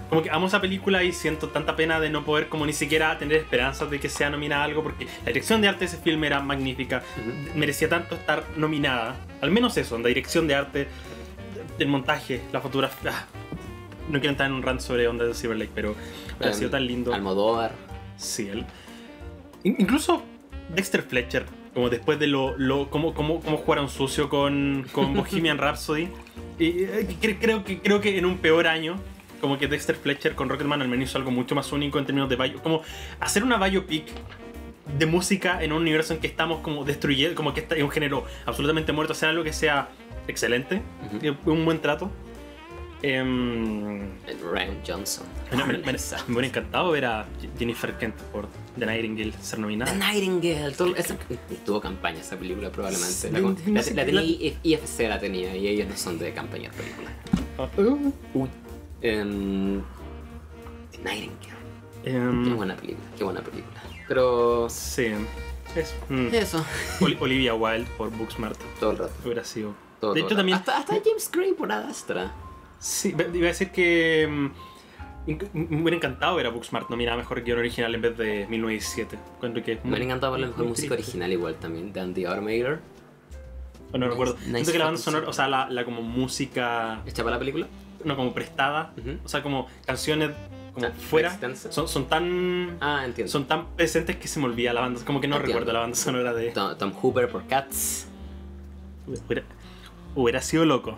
Como 0.08 0.22
que 0.22 0.30
amo 0.30 0.46
esa 0.46 0.60
película 0.60 1.02
y 1.04 1.12
siento 1.12 1.48
tanta 1.50 1.76
pena 1.76 2.00
de 2.00 2.08
no 2.08 2.24
poder 2.24 2.48
como 2.48 2.64
ni 2.64 2.72
siquiera 2.72 3.18
tener 3.18 3.36
esperanzas 3.36 3.90
de 3.90 4.00
que 4.00 4.08
sea 4.08 4.30
nominada 4.30 4.62
a 4.62 4.64
algo 4.64 4.82
porque 4.82 5.04
la 5.04 5.26
dirección 5.26 5.60
de 5.60 5.68
arte 5.68 5.80
de 5.80 5.84
ese 5.86 5.98
filme 5.98 6.26
era 6.26 6.40
magnífica. 6.40 7.02
Merecía 7.54 7.90
tanto 7.90 8.14
estar 8.14 8.42
nominada. 8.56 9.16
Al 9.42 9.50
menos 9.50 9.76
eso, 9.76 9.98
la 9.98 10.08
dirección 10.08 10.48
de 10.48 10.54
arte, 10.54 10.88
el 11.78 11.88
montaje, 11.88 12.40
la 12.52 12.60
fotografía. 12.62 13.10
ah, 13.12 13.26
No 14.08 14.18
quiero 14.18 14.30
entrar 14.30 14.48
en 14.48 14.54
un 14.54 14.62
rant 14.62 14.80
sobre 14.80 15.06
Onda 15.08 15.26
de 15.26 15.34
Silver 15.34 15.58
Lake, 15.58 15.72
pero 15.74 15.94
hubiera 16.38 16.52
Em, 16.52 16.58
sido 16.58 16.70
tan 16.70 16.86
lindo. 16.86 17.12
Almodóvar. 17.12 17.72
Sí, 18.16 18.48
él. 18.48 18.64
In- 19.64 19.76
Incluso 19.78 20.22
Dexter 20.74 21.02
Fletcher, 21.02 21.46
como 21.74 21.88
después 21.90 22.18
de 22.18 22.26
lo. 22.26 22.56
lo 22.58 22.90
cómo, 22.90 23.14
cómo, 23.14 23.40
cómo 23.40 23.56
jugaron 23.58 23.88
sucio 23.88 24.28
con, 24.28 24.86
con 24.92 25.14
Bohemian 25.14 25.58
Rhapsody. 25.58 26.08
Y, 26.58 26.82
eh, 26.84 27.06
cre- 27.20 27.38
creo, 27.40 27.64
que, 27.64 27.80
creo 27.80 28.00
que 28.00 28.18
en 28.18 28.24
un 28.26 28.38
peor 28.38 28.66
año 28.66 28.96
como 29.40 29.56
que 29.58 29.68
Dexter 29.68 29.94
Fletcher 29.94 30.34
con 30.34 30.48
Rocketman 30.48 30.82
al 30.82 30.88
menos 30.88 31.08
hizo 31.08 31.16
algo 31.18 31.30
mucho 31.30 31.54
más 31.54 31.70
único 31.72 31.98
en 32.00 32.06
términos 32.06 32.28
de 32.28 32.34
bio, 32.36 32.60
como 32.62 32.82
hacer 33.20 33.44
una 33.44 33.56
biopic 33.56 34.04
de 34.98 35.06
música 35.06 35.62
en 35.62 35.72
un 35.72 35.82
universo 35.82 36.12
en 36.12 36.18
que 36.18 36.26
estamos 36.26 36.60
como 36.60 36.84
destruyendo, 36.84 37.36
como 37.36 37.54
que 37.54 37.60
está 37.60 37.76
en 37.76 37.84
un 37.84 37.90
género 37.90 38.24
absolutamente 38.46 38.92
muerto, 38.92 39.12
hacer 39.12 39.28
algo 39.28 39.44
que 39.44 39.52
sea 39.52 39.90
excelente, 40.26 40.82
Ujú. 41.06 41.18
que- 41.20 41.36
un 41.50 41.64
buen 41.64 41.78
trato. 41.80 42.10
Em, 43.00 44.08
Ryan 44.52 44.76
Johnson. 44.84 45.24
me, 45.52 45.64
me- 45.64 45.78
me- 45.78 45.92
me 45.92 45.98
hubiera 46.32 46.46
encantado 46.48 46.90
ver 46.90 47.04
a 47.04 47.26
Jennifer 47.56 47.92
Kent 47.96 48.16
por 48.32 48.48
The 48.78 48.86
Nightingale 48.86 49.32
ser 49.32 49.56
The 49.56 49.62
nominada. 49.62 49.92
Nightingale. 49.94 50.72
todo- 50.74 50.94
esa- 50.96 51.16
tuvo 51.66 51.80
campaña 51.80 52.20
esa 52.20 52.36
película 52.36 52.70
probablemente. 52.70 53.30
La, 53.30 53.40
la- 53.40 54.12
la 54.12 54.22
qué- 54.22 54.56
IFC 54.62 55.08
la 55.08 55.18
tenía 55.18 55.56
y 55.56 55.68
ellos 55.68 55.88
no 55.88 55.96
son 55.96 56.18
de 56.18 56.32
campañas 56.32 56.74
películas. 56.74 57.12
Uh, 57.76 58.12
Uy. 58.42 58.48
Em, 59.02 59.80
The 60.92 60.98
Nightingale. 60.98 61.58
Qué 62.04 62.10
em, 62.10 62.56
buena 62.56 62.76
película, 62.76 63.06
qué 63.16 63.24
buena 63.24 63.40
película. 63.42 63.82
Pero 64.06 64.68
sí, 64.70 65.06
es, 65.76 65.94
mm, 66.08 66.28
eso, 66.32 66.64
Oli- 67.00 67.16
Olivia 67.20 67.54
Wilde 67.54 67.88
por 67.98 68.10
Booksmart 68.10 68.58
todo 68.80 68.92
el 68.92 68.98
rato. 68.98 69.12
hubiera 69.24 69.44
sido. 69.44 69.74
Todo, 70.00 70.14
de 70.14 70.20
todo 70.20 70.28
hecho, 70.28 70.34
rato. 70.34 70.36
también. 70.36 70.58
Hasta, 70.58 70.78
hasta 70.78 70.94
James 71.04 71.30
Gray 71.30 71.52
por 71.52 71.70
Adastra. 71.72 72.32
Sí, 72.78 73.08
iba 73.08 73.24
a 73.24 73.28
decir 73.48 73.70
que. 73.70 74.28
inc- 74.28 74.52
Me 75.52 75.80
hubiera 75.82 75.96
encantado 75.96 76.36
ver 76.36 76.46
a 76.46 76.50
Booksmart 76.50 76.88
nominada 76.90 77.14
a 77.16 77.18
mejor 77.18 77.42
guion 77.42 77.58
original 77.58 77.94
en 77.94 78.00
vez 78.02 78.16
de 78.16 78.46
1917. 78.48 79.18
Encuentro 79.36 79.62
que 79.62 79.78
Me 79.84 79.96
han 79.96 80.02
encantado 80.02 80.32
ver 80.32 80.40
la 80.42 80.46
mejor 80.48 80.66
música 80.66 80.94
original 80.94 81.30
igual 81.32 81.54
también, 81.56 81.92
de 81.92 82.00
Andy 82.00 82.24
Automator. 82.24 82.80
O 83.92 83.98
no 83.98 84.08
recuerdo. 84.08 84.34
Nice 84.40 84.50
Siento 84.52 84.72
que 84.72 84.78
la 84.78 84.84
banda 84.86 85.00
sonora, 85.00 85.28
o 85.28 85.32
sea, 85.32 85.48
la, 85.48 85.68
la 85.70 85.84
como 85.84 86.02
música, 86.02 87.02
¿Hecha 87.06 87.22
para 87.22 87.36
la 87.36 87.38
película? 87.38 87.66
no 88.04 88.16
como 88.16 88.32
prestada, 88.32 88.92
Ujú. 88.98 89.18
o 89.24 89.28
sea, 89.28 89.42
como 89.42 89.66
canciones 89.84 90.30
como 90.72 90.86
Ah, 90.86 90.92
fuera, 90.92 91.36
son, 91.70 91.88
son 91.88 92.06
tan 92.06 92.76
Ah, 92.80 93.02
entiendo. 93.04 93.30
son 93.30 93.46
tan 93.46 93.66
presentes 93.74 94.16
que 94.16 94.28
se 94.28 94.38
me 94.38 94.46
olvida 94.46 94.72
la 94.72 94.80
banda, 94.82 95.00
como 95.04 95.20
que 95.20 95.26
no 95.26 95.36
Entiendo. 95.36 95.58
recuerdo 95.58 95.72
la 95.72 95.80
banda 95.80 95.96
sonora 95.96 96.32
de... 96.32 96.50
Tom, 96.52 96.76
Tom 96.78 96.92
Hooper 96.92 97.28
por 97.28 97.46
Cats. 97.48 98.06
Hubiera, 99.06 99.42
hubiera 100.14 100.40
sido 100.42 100.64
loco. 100.64 100.96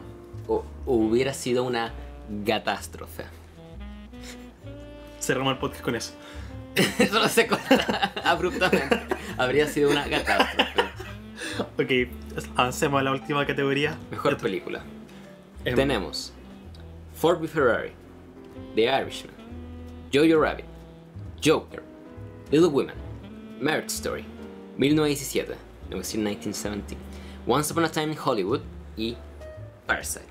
O, 0.49 0.65
hubiera 0.87 1.33
sido 1.33 1.65
una 1.65 1.93
catástrofe. 2.45 3.25
Cerramos 5.21 5.53
el 5.53 5.59
podcast 5.59 5.83
con 5.83 5.95
eso. 5.95 6.13
Eso 6.99 7.19
no 7.21 7.29
se 7.29 7.47
corta 7.47 8.13
abruptamente. 8.25 9.01
Habría 9.37 9.67
sido 9.67 9.91
una 9.91 10.05
catástrofe. 10.09 10.81
Ok, 11.79 12.11
avancemos 12.57 13.01
a 13.01 13.05
la 13.05 13.13
última 13.13 13.47
categoría. 13.47 13.97
Mejor 14.11 14.37
película. 14.39 14.83
Em, 15.65 15.75
Tenemos 15.75 16.33
Ford 17.15 17.41
v 17.41 17.49
Ferrari, 17.49 17.93
The 18.75 18.85
Irishman, 18.85 19.35
Jojo 20.13 20.41
Rabbit, 20.41 20.65
Joker, 21.45 21.83
Little 22.51 22.69
Women, 22.69 22.95
Marriage 23.61 23.91
Story, 23.91 24.25
1917, 24.79 25.55
no 25.91 25.99
decir 25.99 26.19
1917, 26.21 26.97
Once 27.47 27.71
Upon 27.73 27.85
a 27.85 27.91
Time 27.91 28.13
in 28.13 28.19
Hollywood 28.19 28.61
y 28.97 29.17
Parasite. 29.87 30.25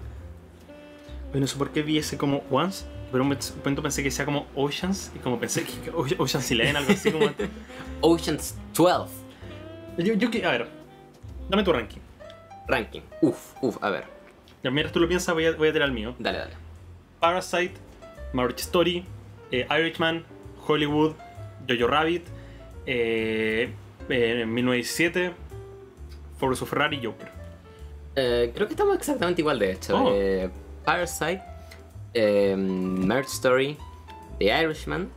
Oye, 1.32 1.42
no 1.42 1.48
sé 1.48 1.58
por 1.58 1.70
qué 1.72 1.84
vi 1.84 2.00
ese 2.00 2.18
como 2.18 2.44
Once, 2.50 2.86
pero 3.12 3.24
un 3.24 3.30
momento 3.30 3.82
pensé 3.82 4.04
que 4.04 4.12
sea 4.12 4.26
como 4.26 4.48
Oceans, 4.56 5.12
y 5.16 5.20
como 5.20 5.40
pensé 5.40 5.64
que 5.64 5.92
Oceans 6.18 6.52
Eleven, 6.52 6.78
algo 6.78 6.92
así 6.94 7.12
como... 7.12 7.28
Ocean's 8.02 8.56
12, 8.76 9.12
Yo, 9.98 10.14
yo 10.14 10.32
que, 10.32 10.46
a 10.46 10.52
ver, 10.52 10.68
dame 11.50 11.64
tu 11.64 11.74
ranking. 11.74 12.00
ranking. 12.68 13.02
Uf, 13.22 13.54
uf, 13.62 13.78
a 13.82 13.90
ver, 13.90 14.06
Ya, 14.64 14.72
mientras 14.72 14.94
tú 14.94 15.00
lo 15.00 15.08
piensas, 15.08 15.34
voy 15.34 15.46
a, 15.48 15.52
voy 15.54 15.70
a 15.70 15.74
tirar 15.74 15.88
el 15.90 15.94
mío. 15.94 16.16
dale, 16.20 16.38
dale. 16.40 16.54
Parasite, 17.20 17.74
Marriage 18.34 18.62
Story, 18.62 19.04
eh, 19.52 19.68
Irishman, 19.70 20.24
Hollywood, 20.68 21.14
Jojo 21.68 21.88
Rabbit, 21.88 22.26
eh, 22.86 23.74
eh, 24.10 24.46
1917, 24.46 25.34
Ford 26.38 26.52
vs 26.52 26.70
Ferrari 26.70 26.98
y 26.98 27.06
Joker. 27.06 27.28
Eh, 28.16 28.52
creo 28.56 28.68
que 28.68 28.74
estamos 28.74 28.96
exactamente 28.96 29.42
igual 29.42 29.60
de 29.60 29.72
hecho. 29.74 29.98
Oh. 29.98 30.12
Eh, 30.14 30.50
Parasite, 30.86 31.42
eh, 32.14 32.56
Marriage 32.58 33.30
Story, 33.32 33.78
The 34.40 34.46
Irishman, 34.64 35.10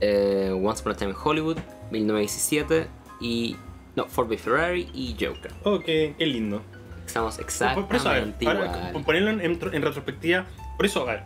eh, 0.00 0.50
Once 0.52 0.80
Upon 0.80 0.92
a 0.92 0.96
Time 0.96 1.10
in 1.10 1.16
Hollywood, 1.22 1.58
1917 1.90 2.88
y... 3.20 3.56
No, 3.96 4.06
Ford 4.06 4.28
v 4.28 4.36
Ferrari 4.38 4.88
y 4.92 5.14
Joker. 5.18 5.52
Ok, 5.62 5.84
qué 5.84 6.26
lindo. 6.26 6.62
Estamos 7.06 7.38
exactamente 7.38 7.96
eso, 7.96 8.08
ver, 8.08 8.34
igual. 8.40 9.04
ponerlo 9.04 9.30
en, 9.30 9.40
en- 9.40 9.52
en 9.74 9.82
retrospectiva, 9.82 10.46
por 10.76 10.86
eso, 10.86 11.02
a 11.02 11.12
ver, 11.12 11.22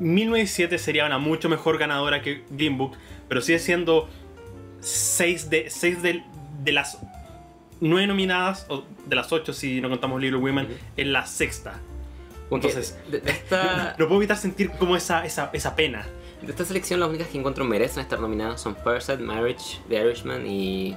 1907 0.00 0.78
sería 0.78 1.06
una 1.06 1.18
mucho 1.18 1.48
mejor 1.48 1.78
ganadora 1.78 2.20
que 2.22 2.44
Green 2.50 2.76
Book, 2.76 2.96
pero 3.28 3.40
sigue 3.40 3.58
siendo 3.58 4.08
6 4.80 5.48
de, 5.50 5.70
seis 5.70 6.02
de, 6.02 6.22
de 6.62 6.72
las 6.72 6.98
9 7.80 8.06
nominadas, 8.08 8.66
o 8.68 8.84
de 9.06 9.16
las 9.16 9.32
8 9.32 9.52
si 9.54 9.80
no 9.80 9.88
contamos 9.88 10.20
Little 10.20 10.38
Women, 10.38 10.68
en 10.96 11.12
la 11.12 11.24
sexta. 11.26 11.80
Entonces- 12.50 12.98
de, 13.10 13.20
de 13.20 13.30
esta, 13.30 13.94
No 13.98 14.06
puedo 14.06 14.20
evitar 14.20 14.36
sentir 14.36 14.70
como 14.72 14.96
esa, 14.96 15.24
esa, 15.24 15.50
esa 15.52 15.76
pena. 15.76 16.06
de 16.42 16.50
esta 16.50 16.64
selección 16.64 17.00
las 17.00 17.08
únicas 17.08 17.28
que 17.28 17.38
encuentro 17.38 17.64
merecen 17.64 18.02
estar 18.02 18.18
nominadas 18.20 18.60
son 18.60 18.74
Parasite, 18.74 19.18
Marriage, 19.18 19.78
The 19.88 20.00
Irishman 20.00 20.46
y 20.46 20.96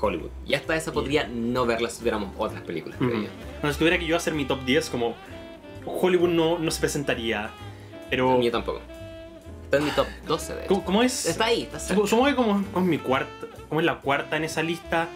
Hollywood. 0.00 0.30
Y 0.46 0.54
hasta 0.54 0.76
esa 0.76 0.92
podría 0.92 1.26
no 1.26 1.66
verlas 1.66 1.92
si 1.94 1.98
tuviéramos 2.00 2.30
otras 2.38 2.62
películas, 2.62 2.98
creo 2.98 3.10
yo. 3.22 3.28
Bueno, 3.60 3.72
si 3.72 3.78
tuviera 3.78 3.98
que 3.98 4.06
yo 4.06 4.16
hacer 4.16 4.34
mi 4.34 4.44
top 4.44 4.64
10, 4.64 4.90
como 4.90 5.14
Hollywood 5.86 6.28
no, 6.30 6.58
no 6.58 6.70
se 6.70 6.80
presentaría. 6.80 7.50
Pero, 8.10 8.40
Yo 8.40 8.50
tampoco. 8.50 8.80
Está 9.64 9.76
en 9.78 9.84
mi 9.84 9.90
top 9.90 10.06
12 10.26 10.52
de 10.54 10.58
hecho. 10.60 10.68
¿cómo, 10.68 10.84
cómo 10.84 11.02
es? 11.02 11.26
Está 11.26 11.46
ahí, 11.46 11.62
está 11.64 11.78
cerca. 11.78 12.06
Supongo 12.06 12.26
que 12.28 12.34
como, 12.36 12.64
como 12.72 12.86
es 12.86 12.90
mi 12.90 12.98
cuarta, 12.98 13.28
como 13.68 13.80
es 13.80 13.86
la 13.86 14.00
cuarta 14.00 14.36
en 14.36 14.44
esa 14.44 14.62
lista, 14.62 15.08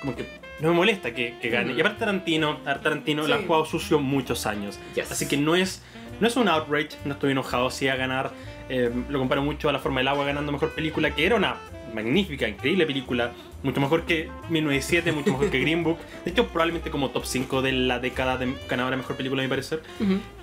como 0.00 0.14
que 0.16 0.26
no 0.62 0.68
me 0.68 0.74
molesta 0.74 1.12
que, 1.12 1.34
que 1.42 1.50
gane. 1.50 1.72
Y 1.74 1.80
aparte 1.80 1.98
Tarantino, 2.00 2.56
Tarantino 2.58 3.26
la 3.26 3.36
ha 3.36 3.38
Sí. 3.40 3.44
jugado 3.46 3.66
sucio 3.66 3.98
muchos 3.98 4.46
años. 4.46 4.78
Yes. 4.94 5.10
Así 5.12 5.26
que 5.28 5.36
no 5.36 5.54
es, 5.56 5.82
no 6.20 6.26
es 6.28 6.36
un 6.36 6.48
outrage, 6.48 6.90
no 7.04 7.12
estoy 7.14 7.32
enojado 7.32 7.70
si 7.70 7.88
a 7.88 7.96
ganar. 7.96 8.30
Eh, 8.68 8.90
lo 9.10 9.18
comparo 9.18 9.42
mucho 9.42 9.68
a 9.68 9.72
La 9.72 9.80
Forma 9.80 10.00
del 10.00 10.08
Agua 10.08 10.24
ganando 10.24 10.50
Mejor 10.52 10.70
Película, 10.70 11.10
que 11.14 11.26
era 11.26 11.36
una 11.36 11.56
magnífica, 11.92 12.48
increíble 12.48 12.86
película. 12.86 13.32
Mucho 13.64 13.80
mejor 13.80 14.04
que 14.06 14.28
1907, 14.48 15.12
mucho 15.12 15.32
mejor 15.32 15.50
que 15.50 15.60
Green 15.60 15.84
Book. 15.84 15.98
De 16.24 16.30
hecho, 16.30 16.46
probablemente 16.48 16.90
como 16.90 17.10
top 17.10 17.24
5 17.26 17.60
de 17.60 17.72
la 17.72 17.98
década 17.98 18.36
de 18.38 18.54
ganadora 18.68 18.96
Mejor 18.96 19.16
Película, 19.16 19.42
a 19.42 19.44
mi 19.44 19.48
parecer. 19.50 19.82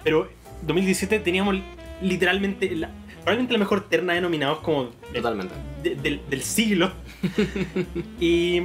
Pero 0.03 0.29
2017 0.63 1.19
teníamos 1.19 1.55
literalmente 2.01 2.69
la, 2.75 2.89
probablemente 3.23 3.53
la 3.53 3.59
mejor 3.59 3.89
terna 3.89 4.13
de 4.13 4.21
nominados 4.21 4.59
como 4.59 4.91
de- 5.11 5.21
Totalmente. 5.21 5.53
de- 5.81 5.95
del, 5.95 6.21
del 6.29 6.41
siglo. 6.43 6.91
y 8.19 8.63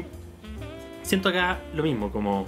siento 1.05 1.29
acá 1.29 1.61
lo 1.75 1.83
mismo, 1.85 2.11
como... 2.11 2.47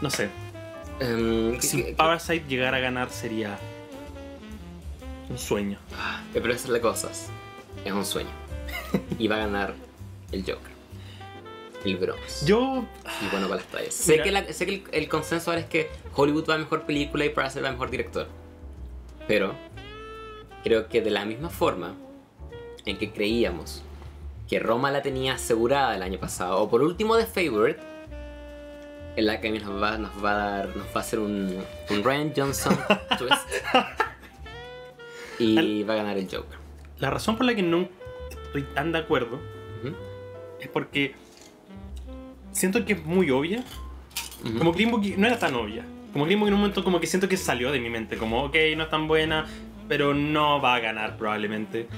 No 0.00 0.10
sé, 0.10 0.28
Em, 1.00 1.60
si 1.60 1.78
que- 1.78 1.84
que- 1.86 1.92
Parasite 1.94 2.44
llegara 2.46 2.76
a 2.76 2.80
ganar 2.80 3.10
sería 3.10 3.58
un 5.28 5.38
sueño. 5.38 5.78
Eh, 6.34 6.40
Pero 6.40 6.52
esa 6.52 6.66
es 6.66 6.70
la 6.70 6.80
cosa. 6.80 7.10
Es 7.84 7.92
un 7.92 8.04
sueño. 8.04 8.30
Y 9.18 9.26
va 9.26 9.36
a 9.36 9.38
ganar 9.40 9.74
el 10.30 10.42
Joker. 10.42 10.72
El 11.84 11.96
Bronx. 11.96 12.46
Yo... 12.46 12.84
Y 13.22 13.28
bueno 13.30 13.48
para 13.48 13.60
las 13.62 13.70
tallas. 13.70 13.92
Sé 13.94 14.22
que, 14.22 14.30
la- 14.30 14.52
sé 14.52 14.66
que 14.66 14.74
el, 14.74 14.84
el 14.92 15.08
consenso 15.08 15.50
ahora 15.50 15.62
es 15.62 15.68
que 15.68 15.90
Hollywood 16.14 16.48
va 16.48 16.54
a 16.54 16.58
mejor 16.58 16.82
película 16.86 17.24
y 17.24 17.30
Parasite 17.30 17.62
va 17.62 17.68
a 17.68 17.72
mejor 17.72 17.90
director. 17.90 18.28
Pero 19.26 19.54
creo 20.62 20.88
que 20.88 21.00
de 21.00 21.10
la 21.10 21.24
misma 21.24 21.50
forma 21.50 21.94
en 22.86 22.98
que 22.98 23.10
creíamos 23.10 23.82
que 24.48 24.58
Roma 24.58 24.90
la 24.90 25.02
tenía 25.02 25.34
asegurada 25.34 25.94
el 25.96 26.02
año 26.02 26.18
pasado, 26.18 26.60
o 26.60 26.68
por 26.70 26.82
último 26.82 27.16
The 27.16 27.26
Favorite, 27.26 27.80
en 29.16 29.26
la 29.26 29.40
que 29.40 29.50
nos 29.50 29.82
va, 29.82 29.96
nos 29.96 30.12
va 30.24 30.32
a 30.32 30.34
dar, 30.50 30.76
nos 30.76 30.86
va 30.88 30.96
a 30.96 30.98
hacer 31.00 31.18
un, 31.20 31.62
un 31.90 32.04
Ryan 32.04 32.32
Johnson 32.36 32.76
twist. 33.18 33.48
Y 35.38 35.82
va 35.82 35.94
a 35.94 35.96
ganar 35.98 36.16
el 36.18 36.24
Joker. 36.24 36.58
La 36.98 37.10
razón 37.10 37.36
por 37.36 37.46
la 37.46 37.54
que 37.54 37.62
no 37.62 37.88
estoy 38.30 38.62
tan 38.74 38.92
de 38.92 38.98
acuerdo 38.98 39.36
Ujú, 39.82 39.94
es 40.60 40.68
porque 40.68 41.14
siento 42.52 42.84
que 42.84 42.92
es 42.94 43.04
muy 43.04 43.30
obvia. 43.30 43.64
ujú. 44.44 44.58
Como 44.58 44.72
Green 44.72 44.90
Book 44.90 45.02
no 45.16 45.26
era 45.26 45.38
tan 45.38 45.54
obvia. 45.54 45.84
Como 46.12 46.24
Green 46.26 46.38
Book 46.38 46.48
en 46.48 46.54
un 46.54 46.60
momento 46.60 46.84
como 46.84 47.00
que 47.00 47.06
siento 47.08 47.28
que 47.28 47.36
salió 47.36 47.72
de 47.72 47.80
mi 47.80 47.90
mente. 47.90 48.16
Como, 48.16 48.44
ok, 48.44 48.54
no 48.76 48.84
es 48.84 48.90
tan 48.90 49.08
buena, 49.08 49.46
pero 49.88 50.14
no 50.14 50.60
va 50.60 50.76
a 50.76 50.80
ganar 50.80 51.16
probablemente. 51.16 51.88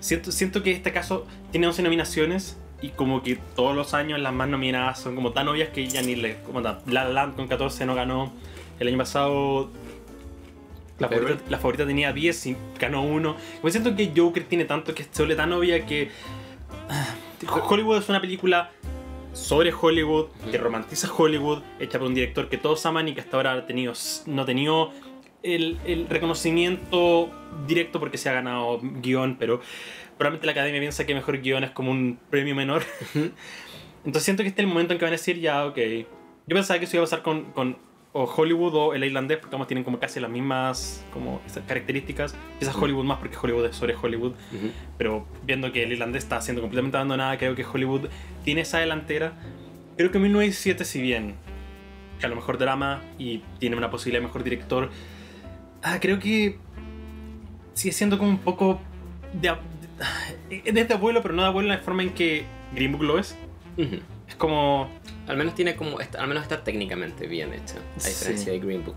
Siento, 0.00 0.30
siento 0.32 0.62
que 0.62 0.70
este 0.72 0.92
caso 0.92 1.26
tiene 1.50 1.66
11 1.66 1.82
nominaciones 1.82 2.56
y 2.80 2.90
como 2.90 3.22
que 3.22 3.36
todos 3.56 3.74
los 3.74 3.94
años 3.94 4.20
las 4.20 4.32
más 4.32 4.48
nominadas 4.48 5.00
son 5.00 5.14
como 5.16 5.32
tan 5.32 5.48
obvias 5.48 5.70
que 5.70 5.86
ya 5.88 6.02
ni 6.02 6.14
le... 6.14 6.36
Como 6.42 6.62
ta- 6.62 6.80
La 6.86 7.04
La 7.04 7.10
Land 7.10 7.36
con 7.36 7.48
14 7.48 7.84
no 7.86 7.94
ganó. 7.94 8.32
El 8.78 8.88
año 8.88 8.98
pasado 8.98 9.70
la 10.98 11.08
favorita, 11.08 11.42
la 11.48 11.58
favorita 11.58 11.86
tenía 11.86 12.12
10 12.12 12.46
y 12.46 12.56
ganó 12.78 13.02
uno. 13.02 13.36
Como 13.60 13.70
siento 13.70 13.94
que 13.96 14.12
Joker 14.16 14.44
tiene 14.44 14.64
tanto 14.64 14.94
que 14.94 15.04
se 15.10 15.26
tan 15.34 15.52
obvia 15.52 15.84
que... 15.86 16.10
ah, 16.88 17.14
Hollywood 17.68 17.98
es 17.98 18.08
una 18.08 18.20
película 18.20 18.70
sobre 19.32 19.72
Hollywood, 19.72 20.26
que 20.50 20.58
romantiza 20.58 21.08
Hollywood, 21.16 21.62
hecha 21.78 21.98
por 21.98 22.08
un 22.08 22.14
director 22.14 22.48
que 22.48 22.58
todos 22.58 22.84
aman 22.86 23.06
y 23.08 23.14
que 23.14 23.20
hasta 23.20 23.36
ahora 23.36 23.52
ha 23.52 23.66
tenido, 23.66 23.92
no 24.26 24.42
ha 24.42 24.46
tenido 24.46 24.90
el, 25.42 25.78
el 25.86 26.08
reconocimiento 26.08 27.30
directo 27.66 28.00
porque 28.00 28.18
se 28.18 28.28
ha 28.28 28.32
ganado 28.32 28.80
guion, 28.82 29.36
pero 29.38 29.60
probablemente 30.16 30.46
la 30.46 30.52
academia 30.52 30.80
piensa 30.80 31.06
que 31.06 31.14
mejor 31.14 31.40
guion 31.40 31.64
es 31.64 31.70
como 31.70 31.90
un 31.90 32.18
premio 32.30 32.54
menor. 32.54 32.82
Entonces 34.04 34.24
siento 34.24 34.42
que 34.42 34.48
este 34.48 34.62
es 34.62 34.66
el 34.66 34.68
momento 34.68 34.92
en 34.92 34.98
que 34.98 35.04
van 35.04 35.12
a 35.12 35.16
decir, 35.16 35.38
ya, 35.40 35.66
ok. 35.66 35.76
Yo 35.76 36.54
pensaba 36.54 36.78
que 36.78 36.86
eso 36.86 36.96
iba 36.96 37.02
a 37.02 37.06
pasar 37.06 37.22
con, 37.22 37.52
con 37.52 37.76
o 38.12 38.24
Hollywood 38.24 38.74
o 38.74 38.94
el 38.94 39.04
irlandés, 39.04 39.38
porque 39.38 39.54
ambos 39.54 39.68
tienen 39.68 39.84
como 39.84 39.98
casi 39.98 40.18
las 40.18 40.30
mismas 40.30 41.04
como 41.12 41.40
esas 41.46 41.64
características. 41.64 42.34
Quizás 42.58 42.74
Hollywood 42.74 43.04
más 43.04 43.18
porque 43.18 43.36
Hollywood 43.40 43.66
es 43.66 43.76
sobre 43.76 43.94
Hollywood. 43.94 44.32
Ujú. 44.52 44.70
Pero 44.96 45.26
viendo 45.44 45.70
que 45.72 45.82
el 45.82 45.92
irlandés 45.92 46.24
está 46.24 46.40
siendo 46.40 46.62
completamente 46.62 46.96
abandonada, 46.96 47.36
creo 47.36 47.54
que 47.54 47.64
Hollywood 47.64 48.08
tiene 48.44 48.62
esa 48.62 48.78
delantera. 48.78 49.34
Creo 49.96 50.10
que 50.10 50.18
1917, 50.18 50.84
si 50.84 51.02
bien 51.02 51.34
que 52.18 52.26
a 52.26 52.28
lo 52.28 52.36
mejor 52.36 52.58
drama 52.58 53.02
y 53.18 53.42
tiene 53.58 53.76
una 53.76 53.90
posibilidad 53.90 54.20
de 54.20 54.26
mejor 54.26 54.42
director, 54.42 54.90
ah, 55.82 55.98
creo 56.00 56.18
que 56.18 56.58
sigue 57.74 57.92
siendo 57.92 58.18
como 58.18 58.30
un 58.30 58.38
poco 58.38 58.80
de, 59.32 59.54
de- 60.50 60.72
desde 60.72 60.94
abuelo, 60.94 61.22
pero 61.22 61.34
no 61.34 61.42
de 61.42 61.48
abuelo 61.48 61.70
en 61.72 61.78
la 61.78 61.82
forma 61.84 62.02
en 62.02 62.10
que 62.14 62.44
Green 62.74 62.92
Book 62.92 63.02
lo 63.02 63.18
es. 63.18 63.36
Ujú. 63.76 63.96
Es 64.28 64.34
como 64.36 64.90
Al 65.26 65.36
menos 65.36 65.54
tiene 65.54 65.76
como. 65.76 66.00
está- 66.00 66.20
Al 66.22 66.28
menos 66.28 66.42
está 66.42 66.64
técnicamente 66.64 67.26
bien 67.26 67.52
hecha. 67.52 67.76
A 67.96 68.00
Sí. 68.00 68.08
diferencia 68.10 68.52
de 68.52 68.58
Green 68.60 68.84
Book. 68.84 68.96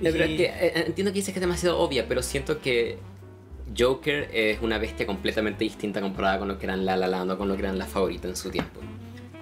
La 0.00 0.10
verdad 0.10 0.26
que 0.28 0.44
eh, 0.46 0.84
entiendo 0.86 1.12
que 1.12 1.16
dices 1.18 1.34
que 1.34 1.38
es 1.38 1.42
demasiado 1.42 1.78
obvia, 1.78 2.06
pero 2.08 2.22
siento 2.22 2.60
que 2.60 2.98
Joker 3.78 4.30
es 4.32 4.60
una 4.62 4.78
bestia 4.78 5.06
completamente 5.06 5.62
distinta 5.64 6.00
comparada 6.00 6.38
con 6.38 6.48
lo 6.48 6.58
que 6.58 6.66
eran 6.66 6.86
La 6.86 6.96
La 6.96 7.06
Land 7.06 7.32
o 7.32 7.38
con 7.38 7.48
lo 7.48 7.54
que 7.56 7.62
eran 7.62 7.78
La 7.78 7.86
Favorita 7.86 8.26
en 8.26 8.34
su 8.36 8.50
tiempo. 8.50 8.80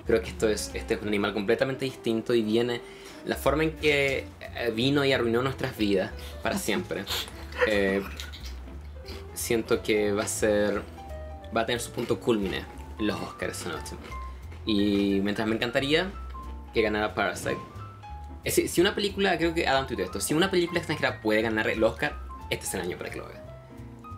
Creo 0.06 0.20
que 0.22 0.28
esto 0.30 0.48
es, 0.48 0.70
este 0.74 0.94
es 0.94 1.02
un 1.02 1.08
animal 1.08 1.32
completamente 1.32 1.84
distinto 1.84 2.34
y 2.34 2.42
viene 2.42 2.80
la 3.26 3.36
forma 3.36 3.62
en 3.64 3.72
que 3.72 4.18
eh, 4.18 4.24
vino 4.74 5.04
y 5.04 5.12
arruinó 5.12 5.42
nuestras 5.42 5.76
vidas 5.76 6.12
para 6.42 6.58
siempre. 6.58 7.04
Eh, 7.66 8.02
siento 9.34 9.82
que 9.82 10.12
va 10.12 10.24
a 10.24 10.28
ser 10.28 10.82
va 11.56 11.62
a 11.62 11.66
tener 11.66 11.80
su 11.80 11.90
punto 11.92 12.20
culmine 12.20 12.64
en 12.98 13.06
los 13.06 13.20
Oscars 13.20 13.60
esa 13.60 13.70
noche. 13.70 13.96
Y 14.66 15.20
mientras 15.22 15.48
me 15.48 15.54
encantaría 15.54 16.10
que 16.74 16.82
ganara 16.82 17.14
Parasite, 17.14 17.56
decir, 18.44 18.68
si 18.68 18.80
una 18.80 18.94
película, 18.94 19.38
creo 19.38 19.54
que 19.54 19.66
Adam 19.66 19.86
tuiteó 19.86 20.04
esto, 20.04 20.20
si 20.20 20.34
una 20.34 20.50
película 20.50 20.78
extranjera 20.78 21.20
puede 21.20 21.40
ganar 21.40 21.66
el 21.68 21.82
Oscar, 21.82 22.16
este 22.50 22.66
es 22.66 22.74
el 22.74 22.82
año 22.82 22.98
para 22.98 23.10
que 23.10 23.16
lo 23.18 23.26
haga. 23.26 23.42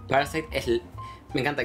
Parasite 0.08 0.48
es 0.50 0.66
el... 0.66 0.82
Me 1.34 1.40
encanta. 1.42 1.62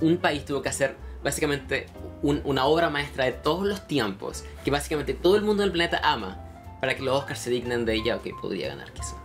Un 0.00 0.16
país 0.16 0.44
tuvo 0.44 0.62
que 0.62 0.68
hacer 0.68 0.96
básicamente 1.22 1.86
un- 2.22 2.42
una 2.44 2.64
obra 2.64 2.90
maestra 2.90 3.24
de 3.24 3.32
todos 3.32 3.64
los 3.64 3.86
tiempos, 3.86 4.44
que 4.64 4.70
básicamente 4.72 5.14
todo 5.14 5.36
el 5.36 5.42
mundo 5.42 5.62
del 5.62 5.70
planeta 5.70 6.00
ama, 6.02 6.43
para 6.84 6.96
que 6.96 7.02
los 7.02 7.16
Oscars 7.16 7.38
se 7.40 7.48
dignen 7.48 7.86
de 7.86 7.94
ella, 7.94 8.16
ok, 8.16 8.38
podría 8.42 8.68
ganar 8.68 8.92
quizá. 8.92 9.16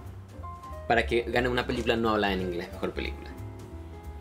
Para 0.87 1.05
que 1.05 1.23
gane 1.23 1.49
una 1.49 1.67
película 1.67 1.97
no 1.97 2.11
hablada 2.11 2.31
en 2.33 2.39
inglés, 2.41 2.69
mejor 2.71 2.91
película. 2.91 3.29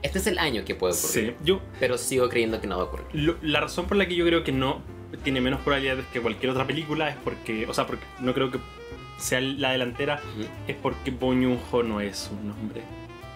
Este 0.02 0.19
es 0.19 0.27
el 0.27 0.39
año 0.40 0.65
que 0.65 0.74
puede 0.74 0.93
ocurrir, 0.94 1.36
Sí, 1.39 1.44
yo 1.44 1.60
pero 1.78 1.97
sigo 1.98 2.28
creyendo 2.28 2.60
que 2.60 2.66
no 2.66 2.78
va 2.78 2.82
a 2.82 2.86
ocurrir. 2.86 3.06
Lo- 3.12 3.36
la 3.40 3.60
razón 3.60 3.86
por 3.86 3.97
la 3.97 4.09
que 4.09 4.16
yo 4.16 4.24
creo 4.27 4.43
que 4.43 4.51
no 4.51 4.81
tiene 5.23 5.40
menos 5.40 5.60
probabilidades 5.60 6.05
que 6.12 6.20
cualquier 6.20 6.51
otra 6.51 6.66
película 6.66 7.09
es 7.10 7.16
porque, 7.23 7.65
o 7.69 7.73
sea, 7.74 7.86
porque 7.86 8.05
no 8.19 8.35
creo 8.35 8.51
que 8.51 8.59
sea 9.19 9.40
la 9.40 9.70
delantera, 9.70 10.20
es 10.66 10.74
porque 10.74 11.12
Joon-ho 11.12 11.82
no 11.85 12.01
es 12.01 12.28
un 12.32 12.48
nombre. 12.48 12.82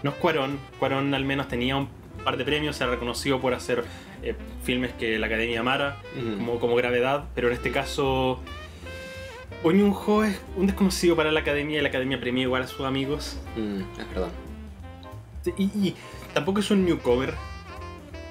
No 0.03 0.11
es 0.11 0.17
Cuarón, 0.17 0.59
Cuarón 0.81 1.15
al 1.15 1.25
menos 1.25 1.47
tenía 1.47 1.77
un 1.77 1.89
par 2.25 2.37
de 2.37 2.45
premios, 2.45 2.75
se 2.75 2.83
ha 2.83 2.89
reconocido 2.89 3.41
por 3.41 3.55
hacer 3.55 3.85
eh, 4.25 4.35
filmes 4.65 4.93
que 4.95 5.17
la 5.21 5.29
Academia 5.29 5.61
amara, 5.61 5.99
Ujú. 6.21 6.37
como, 6.39 6.59
como 6.59 6.75
Gravedad, 6.75 7.27
pero 7.37 7.47
en 7.47 7.55
este 7.55 7.71
caso 7.71 8.41
Joon-ho 9.71 10.25
es 10.25 10.41
un 10.57 10.67
desconocido 10.67 11.17
para 11.17 11.31
la 11.31 11.41
Academia 11.41 11.79
y 11.79 11.83
la 11.83 11.89
Academia 11.89 12.21
premia 12.21 12.43
igual 12.43 12.63
a 12.63 12.67
sus 12.67 12.87
amigos. 12.87 13.39
Mm, 13.57 14.01
es 14.01 14.09
verdad. 14.09 14.31
Y, 15.57 15.65
y 15.65 15.97
tampoco 16.35 16.61
es 16.61 16.71
un 16.71 16.85
newcomer. 16.85 17.35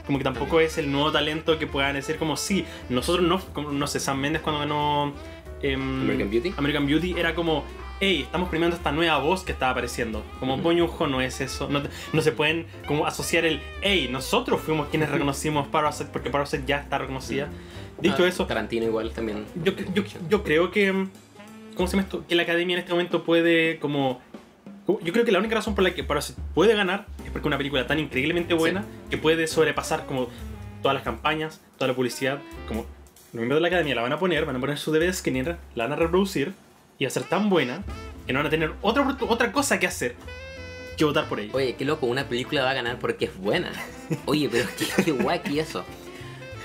Como 0.05 0.17
que 0.17 0.23
tampoco 0.23 0.59
es 0.59 0.77
el 0.77 0.91
nuevo 0.91 1.11
talento 1.11 1.57
que 1.59 1.67
puedan 1.67 1.95
decir 1.95 2.17
como 2.17 2.35
sí, 2.35 2.65
nosotros 2.89 3.25
no, 3.25 3.39
como, 3.53 3.71
no 3.71 3.87
sé, 3.87 3.99
Sam 3.99 4.19
Mendes 4.19 4.41
cuando 4.41 4.59
ganó 4.59 5.13
em, 5.61 6.01
American 6.01 6.29
Beauty. 6.29 6.53
American 6.57 6.85
Beauty 6.87 7.15
era 7.17 7.35
como, 7.35 7.63
hey, 7.99 8.23
estamos 8.23 8.49
premiando 8.49 8.75
esta 8.75 8.91
nueva 8.91 9.19
voz 9.19 9.43
que 9.43 9.51
estaba 9.51 9.71
apareciendo. 9.71 10.23
Como 10.39 10.57
Joon-ho 10.57 11.07
no 11.07 11.21
es 11.21 11.39
eso, 11.39 11.69
no, 11.69 11.83
no 12.11 12.21
se 12.21 12.31
pueden 12.31 12.65
como 12.87 13.05
asociar 13.05 13.45
el, 13.45 13.61
hey, 13.81 14.09
nosotros 14.11 14.59
fuimos 14.61 14.87
quienes 14.89 15.09
reconocimos 15.09 15.67
Parasite 15.67 16.09
porque 16.11 16.29
Parasite 16.29 16.63
ya 16.65 16.77
está 16.77 16.97
reconocida. 16.97 17.47
Dicho 18.01 18.23
Ah, 18.23 18.27
eso, 18.27 18.45
Tarantino 18.45 18.85
igual 18.85 19.11
también. 19.11 19.45
yo, 19.63 19.73
yo, 19.93 20.03
yo 20.29 20.43
creo 20.43 20.71
que. 20.71 21.07
¿Cómo 21.75 21.87
se 21.87 21.93
llama 21.95 22.03
esto? 22.03 22.25
Que 22.27 22.35
la 22.35 22.43
academia 22.43 22.75
en 22.75 22.79
este 22.79 22.91
momento 22.91 23.23
puede 23.23 23.79
como. 23.79 24.21
Yo 25.03 25.13
creo 25.13 25.23
que 25.23 25.31
la 25.31 25.39
única 25.39 25.55
razón 25.55 25.73
por 25.75 25.83
la 25.83 25.93
que 25.93 26.03
Parasite 26.03 26.41
puede 26.53 26.75
ganar 26.75 27.05
es 27.23 27.31
porque 27.31 27.47
una 27.47 27.57
película 27.57 27.87
tan 27.87 27.99
increíblemente 27.99 28.53
buena 28.53 28.83
que 29.09 29.17
puede 29.17 29.47
sobrepasar 29.47 30.05
como 30.05 30.27
todas 30.81 30.95
las 30.95 31.03
campañas, 31.03 31.61
toda 31.77 31.87
la 31.89 31.93
publicidad, 31.95 32.39
como 32.67 32.81
los 32.81 33.35
miembros 33.35 33.57
de 33.57 33.61
la 33.61 33.67
academia 33.67 33.95
la 33.95 34.01
van 34.01 34.11
a 34.11 34.19
poner, 34.19 34.45
van 34.45 34.55
a 34.57 34.59
poner 34.59 34.77
su 34.77 34.91
DVD 34.91 35.13
scanner, 35.13 35.57
la 35.75 35.85
van 35.85 35.93
a 35.93 35.95
reproducir 35.95 36.53
y 36.97 37.05
va 37.05 37.07
a 37.07 37.11
ser 37.11 37.23
tan 37.23 37.49
buena 37.49 37.83
que 38.27 38.33
no 38.33 38.39
van 38.39 38.47
a 38.47 38.49
tener 38.49 38.73
otra, 38.81 39.17
otra 39.29 39.51
cosa 39.53 39.79
que 39.79 39.87
hacer 39.87 40.15
que 40.97 41.05
votar 41.05 41.29
por 41.29 41.39
ella. 41.39 41.51
Oye, 41.53 41.75
qué 41.77 41.85
loco, 41.85 42.07
una 42.07 42.25
película 42.27 42.63
va 42.63 42.71
a 42.71 42.73
ganar 42.73 42.99
porque 42.99 43.25
es 43.25 43.37
buena. 43.37 43.71
Oye, 44.25 44.49
pero 44.51 44.67
qué, 44.77 45.03
qué 45.03 45.11
wacky 45.13 45.59
eso. 45.59 45.85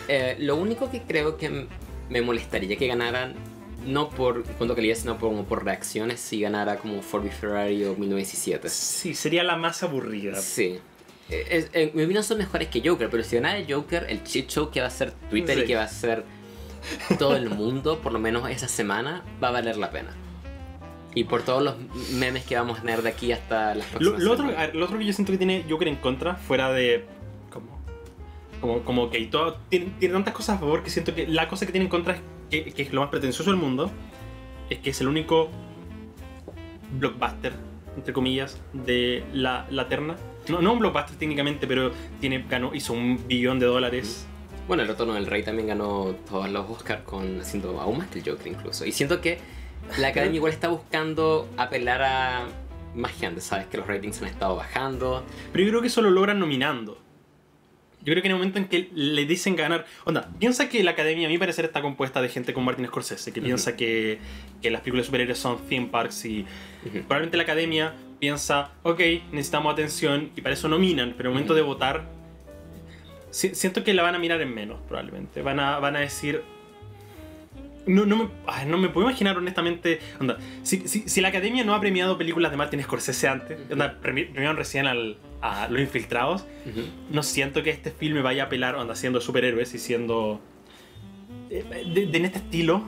Eh, 0.09 0.37
lo 0.39 0.57
único 0.57 0.91
que 0.91 1.03
creo 1.03 1.37
que 1.37 1.66
me 2.09 2.20
molestaría 2.23 2.77
que 2.77 2.87
ganaran, 2.87 3.35
no 3.87 4.09
por 4.11 4.45
cuanto 4.45 4.74
calidad, 4.74 4.97
sino 4.97 5.19
por, 5.19 5.31
como 5.31 5.45
por 5.45 5.65
reacciones, 5.65 6.20
si 6.20 6.41
ganara 6.41 6.77
como 6.77 7.03
Ford 7.03 7.24
v 7.24 7.31
Ferrari 7.31 7.85
o 7.85 7.95
1917. 7.97 8.69
Sí, 8.69 9.15
sería 9.15 9.43
la 9.45 9.57
más 9.57 9.83
aburrida. 9.83 10.41
Sí. 10.41 10.78
Eh, 11.28 11.69
en 11.73 11.91
mi 11.95 12.05
opinión 12.05 12.23
son 12.23 12.39
mejores 12.39 12.69
que 12.69 12.89
Joker, 12.89 13.11
pero 13.11 13.24
si 13.24 13.37
ganara 13.37 13.59
el 13.59 13.73
Joker, 13.73 14.07
el 14.09 14.23
shit 14.23 14.49
show 14.49 14.70
que 14.70 14.81
va 14.81 14.87
a 14.87 14.91
ser 14.91 15.12
Twitter 15.31 15.57
Sí. 15.57 15.62
y 15.65 15.66
que 15.66 15.74
va 15.74 15.83
a 15.83 15.89
ser 15.89 16.24
todo 17.19 17.35
el 17.37 17.51
mundo, 17.51 17.99
por 18.01 18.12
lo 18.12 18.19
menos 18.20 18.49
esa 18.49 18.69
semana, 18.69 19.24
va 19.43 19.49
a 19.49 19.53
valer 19.53 19.77
la 19.77 19.91
pena. 19.91 20.15
Y 21.15 21.24
por 21.24 21.43
todos 21.43 21.62
los 21.62 21.74
memes 22.12 22.45
que 22.45 22.55
vamos 22.57 22.78
a 22.78 22.83
tener 22.83 23.03
de 23.03 23.09
aquí 23.09 23.33
hasta 23.33 23.74
las 23.74 23.87
próximas 23.87 24.20
lo 24.23 24.33
otro, 24.33 24.45
semanas. 24.45 24.62
a 24.62 24.66
ver, 24.66 24.77
lo 24.77 24.85
otro 24.85 24.99
que 24.99 25.05
yo 25.07 25.12
siento 25.15 25.33
que 25.33 25.39
tiene 25.39 25.65
Joker 25.69 25.89
en 25.89 25.97
contra, 25.97 26.37
fuera 26.37 26.70
de. 26.73 27.07
Como. 28.66 28.84
Como, 28.84 29.10
que 29.10 29.24
todo, 29.26 29.59
tiene, 29.68 29.93
tiene 29.98 30.14
tantas 30.14 30.34
cosas 30.34 30.56
a 30.56 30.59
favor 30.59 30.82
que 30.82 30.90
siento 30.90 31.14
que 31.14 31.26
la 31.26 31.48
cosa 31.48 31.66
que 31.66 31.72
tiene 31.72 31.84
en 31.84 31.90
contra 31.90 32.14
es 32.14 32.20
que, 32.51 32.72
que 32.72 32.82
es 32.82 32.93
lo 32.93 33.01
más 33.01 33.10
pretencioso 33.10 33.51
del 33.51 33.60
mundo. 33.60 33.90
Es 34.70 34.78
que 34.78 34.90
es 34.90 35.01
el 35.01 35.09
único 35.09 35.51
blockbuster, 36.98 37.52
entre 37.97 38.12
comillas, 38.12 38.60
de 38.72 39.24
la, 39.32 39.66
la 39.70 39.88
terna. 39.88 40.16
No, 40.48 40.60
no 40.60 40.72
un 40.72 40.78
blockbuster 40.78 41.16
técnicamente, 41.16 41.66
pero 41.66 41.93
tiene, 42.20 42.44
ganó, 42.48 42.74
hizo 42.74 42.93
un 42.93 43.26
billón 43.26 43.59
de 43.59 43.66
dólares. 43.66 44.26
Bueno, 44.66 44.82
el 44.82 44.88
Retorno 44.88 45.14
del 45.14 45.26
Rey 45.26 45.43
también 45.44 45.68
ganó 45.68 46.16
todos 46.28 46.51
los 46.51 46.68
Oscars 46.68 47.02
con 47.02 47.40
haciendo 47.40 47.80
aún 47.80 47.98
más 47.98 48.09
que 48.09 48.18
el 48.18 48.28
Joker 48.28 48.48
incluso. 48.48 48.84
Y 48.84 48.93
siento 48.93 49.20
que 49.20 49.38
la 49.98 50.09
Academia 50.09 50.36
igual 50.36 50.52
está 50.52 50.68
buscando 50.68 51.48
apelar 51.56 52.02
a 52.02 52.47
más 52.94 53.12
gente, 53.12 53.40
¿sabes? 53.40 53.66
Que 53.66 53.76
los 53.76 53.86
ratings 53.86 54.20
han 54.22 54.28
estado 54.28 54.56
bajando. 54.56 55.24
Pero 55.52 55.64
yo 55.64 55.70
creo 55.70 55.80
que 55.82 55.88
eso 55.88 56.02
lo 56.02 56.10
logran 56.10 56.38
nominando. 56.38 56.98
Yo 58.07 58.12
creo 58.12 58.23
que 58.23 58.28
en 58.28 58.33
el 58.33 58.39
momento 58.39 58.59
en 58.59 58.66
que 58.66 58.89
le 58.95 59.27
dicen 59.27 59.57
ganar. 59.57 59.85
Onda, 60.05 60.31
piensa 60.39 60.69
que 60.69 60.83
la 60.85 60.93
academia, 60.93 61.27
a 61.27 61.31
mi 61.31 61.39
parecer, 61.39 61.65
está 61.65 61.83
compuesta 61.83 62.23
de 62.23 62.28
gente 62.28 62.55
como 62.55 62.66
Martin 62.66 62.87
Scorsese, 62.87 63.33
que 63.33 63.43
piensa 63.43 63.77
que, 63.77 64.19
que 64.62 64.70
las 64.70 64.81
películas 64.81 65.03
de 65.03 65.07
superhéroes 65.07 65.39
son 65.39 65.59
theme 65.69 65.89
parks 65.89 66.24
y 66.24 66.47
Ujú. 66.87 67.01
probablemente 67.01 67.37
la 67.37 67.43
academia 67.43 67.95
piensa, 68.20 68.70
ok, 68.85 69.01
necesitamos 69.33 69.73
atención 69.73 70.31
y 70.37 70.41
para 70.41 70.55
eso 70.55 70.69
nominan, 70.69 71.15
pero 71.16 71.28
en 71.28 71.33
el 71.33 71.35
momento 71.35 71.55
de 71.55 71.62
votar, 71.62 72.05
si- 73.31 73.55
siento 73.57 73.83
que 73.85 73.93
la 73.93 74.03
van 74.05 74.15
a 74.15 74.19
mirar 74.19 74.41
en 74.41 74.55
menos, 74.55 74.78
probablemente. 74.89 75.43
Van 75.43 75.59
a, 75.61 75.78
van 75.81 75.97
a 75.97 76.01
decir. 76.01 76.43
No, 77.87 78.05
no, 78.05 78.16
me, 78.16 78.28
ay, 78.47 78.66
no 78.66 78.78
me 78.78 78.89
puedo 78.89 79.09
imaginar 79.09 79.37
honestamente. 79.37 80.01
Onda, 80.20 80.39
si, 80.62 80.89
si, 80.89 81.09
si 81.09 81.20
la 81.20 81.28
academia 81.28 81.62
no 81.65 81.74
ha 81.74 81.81
premiado 81.81 82.19
películas 82.19 82.51
de 82.51 82.57
Martin 82.57 82.83
Scorsese 82.83 83.28
antes, 83.28 83.59
onda, 83.70 83.99
premi- 84.03 84.31
premiaron 84.31 84.57
recién 84.57 84.87
al, 84.87 85.16
a 85.47 85.68
Los 85.68 85.81
Infiltrados, 85.81 86.44
no 87.10 87.23
siento 87.23 87.62
que 87.62 87.70
este 87.70 87.90
filme 87.90 88.23
vaya 88.23 88.44
a 88.44 88.47
apelar, 88.47 88.74
onda, 88.77 88.94
siendo 88.94 89.20
superhéroes 89.20 89.74
y 89.74 89.78
siendo. 89.78 90.40
eh, 91.51 91.64
De, 91.94 92.06
de- 92.06 92.16
en 92.18 92.24
este 92.24 92.39
estilo. 92.39 92.82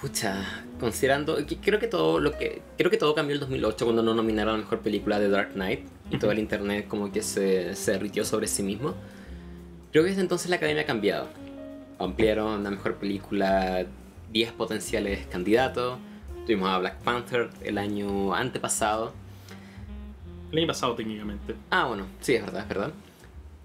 Pucha, 0.00 0.44
considerando 0.78 1.44
que 1.44 1.56
creo 1.56 1.80
que 1.80 1.88
todo 1.88 2.20
lo 2.20 2.30
que 2.38 2.62
creo 2.76 2.88
que 2.88 2.96
todo 2.98 3.14
cambió 3.16 3.34
el 3.34 3.40
2008 3.40 3.84
cuando 3.84 4.02
no 4.02 4.14
nominaron 4.14 4.54
a 4.54 4.58
la 4.58 4.62
mejor 4.62 4.78
película 4.80 5.18
de 5.18 5.28
Dark 5.28 5.54
Knight 5.54 5.80
y 6.10 6.18
todo 6.18 6.30
el 6.30 6.38
internet 6.38 6.86
como 6.86 7.10
que 7.10 7.20
se 7.22 7.74
se 7.74 7.92
derritió 7.92 8.24
sobre 8.24 8.46
sí 8.46 8.62
mismo. 8.62 8.94
Creo 9.90 10.04
que 10.04 10.10
desde 10.10 10.22
entonces 10.22 10.50
la 10.50 10.56
academia 10.56 10.82
ha 10.82 10.86
cambiado. 10.86 11.28
Ampliaron 11.98 12.62
la 12.62 12.70
mejor 12.70 12.94
película 12.94 13.86
10 14.32 14.52
potenciales 14.52 15.26
candidatos. 15.26 15.98
Tuvimos 16.46 16.68
a 16.70 16.78
Black 16.78 16.98
Panther 17.02 17.50
el 17.64 17.76
año 17.76 18.34
antepasado. 18.34 19.12
El 20.52 20.58
año 20.58 20.66
pasado, 20.66 20.94
técnicamente. 20.94 21.54
Ah, 21.70 21.84
bueno, 21.86 22.06
sí, 22.20 22.34
es 22.34 22.42
verdad, 22.42 22.62
es 22.62 22.68
verdad. 22.68 22.92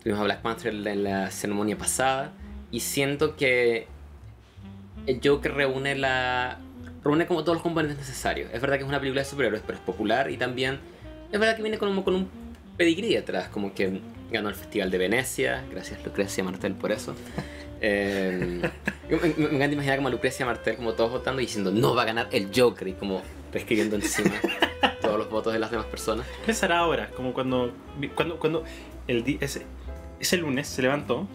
Tuvimos 0.01 0.19
a 0.21 0.23
Black 0.25 0.41
Panther 0.41 0.73
en 0.73 1.03
la 1.03 1.31
ceremonia 1.31 1.77
pasada. 1.77 2.33
Y 2.71 2.79
siento 2.81 3.35
que 3.35 3.87
el 5.07 5.19
Joker 5.23 5.53
reúne 5.53 5.95
la. 5.95 6.57
reúne 7.03 7.25
como 7.27 7.43
todos 7.43 7.55
los 7.57 7.63
componentes 7.63 7.97
necesarios. 7.99 8.49
Es 8.53 8.59
verdad 8.61 8.77
que 8.77 8.83
es 8.83 8.89
una 8.89 8.99
película 8.99 9.21
de 9.21 9.29
superhéroes, 9.29 9.63
pero 9.65 9.77
es 9.77 9.83
popular 9.83 10.29
y 10.31 10.37
también. 10.37 10.79
Es 11.31 11.39
verdad 11.39 11.55
que 11.55 11.61
viene 11.61 11.77
como 11.77 12.03
con 12.03 12.15
un 12.15 12.29
pedigrí 12.77 13.15
atrás, 13.15 13.47
como 13.49 13.73
que 13.73 14.01
ganó 14.31 14.49
el 14.49 14.55
Festival 14.55 14.91
de 14.91 14.97
Venecia. 14.97 15.63
Gracias, 15.71 16.03
Lucrecia 16.05 16.43
Martel, 16.43 16.73
por 16.75 16.91
eso. 16.91 17.15
Eh, 17.85 18.61
me, 19.09 19.17
me- 19.17 19.55
encanta 19.57 19.73
imaginar 19.73 19.97
como 19.97 20.07
a 20.07 20.11
Lucrecia 20.11 20.45
Martel, 20.45 20.77
como 20.77 20.93
todos 20.93 21.11
votando 21.11 21.41
y 21.41 21.45
diciendo 21.47 21.69
no 21.69 21.93
va 21.93 22.03
a 22.03 22.05
ganar 22.05 22.29
el 22.31 22.47
Joker 22.55 22.87
y 22.87 22.93
como 22.93 23.21
reescribiendo 23.51 23.97
encima 23.97 24.31
los 25.23 25.31
votos 25.31 25.53
de 25.53 25.59
las 25.59 25.71
demás 25.71 25.85
personas. 25.87 26.27
¿Qué 26.45 26.53
será 26.53 26.79
ahora? 26.79 27.09
Como 27.11 27.33
cuando, 27.33 27.71
cuando, 28.15 28.37
cuando 28.37 28.63
el 29.07 29.37
ese, 29.41 29.65
ese 30.19 30.37
lunes 30.37 30.67
se 30.67 30.81
levantó 30.81 31.27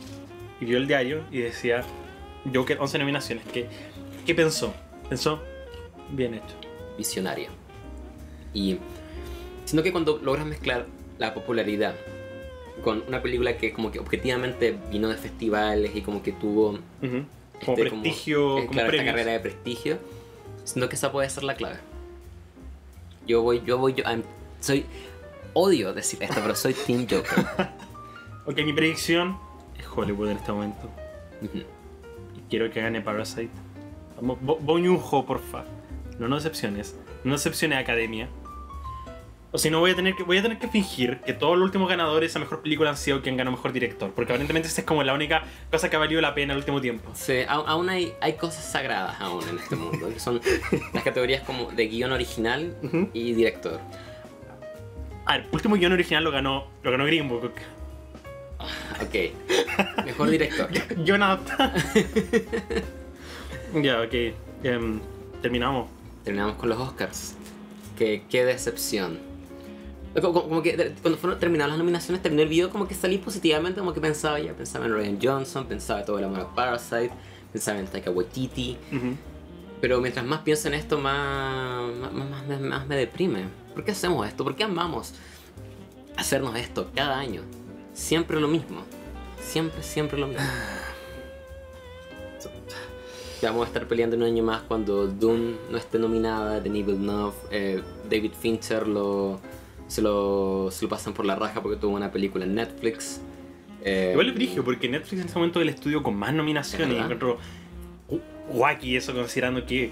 y 0.61 0.65
vio 0.65 0.79
el 0.79 0.87
diario 0.87 1.25
y 1.31 1.39
decía 1.39 1.83
Joker 2.53 2.79
11 2.81 2.99
nominaciones. 2.99 3.45
¿Qué, 3.53 3.67
qué 4.27 4.35
pensó? 4.35 4.75
Pensó, 5.09 5.43
bien 6.11 6.35
hecho. 6.35 6.55
visionaria. 6.97 7.49
Y 8.55 8.79
siento 9.65 9.83
que 9.83 9.93
cuando 9.93 10.19
logras 10.19 10.47
mezclar 10.47 10.87
la 11.19 11.35
popularidad 11.35 11.95
con 12.83 13.03
una 13.09 13.23
película 13.23 13.57
que 13.57 13.73
como 13.73 13.91
que 13.91 13.99
objetivamente 13.99 14.77
vino 14.91 15.09
de 15.09 15.17
festivales 15.17 15.95
y 15.95 16.03
como 16.03 16.23
que 16.23 16.33
tuvo 16.33 16.71
Ujú. 17.03 17.25
Como 17.65 17.77
este, 17.77 17.91
prestigio, 17.91 18.59
eh, 18.59 18.61
como, 18.67 18.71
claro, 18.71 18.91
esta 18.93 19.05
carrera 19.05 19.33
de 19.33 19.41
prestigio, 19.41 19.99
siento 20.65 20.89
que 20.89 20.95
esa 20.95 21.11
puede 21.11 21.29
ser 21.29 21.43
la 21.43 21.57
clave. 21.57 21.79
Yo 23.29 23.43
voy, 23.43 23.63
yo 23.65 23.79
voy, 23.79 23.93
yo 23.95 24.03
I'm- 24.05 24.25
soy 24.59 24.85
odio 25.53 25.93
decir 25.95 26.21
esto, 26.23 26.37
pero 26.43 26.55
soy 26.57 26.75
Team 26.75 27.07
Joker. 27.09 27.47
Ok, 28.47 28.57
mi 28.65 28.73
predicción 28.73 29.37
es 29.79 29.85
Hollywood 29.95 30.31
en 30.31 30.37
este 30.39 30.51
momento. 30.51 30.89
Y 31.43 32.41
quiero 32.49 32.71
que 32.71 32.81
gane 32.81 33.01
Parasite. 33.03 33.51
Vamos, 34.17 34.39
Bo, 34.41 34.59
Joon-ho, 34.67 35.27
porfa. 35.27 35.65
No 36.19 36.27
nos 36.29 36.43
decepciones. 36.43 36.97
No 37.23 37.33
decepcione 37.35 37.77
a 37.77 37.81
Academia. 37.81 38.29
O 39.51 39.57
si 39.57 39.71
no, 39.71 39.81
voy 39.81 39.93
a, 39.93 39.97
tener 39.97 40.15
que, 40.15 40.25
voy 40.25 40.37
a 40.37 40.43
tener 40.43 40.59
que 40.59 40.69
fingir 40.69 41.21
que 41.21 41.33
todos 41.33 41.57
los 41.57 41.65
últimos 41.65 41.89
ganadores 41.89 42.37
a 42.37 42.39
mejor 42.39 42.61
película 42.61 42.91
han 42.91 42.99
sido 42.99 43.23
quien 43.23 43.39
ganó 43.39 43.51
mejor 43.51 43.73
director. 43.73 44.11
Porque 44.15 44.33
aparentemente 44.33 44.69
esa 44.69 44.83
es 44.83 44.87
como 44.87 45.03
la 45.03 45.15
única 45.15 45.45
cosa 45.71 45.89
que 45.89 45.97
ha 45.97 45.99
valido 45.99 46.21
la 46.21 46.35
pena 46.35 46.53
el 46.53 46.59
último 46.59 46.83
tiempo. 46.83 47.11
Sí, 47.15 47.41
aún 47.49 47.89
hay, 47.89 48.13
hay 48.21 48.35
cosas 48.35 48.71
sagradas 48.71 49.19
aún 49.21 49.43
en 49.49 49.59
este 49.59 49.75
mundo, 49.75 50.11
que 50.13 50.21
son 50.21 50.41
las 50.93 51.03
categorías 51.03 51.43
como 51.45 51.71
de 51.71 51.89
guion 51.89 52.13
original 52.13 52.77
y 53.15 53.33
director. 53.33 53.81
Ah, 55.25 55.37
el 55.37 55.47
último 55.51 55.77
guion 55.77 55.93
original 55.93 56.25
lo 56.25 56.31
ganó, 56.31 56.69
lo 56.83 56.91
ganó 56.91 57.07
Green 57.07 57.29
Book. 57.29 57.55
Ok, 59.01 60.05
mejor 60.05 60.29
director. 60.29 60.69
Jonathan. 61.05 61.73
ya, 63.83 64.03
ok. 64.03 64.15
Em, 64.63 65.01
terminamos. 65.41 65.89
Terminamos 66.25 66.57
con 66.57 66.69
los 66.69 66.79
Oscars. 66.79 67.37
Que, 67.97 68.25
qué 68.29 68.45
decepción. 68.45 69.28
Como, 70.21 70.63
que 70.63 70.95
cuando 71.03 71.19
fueron 71.19 71.39
terminadas 71.39 71.71
las 71.71 71.79
nominaciones, 71.79 72.23
terminé 72.23 72.43
el 72.43 72.49
video 72.49 72.71
como 72.71 72.89
que 72.89 72.95
salí 72.95 73.19
positivamente, 73.19 73.81
como 73.81 73.93
que 73.93 74.01
pensaba 74.01 74.39
ya, 74.41 74.53
pensaba 74.53 74.87
en 74.87 74.95
Ryan 74.95 75.19
Johnson, 75.23 75.67
pensaba 75.67 76.01
en 76.01 76.07
todo 76.07 76.19
el 76.19 76.25
amor 76.25 76.41
a 76.41 76.55
Parasite, 76.55 77.11
pensaba 77.53 77.79
en 77.79 77.87
Taika 77.87 78.11
Waititi. 78.11 78.77
Ujú. 78.93 79.17
Pero 79.81 80.01
mientras 80.01 80.25
más 80.27 80.41
pienso 80.41 80.69
en 80.69 80.75
esto, 80.75 80.99
más, 80.99 81.91
más, 82.13 82.61
más- 82.61 82.87
me 82.87 82.97
deprime. 82.97 83.45
¿Por 83.75 83.85
qué 83.85 83.93
hacemos 83.93 84.27
esto? 84.27 84.43
¿Por 84.45 84.57
qué 84.57 84.65
amamos 84.65 85.15
hacernos 86.17 86.57
esto 86.57 86.91
cada 86.95 87.19
año? 87.19 87.43
Siempre 87.95 88.41
lo 88.41 88.49
mismo. 88.49 88.81
Siempre, 89.41 89.83
siempre 89.83 90.19
lo 90.19 90.27
mismo. 90.27 90.43
Ya 93.41 93.51
vamos 93.53 93.67
a 93.67 93.69
estar 93.69 93.87
peleando 93.87 94.17
un 94.17 94.25
año 94.25 94.43
más 94.43 94.63
cuando 94.63 95.07
Doom 95.07 95.55
no 95.71 95.79
esté 95.79 96.01
nominada, 96.01 96.59
Denis 96.61 96.85
Villeneuve, 96.85 97.35
eh, 97.53 97.83
David 98.11 98.33
Fincher 98.33 98.89
lo, 98.89 99.39
se, 99.89 100.01
lo, 100.03 100.69
se 100.71 100.85
lo 100.85 100.89
pasan 100.89 101.13
por 101.13 101.27
la 101.27 101.35
raja 101.35 101.61
porque 101.63 101.77
tuvo 101.77 101.97
una 101.97 102.13
película 102.13 102.45
en 102.45 102.55
Netflix. 102.55 103.21
Eh, 103.85 104.11
Igual 104.13 104.29
es 104.29 104.35
brigio, 104.35 104.65
porque 104.65 104.89
Netflix 104.89 105.21
en 105.21 105.27
este 105.27 105.39
momento 105.39 105.61
es 105.61 105.65
el 105.65 105.75
estudio 105.75 106.03
con 106.03 106.17
más 106.17 106.33
nominaciones. 106.33 106.91
Es 106.91 106.95
Y 106.95 107.03
encuentro 107.03 107.39
wacky 108.51 108.97
eso, 108.97 109.13
considerando 109.15 109.67
que 109.67 109.91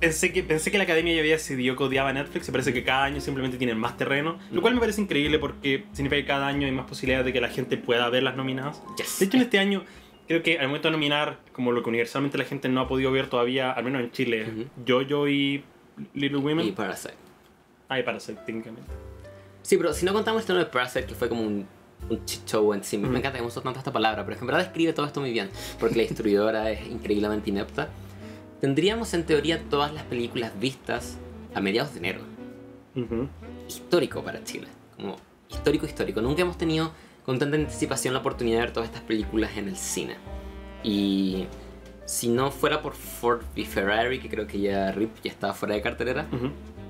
pensé 0.00 0.32
que 0.32 0.42
pensé 0.42 0.70
que 0.70 0.78
la 0.78 0.84
academia 0.84 1.14
ya 1.14 1.20
había 1.20 1.34
decidido 1.34 1.76
que 1.76 1.84
odiaba 1.84 2.12
Netflix 2.12 2.48
y 2.48 2.52
parece 2.52 2.72
que 2.72 2.82
cada 2.84 3.04
año 3.04 3.20
simplemente 3.20 3.56
tienen 3.58 3.78
más 3.78 3.96
terreno. 3.96 4.38
Lo 4.50 4.60
cual 4.60 4.74
me 4.74 4.80
parece 4.80 5.00
increíble 5.00 5.38
porque 5.38 5.84
significa 5.92 6.20
que 6.20 6.26
cada 6.26 6.46
año 6.46 6.66
hay 6.66 6.72
más 6.72 6.86
posibilidades 6.86 7.26
de 7.26 7.32
que 7.32 7.40
la 7.40 7.48
gente 7.48 7.76
pueda 7.76 8.08
ver 8.10 8.22
las 8.22 8.36
nominadas. 8.36 8.82
Yes. 8.98 9.18
De 9.20 9.26
hecho, 9.26 9.36
en 9.36 9.42
este 9.44 9.58
año, 9.58 9.84
creo 10.28 10.42
que 10.42 10.58
al 10.58 10.66
momento 10.68 10.88
de 10.88 10.92
nominar, 10.92 11.38
como 11.52 11.72
lo 11.72 11.82
que 11.82 11.88
universalmente 11.88 12.38
la 12.38 12.44
gente 12.44 12.68
no 12.68 12.80
ha 12.80 12.88
podido 12.88 13.10
ver 13.12 13.28
todavía, 13.28 13.70
al 13.72 13.84
menos 13.84 14.02
en 14.02 14.10
Chile. 14.10 14.46
Jojo 14.86 15.28
y 15.28 15.64
Little 16.14 16.38
Women. 16.38 16.66
y 16.66 16.72
Parasite. 16.72 17.14
Ay, 17.88 18.02
Parasite, 18.02 18.40
técnicamente. 18.46 18.90
Sí, 19.64 19.78
pero 19.78 19.94
si 19.94 20.04
no 20.04 20.12
contamos 20.12 20.42
esto 20.42 20.54
de 20.54 20.66
Parasite, 20.66 21.06
que 21.06 21.14
fue 21.14 21.30
como 21.30 21.40
un, 21.40 21.66
un 22.10 22.24
shit 22.26 22.46
show 22.46 22.74
en 22.74 22.84
sí, 22.84 22.98
me 22.98 23.08
encanta 23.08 23.32
que 23.32 23.38
hemos 23.38 23.54
tanto 23.54 23.78
esta 23.78 23.92
palabra, 23.92 24.22
pero 24.22 24.34
es 24.34 24.38
que 24.38 24.42
en 24.42 24.46
verdad 24.46 24.62
describe 24.62 24.92
todo 24.92 25.06
esto 25.06 25.20
muy 25.20 25.32
bien, 25.32 25.48
porque 25.80 25.96
la 25.96 26.02
distribuidora 26.08 26.70
es 26.70 26.86
increíblemente 26.86 27.48
inepta. 27.48 27.88
Tendríamos 28.60 29.14
en 29.14 29.24
teoría 29.24 29.62
todas 29.70 29.94
las 29.94 30.02
películas 30.02 30.52
vistas 30.60 31.16
a 31.54 31.60
mediados 31.62 31.94
de 31.94 31.98
enero. 31.98 32.20
Histórico 33.66 34.22
para 34.22 34.44
Chile, 34.44 34.68
como 34.96 35.16
histórico, 35.48 35.86
histórico. 35.86 36.20
Nunca 36.20 36.42
hemos 36.42 36.58
tenido 36.58 36.92
con 37.24 37.38
tanta 37.38 37.56
anticipación 37.56 38.12
la 38.12 38.20
oportunidad 38.20 38.58
de 38.58 38.64
ver 38.66 38.72
todas 38.74 38.90
estas 38.90 39.02
películas 39.02 39.56
en 39.56 39.68
el 39.68 39.76
cine. 39.76 40.16
Y 40.82 41.46
si 42.04 42.28
no 42.28 42.50
fuera 42.50 42.82
por 42.82 42.92
Ford 42.92 43.40
v 43.56 43.64
Ferrari, 43.64 44.20
que 44.20 44.28
creo 44.28 44.46
que 44.46 44.60
ya 44.60 44.92
RIP 44.92 45.22
ya 45.24 45.30
estaba 45.30 45.54
fuera 45.54 45.74
de 45.74 45.80
cartelera. 45.80 46.26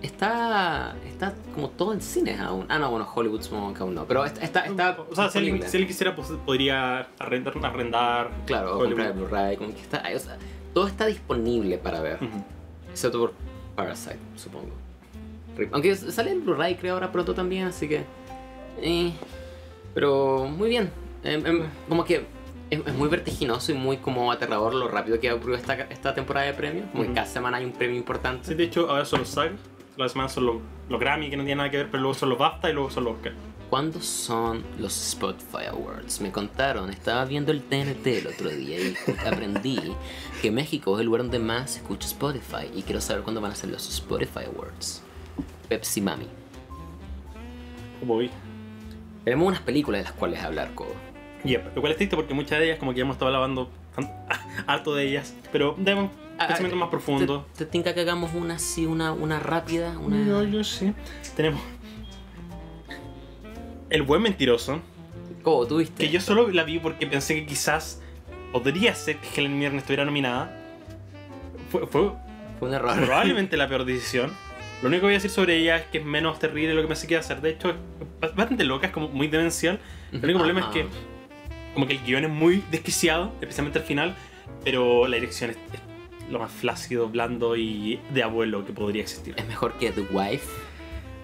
Está, 0.05 0.95
está 1.07 1.33
como 1.55 1.71
todo 1.71 1.95
en 1.95 2.03
cines 2.03 2.39
aún. 2.39 2.67
Ah, 2.69 2.79
no, 2.79 2.91
bueno, 2.91 3.09
Hollywood 3.13 3.41
supongo 3.41 3.73
que 3.73 3.81
aún 3.83 3.95
no. 3.95 4.05
Pero 4.05 4.23
está, 4.27 4.45
está, 4.45 4.67
está 4.67 4.99
o 5.11 5.15
sea, 5.15 5.31
si 5.31 5.39
alguien, 5.39 5.55
disponible. 5.55 5.69
si 5.69 5.77
alguien 5.79 5.89
quisiera, 5.89 6.15
pues, 6.15 6.29
podría 6.45 7.09
arrendar, 7.19 7.55
arrendar 7.63 8.31
Claro, 8.45 8.77
o 8.77 8.85
comprar 8.85 9.07
el 9.09 9.13
Blu-ray, 9.15 9.57
como 9.57 9.73
que 9.75 9.81
está... 9.81 10.03
O 10.15 10.19
sea, 10.19 10.37
todo 10.75 10.87
está 10.89 11.07
disponible 11.07 11.79
para 11.79 12.03
ver. 12.03 12.17
Ujú. 12.23 12.45
Excepto 12.91 13.19
por 13.19 13.33
Parasite, 13.77 14.19
supongo. 14.37 14.73
Aunque 15.73 15.97
sale 15.97 16.33
el 16.33 16.41
Blu-ray 16.41 16.75
creo 16.75 16.95
ahora 16.95 17.11
pronto 17.11 17.33
también, 17.35 17.67
así 17.69 17.89
que... 17.89 18.05
eh, 18.83 19.13
pero 19.95 20.45
muy 20.47 20.69
bien. 20.69 20.91
Em, 21.23 21.47
em, 21.47 21.63
como 21.89 22.05
que 22.05 22.27
es, 22.69 22.81
es 22.87 22.95
muy 22.95 23.09
vertiginoso 23.09 23.73
y 23.73 23.75
muy 23.75 23.97
como 23.97 24.31
aterrador 24.31 24.75
lo 24.75 24.89
rápido 24.89 25.19
que 25.19 25.33
ocurrió 25.33 25.57
esta, 25.57 25.75
esta 25.75 26.15
temporada 26.15 26.45
de 26.47 26.53
premios. 26.53 26.91
Como 26.91 27.05
que 27.05 27.09
Ujú. 27.09 27.15
cada 27.15 27.27
semana 27.27 27.57
hay 27.57 27.65
un 27.65 27.73
premio 27.73 27.97
importante. 27.97 28.49
Sí, 28.49 28.55
de 28.55 28.65
hecho, 28.65 28.91
ahora 28.91 29.07
son 29.07 29.21
los 29.21 29.29
SAG, 29.31 29.53
la 29.97 30.09
semana 30.09 30.29
son 30.29 30.47
los, 30.47 30.57
los 30.89 31.01
Grammy, 31.01 31.31
que 31.31 31.37
no 31.37 31.45
tienen 31.45 31.59
nada 31.59 31.71
que 31.71 31.79
ver, 31.79 31.91
pero 31.91 32.03
luego 32.03 32.15
son 32.15 32.31
los 32.31 32.39
BAFTA 32.39 32.71
y 32.71 32.73
luego 32.73 32.91
son 32.91 33.05
los 33.05 33.15
Oscar. 33.15 33.33
¿Cuándo 33.71 34.01
son 34.01 34.63
los 34.79 35.09
Spotify 35.09 35.67
Awards? 35.71 36.21
Me 36.21 36.31
contaron, 36.31 36.91
estaba 36.91 37.25
viendo 37.25 37.51
el 37.51 37.63
TNT 37.63 38.07
el 38.07 38.27
otro 38.29 38.51
día 38.51 38.79
y 38.79 38.95
aprendí 39.27 39.81
que 40.43 40.51
México 40.51 40.95
es 40.95 41.01
el 41.01 41.07
lugar 41.07 41.23
donde 41.23 41.39
más 41.39 41.73
se 41.73 41.79
escucha 41.79 42.07
Spotify 42.07 42.71
y 42.75 42.83
quiero 42.83 43.01
saber 43.01 43.23
cuándo 43.23 43.41
van 43.41 43.53
a 43.53 43.55
ser 43.55 43.71
los 43.71 43.89
Spotify 43.89 44.45
Awards. 44.47 45.03
Pepsi 45.69 46.01
Mami. 46.01 46.27
Voy. 48.03 48.31
Tenemos 49.25 49.49
unas 49.49 49.61
películas 49.63 50.01
de 50.01 50.05
las 50.05 50.13
cuales 50.13 50.41
hablar, 50.41 50.75
Cobo. 50.75 50.95
Yep. 51.45 51.75
Lo 51.75 51.81
cual 51.81 51.93
es 51.93 51.97
triste 51.97 52.17
porque 52.17 52.35
muchas 52.35 52.59
de 52.59 52.67
ellas, 52.67 52.79
como 52.79 52.93
que 52.93 52.99
ya 52.99 53.03
hemos 53.03 53.15
estado 53.15 53.35
hablando 53.35 53.71
harto 54.67 54.95
de 54.95 55.09
ellas, 55.09 55.35
pero 55.51 55.75
demos 55.79 56.11
Ah, 56.39 56.47
pensamientos 56.49 56.79
más 56.81 56.89
profundos. 56.89 57.47
¿Te, 57.53 57.65
te 57.65 57.71
tinca 57.71 57.95
que 57.95 58.01
hagamos 58.01 58.35
una 58.35 58.55
así, 58.55 58.87
una, 58.87 59.13
una 59.13 59.39
rápida? 59.39 59.99
Una... 59.99 60.25
Yo, 60.25 60.43
yo 60.45 60.65
sí. 60.65 60.93
Tenemos. 61.37 61.61
El 63.91 64.03
buen 64.03 64.23
mentiroso, 64.23 64.81
Cobo, 65.43 65.67
¿tú 65.67 65.77
viste? 65.79 66.07
que 66.07 66.11
yo 66.11 66.21
solo 66.21 66.49
la 66.49 66.65
vi 66.65 66.79
porque 66.79 67.07
pensé 67.07 67.35
que 67.35 67.47
quizás 67.47 68.01
podría 68.53 68.95
ser 68.95 69.19
que 69.19 69.41
Helen 69.41 69.59
Mirren 69.59 69.79
estuviera 69.79 70.05
nominada. 70.05 70.59
Fue, 71.71 71.87
fue 71.87 72.13
Fue 72.59 72.69
un 72.69 72.75
error. 72.75 72.97
probablemente 72.97 73.57
la 73.57 73.69
peor 73.69 73.85
decisión. 73.85 74.33
Lo 74.83 74.89
único 74.89 75.03
que 75.03 75.07
voy 75.07 75.15
a 75.15 75.19
decir 75.19 75.31
sobre 75.31 75.57
ella 75.57 75.77
es 75.77 75.85
que 75.87 75.99
es 75.99 76.05
menos 76.05 76.39
terrible 76.39 76.69
de 76.69 76.75
lo 76.75 76.83
que 76.83 76.89
pensé 76.89 77.07
que 77.07 77.15
iba 77.15 77.21
a 77.21 77.25
ser. 77.25 77.41
De 77.41 77.51
hecho, 77.51 77.71
es 77.71 78.35
bastante 78.35 78.65
loca, 78.65 78.89
es 78.89 78.93
como 78.93 79.09
muy 79.09 79.29
demencial. 79.29 79.79
El 80.13 80.25
único 80.25 80.39
problema 80.41 80.61
es 80.61 80.67
que, 80.67 80.87
como 81.75 81.87
que 81.87 81.95
el 81.95 82.03
guion 82.05 82.25
es 82.25 82.31
muy 82.31 82.65
desquiciado, 82.71 83.33
especialmente 83.41 83.79
al 83.79 83.85
final, 83.85 84.15
pero 84.65 85.07
la 85.07 85.17
dirección 85.17 85.51
es, 85.51 85.57
es 85.73 85.81
lo 86.31 86.39
más 86.39 86.51
flácido, 86.53 87.09
blando 87.09 87.57
y 87.57 88.01
de 88.13 88.23
abuelo 88.23 88.65
que 88.65 88.73
podría 88.73 89.03
existir. 89.03 89.35
Es 89.37 89.47
mejor 89.47 89.75
que 89.79 89.91
The 89.91 90.03
Wife. 90.11 90.47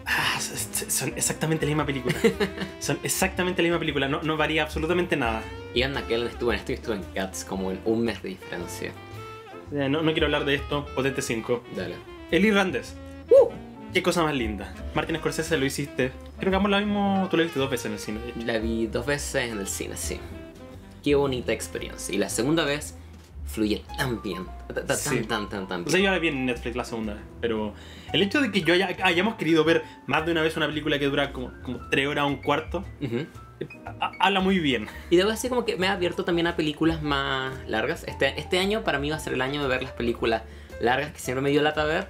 Ah, 0.06 0.40
son 0.40 1.10
exactamente 1.16 1.66
la 1.66 1.70
misma 1.70 1.86
película. 1.86 2.14
son 2.81 2.98
exactamente 3.02 3.62
la 3.62 3.68
misma 3.68 3.78
película, 3.78 4.09
no, 4.09 4.22
no 4.22 4.36
varía 4.36 4.62
absolutamente 4.62 5.16
nada. 5.16 5.43
Ian 5.74 5.93
McKellen 5.93 6.27
estuvo 6.28 6.52
en 6.52 6.59
esto 6.59 6.72
y 6.72 6.74
estuvo 6.77 6.94
en 6.94 7.02
Cats 7.14 7.44
como 7.44 7.70
en 7.70 7.81
un 7.85 8.02
mes 8.02 8.22
de 8.22 8.31
diferencia. 8.31 8.93
Eh, 9.72 9.89
No, 9.89 10.02
no 10.02 10.12
quiero 10.12 10.27
hablar 10.27 10.44
de 10.44 10.55
esto, 10.56 10.85
Potente 10.97 11.22
5. 11.22 11.62
Dale. 11.77 11.94
El 12.31 12.44
irlandés. 12.44 12.97
Qué 13.93 14.02
cosa 14.05 14.22
más 14.22 14.35
linda. 14.36 14.72
Martin 14.94 15.16
Scorsese 15.16 15.56
lo 15.59 15.64
hiciste. 15.66 16.12
Creo 16.39 16.51
que 16.51 16.56
ambos 16.56 16.70
la 16.70 16.78
mismo. 16.78 17.27
Tú 17.28 17.36
la 17.36 17.43
viste 17.43 17.59
dos 17.59 17.70
veces 17.70 17.86
en 17.86 17.93
el 17.93 17.98
cine. 17.98 18.20
La 18.47 18.59
vi 18.59 18.86
dos 18.86 19.05
veces 19.05 19.51
en 19.51 19.59
el 19.59 19.66
cine, 19.66 19.97
sí. 19.97 20.20
qué 21.02 21.16
bonita 21.16 21.52
experiencia. 21.52 22.14
Y 22.14 22.18
la 22.18 22.28
segunda 22.28 22.64
vez 22.64 22.97
fluye 23.52 23.82
tan 23.98 24.22
bien, 24.22 24.47
tan, 24.74 24.86
tan, 24.86 24.97
Sí. 24.97 25.20
tan, 25.24 25.48
tan, 25.48 25.66
tan 25.68 25.81
O 25.81 25.85
bien. 25.85 25.90
sea, 25.90 26.01
yo 26.01 26.10
la 26.10 26.18
vi 26.18 26.28
en 26.28 26.47
Netflix 26.47 26.77
la 26.77 26.85
segunda 26.85 27.14
vez, 27.14 27.22
pero 27.40 27.74
el 28.12 28.22
hecho 28.22 28.40
de 28.40 28.51
que 28.52 28.62
yo 28.62 28.74
haya- 28.74 28.97
hayamos 29.02 29.35
querido 29.35 29.64
ver 29.64 29.82
más 30.06 30.24
de 30.27 30.32
una 30.32 30.43
vez 30.43 30.56
una 30.56 30.66
película 30.66 30.98
que 30.98 31.06
dura 31.06 31.32
como, 31.32 31.51
como 31.62 31.78
tres 31.90 32.06
horas 32.06 32.24
o 32.24 32.28
un 32.28 32.36
cuarto, 32.36 32.85
eh, 33.01 33.27
ha- 34.01 34.12
habla 34.20 34.40
muy 34.40 34.59
bien. 34.59 34.86
Y 35.10 35.16
debo 35.16 35.31
decir 35.31 35.51
como 35.51 35.64
que 35.64 35.77
me 35.77 35.86
ha 35.89 35.93
abierto 35.93 36.24
también 36.24 36.47
a 36.47 36.56
películas 36.56 37.02
más 37.02 37.52
largas. 37.68 38.05
Este, 38.05 38.39
este 38.40 38.59
año 38.59 38.82
para 38.85 38.98
mí 38.98 39.10
va 39.10 39.16
a 39.16 39.20
ser 39.20 39.32
el 39.35 39.43
año 39.43 39.62
de 39.62 39.68
ver 39.68 39.82
las 39.82 39.93
películas 39.93 40.43
largas 40.81 41.12
que 41.12 41.18
siempre 41.18 41.43
me 41.43 41.51
dio 41.51 41.60
lata 41.62 41.85
ver. 41.85 42.09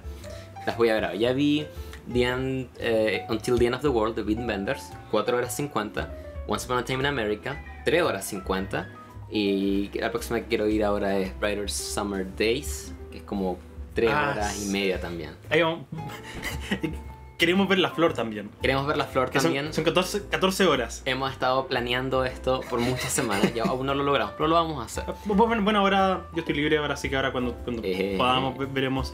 Las 0.65 0.77
voy 0.77 0.89
a 0.89 0.93
ver 0.93 1.05
ahora. 1.05 1.17
Ya 1.17 1.33
vi 1.33 1.65
The 2.13 2.23
End, 2.23 2.69
eh, 2.79 3.25
Until 3.29 3.57
the 3.57 3.65
End 3.65 3.75
of 3.75 3.81
the 3.81 3.87
World 3.89 4.15
de 4.15 4.21
Wim 4.23 4.45
Wenders, 4.47 4.91
4 5.11 5.37
horas 5.37 5.55
50. 5.55 6.13
Once 6.47 6.65
Upon 6.65 6.77
a 6.79 6.85
Time 6.85 6.99
in 6.99 7.05
America, 7.07 7.63
3 7.85 8.01
horas 8.01 8.25
50. 8.25 8.87
Y 9.31 9.89
la 9.97 10.11
próxima 10.11 10.39
que 10.41 10.47
quiero 10.47 10.67
ir 10.67 10.83
ahora 10.83 11.17
es 11.17 11.37
Brighter 11.39 11.69
Summer 11.69 12.27
Days, 12.37 12.93
que 13.11 13.19
es 13.19 13.23
como 13.23 13.57
3 13.93 14.09
Ah, 14.13 14.31
horas 14.33 14.57
y 14.57 14.65
sí. 14.65 14.69
media 14.71 14.99
también. 14.99 15.31
Ahí 15.49 15.61
vamos. 15.61 15.85
Queremos 17.37 17.67
ver 17.67 17.79
la 17.79 17.89
flor 17.89 18.13
también. 18.13 18.51
Queremos 18.61 18.85
ver 18.85 18.97
la 18.97 19.05
flor 19.05 19.31
Que 19.31 19.39
son, 19.39 19.45
también. 19.53 19.73
son 19.73 19.83
14, 19.83 20.27
14 20.29 20.67
horas. 20.67 21.01
Hemos 21.05 21.31
estado 21.31 21.65
planeando 21.65 22.23
esto 22.23 22.61
por 22.69 22.79
muchas 22.79 23.11
semanas, 23.11 23.51
ya 23.55 23.63
aún 23.63 23.87
no 23.87 23.95
lo 23.95 24.03
logramos, 24.03 24.33
pero 24.37 24.47
lo 24.47 24.53
vamos 24.55 24.79
a 24.79 24.85
hacer. 24.85 25.11
Bueno, 25.25 25.63
bueno, 25.63 25.79
ahora 25.79 26.27
yo 26.33 26.41
estoy 26.41 26.53
libre 26.53 26.77
ahora, 26.77 26.93
así 26.93 27.09
que 27.09 27.15
ahora 27.15 27.31
cuando, 27.31 27.55
cuando 27.63 27.81
Eh. 27.83 28.13
podamos 28.15 28.55
ve- 28.59 28.67
veremos 28.71 29.11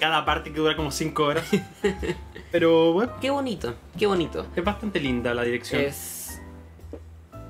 cada 0.00 0.24
parte 0.24 0.50
que 0.50 0.60
dura 0.60 0.76
como 0.76 0.90
5 0.90 1.22
horas. 1.24 1.44
Pero 2.50 2.94
bueno, 2.94 3.12
Qué 3.20 3.28
bonito, 3.28 3.74
qué 3.98 4.06
bonito. 4.06 4.46
es 4.56 4.64
bastante 4.64 4.98
linda 5.00 5.34
la 5.34 5.42
dirección. 5.42 5.82
Es 5.82 6.17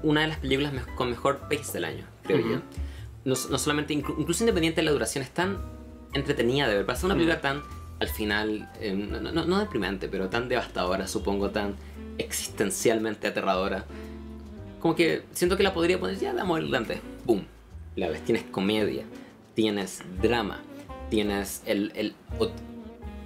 una 0.02 0.22
de 0.22 0.28
las 0.28 0.38
películas 0.38 0.72
me- 0.72 0.82
con 0.94 1.10
mejor 1.10 1.38
pace 1.48 1.72
del 1.72 1.84
año, 1.84 2.04
creo 2.24 2.38
Ujú. 2.40 2.48
yo. 2.50 2.56
No, 3.24 3.34
no 3.50 3.58
solamente, 3.58 3.94
inclu- 3.94 4.14
incluso 4.18 4.42
independiente 4.44 4.80
de 4.80 4.84
la 4.86 4.92
duración, 4.92 5.22
es 5.24 5.30
tan 5.30 5.58
entretenida 6.14 6.68
de 6.68 6.76
ver. 6.76 6.86
Para 6.86 6.96
ser 6.98 7.06
una 7.06 7.14
película 7.14 7.40
tan, 7.40 7.62
al 8.00 8.08
final, 8.08 8.70
eh, 8.80 8.92
no, 8.94 9.20
no- 9.20 9.44
no 9.44 9.58
deprimente, 9.58 10.08
pero 10.08 10.28
tan 10.28 10.48
devastadora, 10.48 11.06
supongo, 11.06 11.50
tan 11.50 11.74
existencialmente 12.18 13.26
aterradora. 13.28 13.84
Como 14.80 14.94
que 14.94 15.22
siento 15.32 15.56
que 15.56 15.62
la 15.62 15.74
podría 15.74 15.98
poner, 15.98 16.18
ya, 16.18 16.32
damos 16.32 16.58
adelante. 16.60 17.00
¡Pum! 17.26 17.42
La 17.96 18.08
ves, 18.08 18.24
tienes 18.24 18.44
comedia, 18.44 19.04
tienes 19.54 20.02
drama, 20.22 20.60
tienes 21.10 21.62
el, 21.66 21.90
el 21.96 22.14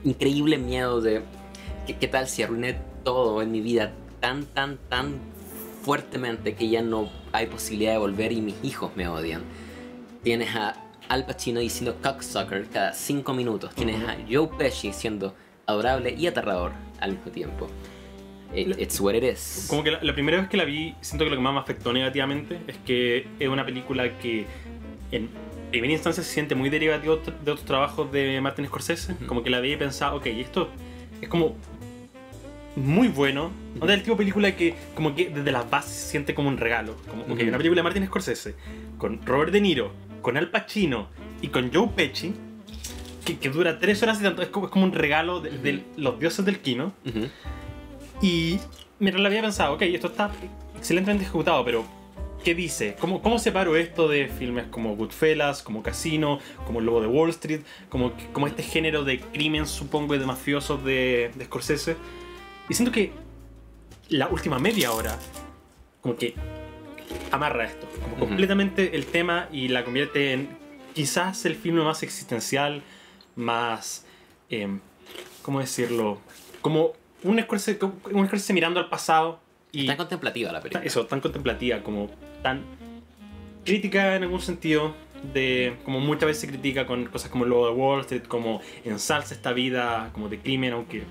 increíble 0.05 0.59
miedo 0.59 1.01
de 1.01 1.23
¿qué, 1.87 1.97
qué 1.99 2.09
tal 2.09 2.27
si 2.29 2.43
arruiné 2.43 2.79
todo 3.05 3.43
en 3.43 3.53
mi 3.53 3.61
vida 3.61 3.93
tan, 4.21 4.45
tan, 4.47 4.79
tan 4.89 5.19
fuertemente 5.83 6.55
que 6.55 6.69
ya 6.69 6.83
no 6.83 7.11
hay 7.33 7.47
posibilidad 7.47 7.93
de 7.93 7.99
volver 7.99 8.33
y 8.33 8.41
mis 8.41 8.55
hijos 8.63 8.93
me 8.97 9.09
odian. 9.09 9.43
Tienes 10.23 10.55
a 10.55 10.75
Al 11.09 11.27
Pacino 11.27 11.61
diciendo 11.61 11.97
cocksucker 12.03 12.67
cada 12.69 12.93
cinco 12.95 13.35
minutos. 13.35 13.75
Tienes 13.75 13.97
a 14.09 14.17
Joe 14.31 14.49
Pesci 14.57 14.93
siendo 14.93 15.35
adorable 15.67 16.15
y 16.17 16.27
aterrador 16.27 16.73
al 17.01 17.13
mismo 17.13 17.31
tiempo. 17.33 17.69
It- 18.55 18.79
it's 18.79 19.01
what 19.01 19.15
it 19.15 19.25
is. 19.25 19.67
Como 19.69 19.83
que 19.83 19.91
la, 19.91 20.03
la 20.03 20.13
primera 20.15 20.39
vez 20.39 20.49
que 20.49 20.57
la 20.57 20.65
vi, 20.65 20.95
siento 21.01 21.25
que 21.25 21.31
lo 21.31 21.37
que 21.37 21.43
más 21.43 21.55
me 21.55 21.61
afectó 21.61 21.93
negativamente 21.93 22.61
es 22.67 22.77
que 22.79 23.27
es 23.39 23.49
una 23.49 23.65
película 23.65 24.19
que 24.19 24.47
en 25.11 25.29
primera 25.71 25.93
instancia 25.95 26.23
se 26.23 26.31
siente 26.31 26.55
muy 26.55 26.69
derivativa 26.71 27.03
de 27.03 27.09
otro- 27.09 27.35
de 27.45 27.51
otros 27.51 27.65
trabajos 27.67 28.13
de 28.13 28.41
Martin 28.41 28.67
Scorsese. 28.67 29.13
Ujú. 29.15 29.27
Como 29.27 29.43
que 29.43 29.51
la 29.51 29.61
vi 29.61 29.73
y 29.73 29.77
pensaba, 29.77 30.15
ok, 30.15 30.27
esto 30.27 30.69
es 31.21 31.29
como 31.29 31.57
muy 32.77 33.09
bueno. 33.09 33.51
No 33.79 33.87
del 33.87 34.01
tipo 34.03 34.13
de 34.13 34.19
película 34.19 34.57
que 34.57 34.75
como 34.95 35.15
que 35.15 35.31
desde 35.31 35.53
las 35.53 35.69
bases 35.69 35.93
se 35.93 36.11
siente 36.11 36.35
como 36.35 36.49
un 36.49 36.57
regalo. 36.57 36.97
Como, 37.09 37.23
ok, 37.23 37.41
una 37.47 37.59
película 37.59 37.81
de 37.81 37.83
Martin 37.83 38.07
Scorsese 38.07 38.55
con 38.99 39.25
Robert 39.25 39.53
De 39.53 39.61
Niro, 39.61 39.93
con 40.21 40.37
Al 40.37 40.51
Pacino 40.51 41.09
y 41.41 41.49
con 41.49 41.73
Joe 41.73 41.89
Pesci. 41.95 42.35
Que, 43.25 43.39
que 43.39 43.51
dura 43.51 43.79
tres 43.79 44.03
horas 44.03 44.19
y 44.21 44.25
tanto, 44.25 44.43
es 44.43 44.49
como, 44.49 44.67
es 44.67 44.73
como 44.73 44.85
un 44.85 44.93
regalo 44.93 45.41
de, 45.41 45.85
los 45.97 46.19
dioses 46.19 46.45
del 46.45 46.59
kino. 46.59 46.93
Y 48.21 48.59
mientras 48.99 49.23
la 49.23 49.29
había 49.29 49.43
pensado, 49.43 49.75
ok, 49.75 49.83
esto 49.83 50.09
está 50.09 50.33
excelentemente 50.77 51.25
ejecutado, 51.25 51.65
pero 51.65 51.85
¿qué 52.43 52.57
dice? 52.57 52.97
¿Cómo, 52.99 53.23
cómo 53.23 53.39
separo 53.39 53.77
esto 53.77 54.09
de 54.09 54.27
filmes 54.27 54.67
como 54.71 54.97
Goodfellas, 54.97 55.63
como 55.63 55.85
Casino, 55.85 56.41
como 56.67 56.81
El 56.81 56.87
Lobo 56.87 57.01
de 57.01 57.07
Wall 57.07 57.31
Street, 57.31 57.61
como, 57.89 58.13
como 58.33 58.49
este 58.49 58.65
género 58.65 59.05
de 59.05 59.21
crimen, 59.21 59.69
supongo, 59.69 60.17
y 60.17 60.19
de 60.19 60.27
mafiosos 60.27 60.85
de, 60.85 61.31
de 61.37 61.45
Scorsese? 61.45 61.97
Y 62.73 62.75
siento 62.75 62.91
que 62.91 63.13
la 64.09 64.29
última 64.29 64.59
media 64.59 64.93
hora, 64.93 65.19
como 66.01 66.17
que 66.17 66.35
amarra 67.31 67.67
esto, 67.67 67.87
como 68.03 68.17
completamente 68.17 68.97
el 68.97 69.05
tema 69.05 69.51
y 69.53 69.69
la 69.69 69.85
convierte 69.85 70.33
en 70.33 70.49
quizás 70.95 71.45
el 71.45 71.55
filme 71.55 71.85
más 71.85 72.03
existencial, 72.03 72.81
más, 73.37 74.07
em, 74.49 74.81
¿cómo 75.43 75.61
decirlo? 75.61 76.19
Como 76.63 76.95
un 77.23 77.39
Scorsese, 77.43 77.79
un 78.11 78.27
Scorsese 78.27 78.55
mirando 78.55 78.81
al 78.81 78.89
pasado 78.89 79.39
y 79.71 79.87
Tan 79.87 79.99
contemplativa 79.99 80.51
la 80.51 80.63
película. 80.63 80.83
eso, 80.83 81.05
tan 81.05 81.21
contemplativa, 81.21 81.83
como 81.83 82.09
tan 82.43 82.63
crítica 83.67 84.17
en 84.17 84.23
algún 84.23 84.41
sentido, 84.41 84.95
de 85.35 85.77
como 85.85 86.01
muchas 86.01 86.27
veces 86.27 86.41
se 86.41 86.49
critica 86.49 86.87
con 86.87 87.05
cosas 87.05 87.31
como 87.31 87.45
lo 87.45 87.67
de 87.67 87.73
Wall 87.73 88.01
Street, 88.01 88.23
como 88.23 88.63
ensalza 88.83 89.35
esta 89.35 89.53
vida 89.53 90.09
como 90.15 90.31
de 90.31 90.41
crimen, 90.41 90.73
aunque 90.73 91.03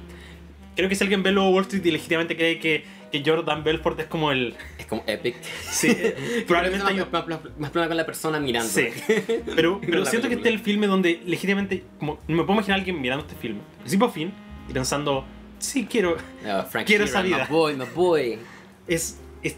creo 0.76 0.90
que 0.90 0.96
si 0.96 1.04
alguien 1.04 1.24
ve 1.24 1.32
de 1.32 1.40
Wall 1.40 1.62
Street 1.64 1.86
y 1.86 1.92
legítimamente 1.92 2.36
cree 2.36 2.60
que, 2.60 2.84
que 3.12 3.24
Jordan 3.26 3.64
Belfort 3.64 4.00
es 4.00 4.06
como 4.08 4.32
el... 4.32 4.56
Es 4.78 4.86
como 4.86 5.04
epic. 5.08 5.36
Sí, 5.44 5.96
probablemente 6.48 6.86
hay 6.90 6.96
más, 6.98 7.12
más, 7.58 7.70
problema 7.70 7.88
con 7.88 7.98
la 7.98 8.06
persona 8.06 8.40
mirando. 8.40 8.70
Sí, 8.70 8.88
pero, 9.56 9.80
pero 9.82 10.06
siento 10.06 10.28
que 10.28 10.36
este 10.36 10.50
es 10.50 10.56
el 10.56 10.60
filme 10.62 10.88
donde 10.88 11.22
legítimamente, 11.26 11.84
como, 12.00 12.20
no 12.28 12.36
me 12.38 12.44
puedo 12.44 12.54
imaginar 12.54 12.78
a 12.78 12.80
alguien 12.80 13.00
mirando 13.02 13.26
este 13.26 13.36
filme, 13.38 13.60
principio 13.80 14.08
a 14.08 14.12
fin, 14.12 14.32
y 14.70 14.74
pensando, 14.74 15.26
sí, 15.60 15.86
quiero, 15.90 16.18
No, 16.46 16.64
Frank 16.66 16.88
Quiero 16.88 17.06
Sheeran, 17.06 17.26
esa 17.26 17.36
vida. 17.38 17.48
My 17.50 17.56
boy, 17.56 17.76
my 17.76 17.86
boy. 17.94 18.40
es, 18.88 19.20
es 19.44 19.58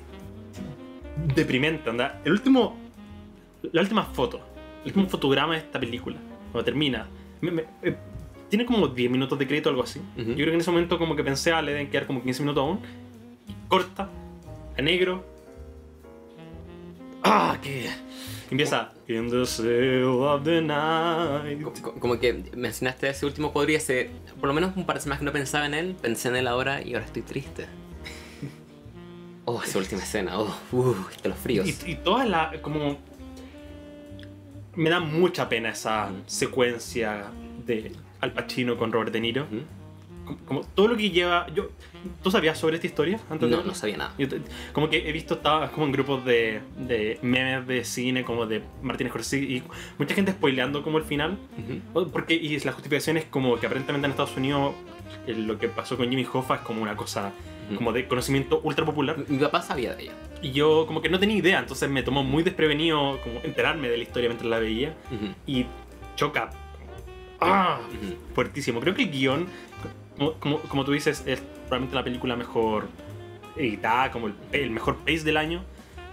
deprimente, 1.36 1.90
anda. 1.90 2.20
El 2.26 2.34
último, 2.34 2.78
la 3.72 3.82
última 3.82 4.04
foto, 4.06 4.42
el 4.84 4.88
último 4.88 5.08
fotograma 5.10 5.54
de 5.54 5.60
esta 5.60 5.80
película, 5.80 6.18
cuando 6.52 6.66
termina, 6.66 7.08
me- 7.42 7.52
me- 7.52 7.66
eh, 7.84 7.96
tiene 8.56 8.68
como 8.68 8.88
10 8.88 9.10
minutos 9.10 9.40
de 9.40 9.48
crédito 9.48 9.70
o 9.70 9.72
algo 9.72 9.82
así. 9.84 10.00
Yo 10.16 10.24
creo 10.36 10.46
que 10.48 10.54
en 10.54 10.60
ese 10.62 10.70
momento 10.70 11.00
como 11.00 11.16
que 11.16 11.24
pensé, 11.24 11.52
ah, 11.52 11.62
le 11.64 11.72
deben 11.72 11.90
quedar 11.90 12.06
como 12.06 12.22
15 12.22 12.44
minutos 12.44 12.62
aún. 12.62 12.80
Y 13.48 13.54
corta, 13.68 14.08
a 14.78 14.82
negro. 14.84 15.26
Ah, 17.24 17.58
que 17.64 17.90
empieza 18.52 18.92
In 19.08 19.30
the 19.32 20.04
of 20.04 20.44
the 20.44 20.62
night. 20.62 21.62
Co- 21.82 21.96
Como 22.00 22.20
que 22.20 22.44
mencionaste 22.56 23.10
ese 23.10 23.26
último 23.26 23.52
podría 23.52 23.80
ser, 23.80 24.12
por 24.40 24.48
lo 24.48 24.54
menos 24.54 24.78
un 24.78 24.86
par 24.86 24.98
de 24.98 25.02
semanas 25.02 25.20
que 25.20 25.26
no 25.26 25.32
pensaba 25.32 25.66
en 25.66 25.74
él, 25.74 25.96
pensé 26.00 26.28
en 26.30 26.36
él 26.36 26.48
ahora 26.48 26.82
y 26.84 26.94
ahora 26.94 27.06
estoy 27.08 27.22
triste. 27.24 27.66
Oh, 29.46 29.62
esa 29.62 29.78
última 29.80 30.02
escena, 30.02 30.40
oh, 30.40 30.56
uh, 30.72 30.96
de 31.22 31.28
los 31.30 31.38
fríos. 31.38 31.68
Y, 31.68 31.92
y 31.92 31.96
toda 31.96 32.24
la. 32.26 32.62
como. 32.62 32.98
Me 34.76 34.90
da 34.90 35.02
mucha 35.02 35.50
pena 35.50 35.70
esa 35.72 36.12
secuencia 36.28 37.26
de 37.66 37.92
Al 38.24 38.32
Pacino 38.32 38.78
con 38.78 38.92
Robert 38.92 39.12
De 39.12 39.20
Niro. 39.20 39.44
Ujú. 39.44 39.62
Como, 40.26 40.38
como 40.46 40.62
todo 40.62 40.88
lo 40.88 40.96
que 40.98 41.10
lleva. 41.12 41.48
Yo, 41.54 41.70
¿Tú 42.24 42.32
sabías 42.32 42.58
sobre 42.58 42.76
esta 42.76 42.88
historia 42.88 43.20
antes 43.30 43.42
de 43.42 43.48
No, 43.52 43.58
verla? 43.58 43.72
no 43.74 43.76
sabía 43.76 43.98
nada. 43.98 44.14
Yo 44.18 44.28
como 44.74 44.90
que 44.90 45.08
he 45.10 45.12
visto 45.12 45.34
estaba 45.36 45.70
como 45.72 45.86
en 45.86 45.92
grupos 45.92 46.24
de, 46.24 46.62
de 46.78 47.20
memes 47.22 47.68
de 47.68 47.84
cine 47.84 48.24
como 48.24 48.46
de 48.46 48.62
Martin 48.82 49.10
Scorsese 49.10 49.44
y 49.44 49.64
mucha 49.98 50.14
gente 50.16 50.32
spoileando 50.32 50.82
como 50.84 50.98
el 50.98 51.04
final 51.04 51.38
Ujú. 51.58 52.00
O- 52.00 52.08
porque 52.08 52.34
y 52.36 52.58
la 52.60 52.72
justificación 52.72 53.18
es 53.18 53.26
como 53.26 53.58
que 53.60 53.66
aparentemente 53.68 54.06
en 54.06 54.12
Estados 54.12 54.36
Unidos 54.38 54.74
eh, 55.28 55.34
lo 55.34 55.58
que 55.60 55.68
pasó 55.70 55.96
con 55.98 56.10
Jimmy 56.10 56.26
Hoffa 56.32 56.56
es 56.56 56.62
como 56.62 56.82
una 56.82 56.96
cosa 56.96 57.32
como 57.78 57.94
de 57.94 58.08
conocimiento 58.10 58.60
ultra 58.64 58.84
popular 58.86 59.18
Mi 59.30 59.38
papá 59.38 59.62
sabía 59.62 59.96
de 59.96 60.04
ella. 60.04 60.12
y 60.42 60.52
yo 60.52 60.86
como 60.86 61.02
que 61.02 61.08
no 61.10 61.20
tenía 61.20 61.38
idea 61.38 61.60
entonces 61.60 61.90
me 61.90 62.04
tomó 62.04 62.22
muy 62.24 62.44
desprevenido 62.44 63.20
como 63.24 63.40
enterarme 63.44 63.88
de 63.90 63.96
la 63.98 64.04
historia 64.04 64.28
mientras 64.30 64.50
la 64.50 64.60
veía 64.60 64.94
Ujú. 65.12 65.34
y 65.48 65.66
choca 66.18 66.50
¡Ah! 67.46 67.80
Fuertísimo. 68.36 68.80
Creo 68.80 68.94
que 68.96 69.04
el 69.04 69.12
guion, 69.12 69.48
como, 70.18 70.34
como, 70.34 70.60
como 70.60 70.86
tú 70.86 70.92
dices, 70.92 71.24
es 71.26 71.42
probablemente 71.68 71.96
la 71.96 72.04
película 72.04 72.36
mejor 72.36 72.88
editada, 73.56 74.12
como 74.12 74.28
el, 74.28 74.34
el 74.52 74.70
mejor 74.72 74.98
pace 74.98 75.24
del 75.24 75.38
año, 75.38 75.64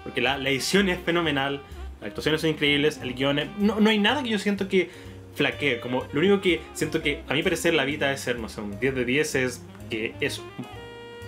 porque 0.04 0.20
la, 0.20 0.38
la 0.38 0.50
edición 0.50 0.88
es 0.88 0.98
fenomenal, 1.00 1.62
las 2.00 2.08
actuaciones 2.08 2.40
son 2.40 2.50
increíbles, 2.50 2.98
el 3.02 3.14
guion 3.14 3.38
es- 3.38 3.48
no, 3.58 3.80
no 3.80 3.90
hay 3.90 3.98
nada 3.98 4.22
que 4.22 4.28
yo 4.30 4.38
siento 4.38 4.68
que 4.68 4.90
flaquee, 5.34 5.80
como 5.80 6.04
lo 6.12 6.20
único 6.20 6.40
que 6.40 6.60
siento 6.74 7.02
que 7.02 7.22
a 7.28 7.34
mi 7.34 7.42
parecer 7.42 7.72
la 7.74 7.84
vida 7.84 8.12
es 8.12 8.20
ser, 8.20 8.38
no 8.38 8.48
sé, 8.48 8.60
un 8.60 8.78
10 8.80 8.94
de 8.94 9.04
10 9.04 9.34
es 9.36 9.62
que 9.88 10.14
es 10.20 10.38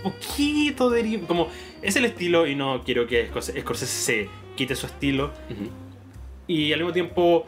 un 0.05 0.12
poquito 0.12 0.91
de... 0.91 1.20
como 1.27 1.49
es 1.83 1.97
el 1.97 2.05
estilo 2.05 2.47
y 2.47 2.55
no 2.55 2.83
quiero 2.85 3.07
que 3.07 3.29
Scorsese 3.29 3.87
se 3.87 4.29
quite 4.57 4.74
su 4.74 4.87
estilo, 4.87 5.31
y 6.47 6.73
al 6.73 6.81
mismo 6.81 6.93
tiempo 6.93 7.47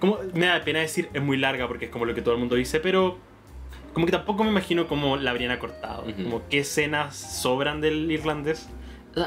como 0.00 0.18
me 0.34 0.46
da 0.46 0.62
pena 0.64 0.80
decir 0.80 1.08
es 1.12 1.22
muy 1.22 1.36
larga 1.36 1.68
porque 1.68 1.86
es 1.86 1.90
como 1.90 2.04
lo 2.04 2.14
que 2.14 2.22
todo 2.22 2.34
el 2.34 2.40
mundo 2.40 2.56
dice 2.56 2.80
pero 2.80 3.18
como 3.92 4.06
que 4.06 4.12
tampoco 4.12 4.44
me 4.44 4.50
imagino 4.50 4.86
cómo 4.88 5.16
la 5.16 5.30
habrían 5.30 5.50
acortado 5.52 6.02
Ujú. 6.08 6.22
como 6.24 6.42
qué 6.48 6.60
escenas 6.60 7.16
sobran 7.16 7.80
del 7.80 8.10
irlandés 8.10 8.68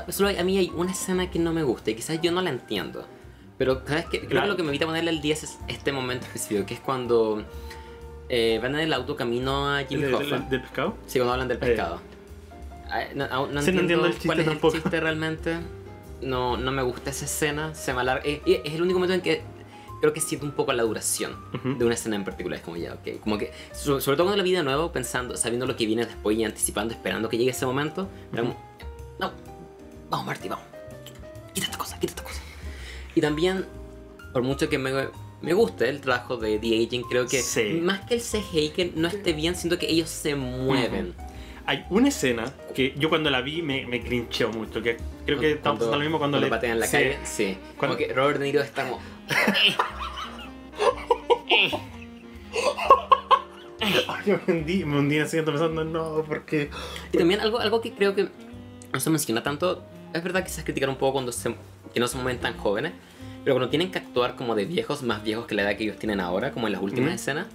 solo 0.10 0.30
hay- 0.30 0.38
a 0.38 0.44
mí 0.44 0.58
hay 0.58 0.72
una 0.76 0.92
escena 0.92 1.30
que 1.30 1.40
no 1.40 1.52
me 1.54 1.64
gusta 1.64 1.92
y 1.92 1.96
quizás 1.96 2.22
yo 2.22 2.32
no 2.32 2.42
la 2.42 2.50
entiendo. 2.50 3.06
Pero, 3.58 3.82
¿sabes 3.86 4.06
qué? 4.06 4.20
Creo 4.20 4.30
Claro. 4.30 4.46
que 4.46 4.52
lo 4.52 4.56
que 4.58 4.64
me 4.64 4.70
evita 4.70 4.86
ponerle 4.86 5.12
el 5.12 5.22
10 5.22 5.44
es 5.44 5.60
este 5.68 5.92
momento 5.92 6.26
específico, 6.26 6.66
que 6.66 6.74
es 6.76 6.80
cuando 6.80 7.44
eh, 8.30 8.60
van 8.64 8.74
en 8.76 8.80
el 8.82 8.94
auto 8.94 9.16
camino 9.18 9.70
a 9.70 9.82
¿El 9.82 9.88
Jimmy 9.90 10.04
de- 10.04 10.14
Hoffa. 10.14 10.38
del- 10.38 10.50
del 10.50 10.62
pescado? 10.62 10.98
Sí, 11.06 11.20
cuando 11.20 11.34
hablan 11.34 11.48
del 11.50 11.58
Eh. 11.58 11.60
pescado. 11.60 12.00
Ah, 12.90 13.02
No, 13.14 13.28
no 13.28 13.46
Sí, 13.46 13.52
no 13.54 13.60
entiendo, 13.60 13.82
entiendo 13.82 14.06
el 14.08 14.14
chiste 14.14 14.28
cuál 14.28 14.40
es 14.40 14.46
tampoco. 14.46 14.76
el 14.78 14.82
chiste 14.82 15.00
realmente. 15.02 15.58
No, 16.22 16.56
no 16.58 16.72
me 16.72 16.82
gusta 16.82 17.10
esa 17.10 17.26
escena. 17.26 17.76
Se 17.76 17.94
me 17.94 18.00
alarga. 18.02 18.24
eh, 18.26 18.42
eh, 18.46 18.62
es 18.64 18.74
el 18.74 18.82
único 18.82 18.98
momento 19.00 19.14
en 19.16 19.22
que 19.22 19.42
creo 20.04 20.12
que 20.12 20.20
siento 20.20 20.46
un 20.46 20.52
poco 20.52 20.74
la 20.74 20.84
duración 20.84 21.34
Ujú. 21.54 21.76
de 21.78 21.86
una 21.86 21.94
escena 21.94 22.18
en 22.18 22.26
particular. 22.26 22.60
Es 22.60 22.66
como 22.66 22.76
ya, 22.76 22.94
ok. 22.96 23.22
Como 23.22 23.38
que, 23.38 23.54
so- 23.72 24.02
sobre 24.02 24.18
todo 24.18 24.26
cuando 24.26 24.36
la 24.36 24.44
vi 24.44 24.52
de 24.52 24.62
nuevo, 24.62 24.92
pensando, 24.92 25.38
sabiendo 25.38 25.66
lo 25.66 25.78
que 25.78 25.86
viene 25.86 26.06
después 26.06 26.38
y 26.38 26.44
anticipando, 26.44 26.94
esperando 26.94 27.30
que 27.30 27.38
llegue 27.38 27.52
ese 27.52 27.66
momento. 27.66 28.10
era 28.34 28.42
como, 28.42 28.58
no, 29.18 29.32
vamos, 30.10 30.26
Marty, 30.26 30.50
vamos. 30.50 30.66
Quita 31.54 31.68
esta 31.68 31.78
cosa, 31.78 31.98
quita 32.02 32.12
esta 32.12 32.24
cosa. 32.24 32.42
Y 33.16 33.22
también, 33.22 33.66
por 34.34 34.44
mucho 34.44 34.68
que 34.68 34.78
me, 34.78 34.92
me 35.42 35.54
guste 35.54 35.88
el 35.88 36.02
trabajo 36.02 36.36
de 36.36 36.60
The 36.60 36.84
Aging, 36.86 37.04
creo 37.04 37.26
que 37.26 37.42
Sí. 37.42 37.80
más 37.82 38.02
que 38.02 38.16
el 38.16 38.22
CGI 38.22 38.72
que 38.72 38.92
no 38.96 39.08
esté 39.08 39.32
bien, 39.32 39.56
siento 39.56 39.80
que 39.80 39.90
ellos 39.90 40.10
se 40.10 40.36
mueven. 40.36 41.14
Hay 41.66 41.86
una 41.90 42.10
escena 42.10 42.52
que 42.76 42.94
yo 42.98 43.08
cuando 43.08 43.30
la 43.30 43.40
vi 43.40 43.62
me, 43.62 43.86
me 43.86 44.04
crincheó 44.04 44.50
mucho, 44.52 44.82
que 44.82 44.98
creo 45.26 45.40
que 45.40 45.52
estamos 45.54 45.80
pasando 45.80 45.96
lo 45.96 46.04
mismo 46.04 46.20
cuando, 46.20 46.38
le 46.42 46.48
patean 46.48 46.78
la 46.78 46.88
sí. 46.88 46.92
calle. 46.92 47.18
Sí. 47.24 47.58
Cuando- 47.78 47.96
Como 47.96 48.08
que 48.10 48.14
Robert 48.14 48.40
De 48.40 48.46
Niro 48.48 48.62
está 48.62 48.84
como. 48.90 49.13
Ay, 53.82 54.24
yo 54.26 54.40
me 54.48 54.54
hundí, 54.54 54.86
me 54.86 55.00
hundí 55.00 55.16
siguiente 55.26 55.52
pensando, 55.52 55.84
no, 55.84 56.24
porque... 56.28 56.70
Y 57.12 57.18
también 57.18 57.42
algo, 57.42 57.60
algo 57.60 57.82
que 57.82 57.92
creo 57.94 58.16
que 58.16 58.30
no 58.94 59.00
se 59.00 59.10
menciona 59.10 59.44
tanto. 59.44 59.84
Es 60.14 60.24
verdad 60.24 60.44
que 60.44 60.50
se 60.50 60.64
criticar 60.64 60.90
un 60.90 60.96
poco 60.96 61.14
cuando 61.14 61.32
se, 61.32 61.56
que 61.94 62.00
no 62.00 62.08
se 62.08 62.18
mueven 62.18 62.40
tan 62.40 62.56
jóvenes. 62.58 62.94
Pero 63.44 63.56
cuando 63.56 63.70
tienen 63.70 63.92
que 63.92 63.98
actuar 63.98 64.36
como 64.38 64.56
de 64.56 64.66
viejos, 64.66 65.04
más 65.04 65.22
viejos 65.24 65.46
que 65.48 65.56
la 65.56 65.64
edad 65.64 65.76
que 65.76 65.84
ellos 65.84 65.98
tienen 65.98 66.22
ahora, 66.22 66.52
como 66.52 66.68
en 66.68 66.74
las 66.74 66.82
últimas 66.82 67.14
escenas, 67.16 67.48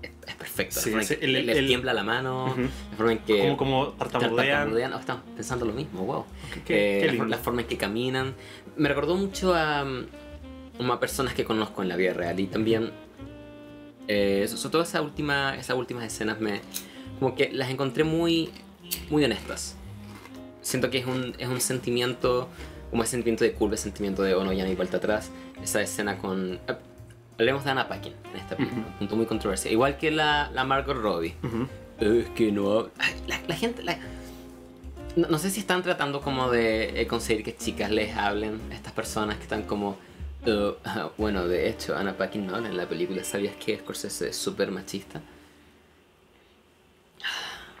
es, 0.00 0.10
es 0.28 0.34
perfecto. 0.36 0.78
Sí, 0.78 0.90
la 0.90 0.92
forma 0.98 1.04
sí, 1.04 1.14
en 1.14 1.20
que 1.20 1.26
el- 1.26 1.32
le- 1.32 1.42
les 1.42 1.56
el- 1.56 1.66
tiembla 1.66 1.92
la 1.92 2.04
mano, 2.04 2.44
Ujú. 2.52 2.60
la 2.90 2.96
forma 2.96 3.12
en 3.12 3.18
que 3.20 3.38
Como, 3.40 3.56
como 3.56 3.88
tartamudean. 3.88 4.36
tartamudean. 4.58 4.92
Oh, 4.92 4.98
estamos 5.00 5.22
pensando 5.34 5.64
lo 5.64 5.72
mismo, 5.72 6.04
wow. 6.04 6.24
Qué- 6.54 6.62
qué- 6.62 6.98
Eh, 6.98 7.10
qué 7.10 7.16
la, 7.16 7.24
la 7.26 7.38
forma 7.38 7.62
en 7.62 7.66
que 7.66 7.76
caminan. 7.76 8.34
Me 8.76 8.88
recordó 8.88 9.16
mucho 9.16 9.54
a, 9.56 9.84
a 10.78 11.00
personas 11.00 11.34
que 11.34 11.44
conozco 11.44 11.82
en 11.82 11.88
la 11.88 11.96
vida 11.96 12.12
real 12.12 12.38
y 12.40 12.46
también, 12.46 12.90
eh, 14.06 14.46
so- 14.48 14.56
sobre 14.56 14.72
todo 14.72 14.82
esa 14.82 15.02
última, 15.02 15.56
esas 15.56 15.76
últimas 15.76 16.04
escenas, 16.04 16.40
me, 16.40 16.60
como 17.18 17.34
que 17.34 17.50
las 17.52 17.70
encontré 17.70 18.04
muy, 18.04 18.50
muy 19.10 19.24
honestas. 19.24 19.76
Siento 20.62 20.90
que 20.90 20.98
es 20.98 21.06
un, 21.06 21.34
es 21.38 21.48
un 21.48 21.60
sentimiento, 21.60 22.48
como 22.90 23.02
ese 23.02 23.12
sentimiento 23.12 23.44
de 23.44 23.52
culpa, 23.52 23.74
ese 23.74 23.84
sentimiento 23.84 24.22
de, 24.22 24.34
oh 24.34 24.44
no, 24.44 24.52
ya 24.52 24.62
no 24.64 24.70
hay 24.70 24.76
vuelta 24.76 24.98
atrás. 24.98 25.30
Esa 25.62 25.80
escena 25.82 26.18
con... 26.18 26.54
eh, 26.68 26.74
hablemos 27.38 27.64
de 27.64 27.70
Anna 27.70 27.88
Paquin 27.88 28.12
en 28.32 28.40
esta 28.40 28.56
película, 28.56 28.82
Ujú. 28.82 28.88
un 28.92 28.98
punto 28.98 29.16
muy 29.16 29.26
controversial. 29.26 29.72
Igual 29.72 29.96
que 29.98 30.10
la, 30.10 30.50
la 30.52 30.64
Margot 30.64 30.96
Robbie. 30.96 31.34
Ujú. 31.42 31.66
Es 32.00 32.28
que 32.30 32.52
no. 32.52 32.90
Ay, 32.98 33.14
La, 33.26 33.40
la 33.46 33.54
gente. 33.56 33.82
la- 33.82 33.98
No, 35.16 35.26
no 35.28 35.38
sé 35.38 35.50
si 35.50 35.58
están 35.60 35.82
tratando 35.82 36.20
como 36.20 36.50
de 36.50 37.00
eh, 37.00 37.06
conseguir 37.08 37.42
que 37.44 37.56
chicas 37.56 37.90
les 37.90 38.16
hablen 38.16 38.60
a 38.70 38.74
estas 38.74 38.92
personas 38.92 39.36
que 39.36 39.42
están 39.44 39.62
como. 39.64 39.96
"Uh, 40.48 41.10
bueno, 41.18 41.46
de 41.46 41.68
hecho, 41.68 41.96
Anna 41.96 42.16
Paquin 42.16 42.46
no 42.46 42.56
habla 42.56 42.68
en 42.68 42.76
la 42.76 42.88
película. 42.88 43.22
¿Sabías 43.24 43.54
que 43.56 43.76
Scorsese 43.78 44.28
es 44.30 44.36
súper 44.36 44.70
machista? 44.70 45.20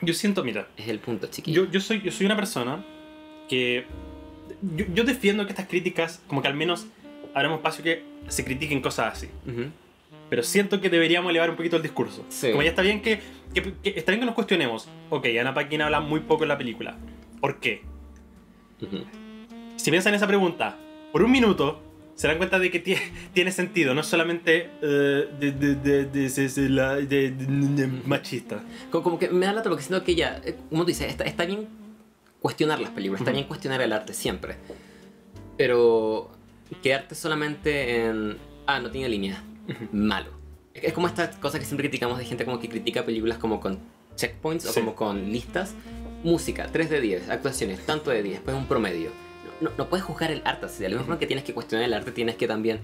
Yo 0.00 0.14
siento, 0.14 0.44
mira, 0.44 0.68
Es 0.76 0.88
el 0.88 1.00
punto, 1.00 1.26
chiquillo. 1.26 1.64
yo, 1.64 1.70
yo, 1.72 1.80
soy, 1.80 2.00
yo 2.02 2.12
soy 2.12 2.26
una 2.26 2.36
persona 2.36 2.84
que... 3.48 3.84
Yo, 4.76 4.84
yo 4.94 5.04
defiendo 5.04 5.44
que 5.44 5.52
estas 5.52 5.66
críticas, 5.66 6.22
como 6.28 6.40
que 6.40 6.48
al 6.48 6.54
menos 6.54 6.86
habrá 7.34 7.48
un 7.48 7.56
espacio 7.56 7.82
que 7.82 8.04
se 8.28 8.44
critiquen 8.44 8.80
cosas 8.80 9.14
así. 9.14 9.28
Ujú. 9.46 9.66
Pero 10.30 10.42
siento 10.42 10.80
que 10.80 10.88
deberíamos 10.90 11.30
elevar 11.30 11.50
un 11.50 11.56
poquito 11.56 11.76
el 11.76 11.82
discurso. 11.82 12.24
Sí. 12.28 12.50
Como 12.50 12.62
ya 12.62 12.70
está 12.70 12.82
bien 12.82 13.02
que, 13.02 13.20
que- 13.54 13.74
que- 13.82 13.94
está 13.98 14.12
bien 14.12 14.20
que 14.20 14.26
nos 14.26 14.34
cuestionemos. 14.34 14.88
Ok, 15.10 15.26
Ana 15.40 15.52
Paquin 15.54 15.82
habla 15.82 16.00
muy 16.00 16.20
poco 16.20 16.44
en 16.44 16.48
la 16.48 16.58
película. 16.58 16.96
¿Por 17.40 17.58
qué? 17.60 17.82
Ujú. 18.80 19.04
Si 19.76 19.90
piensan 19.90 20.12
en 20.12 20.16
esa 20.16 20.26
pregunta 20.26 20.76
por 21.12 21.22
un 21.22 21.30
minuto, 21.32 21.80
se 22.18 22.26
dan 22.26 22.36
cuenta 22.36 22.58
de 22.58 22.68
que 22.72 22.82
tie- 22.82 22.98
tiene 23.32 23.52
sentido. 23.52 23.94
No 23.94 24.02
solamente 24.02 24.70
de, 24.82 26.68
la- 26.68 27.88
machista. 28.06 28.60
Como, 28.90 29.04
como 29.04 29.18
que 29.20 29.28
me 29.28 29.46
da 29.46 29.52
lata 29.52 29.68
porque 29.70 29.84
siento 29.84 30.04
que 30.04 30.16
ya, 30.16 30.40
eh, 30.44 30.56
como 30.68 30.82
tú 30.82 30.88
dices, 30.88 31.08
está, 31.08 31.22
está 31.24 31.46
bien 31.46 31.68
cuestionar 32.40 32.80
las 32.80 32.90
películas, 32.90 33.20
está 33.20 33.30
bien 33.32 33.46
cuestionar 33.46 33.80
el 33.82 33.92
arte 33.92 34.14
siempre. 34.14 34.56
Pero 35.56 36.30
quedarte 36.82 37.14
solamente 37.14 38.04
en. 38.06 38.36
Ah, 38.66 38.80
no 38.80 38.90
tiene 38.90 39.08
línea. 39.08 39.42
Malo. 39.92 40.30
Es 40.74 40.92
como 40.92 41.06
esta 41.06 41.30
cosa 41.40 41.58
que 41.58 41.64
siempre 41.64 41.88
criticamos 41.88 42.18
de 42.18 42.24
gente 42.24 42.44
como 42.44 42.58
que 42.60 42.68
critica 42.68 43.04
películas 43.04 43.38
como 43.38 43.60
con 43.60 43.78
checkpoints 44.16 44.66
o 44.66 44.74
como 44.74 44.94
con 44.94 45.30
listas. 45.32 45.74
Música, 46.24 46.66
3 46.72 46.90
de 46.90 47.00
10, 47.00 47.28
actuaciones, 47.30 47.86
tanto 47.86 48.10
de 48.10 48.24
10, 48.24 48.34
después 48.38 48.56
un 48.56 48.66
promedio. 48.66 49.10
No, 49.60 49.70
no 49.76 49.88
puedes 49.88 50.04
juzgar 50.04 50.30
el 50.30 50.42
arte 50.44 50.66
así. 50.66 50.82
De 50.82 50.88
la 50.88 50.94
misma 50.94 51.06
forma 51.06 51.18
que 51.18 51.26
tienes 51.26 51.44
que 51.44 51.54
cuestionar 51.54 51.86
el 51.86 51.94
arte, 51.94 52.12
tienes 52.12 52.36
que 52.36 52.46
también 52.46 52.80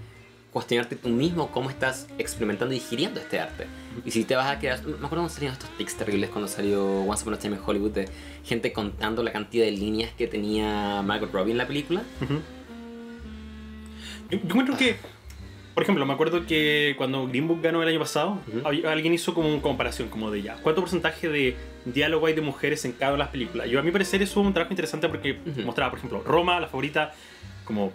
cuestionarte 0.55 0.95
tú 0.95 1.09
mismo 1.09 1.51
cómo 1.51 1.69
estás 1.69 2.07
experimentando 2.17 2.73
y 2.73 2.79
digiriendo 2.79 3.19
este 3.19 3.41
arte. 3.41 3.67
Y 4.05 4.11
si 4.11 4.23
te 4.23 4.37
vas 4.37 4.49
a 4.49 4.57
quedar... 4.57 4.81
Me 4.85 4.93
acuerdo 4.93 5.09
cuando 5.09 5.29
salieron 5.29 5.53
estos 5.53 5.69
tics 5.77 5.97
terribles 5.97 6.29
cuando 6.29 6.47
salió 6.47 7.01
Once 7.01 7.23
Upon 7.23 7.33
a 7.33 7.39
Time 7.39 7.57
in 7.57 7.61
Hollywood 7.65 7.91
de 7.91 8.09
gente 8.45 8.71
contando 8.71 9.21
la 9.21 9.33
cantidad 9.33 9.65
de 9.65 9.71
líneas 9.71 10.13
que 10.17 10.27
tenía 10.27 11.01
Margot 11.01 11.29
Robbie 11.31 11.51
en 11.51 11.57
la 11.57 11.67
película. 11.67 12.03
Yo, 14.29 14.37
yo 14.37 14.45
encuentro 14.45 14.77
que, 14.77 14.95
por 15.73 15.83
ejemplo, 15.83 16.05
me 16.05 16.13
acuerdo 16.13 16.45
que 16.45 16.95
cuando 16.97 17.27
Green 17.27 17.49
Book 17.49 17.61
ganó 17.61 17.83
el 17.83 17.89
año 17.89 17.99
pasado, 17.99 18.39
alguien 18.63 19.13
hizo 19.13 19.33
como 19.33 19.51
una 19.51 19.61
comparación 19.61 20.07
como 20.07 20.31
de 20.31 20.41
ya, 20.41 20.55
¿cuánto 20.63 20.79
porcentaje 20.79 21.27
de 21.27 21.57
diálogo 21.85 22.27
hay 22.27 22.33
de 22.33 22.41
mujeres 22.41 22.83
en 22.85 22.93
cada 22.93 23.11
una 23.13 23.17
de 23.17 23.19
las 23.25 23.29
películas? 23.29 23.69
Yo 23.69 23.79
a 23.79 23.83
mi 23.83 23.91
parecer 23.91 24.21
eso 24.21 24.35
fue 24.35 24.43
un 24.43 24.53
trabajo 24.53 24.73
interesante 24.73 25.07
porque 25.09 25.39
Ujú. 25.45 25.61
mostraba, 25.61 25.91
por 25.91 25.99
ejemplo, 25.99 26.23
Roma, 26.23 26.59
la 26.59 26.67
favorita, 26.67 27.13
como 27.63 27.93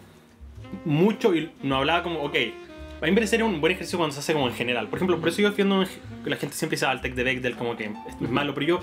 mucho 0.84 1.34
y 1.34 1.50
no 1.62 1.76
hablaba 1.76 2.02
como, 2.02 2.22
ok, 2.22 2.34
a 3.00 3.04
mí 3.06 3.10
me 3.10 3.14
parece 3.14 3.42
un 3.42 3.60
buen 3.60 3.72
ejercicio 3.72 3.98
cuando 3.98 4.12
se 4.14 4.20
hace 4.20 4.32
como 4.32 4.46
en 4.48 4.54
general. 4.54 4.88
Por 4.88 4.98
ejemplo, 4.98 5.18
por 5.18 5.28
eso 5.28 5.40
yo 5.42 5.48
defiendo 5.50 5.84
que 6.22 6.30
la 6.30 6.36
gente 6.36 6.54
siempre 6.54 6.76
dice, 6.76 6.86
ah, 6.86 6.92
el 6.92 7.00
test 7.00 7.16
de 7.16 7.24
Bechdel 7.24 7.56
como 7.56 7.76
que 7.76 7.84
es 7.86 8.20
malo, 8.30 8.54
pero 8.54 8.66
yo, 8.66 8.80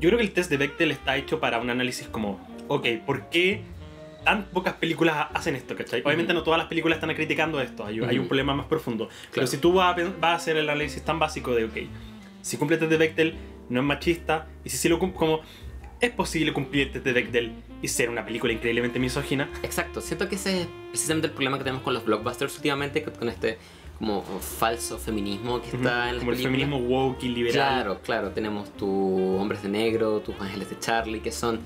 yo 0.00 0.08
creo 0.08 0.16
que 0.18 0.24
el 0.24 0.32
test 0.32 0.48
de 0.50 0.56
Bechdel 0.56 0.92
está 0.92 1.16
hecho 1.16 1.40
para 1.40 1.58
un 1.58 1.68
análisis 1.68 2.06
como, 2.08 2.38
ok, 2.68 2.86
¿por 3.04 3.28
qué 3.30 3.62
tan 4.24 4.44
pocas 4.44 4.74
películas 4.74 5.26
hacen 5.34 5.56
esto, 5.56 5.74
¿cachai? 5.74 6.02
Obviamente 6.04 6.32
Ujú. 6.32 6.40
no 6.40 6.44
todas 6.44 6.58
las 6.58 6.68
películas 6.68 6.96
están 6.98 7.14
criticando 7.14 7.60
esto, 7.60 7.84
hay, 7.84 8.00
hay 8.06 8.18
un 8.18 8.28
problema 8.28 8.54
más 8.54 8.66
profundo. 8.66 9.08
Pero 9.08 9.32
Claro. 9.32 9.46
si 9.48 9.58
tú 9.58 9.72
vas 9.72 9.96
a, 9.98 10.02
vas 10.20 10.30
a 10.30 10.34
hacer 10.34 10.56
el 10.56 10.68
análisis 10.68 11.02
tan 11.02 11.18
básico 11.18 11.54
de, 11.54 11.64
ok, 11.64 11.76
si 12.42 12.56
cumple 12.58 12.76
el 12.76 12.80
test 12.80 12.90
de 12.92 12.96
Bechdel, 12.98 13.34
no 13.68 13.80
es 13.80 13.86
machista, 13.86 14.46
y 14.64 14.70
si 14.70 14.76
sí 14.76 14.88
lo 14.88 14.98
como 14.98 15.40
es 16.00 16.10
posible 16.10 16.52
cumplir 16.52 16.86
el 16.88 16.92
test 16.92 17.04
de 17.04 17.12
Bechdel 17.12 17.52
y 17.82 17.88
ser 17.88 18.08
una 18.08 18.24
película 18.24 18.52
increíblemente 18.52 18.98
misógina, 18.98 19.48
Exacto, 19.62 20.00
siento 20.00 20.28
que 20.28 20.36
ese 20.36 20.62
es 20.62 20.68
precisamente 20.90 21.26
el 21.26 21.32
problema 21.32 21.58
que 21.58 21.64
tenemos 21.64 21.82
con 21.82 21.92
los 21.94 22.04
blockbusters 22.04 22.54
últimamente, 22.56 23.02
con- 23.02 23.28
este 23.28 23.58
como 23.98 24.22
falso 24.22 24.96
feminismo 24.96 25.60
que 25.60 25.70
está 25.76 26.08
en 26.08 26.14
las 26.16 26.18
como 26.20 26.30
el 26.30 26.38
feminismo 26.38 26.78
woke 26.78 27.24
y 27.24 27.28
liberal. 27.30 27.52
Claro, 27.54 28.00
claro, 28.00 28.30
tenemos 28.30 28.72
tus 28.76 28.88
hombres 29.40 29.60
de 29.64 29.68
negro, 29.70 30.20
tus 30.20 30.40
ángeles 30.40 30.70
de 30.70 30.78
Charlie, 30.78 31.18
que 31.18 31.32
son, 31.32 31.58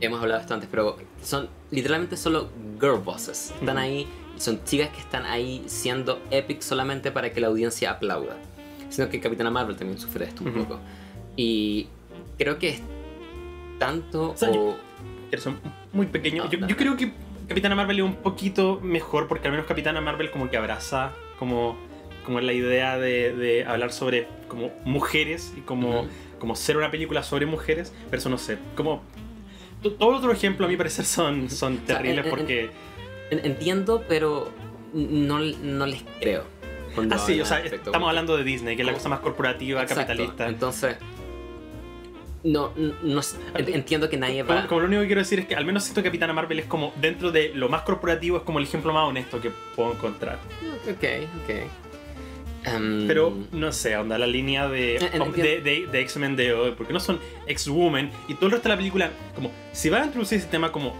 hemos 0.00 0.20
hablado 0.20 0.40
esto 0.40 0.54
antes, 0.54 0.68
pero 0.68 0.96
son 1.22 1.48
literalmente 1.70 2.16
solo 2.16 2.50
girl 2.80 2.98
bosses. 2.98 3.52
Están 3.60 3.78
ahí, 3.78 4.08
son 4.38 4.64
chicas 4.64 4.88
que 4.88 4.98
están 4.98 5.24
ahí 5.24 5.62
siendo 5.66 6.20
epic 6.32 6.62
solamente 6.62 7.12
para 7.12 7.30
que 7.32 7.40
la 7.40 7.46
audiencia 7.46 7.92
aplauda. 7.92 8.36
Sino 8.88 9.08
que 9.08 9.20
Capitana 9.20 9.52
Marvel 9.52 9.76
también 9.76 10.00
sufre 10.00 10.24
de 10.24 10.30
esto 10.30 10.42
un 10.42 10.52
poco. 10.54 10.80
Y 11.36 11.86
creo 12.38 12.58
que 12.58 12.68
es 12.70 12.82
tanto 13.78 14.30
O 14.32 14.36
sea, 14.36 14.50
o... 14.50 14.76
muy 15.92 16.06
pequeños. 16.06 16.52
No, 16.52 16.66
yo, 16.68 16.76
creo 16.76 16.96
que 16.96 17.12
Capitana 17.48 17.74
Marvel 17.74 17.98
es 17.98 18.04
un 18.04 18.14
poquito 18.16 18.80
mejor 18.82 19.28
porque 19.28 19.48
al 19.48 19.52
menos 19.52 19.66
Capitana 19.66 20.00
Marvel 20.00 20.30
como 20.30 20.50
que 20.50 20.56
abraza 20.56 21.12
como, 21.38 21.76
como 22.24 22.40
la 22.40 22.52
idea 22.52 22.98
de, 22.98 23.34
de 23.34 23.64
hablar 23.64 23.92
sobre 23.92 24.28
como 24.48 24.70
mujeres 24.84 25.52
y 25.56 25.60
como, 25.62 26.00
Ujú. 26.02 26.08
como 26.38 26.54
ser 26.56 26.76
una 26.76 26.90
película 26.90 27.22
sobre 27.22 27.46
mujeres, 27.46 27.92
pero 28.10 28.18
eso 28.18 28.28
no 28.28 28.38
sé. 28.38 28.58
Como 28.76 29.02
to- 29.82 29.92
todo 29.94 30.16
otro 30.16 30.32
ejemplo 30.32 30.66
a 30.66 30.68
mi 30.68 30.76
parecer 30.76 31.04
son, 31.04 31.50
son 31.50 31.78
terribles 31.78 32.24
en- 32.26 32.30
porque... 32.30 32.70
En- 33.30 33.44
Entiendo, 33.46 34.04
pero 34.08 34.50
no, 34.92 35.38
no 35.40 35.86
les 35.86 36.04
creo. 36.20 36.44
Ah, 37.10 37.16
sí, 37.16 37.40
o 37.40 37.46
sea, 37.46 37.60
respecto, 37.60 37.88
estamos 37.88 38.06
hablando 38.10 38.36
de 38.36 38.44
Disney, 38.44 38.76
que 38.76 38.82
es 38.82 38.86
la 38.86 38.92
cosa 38.92 39.08
más 39.08 39.20
corporativa, 39.20 39.80
Exacto, 39.80 40.06
capitalista. 40.06 40.46
Entonces, 40.46 40.96
no, 42.44 42.72
no, 42.76 42.92
no 43.02 43.22
sé, 43.22 43.36
entiendo 43.56 44.08
que 44.10 44.16
nadie 44.16 44.44
Como, 44.44 44.58
va... 44.60 44.66
como 44.66 44.80
lo 44.80 44.86
único 44.88 45.02
que 45.02 45.06
quiero 45.06 45.20
decir 45.20 45.38
es 45.40 45.46
que 45.46 45.54
al 45.54 45.64
menos 45.64 45.84
siento 45.84 46.02
que 46.02 46.08
Capitana 46.08 46.32
Marvel 46.32 46.58
es 46.58 46.66
como 46.66 46.92
dentro 47.00 47.30
de 47.30 47.52
lo 47.54 47.68
más 47.68 47.82
corporativo 47.82 48.38
es 48.38 48.42
como 48.42 48.58
el 48.58 48.64
ejemplo 48.64 48.92
más 48.92 49.08
honesto 49.08 49.40
que 49.40 49.50
puedo 49.76 49.92
encontrar. 49.92 50.38
Ok, 50.90 51.04
ok. 51.44 51.50
Em, 52.64 53.06
Pero 53.08 53.36
no 53.52 53.72
sé, 53.72 53.96
onda 53.96 54.16
la 54.18 54.26
línea 54.26 54.68
de, 54.68 54.96
Eh, 54.96 55.10
en- 55.14 55.32
de, 55.32 55.60
de- 55.60 55.86
de 55.90 56.00
X-Men 56.00 56.36
de 56.36 56.52
hoy, 56.52 56.74
porque 56.76 56.92
no 56.92 57.00
son 57.00 57.18
X-Women 57.46 58.10
y 58.28 58.34
todo 58.34 58.46
el 58.46 58.52
resto 58.52 58.68
de 58.68 58.74
la 58.74 58.78
película, 58.78 59.10
como 59.34 59.50
si 59.72 59.90
van 59.90 60.02
a 60.02 60.04
introducir 60.06 60.38
ese 60.38 60.46
tema 60.48 60.70
como 60.70 60.94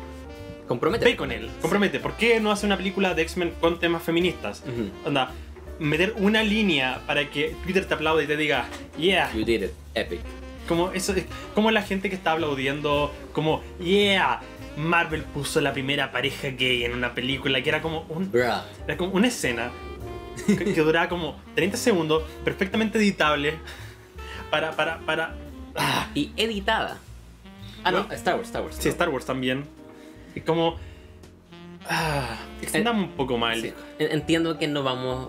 Compromete. 0.67 1.05
Ve 1.05 1.17
con 1.17 1.31
él, 1.33 1.51
compromete. 1.61 2.01
¿Por 2.01 2.17
qué 2.17 2.41
no 2.41 2.51
hace 2.51 2.67
una 2.67 2.77
película 2.77 3.15
de 3.15 3.23
X-Men 3.23 3.53
con 3.61 3.79
temas 3.79 4.03
feministas? 4.03 4.63
Ujú. 4.67 5.09
Onda, 5.09 5.33
meter 5.79 6.15
una 6.17 6.43
línea 6.43 7.01
para 7.07 7.29
que 7.31 7.55
Twitter 7.65 7.85
te 7.85 7.95
aplaude 7.95 8.25
y 8.25 8.27
te 8.27 8.37
diga, 8.37 8.67
yeah. 8.97 9.31
You 9.35 9.45
did 9.45 9.65
it. 9.65 9.71
Epic. 9.95 10.21
Como, 10.73 10.91
eso, 10.93 11.13
es- 11.13 11.27
como 11.55 11.71
la 11.71 11.83
gente 11.83 12.09
que 12.09 12.15
está 12.17 12.33
aplaudiendo, 12.33 13.13
como, 13.35 13.63
yeah. 13.79 14.41
Marvel 14.79 15.23
puso 15.25 15.61
la 15.61 15.75
primera 15.75 16.13
pareja 16.13 16.49
gay 16.49 16.85
en 16.85 16.95
una 16.95 17.13
película 17.15 17.63
que 17.63 17.69
era 17.69 17.83
como, 17.83 18.07
un, 18.09 18.31
era 18.35 18.97
como 18.97 19.13
una 19.13 19.27
escena 19.29 19.71
que, 20.47 20.57
que 20.57 20.81
duraba 20.81 21.11
como 21.11 21.39
30 21.55 21.77
segundos, 21.77 22.23
perfectamente 22.43 22.97
editable, 22.97 23.59
para, 24.51 24.71
para, 24.73 25.01
para... 25.01 25.35
Ah, 25.77 26.09
Y 26.15 26.33
editada. 26.39 26.97
Ah, 27.85 27.91
no. 27.91 28.07
Star 28.13 28.37
Wars, 28.37 28.47
Star 28.49 28.63
Wars. 28.63 28.77
sí, 28.79 28.89
Star 28.89 29.11
Wars 29.11 29.27
también. 29.27 29.65
Y 30.35 30.41
como... 30.41 30.79
Ah, 31.87 32.39
extendamos 32.63 33.09
un 33.09 33.13
poco 33.13 33.37
más 33.37 33.59
Sí. 33.59 33.75
Entiendo 33.99 34.59
que 34.59 34.69
no 34.69 34.83
vamos 34.83 35.29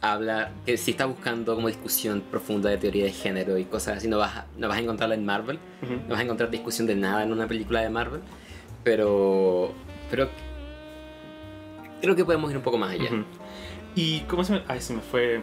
a 0.00 0.12
hablar, 0.12 0.52
que 0.64 0.76
si 0.76 0.92
estás 0.92 1.08
buscando 1.08 1.54
como 1.54 1.68
discusión 1.68 2.22
profunda 2.30 2.70
de 2.70 2.78
teoría 2.78 3.04
de 3.04 3.12
género 3.12 3.58
y 3.58 3.64
cosas 3.64 3.98
así, 3.98 4.08
no 4.08 4.18
vas 4.18 4.36
a, 4.36 4.46
no 4.58 4.68
vas 4.68 4.78
a 4.78 4.80
encontrarla 4.80 5.14
en 5.14 5.24
Marvel, 5.24 5.58
no 5.82 6.10
vas 6.10 6.20
a 6.20 6.22
encontrar 6.22 6.50
discusión 6.50 6.86
de 6.86 6.96
nada 6.96 7.22
en 7.22 7.32
una 7.32 7.46
película 7.46 7.80
de 7.80 7.90
Marvel, 7.90 8.20
pero, 8.84 9.72
pero 10.10 10.28
creo 12.00 12.14
que 12.14 12.24
podemos 12.24 12.50
ir 12.50 12.56
un 12.56 12.62
poco 12.62 12.78
más 12.78 12.92
allá. 12.92 13.10
Y 13.94 14.20
cómo 14.20 14.44
se 14.44 14.52
me. 14.52 14.62
Ay, 14.68 14.80
se 14.80 14.94
me 14.94 15.00
fue. 15.00 15.42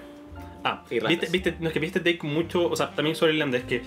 Ah, 0.64 0.84
viste, 0.90 1.28
viste, 1.30 1.58
no 1.60 1.68
es 1.68 1.74
que 1.74 1.80
viste 1.80 2.00
take 2.00 2.26
mucho, 2.26 2.70
o 2.70 2.76
sea, 2.76 2.92
también 2.92 3.16
sobre 3.16 3.34
irlandés, 3.34 3.64
que 3.64 3.82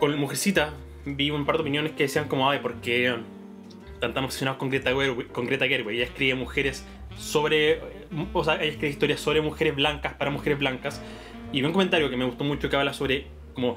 con 0.00 0.18
Mujercita 0.18 0.72
vi 1.04 1.30
un 1.30 1.44
par 1.46 1.56
de 1.56 1.62
opiniones 1.62 1.92
que 1.92 2.04
decían 2.04 2.26
como, 2.26 2.50
ay, 2.50 2.58
¿por 2.58 2.74
qué 2.80 3.14
están 3.94 4.14
tan 4.14 4.24
obsesionados 4.24 4.58
con 4.58 4.70
Greta 4.70 4.90
Gerwig? 4.90 5.28
Con 5.28 5.46
Greta 5.46 5.68
Gerwig? 5.68 5.96
Ella 5.96 6.04
escribe 6.04 6.34
mujeres 6.34 6.84
sobre, 7.16 7.80
o 8.32 8.44
sea, 8.44 8.56
ella 8.56 8.72
escribe 8.72 8.90
historias 8.90 9.20
sobre 9.20 9.40
mujeres 9.40 9.74
blancas 9.74 10.14
para 10.14 10.30
mujeres 10.30 10.58
blancas. 10.58 11.00
Y 11.52 11.60
vi 11.60 11.66
un 11.66 11.72
comentario 11.72 12.10
que 12.10 12.16
me 12.16 12.24
gustó 12.24 12.44
mucho 12.44 12.68
que 12.68 12.76
habla 12.76 12.92
sobre, 12.92 13.26
como, 13.54 13.76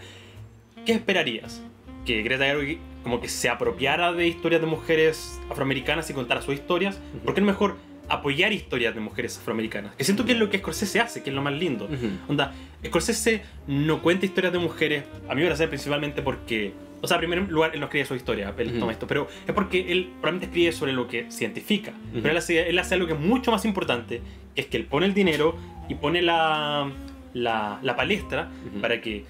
¿qué 0.85 0.93
esperarías? 0.93 1.63
Que 2.05 2.21
Greta 2.21 2.45
Gerwig 2.45 2.79
como 3.03 3.19
que 3.19 3.27
se 3.29 3.49
apropiara 3.49 4.13
de 4.13 4.27
historias 4.27 4.61
de 4.61 4.67
mujeres 4.67 5.39
afroamericanas 5.49 6.09
y 6.09 6.13
contara 6.13 6.41
sus 6.41 6.53
historias. 6.53 6.99
¿Por 7.23 7.33
qué 7.33 7.41
no 7.41 7.47
mejor 7.47 7.77
apoyar 8.09 8.53
historias 8.53 8.93
de 8.93 9.01
mujeres 9.01 9.37
afroamericanas? 9.37 9.95
Que 9.95 10.03
siento 10.03 10.25
que 10.25 10.33
es 10.33 10.37
lo 10.37 10.49
que 10.49 10.59
Scorsese 10.59 10.99
hace, 10.99 11.23
que 11.23 11.29
es 11.29 11.35
lo 11.35 11.41
más 11.41 11.53
lindo. 11.53 11.85
Ujú. 11.85 12.09
Onda, 12.27 12.53
Scorsese 12.85 13.41
no 13.67 14.01
cuenta 14.01 14.25
historias 14.25 14.53
de 14.53 14.59
mujeres, 14.59 15.03
a 15.27 15.35
mí 15.35 15.41
me 15.41 15.47
parece 15.47 15.67
principalmente 15.67 16.21
porque. 16.21 16.73
O 17.03 17.07
sea, 17.07 17.15
en 17.17 17.21
primer 17.21 17.49
lugar, 17.51 17.71
él 17.73 17.79
no 17.79 17.87
escribe 17.87 18.05
su 18.05 18.15
historia, 18.15 18.53
él 18.57 18.67
Ujú. 18.69 18.79
toma 18.79 18.91
esto, 18.91 19.07
pero 19.07 19.27
es 19.47 19.53
porque 19.53 19.91
él 19.91 20.05
probablemente 20.21 20.45
escribe 20.47 20.71
sobre 20.71 20.93
lo 20.93 21.07
que 21.07 21.31
se 21.31 21.43
identifica. 21.45 21.91
Ujú. 21.91 22.21
Pero 22.21 22.29
él 22.29 22.37
hace, 22.37 22.69
él 22.69 22.77
hace 22.79 22.93
algo 22.93 23.07
que 23.07 23.13
es 23.13 23.19
mucho 23.19 23.49
más 23.51 23.65
importante, 23.65 24.21
que 24.55 24.61
es 24.61 24.67
que 24.67 24.77
él 24.77 24.85
pone 24.85 25.07
el 25.07 25.13
dinero 25.13 25.55
y 25.89 25.95
pone 25.95 26.21
la, 26.21 26.91
la, 27.33 27.79
la 27.81 27.95
palestra 27.95 28.51
Ujú. 28.71 28.81
para 28.81 29.01
que 29.01 29.25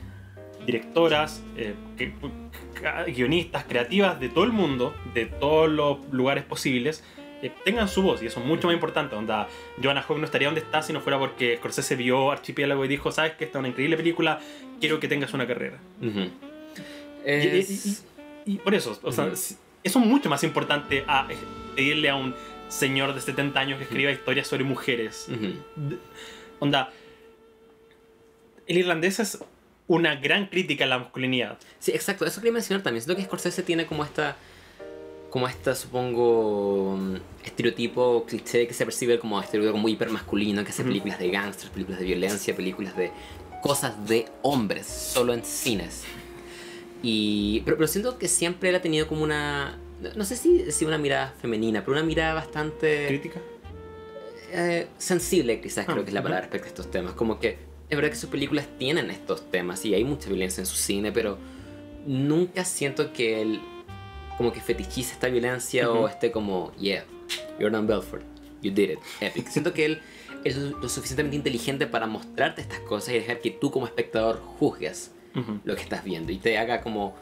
directoras, 0.65 1.43
eh, 1.57 1.73
que- 1.97 2.13
guionistas, 3.13 3.63
creativas 3.65 4.19
de 4.19 4.29
todo 4.29 4.43
el 4.43 4.51
mundo, 4.51 4.93
de 5.13 5.25
todos 5.25 5.69
los 5.69 5.97
lugares 6.11 6.43
posibles, 6.43 7.03
eh, 7.41 7.51
tengan 7.65 7.87
su 7.87 8.01
voz 8.03 8.21
y 8.21 8.27
eso 8.27 8.39
es 8.39 8.45
mucho 8.45 8.67
más 8.67 8.73
importante. 8.75 9.15
Onda, 9.15 9.47
Joanna 9.81 10.03
Hogg 10.07 10.19
no 10.19 10.25
estaría 10.25 10.47
donde 10.47 10.61
está 10.61 10.81
si 10.81 10.93
no 10.93 11.01
fuera 11.01 11.17
porque 11.19 11.57
Scorsese 11.57 11.95
vio 11.95 12.31
Archipiélago 12.31 12.83
y 12.85 12.87
dijo, 12.87 13.11
sabes 13.11 13.33
que 13.33 13.45
esta 13.45 13.57
es 13.57 13.59
una 13.61 13.69
increíble 13.69 13.97
película, 13.97 14.39
quiero 14.79 14.99
que 14.99 15.07
tengas 15.07 15.33
una 15.33 15.47
carrera. 15.47 15.77
Y- 16.01 16.07
y- 16.07 16.31
Es- 17.25 18.03
Y, 18.45 18.53
y 18.53 18.57
por 18.57 18.73
eso, 18.73 18.99
o 19.03 19.11
sea, 19.11 19.27
eso 19.31 19.55
es 19.83 19.95
mucho 19.95 20.29
más 20.29 20.43
importante 20.43 21.03
a 21.07 21.27
pedirle 21.75 22.09
a 22.09 22.15
un 22.15 22.33
señor 22.69 23.13
de 23.13 23.21
70 23.21 23.59
años 23.59 23.77
que 23.77 23.83
escriba 23.83 24.11
historias 24.11 24.47
sobre 24.47 24.63
mujeres. 24.63 25.27
Ujú. 25.29 25.53
D- 25.75 25.97
Onda, 26.59 26.91
el 28.67 28.77
irlandés 28.77 29.19
es 29.19 29.39
una 29.87 30.15
gran 30.15 30.47
crítica 30.47 30.85
a 30.85 30.87
la 30.87 30.99
masculinidad. 30.99 31.57
Sí, 31.79 31.91
exacto, 31.91 32.25
eso 32.25 32.39
quería 32.39 32.53
mencionar 32.53 32.81
también. 32.83 33.03
Siento 33.03 33.17
que 33.19 33.25
Scorsese 33.25 33.63
tiene 33.63 33.85
como 33.85 34.05
esta, 34.05 34.37
como 35.29 35.47
esta, 35.47 35.75
supongo, 35.75 36.95
mm, 36.97 37.15
estereotipo 37.45 38.25
cliché 38.25 38.67
que 38.67 38.73
se 38.73 38.85
percibe 38.85 39.19
como 39.19 39.41
estereotipo 39.41 39.77
muy 39.77 39.93
hipermasculino, 39.93 40.63
que 40.63 40.69
hace 40.69 40.83
películas 40.83 41.19
de 41.19 41.29
gangsters, 41.29 41.69
películas 41.71 41.99
de 41.99 42.05
violencia, 42.05 42.55
películas 42.55 42.95
de 42.95 43.11
cosas 43.61 44.07
de 44.07 44.27
hombres, 44.43 44.87
solo 44.87 45.33
en 45.33 45.43
cines. 45.43 46.03
Y, 47.03 47.61
pero, 47.65 47.77
pero 47.77 47.87
siento 47.87 48.17
que 48.17 48.27
siempre 48.27 48.69
él 48.69 48.75
ha 48.75 48.81
tenido 48.81 49.07
como 49.07 49.23
una, 49.23 49.77
no- 50.15 50.25
sé 50.25 50.35
si, 50.35 50.71
si 50.71 50.85
una 50.85 50.97
mirada 50.97 51.33
femenina, 51.41 51.81
pero 51.81 51.93
una 51.93 52.03
mirada 52.03 52.33
bastante 52.35 53.07
¿Crítica? 53.07 53.39
eh, 54.51 54.87
sensible, 54.97 55.61
quizás 55.61 55.85
Ah, 55.87 55.93
creo 55.93 56.03
que 56.03 56.09
es 56.09 56.13
la 56.13 56.21
palabra 56.21 56.41
respecto 56.41 56.65
a 56.65 56.69
estos 56.69 56.91
temas. 56.91 57.13
Como 57.13 57.39
que 57.39 57.57
es 57.89 57.95
verdad 57.97 58.09
que 58.11 58.17
sus 58.17 58.29
películas 58.29 58.67
tienen 58.77 59.09
estos 59.09 59.49
temas 59.49 59.83
y 59.85 59.93
hay 59.93 60.03
mucha 60.03 60.29
violencia 60.29 60.61
en 60.61 60.65
su 60.67 60.75
cine, 60.75 61.11
pero 61.11 61.37
nunca 62.05 62.65
siento 62.65 63.13
que 63.13 63.41
él 63.41 63.59
como 64.37 64.51
que 64.53 64.59
fetichice 64.61 65.13
esta 65.13 65.27
violencia 65.27 65.89
Ujú. 65.89 65.99
o 66.01 66.07
esté 66.07 66.31
como, 66.31 66.71
yeah, 66.79 67.03
Jordan 67.59 67.85
Belfort, 67.87 68.23
you 68.61 68.71
did 68.71 68.91
it, 68.91 68.99
epic. 69.19 69.47
Siento 69.49 69.73
que 69.73 69.85
él 69.85 70.01
es 70.43 70.55
lo 70.57 70.89
suficientemente 70.89 71.35
inteligente 71.35 71.85
para 71.85 72.07
mostrarte 72.07 72.61
estas 72.61 72.79
cosas 72.79 73.09
y 73.09 73.19
dejar 73.19 73.39
que 73.39 73.51
tú 73.51 73.69
como 73.71 73.85
espectador 73.85 74.39
juzgues 74.59 75.11
Lo 75.63 75.75
que 75.75 75.81
estás 75.81 76.03
viendo 76.03 76.31
y 76.31 76.37
te 76.37 76.57
haga 76.57 76.81
como 76.81 77.15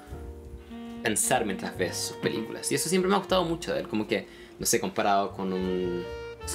pensar 1.04 1.46
mientras 1.46 1.78
ves 1.78 1.96
sus 1.98 2.18
películas. 2.18 2.72
Y 2.72 2.76
eso 2.76 2.90
siempre 2.90 3.10
me 3.10 3.16
ha 3.16 3.20
gustado 3.20 3.44
mucho 3.46 3.74
de 3.74 3.82
él, 3.82 3.88
como 3.88 4.08
que, 4.08 4.28
no 4.60 4.66
sé, 4.66 4.80
comparado 4.80 5.32
con 5.32 5.54
un, 5.54 6.04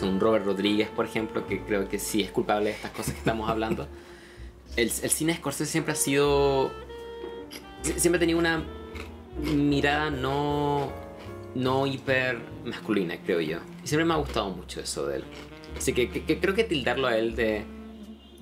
un 0.02 0.20
Robert 0.20 0.44
Rodríguez, 0.44 0.88
por 0.88 1.06
ejemplo, 1.06 1.46
que 1.46 1.60
creo 1.60 1.88
que 1.88 1.98
sí 1.98 2.22
es 2.22 2.30
culpable 2.30 2.66
de 2.70 2.76
estas 2.76 2.90
cosas 2.90 3.12
que 3.14 3.18
estamos 3.18 3.48
hablando. 3.48 3.86
El, 4.76 4.88
el 4.88 5.10
cine 5.10 5.32
de 5.32 5.38
Scorsese 5.38 5.70
siempre 5.70 5.92
ha 5.92 5.96
sido... 5.96 6.72
sie- 7.84 7.96
Siempre 7.98 8.16
ha 8.16 8.20
tenido 8.20 8.40
una 8.40 8.64
mirada 9.40 10.10
no, 10.10 10.90
no 11.54 11.86
hiper 11.86 12.38
masculina, 12.64 13.16
creo 13.24 13.40
yo. 13.40 13.58
Y 13.84 13.86
siempre 13.86 14.04
me 14.04 14.14
ha 14.14 14.16
gustado 14.16 14.50
mucho 14.50 14.80
eso 14.80 15.06
de 15.06 15.18
él. 15.18 15.24
Así 15.78 15.92
que, 15.92 16.10
que- 16.10 16.24
que 16.24 16.40
creo 16.40 16.54
que 16.54 16.64
tildarlo 16.64 17.06
a 17.06 17.16
él 17.16 17.36
de, 17.36 17.64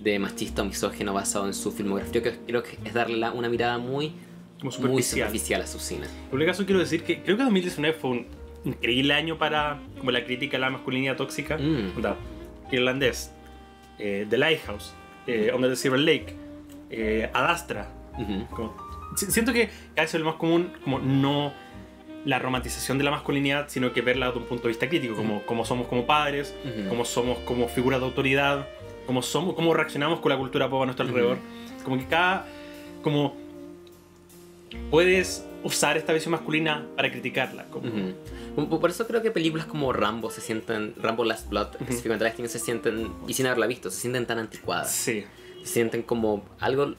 de 0.02 0.18
machista 0.18 0.62
o 0.62 0.64
misógino 0.64 1.12
basado 1.14 1.46
en 1.46 1.54
su 1.54 1.70
filmografía, 1.72 2.20
creo 2.22 2.34
que, 2.34 2.38
creo 2.46 2.62
que 2.62 2.78
es 2.84 2.92
darle 2.94 3.28
una 3.30 3.48
mirada 3.48 3.78
muy, 3.78 4.08
Como 4.58 4.64
muy 4.64 4.72
superficial. 4.72 5.28
superficial 5.28 5.60
a 5.62 5.66
su 5.66 5.78
cine. 5.78 6.06
En 6.06 6.28
cualquier 6.30 6.50
caso, 6.50 6.64
quiero 6.66 6.80
decir 6.80 7.04
que 7.04 7.22
creo 7.22 7.36
que 7.36 7.42
2019 7.44 7.96
fue 7.98 8.10
un 8.10 8.26
increíble 8.64 9.14
año 9.14 9.38
para 9.38 9.80
como 9.98 10.10
la 10.10 10.24
crítica 10.24 10.56
a 10.56 10.60
la 10.60 10.70
masculinidad 10.70 11.16
tóxica. 11.16 11.56
Mm. 11.58 11.96
Onda, 11.96 12.16
Irlandés, 12.70 13.32
eh, 13.98 14.26
The 14.28 14.38
Lighthouse, 14.38 14.92
eh, 15.26 15.52
Under 15.54 15.70
the 15.70 15.76
Silver 15.76 16.00
Lake, 16.00 16.34
eh, 16.90 17.30
Ad 17.32 17.46
Astra. 17.50 17.88
Ujú. 18.18 18.46
Como- 18.54 18.76
si- 19.16 19.26
siento 19.30 19.52
que 19.52 19.66
cada 19.94 20.02
vez 20.02 20.14
es 20.14 20.20
lo 20.20 20.26
más 20.26 20.36
común, 20.36 20.72
como 20.84 20.98
no 20.98 21.52
la 22.24 22.38
romantización 22.38 22.98
de 22.98 23.04
la 23.04 23.10
masculinidad, 23.10 23.68
sino 23.68 23.92
que 23.92 24.00
verla 24.00 24.26
desde 24.26 24.38
un 24.40 24.46
punto 24.46 24.64
de 24.64 24.68
vista 24.68 24.88
crítico, 24.88 25.14
como, 25.16 25.42
como 25.42 25.64
somos 25.64 25.86
como 25.88 26.06
padres, 26.06 26.54
Ujú. 26.64 26.88
como 26.88 27.04
somos 27.04 27.38
como 27.40 27.68
figuras 27.68 27.98
de 28.00 28.06
autoridad, 28.06 28.68
como 29.06 29.22
somos, 29.22 29.54
cómo 29.54 29.74
reaccionamos 29.74 30.20
con 30.20 30.30
la 30.30 30.38
cultura 30.38 30.68
pop 30.70 30.82
a 30.82 30.84
nuestro 30.86 31.06
alrededor. 31.06 31.38
Como 31.84 31.98
que 31.98 32.06
cada, 32.06 32.46
como 33.02 33.34
puedes 34.90 35.44
usar 35.64 35.96
esta 35.96 36.12
visión 36.12 36.32
masculina 36.32 36.86
para 36.96 37.10
criticarla. 37.10 37.64
Como. 37.66 37.90
Por- 38.56 38.80
Por 38.80 38.90
eso 38.90 39.06
creo 39.06 39.22
que 39.22 39.30
películas 39.30 39.66
como 39.66 39.92
Rambo 39.92 40.30
se 40.30 40.40
sienten, 40.40 40.94
Rambo 41.00 41.24
Last 41.24 41.48
Blood, 41.48 41.68
específicamente 41.80 42.24
Last 42.24 42.36
King, 42.36 42.48
se 42.48 42.58
sienten, 42.58 43.10
y 43.26 43.34
sin 43.34 43.46
haberla 43.46 43.66
visto, 43.66 43.90
se 43.90 44.00
sienten 44.00 44.26
tan 44.26 44.38
anticuadas. 44.38 44.90
Sí. 44.92 45.24
Se 45.62 45.66
sienten 45.74 46.02
como 46.02 46.44
algo, 46.60 46.94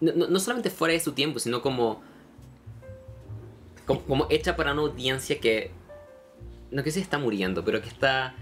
no, 0.00 0.12
no- 0.14 0.26
no 0.28 0.38
solamente 0.40 0.70
fuera 0.70 0.92
de 0.94 1.00
su 1.00 1.12
tiempo, 1.12 1.38
sino 1.38 1.62
como, 1.62 2.02
como, 3.86 4.00
como 4.02 4.26
hecha 4.30 4.56
para 4.56 4.72
una 4.72 4.82
audiencia 4.82 5.40
que, 5.40 5.70
no 6.70 6.82
que 6.82 6.90
se 6.90 7.00
está 7.00 7.18
muriendo, 7.18 7.64
pero 7.64 7.80
que 7.80 7.88
está, 7.88 8.34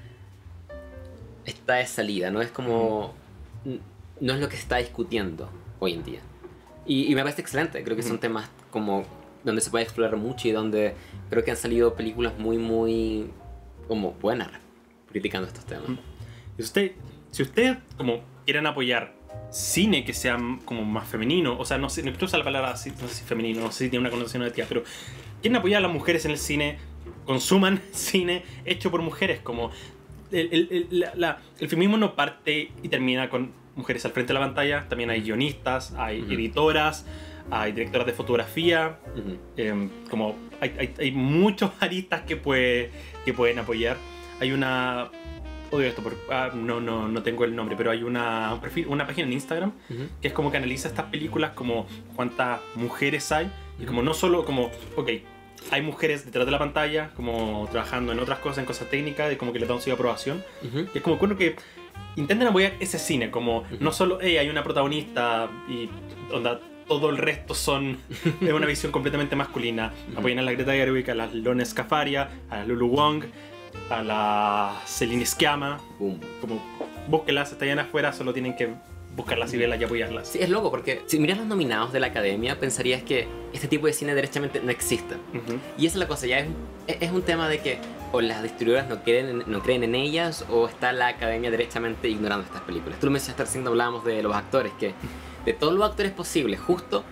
está 1.44 1.74
de 1.74 1.86
salida, 1.86 2.30
no 2.30 2.40
es 2.40 2.50
como, 2.50 3.14
no 4.20 4.34
es 4.34 4.40
lo 4.40 4.48
que 4.48 4.56
se 4.56 4.62
está 4.62 4.76
discutiendo 4.78 5.50
hoy 5.78 5.94
en 5.94 6.04
día. 6.04 6.20
Y, 6.86 7.10
y 7.10 7.14
me 7.14 7.22
parece 7.22 7.42
excelente, 7.42 7.82
creo 7.84 7.96
que 7.96 8.02
son 8.02 8.18
temas 8.18 8.48
como 8.70 9.04
donde 9.44 9.60
se 9.60 9.70
puede 9.70 9.84
explorar 9.84 10.16
mucho 10.16 10.48
y 10.48 10.52
donde 10.52 10.94
creo 11.30 11.44
que 11.44 11.50
han 11.50 11.56
salido 11.56 11.94
películas 11.94 12.38
muy, 12.38 12.58
muy 12.58 13.30
como 13.88 14.12
buenas 14.12 14.48
criticando 15.08 15.46
estos 15.46 15.64
temas. 15.66 15.98
Si 16.56 16.62
usted, 16.62 16.92
si 17.30 17.42
usted 17.42 17.78
como 17.96 18.20
quieren 18.44 18.66
apoyar 18.66 19.14
cine 19.50 20.04
que 20.04 20.14
sea 20.14 20.38
como 20.64 20.84
más 20.84 21.06
femenino, 21.08 21.58
o 21.58 21.64
sea, 21.64 21.78
no 21.78 21.90
sé, 21.90 22.02
no 22.02 22.12
usar 22.20 22.38
la 22.38 22.44
palabra 22.44 22.70
así, 22.70 22.90
no 22.90 23.08
sé 23.08 23.16
si 23.16 23.24
femenino, 23.24 23.60
no 23.60 23.72
sé 23.72 23.84
si 23.84 23.90
tiene 23.90 24.00
una 24.00 24.10
connotación 24.10 24.42
negativa, 24.42 24.66
pero 24.68 24.84
quieren 25.40 25.56
apoyar 25.56 25.78
a 25.78 25.82
las 25.82 25.92
mujeres 25.92 26.24
en 26.24 26.32
el 26.32 26.38
cine, 26.38 26.78
consuman 27.26 27.82
cine 27.92 28.44
hecho 28.64 28.90
por 28.90 29.02
mujeres, 29.02 29.40
como 29.40 29.70
el, 30.32 30.48
el- 30.52 30.68
el- 30.90 31.10
la- 31.16 31.38
el 31.60 31.68
feminismo 31.68 31.96
no 31.98 32.14
parte 32.14 32.70
y 32.82 32.88
termina 32.88 33.28
con 33.28 33.52
mujeres 33.76 34.04
al 34.04 34.12
frente 34.12 34.32
de 34.32 34.38
la 34.38 34.44
pantalla, 34.46 34.86
también 34.88 35.10
hay 35.10 35.20
guionistas, 35.22 35.94
hay 35.96 36.20
Ujú. 36.22 36.32
editoras, 36.32 37.06
hay 37.50 37.72
directoras 37.72 38.06
de 38.06 38.12
fotografía, 38.12 38.98
Ujú. 39.16 39.36
eh, 39.56 39.88
como 40.10 40.36
hay, 40.60 40.74
hay- 40.78 40.94
hay 40.98 41.12
muchos 41.12 41.70
aristas 41.80 42.22
que, 42.22 42.36
puede, 42.36 42.90
que 43.24 43.32
pueden 43.32 43.58
apoyar. 43.58 43.96
Hay 44.40 44.52
una... 44.52 45.10
Odio 45.70 45.86
esto, 45.86 46.02
porque 46.02 46.18
ah, 46.30 46.50
no, 46.54 46.82
no, 46.82 47.08
no 47.08 47.22
tengo 47.22 47.44
el 47.44 47.56
nombre, 47.56 47.76
pero 47.78 47.90
hay 47.90 48.02
una, 48.02 48.60
una 48.88 49.06
página 49.06 49.26
en 49.26 49.32
Instagram 49.32 49.72
Ujú. 49.88 50.02
que 50.20 50.28
es 50.28 50.34
como 50.34 50.50
que 50.50 50.58
analiza 50.58 50.88
estas 50.88 51.06
películas 51.06 51.52
como 51.52 51.86
cuántas 52.14 52.60
mujeres 52.74 53.32
hay 53.32 53.50
y 53.80 53.86
como 53.86 54.02
no 54.02 54.12
solo 54.12 54.44
como, 54.44 54.70
ok, 54.96 55.08
hay 55.70 55.82
mujeres 55.82 56.24
detrás 56.24 56.44
de 56.46 56.52
la 56.52 56.58
pantalla 56.58 57.10
como 57.16 57.68
trabajando 57.70 58.12
en 58.12 58.18
otras 58.18 58.38
cosas, 58.40 58.58
en 58.58 58.64
cosas 58.66 58.88
técnicas 58.88 59.32
y 59.32 59.36
como 59.36 59.52
que 59.52 59.58
le 59.58 59.66
dan 59.66 59.80
su 59.80 59.92
aprobación. 59.92 60.42
Ujú. 60.62 60.86
Y 60.94 60.98
es 60.98 61.02
como 61.02 61.16
bueno 61.16 61.36
que 61.36 61.56
intenten 62.16 62.46
apoyar 62.48 62.72
ese 62.80 62.98
cine, 62.98 63.30
como 63.30 63.64
no 63.80 63.92
solo, 63.92 64.18
hey, 64.20 64.36
hay 64.36 64.48
una 64.48 64.62
protagonista 64.62 65.50
y 65.68 65.88
onda, 66.32 66.60
todo 66.88 67.10
el 67.10 67.16
resto 67.16 67.54
son 67.54 67.98
de 68.40 68.52
una 68.52 68.66
visión 68.66 68.92
completamente 68.92 69.36
masculina. 69.36 69.92
Apoyan 70.16 70.38
a 70.38 70.42
la 70.42 70.52
Greta 70.52 70.72
Gerwig, 70.72 71.10
a 71.10 71.14
la 71.14 71.26
Lone 71.26 71.64
Scafaria, 71.64 72.28
a 72.50 72.58
la 72.58 72.64
Lulu 72.66 72.88
Wong, 72.88 73.24
a 73.90 74.02
la 74.02 74.82
Celine 74.86 75.24
Sciamma, 75.24 75.80
Boom. 75.98 76.20
como 76.40 76.62
búsquelas, 77.08 77.52
están 77.52 77.78
afuera, 77.78 78.12
solo 78.12 78.32
tienen 78.32 78.56
que 78.56 78.74
buscarlas 79.16 79.52
y 79.52 79.58
verlas 79.58 79.80
y 79.80 79.84
apoyarlas. 79.84 80.28
Sí, 80.28 80.38
es 80.40 80.48
loco 80.48 80.70
porque 80.70 81.02
si 81.06 81.18
miras 81.18 81.36
los 81.38 81.46
nominados 81.46 81.92
de 81.92 82.00
la 82.00 82.06
academia 82.08 82.58
pensarías 82.58 83.02
que 83.02 83.28
este 83.52 83.68
tipo 83.68 83.86
de 83.86 83.92
cine 83.92 84.14
derechamente 84.14 84.60
no 84.60 84.70
existe. 84.70 85.14
Ujú. 85.34 85.58
Y 85.76 85.86
esa 85.86 85.96
es 85.96 86.00
la 86.00 86.08
cosa, 86.08 86.26
ya 86.26 86.38
es, 86.38 86.46
es 86.86 87.10
un 87.10 87.22
tema 87.22 87.48
de 87.48 87.60
que 87.60 87.78
o 88.12 88.20
las 88.20 88.42
distribuidoras 88.42 88.88
no 88.88 89.02
creen, 89.02 89.28
en- 89.28 89.44
no 89.50 89.62
creen 89.62 89.82
en 89.84 89.94
ellas 89.94 90.44
o 90.50 90.66
está 90.68 90.92
la 90.92 91.08
academia 91.08 91.50
derechamente 91.50 92.08
ignorando 92.08 92.44
estas 92.46 92.62
películas. 92.62 92.98
Tú 93.00 93.06
lo 93.06 93.12
mencionaste 93.12 93.44
recién 93.44 93.66
hablábamos 93.66 94.04
de 94.04 94.22
los 94.22 94.34
actores, 94.34 94.72
que 94.80 94.94
de 95.44 95.52
todos 95.52 95.74
los 95.74 95.84
actores 95.88 96.12
posibles, 96.12 96.60
justo, 96.60 97.04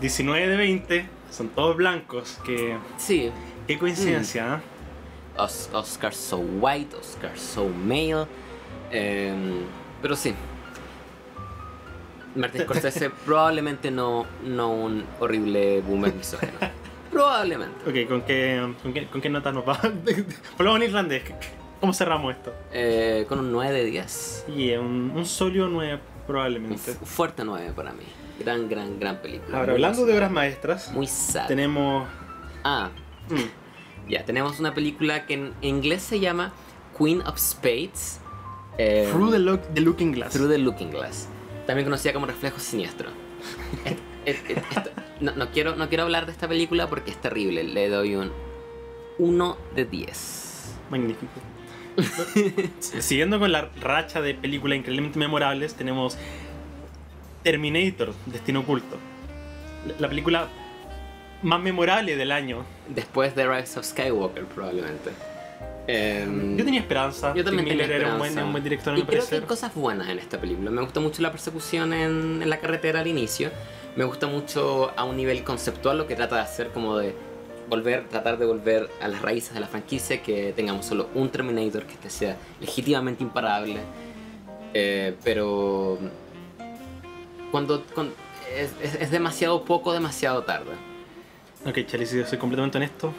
19 0.00 0.46
de 0.48 0.56
20 0.56 1.06
son 1.30 1.48
todos 1.48 1.76
blancos. 1.76 2.38
Que, 2.46 2.76
sí, 2.96 3.30
qué 3.66 3.78
coincidencia, 3.78 4.56
¿eh? 4.56 5.40
Os- 5.40 5.68
Oscar 5.72 6.14
so 6.14 6.38
white, 6.38 6.94
Oscar 6.96 7.36
so 7.38 7.68
male, 7.68 8.26
em, 8.90 9.60
pero 10.00 10.14
sí. 10.16 10.34
Martin 12.34 12.62
Scorsese 12.62 13.10
probablemente 13.10 13.90
no, 13.90 14.26
no 14.44 14.72
un 14.72 15.04
horrible 15.20 15.80
boomer 15.82 16.12
misógino. 16.14 16.52
Probablemente. 17.10 17.88
Ok, 17.88 18.08
¿con 18.08 18.22
qué, 18.22 18.74
con 18.82 18.92
qué, 18.92 19.06
con 19.06 19.20
qué 19.20 19.28
nota 19.28 19.52
nos 19.52 19.66
va? 19.68 19.78
Volvamos 20.58 20.80
en 20.82 20.88
irlandés. 20.88 21.22
¿Cómo 21.80 21.92
cerramos 21.92 22.34
esto? 22.34 22.52
Eh, 22.72 23.24
con 23.28 23.38
un 23.38 23.52
9 23.52 23.72
de 23.72 23.84
10. 23.84 24.46
Y 24.56 24.70
eh, 24.70 24.78
un, 24.78 25.12
un 25.14 25.26
sólido 25.26 25.68
9 25.68 25.94
Un 25.94 26.00
probablemente. 26.26 26.92
fu- 26.94 27.04
fuerte 27.06 27.44
9 27.44 27.72
para 27.76 27.92
mí. 27.92 28.02
Gran, 28.40 28.68
gran, 28.68 28.98
gran 28.98 29.18
película. 29.18 29.58
Ahora, 29.60 29.72
hablando 29.74 30.04
de 30.06 30.14
obras 30.14 30.30
maestras, 30.30 30.90
Muy 30.92 31.06
sad. 31.06 31.46
tenemos... 31.46 32.08
Ah, 32.64 32.90
mm, 33.28 34.10
ya, 34.10 34.24
tenemos 34.24 34.58
una 34.58 34.74
película 34.74 35.26
que 35.26 35.34
en 35.34 35.52
inglés 35.62 36.02
se 36.02 36.18
llama 36.18 36.52
Queen 36.98 37.20
of 37.22 37.38
Spades. 37.38 38.18
eh, 38.78 39.08
Through 39.12 39.30
the, 39.32 39.38
Look- 39.38 39.74
the 39.74 39.80
Looking 39.82 40.12
Glass. 40.12 40.32
Through 40.32 40.48
the 40.50 40.58
Looking 40.58 40.90
Glass. 40.90 41.28
También 41.66 41.84
conocida 41.86 42.12
como 42.12 42.26
Reflejo 42.26 42.58
Siniestro. 42.58 43.08
Es- 43.84 43.96
es- 44.26 44.50
es- 44.50 44.56
esto- 44.76 44.90
no, 45.20 45.32
no 45.32 45.50
quiero, 45.50 45.76
no 45.76 45.88
quiero 45.88 46.04
hablar 46.04 46.26
de 46.26 46.32
esta 46.32 46.48
película 46.48 46.88
porque 46.88 47.10
es 47.10 47.20
terrible. 47.20 47.64
Le 47.64 47.88
doy 47.88 48.16
un 48.16 48.30
1 49.18 49.56
de 49.74 49.84
10. 49.84 50.74
Magnífico. 50.90 51.32
Siguiendo 52.80 53.38
con 53.38 53.52
la 53.52 53.70
racha 53.80 54.20
de 54.20 54.34
películas 54.34 54.78
increíblemente 54.78 55.18
memorables, 55.18 55.74
tenemos 55.74 56.18
Terminator, 57.42 58.14
Destino 58.26 58.60
Oculto. 58.60 58.96
La- 59.86 59.94
La 60.00 60.08
película 60.08 60.48
más 61.42 61.60
memorable 61.60 62.16
del 62.16 62.32
año. 62.32 62.64
Después 62.88 63.34
de 63.36 63.46
Rise 63.46 63.78
of 63.78 63.84
Skywalker, 63.86 64.44
probablemente. 64.46 65.10
Em, 65.86 66.56
Yo 66.56 66.64
tenía 66.64 66.80
esperanza. 66.80 67.34
Yo 67.34 67.44
también 67.44 67.66
Tim 67.66 67.76
tenía 67.78 67.86
Miller 67.86 68.00
era 68.02 68.12
un 68.12 68.18
buen, 68.18 68.28
esperanza. 68.30 68.46
un 68.46 68.52
buen 68.52 68.64
director, 68.64 68.98
Y 68.98 69.02
creo 69.02 69.26
que 69.28 69.34
hay 69.34 69.40
cosas 69.42 69.74
buenas 69.74 70.08
en 70.08 70.18
esta 70.18 70.40
película. 70.40 70.70
Me 70.70 70.80
gusta 70.82 71.00
mucho 71.00 71.20
la 71.22 71.30
persecución 71.30 71.92
en, 71.92 72.42
en 72.42 72.48
la 72.50 72.58
carretera 72.58 73.00
al 73.00 73.06
inicio. 73.06 73.50
Me 73.96 74.04
gusta 74.04 74.26
mucho 74.26 74.92
a 74.96 75.04
un 75.04 75.16
nivel 75.16 75.44
conceptual 75.44 75.98
lo 75.98 76.06
que 76.06 76.16
trata 76.16 76.36
de 76.36 76.42
hacer 76.42 76.68
como 76.70 76.96
de 76.96 77.14
volver, 77.68 78.08
tratar 78.08 78.38
de 78.38 78.46
volver 78.46 78.88
a 79.00 79.08
las 79.08 79.20
raíces 79.22 79.52
de 79.54 79.60
la 79.60 79.66
franquicia, 79.66 80.22
que 80.22 80.52
tengamos 80.54 80.84
solo 80.86 81.08
un 81.14 81.28
Terminator 81.28 81.84
que 81.84 81.94
este 81.94 82.10
sea 82.10 82.36
legítimamente 82.60 83.22
imparable. 83.22 83.76
Eh, 84.72 85.14
pero 85.22 85.98
cuando, 87.50 87.82
cuando- 87.94 88.14
es, 88.56 88.70
es- 88.82 89.00
es 89.00 89.10
demasiado 89.10 89.64
poco, 89.64 89.92
demasiado 89.92 90.42
tarde. 90.44 90.72
Ok, 91.66 91.78
Charlie, 91.86 92.06
si 92.06 92.22
soy 92.24 92.36
completamente 92.38 92.76
honesto, 92.78 93.14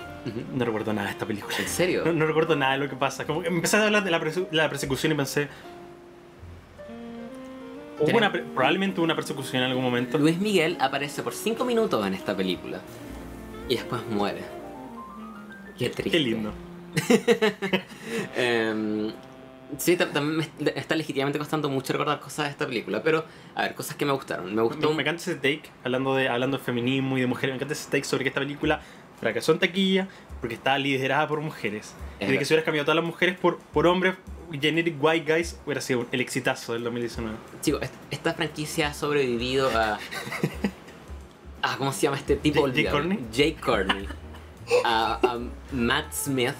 no 0.53 0.65
recuerdo 0.65 0.93
nada 0.93 1.07
de 1.07 1.13
esta 1.13 1.25
película. 1.25 1.55
¿En 1.57 1.67
serio? 1.67 2.03
No, 2.05 2.13
no 2.13 2.25
recuerdo 2.27 2.55
nada 2.55 2.73
de 2.73 2.79
lo 2.79 2.89
que 2.89 2.95
pasa. 2.95 3.25
Como 3.25 3.41
que 3.41 3.47
empecé 3.47 3.77
a 3.77 3.85
hablar 3.85 4.03
de 4.03 4.11
la, 4.11 4.21
perse- 4.21 4.47
la 4.51 4.69
persecución 4.69 5.11
y 5.13 5.15
pensé. 5.15 5.47
Hubo 7.99 8.17
una 8.17 8.31
probablemente 8.31 8.99
hubo 8.99 9.05
una 9.05 9.15
persecución 9.15 9.63
en 9.63 9.69
algún 9.69 9.83
momento. 9.83 10.17
Luis 10.17 10.37
Miguel 10.37 10.77
aparece 10.79 11.23
por 11.23 11.33
5 11.33 11.63
minutos 11.65 12.05
en 12.05 12.13
esta 12.13 12.35
película 12.35 12.81
y 13.69 13.75
después 13.75 14.01
muere. 14.11 14.41
Qué 15.79 15.89
triste. 15.89 16.11
Qué 16.11 16.19
lindo. 16.19 16.51
Em, 18.35 19.11
sí, 19.77 19.95
ta- 19.97 20.11
también 20.11 20.47
me 20.59 20.71
está 20.75 20.95
legítimamente 20.95 21.39
costando 21.39 21.69
mucho 21.69 21.93
recordar 21.93 22.19
cosas 22.19 22.45
de 22.45 22.51
esta 22.51 22.65
película, 22.67 23.01
pero 23.03 23.25
a 23.55 23.63
ver, 23.63 23.75
cosas 23.75 23.95
que 23.95 24.05
me 24.05 24.11
gustaron. 24.13 24.53
Me 24.53 24.61
gustó. 24.61 24.89
Me, 24.89 24.95
me 24.97 25.01
encanta 25.03 25.21
ese 25.21 25.35
take, 25.35 25.63
hablando 25.83 26.15
de, 26.15 26.29
hablando 26.29 26.57
de 26.57 26.63
feminismo 26.63 27.17
y 27.17 27.21
de 27.21 27.27
mujeres, 27.27 27.51
me 27.53 27.55
encanta 27.57 27.73
ese 27.73 27.89
take 27.89 28.03
sobre 28.03 28.23
que 28.23 28.29
esta 28.29 28.41
película 28.41 28.81
fracasó 29.19 29.53
en 29.53 29.59
taquilla 29.59 30.07
porque 30.41 30.55
está 30.55 30.77
liderada 30.77 31.27
por 31.27 31.39
mujeres. 31.41 31.93
Es 32.19 32.29
y 32.29 32.31
de 32.33 32.37
que 32.39 32.45
si 32.45 32.53
hubieras 32.53 32.65
cambiado 32.65 32.85
todas 32.85 32.97
las 32.97 33.05
mujeres 33.05 33.37
por, 33.39 33.57
por 33.57 33.87
hombres, 33.87 34.15
generic 34.61 34.95
white 35.01 35.33
guys, 35.33 35.59
hubiera 35.65 35.81
sido 35.81 36.05
el 36.11 36.21
exitazo 36.21 36.73
del 36.73 36.83
2019. 36.83 37.35
Chico, 37.61 37.79
est- 37.81 37.93
esta 38.11 38.33
franquicia 38.33 38.89
ha 38.89 38.93
sobrevivido 38.93 39.69
a. 39.75 39.97
a 41.61 41.77
¿Cómo 41.77 41.91
se 41.91 42.01
llama 42.01 42.17
este 42.17 42.35
tipo? 42.35 42.61
Courtney. 42.61 43.19
Jay 43.33 43.53
Courtney. 43.53 44.07
A, 44.83 45.19
a 45.23 45.39
Matt 45.71 46.11
Smith. 46.13 46.53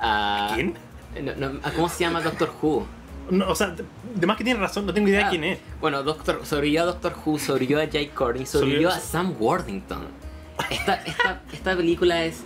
A, 0.00 0.52
¿Quién? 0.54 0.74
No, 1.22 1.34
no, 1.36 1.60
a 1.62 1.70
¿Cómo 1.72 1.88
se 1.88 2.00
llama 2.00 2.20
Doctor 2.20 2.52
Who? 2.62 2.86
No, 3.30 3.48
o 3.48 3.54
sea, 3.54 3.68
de 3.68 3.84
de 4.14 4.26
más 4.26 4.36
que 4.36 4.44
tiene 4.44 4.58
razón, 4.60 4.86
no 4.86 4.94
tengo 4.94 5.08
idea 5.08 5.26
Ah, 5.26 5.30
quién 5.30 5.44
es. 5.44 5.58
Bueno, 5.80 6.02
Doctor, 6.02 6.40
sobrevivió 6.44 6.82
a 6.82 6.84
Doctor 6.86 7.14
Who, 7.24 7.38
sobrevivió 7.38 7.80
a 7.82 7.86
Jay 7.90 8.06
Courtney, 8.08 8.46
sobrevivió 8.46 8.88
a 8.88 8.98
Sam 9.00 9.34
Worthington. 9.38 10.06
Esta, 10.70 10.94
esta, 11.04 11.42
esta 11.52 11.76
película 11.76 12.24
es. 12.24 12.42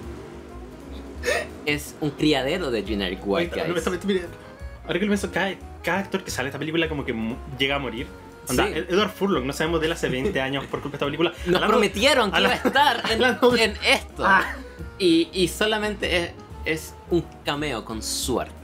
Es 1.67 1.95
un 2.01 2.11
criadero 2.11 2.71
de 2.71 2.83
generic 2.83 3.21
white 3.25 3.55
guys. 3.55 3.77
esta- 3.77 3.91
esta- 3.95 4.07
mira, 4.07 4.23
Ahora 4.85 4.95
que 4.99 5.05
lo 5.05 5.11
pienso, 5.11 5.31
cada, 5.31 5.55
cada 5.85 5.99
actor 6.01 6.25
que 6.25 6.31
sale 6.31 6.47
de 6.47 6.49
esta 6.49 6.59
película 6.59 6.89
como 6.89 7.05
que 7.05 7.15
llega 7.59 7.77
a 7.77 7.79
morir. 7.79 8.07
Onda, 8.49 8.67
Sí. 8.67 8.73
Ed- 8.75 8.87
Edward 8.91 9.11
Furlong, 9.11 9.45
no 9.47 9.53
sabemos 9.53 9.81
de 9.81 9.87
él 9.87 9.93
hace 9.93 10.09
20 10.09 10.41
años 10.41 10.65
por 10.67 10.81
culpa 10.81 10.93
de 10.95 10.97
esta 10.97 11.05
película. 11.07 11.31
Nos 11.31 11.47
Hablando- 11.47 11.69
prometieron 11.69 12.31
que 12.33 12.37
a 12.39 12.41
iba 12.41 12.51
a 12.51 12.55
estar 12.55 13.03
en, 13.13 13.19
de- 13.21 13.65
en 13.65 13.77
esto. 13.85 14.25
Ah. 14.25 14.55
Y, 14.99 15.29
y 15.33 15.47
solamente 15.49 16.17
es, 16.25 16.31
es 16.65 16.95
un 17.11 17.25
cameo 17.45 17.85
con 17.85 18.03
suerte. 18.03 18.55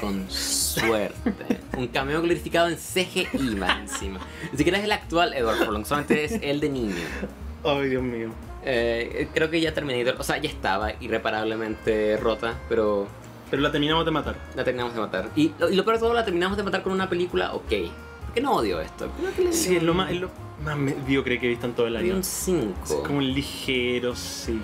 Con 0.00 0.30
suerte. 0.30 1.60
un 1.76 1.88
cameo 1.88 2.20
glorificado 2.22 2.68
en 2.68 2.76
CGI 2.76 3.54
más 3.56 3.78
encima. 3.80 4.20
Ni 4.52 4.58
siquiera 4.58 4.78
es 4.78 4.84
el 4.84 4.92
actual 4.92 5.34
Edward 5.34 5.58
Furlong, 5.58 5.84
solamente 5.84 6.24
es 6.24 6.32
el 6.42 6.60
de 6.60 6.68
niño. 6.68 6.94
Ay, 7.64 7.88
Dios 7.88 8.02
mío. 8.02 8.30
Eh, 8.64 9.28
creo 9.34 9.50
que 9.50 9.60
ya 9.60 9.72
Terminator, 9.72 10.16
o 10.20 10.22
sea, 10.24 10.38
ya 10.38 10.48
estaba 10.48 10.92
irreparablemente 11.00 12.16
rota, 12.16 12.54
pero 12.68 13.06
Pero 13.50 13.62
la 13.62 13.70
terminamos 13.72 14.04
de 14.04 14.10
matar. 14.10 14.36
la 14.54 14.64
terminamos 14.64 14.94
de 14.94 15.00
matar. 15.00 15.28
Y 15.36 15.52
lo, 15.58 15.70
y 15.70 15.76
lo 15.76 15.84
peor 15.84 15.96
de 15.96 16.00
todo, 16.00 16.14
la 16.14 16.24
terminamos 16.24 16.56
de 16.56 16.62
matar 16.64 16.82
con 16.82 16.92
una 16.92 17.08
película, 17.08 17.54
ok. 17.54 17.68
¿Por 18.24 18.34
qué 18.34 18.40
no 18.40 18.52
odio 18.56 18.80
esto? 18.80 19.08
Que 19.36 19.52
Sí, 19.52 19.76
es 19.76 19.82
lo 19.82 19.94
más, 19.94 20.10
es 20.10 20.20
lo 20.20 20.30
más 20.64 20.76
mediocre 20.76 21.38
que 21.40 21.46
he 21.46 21.48
visto 21.50 21.66
en 21.66 21.72
todo 21.72 21.86
el 21.86 21.96
año. 21.96 22.14
un 22.14 22.20
Es 22.20 22.26
5. 22.26 23.02
como 23.04 23.18
un 23.18 23.32
ligero 23.32 24.14
5. 24.14 24.60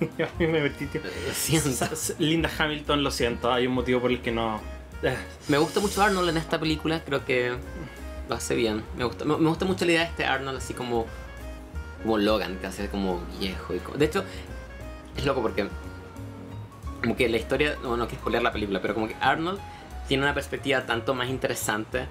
A 0.22 0.38
mí 0.38 0.46
me 0.46 0.60
metí, 0.62 0.86
tío. 0.86 1.00
Lo 1.02 1.34
siento. 1.34 1.86
Linda 2.18 2.50
Hamilton, 2.58 3.02
lo 3.02 3.10
siento, 3.10 3.52
hay 3.52 3.66
un 3.66 3.74
motivo 3.74 4.00
por 4.00 4.10
el 4.10 4.20
que 4.20 4.30
no. 4.32 4.60
Eh, 5.02 5.16
Me 5.48 5.58
gusta 5.58 5.80
mucho 5.80 6.02
Arnold 6.02 6.28
en 6.30 6.36
esta 6.36 6.58
película, 6.58 7.02
creo 7.04 7.24
que 7.24 7.54
lo 8.28 8.34
hace 8.34 8.54
bien. 8.54 8.82
Me 8.96 9.04
gusta, 9.04 9.24
me, 9.24 9.36
me 9.36 9.48
gusta 9.48 9.64
mucho 9.64 9.84
la 9.84 9.92
idea 9.92 10.00
de 10.02 10.08
este 10.08 10.24
Arnold 10.24 10.58
así 10.58 10.74
como, 10.74 11.06
como 12.02 12.18
Logan, 12.18 12.56
que 12.56 12.66
hace 12.66 12.88
como 12.88 13.20
viejo. 13.38 13.74
Y 13.74 13.78
co- 13.78 13.92
de 13.96 14.04
hecho, 14.06 14.24
es 15.16 15.24
loco 15.26 15.42
porque 15.42 15.66
como 17.02 17.16
que 17.16 17.28
la 17.28 17.38
historia, 17.38 17.76
no, 17.82 17.96
no 17.96 18.06
quiero 18.06 18.20
spoilear 18.20 18.42
la 18.42 18.52
película, 18.52 18.80
pero 18.82 18.94
como 18.94 19.08
que 19.08 19.16
Arnold 19.20 19.58
tiene 20.06 20.22
una 20.24 20.34
perspectiva 20.34 20.84
tanto 20.86 21.14
más 21.14 21.28
interesante 21.28 22.06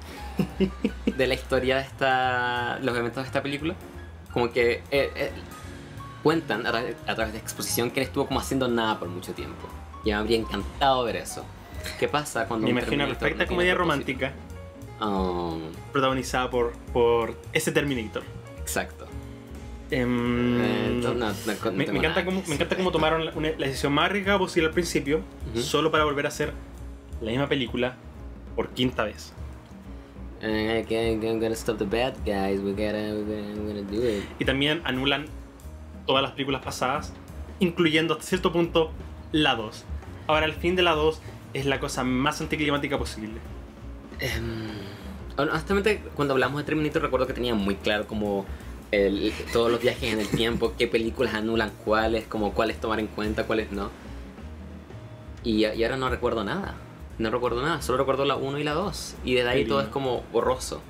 de 1.06 1.28
la 1.28 1.34
historia 1.34 1.76
de 1.78 1.82
esta, 1.84 2.80
los 2.82 2.96
eventos 2.98 3.24
de 3.24 3.28
esta 3.28 3.44
película. 3.44 3.76
Como 4.34 4.52
que 4.52 4.84
eh, 4.92 5.12
eh, 5.16 5.32
cuentan 6.24 6.66
a, 6.66 6.72
tra- 6.72 6.96
a 7.08 7.16
través 7.16 7.34
de 7.34 7.40
exposición 7.40 7.92
que 7.92 8.02
él 8.02 8.08
estuvo 8.08 8.28
como 8.28 8.40
haciendo 8.40 8.68
nada 8.68 9.00
por 9.00 9.08
mucho 9.10 9.34
tiempo. 9.34 9.68
Y 10.04 10.10
me 10.10 10.16
habría 10.16 10.38
encantado 10.38 11.04
ver 11.04 11.18
eso. 11.18 11.46
¿Qué 12.00 12.08
pasa 12.08 12.46
cuando 12.48 12.66
me 12.66 12.72
imagino 12.72 13.06
una 13.06 13.08
perfecta 13.18 13.44
no 13.46 13.50
comedia 13.50 13.74
romántica. 13.76 14.34
Um, 15.02 15.62
protagonizada 15.94 16.50
por, 16.50 16.74
por 16.92 17.38
ese 17.54 17.72
Terminator. 17.72 18.24
exacto. 18.60 19.06
Em, 19.92 20.62
Eh, 20.62 21.00
no, 21.02 21.14
no, 21.16 21.30
no, 21.30 21.72
me, 21.72 21.86
encanta 21.86 22.24
cómo, 22.26 22.44
me 22.48 22.56
encanta 22.56 22.76
cómo 22.76 22.92
tomaron 22.92 23.26
la, 23.26 23.32
una- 23.34 23.52
la 23.58 23.66
decisión 23.68 23.94
más 23.94 24.06
arriesgada 24.10 24.38
posible 24.38 24.68
al 24.68 24.74
principio, 24.74 25.22
solo 25.56 25.90
para 25.90 26.04
volver 26.04 26.26
a 26.26 26.30
hacer 26.30 26.54
la 27.22 27.32
misma 27.32 27.48
película 27.48 27.96
por 28.56 28.70
quinta 28.70 29.04
vez. 29.06 29.34
Y 34.40 34.46
también 34.46 34.82
anulan 34.86 35.26
todas 36.10 36.24
las 36.24 36.32
películas 36.32 36.64
pasadas, 36.64 37.14
incluyendo 37.60 38.16
hasta 38.16 38.26
cierto 38.26 38.52
punto 38.52 38.90
la 39.32 39.54
2. 39.56 39.84
Ahora, 40.26 40.48
el 40.48 40.54
fin 40.54 40.76
de 40.76 40.82
la 40.82 40.94
2 40.96 41.22
es 41.54 41.68
la 41.68 41.80
cosa 41.80 42.04
más 42.04 42.42
anticlimática 42.42 42.98
posible. 42.98 43.36
Em, 44.20 44.70
honestamente, 45.38 46.02
cuando 46.16 46.34
hablamos 46.34 46.58
de 46.62 46.64
Terminator, 46.66 47.04
recuerdo 47.04 47.28
que 47.28 47.34
tenía 47.34 47.54
muy 47.54 47.76
claro 47.76 48.08
como 48.08 48.44
el- 48.92 49.32
todos 49.54 49.72
los 49.72 49.80
viajes 49.82 50.12
en 50.12 50.20
el 50.20 50.28
tiempo, 50.30 50.74
qué 50.80 50.88
películas 50.88 51.36
anulan 51.36 51.72
cuáles, 51.86 52.26
como 52.26 52.54
cuáles 52.56 52.82
tomar 52.82 53.00
en 53.00 53.06
cuenta, 53.06 53.46
cuáles 53.46 53.72
no. 53.72 53.92
Y, 55.44 55.64
y 55.68 55.84
ahora 55.84 55.96
no 55.98 56.10
recuerdo 56.10 56.44
nada. 56.44 56.74
No 57.20 57.30
recuerdo 57.30 57.62
nada, 57.62 57.84
solo 57.84 58.00
recuerdo 58.00 58.26
la 58.26 58.36
1 58.36 58.58
y 58.58 58.64
la 58.64 58.74
2. 58.74 59.16
Y 59.24 59.36
desde 59.36 59.50
ahí 59.50 59.64
Qué 59.64 59.70
todo 59.70 59.82
es 59.82 59.90
como 59.90 60.24
borroso. 60.34 60.82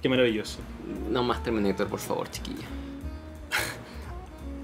Qué 0.00 0.08
maravilloso. 0.08 0.60
No 1.10 1.22
más 1.22 1.42
Terminator, 1.42 1.86
por 1.86 1.98
favor, 1.98 2.30
chiquilla. 2.30 2.64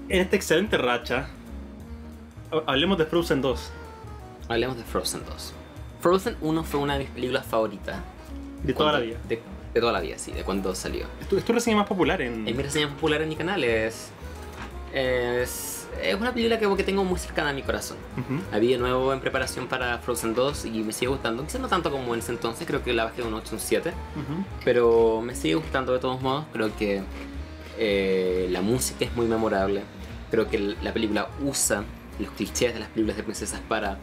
En 0.09 0.21
esta 0.21 0.35
excelente 0.35 0.77
racha, 0.77 1.27
ha- 2.51 2.71
hablemos 2.71 2.97
de 2.97 3.05
Frozen 3.05 3.41
2. 3.41 3.71
Hablemos 4.49 4.77
de 4.77 4.83
Frozen 4.83 5.21
2. 5.25 5.53
Frozen 6.01 6.37
1 6.41 6.63
fue 6.63 6.79
una 6.79 6.93
de 6.93 6.99
mis 6.99 7.09
películas 7.09 7.45
favoritas. 7.45 7.97
De 8.63 8.73
toda 8.73 8.91
la 8.93 8.99
vida. 8.99 9.17
De, 9.27 9.41
de 9.73 9.79
toda 9.79 9.91
la 9.91 9.99
vida, 10.01 10.17
sí, 10.17 10.31
de 10.31 10.43
cuando 10.43 10.73
salió. 10.75 11.05
Es 11.21 11.27
tu, 11.27 11.37
es 11.37 11.43
tu 11.45 11.53
reseña 11.53 11.77
más 11.77 11.87
popular 11.87 12.21
en... 12.21 12.47
Es 12.47 12.55
mi 12.55 12.63
reseña 12.63 12.89
popular 12.89 13.21
en 13.21 13.29
mi 13.29 13.35
canal. 13.35 13.63
Es, 13.63 14.09
es, 14.93 15.87
es 16.01 16.15
una 16.15 16.33
película 16.33 16.59
que, 16.59 16.75
que 16.75 16.83
tengo 16.83 17.03
muy 17.03 17.19
cercana 17.19 17.49
a 17.49 17.53
mi 17.53 17.63
corazón. 17.63 17.97
Ujú. 18.17 18.41
La 18.51 18.59
vi 18.59 18.71
de 18.73 18.77
nuevo 18.77 19.11
en 19.13 19.19
preparación 19.19 19.67
para 19.67 19.97
Frozen 19.99 20.35
2 20.35 20.65
y 20.65 20.83
me 20.83 20.93
sigue 20.93 21.07
gustando. 21.07 21.43
Quizás 21.43 21.59
no 21.61 21.67
tanto 21.67 21.91
como 21.91 22.13
en 22.13 22.19
ese 22.19 22.31
entonces, 22.31 22.65
creo 22.67 22.83
que 22.83 22.93
la 22.93 23.05
bajé 23.05 23.23
de 23.23 23.27
un 23.27 23.33
8 23.33 23.49
a 23.51 23.53
un 23.55 23.59
7. 23.59 23.89
Ujú. 23.89 24.45
Pero 24.63 25.21
me 25.21 25.35
sigue 25.35 25.55
gustando 25.55 25.93
de 25.93 25.99
todos 25.99 26.21
modos. 26.21 26.45
Creo 26.53 26.75
que 26.77 27.01
eh, 27.77 28.47
la 28.51 28.61
música 28.61 29.05
es 29.05 29.15
muy 29.15 29.27
memorable. 29.27 29.81
Creo 30.31 30.49
que 30.49 30.59
la 30.59 30.93
película 30.93 31.29
usa 31.43 31.83
los 32.19 32.29
clichés 32.31 32.73
de 32.73 32.79
las 32.79 32.89
películas 32.89 33.17
de 33.17 33.23
princesas 33.23 33.61
para 33.67 33.97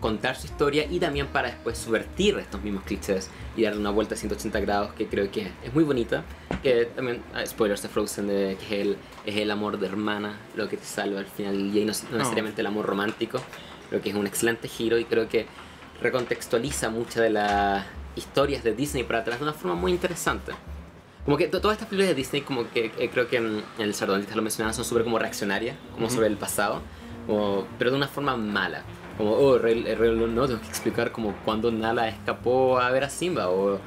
contar 0.00 0.36
su 0.36 0.46
historia 0.46 0.84
y 0.90 0.98
también 0.98 1.28
para 1.28 1.48
después 1.48 1.78
subvertir 1.78 2.36
estos 2.38 2.60
mismos 2.62 2.82
clichés 2.82 3.30
y 3.56 3.62
darle 3.62 3.80
una 3.80 3.90
vuelta 3.90 4.16
a 4.16 4.18
180 4.18 4.60
grados 4.60 4.92
que 4.94 5.06
creo 5.06 5.30
que 5.30 5.52
es 5.62 5.72
muy 5.72 5.84
bonita. 5.84 6.24
Que 6.62 6.86
también, 6.86 7.22
ah, 7.34 7.46
spoilers 7.46 7.82
de 7.82 7.88
Frozen, 7.88 8.26
de 8.26 8.56
que 8.58 8.80
es 8.80 8.86
el, 8.86 8.96
es 9.24 9.36
el 9.36 9.50
amor 9.50 9.78
de 9.78 9.86
hermana 9.86 10.38
lo 10.56 10.68
que 10.68 10.76
te 10.76 10.84
salva 10.84 11.20
al 11.20 11.26
final 11.26 11.56
del 11.56 11.72
día 11.72 11.82
y 11.82 11.84
no, 11.86 11.92
no 12.10 12.18
necesariamente 12.18 12.60
el 12.60 12.66
amor 12.66 12.86
romántico. 12.86 13.40
Creo 13.88 14.02
que 14.02 14.10
es 14.10 14.16
un 14.16 14.26
excelente 14.26 14.68
giro 14.68 14.98
y 14.98 15.04
creo 15.04 15.28
que 15.28 15.46
recontextualiza 16.00 16.90
muchas 16.90 17.22
de 17.22 17.30
las 17.30 17.86
historias 18.16 18.64
de 18.64 18.74
Disney 18.74 19.04
para 19.04 19.20
atrás 19.20 19.38
de 19.38 19.44
una 19.44 19.54
forma 19.54 19.74
muy 19.74 19.92
interesante. 19.92 20.52
Como 21.24 21.36
que 21.36 21.46
to- 21.48 21.60
todas 21.60 21.76
estas 21.76 21.88
películas 21.88 22.08
de 22.08 22.14
Disney, 22.16 22.42
como 22.42 22.68
que 22.70 22.92
eh, 22.98 23.08
creo 23.12 23.28
que 23.28 23.36
en 23.36 23.62
el 23.78 23.94
Sardonista 23.94 24.34
lo 24.34 24.42
mencionaban, 24.42 24.74
son 24.74 24.84
súper 24.84 25.04
como 25.04 25.18
reaccionarias, 25.18 25.76
como 25.94 26.06
Ujú. 26.06 26.16
sobre 26.16 26.26
el 26.26 26.36
pasado, 26.36 26.80
como- 27.26 27.66
pero 27.78 27.90
de 27.92 27.96
una 27.96 28.08
forma 28.08 28.36
mala. 28.36 28.82
Como, 29.18 29.32
oh, 29.32 29.56
el 29.56 29.62
Rey, 29.62 29.84
el 29.86 29.98
Rey 29.98 30.16
León, 30.16 30.34
no, 30.34 30.46
tengo 30.46 30.60
que 30.60 30.68
explicar 30.68 31.12
como 31.12 31.34
cuando 31.44 31.70
Nala 31.70 32.08
escapó 32.08 32.78
a 32.80 32.90
ver 32.90 33.04
a 33.04 33.10
Simba, 33.10 33.50
o 33.50 33.78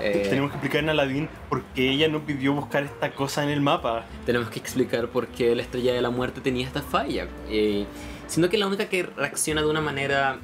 eh, 0.00 0.26
Tenemos 0.28 0.50
que 0.50 0.56
explicar 0.56 0.82
en 0.82 0.88
Aladdin 0.88 1.28
por 1.50 1.62
qué 1.74 1.90
ella 1.90 2.08
no 2.08 2.20
pidió 2.24 2.54
buscar 2.54 2.82
esta 2.84 3.12
cosa 3.12 3.44
en 3.44 3.50
el 3.50 3.60
mapa. 3.60 4.04
tenemos 4.24 4.48
que 4.48 4.58
explicar 4.58 5.08
por 5.08 5.26
qué 5.28 5.54
la 5.54 5.60
Estrella 5.62 5.92
de 5.92 6.00
la 6.00 6.08
Muerte 6.10 6.40
tenía 6.40 6.66
esta 6.66 6.80
falla. 6.80 7.28
Y 7.52 7.84
siendo 8.26 8.48
que 8.48 8.56
la 8.56 8.66
única 8.66 8.88
que 8.88 9.02
reacciona 9.04 9.60
de 9.60 9.68
una 9.68 9.82
manera, 9.82 10.38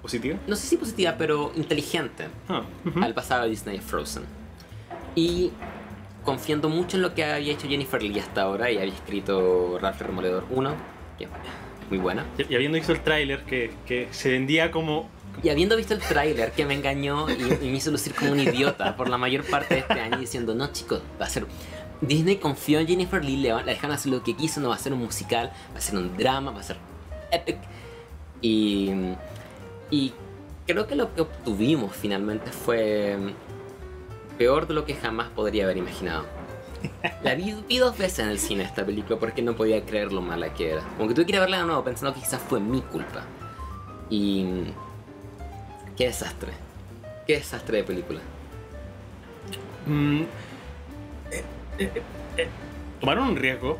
¿Positiva? 0.00 0.38
no 0.46 0.54
sé 0.54 0.66
si 0.68 0.76
positiva, 0.76 1.16
pero 1.18 1.50
inteligente, 1.56 2.28
Ah, 2.48 2.62
ujú. 2.86 3.02
al 3.02 3.12
pasado 3.12 3.42
de 3.42 3.50
Disney 3.50 3.80
Frozen. 3.80 4.22
Y 5.14 5.52
confiando 6.24 6.68
mucho 6.68 6.96
en 6.96 7.02
lo 7.02 7.14
que 7.14 7.24
había 7.24 7.52
hecho 7.52 7.68
Jennifer 7.68 8.02
Lee 8.02 8.18
hasta 8.18 8.42
ahora 8.42 8.70
y 8.70 8.78
había 8.78 8.94
escrito 8.94 9.78
Ralph 9.80 10.00
Remoledor 10.00 10.44
1, 10.50 10.74
que 11.18 11.24
es 11.24 11.30
muy 11.88 11.98
buena. 11.98 12.24
Y, 12.38 12.54
habiendo 12.54 12.76
visto 12.76 12.92
el 12.92 13.00
tráiler 13.00 13.44
que, 13.44 13.72
que 13.86 14.08
se 14.10 14.30
vendía 14.30 14.70
como... 14.70 15.08
Y 15.42 15.48
habiendo 15.48 15.76
visto 15.76 15.94
el 15.94 16.00
tráiler 16.00 16.52
que 16.52 16.64
me 16.64 16.74
engañó 16.74 17.28
y, 17.28 17.34
y 17.34 17.68
me 17.68 17.76
hizo 17.76 17.90
lucir 17.90 18.14
como 18.14 18.32
un 18.32 18.40
idiota 18.40 18.96
por 18.96 19.08
la 19.08 19.18
mayor 19.18 19.44
parte 19.44 19.74
de 19.74 19.80
este 19.80 20.00
año 20.00 20.18
diciendo, 20.18 20.54
no 20.54 20.72
chicos, 20.72 21.02
va 21.20 21.26
a 21.26 21.28
ser... 21.28 21.46
Disney 22.00 22.36
confió 22.36 22.80
en 22.80 22.86
Jennifer 22.86 23.24
Lee, 23.24 23.36
le 23.36 23.48
la 23.50 23.62
dejaron 23.62 23.92
hacer 23.92 24.12
lo 24.12 24.22
que 24.22 24.34
quiso, 24.34 24.60
no 24.60 24.68
va 24.68 24.74
a 24.74 24.78
ser 24.78 24.92
un 24.92 25.00
musical, 25.00 25.52
va 25.72 25.78
a 25.78 25.80
ser 25.80 25.96
un 25.96 26.16
drama, 26.16 26.50
va 26.50 26.60
a 26.60 26.62
ser 26.62 26.76
epic. 27.30 27.56
Y, 28.40 28.90
y 29.90 30.12
creo 30.66 30.86
que 30.86 30.96
lo 30.96 31.14
que 31.14 31.22
obtuvimos 31.22 31.94
finalmente 31.94 32.50
fue 32.50 33.16
peor 34.38 34.66
de 34.66 34.74
lo 34.74 34.84
que 34.84 34.94
jamás 34.94 35.28
podría 35.28 35.64
haber 35.64 35.76
imaginado. 35.76 36.24
La 37.22 37.34
vi, 37.34 37.54
vi 37.68 37.78
dos 37.78 37.96
veces 37.96 38.20
en 38.20 38.28
el 38.28 38.38
cine 38.38 38.64
esta 38.64 38.84
película 38.84 39.18
porque 39.18 39.42
no 39.42 39.54
podía 39.56 39.84
creer 39.84 40.12
lo 40.12 40.20
mala 40.20 40.52
que 40.52 40.72
era. 40.72 40.82
Como 40.96 41.08
que 41.08 41.14
tuve 41.14 41.26
que 41.26 41.32
ir 41.32 41.38
a 41.38 41.40
verla 41.40 41.58
de 41.58 41.64
nuevo 41.64 41.82
pensando 41.82 42.14
que 42.14 42.20
quizás 42.20 42.40
fue 42.42 42.60
mi 42.60 42.80
culpa. 42.82 43.24
Y... 44.10 44.64
Qué 45.96 46.06
desastre. 46.06 46.52
Qué 47.26 47.36
desastre 47.36 47.78
de 47.78 47.84
película. 47.84 48.20
mm, 49.86 50.22
eh, 51.30 51.44
eh, 51.78 52.02
eh, 52.36 52.48
tomaron 53.00 53.28
un 53.28 53.36
riesgo. 53.36 53.78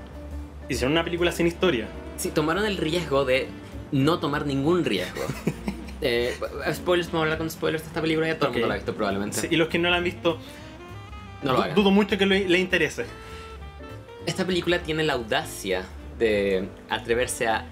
Hicieron 0.69 0.93
una 0.93 1.05
película 1.05 1.31
sin 1.33 1.47
historia. 1.47 1.89
Sí, 2.17 2.31
tomaron 2.31 2.65
el 2.65 2.79
riesgo 2.79 3.25
de 3.25 3.49
no 3.93 4.19
tomar 4.19 4.47
ningún 4.47 4.85
riesgo. 4.85 5.23
Eh, 6.01 6.37
spoilers, 6.75 7.09
vamos 7.09 7.21
a 7.21 7.23
hablar 7.25 7.39
con 7.39 7.51
spoilers 7.51 7.83
de 7.83 7.89
esta 7.89 8.01
película, 8.01 8.27
ya 8.27 8.39
todo 8.39 8.51
Ok. 8.51 8.57
el 8.57 8.61
mundo 8.63 8.69
la 8.69 8.75
ha 8.75 8.79
visto 8.79 8.95
probablemente. 8.95 9.41
Sí, 9.41 9.47
y 9.51 9.57
los 9.57 9.69
que 9.69 9.79
no 9.79 9.91
la 9.91 9.97
han 9.97 10.05
visto, 10.05 10.39
No 11.43 11.53
lo 11.53 11.63
hagan. 11.63 11.75
dudo 11.75 11.91
mucho 11.91 12.19
que 12.19 12.27
le, 12.27 12.49
le 12.49 12.59
interese. 12.59 13.07
Esta 14.27 14.45
película 14.47 14.79
tiene 14.81 15.03
la 15.05 15.15
audacia 15.15 15.85
de 16.19 16.69
atreverse 16.89 17.47
a 17.49 17.67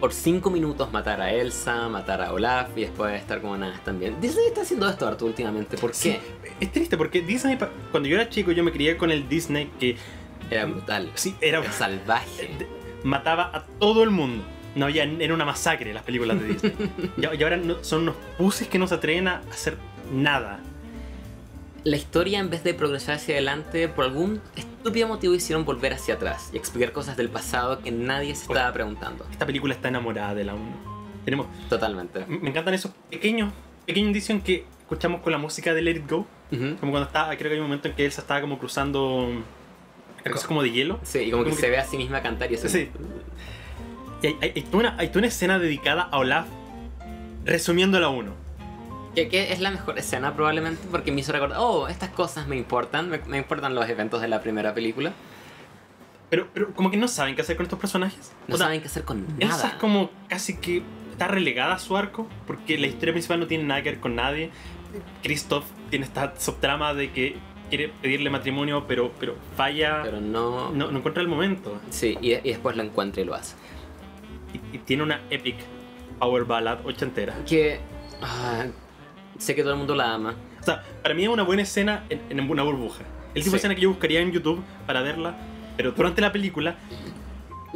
por 0.00 0.12
cinco 0.12 0.50
minutos 0.50 0.92
matar 0.92 1.22
a 1.22 1.32
Elsa, 1.32 1.88
matar 1.88 2.20
a 2.20 2.32
Olaf 2.32 2.68
y 2.76 2.82
después 2.82 3.18
estar 3.18 3.40
como 3.40 3.56
nada 3.56 3.80
también. 3.84 4.20
Disney 4.20 4.46
está 4.48 4.60
haciendo 4.62 4.88
esto 4.88 5.06
harto 5.08 5.24
últimamente, 5.24 5.78
¿por 5.78 5.90
qué? 5.92 5.96
Sí, 5.96 6.18
es 6.60 6.70
triste 6.72 6.98
porque 6.98 7.22
Disney, 7.22 7.56
cuando 7.90 8.06
yo 8.08 8.16
era 8.16 8.28
chico, 8.28 8.52
yo 8.52 8.62
me 8.62 8.72
crié 8.72 8.98
con 8.98 9.10
el 9.10 9.26
Disney 9.28 9.70
que 9.80 9.96
Era 10.50 10.66
brutal. 10.66 11.10
sí, 11.14 11.34
era, 11.40 11.60
Era 11.60 11.72
salvaje. 11.72 12.50
mataba 13.04 13.50
a 13.54 13.64
todo 13.78 14.02
el 14.02 14.10
mundo. 14.10 14.44
No 14.76 14.84
había, 14.84 15.02
era 15.04 15.34
una 15.34 15.44
masacre 15.44 15.92
las 15.92 16.04
películas 16.04 16.38
de 16.40 16.46
Disney. 16.48 16.72
y, 17.16 17.42
ahora 17.42 17.58
son 17.82 18.02
unos 18.02 18.14
puses 18.38 18.68
que 18.68 18.78
no 18.78 18.86
se 18.86 18.94
atreven 18.94 19.26
a 19.26 19.42
hacer 19.50 19.76
nada. 20.12 20.60
La 21.82 21.96
historia, 21.96 22.40
en 22.40 22.50
vez 22.50 22.62
de 22.62 22.74
progresar 22.74 23.14
hacia 23.14 23.34
adelante, 23.36 23.88
por 23.88 24.04
algún 24.04 24.40
estúpido 24.56 25.08
motivo 25.08 25.34
hicieron 25.34 25.64
volver 25.64 25.92
hacia 25.94 26.14
atrás 26.14 26.50
y 26.52 26.56
explicar 26.56 26.92
cosas 26.92 27.16
del 27.16 27.28
pasado 27.30 27.80
que 27.80 27.90
nadie 27.90 28.34
se 28.34 28.42
estaba 28.42 28.72
preguntando. 28.72 29.24
Esta 29.30 29.46
película 29.46 29.72
está 29.72 29.88
enamorada 29.88 30.34
de 30.34 30.44
la 30.44 30.54
1. 30.54 30.62
Tenemos, 31.24 31.46
Totalmente. 31.68 32.26
me 32.26 32.50
encantan 32.50 32.74
esos 32.74 32.92
pequeños, 33.10 33.52
pequeños 33.86 34.08
indicios 34.08 34.42
que 34.42 34.64
escuchamos 34.80 35.20
con 35.22 35.32
la 35.32 35.38
música 35.38 35.74
de 35.74 35.82
Let 35.82 35.96
It 35.96 36.10
Go. 36.10 36.26
Ujú. 36.52 36.76
Como 36.80 36.92
cuando 36.92 37.06
estaba, 37.06 37.34
creo 37.36 37.48
que 37.48 37.54
hay 37.54 37.60
un 37.60 37.66
momento 37.66 37.88
en 37.88 37.94
que 37.94 38.04
Elsa 38.04 38.20
estaba 38.20 38.40
como 38.40 38.58
cruzando, 38.58 39.28
creo 40.22 40.34
que 40.34 40.40
es 40.40 40.46
como 40.46 40.62
de 40.62 40.70
hielo. 40.72 41.00
Sí, 41.02 41.20
y 41.20 41.30
como 41.30 41.44
que 41.44 41.50
Como 41.50 41.56
que- 41.56 41.66
se 41.66 41.70
ve 41.70 41.78
a 41.78 41.84
sí 41.84 41.96
misma 41.96 42.20
cantar 42.20 42.50
y 42.50 42.56
eso. 42.56 42.68
Sí. 42.68 42.88
Hay, 44.22 44.36
hay, 44.40 44.52
hay 44.56 44.62
toda 44.62 44.78
una, 44.78 44.96
hay 44.98 45.08
toda 45.08 45.18
una 45.20 45.28
escena 45.28 45.58
dedicada 45.58 46.02
a 46.10 46.18
Olaf 46.18 46.46
resumiendo 47.44 48.00
la 48.00 48.08
1. 48.08 48.46
Que, 49.14 49.28
que 49.28 49.52
es 49.52 49.60
la 49.60 49.70
mejor 49.70 49.98
escena 49.98 50.34
probablemente 50.34 50.82
porque 50.90 51.10
me 51.10 51.20
hizo 51.20 51.32
recordar, 51.32 51.58
oh, 51.60 51.88
estas 51.88 52.10
cosas 52.10 52.46
me 52.48 52.56
importan, 52.56 53.08
me, 53.08 53.18
me 53.26 53.38
importan 53.38 53.74
los 53.74 53.88
eventos 53.88 54.20
de 54.20 54.28
la 54.28 54.42
primera 54.42 54.74
película. 54.74 55.12
Pero, 56.28 56.48
pero 56.52 56.72
como 56.74 56.90
que 56.90 56.96
no 56.96 57.08
saben 57.08 57.34
qué 57.36 57.42
hacer 57.42 57.56
con 57.56 57.64
estos 57.64 57.78
personajes. 57.78 58.32
No 58.48 58.56
O 58.56 58.58
sea, 58.58 58.66
saben 58.66 58.80
qué 58.80 58.88
hacer 58.88 59.04
con 59.04 59.24
Elsa 59.38 59.56
nada. 59.56 59.68
es 59.68 59.74
como 59.74 60.10
casi 60.28 60.56
que 60.56 60.82
está 61.12 61.28
relegada 61.28 61.74
a 61.74 61.78
su 61.78 61.96
arco 61.96 62.26
porque 62.46 62.76
la 62.78 62.88
historia 62.88 63.14
principal 63.14 63.40
no 63.40 63.46
tiene 63.46 63.64
nada 63.64 63.82
que 63.82 63.90
ver 63.90 64.00
con 64.00 64.16
nadie. 64.16 64.50
Christoph 65.22 65.64
tiene 65.88 66.04
esta 66.04 66.34
subtrama 66.38 66.92
de 66.94 67.10
que 67.12 67.36
quiere 67.68 67.88
pedirle 67.88 68.28
matrimonio 68.28 68.86
pero, 68.86 69.12
pero 69.18 69.36
falla, 69.56 70.00
Pero 70.02 70.20
no... 70.20 70.70
no, 70.72 70.90
no 70.90 70.98
encuentra 70.98 71.22
el 71.22 71.28
momento. 71.28 71.80
Sí, 71.90 72.18
y, 72.20 72.32
y 72.34 72.40
después 72.40 72.76
lo 72.76 72.82
encuentra 72.82 73.22
y 73.22 73.24
lo 73.24 73.34
hace. 73.34 73.54
Y, 74.72 74.78
tiene 74.78 75.02
una 75.02 75.20
epic 75.30 75.56
power 76.18 76.44
ballad 76.44 76.78
ochentera. 76.86 77.34
Que... 77.46 77.78
ah, 78.22 78.64
sé 79.38 79.54
que 79.54 79.62
todo 79.62 79.72
el 79.72 79.78
mundo 79.78 79.94
la 79.94 80.14
ama. 80.14 80.34
O 80.60 80.64
sea, 80.64 80.82
para 81.02 81.14
mí 81.14 81.22
es 81.24 81.28
una 81.28 81.42
buena 81.42 81.62
escena 81.62 82.04
en, 82.08 82.20
en 82.30 82.50
una 82.50 82.62
burbuja. 82.62 83.02
El 83.34 83.42
tipo 83.42 83.44
Sí. 83.44 83.50
de 83.50 83.56
escena 83.58 83.74
que 83.74 83.80
yo 83.82 83.90
buscaría 83.90 84.20
en 84.20 84.32
YouTube 84.32 84.62
para 84.86 85.02
verla, 85.02 85.36
pero 85.76 85.92
durante 85.92 86.20
la 86.22 86.32
película, 86.32 86.76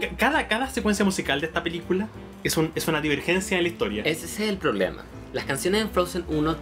ca- 0.00 0.08
cada, 0.16 0.48
cada 0.48 0.68
secuencia 0.68 1.04
musical 1.04 1.40
de 1.40 1.46
esta 1.48 1.62
película 1.62 2.08
es, 2.42 2.56
un, 2.56 2.72
es 2.74 2.88
una 2.88 3.00
divergencia 3.00 3.58
en 3.58 3.64
la 3.64 3.68
historia. 3.68 4.02
Ese 4.04 4.24
es 4.24 4.40
el 4.40 4.56
problema. 4.56 5.04
Las 5.34 5.44
canciones 5.44 5.82
en 5.82 5.90
Frozen 5.90 6.24
1 6.28 6.56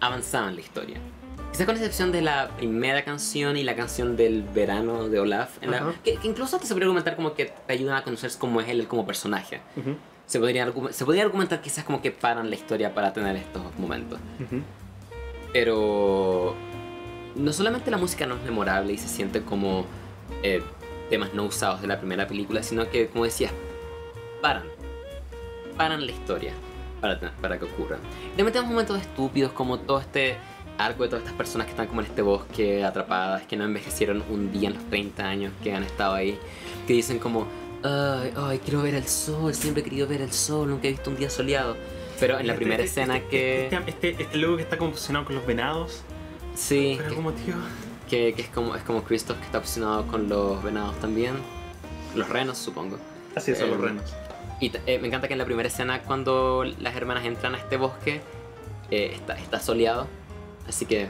avanzaban 0.00 0.54
la 0.54 0.60
historia. 0.62 0.96
Quizás 1.54 1.66
con 1.66 1.76
excepción 1.76 2.10
de 2.10 2.20
la 2.20 2.48
primera 2.56 3.04
canción 3.04 3.56
y 3.56 3.62
la 3.62 3.76
canción 3.76 4.16
del 4.16 4.42
verano 4.42 5.08
de 5.08 5.20
Olaf, 5.20 5.62
en 5.62 5.70
la- 5.70 5.94
que, 6.02 6.16
que 6.16 6.26
incluso 6.26 6.56
hasta 6.56 6.66
se 6.66 6.74
podría 6.74 6.86
argumentar 6.86 7.14
como 7.14 7.34
que 7.34 7.52
te 7.64 7.72
ayudan 7.72 7.94
a 7.96 8.02
conocer 8.02 8.28
cómo 8.40 8.60
es 8.60 8.68
él 8.68 8.88
como 8.88 9.06
personaje. 9.06 9.60
Ujú, 9.76 9.94
Se 10.26 10.40
podría, 10.40 10.72
se 10.90 11.04
podría 11.04 11.22
argumentar 11.22 11.60
quizás 11.60 11.84
como 11.84 12.02
que 12.02 12.10
paran 12.10 12.50
la 12.50 12.56
historia 12.56 12.92
para 12.92 13.12
tener 13.12 13.36
estos 13.36 13.62
momentos. 13.78 14.18
ujú. 14.40 14.62
Pero 15.52 16.56
no 17.36 17.52
solamente 17.52 17.88
la 17.92 17.98
música 17.98 18.26
no 18.26 18.34
es 18.34 18.42
memorable 18.42 18.92
y 18.92 18.98
se 18.98 19.06
siente 19.06 19.42
como 19.42 19.86
eh, 20.42 20.60
temas 21.08 21.34
no 21.34 21.44
usados 21.44 21.80
de 21.82 21.86
la 21.86 21.98
primera 22.00 22.26
película, 22.26 22.64
sino 22.64 22.90
que, 22.90 23.06
como 23.06 23.22
decías, 23.26 23.52
paran. 24.42 24.64
Paran 25.76 26.04
la 26.04 26.10
historia 26.10 26.52
para, 27.00 27.20
para 27.40 27.60
que 27.60 27.66
ocurra. 27.66 27.98
También 28.36 28.52
tenemos 28.52 28.70
momentos 28.72 29.00
estúpidos 29.00 29.52
como 29.52 29.78
todo 29.78 30.00
este 30.00 30.36
arco 30.78 31.02
de 31.04 31.08
todas 31.08 31.22
estas 31.24 31.36
personas 31.36 31.66
que 31.66 31.72
están 31.72 31.86
como 31.86 32.00
en 32.00 32.06
este 32.08 32.22
bosque 32.22 32.84
atrapadas, 32.84 33.42
que 33.46 33.56
no 33.56 33.64
envejecieron 33.64 34.22
un 34.30 34.50
día 34.52 34.68
en 34.68 34.74
los 34.74 34.84
30 34.90 35.24
años 35.26 35.52
que 35.62 35.72
han 35.74 35.84
estado 35.84 36.14
ahí, 36.14 36.38
que 36.86 36.92
dicen 36.94 37.18
como, 37.18 37.46
ay, 37.82 38.32
ay, 38.36 38.58
quiero 38.64 38.82
ver 38.82 38.94
el 38.94 39.06
sol, 39.06 39.54
siempre 39.54 39.82
he 39.82 39.84
querido 39.84 40.06
ver 40.08 40.20
el 40.22 40.32
sol, 40.32 40.68
nunca 40.70 40.88
he 40.88 40.90
visto 40.92 41.10
un 41.10 41.16
día 41.16 41.30
soleado. 41.30 41.76
Pero 42.20 42.38
en 42.38 42.46
la 42.46 42.52
Este- 42.52 42.64
primera 42.64 42.82
este- 42.84 43.00
escena 43.02 43.16
este- 43.16 43.28
que... 43.30 43.66
Este, 43.66 43.90
este, 44.10 44.22
este 44.22 44.38
logo 44.38 44.56
que 44.56 44.62
está 44.62 44.78
como 44.78 44.92
fusionado 44.92 45.24
con 45.26 45.34
los 45.34 45.44
venados. 45.46 46.02
Sí, 46.54 46.94
Por 46.96 47.02
que- 47.04 47.08
algún 47.10 47.24
motivo. 47.24 47.58
que, 48.08 48.32
que 48.34 48.42
es 48.42 48.48
como 48.48 48.76
es 48.76 48.82
como 48.82 49.02
Christoph 49.02 49.38
que 49.38 49.44
está 49.46 49.58
obsesionado 49.58 50.06
con 50.06 50.28
los 50.28 50.62
venados 50.62 50.98
también. 51.00 51.34
Los 52.14 52.28
renos, 52.28 52.58
supongo. 52.58 52.98
Así 53.34 53.54
son 53.56 53.70
los 53.70 53.78
Eh, 53.80 53.82
renos. 53.82 54.14
Y 54.60 54.70
eh, 54.86 54.98
me 55.00 55.08
encanta 55.08 55.26
que 55.26 55.34
en 55.34 55.38
la 55.38 55.44
primera 55.44 55.66
escena, 55.68 56.02
cuando 56.02 56.64
las 56.78 56.94
hermanas 56.94 57.24
entran 57.24 57.56
a 57.56 57.58
este 57.58 57.76
bosque, 57.76 58.20
eh, 58.92 59.10
está, 59.14 59.36
está 59.36 59.58
soleado. 59.58 60.06
Así 60.68 60.86
que 60.86 61.08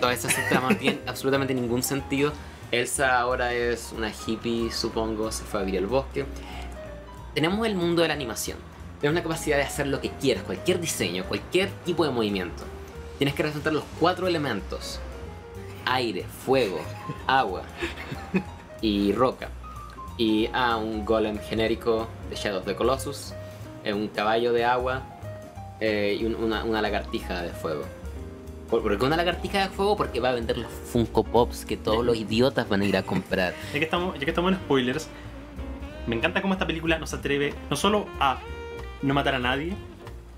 todas 0.00 0.24
esas 0.24 0.48
tramas 0.48 0.72
no 0.72 0.76
tienen 0.76 1.00
absolutamente 1.06 1.54
ningún 1.54 1.82
sentido. 1.82 2.32
Elsa 2.70 3.18
ahora 3.18 3.54
es 3.54 3.92
una 3.96 4.10
hippie, 4.10 4.70
supongo, 4.70 5.32
se 5.32 5.44
fue 5.44 5.60
a 5.60 5.62
vivir 5.62 5.80
al 5.80 5.86
bosque. 5.86 6.26
Tenemos 7.34 7.66
el 7.66 7.74
mundo 7.74 8.02
de 8.02 8.08
la 8.08 8.14
animación. 8.14 8.58
Tenemos 9.00 9.14
la 9.16 9.22
capacidad 9.22 9.56
de 9.56 9.62
hacer 9.62 9.86
lo 9.86 10.00
que 10.00 10.10
quieras, 10.10 10.42
cualquier 10.42 10.80
diseño, 10.80 11.24
cualquier 11.24 11.70
tipo 11.84 12.04
de 12.04 12.10
movimiento. 12.10 12.64
Tienes 13.18 13.34
que 13.34 13.42
representar 13.42 13.72
los 13.72 13.84
cuatro 14.00 14.26
elementos. 14.26 14.98
Aire, 15.86 16.24
fuego, 16.44 16.80
agua 17.26 17.62
y 18.80 19.12
roca. 19.12 19.48
Y 20.18 20.48
ah, 20.52 20.76
un 20.76 21.04
golem 21.04 21.38
genérico 21.38 22.08
de 22.28 22.36
Shadow 22.36 22.58
of 22.58 22.66
the 22.66 22.74
Colossus, 22.74 23.32
eh, 23.84 23.92
un 23.94 24.08
caballo 24.08 24.52
de 24.52 24.64
agua 24.64 25.02
eh, 25.80 26.18
y 26.20 26.24
un- 26.24 26.34
una, 26.34 26.64
una 26.64 26.82
lagartija 26.82 27.42
de 27.42 27.50
fuego. 27.50 27.84
¿Por, 28.68 28.82
¿Por 28.82 28.98
qué 28.98 29.04
una 29.04 29.16
lagartija 29.16 29.60
de 29.60 29.68
fuego? 29.68 29.96
Porque 29.96 30.20
va 30.20 30.30
a 30.30 30.34
vender 30.34 30.58
los 30.58 30.70
Funko 30.70 31.24
Pops 31.24 31.64
que 31.64 31.76
todos 31.76 32.04
los 32.04 32.16
idiotas 32.16 32.68
van 32.68 32.82
a 32.82 32.84
ir 32.84 32.96
a 32.96 33.02
comprar. 33.02 33.54
Ya 33.72 33.78
que, 33.78 33.84
estamos, 33.84 34.14
ya 34.18 34.24
que 34.24 34.30
estamos 34.30 34.52
en 34.52 34.58
spoilers, 34.58 35.08
me 36.06 36.16
encanta 36.16 36.42
cómo 36.42 36.54
esta 36.54 36.66
película 36.66 36.98
no 36.98 37.06
se 37.06 37.16
atreve 37.16 37.54
no 37.70 37.76
solo 37.76 38.06
a 38.20 38.38
no 39.02 39.14
matar 39.14 39.34
a 39.34 39.38
nadie, 39.38 39.72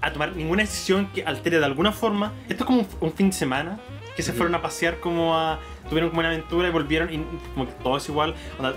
a 0.00 0.12
tomar 0.12 0.36
ninguna 0.36 0.62
decisión 0.62 1.08
que 1.12 1.24
altere 1.24 1.58
de 1.58 1.64
alguna 1.64 1.92
forma. 1.92 2.32
Esto 2.48 2.64
es 2.64 2.66
como 2.66 2.80
un, 2.80 2.86
un 3.00 3.12
fin 3.12 3.30
de 3.30 3.36
semana 3.36 3.78
que 4.16 4.22
se 4.22 4.32
fueron 4.32 4.54
a 4.54 4.62
pasear 4.62 5.00
como 5.00 5.36
a. 5.36 5.58
tuvieron 5.88 6.10
como 6.10 6.20
una 6.20 6.28
aventura 6.28 6.68
y 6.68 6.70
volvieron 6.70 7.12
y 7.12 7.24
como 7.54 7.66
que 7.66 7.72
todo 7.82 7.96
es 7.96 8.08
igual. 8.08 8.34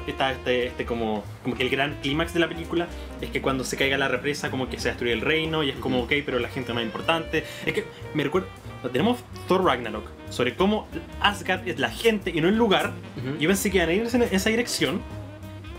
Está 0.07 0.31
este, 0.31 0.67
este 0.67 0.85
como, 0.85 1.23
como 1.43 1.55
que 1.55 1.63
el 1.63 1.69
gran 1.69 1.95
clímax 2.01 2.33
de 2.33 2.39
la 2.39 2.47
película 2.47 2.87
es 3.21 3.29
que 3.29 3.41
cuando 3.41 3.63
se 3.63 3.77
caiga 3.77 3.97
la 3.97 4.07
represa 4.07 4.49
como 4.49 4.69
que 4.69 4.79
se 4.79 4.89
destruye 4.89 5.13
el 5.13 5.21
reino 5.21 5.63
y 5.63 5.69
es 5.69 5.75
como 5.77 6.01
ok, 6.03 6.13
pero 6.25 6.39
la 6.39 6.49
gente 6.49 6.73
más 6.73 6.83
importante. 6.83 7.43
Es 7.65 7.73
que 7.73 7.85
me 8.13 8.23
recuerda. 8.23 8.47
Tenemos 8.91 9.19
Thor 9.47 9.63
Ragnarok 9.63 10.05
sobre 10.29 10.55
cómo 10.55 10.87
Asgard 11.21 11.67
es 11.67 11.79
la 11.79 11.89
gente 11.89 12.31
y 12.33 12.41
no 12.41 12.49
el 12.49 12.55
lugar. 12.57 12.91
Ujú. 13.17 13.37
Yo 13.39 13.47
pensé 13.47 13.69
que 13.71 13.77
iban 13.77 13.89
a 13.89 13.93
ir 13.93 14.07
en 14.13 14.21
esa 14.23 14.49
dirección, 14.49 15.01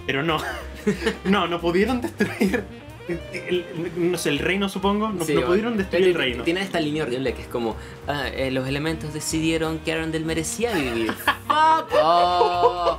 pero 0.07 0.23
no. 0.23 0.39
no, 1.25 1.47
no 1.49 1.61
pudieron 1.61 2.01
destruir 2.01 2.65
el, 3.09 3.21
el- 3.33 4.11
no 4.11 4.17
sé, 4.17 4.31
el 4.31 4.39
reino, 4.39 4.69
supongo. 4.69 5.09
No, 5.11 5.25
Sí, 5.25 5.33
no 5.35 5.41
bueno, 5.41 5.47
pudieron 5.49 5.77
destruir 5.77 6.09
el 6.09 6.15
reino. 6.15 6.43
Tiene 6.45 6.63
esta 6.63 6.81
línea 6.81 7.03
horrible 7.03 7.35
que 7.35 7.43
es 7.43 7.49
como, 7.49 7.77
ah, 8.09 8.29
eh, 8.29 8.51
los 8.51 8.67
elementos 8.67 9.13
decidieron 9.13 9.79
que 9.81 9.93
Arendelle 9.93 10.25
merecía 10.25 10.73
vivir. 10.73 11.13
Fuck 11.13 11.93
off. 12.03 12.99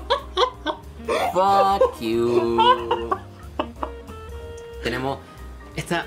Fuck 1.33 1.99
you. 2.01 2.59
Tenemos 4.83 5.17
esta... 5.75 6.05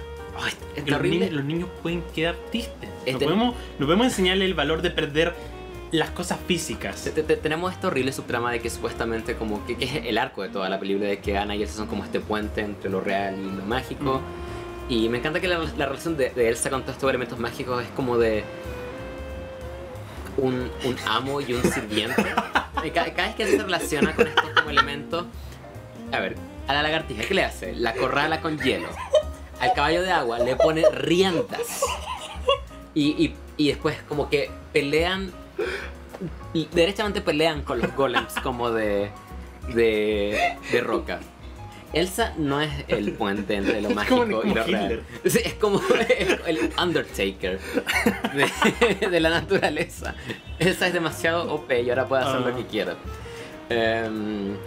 horrible... 0.94 1.18
niños, 1.18 1.33
los 1.33 1.44
niños 1.44 1.68
pueden 1.83 2.02
quedar 2.15 2.36
tristes. 2.51 2.89
No 3.12 3.19
Este- 3.19 3.25
podemos, 3.25 3.55
no 3.78 3.87
podemos 3.87 4.07
enseñarle 4.07 4.45
el 4.45 4.55
valor 4.55 4.83
de 4.83 4.91
perder 4.91 5.35
las 5.91 6.11
cosas 6.11 6.39
físicas. 6.47 7.03
Te- 7.03 7.11
te- 7.11 7.23
te- 7.23 7.37
tenemos 7.37 7.73
esta 7.73 7.87
horrible 7.89 8.12
subtrama 8.12 8.53
de 8.53 8.61
que 8.61 8.69
supuestamente 8.70 9.35
como 9.37 9.65
que, 9.67 9.77
que 9.77 9.85
es 9.87 9.95
el 10.07 10.19
arco 10.19 10.43
de 10.43 10.51
toda 10.51 10.69
la 10.69 10.78
película 10.78 11.07
de 11.09 11.19
que 11.20 11.39
Anna 11.39 11.57
y 11.57 11.62
Elsa 11.62 11.77
son 11.77 11.87
como 11.87 12.05
este 12.05 12.20
puente 12.20 12.61
entre 12.61 12.91
lo 12.91 13.01
real 13.01 13.37
y 13.39 13.57
lo 13.57 13.65
mágico. 13.65 14.20
Y 14.91 15.09
me 15.09 15.19
encanta 15.19 15.41
que 15.41 15.49
la, 15.49 15.59
la 15.77 15.87
relación 15.87 16.17
de, 16.17 16.31
de 16.31 16.49
Elsa 16.49 16.69
con 16.70 16.83
todos 16.83 16.97
estos 16.97 17.09
elementos 17.09 17.39
mágicos 17.39 17.83
es 17.85 17.89
como 17.91 18.19
de 18.19 18.45
un, 20.37 20.70
un 20.85 20.97
amo 21.07 21.41
y 21.41 21.53
un 21.55 21.62
sirviente. 21.62 22.25
Y 22.85 22.91
ca- 22.93 23.12
cada, 23.12 23.27
vez 23.27 23.35
que 23.37 23.45
se 23.49 23.59
relaciona 23.61 24.15
con 24.15 24.28
estos 24.28 24.51
como 24.51 24.70
elementos 24.70 25.25
a 26.12 26.20
ver 26.20 26.37
a 26.69 26.75
la 26.75 26.83
lagartija 26.85 27.25
¿qué 27.25 27.35
le 27.35 27.43
hace? 27.45 27.75
la 27.75 27.93
corrala 27.95 28.41
con 28.41 28.57
hielo. 28.57 28.87
Al 29.59 29.73
caballo 29.73 30.01
de 30.03 30.12
agua 30.12 30.39
le 30.39 30.55
pone 30.55 30.85
riendas 30.93 31.83
y, 32.99 33.25
y, 33.27 33.35
y 33.57 33.68
después 33.68 33.97
como 34.09 34.28
que 34.28 34.51
pelean 34.73 35.31
derechamente 36.73 37.20
pelean 37.20 37.62
con 37.62 37.81
los 37.81 37.94
golems 37.94 38.35
como 38.43 38.70
de, 38.70 39.10
de, 39.75 40.57
de 40.73 40.81
roca. 40.81 41.20
Elsa 41.93 42.35
no 42.36 42.60
es 42.60 42.70
el 42.89 43.12
puente 43.12 43.55
entre 43.55 43.81
lo 43.81 43.89
como- 43.89 43.94
mágico 44.27 44.43
y 44.44 44.52
lo 44.55 44.65
real. 44.65 45.02
Sí, 45.25 45.41
es 45.44 45.55
como 45.55 45.81
el 46.47 46.70
Undertaker 46.83 47.59
de, 49.01 49.07
de 49.10 49.20
la 49.20 49.31
naturaleza. 49.31 50.15
Elsa 50.59 50.89
es 50.89 50.93
demasiado 50.93 51.51
OP 51.55 51.70
y 51.73 51.89
ahora 51.89 52.07
puede 52.07 52.23
hacer 52.25 52.43
Ah. 52.44 52.49
lo 52.51 52.57
que 52.57 52.67
quiera. 52.67 52.94
Em, 53.70 54.52
no 54.52 54.59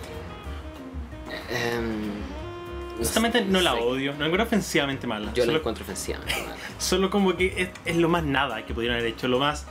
Justamente 3.07 3.41
no 3.45 3.61
la 3.61 3.73
odio, 3.75 4.13
no 4.13 4.19
la 4.19 4.25
encuentro 4.25 4.43
ofensivamente 4.43 5.07
mala. 5.07 5.33
Yo 5.33 5.41
la 5.43 5.45
solo, 5.47 5.57
encuentro 5.59 5.83
ofensivamente 5.83 6.33
mala. 6.41 6.55
solo 6.77 7.09
como 7.09 7.35
que 7.35 7.53
es, 7.57 7.69
es 7.85 7.97
lo 7.97 8.09
más 8.09 8.23
nada 8.23 8.65
que 8.65 8.73
pudieron 8.73 8.97
haber 8.97 9.09
hecho, 9.11 9.27
lo 9.27 9.39
más 9.39 9.65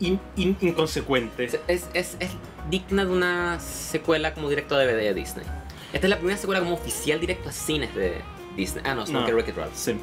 in- 0.00 0.20
in- 0.36 0.56
inconsecuente. 0.60 1.44
Es, 1.44 1.58
es, 1.94 2.16
es- 2.20 2.36
digna 2.70 3.04
de 3.06 3.12
una 3.12 3.60
secuela 3.60 4.34
como 4.34 4.48
directo 4.50 4.74
a 4.74 4.78
DVD 4.78 4.96
de 4.98 5.14
Disney. 5.14 5.46
Esta 5.92 6.06
es 6.06 6.10
la 6.10 6.16
primera 6.18 6.36
secuela 6.38 6.60
como 6.60 6.74
oficial 6.74 7.18
directo 7.18 7.48
a 7.48 7.52
cines 7.52 7.94
de 7.94 8.20
Disney. 8.56 8.82
Ah, 8.86 8.94
no, 8.94 9.04
es 9.04 9.10
No. 9.10 9.24
que 9.24 9.32
Wreck-It 9.32 9.56
Ralph. 9.56 9.74
Sí. 9.74 9.94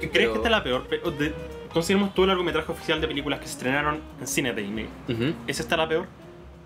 ¿Crees 0.00 0.10
Pero- 0.12 0.32
que 0.32 0.36
esta 0.38 0.48
es 0.48 0.50
la 0.52 0.64
peor? 0.64 0.86
pe- 0.88 1.00
o 1.04 1.10
de- 1.12 1.34
Consideramos 1.72 2.14
todo 2.14 2.24
el 2.24 2.28
largometraje 2.28 2.70
oficial 2.70 3.00
de 3.00 3.08
películas 3.08 3.40
que 3.40 3.46
se 3.46 3.52
estrenaron 3.54 4.00
en 4.20 4.26
cine 4.28 4.52
de 4.52 4.62
Disney. 4.62 4.88
Ujú. 5.08 5.34
¿Es 5.48 5.58
esta 5.58 5.76
la 5.76 5.88
peor? 5.88 6.06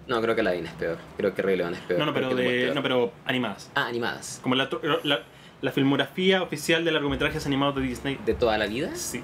No, 0.08 0.22
creo 0.22 0.34
que 0.34 0.42
la 0.42 0.54
es 0.54 0.70
peor. 0.72 0.96
Creo 1.16 1.34
que 1.34 1.42
Rey 1.42 1.56
León 1.56 1.74
es 1.74 1.80
peor. 1.80 2.00
No, 2.00 2.06
no, 2.06 2.14
pero, 2.14 2.34
de, 2.34 2.72
no, 2.74 2.82
pero 2.82 3.12
animadas. 3.26 3.70
Ah, 3.74 3.86
animadas. 3.86 4.40
Como 4.42 4.54
la, 4.54 4.68
la, 5.04 5.20
la 5.60 5.72
filmografía 5.72 6.42
oficial 6.42 6.84
de 6.84 6.92
largometrajes 6.92 7.44
animados 7.46 7.76
de 7.76 7.82
Disney. 7.82 8.18
¿De 8.24 8.32
toda 8.34 8.56
la 8.56 8.66
vida? 8.66 8.90
Sí. 8.94 9.20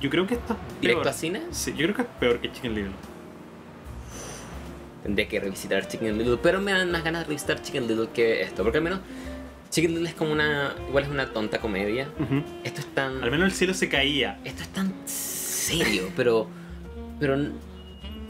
Yo 0.00 0.10
creo 0.10 0.26
que 0.26 0.34
esto 0.34 0.52
es 0.54 0.80
¿Directo 0.80 1.02
peor. 1.02 1.14
a 1.14 1.16
cine? 1.16 1.42
Sí, 1.50 1.72
yo 1.72 1.84
creo 1.86 1.94
que 1.96 2.02
es 2.02 2.08
peor 2.20 2.40
que 2.40 2.52
Chicken 2.52 2.74
Little. 2.74 2.92
Tendría 5.02 5.28
que 5.28 5.40
revisitar 5.40 5.88
Chicken 5.88 6.18
Little. 6.18 6.36
Pero 6.42 6.60
me 6.60 6.72
dan 6.72 6.90
más 6.90 7.02
ganas 7.02 7.22
de 7.22 7.28
revisitar 7.28 7.62
Chicken 7.62 7.86
Little 7.88 8.08
que 8.12 8.42
esto. 8.42 8.62
Porque 8.62 8.78
al 8.78 8.84
menos 8.84 9.00
Chicken 9.70 9.92
Little 9.92 10.08
es 10.10 10.14
como 10.14 10.32
una. 10.32 10.74
Igual 10.88 11.04
es 11.04 11.10
una 11.10 11.32
tonta 11.32 11.58
comedia. 11.58 12.06
Esto 12.64 12.80
es 12.80 12.86
tan. 12.94 13.22
Al 13.22 13.30
menos 13.30 13.46
el 13.46 13.52
cielo 13.52 13.72
se 13.72 13.88
caía. 13.88 14.38
Esto 14.44 14.62
es 14.62 14.68
tan 14.68 14.92
serio, 15.06 16.10
pero. 16.16 16.48
Pero. 17.18 17.38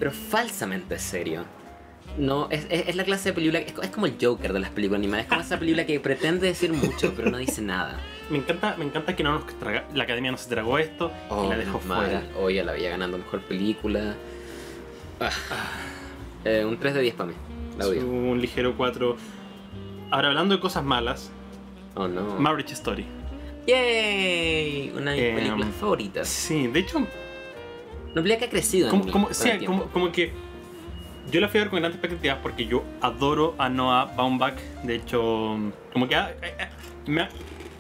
Pero 0.01 0.11
falsamente 0.11 0.99
serio. 0.99 1.45
No, 2.19 2.49
es, 2.51 2.67
es, 2.70 2.89
es 2.89 2.97
la 2.97 3.05
clase 3.05 3.29
de 3.29 3.35
película. 3.35 3.61
Es, 3.61 3.73
es 3.81 3.91
como 3.91 4.07
el 4.07 4.17
Joker 4.20 4.53
de 4.53 4.59
las 4.59 4.70
películas 4.70 4.99
animadas. 4.99 5.27
Es 5.27 5.29
como 5.29 5.41
esa 5.43 5.59
película 5.61 5.87
que 5.87 6.01
pretende 6.01 6.49
decir 6.49 6.73
mucho, 6.73 7.12
pero 7.15 7.31
no 7.31 7.39
dice 7.39 7.62
nada. 7.62 8.01
Me 8.31 8.39
encanta, 8.39 8.75
me 8.77 8.85
encanta 8.85 9.15
que 9.15 9.23
no 9.23 9.33
nos 9.33 9.47
traga- 9.61 9.85
la 9.95 10.03
academia 10.05 10.33
no 10.33 10.37
se 10.39 10.49
tragó 10.49 10.79
esto 10.79 11.12
Oh, 11.29 11.45
y 11.45 11.49
la 11.51 11.57
dejó 11.57 11.79
fuera. 11.79 12.23
Hoy 12.41 12.55
ya 12.55 12.65
la 12.65 12.73
había 12.73 12.91
ganando 12.91 13.17
mejor 13.19 13.41
película. 13.43 14.15
Ah. 15.20 15.31
Eh, 16.45 16.65
un 16.65 16.79
3 16.79 16.95
de 16.95 17.01
10 17.03 17.15
para 17.15 17.29
mí. 17.31 17.35
La 17.79 17.87
odio. 17.87 18.07
un 18.07 18.41
ligero 18.41 18.75
4. 18.77 19.17
Ahora, 20.11 20.29
hablando 20.29 20.55
de 20.57 20.61
cosas 20.61 20.83
malas, 20.83 21.31
Oh 21.95 22.09
no. 22.09 22.37
Marriage 22.39 22.73
Story. 22.73 23.05
¡Yay! 23.67 24.93
Una 24.97 25.12
de 25.12 25.17
mis 25.17 25.27
Em, 25.31 25.35
películas 25.37 25.69
favoritas. 25.79 26.29
Sí, 26.29 26.67
de 26.69 26.81
hecho, 26.81 27.07
Una 28.13 28.23
película 28.23 28.39
que 28.39 28.45
ha 28.47 28.51
crecido 28.51 28.87
en 28.87 28.91
como, 28.91 29.05
mí 29.05 29.11
como, 29.13 29.33
sí, 29.35 29.49
el 29.51 29.65
como, 29.65 29.85
como 29.85 30.11
que 30.13 30.33
yo 31.31 31.41
la 31.41 31.49
fui 31.49 31.59
a 31.61 31.63
ver 31.65 31.71
con 31.71 31.79
grandes 31.79 31.97
expectativas 31.99 32.39
porque 32.43 32.67
yo 32.67 32.83
adoro 33.01 33.55
a 33.59 33.69
Noah 33.69 34.07
Baumbach. 34.17 34.57
De 34.83 34.97
hecho, 34.97 35.57
como 35.93 36.09
que 36.09 36.17
ha- 36.17 36.31
eh, 36.31 36.55
eh, 36.59 36.69
me 37.07 37.23
ha- 37.23 37.29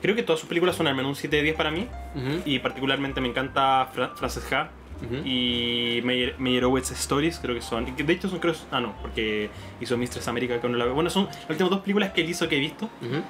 creo 0.02 0.14
que 0.14 0.22
todas 0.22 0.38
sus 0.40 0.48
películas 0.48 0.76
son 0.76 0.86
al 0.86 0.94
menos 0.94 1.08
un 1.10 1.16
7 1.16 1.36
de 1.36 1.42
10 1.42 1.56
para 1.56 1.70
mí. 1.70 1.86
Ujú. 2.14 2.42
Y 2.44 2.58
particularmente 2.60 3.20
me 3.20 3.28
encanta 3.28 3.88
Fra- 3.92 4.14
Frances 4.14 4.44
Ha. 4.52 4.70
Ujú. 5.02 5.26
y 5.26 6.00
Meyer- 6.04 6.34
Meyerowitz 6.38 6.90
Stories, 6.92 7.38
creo 7.40 7.54
que 7.54 7.62
son. 7.62 7.86
que 7.96 8.04
De 8.04 8.12
hecho, 8.12 8.28
son 8.28 8.38
creo. 8.38 8.54
Ah, 8.70 8.80
no, 8.80 8.94
porque 9.00 9.48
hizo 9.80 9.96
Mistress 9.96 10.28
America 10.28 10.60
con 10.60 10.78
la. 10.78 10.84
Bueno, 10.86 11.08
son 11.10 11.24
las 11.26 11.48
últimas 11.50 11.70
dos 11.70 11.80
películas 11.80 12.12
que 12.12 12.20
él 12.20 12.28
hizo 12.30 12.48
que 12.48 12.56
he 12.56 12.60
visto. 12.60 12.84
Ujú. 13.00 13.22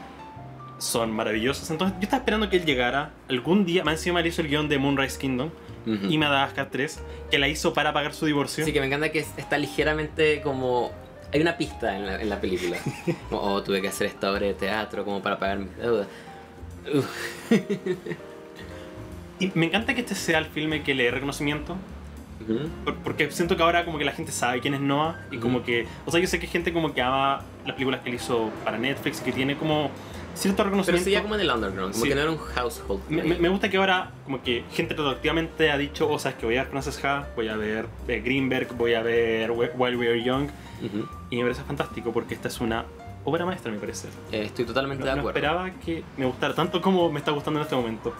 Son 0.78 1.12
maravillosas. 1.12 1.70
Entonces, 1.70 1.96
yo 1.98 2.04
estaba 2.04 2.20
esperando 2.20 2.48
que 2.50 2.56
él 2.56 2.64
llegara 2.64 3.12
algún 3.28 3.64
día. 3.64 3.84
Más 3.84 3.94
encima, 3.94 4.20
él 4.20 4.26
hizo 4.26 4.42
el 4.42 4.48
guion 4.48 4.68
de 4.68 4.78
Moonrise 4.78 5.18
Kingdom 5.18 5.50
Y 5.86 6.18
Madagascar 6.18 6.68
3, 6.70 7.00
que 7.30 7.38
la 7.38 7.48
hizo 7.48 7.72
para 7.72 7.92
pagar 7.92 8.12
su 8.14 8.26
divorcio. 8.26 8.64
Sí, 8.64 8.72
que 8.72 8.80
me 8.80 8.86
encanta 8.86 9.10
que 9.10 9.20
es- 9.20 9.32
está 9.36 9.56
ligeramente 9.58 10.40
como... 10.42 10.92
Hay 11.32 11.40
una 11.40 11.56
pista 11.56 11.96
en 11.96 12.06
la, 12.06 12.20
en 12.20 12.28
la 12.28 12.40
película. 12.40 12.76
Como, 13.30 13.40
oh, 13.42 13.62
tuve 13.62 13.80
que 13.80 13.86
hacer 13.88 14.08
esta 14.08 14.30
obra 14.32 14.46
de 14.46 14.54
teatro 14.54 15.04
como 15.04 15.22
para 15.22 15.38
pagar 15.38 15.58
mis 15.60 15.76
deudas. 15.76 16.08
Y 19.38 19.50
me 19.54 19.66
encanta 19.66 19.94
que 19.94 20.00
este 20.02 20.14
sea 20.14 20.38
el 20.38 20.46
filme 20.46 20.82
que 20.82 20.94
le 20.94 21.04
dé 21.04 21.10
reconocimiento. 21.12 21.76
Por- 22.84 22.96
Porque 22.96 23.30
siento 23.30 23.56
que 23.56 23.62
ahora 23.62 23.84
como 23.84 23.96
que 23.98 24.04
la 24.04 24.12
gente 24.12 24.32
sabe 24.32 24.60
quién 24.60 24.74
es 24.74 24.80
Noah 24.80 25.18
y 25.30 25.38
como 25.38 25.62
que... 25.62 25.86
O 26.04 26.10
sea, 26.10 26.20
yo 26.20 26.26
sé 26.26 26.38
que 26.38 26.46
hay 26.46 26.52
gente 26.52 26.72
como 26.72 26.92
que 26.92 27.00
ama 27.00 27.42
las 27.64 27.74
películas 27.74 28.00
que 28.00 28.10
él 28.10 28.16
hizo 28.16 28.50
para 28.64 28.76
Netflix 28.78 29.20
y 29.20 29.24
que 29.24 29.32
tiene 29.32 29.56
como 29.56 29.90
cierto 30.34 30.58
Pero 30.58 30.70
reconocimiento. 30.70 31.04
seguía 31.04 31.22
como 31.22 31.34
en 31.34 31.40
el 31.42 31.50
underground, 31.50 31.92
como 31.92 32.02
Sí. 32.04 32.08
que 32.08 32.14
no 32.14 32.20
era 32.22 32.30
un 32.30 32.38
household. 32.38 33.00
Me, 33.08 33.22
me- 33.22 33.48
gusta 33.48 33.68
que 33.68 33.76
ahora 33.76 34.10
como 34.24 34.42
que 34.42 34.64
gente 34.72 34.94
retroactivamente 34.94 35.70
ha 35.70 35.76
dicho, 35.78 36.08
o 36.10 36.18
sea, 36.18 36.30
es 36.32 36.36
que 36.36 36.46
voy 36.46 36.56
a 36.56 36.62
ver 36.62 36.70
Frances 36.70 37.04
Ha, 37.04 37.28
voy 37.36 37.48
a 37.48 37.56
ver 37.56 37.86
eh, 38.08 38.20
Greenberg, 38.24 38.74
voy 38.76 38.94
a 38.94 39.02
ver 39.02 39.50
Wh- 39.50 39.72
While 39.76 39.96
We 39.96 40.08
Are 40.08 40.22
Young 40.22 40.48
Ujú. 40.84 41.08
y 41.30 41.36
me 41.36 41.42
parece 41.42 41.62
fantástico 41.64 42.12
porque 42.12 42.34
esta 42.34 42.48
es 42.48 42.60
una 42.60 42.84
obra 43.24 43.44
maestra, 43.44 43.70
me 43.70 43.78
parece. 43.78 44.08
Eh, 44.32 44.44
estoy 44.46 44.64
totalmente 44.64 45.04
No, 45.04 45.10
de 45.10 45.16
no 45.16 45.20
acuerdo. 45.20 45.38
esperaba 45.38 45.70
que 45.84 46.02
me 46.16 46.24
gustara 46.26 46.54
tanto 46.54 46.80
como 46.80 47.10
me 47.12 47.18
está 47.18 47.32
gustando 47.32 47.60
en 47.60 47.64
este 47.64 47.76
momento. 47.76 48.14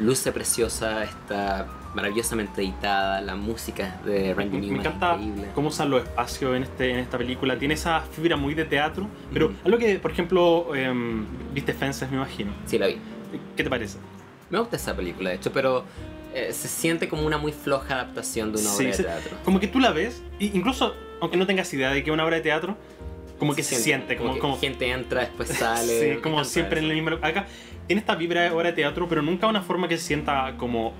Luce 0.00 0.32
preciosa, 0.32 1.04
está 1.04 1.66
maravillosamente 1.94 2.62
editada, 2.62 3.20
la 3.20 3.34
música 3.36 4.00
de 4.04 4.32
Randy 4.32 4.56
Me, 4.56 4.60
me 4.60 4.66
Newman 4.68 4.80
es 4.80 4.86
encanta 4.86 5.14
increíble. 5.16 5.48
cómo 5.54 5.68
usan 5.68 5.90
los 5.90 6.04
espacios 6.04 6.56
en, 6.56 6.62
este, 6.62 6.90
en 6.90 6.98
esta 7.00 7.18
película. 7.18 7.58
Tiene 7.58 7.74
esa 7.74 8.00
fibra 8.00 8.36
muy 8.36 8.54
de 8.54 8.64
teatro, 8.64 9.06
pero 9.32 9.46
Ujú. 9.46 9.56
algo 9.64 9.78
que, 9.78 9.98
por 9.98 10.10
ejemplo, 10.12 10.74
em, 10.74 11.26
viste 11.52 11.74
Fences, 11.74 12.08
me 12.10 12.16
imagino. 12.16 12.52
Sí, 12.66 12.78
la 12.78 12.86
vi. 12.86 12.96
¿Qué 13.56 13.62
te 13.64 13.68
parece? 13.70 13.98
Me 14.48 14.58
gusta 14.58 14.76
esa 14.76 14.96
película, 14.96 15.30
de 15.30 15.36
hecho, 15.36 15.52
pero 15.52 15.84
eh, 16.34 16.52
se 16.52 16.68
siente 16.68 17.08
como 17.08 17.26
una 17.26 17.38
muy 17.38 17.52
floja 17.52 17.94
adaptación 17.94 18.52
de 18.52 18.60
una 18.60 18.70
Sí, 18.70 18.76
obra 18.84 18.86
de 18.90 18.96
sí. 18.96 19.02
teatro. 19.02 19.36
Como 19.44 19.60
que 19.60 19.68
tú 19.68 19.80
la 19.80 19.90
ves, 19.90 20.22
y 20.38 20.56
incluso 20.56 20.94
aunque 21.20 21.36
no 21.36 21.46
tengas 21.46 21.72
idea 21.74 21.90
de 21.90 22.02
que 22.02 22.10
es 22.10 22.14
una 22.14 22.24
obra 22.24 22.36
de 22.36 22.42
teatro, 22.42 22.76
como 23.38 23.54
que 23.54 23.62
se, 23.62 23.74
siente, 23.76 24.16
como, 24.16 24.34
que 24.34 24.38
como, 24.40 24.58
gente 24.58 24.90
entra, 24.90 25.22
después 25.22 25.48
sale. 25.58 26.14
sí, 26.16 26.20
como 26.22 26.38
me 26.38 26.44
siempre 26.44 26.80
en 26.80 26.86
el 26.86 26.94
mismo. 26.94 27.18
Acá 27.22 27.46
tiene 27.90 28.00
esta 28.02 28.14
vibra 28.14 28.42
de 28.42 28.50
obra 28.52 28.68
de 28.68 28.74
teatro, 28.74 29.08
pero 29.08 29.20
nunca 29.20 29.48
una 29.48 29.62
forma 29.62 29.88
que 29.88 29.98
se 29.98 30.04
sienta 30.04 30.54
como, 30.56 30.92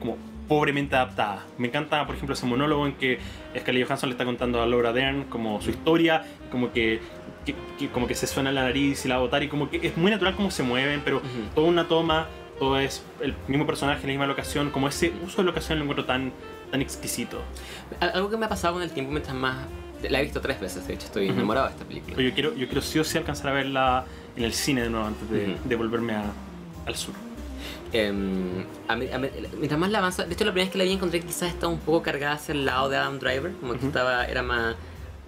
como 0.00 0.16
pobremente 0.48 0.96
adaptada. 0.96 1.44
Me 1.58 1.68
encanta, 1.68 2.04
por 2.06 2.16
ejemplo, 2.16 2.34
ese 2.34 2.44
monólogo 2.44 2.88
en 2.88 2.94
que 2.94 3.20
Scarlett 3.56 3.86
Johansson 3.86 4.08
le 4.08 4.14
está 4.14 4.24
contando 4.24 4.60
a 4.60 4.66
Laura 4.66 4.92
Dern 4.92 5.26
como 5.30 5.62
su 5.62 5.70
historia, 5.70 6.24
como 6.50 6.72
que, 6.72 6.98
que- 7.46 7.54
que- 7.78 7.88
como 7.88 8.08
que 8.08 8.16
se 8.16 8.26
suena 8.26 8.50
la 8.50 8.62
nariz 8.64 9.04
y 9.04 9.08
la 9.08 9.18
botar 9.18 9.44
y 9.44 9.48
como 9.48 9.70
que 9.70 9.76
es 9.86 9.96
muy 9.96 10.10
natural 10.10 10.34
cómo 10.34 10.50
se 10.50 10.64
mueven, 10.64 11.02
pero 11.04 11.22
toda 11.54 11.68
una 11.68 11.86
toma, 11.86 12.26
todo 12.58 12.80
es 12.80 13.04
el 13.20 13.36
mismo 13.46 13.64
personaje 13.64 14.00
en 14.00 14.06
la 14.08 14.12
misma 14.14 14.26
locación, 14.26 14.70
como 14.70 14.88
ese 14.88 15.12
uso 15.24 15.36
de 15.40 15.44
locación 15.46 15.78
lo 15.78 15.84
encuentro 15.84 16.04
tan, 16.04 16.32
tan 16.72 16.82
exquisito. 16.82 17.40
Al- 18.00 18.10
Algo 18.12 18.28
que 18.28 18.36
me 18.38 18.46
ha 18.46 18.48
pasado 18.48 18.74
con 18.74 18.82
el 18.82 18.90
tiempo 18.90 19.12
mientras 19.12 19.36
más. 19.36 19.56
La 20.10 20.20
he 20.20 20.22
visto 20.22 20.40
tres 20.40 20.60
veces, 20.60 20.86
de 20.86 20.94
hecho, 20.94 21.06
estoy 21.06 21.26
Ujú. 21.26 21.34
enamorado 21.34 21.66
de 21.66 21.72
esta 21.72 21.84
película. 21.84 22.16
Yo 22.20 22.32
quiero, 22.34 22.54
yo 22.54 22.66
quiero 22.66 22.82
sí 22.82 22.98
o 22.98 23.04
sí 23.04 23.18
alcanzar 23.18 23.48
a 23.48 23.52
verla 23.52 24.04
en 24.36 24.44
el 24.44 24.52
cine 24.52 24.82
de 24.82 24.90
nuevo 24.90 25.06
antes 25.06 25.30
de, 25.30 25.54
Ujú. 25.54 25.68
de 25.68 25.76
volverme 25.76 26.14
a- 26.14 26.32
al 26.86 26.94
sur. 26.96 27.14
Em, 27.92 28.64
a 28.88 28.96
mí- 28.96 29.08
a 29.12 29.18
mí- 29.18 29.28
mientras 29.58 29.78
más 29.78 29.90
la 29.90 29.98
avanza, 29.98 30.24
de 30.24 30.32
hecho 30.34 30.44
la 30.44 30.50
primera 30.52 30.66
vez 30.66 30.72
que 30.72 30.78
la 30.78 30.84
vi 30.84 30.92
encontré 30.92 31.20
que 31.20 31.26
quizás 31.26 31.50
estaba 31.50 31.72
un 31.72 31.78
poco 31.78 32.02
cargada 32.02 32.34
hacia 32.34 32.52
el 32.52 32.64
lado 32.66 32.88
de 32.88 32.96
Adam 32.96 33.18
Driver, 33.20 33.52
como 33.60 33.72
que 33.74 33.78
Ujú. 33.78 33.86
estaba, 33.88 34.24
era 34.26 34.42
más, 34.42 34.74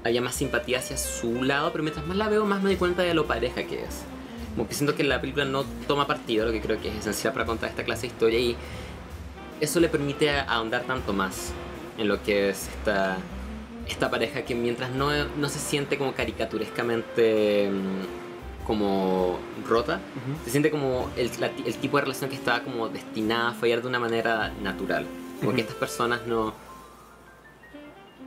había 0.05 0.21
más 0.21 0.35
simpatía 0.35 0.79
hacia 0.81 0.97
su 0.97 1.43
lado, 1.45 1.71
pero 1.73 1.85
mientras 1.85 2.05
más 2.07 2.17
la 2.17 2.29
veo 2.29 2.45
más 2.45 2.61
me 2.63 2.71
doy 2.71 2.77
cuenta 2.77 3.03
de 3.03 3.15
lo 3.15 3.27
pareja 3.27 3.63
que 3.65 3.83
es. 3.85 4.03
Como 4.57 4.67
que 4.69 4.75
siento 4.75 4.95
que 4.97 5.05
la 5.05 5.21
película 5.21 5.45
no 5.45 5.65
toma 5.87 6.07
partido, 6.07 6.47
lo 6.47 6.53
que 6.53 6.61
creo 6.61 6.81
que 6.81 6.89
es 6.89 6.97
esencial 6.97 7.33
para 7.33 7.45
contar 7.47 7.71
esta 7.71 7.85
clase 7.85 8.03
de 8.03 8.07
historia 8.09 8.39
y 8.41 8.57
eso 9.61 9.79
le 9.81 9.89
permite 9.89 10.31
ahondar 10.31 10.83
tanto 10.83 11.13
más 11.13 11.53
en 11.99 12.09
lo 12.09 12.23
que 12.23 12.51
es 12.51 12.69
esta, 12.69 13.17
esta 13.89 14.11
pareja 14.11 14.43
que 14.43 14.55
mientras 14.55 14.91
no, 14.91 15.11
no 15.37 15.49
se 15.49 15.59
siente 15.59 15.97
como 15.99 16.13
caricaturescamente 16.15 17.71
mm, 17.71 18.65
como 18.67 19.39
rota, 19.69 20.01
se 20.45 20.51
siente 20.51 20.71
como 20.73 21.09
el, 21.17 21.31
la- 21.39 21.47
el 21.65 21.75
tipo 21.77 21.97
de 21.99 22.03
relación 22.03 22.29
que 22.31 22.37
estaba 22.37 22.61
como 22.61 22.89
destinada 22.89 23.51
a 23.51 23.55
fallar 23.55 23.81
de 23.83 23.89
una 23.89 24.01
manera 24.01 24.53
natural. 24.63 25.07
Como 25.41 25.53
que 25.53 25.61
Ujú. 25.63 25.71
estas 25.71 25.77
personas 25.77 26.27
no. 26.27 26.53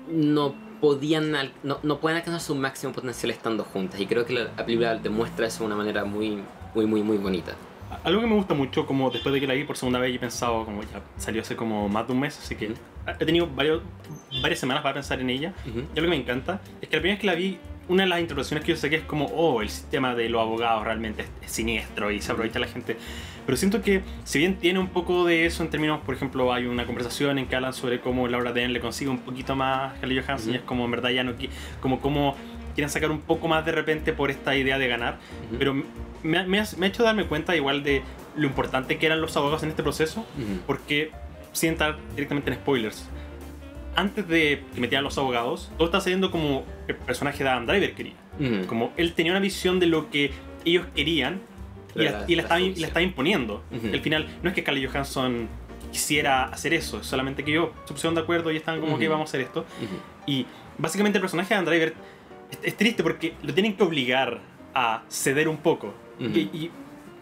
no 0.09 0.53
podían. 0.81 1.31
no, 1.63 1.79
no 1.83 1.99
pueden 1.99 2.17
alcanzar 2.17 2.41
su 2.41 2.55
máximo 2.55 2.93
potencial 2.93 3.31
estando 3.31 3.63
juntas. 3.65 3.99
Y 3.99 4.05
creo 4.07 4.25
que 4.25 4.33
la, 4.33 4.43
la 4.55 4.65
película 4.65 4.95
demuestra 4.95 5.45
eso 5.47 5.59
de 5.59 5.65
una 5.65 5.75
manera 5.75 6.05
muy, 6.05 6.39
muy, 6.73 6.85
muy, 6.85 7.01
muy 7.01 7.17
bonita. 7.17 7.53
Algo 8.03 8.21
que 8.21 8.27
me 8.27 8.35
gusta 8.35 8.53
mucho, 8.53 8.85
como 8.85 9.09
después 9.09 9.33
de 9.33 9.39
que 9.39 9.47
la 9.47 9.53
vi 9.53 9.63
por 9.63 9.75
segunda 9.77 9.99
vez 9.99 10.11
y 10.11 10.15
he 10.15 10.19
pensado, 10.19 10.63
como 10.65 10.81
ya 10.83 11.01
salió 11.17 11.41
hace 11.41 11.55
como 11.55 11.89
más 11.89 12.07
de 12.07 12.13
un 12.13 12.19
mes, 12.19 12.37
así 12.37 12.55
que 12.55 12.73
he 13.19 13.25
tenido 13.25 13.47
varios, 13.47 13.81
varias 14.41 14.59
semanas 14.59 14.83
para 14.83 14.93
pensar 14.93 15.19
en 15.19 15.29
ella. 15.29 15.53
Ujú. 15.67 15.79
Y 15.79 15.99
algo 15.99 16.01
que 16.03 16.07
me 16.07 16.15
encanta 16.15 16.61
es 16.81 16.87
que 16.87 16.95
la 16.95 17.01
primera 17.01 17.15
vez 17.15 17.21
que 17.21 17.27
la 17.27 17.35
vi, 17.35 17.57
una 17.87 18.03
de 18.03 18.09
las 18.09 18.19
interpretaciones 18.19 18.63
que 18.63 18.73
yo 18.73 18.77
saqué 18.77 18.97
es 18.97 19.03
como, 19.03 19.25
oh, 19.25 19.63
el 19.63 19.69
sistema 19.69 20.13
de 20.13 20.29
los 20.29 20.39
abogados 20.41 20.83
realmente 20.83 21.23
es, 21.23 21.29
es 21.43 21.51
siniestro 21.51 22.11
y 22.11 22.21
se 22.21 22.31
aprovecha 22.31 22.59
la 22.59 22.67
gente. 22.67 22.97
Pero 23.47 23.57
siento 23.57 23.81
que, 23.81 24.03
si 24.25 24.37
bien 24.37 24.57
tiene 24.57 24.77
un 24.77 24.89
poco 24.89 25.25
de 25.25 25.47
eso 25.47 25.63
en 25.63 25.71
términos, 25.71 25.99
por 26.05 26.13
ejemplo, 26.13 26.53
hay 26.53 26.67
una 26.67 26.85
conversación 26.85 27.39
en 27.39 27.47
que 27.47 27.55
hablan 27.55 27.73
sobre 27.73 27.99
cómo 27.99 28.27
Laura 28.27 28.53
Dern 28.53 28.73
le 28.73 28.79
consigue 28.79 29.09
un 29.09 29.19
poquito 29.19 29.55
más 29.55 29.93
a 29.93 29.97
Scarlett 29.97 30.23
Johansson 30.23 30.49
Ujú. 30.49 30.55
y 30.55 30.59
es 30.59 30.63
como 30.65 30.85
en 30.85 30.91
verdad 30.91 31.09
ya 31.09 31.23
no, 31.23 31.33
como 31.81 31.99
cómo 31.99 32.35
quieren 32.80 32.90
sacar 32.90 33.11
un 33.11 33.19
poco 33.22 33.48
más 33.48 33.66
de 33.66 33.72
repente 33.74 34.14
por 34.14 34.32
esta 34.32 34.56
idea 34.56 34.77
de 34.77 34.88
ganar. 34.88 35.17
Ujú. 35.49 35.58
Pero 35.59 35.74
me, 35.74 35.83
me 36.24 36.64
me 36.77 36.85
ha 36.85 36.90
hecho 36.90 37.03
darme 37.03 37.25
cuenta 37.25 37.56
igual 37.56 37.83
de 37.83 38.01
lo 38.38 38.48
importante 38.48 38.98
que 38.98 39.06
eran 39.06 39.19
los 39.22 39.35
abogados 39.35 39.64
en 39.64 39.69
este 39.69 39.83
proceso, 39.83 40.22
Ujú. 40.22 40.59
porque, 40.66 41.11
sin 41.51 41.69
entrar 41.72 41.98
directamente 42.16 42.51
en 42.51 42.58
spoilers, 42.58 43.09
antes 43.95 44.27
de 44.27 44.64
que 44.74 44.80
metieran 44.80 45.03
los 45.03 45.17
abogados, 45.17 45.72
todo 45.77 45.85
está 45.88 45.99
saliendo 45.99 46.32
como 46.32 46.64
el 46.88 46.95
personaje 46.95 47.43
de 47.43 47.49
Adam 47.49 47.66
Driver 47.66 47.93
quería. 47.95 48.14
Ujú. 48.40 48.66
Como 48.67 48.93
él 48.95 49.14
tenía 49.14 49.33
una 49.33 49.41
visión 49.41 49.80
de 49.80 49.88
lo 49.88 50.09
que 50.09 50.32
ellos 50.64 50.85
querían 50.95 51.41
y, 51.95 52.03
la, 52.03 52.11
la- 52.11 52.25
y 52.27 52.35
la 52.35 52.43
la 52.43 52.43
estaba, 52.43 52.61
estaba 52.61 53.01
imponiendo. 53.01 53.64
Al 53.72 53.99
final, 53.99 54.27
no 54.41 54.49
es 54.49 54.56
que 54.56 54.61
Scarlett 54.61 54.90
Johansson 54.90 55.48
quisiera 55.91 56.45
hacer 56.45 56.74
eso, 56.75 56.99
es 57.01 57.08
solamente 57.08 57.43
que 57.43 57.51
ellos 57.51 57.69
se 57.85 57.93
pusieron 57.93 58.14
de 58.16 58.22
acuerdo 58.22 58.51
y 58.51 58.58
estaban 58.58 58.80
como 58.80 58.98
que 58.99 59.08
vamos 59.08 59.27
a 59.27 59.30
hacer 59.30 59.41
esto. 59.41 59.66
Y 60.27 60.45
básicamente 60.77 61.17
el 61.17 61.22
personaje 61.22 61.49
de 61.49 61.56
Adam 61.56 61.66
Driver 61.66 61.93
es, 62.51 62.59
es 62.63 62.77
triste 62.77 63.03
porque 63.03 63.33
lo 63.43 63.53
tienen 63.53 63.75
que 63.75 63.83
obligar 63.83 64.39
a 64.73 65.03
ceder 65.09 65.47
un 65.47 65.57
poco. 65.57 65.93
Ujú. 66.19 66.29
Y, 66.29 66.39
y 66.53 66.71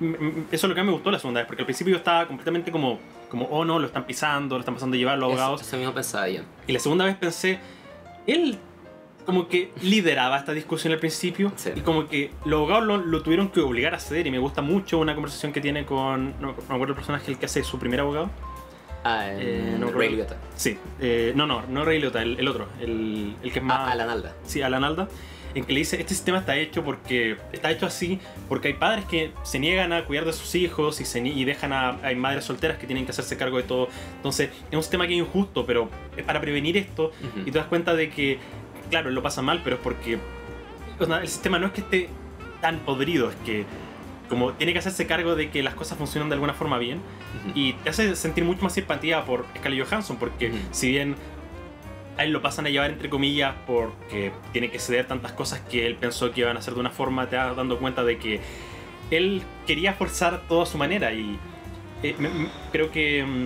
m- 0.02 0.18
eso 0.52 0.66
es 0.68 0.70
lo 0.70 0.74
que 0.76 0.82
a 0.82 0.84
mí 0.84 0.88
me 0.88 0.94
gustó 0.94 1.12
la 1.12 1.20
segunda 1.20 1.42
vez, 1.42 1.48
porque 1.48 1.62
al 1.62 1.66
principio 1.66 1.92
yo 1.92 1.98
estaba 1.98 2.28
completamente 2.28 2.72
como, 2.72 3.00
como 3.30 3.46
oh 3.46 3.64
no, 3.66 3.80
lo 3.80 3.88
están 3.88 4.06
pisando, 4.06 4.56
lo 4.56 4.60
están 4.62 4.74
pasando 4.76 4.96
a 4.96 4.98
llevar 4.98 5.18
los 5.18 5.32
Eso, 5.32 5.40
abogados. 5.42 5.62
eso 5.68 5.78
mismo 5.78 5.94
pensaba 5.94 6.28
yo. 6.30 6.42
Y 6.68 6.74
la 6.74 6.80
segunda 6.80 7.06
vez 7.06 7.16
pensé, 7.16 7.60
él 8.26 8.58
como 9.26 9.50
que 9.50 9.72
lideraba 9.82 10.38
esta 10.38 10.54
discusión 10.54 10.94
al 10.94 11.00
principio 11.00 11.52
Sí. 11.58 11.72
y 11.76 11.82
como 11.82 12.08
que 12.08 12.32
los 12.46 12.60
abogados 12.60 12.86
lo, 12.86 12.98
lo 12.98 13.22
tuvieron 13.24 13.50
que 13.50 13.60
obligar 13.60 13.94
a 13.94 14.00
ceder 14.00 14.26
y 14.26 14.32
me 14.32 14.40
gusta 14.40 14.62
mucho 14.62 15.00
una 15.00 15.14
conversación 15.16 15.52
que 15.52 15.60
tiene 15.60 15.86
con, 15.86 16.40
no 16.40 16.54
me 16.54 16.76
acuerdo 16.76 16.94
el 16.94 16.96
personaje, 16.96 17.30
el 17.32 17.38
que 17.38 17.46
hace 17.46 17.62
su 17.64 17.78
primer 17.78 18.00
abogado. 18.00 18.30
Ah, 19.08 19.28
Eh, 19.32 19.72
en 19.76 19.80
no 19.80 19.92
Ray. 19.92 20.16
Liotta. 20.16 20.38
Sí, 20.56 20.78
eh, 21.00 21.32
no, 21.36 21.46
no, 21.48 21.64
no 21.68 21.86
Ray 21.86 22.00
Liotta, 22.00 22.22
el, 22.22 22.40
el 22.40 22.48
otro, 22.48 22.68
el, 22.82 23.36
el 23.44 23.52
que 23.52 23.60
es 23.60 23.66
más... 23.66 23.80
Ah, 23.80 23.92
Alan 23.92 24.10
Alda. 24.10 24.34
Sí, 24.46 24.62
Alan 24.62 24.84
Alda, 24.84 25.08
en 25.56 25.64
que 25.64 25.74
le 25.74 25.80
dice, 25.80 26.00
este 26.00 26.14
sistema 26.14 26.40
está 26.40 26.56
hecho 26.58 26.84
porque 26.84 27.38
está 27.52 27.72
hecho 27.72 27.86
así 27.86 28.20
porque 28.50 28.68
hay 28.70 28.74
padres 28.76 29.06
que 29.06 29.32
se 29.44 29.60
niegan 29.60 29.94
a 29.94 30.04
cuidar 30.06 30.26
de 30.26 30.34
sus 30.34 30.54
hijos 30.56 31.00
y, 31.02 31.06
se, 31.06 31.20
y 31.20 31.46
dejan 31.46 31.74
a 31.74 31.98
hay 32.04 32.16
madres 32.16 32.44
solteras 32.46 32.78
que 32.78 32.86
tienen 32.86 33.06
que 33.06 33.12
hacerse 33.12 33.38
cargo 33.38 33.58
de 33.58 33.64
todo. 33.64 33.88
Entonces, 34.18 34.50
es 34.70 34.76
un 34.76 34.84
sistema 34.84 35.08
que 35.08 35.14
es 35.14 35.20
injusto, 35.20 35.66
pero 35.66 35.90
es 36.16 36.24
para 36.24 36.42
prevenir 36.42 36.78
esto 36.78 37.06
Ujú. 37.08 37.42
y 37.48 37.52
te 37.52 37.58
das 37.58 37.68
cuenta 37.68 37.96
de 37.96 38.10
que, 38.10 38.38
claro, 38.90 39.10
lo 39.10 39.24
pasa 39.24 39.42
mal, 39.42 39.62
pero 39.64 39.78
es 39.78 39.82
porque 39.82 40.20
o 41.00 41.06
sea, 41.06 41.18
el 41.22 41.28
sistema 41.28 41.60
no 41.60 41.68
es 41.68 41.74
que 41.74 41.82
esté 41.82 42.10
tan 42.62 42.80
podrido, 42.80 43.30
es 43.30 43.36
que 43.46 43.66
como 44.30 44.52
tiene 44.54 44.74
que 44.74 44.80
hacerse 44.80 45.08
cargo 45.08 45.36
de 45.36 45.50
que 45.50 45.64
las 45.64 45.74
cosas 45.76 45.98
funcionan 45.98 46.28
de 46.30 46.34
alguna 46.34 46.54
forma 46.54 46.78
bien 46.78 47.00
Y 47.56 47.74
te 47.74 47.90
hace 47.90 48.16
sentir 48.16 48.44
mucho 48.44 48.62
más 48.64 48.74
simpatía 48.74 49.26
por 49.26 49.46
Scarlett 49.58 49.88
Johansson 49.88 50.18
porque 50.18 50.52
si 50.72 50.90
bien 50.90 51.16
a 52.18 52.24
él 52.24 52.32
lo 52.32 52.42
pasan 52.42 52.66
a 52.66 52.70
llevar 52.70 52.90
entre 52.92 53.10
comillas 53.10 53.54
porque 53.68 54.32
tiene 54.52 54.70
que 54.72 54.80
ceder 54.80 55.06
tantas 55.08 55.32
cosas 55.34 55.60
que 55.62 55.86
él 55.86 55.96
pensó 55.96 56.32
que 56.32 56.42
iban 56.42 56.56
a 56.56 56.60
hacer 56.60 56.74
de 56.74 56.80
una 56.80 56.90
forma, 56.90 57.30
te 57.30 57.36
vas 57.36 57.56
dando 57.56 57.78
cuenta 57.80 58.04
de 58.04 58.18
que 58.18 58.40
él 59.12 59.42
quería 59.68 59.94
forzar 59.94 60.42
todo 60.48 60.64
a 60.64 60.66
su 60.66 60.78
manera 60.78 61.14
y 61.14 61.38
eh, 62.04 62.16
me- 62.20 62.30
me- 62.30 62.48
creo 62.72 62.92
que 62.92 63.24
mm, 63.24 63.46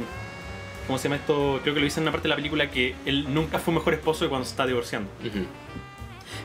¿cómo 0.87 0.97
se 0.97 1.03
llama 1.05 1.17
esto? 1.17 1.59
Creo 1.63 1.73
que 1.73 1.79
lo 1.81 1.83
dice 1.85 1.99
en 1.99 2.03
una 2.03 2.11
parte 2.11 2.23
de 2.23 2.29
la 2.29 2.35
película 2.37 2.71
que 2.71 2.95
él 3.05 3.33
nunca 3.33 3.59
fue 3.59 3.73
mejor 3.73 3.93
esposo 3.93 4.25
que 4.25 4.29
cuando 4.29 4.45
se 4.45 4.51
está 4.51 4.65
divorciando. 4.65 5.09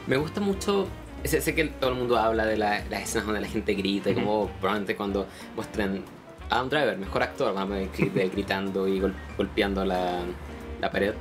Me 0.06 0.16
gusta 0.16 0.40
mucho. 0.40 0.88
Sé, 1.24 1.40
sé 1.40 1.54
que 1.54 1.64
todo 1.64 1.90
el 1.90 1.96
mundo 1.96 2.16
habla 2.18 2.44
de 2.46 2.56
la- 2.56 2.84
las 2.90 3.02
escenas 3.02 3.26
donde 3.26 3.40
la 3.40 3.48
gente 3.48 3.74
grita, 3.74 4.10
y 4.10 4.14
como 4.14 4.42
oh, 4.42 4.50
probablemente 4.60 4.94
cuando 4.94 5.26
muestran 5.56 6.02
Adam 6.50 6.68
Driver, 6.68 6.96
mejor 6.98 7.22
actor, 7.22 7.54
gritando 8.32 8.86
y 8.88 9.00
gol- 9.00 9.14
golpeando 9.36 9.84
la, 9.84 10.20
la 10.80 10.90
pared. 10.90 11.14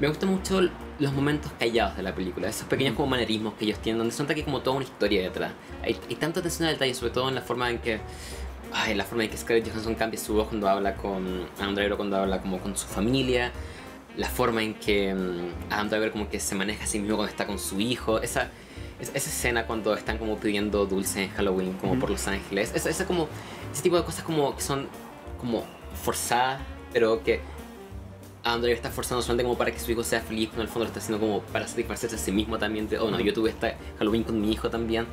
Me 0.00 0.06
gustan 0.08 0.30
mucho 0.30 0.60
los 1.00 1.12
momentos 1.12 1.50
callados 1.58 1.96
de 1.96 2.02
la 2.02 2.14
película, 2.14 2.48
esos 2.48 2.68
pequeños 2.68 2.94
como 2.94 3.08
manerismos 3.08 3.54
que 3.54 3.64
ellos 3.64 3.78
tienen, 3.80 3.98
donde 3.98 4.12
se 4.14 4.22
nota 4.22 4.34
que 4.34 4.40
hay 4.40 4.44
como 4.44 4.60
toda 4.60 4.76
una 4.76 4.84
historia 4.84 5.22
detrás. 5.22 5.52
Hay, 5.82 5.98
hay 6.08 6.16
tanta 6.16 6.40
atención 6.40 6.68
al 6.68 6.74
detalle, 6.74 6.94
sobre 6.94 7.12
todo 7.12 7.28
en 7.28 7.34
la 7.34 7.42
forma 7.42 7.70
en 7.70 7.78
que... 7.78 8.00
Ay, 8.72 8.94
la 8.94 9.04
forma 9.04 9.24
en 9.24 9.30
que 9.30 9.36
Scarlett 9.38 9.66
Johansson 9.70 9.94
cambia 9.94 10.20
su 10.20 10.34
voz 10.34 10.48
cuando 10.48 10.68
habla 10.68 10.94
con 10.94 11.46
Adam 11.58 11.74
Driver 11.74 11.94
o 11.94 11.96
cuando 11.96 12.16
habla 12.18 12.40
como 12.40 12.58
con 12.60 12.76
su 12.76 12.86
familia. 12.86 13.50
La 14.16 14.28
forma 14.28 14.62
en 14.62 14.74
que 14.74 15.14
mm, 15.14 15.72
Adam 15.72 15.88
Driver 15.88 16.10
como 16.12 16.28
que 16.28 16.38
se 16.38 16.54
maneja 16.54 16.84
a 16.84 16.86
sí 16.86 16.98
mismo 16.98 17.16
cuando 17.16 17.30
está 17.30 17.46
con 17.46 17.58
su 17.58 17.80
hijo. 17.80 18.20
Esa, 18.20 18.50
esa, 19.00 19.16
escena 19.16 19.66
cuando 19.66 19.94
están 19.94 20.18
como 20.18 20.36
pidiendo 20.36 20.84
dulces 20.84 21.16
en 21.16 21.30
Halloween 21.30 21.72
como 21.74 21.92
Ujú. 21.92 22.00
por 22.02 22.10
Los 22.10 22.28
Ángeles. 22.28 22.72
Esa, 22.74 22.90
esa 22.90 23.06
como, 23.06 23.28
ese 23.78 23.84
tipo 23.84 23.96
de 23.96 24.04
cosas 24.04 24.24
como 24.24 24.54
que 24.56 24.62
son 24.62 24.88
como 25.40 25.64
forzadas, 26.02 26.60
pero 26.92 27.22
que 27.22 27.40
Driver 28.44 28.70
está 28.70 28.90
forzando 28.90 29.20
solamente 29.22 29.44
como 29.44 29.58
para 29.58 29.70
que 29.70 29.78
su 29.78 29.92
hijo 29.92 30.02
sea 30.02 30.20
feliz, 30.20 30.48
pero 30.50 30.62
en 30.62 30.68
el 30.68 30.72
fondo 30.72 30.84
lo 30.84 30.88
está 30.88 31.00
haciendo 31.00 31.20
como 31.24 31.42
para 31.42 31.68
satisfacerse 31.68 32.16
a 32.16 32.18
sí 32.18 32.32
mismo 32.32 32.58
también. 32.58 32.88
De, 32.88 32.98
oh 32.98 33.10
no, 33.10 33.20
yo 33.20 33.32
tuve 33.34 33.50
esta 33.50 33.76
Halloween 33.98 34.24
con 34.24 34.40
mi 34.40 34.50
hijo 34.50 34.68
también. 34.70 35.06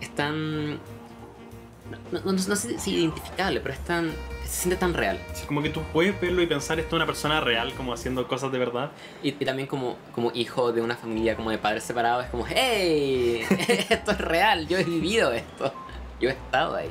Es 0.00 0.14
tan... 0.14 0.74
No, 0.74 2.20
no- 2.24 2.32
no 2.32 2.38
sé 2.56 2.78
si 2.78 2.94
identificable, 2.96 3.60
pero 3.60 3.72
es 3.72 3.80
tan... 3.84 4.10
Se 4.44 4.62
siente 4.62 4.76
tan 4.76 4.94
real. 4.94 5.18
Sí, 5.34 5.46
como 5.46 5.62
que 5.62 5.70
tú 5.70 5.80
puedes 5.92 6.20
verlo 6.20 6.42
y 6.42 6.46
pensar 6.46 6.78
esto 6.80 6.90
es 6.96 6.98
una 6.98 7.06
persona 7.06 7.40
real, 7.40 7.72
como 7.74 7.92
haciendo 7.92 8.26
cosas 8.28 8.50
de 8.52 8.58
verdad. 8.58 8.90
Y, 9.22 9.28
y 9.28 9.44
también 9.44 9.68
como, 9.68 9.96
como 10.12 10.32
hijo 10.34 10.72
de 10.72 10.82
una 10.82 10.96
familia 10.96 11.36
como 11.36 11.50
de 11.50 11.58
padres 11.58 11.84
separados, 11.84 12.24
es 12.24 12.30
como, 12.30 12.44
¡Hey! 12.48 13.42
Esto 13.88 14.10
es 14.10 14.18
real, 14.18 14.66
yo 14.66 14.76
he 14.78 14.84
vivido 14.84 15.32
esto. 15.32 15.72
Yo 16.20 16.28
he 16.30 16.32
estado 16.32 16.74
ahí. 16.76 16.90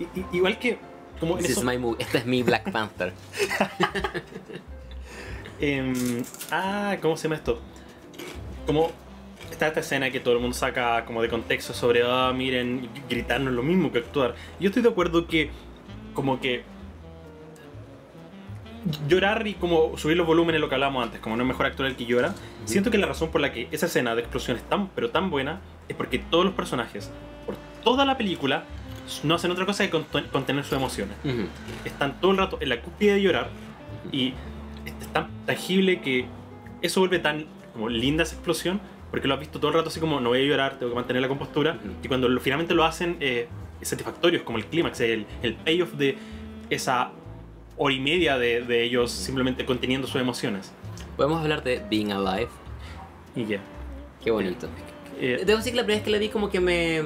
Y- 0.00 0.18
y- 0.18 0.26
igual 0.32 0.58
que, 0.58 0.78
como 1.20 1.36
This 1.36 1.50
is 1.50 1.62
my 1.64 1.78
movie. 1.78 2.02
Este 2.02 2.18
es 2.18 2.26
mi 2.26 2.42
Black 2.42 2.72
Panther. 2.72 3.12
em, 5.60 6.22
ah, 6.50 6.96
¿cómo 7.00 7.16
se 7.16 7.24
llama 7.24 7.36
esto? 7.36 7.60
Como 8.66 8.90
está 9.50 9.68
esta 9.68 9.80
escena 9.80 10.10
que 10.10 10.20
todo 10.20 10.34
el 10.34 10.40
mundo 10.40 10.56
saca 10.56 11.04
como 11.04 11.22
de 11.22 11.28
contexto 11.28 11.74
sobre, 11.74 12.02
ah, 12.04 12.32
miren, 12.34 12.88
gritar 13.08 13.40
no 13.40 13.50
es 13.50 13.56
lo 13.56 13.62
mismo 13.62 13.92
que 13.92 13.98
actuar. 13.98 14.34
Yo 14.58 14.68
estoy 14.68 14.82
de 14.82 14.88
acuerdo 14.88 15.26
que, 15.26 15.50
como 16.14 16.40
que 16.40 16.62
llorar 19.06 19.46
y 19.46 19.54
como 19.54 19.98
subir 19.98 20.16
los 20.16 20.26
volúmenes, 20.26 20.60
lo 20.60 20.68
que 20.70 20.74
hablábamos 20.76 21.04
antes, 21.04 21.20
como 21.20 21.36
no 21.36 21.42
es 21.42 21.48
mejor 21.48 21.66
actuar 21.66 21.90
el 21.90 21.96
que 21.96 22.06
llora. 22.06 22.34
Siento 22.64 22.90
que 22.90 22.96
la 22.96 23.06
razón 23.06 23.30
por 23.30 23.42
la 23.42 23.52
que 23.52 23.68
esa 23.70 23.86
escena 23.86 24.14
de 24.14 24.22
explosión 24.22 24.56
es 24.56 24.62
tan, 24.62 24.88
pero 24.88 25.10
tan 25.10 25.28
buena, 25.28 25.60
es 25.88 25.96
porque 25.96 26.18
todos 26.18 26.46
los 26.46 26.54
personajes, 26.54 27.10
por 27.44 27.56
toda 27.84 28.06
la 28.06 28.16
película, 28.16 28.64
no 29.24 29.34
hacen 29.34 29.50
otra 29.50 29.66
cosa 29.66 29.88
que 29.88 29.96
conten- 29.96 30.28
contener 30.30 30.64
sus 30.64 30.74
emociones. 30.74 31.16
Ujú. 31.24 31.46
Están 31.84 32.20
todo 32.20 32.30
el 32.32 32.36
rato 32.38 32.58
en 32.60 32.68
la 32.68 32.80
cúspide 32.80 33.14
de 33.14 33.22
llorar 33.22 33.48
y 34.12 34.34
es 34.84 35.12
tan 35.12 35.28
tangible 35.46 36.00
que 36.00 36.26
eso 36.82 37.00
vuelve 37.00 37.18
tan 37.18 37.46
como 37.72 37.88
linda 37.88 38.22
esa 38.22 38.34
explosión 38.34 38.80
porque 39.10 39.26
lo 39.28 39.34
has 39.34 39.40
visto 39.40 39.58
todo 39.58 39.70
el 39.72 39.76
rato 39.76 39.88
así 39.88 39.98
como 40.00 40.20
no 40.20 40.28
voy 40.30 40.40
a 40.42 40.44
llorar, 40.44 40.78
tengo 40.78 40.92
que 40.92 40.96
mantener 40.96 41.20
la 41.22 41.28
compostura 41.28 41.78
y 42.02 42.08
cuando 42.08 42.28
lo- 42.28 42.40
finalmente 42.40 42.74
lo 42.74 42.84
hacen 42.84 43.16
eh, 43.20 43.48
es 43.80 43.88
satisfactorio, 43.88 44.38
es 44.38 44.44
como 44.44 44.58
el 44.58 44.66
clímax, 44.66 45.00
el, 45.00 45.26
el 45.42 45.54
payoff 45.54 45.92
de 45.94 46.16
esa 46.70 47.10
hora 47.76 47.94
y 47.94 47.98
media 48.00 48.38
de, 48.38 48.60
de 48.62 48.82
ellos 48.84 49.10
simplemente 49.10 49.64
conteniendo 49.64 50.06
sus 50.06 50.20
emociones. 50.20 50.70
Podemos 51.16 51.40
hablar 51.42 51.62
de 51.64 51.82
Being 51.90 52.12
Alive. 52.12 52.48
Y 53.34 53.46
ya. 53.46 53.60
Qué 54.22 54.30
bonito. 54.30 54.68
Eh, 55.18 55.42
Debo 55.46 55.58
decir 55.58 55.72
que 55.72 55.76
la 55.78 55.82
primera 55.84 55.98
vez 55.98 56.04
que 56.04 56.10
la 56.10 56.18
vi 56.18 56.28
como 56.28 56.50
que 56.50 56.60
me, 56.60 57.02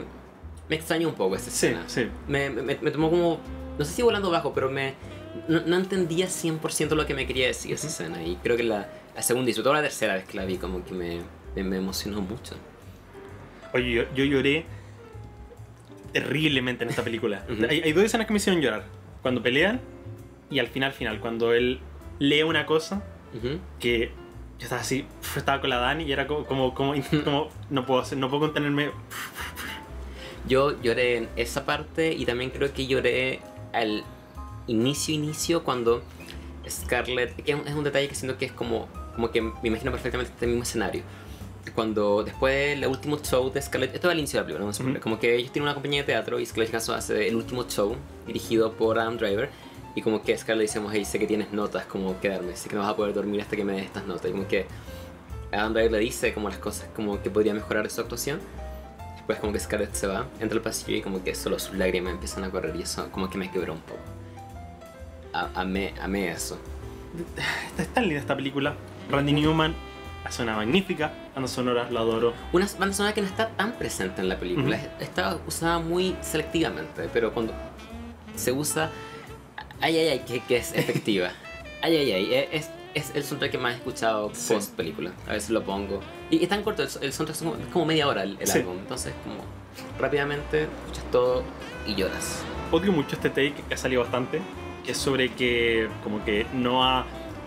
me 0.69 0.77
extrañó 0.77 1.09
un 1.09 1.15
poco 1.15 1.37
esa 1.37 1.51
sí, 1.51 1.67
escena. 1.67 1.85
sí. 1.87 2.09
Me, 2.29 2.51
me, 2.51 2.77
me 2.81 2.91
tomó 2.91 3.11
como, 3.11 3.41
no 3.79 3.85
sé 3.85 3.93
si 3.93 4.03
volando 4.03 4.31
bajo, 4.31 4.53
pero 4.55 4.71
me 4.71 4.95
no, 5.49 5.61
no 5.67 5.77
entendía 5.77 6.27
100% 6.27 6.91
lo 6.95 7.07
que 7.07 7.15
me 7.15 7.27
quería 7.27 7.47
decir 7.49 7.73
esa 7.73 7.87
escena. 7.89 8.23
Y 8.23 8.37
creo 8.37 8.57
que 8.57 8.63
la, 8.63 8.89
la 9.15 9.23
segunda 9.23 9.51
y 9.51 9.55
sobre 9.55 9.65
todo 9.65 9.75
la 9.75 9.83
tercera 9.83 10.15
vez 10.15 10.25
que 10.25 10.37
la 10.37 10.45
vi 10.45 10.57
como 10.59 10.85
que 10.85 10.93
me, 10.95 11.21
me, 11.55 11.65
me 11.65 11.77
emocionó 11.77 12.21
mucho. 12.21 12.55
Oye, 13.73 13.93
yo, 13.93 14.03
yo 14.15 14.25
lloré 14.25 14.65
terriblemente 16.13 16.85
en 16.85 16.91
esta 16.91 17.03
película. 17.03 17.45
Ujú. 17.51 17.67
hay, 17.69 17.81
hay 17.83 17.93
dos 17.93 18.05
escenas 18.05 18.27
que 18.27 18.33
me 18.33 18.37
hicieron 18.39 18.63
llorar. 18.63 18.85
Cuando 19.23 19.43
pelean 19.43 19.81
y 20.51 20.59
al 20.59 20.69
final, 20.69 20.93
final, 20.93 21.21
cuando 21.21 21.53
él 21.53 21.81
lee 22.19 22.43
una 22.43 22.67
cosa 22.67 23.03
Ujú. 23.37 23.59
que 23.81 24.13
yo 24.59 24.65
estaba 24.65 24.81
así, 24.83 25.05
estaba 25.37 25.61
con 25.61 25.71
la 25.71 25.79
Dani 25.79 26.05
y 26.05 26.13
era 26.13 26.27
como, 26.29 26.45
como, 26.47 26.73
como, 26.75 26.95
como, 27.25 27.49
no 27.71 27.85
puedo 27.85 28.01
hacer, 28.01 28.19
no 28.19 28.29
puedo 28.31 28.43
contenerme. 28.43 28.91
Yo 30.47 30.81
lloré 30.83 31.17
en 31.19 31.29
esa 31.37 31.65
parte 31.65 32.13
y 32.13 32.27
también 32.27 32.51
creo 32.51 32.73
que 32.73 32.87
lloré 32.87 33.41
al 33.73 34.05
inicio, 34.67 35.15
inicio, 35.15 35.63
cuando 35.65 36.03
Scarlett, 36.69 37.35
que 37.43 37.53
es 37.53 37.75
un- 37.75 37.85
detalle 37.85 38.09
que 38.09 38.15
siento 38.15 38.39
que 38.39 38.47
es 38.47 38.53
como, 38.53 38.89
como 39.15 39.31
que 39.31 39.41
me 39.43 39.53
imagino 39.65 39.91
perfectamente 39.91 40.33
este 40.33 40.47
mismo 40.47 40.63
escenario. 40.63 41.03
Cuando 41.75 42.23
después 42.23 42.79
del 42.79 42.87
último 42.89 43.19
show 43.23 43.51
de 43.51 43.61
Scarlett, 43.61 43.95
esto 43.95 44.09
es 44.09 44.13
al 44.13 44.19
inicio 44.19 44.39
de 44.39 44.43
la 44.43 44.47
película, 44.47 44.67
no 44.67 44.73
spoiler, 44.73 44.97
Ujú. 44.97 45.03
como 45.03 45.19
que 45.19 45.35
ellos 45.37 45.51
tienen 45.51 45.65
una 45.67 45.75
compañía 45.75 46.03
de 46.03 46.07
teatro 46.07 46.39
y 46.39 46.47
Scarlett 46.47 46.71
Johansson 46.71 46.97
hace 46.97 47.27
el 47.29 47.35
último 47.37 47.65
show 47.67 47.97
dirigido 48.27 48.73
por 48.75 48.99
Adam 48.99 49.17
Driver 49.17 49.49
y 49.95 50.03
como 50.03 50.23
que 50.23 50.37
Scarlett 50.37 50.69
dice, 50.69 50.81
hey, 50.93 51.05
sé 51.07 51.19
que 51.19 51.27
tienes 51.27 51.53
notas, 51.53 51.87
como 51.87 52.21
quedarme, 52.21 52.55
sé 52.55 52.69
que 52.69 52.75
no 52.77 52.83
vas 52.83 52.91
a 52.91 52.97
poder 52.97 53.15
dormir 53.15 53.41
hasta 53.41 53.57
que 53.57 53.65
me 53.65 53.73
des 53.73 53.87
estas 53.87 54.07
notas 54.07 54.27
y 54.29 54.33
como 54.33 54.47
que 54.47 54.67
Adam 55.53 55.73
Driver 55.73 55.93
le 55.93 55.99
dice 56.01 56.35
como 56.35 56.49
las 56.51 56.59
cosas 56.59 56.89
como 56.95 57.23
que 57.23 57.31
podría 57.31 57.55
mejorar 57.55 57.89
su 57.91 58.01
actuación 58.03 58.41
Después 59.25 59.39
como 59.39 59.55
que 59.55 59.61
Scarlett 59.61 59.95
se 59.95 60.07
va, 60.07 60.27
entra 60.39 60.59
al 60.59 60.63
pasillo 60.63 60.99
y 60.99 61.01
como 61.01 61.25
que 61.25 61.35
solo 61.35 61.59
sus 61.59 61.75
lágrimas 61.77 62.13
empiezan 62.13 62.45
a 62.45 62.51
correr 62.51 62.77
y 62.77 62.83
eso 62.83 63.11
como 63.11 63.31
que 63.31 63.39
me 63.39 63.51
quebró 63.51 63.73
un 63.73 63.81
poco. 63.81 63.99
A- 65.33 65.49
Amé, 65.55 65.95
amé 66.01 66.31
eso. 66.31 66.59
Está, 67.71 67.83
es 67.83 67.89
tan 67.95 68.05
linda 68.05 68.21
esta 68.21 68.37
película. 68.37 68.75
Randy 69.11 69.33
Newman 69.33 69.75
hace 70.25 70.43
una 70.43 70.57
magnífica 70.57 71.11
banda 71.35 71.49
sonora, 71.49 71.91
la 71.91 72.01
adoro. 72.01 72.35
Una 72.53 72.67
banda 72.79 72.95
sonora 72.95 73.15
que 73.15 73.23
no 73.23 73.27
está 73.27 73.49
tan 73.49 73.73
presente 73.73 74.21
en 74.21 74.29
la 74.29 74.39
película, 74.39 74.77
Ujú. 74.77 74.87
está 75.03 75.39
usada 75.47 75.79
muy 75.79 76.15
selectivamente, 76.21 77.09
pero 77.11 77.33
cuando 77.33 77.55
se 78.37 78.53
usa, 78.53 78.91
ay 79.81 79.97
ay 79.97 80.09
ay, 80.09 80.19
que, 80.21 80.41
que 80.41 80.59
es 80.59 80.73
efectiva. 80.75 81.31
ay 81.83 81.97
ay 81.97 82.13
ay, 82.13 82.35
e- 82.35 82.49
es, 82.53 82.69
es 82.95 83.11
el 83.15 83.25
soundtrack 83.25 83.53
que 83.53 83.59
más 83.59 83.73
he 83.73 83.77
escuchado 83.77 84.31
Sí. 84.35 84.53
post 84.53 84.75
película. 84.77 85.13
A 85.27 85.33
veces 85.33 85.49
lo 85.51 85.63
pongo. 85.65 86.01
Y 86.35 86.43
es 86.43 86.49
tan 86.49 86.63
corto, 86.63 86.83
el, 86.83 86.89
el 87.03 87.13
soundtrack 87.13 87.37
es 87.37 87.43
como, 87.43 87.57
es 87.57 87.67
como 87.73 87.85
media 87.87 88.09
hora 88.09 88.23
el, 88.23 88.37
el 88.41 88.47
Sí. 88.47 88.59
álbum, 88.59 88.79
entonces 88.79 89.13
como 89.25 89.45
rápidamente 89.99 90.63
escuchas 90.65 91.05
todo 91.11 91.43
y 91.87 91.95
lloras. 91.95 92.43
Odio 92.73 92.93
mucho 92.93 93.17
este 93.17 93.29
take 93.29 93.55
que 93.69 93.75
ha 93.75 93.77
salido 93.77 94.03
bastante, 94.03 94.41
que 94.85 94.93
es 94.93 94.99
sobre 94.99 95.29
que 95.31 95.89
como 96.03 96.25
que 96.25 96.47
Noah 96.55 97.05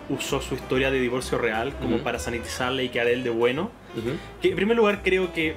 usó 0.08 0.40
su 0.40 0.54
historia 0.54 0.90
de 0.90 1.00
divorcio 1.00 1.36
real 1.38 1.74
como 1.76 1.96
Ujú. 1.96 2.04
para 2.04 2.18
sanitizarla 2.18 2.82
y 2.82 2.88
quedar 2.88 3.08
él 3.08 3.22
de 3.24 3.30
bueno. 3.30 3.70
Ujú. 3.96 4.16
Que 4.40 4.48
en 4.50 4.56
primer 4.56 4.76
lugar 4.76 5.02
creo 5.02 5.32
que 5.32 5.54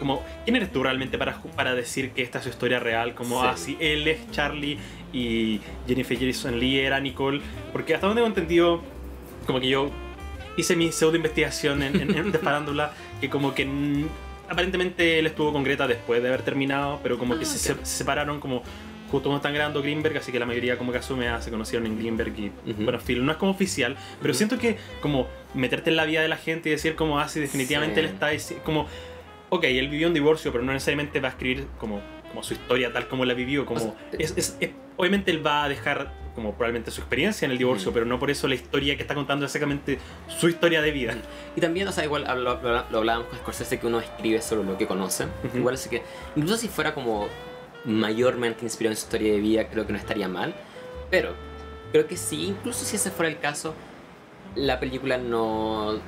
como 0.00 0.22
quién 0.44 0.56
eres 0.56 0.72
tú 0.72 0.82
realmente 0.82 1.16
para, 1.18 1.40
para 1.54 1.74
decir 1.74 2.10
que 2.10 2.22
esta 2.22 2.38
es 2.38 2.44
su 2.44 2.50
historia 2.50 2.80
real 2.80 3.14
como 3.14 3.40
Sí. 3.56 3.76
ah 3.78 3.84
él 3.84 4.08
es 4.08 4.28
Charlie 4.32 4.76
y 5.12 5.60
Jennifer 5.86 6.18
Jason 6.18 6.58
Lee 6.58 6.80
era 6.80 6.98
Nicole 6.98 7.40
porque 7.72 7.94
hasta 7.94 8.08
donde 8.08 8.20
tengo 8.20 8.28
entendido 8.34 8.80
como 9.46 9.60
que 9.60 9.68
yo 9.68 9.90
hice 10.56 10.76
mi 10.76 10.92
pseudo 10.92 11.16
investigación 11.16 11.82
en, 11.82 12.00
en, 12.00 12.16
en 12.16 12.32
de 12.32 12.38
farándula 12.38 12.92
que 13.20 13.28
como 13.30 13.54
que 13.54 13.66
aparentemente 14.48 15.18
él 15.18 15.26
estuvo 15.26 15.52
con 15.52 15.64
Greta 15.64 15.86
después 15.86 16.22
de 16.22 16.28
haber 16.28 16.42
terminado 16.42 17.00
pero 17.02 17.18
como 17.18 17.34
Ah, 17.34 17.38
que 17.38 17.44
se, 17.44 17.72
ok. 17.72 17.78
se 17.82 17.96
separaron 17.98 18.40
como 18.40 18.62
justo 19.10 19.28
cuando 19.28 19.36
están 19.36 19.54
grabando 19.54 19.80
Greenberg 19.82 20.16
así 20.18 20.32
que 20.32 20.38
la 20.38 20.46
mayoría 20.46 20.76
como 20.78 20.92
que 20.92 20.98
asume 20.98 21.28
ah, 21.28 21.40
se 21.40 21.50
conocieron 21.50 21.86
en 21.86 21.98
Greenberg 21.98 22.32
y 22.38 22.52
Ujú. 22.70 22.82
bueno 22.84 22.98
Phil 22.98 23.24
no 23.24 23.32
es 23.32 23.38
como 23.38 23.52
oficial 23.52 23.96
pero 24.20 24.32
Ujú. 24.32 24.38
siento 24.38 24.58
que 24.58 24.76
como 25.00 25.28
meterte 25.54 25.90
en 25.90 25.96
la 25.96 26.04
vida 26.04 26.20
de 26.22 26.28
la 26.28 26.36
gente 26.36 26.68
y 26.68 26.72
decir 26.72 26.94
como 26.94 27.18
ah 27.18 27.28
sí 27.28 27.40
definitivamente 27.40 28.00
Sí. 28.00 28.06
él 28.06 28.12
está 28.12 28.32
dici- 28.32 28.62
como 28.62 28.86
ok 29.50 29.64
él 29.64 29.88
vivió 29.88 30.08
un 30.08 30.14
divorcio 30.14 30.52
pero 30.52 30.62
no 30.64 30.72
necesariamente 30.72 31.20
va 31.20 31.28
a 31.28 31.30
escribir 31.32 31.66
como 31.78 32.00
como 32.28 32.42
su 32.42 32.54
historia 32.54 32.92
tal 32.92 33.06
como 33.08 33.24
la 33.24 33.34
vivió 33.34 33.64
como 33.64 33.78
O 33.80 33.82
sea, 33.82 33.94
es, 34.18 34.34
es- 34.36 34.56
es- 34.60 34.70
obviamente 34.96 35.30
él 35.30 35.44
va 35.46 35.64
a 35.64 35.68
dejar 35.68 36.12
como 36.34 36.52
probablemente 36.52 36.90
su 36.90 37.00
experiencia 37.00 37.46
en 37.46 37.52
el 37.52 37.58
divorcio 37.58 37.88
Ujú. 37.90 37.94
pero 37.94 38.06
no 38.06 38.18
por 38.18 38.30
eso 38.30 38.48
la 38.48 38.54
historia 38.56 38.96
que 38.96 39.02
está 39.02 39.14
contando 39.14 39.44
es 39.46 39.50
exactamente 39.54 39.98
su 40.28 40.48
historia 40.48 40.82
de 40.82 40.90
vida 40.90 41.14
Y 41.56 41.60
también, 41.60 41.86
o 41.88 41.92
sea, 41.92 42.04
igual 42.04 42.24
lo, 42.24 42.60
lo- 42.60 42.84
lo 42.90 42.98
hablábamos 42.98 43.28
con 43.28 43.38
Scorsese 43.38 43.78
que 43.78 43.86
uno 43.86 44.00
escribe 44.00 44.42
solo 44.42 44.62
lo 44.64 44.76
que 44.76 44.86
conoce. 44.86 45.24
Ujú. 45.44 45.58
Igual 45.58 45.74
así 45.74 45.88
que, 45.88 46.02
incluso 46.36 46.56
si 46.56 46.68
fuera 46.68 46.92
como 46.94 47.28
mayormente 47.84 48.64
inspirado 48.64 48.92
en 48.92 48.96
su 48.96 49.04
historia 49.04 49.32
de 49.32 49.40
vida, 49.40 49.68
creo 49.68 49.86
que 49.86 49.92
no 49.92 49.98
estaría 49.98 50.28
mal. 50.28 50.54
Pero 51.10 51.34
creo 51.92 52.06
que 52.06 52.16
sí, 52.16 52.46
incluso 52.46 52.84
si 52.84 52.96
ese 52.96 53.10
fuera 53.10 53.30
el 53.30 53.38
caso, 53.38 53.74
la 54.56 54.80
película 54.80 55.18
no. 55.18 55.98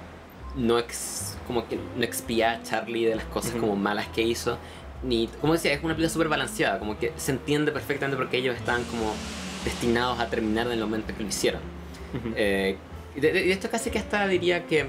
No, 0.57 0.79
ex, 0.79 1.37
como 1.47 1.69
que 1.69 1.79
no 1.97 2.03
expía 2.03 2.53
a 2.53 2.63
Charlie 2.63 3.05
de 3.05 3.15
las 3.17 3.27
cosas 3.27 3.51
Ujú. 3.53 3.61
como 3.61 3.77
malas 3.77 4.07
que 4.09 4.23
hizo. 4.23 4.57
Ni, 5.03 5.29
como 5.41 5.53
decía, 5.53 5.73
es 5.75 5.79
una 5.85 5.95
película 5.95 6.09
súper 6.09 6.29
balanceada, 6.29 6.79
como 6.79 6.99
que 6.99 7.13
se 7.17 7.33
entiende 7.33 7.71
perfectamente 7.73 8.17
porque 8.17 8.39
ellos 8.39 8.57
están 8.57 8.83
como 8.85 9.13
destinados 9.67 10.19
a 10.19 10.31
terminar 10.31 10.67
en 10.69 10.73
el 10.75 10.81
momento 10.81 11.13
que 11.15 11.23
lo 11.23 11.29
hicieron. 11.29 11.61
Eh, 12.37 12.77
y 13.15 13.21
de, 13.21 13.33
de 13.33 13.53
esto 13.53 13.69
casi 13.71 13.91
que 13.91 13.99
hasta 13.99 14.27
diría 14.29 14.65
que 14.67 14.87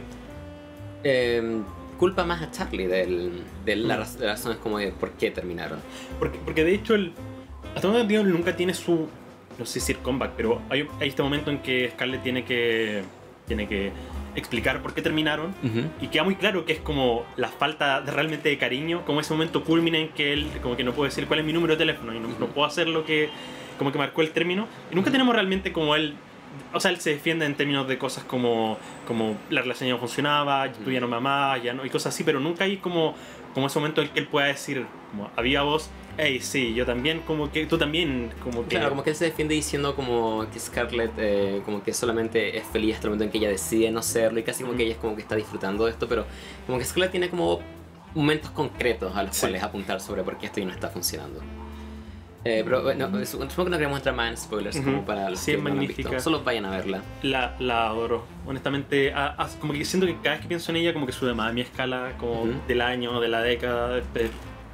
eh, 1.03 1.61
culpa 1.97 2.23
más 2.23 2.41
a 2.41 2.51
Charlie 2.51 2.87
del- 2.87 3.43
de, 3.65 3.75
la 3.75 3.95
Mm. 3.95 3.99
las 3.99 4.19
razones 4.19 4.57
como 4.59 4.77
de 4.77 4.91
por 4.91 5.11
qué 5.11 5.31
terminaron. 5.31 5.79
porque, 6.19 6.39
porque 6.45 6.63
de 6.63 6.73
hecho 6.75 6.95
él 6.95 7.11
hasta 7.75 7.87
donde 7.87 8.01
entiendo 8.01 8.29
nunca 8.29 8.55
tiene 8.55 8.73
su 8.73 9.07
no 9.59 9.65
sé 9.65 9.79
si 9.79 9.93
comeback, 9.95 10.33
pero 10.37 10.61
hay, 10.69 10.87
hay 10.99 11.09
este 11.09 11.23
momento 11.23 11.49
en 11.49 11.59
que 11.59 11.89
Scarlett 11.89 12.21
tiene 12.21 12.45
que, 12.45 13.01
tiene 13.47 13.67
que 13.67 13.91
explicar 14.35 14.83
por 14.83 14.93
qué 14.93 15.01
terminaron. 15.01 15.51
Y 15.99 16.09
queda 16.09 16.23
muy 16.23 16.35
claro 16.35 16.63
que 16.63 16.73
es 16.73 16.79
como 16.79 17.25
la 17.37 17.47
falta 17.47 18.01
de, 18.01 18.11
realmente 18.11 18.49
de 18.49 18.57
cariño, 18.59 19.03
como 19.03 19.19
ese 19.19 19.33
momento 19.33 19.63
culmina 19.63 19.97
en 19.97 20.09
que 20.09 20.31
él 20.33 20.47
como 20.61 20.77
que 20.77 20.83
no 20.83 20.93
puede 20.93 21.09
decir 21.09 21.25
cuál 21.25 21.39
es 21.39 21.45
mi 21.45 21.53
número 21.53 21.73
de 21.73 21.79
teléfono 21.79 22.13
y 22.13 22.19
no, 22.19 22.27
no 22.39 22.45
puedo 22.47 22.67
hacer 22.67 22.87
lo 22.87 23.03
que 23.03 23.29
como 23.77 23.91
que 23.91 23.97
marcó 23.97 24.21
el 24.21 24.31
término. 24.31 24.67
Y 24.91 24.95
nunca 24.95 25.11
tenemos 25.11 25.33
realmente 25.35 25.71
como 25.71 25.95
él, 25.95 26.15
o 26.73 26.79
sea, 26.79 26.91
él 26.91 26.99
se 26.99 27.11
defiende 27.11 27.45
en 27.45 27.55
términos 27.55 27.87
de 27.87 27.97
cosas 27.97 28.23
como, 28.23 28.77
como 29.07 29.35
la 29.49 29.61
relación 29.61 29.87
ya 29.87 29.93
no 29.93 29.99
funcionaba, 29.99 30.71
tú 30.71 30.91
ya 30.91 30.99
no 30.99 31.07
me 31.07 31.15
amabas, 31.17 31.61
ya 31.63 31.73
no, 31.73 31.85
y 31.85 31.89
cosas 31.89 32.13
así, 32.13 32.23
pero 32.23 32.39
nunca 32.39 32.63
hay 32.63 32.77
como, 32.77 33.15
como 33.53 33.67
ese 33.67 33.79
momento 33.79 34.01
en 34.01 34.09
que 34.09 34.19
él 34.19 34.27
pueda 34.27 34.47
decir, 34.47 34.85
como 35.11 35.29
había 35.35 35.61
voz, 35.61 35.89
hey, 36.17 36.39
sí, 36.41 36.73
yo 36.73 36.83
también, 36.85 37.19
como 37.27 37.51
que 37.51 37.67
tú 37.67 37.77
también, 37.77 38.31
como 38.43 38.63
que... 38.63 38.69
Claro, 38.69 38.89
como 38.89 39.03
que 39.03 39.11
él 39.11 39.15
se 39.15 39.25
defiende 39.25 39.53
diciendo 39.53 39.95
como 39.95 40.47
que 40.51 40.59
Scarlett 40.59 41.11
eh, 41.17 41.61
como 41.63 41.83
que 41.83 41.93
solamente 41.93 42.57
es 42.57 42.65
feliz 42.65 42.95
hasta 42.95 43.05
el 43.07 43.11
momento 43.11 43.25
en 43.25 43.31
que 43.31 43.37
ella 43.37 43.49
decide 43.49 43.91
no 43.91 44.01
serlo 44.01 44.39
y 44.39 44.43
casi 44.43 44.63
como 44.63 44.71
Ujú. 44.71 44.77
que 44.77 44.83
ella 44.85 44.93
es 44.93 44.99
como 44.99 45.15
que 45.15 45.21
está 45.21 45.35
disfrutando 45.35 45.85
de 45.85 45.91
esto, 45.91 46.07
pero 46.07 46.25
como 46.65 46.79
que 46.79 46.85
Scarlett 46.85 47.11
tiene 47.11 47.29
como 47.29 47.59
momentos 48.15 48.49
concretos 48.49 49.15
a 49.15 49.21
los 49.23 49.35
Sí. 49.35 49.41
cuales 49.41 49.61
apuntar 49.61 50.01
sobre 50.01 50.23
por 50.23 50.37
qué 50.39 50.47
esto 50.47 50.59
ya 50.59 50.65
no 50.65 50.71
está 50.73 50.87
funcionando. 50.89 51.39
Eh, 52.49 52.61
pero 52.63 52.81
bueno, 52.83 53.09
su- 53.25 53.37
supongo 53.41 53.65
que 53.65 53.69
no 53.71 53.77
queremos 53.77 53.97
entrar 53.97 54.15
más 54.15 54.29
en 54.29 54.37
spoilers 54.37 54.77
como 54.77 54.97
Ujú. 54.97 55.05
para 55.05 55.29
los 55.29 55.39
Sí, 55.39 55.51
que 55.51 55.57
es 55.57 55.57
no 55.57 55.63
la 55.65 55.69
han 55.71 55.77
magnífica. 55.79 56.09
visto. 56.11 56.23
Solo 56.23 56.43
vayan 56.43 56.65
a 56.65 56.69
verla. 56.69 57.01
La, 57.23 57.55
la 57.59 57.87
adoro. 57.87 58.23
Honestamente, 58.45 59.11
a- 59.13 59.35
a- 59.37 59.49
como 59.59 59.73
que 59.73 59.83
siento 59.83 60.07
que 60.07 60.15
cada 60.17 60.31
vez 60.35 60.41
que 60.41 60.47
pienso 60.47 60.71
en 60.71 60.77
ella, 60.77 60.93
como 60.93 61.05
que 61.05 61.11
sube 61.11 61.33
más 61.33 61.49
a 61.49 61.53
mi 61.53 61.61
escala, 61.61 62.13
como 62.17 62.43
Ujú. 62.43 62.53
del 62.67 62.81
año, 62.81 63.19
de 63.19 63.27
la 63.27 63.41
década. 63.41 63.97
Es, 63.97 64.03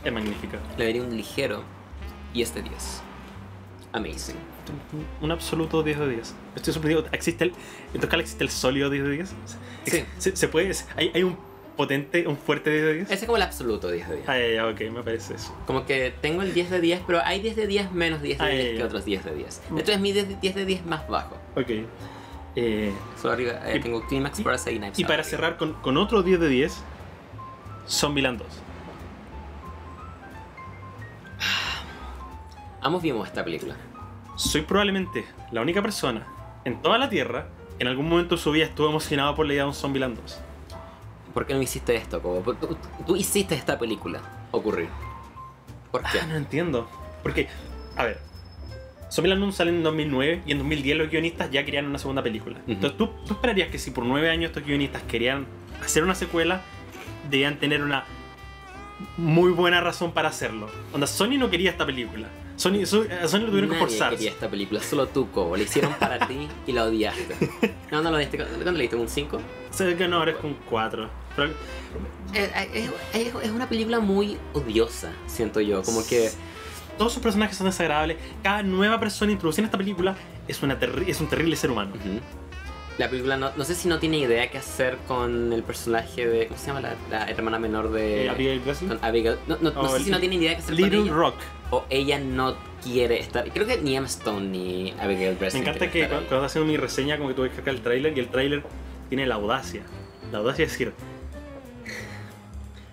es 0.03 0.13
magnífica. 0.13 0.59
Le 0.77 0.85
daría 0.85 1.01
un 1.01 1.15
ligero 1.15 1.63
y 2.33 2.41
este 2.43 2.61
10. 2.61 3.01
Amazing. 3.91 4.35
Un 5.21 5.31
absoluto 5.31 5.83
10 5.83 5.99
de 5.99 6.09
10. 6.09 6.35
Estoy 6.55 6.73
sorprendido. 6.73 7.05
¿Existe 7.11 7.43
el, 7.45 7.53
¿En 7.93 7.99
tu 7.99 8.05
escala 8.05 8.21
existe 8.23 8.43
el 8.43 8.49
sólido 8.49 8.89
10 8.89 9.03
de 9.03 9.09
10? 9.11 9.35
Sí. 9.85 10.03
¿Se, 10.17 10.35
se 10.35 10.47
puede? 10.47 10.71
¿Hay, 10.95 11.11
hay 11.13 11.23
un 11.23 11.37
potente, 11.75 12.27
un 12.27 12.37
fuerte 12.37 12.69
10 12.71 12.83
de 12.83 12.93
10? 12.93 13.05
Ese 13.05 13.13
es 13.15 13.23
como 13.25 13.37
el 13.37 13.43
absoluto 13.43 13.89
10 13.91 14.07
de 14.09 14.15
10. 14.17 14.29
Ah, 14.29 14.37
ya, 14.39 14.67
ok, 14.67 14.81
me 14.93 15.03
parece 15.03 15.35
eso. 15.35 15.55
Como 15.67 15.85
que 15.85 16.13
tengo 16.21 16.41
el 16.41 16.53
10 16.53 16.69
de 16.69 16.79
10, 16.81 17.01
pero 17.05 17.21
hay 17.23 17.39
10 17.41 17.55
de 17.55 17.67
10 17.67 17.91
menos 17.91 18.21
10 18.21 18.37
de 18.39 18.43
Ah, 18.43 18.47
10 18.49 18.63
ya, 18.65 18.71
que 18.71 18.77
ya. 18.79 18.85
otros 18.85 19.05
10 19.05 19.23
de 19.25 19.35
10. 19.35 19.61
Entonces 19.69 19.99
mi 19.99 20.11
10 20.11 20.29
de 20.29 20.35
10 20.35 20.55
de 20.55 20.65
10 20.65 20.85
más 20.85 21.07
bajo. 21.07 21.37
Ok. 21.55 21.69
Eh, 22.55 22.91
Solo 23.19 23.33
arriba 23.33 23.53
eh, 23.65 23.77
Y- 23.77 23.79
tengo 23.81 24.05
Climax, 24.07 24.39
y- 24.39 24.43
Parasite 24.43 24.73
y 24.73 24.77
Knives 24.77 24.99
y 24.99 25.03
para 25.03 25.15
arriba. 25.15 25.29
cerrar 25.29 25.57
con, 25.57 25.73
con 25.73 25.97
otro 25.97 26.21
10 26.23 26.39
de 26.39 26.49
10, 26.49 26.83
Zombieland 27.87 28.39
2. 28.39 28.47
Ambos 32.81 33.01
vimos 33.01 33.27
esta 33.27 33.43
película. 33.43 33.75
Soy 34.35 34.61
probablemente 34.61 35.25
la 35.51 35.61
única 35.61 35.81
persona 35.81 36.27
en 36.65 36.81
toda 36.81 36.97
la 36.97 37.09
Tierra 37.09 37.47
que 37.77 37.83
en 37.83 37.87
algún 37.87 38.07
momento 38.09 38.35
de 38.35 38.41
su 38.41 38.51
vida 38.51 38.65
estuvo 38.65 38.87
emocionado 38.89 39.35
por 39.35 39.45
la 39.47 39.53
idea 39.53 39.63
de 39.63 39.69
un 39.69 39.75
Zombieland 39.75 40.17
2. 40.19 40.39
¿Por 41.33 41.45
qué 41.45 41.53
no 41.53 41.61
hiciste 41.61 41.95
esto, 41.95 42.21
Cobo? 42.21 42.53
Tú, 43.05 43.15
hiciste 43.15 43.55
esta 43.55 43.79
película 43.79 44.21
ocurrir. 44.51 44.89
¿Por 45.91 46.01
qué? 46.03 46.19
Ah, 46.21 46.27
no 46.27 46.35
entiendo. 46.35 46.87
Porque, 47.23 47.47
a 47.95 48.05
ver, 48.05 48.19
Zombieland 49.11 49.43
1 49.43 49.51
sale 49.51 49.71
en 49.71 49.83
2009 49.83 50.43
y 50.45 50.51
en 50.51 50.57
2010 50.59 50.97
los 50.97 51.09
guionistas 51.09 51.49
ya 51.51 51.65
querían 51.65 51.85
una 51.87 51.97
segunda 51.97 52.21
película. 52.21 52.59
Entonces, 52.67 52.97
¿tú, 52.97 53.09
tú 53.25 53.33
esperarías 53.33 53.69
que 53.69 53.79
si 53.79 53.91
por 53.91 54.05
nueve 54.05 54.29
años 54.29 54.49
estos 54.49 54.65
guionistas 54.65 55.01
querían 55.03 55.47
hacer 55.83 56.03
una 56.03 56.15
secuela, 56.15 56.61
debían 57.29 57.57
tener 57.57 57.81
una 57.81 58.05
muy 59.17 59.51
buena 59.51 59.81
razón 59.81 60.11
para 60.11 60.29
hacerlo. 60.29 60.69
Onda, 60.93 61.07
Sony 61.07 61.37
no 61.37 61.49
quería 61.49 61.71
esta 61.71 61.85
película. 61.85 62.27
Sony, 62.55 62.85
Sony, 62.85 63.05
a 63.23 63.27
Sony 63.27 63.39
lo 63.41 63.47
tuvieron 63.47 63.69
que 63.71 63.75
Nadie 63.75 63.87
forzar. 63.87 64.09
quería 64.11 64.29
esta 64.31 64.49
película, 64.49 64.79
solo 64.81 65.07
tú, 65.07 65.29
Cobo. 65.31 65.57
La 65.57 65.63
hicieron 65.63 65.93
para 65.99 66.27
ti 66.27 66.47
y 66.67 66.71
la 66.71 66.85
odiaste. 66.85 67.35
No, 67.91 68.01
no 68.01 68.11
la 68.11 68.19
diste. 68.19 68.37
¿Cuándo 68.37 68.71
le 68.71 68.81
diste? 68.81 68.95
¿Un 68.95 69.09
5? 69.09 69.39
Sé 69.71 69.95
que 69.95 70.07
no, 70.07 70.17
ahora 70.17 70.31
es 70.31 70.37
con 70.37 70.53
4. 70.69 71.09
Pero 71.35 71.49
Es, 72.33 72.49
es- 72.73 72.89
es- 73.13 73.33
es 73.43 73.49
una 73.51 73.67
película 73.67 73.99
muy 73.99 74.37
odiosa, 74.53 75.11
siento 75.27 75.61
yo. 75.61 75.81
Como 75.83 76.05
que. 76.05 76.29
todos 76.97 77.11
sus 77.13 77.23
personajes 77.23 77.57
son 77.57 77.65
desagradables. 77.67 78.17
Cada 78.43 78.61
nueva 78.63 78.99
persona 78.99 79.31
introducida 79.31 79.61
en 79.63 79.65
esta 79.65 79.77
película 79.79 80.15
es, 80.47 80.61
una 80.61 80.77
es 81.07 81.19
un 81.21 81.27
terrible 81.27 81.55
ser 81.55 81.71
humano. 81.71 81.91
Ujú. 81.95 82.19
La 82.99 83.09
película 83.09 83.37
no, 83.37 83.51
no 83.57 83.63
sé 83.63 83.73
si 83.73 83.87
no 83.87 83.97
tiene 83.97 84.19
idea 84.19 84.51
qué 84.51 84.59
hacer 84.59 84.97
con 85.07 85.51
el 85.51 85.63
personaje 85.63 86.27
de. 86.27 86.47
¿Cómo 86.47 86.59
se 86.59 86.67
llama 86.67 86.81
la, 86.81 86.95
la 87.09 87.25
hermana 87.29 87.57
menor 87.57 87.91
de. 87.91 88.25
Eh, 88.25 88.29
Abigail 88.29 88.59
Breslin. 88.59 88.89
con 88.89 88.99
Abigail. 89.03 89.35
No, 89.47 89.57
no, 89.61 89.71
no 89.71 89.81
Oh, 89.81 89.97
sé 89.97 90.03
si 90.03 90.11
no 90.11 90.19
tiene 90.19 90.35
idea 90.35 90.51
qué 90.51 90.57
hacer 90.59 90.75
con 90.75 90.83
Little 90.83 91.01
ella. 91.01 91.13
Rock. 91.13 91.35
O 91.71 91.85
ella 91.89 92.19
no 92.19 92.55
quiere 92.83 93.19
estar. 93.19 93.49
Creo 93.51 93.65
que 93.65 93.77
ni 93.81 93.95
Emma 93.95 94.05
Stone 94.05 94.47
ni 94.47 94.93
Abigail 94.99 95.31
Me 95.33 95.39
Breslin. 95.39 95.63
encanta 95.63 95.89
quieren 95.89 96.01
que 96.03 96.07
cuando 96.09 96.23
estaba 96.25 96.45
haciendo 96.45 96.69
mi 96.71 96.77
reseña, 96.77 97.17
como 97.17 97.29
que 97.29 97.35
tuve 97.35 97.49
que 97.49 97.55
sacar 97.55 97.73
el 97.73 97.81
tráiler 97.81 98.15
y 98.15 98.19
el 98.19 98.27
tráiler 98.27 98.63
tiene 99.09 99.25
la 99.25 99.35
audacia. 99.35 99.81
La 100.31 100.37
audacia 100.37 100.65
de 100.65 100.71
decir. 100.71 100.93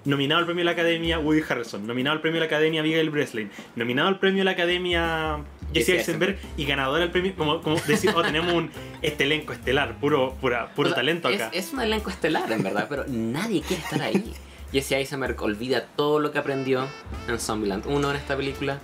Nominado 0.07 0.39
al 0.39 0.47
premio 0.47 0.61
de 0.63 0.65
la 0.65 0.71
Academia 0.71 1.19
Woody 1.19 1.43
Harrelson, 1.47 1.87
nominado 1.87 2.15
al 2.17 2.23
premio 2.23 2.37
de 2.41 2.41
la 2.41 2.47
Academia 2.47 2.81
Abigail 2.81 3.11
Breslin, 3.11 3.51
nominado 3.77 4.09
al 4.09 4.19
premio 4.19 4.39
de 4.41 4.45
la 4.47 4.53
Academia 4.53 5.41
Jesse 5.73 5.91
Eisenberg 5.91 6.39
y 6.57 6.65
ganador 6.65 7.01
al 7.03 7.11
premio, 7.11 7.35
como, 7.37 7.61
como 7.63 7.77
decir, 7.87 8.11
oh, 8.15 8.23
tenemos 8.23 8.53
un 8.53 8.71
este 9.03 9.25
elenco 9.25 9.53
estelar, 9.53 9.99
puro, 10.01 10.35
pura, 10.41 10.73
puro 10.75 10.89
O 10.89 10.93
sea, 10.93 10.97
talento 10.97 11.29
acá. 11.29 11.51
Es 11.53 11.73
un 11.73 11.81
elenco 11.81 12.11
estelar, 12.11 12.51
en 12.53 12.63
verdad, 12.63 12.87
pero 12.89 13.05
nadie 13.09 13.61
quiere 13.63 13.83
estar 13.83 14.01
ahí. 14.03 14.33
Jesse 14.73 14.93
Eisenberg 14.93 15.41
olvida 15.43 15.87
todo 15.97 16.19
lo 16.21 16.31
que 16.33 16.39
aprendió 16.39 16.87
en 17.29 17.39
Zombieland 17.41 17.87
1 17.87 18.11
en 18.11 18.17
esta 18.17 18.37
película. 18.37 18.79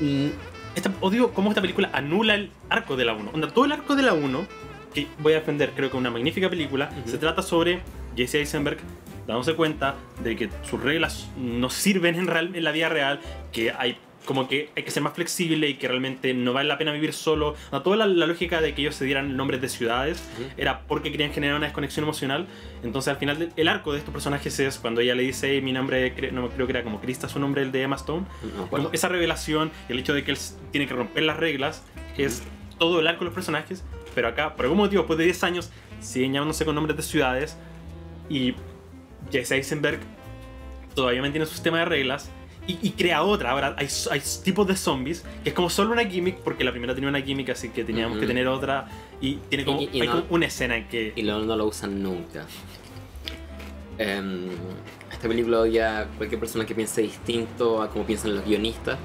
Y 0.00 0.30
Esta- 0.74 0.92
odio 1.00 1.32
cómo 1.32 1.50
esta 1.50 1.60
película 1.60 1.88
anula 1.92 2.34
el 2.34 2.50
arco 2.68 2.96
de 2.96 3.04
la 3.04 3.14
1. 3.14 3.30
Onda, 3.32 3.48
todo 3.48 3.64
el 3.64 3.72
arco 3.72 3.96
de 3.96 4.02
la 4.02 4.12
1, 4.12 4.46
que 4.94 5.06
voy 5.18 5.32
a 5.32 5.36
defender, 5.36 5.70
creo 5.74 5.90
que 5.90 5.96
es 5.96 6.00
una 6.00 6.10
magnífica 6.10 6.50
película, 6.50 6.90
se 7.06 7.18
trata 7.18 7.42
sobre 7.42 7.80
Jesse 8.16 8.36
Eisenberg 8.36 8.78
dándose 9.26 9.54
cuenta 9.54 9.96
de 10.22 10.36
que 10.36 10.50
sus 10.62 10.80
reglas 10.80 11.26
no 11.36 11.68
sirven 11.70 12.14
en, 12.14 12.26
real- 12.28 12.54
en 12.54 12.62
la 12.62 12.70
vida 12.72 12.88
real, 12.88 13.20
que 13.52 13.72
hay 13.72 13.96
como 14.26 14.48
que 14.48 14.68
hay 14.76 14.82
que 14.82 14.90
ser 14.90 15.02
más 15.02 15.14
flexible 15.14 15.68
y 15.68 15.74
que 15.74 15.88
realmente 15.88 16.34
no 16.34 16.52
vale 16.52 16.68
la 16.68 16.76
pena 16.76 16.92
vivir 16.92 17.14
solo. 17.14 17.54
Toda 17.82 17.96
la, 17.96 18.06
la 18.06 18.26
lógica 18.26 18.60
de 18.60 18.74
que 18.74 18.82
ellos 18.82 18.94
se 18.94 19.04
dieran 19.06 19.36
nombres 19.36 19.60
de 19.62 19.68
ciudades 19.70 20.22
Ujú. 20.34 20.50
era 20.58 20.80
porque 20.82 21.10
querían 21.10 21.32
generar 21.32 21.56
una 21.56 21.66
desconexión 21.66 22.04
emocional. 22.04 22.46
Entonces 22.82 23.08
al 23.12 23.16
final 23.16 23.52
el 23.56 23.68
arco 23.68 23.92
de 23.92 23.98
estos 24.00 24.12
personajes 24.12 24.58
es 24.60 24.78
cuando 24.78 25.00
ella 25.00 25.14
le 25.14 25.22
dice 25.22 25.48
"Hey, 25.54 25.62
mi 25.62 25.72
nombre, 25.72 26.12
no 26.32 26.48
creo 26.50 26.66
que 26.66 26.72
era 26.72 26.82
como 26.82 27.00
Krista 27.00 27.28
su 27.28 27.38
nombre, 27.38 27.62
el 27.62 27.72
de 27.72 27.82
Emma 27.82 27.96
Stone. 27.96 28.26
no 28.56 28.64
acuerdo. 28.64 28.90
esa 28.92 29.08
revelación 29.08 29.70
y 29.88 29.92
el 29.92 30.00
hecho 30.00 30.12
de 30.12 30.24
que 30.24 30.32
él 30.32 30.38
tiene 30.72 30.86
que 30.86 30.94
romper 30.94 31.22
las 31.22 31.36
reglas 31.38 31.82
es 32.18 32.42
todo 32.78 33.00
el 33.00 33.06
arco 33.06 33.20
de 33.20 33.26
los 33.26 33.34
personajes, 33.34 33.84
pero 34.14 34.28
acá, 34.28 34.54
por 34.54 34.64
algún 34.66 34.78
motivo, 34.78 35.02
después 35.02 35.18
de 35.18 35.24
10 35.24 35.44
años, 35.44 35.70
siguen 36.00 36.32
llamándose 36.34 36.64
con 36.64 36.74
nombres 36.74 36.96
de 36.96 37.02
ciudades 37.02 37.56
y 38.28 38.54
Jesse 39.30 39.52
Eisenberg 39.52 40.00
todavía 40.94 41.20
mantiene 41.22 41.46
su 41.46 41.52
sistema 41.52 41.78
de 41.78 41.84
reglas 41.84 42.30
y, 42.66 42.78
y 42.82 42.90
crea 42.92 43.22
otra. 43.22 43.50
Ahora 43.52 43.74
hay, 43.78 43.88
hay 44.10 44.22
tipos 44.44 44.66
de 44.66 44.76
zombies 44.76 45.24
que 45.42 45.50
es 45.50 45.54
como 45.54 45.70
solo 45.70 45.92
una 45.92 46.04
gimmick, 46.04 46.36
porque 46.38 46.64
la 46.64 46.70
primera 46.72 46.94
tenía 46.94 47.08
una 47.10 47.20
gimmick, 47.22 47.50
así 47.50 47.68
que 47.70 47.84
teníamos 47.84 48.12
Ujú. 48.16 48.20
que 48.22 48.26
tener 48.26 48.48
otra 48.48 48.88
y 49.20 49.36
tiene 49.48 49.64
como, 49.64 49.80
Y- 49.82 49.90
y 49.92 50.00
hay 50.00 50.08
no- 50.08 50.22
como 50.22 50.34
una 50.34 50.46
escena 50.46 50.76
en 50.76 50.88
que... 50.88 51.12
Y 51.16 51.22
lo- 51.22 51.44
no 51.44 51.56
lo 51.56 51.66
usan 51.66 52.02
nunca. 52.02 52.44
Em, 53.98 54.48
esta 55.10 55.26
película 55.28 55.60
odia 55.60 56.00
a 56.00 56.04
cualquier 56.06 56.38
persona 56.38 56.66
que 56.66 56.74
piense 56.74 57.00
distinto 57.02 57.80
a 57.82 57.88
como 57.88 58.04
piensan 58.04 58.34
los 58.34 58.44
guionistas. 58.44 58.98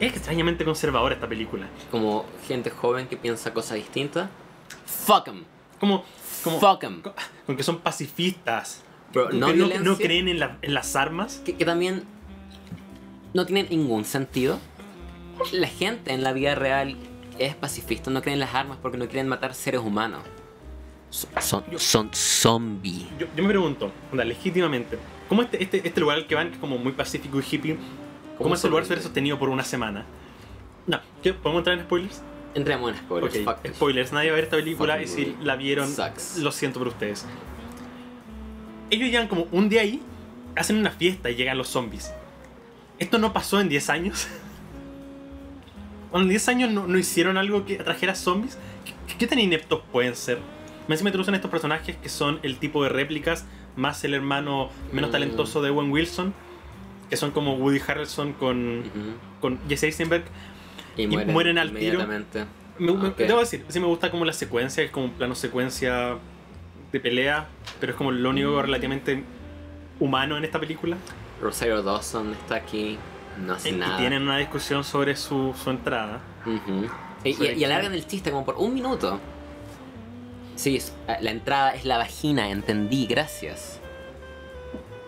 Es 0.00 0.12
extrañamente 0.16 0.64
conservadora 0.64 1.14
esta 1.14 1.28
película. 1.28 1.66
Como 1.90 2.24
gente 2.48 2.70
joven 2.70 3.06
que 3.06 3.16
piensa 3.16 3.52
cosas 3.52 3.76
distintas. 3.76 4.28
Fuck 4.86 5.28
'em. 5.28 5.44
Como... 5.78 6.04
como 6.42 6.58
Fuck 6.60 6.84
'em. 6.84 7.02
con, 7.02 7.12
con 7.46 7.56
que 7.56 7.62
son 7.62 7.78
pacifistas. 7.80 8.82
Bro, 9.12 9.30
no 9.32 9.52
no, 9.52 9.66
no 9.80 9.96
creen 9.96 10.28
en, 10.28 10.40
la- 10.40 10.58
en 10.62 10.74
las 10.74 10.96
armas. 10.96 11.40
que, 11.44 11.54
que 11.56 11.64
también 11.64 12.02
no 13.34 13.44
tiene 13.44 13.64
ningún 13.68 14.04
sentido. 14.04 14.58
La 15.52 15.66
gente 15.66 16.12
en 16.12 16.22
la 16.22 16.32
vida 16.32 16.54
real 16.54 16.96
es 17.38 17.54
pacifista, 17.56 18.10
no 18.10 18.22
creen 18.22 18.34
en 18.34 18.40
las 18.40 18.54
armas 18.54 18.78
porque 18.80 18.96
no 18.96 19.06
quieren 19.06 19.28
matar 19.28 19.54
seres 19.54 19.80
humanos. 19.80 20.22
Son, 21.10 21.30
son, 21.40 21.64
son 21.76 22.10
zombies. 22.12 23.04
Yo, 23.18 23.26
yo 23.36 23.42
me 23.42 23.48
pregunto, 23.48 23.92
onda, 24.10 24.24
legítimamente, 24.24 24.98
¿cómo 25.28 25.42
este, 25.42 25.62
este, 25.62 25.86
este 25.86 26.00
lugar 26.00 26.18
al 26.18 26.26
que 26.26 26.34
van, 26.34 26.48
que 26.48 26.54
es 26.54 26.60
como 26.60 26.78
muy 26.78 26.92
pacífico 26.92 27.38
y 27.38 27.44
hippie, 27.48 27.76
cómo 27.76 28.44
¿Cómo 28.44 28.54
ese 28.54 28.68
lugar 28.68 28.84
sobrevive? 28.84 29.02
ser 29.02 29.02
sostenido 29.02 29.38
por 29.38 29.48
una 29.48 29.62
semana? 29.64 30.06
No, 30.86 31.00
¿qué? 31.22 31.32
¿podemos 31.32 31.60
entrar 31.60 31.78
en 31.78 31.84
spoilers? 31.84 32.22
Entremos 32.54 32.90
en 32.90 32.96
spoilers. 32.98 33.36
ok, 33.36 33.44
fuck 33.44 33.62
this. 33.62 33.76
spoilers, 33.76 34.12
nadie 34.12 34.30
va 34.30 34.34
a 34.34 34.36
ver 34.36 34.44
esta 34.44 34.56
película 34.56 35.02
y 35.02 35.06
si 35.08 35.36
la 35.40 35.56
vieron, 35.56 35.88
Sucks. 35.88 36.38
lo 36.38 36.50
siento 36.52 36.78
por 36.78 36.88
ustedes. 36.88 37.26
Ellos 38.90 39.08
llegan 39.08 39.28
como 39.28 39.46
un 39.50 39.68
día 39.68 39.80
ahí, 39.82 40.02
hacen 40.56 40.76
una 40.76 40.90
fiesta 40.90 41.30
y 41.30 41.36
llegan 41.36 41.58
los 41.58 41.68
zombies. 41.68 42.12
¿Esto 42.98 43.18
no 43.18 43.32
pasó 43.32 43.60
en 43.60 43.68
10 43.68 43.90
años? 43.90 44.28
¿En 46.12 46.28
10 46.28 46.48
años 46.48 46.70
no, 46.70 46.86
no 46.86 46.98
hicieron 46.98 47.36
algo 47.36 47.64
que 47.64 47.80
atrajera 47.80 48.14
zombies? 48.14 48.56
¿Qué, 48.84 49.16
qué 49.18 49.26
tan 49.26 49.38
ineptos 49.38 49.82
pueden 49.90 50.14
ser? 50.14 50.38
Me 50.86 50.94
encima 50.94 51.08
introducen 51.08 51.34
estos 51.34 51.50
personajes 51.50 51.96
que 51.96 52.08
son 52.08 52.38
el 52.42 52.58
tipo 52.58 52.82
de 52.82 52.90
réplicas 52.90 53.46
más 53.76 54.04
el 54.04 54.14
hermano 54.14 54.70
menos 54.92 55.10
Mm. 55.10 55.12
talentoso 55.12 55.62
de 55.62 55.70
Owen 55.70 55.90
Wilson, 55.90 56.34
que 57.10 57.16
son 57.16 57.32
como 57.32 57.54
Woody 57.54 57.80
Harrelson 57.86 58.32
con, 58.34 58.84
Jesse 59.68 59.84
Eisenberg. 59.84 60.24
Y 60.96 61.06
mueren, 61.06 61.32
mueren 61.32 61.58
al 61.58 61.72
tiro. 61.72 62.06
Me. 62.06 62.24
Debo 63.18 63.40
decir, 63.40 63.64
sí 63.68 63.80
me 63.80 63.86
gusta 63.86 64.10
como 64.10 64.24
la 64.24 64.32
secuencia, 64.32 64.84
es 64.84 64.90
como 64.90 65.06
un 65.06 65.12
plano 65.12 65.34
secuencia 65.34 66.16
de 66.92 67.00
pelea, 67.00 67.48
pero 67.80 67.92
es 67.92 67.98
como 67.98 68.12
lo 68.12 68.30
único 68.30 68.62
relativamente 68.62 69.24
humano 69.98 70.36
en 70.36 70.44
esta 70.44 70.60
película. 70.60 70.96
Rosario 71.44 71.82
Dawson 71.82 72.32
está 72.32 72.56
aquí, 72.56 72.98
no 73.44 73.52
hace 73.52 73.68
Y 73.68 73.72
nada. 73.72 73.98
tienen 73.98 74.22
una 74.22 74.38
discusión 74.38 74.82
sobre 74.82 75.14
su, 75.14 75.54
su 75.62 75.70
entrada. 75.70 76.20
Y, 77.22 77.30
y- 77.30 77.52
y 77.58 77.64
alargan 77.64 77.94
el 77.94 78.06
chiste 78.06 78.30
como 78.30 78.44
por 78.44 78.56
un 78.56 78.74
minuto. 78.74 79.20
Sí, 80.56 80.80
eh, 81.08 81.16
la 81.20 81.30
entrada 81.30 81.74
es 81.74 81.84
la 81.84 81.98
vagina, 81.98 82.50
entendí, 82.50 83.06
gracias. 83.06 83.80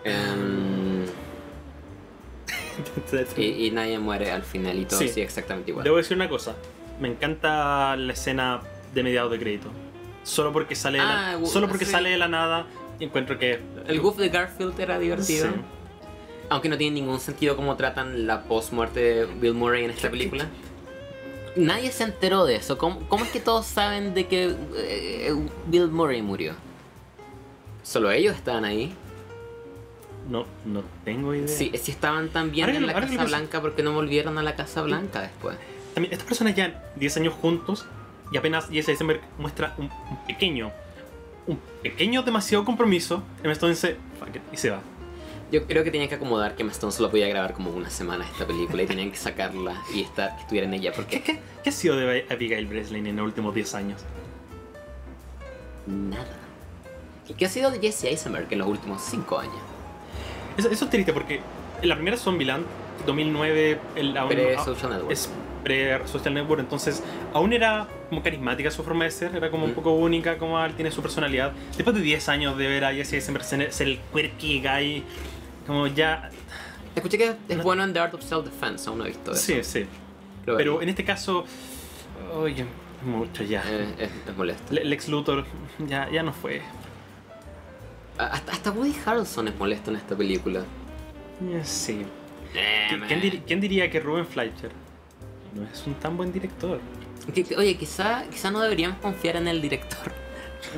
Em, 0.03 1.05
y, 3.37 3.41
y 3.67 3.71
nadie 3.71 3.99
muere 3.99 4.31
al 4.31 4.43
final 4.43 4.77
y 4.77 4.85
todo 4.85 4.99
Sí. 4.99 5.09
sigue 5.09 5.23
exactamente 5.23 5.71
igual. 5.71 5.83
Debo 5.83 5.97
decir 5.97 6.15
una 6.17 6.29
cosa, 6.29 6.55
me 6.99 7.07
encanta 7.07 7.95
la 7.95 8.13
escena 8.13 8.61
de 8.93 9.03
mediados 9.03 9.31
de 9.31 9.39
crédito. 9.39 9.69
Solo 10.23 10.51
porque 10.51 10.75
sale 10.75 10.99
de 10.99 11.05
la, 11.05 11.31
Ah, 11.31 11.37
solo 11.45 11.67
porque 11.67 11.85
sí. 11.85 11.91
sale 11.91 12.09
de 12.09 12.17
la 12.17 12.27
nada 12.27 12.65
y 12.99 13.05
encuentro 13.05 13.39
que 13.39 13.59
El 13.87 14.01
goof 14.01 14.17
de 14.17 14.29
Garfield 14.29 14.77
era 14.79 14.99
divertido. 14.99 15.47
Sí. 15.47 15.53
Aunque 16.49 16.69
no 16.69 16.77
tiene 16.77 17.01
ningún 17.01 17.19
sentido 17.19 17.55
cómo 17.55 17.75
tratan 17.75 18.25
la 18.25 18.43
post-muerte 18.43 18.99
de 18.99 19.25
Bill 19.25 19.53
Murray 19.53 19.83
en 19.85 19.91
esta 19.91 20.09
película. 20.09 20.47
Nadie 21.55 21.91
se 21.91 22.03
enteró 22.03 22.45
de 22.45 22.55
eso. 22.55 22.77
¿Cómo, 22.77 23.01
cómo 23.09 23.25
es 23.25 23.31
que 23.31 23.39
todos 23.39 23.65
saben 23.65 24.13
de 24.13 24.27
que 24.27 24.55
eh, 24.75 25.35
Bill 25.65 25.87
Murray 25.87 26.21
murió? 26.21 26.53
Solo 27.83 28.11
ellos 28.11 28.35
estaban 28.35 28.63
ahí. 28.65 28.93
no, 30.29 30.45
no 30.65 30.83
tengo 31.03 31.33
idea. 31.33 31.47
Sí, 31.47 31.71
si 31.81 31.91
estaban 31.91 32.29
también 32.29 32.65
Ahora 32.65 32.73
que 32.73 32.77
en 32.79 32.87
la 32.87 32.93
que 32.93 32.99
Casa 33.01 33.09
pienso- 33.13 33.27
Blanca, 33.27 33.61
porque 33.61 33.81
no 33.83 33.93
volvieron 33.93 34.37
a 34.37 34.43
la 34.43 34.55
Casa 34.55 34.81
Blanca 34.83 35.21
después? 35.21 35.57
También, 35.93 36.13
estas 36.13 36.27
personas 36.27 36.53
ya 36.55 36.83
10 36.95 37.17
años 37.17 37.33
juntos 37.33 37.85
y 38.31 38.37
apenas 38.37 38.69
Jesse 38.69 38.89
Eisenberg 38.89 39.21
muestra 39.39 39.73
un, 39.77 39.85
un 39.85 40.25
pequeño, 40.27 40.71
un 41.47 41.59
pequeño 41.81 42.21
demasiado 42.23 42.63
compromiso. 42.65 43.23
Dice, 43.41 43.97
"Fuck 44.19 44.35
it", 44.35 44.41
y 44.53 44.57
se 44.57 44.69
va. 44.69 44.81
Yo 45.51 45.65
creo 45.65 45.83
que 45.85 45.91
tenían 45.91 46.09
que 46.09 46.15
acomodar 46.15 46.55
que 46.55 46.63
Emma 46.63 46.73
Stone 46.73 46.91
solo 46.91 47.09
podía 47.09 47.27
grabar 47.29 47.53
como 47.53 47.69
una 47.71 47.89
semana 47.89 48.25
esta 48.25 48.45
película 48.45 48.83
y 48.83 48.85
tenían 48.85 49.11
que 49.11 49.17
sacarla 49.17 49.81
y 49.93 50.01
estar, 50.01 50.35
que 50.35 50.41
estuviera 50.41 50.67
en 50.67 50.73
ella 50.73 50.91
¿Qué, 50.91 50.95
porque 50.95 51.23
qué, 51.23 51.39
qué 51.63 51.69
ha 51.69 51.73
sido 51.73 51.95
de 51.95 52.25
Abigail 52.29 52.65
Breslin 52.65 53.07
en 53.07 53.15
los 53.15 53.25
últimos 53.25 53.55
10 53.55 53.75
años? 53.75 54.01
nada. 55.85 56.25
¿Y 57.29 57.33
qué 57.33 57.45
ha 57.45 57.49
sido 57.49 57.71
de 57.71 57.79
Jesse 57.79 58.05
Eisenberg 58.05 58.47
en 58.51 58.59
los 58.59 58.67
últimos 58.67 59.01
5 59.03 59.39
años? 59.39 59.55
Eso, 60.57 60.69
eso 60.69 60.85
es 60.85 60.91
triste 60.91 61.13
porque 61.13 61.39
la 61.83 61.95
primera 61.95 62.17
Zombieland, 62.17 62.65
2009, 63.05 63.79
el, 63.95 64.17
aún- 64.17 64.29
Pre 64.29 64.55
ah, 64.55 64.63
Social 64.65 64.89
Network. 64.91 65.11
es 65.11 65.29
pre-social 65.63 66.33
network, 66.33 66.61
entonces 66.61 67.03
aún 67.33 67.51
era 67.51 67.87
como 68.09 68.23
carismática 68.23 68.71
su 68.71 68.83
forma 68.83 69.03
de 69.03 69.11
ser, 69.11 69.35
era 69.35 69.51
como 69.51 69.65
un 69.65 69.71
Mm. 69.71 69.75
poco 69.75 69.91
única, 69.91 70.37
como 70.37 70.65
tiene 70.75 70.91
su 70.91 71.01
personalidad. 71.01 71.51
Después 71.75 71.93
de 71.95 72.01
10 72.01 72.29
años 72.29 72.57
de 72.57 72.67
ver 72.67 72.85
a 72.85 72.93
Jesse 72.93 73.13
Eisenberg 73.13 73.43
ser 73.45 73.87
el 73.87 73.99
quirky 74.13 74.61
guy, 74.61 75.03
como 75.67 75.85
ya... 75.87 76.29
Escuché 76.95 77.17
que 77.19 77.35
es 77.49 77.61
bueno 77.63 77.83
en 77.83 77.93
The 77.93 77.99
Art 77.99 78.13
of 78.15 78.23
Self-Defense, 78.23 78.89
aún 78.89 78.97
no 78.99 79.05
he 79.05 79.09
visto 79.09 79.31
eso. 79.33 79.41
Sí, 79.41 79.63
sí. 79.63 79.85
Pero 80.45 80.81
en 80.81 80.89
este 80.89 81.03
caso, 81.05 81.45
oye, 82.33 82.65
mucho 83.05 83.43
ya. 83.43 83.61
Eh, 83.67 83.93
es, 83.99 84.09
es 84.27 84.35
molesto. 84.35 84.73
Le- 84.73 84.85
Lex 84.85 85.07
Luthor 85.09 85.45
ya, 85.87 86.09
ya 86.09 86.23
no 86.23 86.33
fue. 86.33 86.61
Hasta, 88.17 88.51
hasta 88.53 88.71
Woody 88.71 88.95
Harrelson 89.05 89.47
es 89.49 89.55
molesto 89.59 89.91
en 89.91 89.97
esta 89.97 90.15
película. 90.15 90.63
Sí. 91.63 92.03
Eh, 92.55 92.87
¿Qui- 92.89 92.97
man. 92.97 93.07
¿Quién, 93.09 93.43
quién 93.45 93.61
diría 93.61 93.91
que 93.91 93.99
Ruben 93.99 94.25
Fleischer 94.25 94.71
no 95.53 95.63
es 95.71 95.85
un 95.85 95.93
tan 95.95 96.17
buen 96.17 96.31
director? 96.33 96.79
Que- 97.33 97.55
Oye, 97.57 97.75
quizá, 97.77 98.23
quizá 98.31 98.49
no 98.49 98.59
deberíamos 98.61 98.97
confiar 98.99 99.35
en 99.35 99.47
el 99.47 99.61
director 99.61 100.11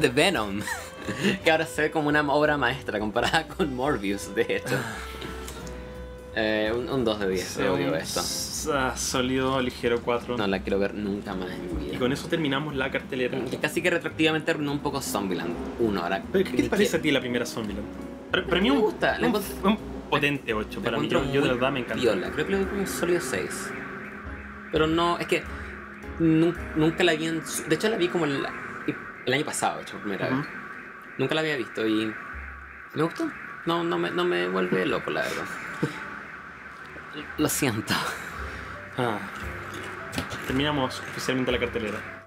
de 0.02 0.10
Venom. 0.10 0.60
que 1.44 1.52
ahora 1.52 1.66
se 1.66 1.84
ve 1.84 1.92
como 1.92 2.10
una 2.10 2.22
obra 2.32 2.58
maestra 2.58 3.00
comparada 3.00 3.48
con 3.48 3.76
Morbius, 3.76 4.34
de 4.36 4.42
hecho. 4.58 4.78
Eh, 6.36 6.72
un, 6.74 6.88
un 6.90 7.04
2 7.04 7.20
de 7.22 7.30
10, 7.30 7.44
Sí, 7.48 7.62
odio 7.64 7.96
esto. 7.96 8.22
sólido, 8.96 9.60
ligero 9.62 10.00
4. 10.02 10.38
No 10.38 10.48
la 10.48 10.60
quiero 10.62 10.78
ver 10.80 10.94
nunca 10.94 11.34
más 11.34 11.50
en 11.52 11.76
mi 11.78 11.86
Y 11.86 11.90
vida. 11.90 12.00
con 12.00 12.14
eso 12.14 12.28
terminamos 12.28 12.76
la 12.76 12.92
cartelera. 12.92 13.38
Que 13.50 13.58
Casi 13.58 13.82
que 13.82 13.90
retroactivamente 13.90 14.52
arruinó 14.52 14.72
un 14.72 14.80
poco 14.80 15.02
Zombieland 15.02 15.54
1 15.80 16.02
ahora. 16.02 16.22
¿Qué 16.32 16.44
te 16.44 16.70
parece 16.70 16.98
a 16.98 17.02
ti 17.02 17.12
la 17.12 17.20
primera 17.20 17.46
Zombieland? 17.46 17.86
Para, 18.32 18.46
para 18.46 18.62
mí 18.62 18.70
Me 18.70 18.76
un, 18.76 18.82
gusta, 18.84 19.18
un, 19.22 19.36
un 19.72 19.78
potente 20.10 20.54
8. 20.54 20.80
la 20.80 20.86
Para 20.86 20.98
mí, 21.00 21.08
yo, 21.10 21.24
yo 21.34 21.42
de 21.42 21.48
verdad 21.50 21.72
me 21.72 21.80
encanta. 21.80 22.00
piola. 22.02 22.30
Creo 22.30 22.46
que 22.46 22.52
le 22.52 22.58
doy 22.60 22.68
como 22.68 22.82
un 22.82 22.88
sólido 22.88 23.22
6. 23.22 23.72
Pero 24.72 24.86
no, 24.88 25.18
es 25.18 25.26
que 25.28 25.42
nu- 26.20 26.54
nunca 26.76 27.04
la 27.04 27.14
vi 27.16 27.26
en... 27.26 27.46
su- 27.46 27.64
De 27.68 27.74
hecho 27.76 27.90
la 27.90 27.98
vi 27.98 28.08
como 28.08 28.26
el, 28.26 28.46
el 29.26 29.34
año 29.34 29.46
pasado, 29.46 29.78
de 29.78 29.82
hecho, 29.82 29.98
primera 29.98 30.28
Ujú. 30.28 30.38
vez. 30.38 30.46
Nunca 31.20 31.36
la 31.36 31.42
había 31.42 31.58
visto 31.58 31.86
y 31.86 32.14
me 32.94 33.04
gustó. 33.04 33.30
No, 33.66 33.84
no, 33.84 33.98
me, 34.00 34.10
no 34.10 34.24
me 34.24 34.48
vuelve 34.48 34.86
loco, 34.86 35.12
la 35.12 35.22
verdad. 35.22 35.46
Lo 37.38 37.50
siento. 37.50 37.94
Ah. 38.98 39.20
Terminamos 40.48 41.02
oficialmente 41.02 41.52
la 41.52 41.60
cartelera. 41.60 42.19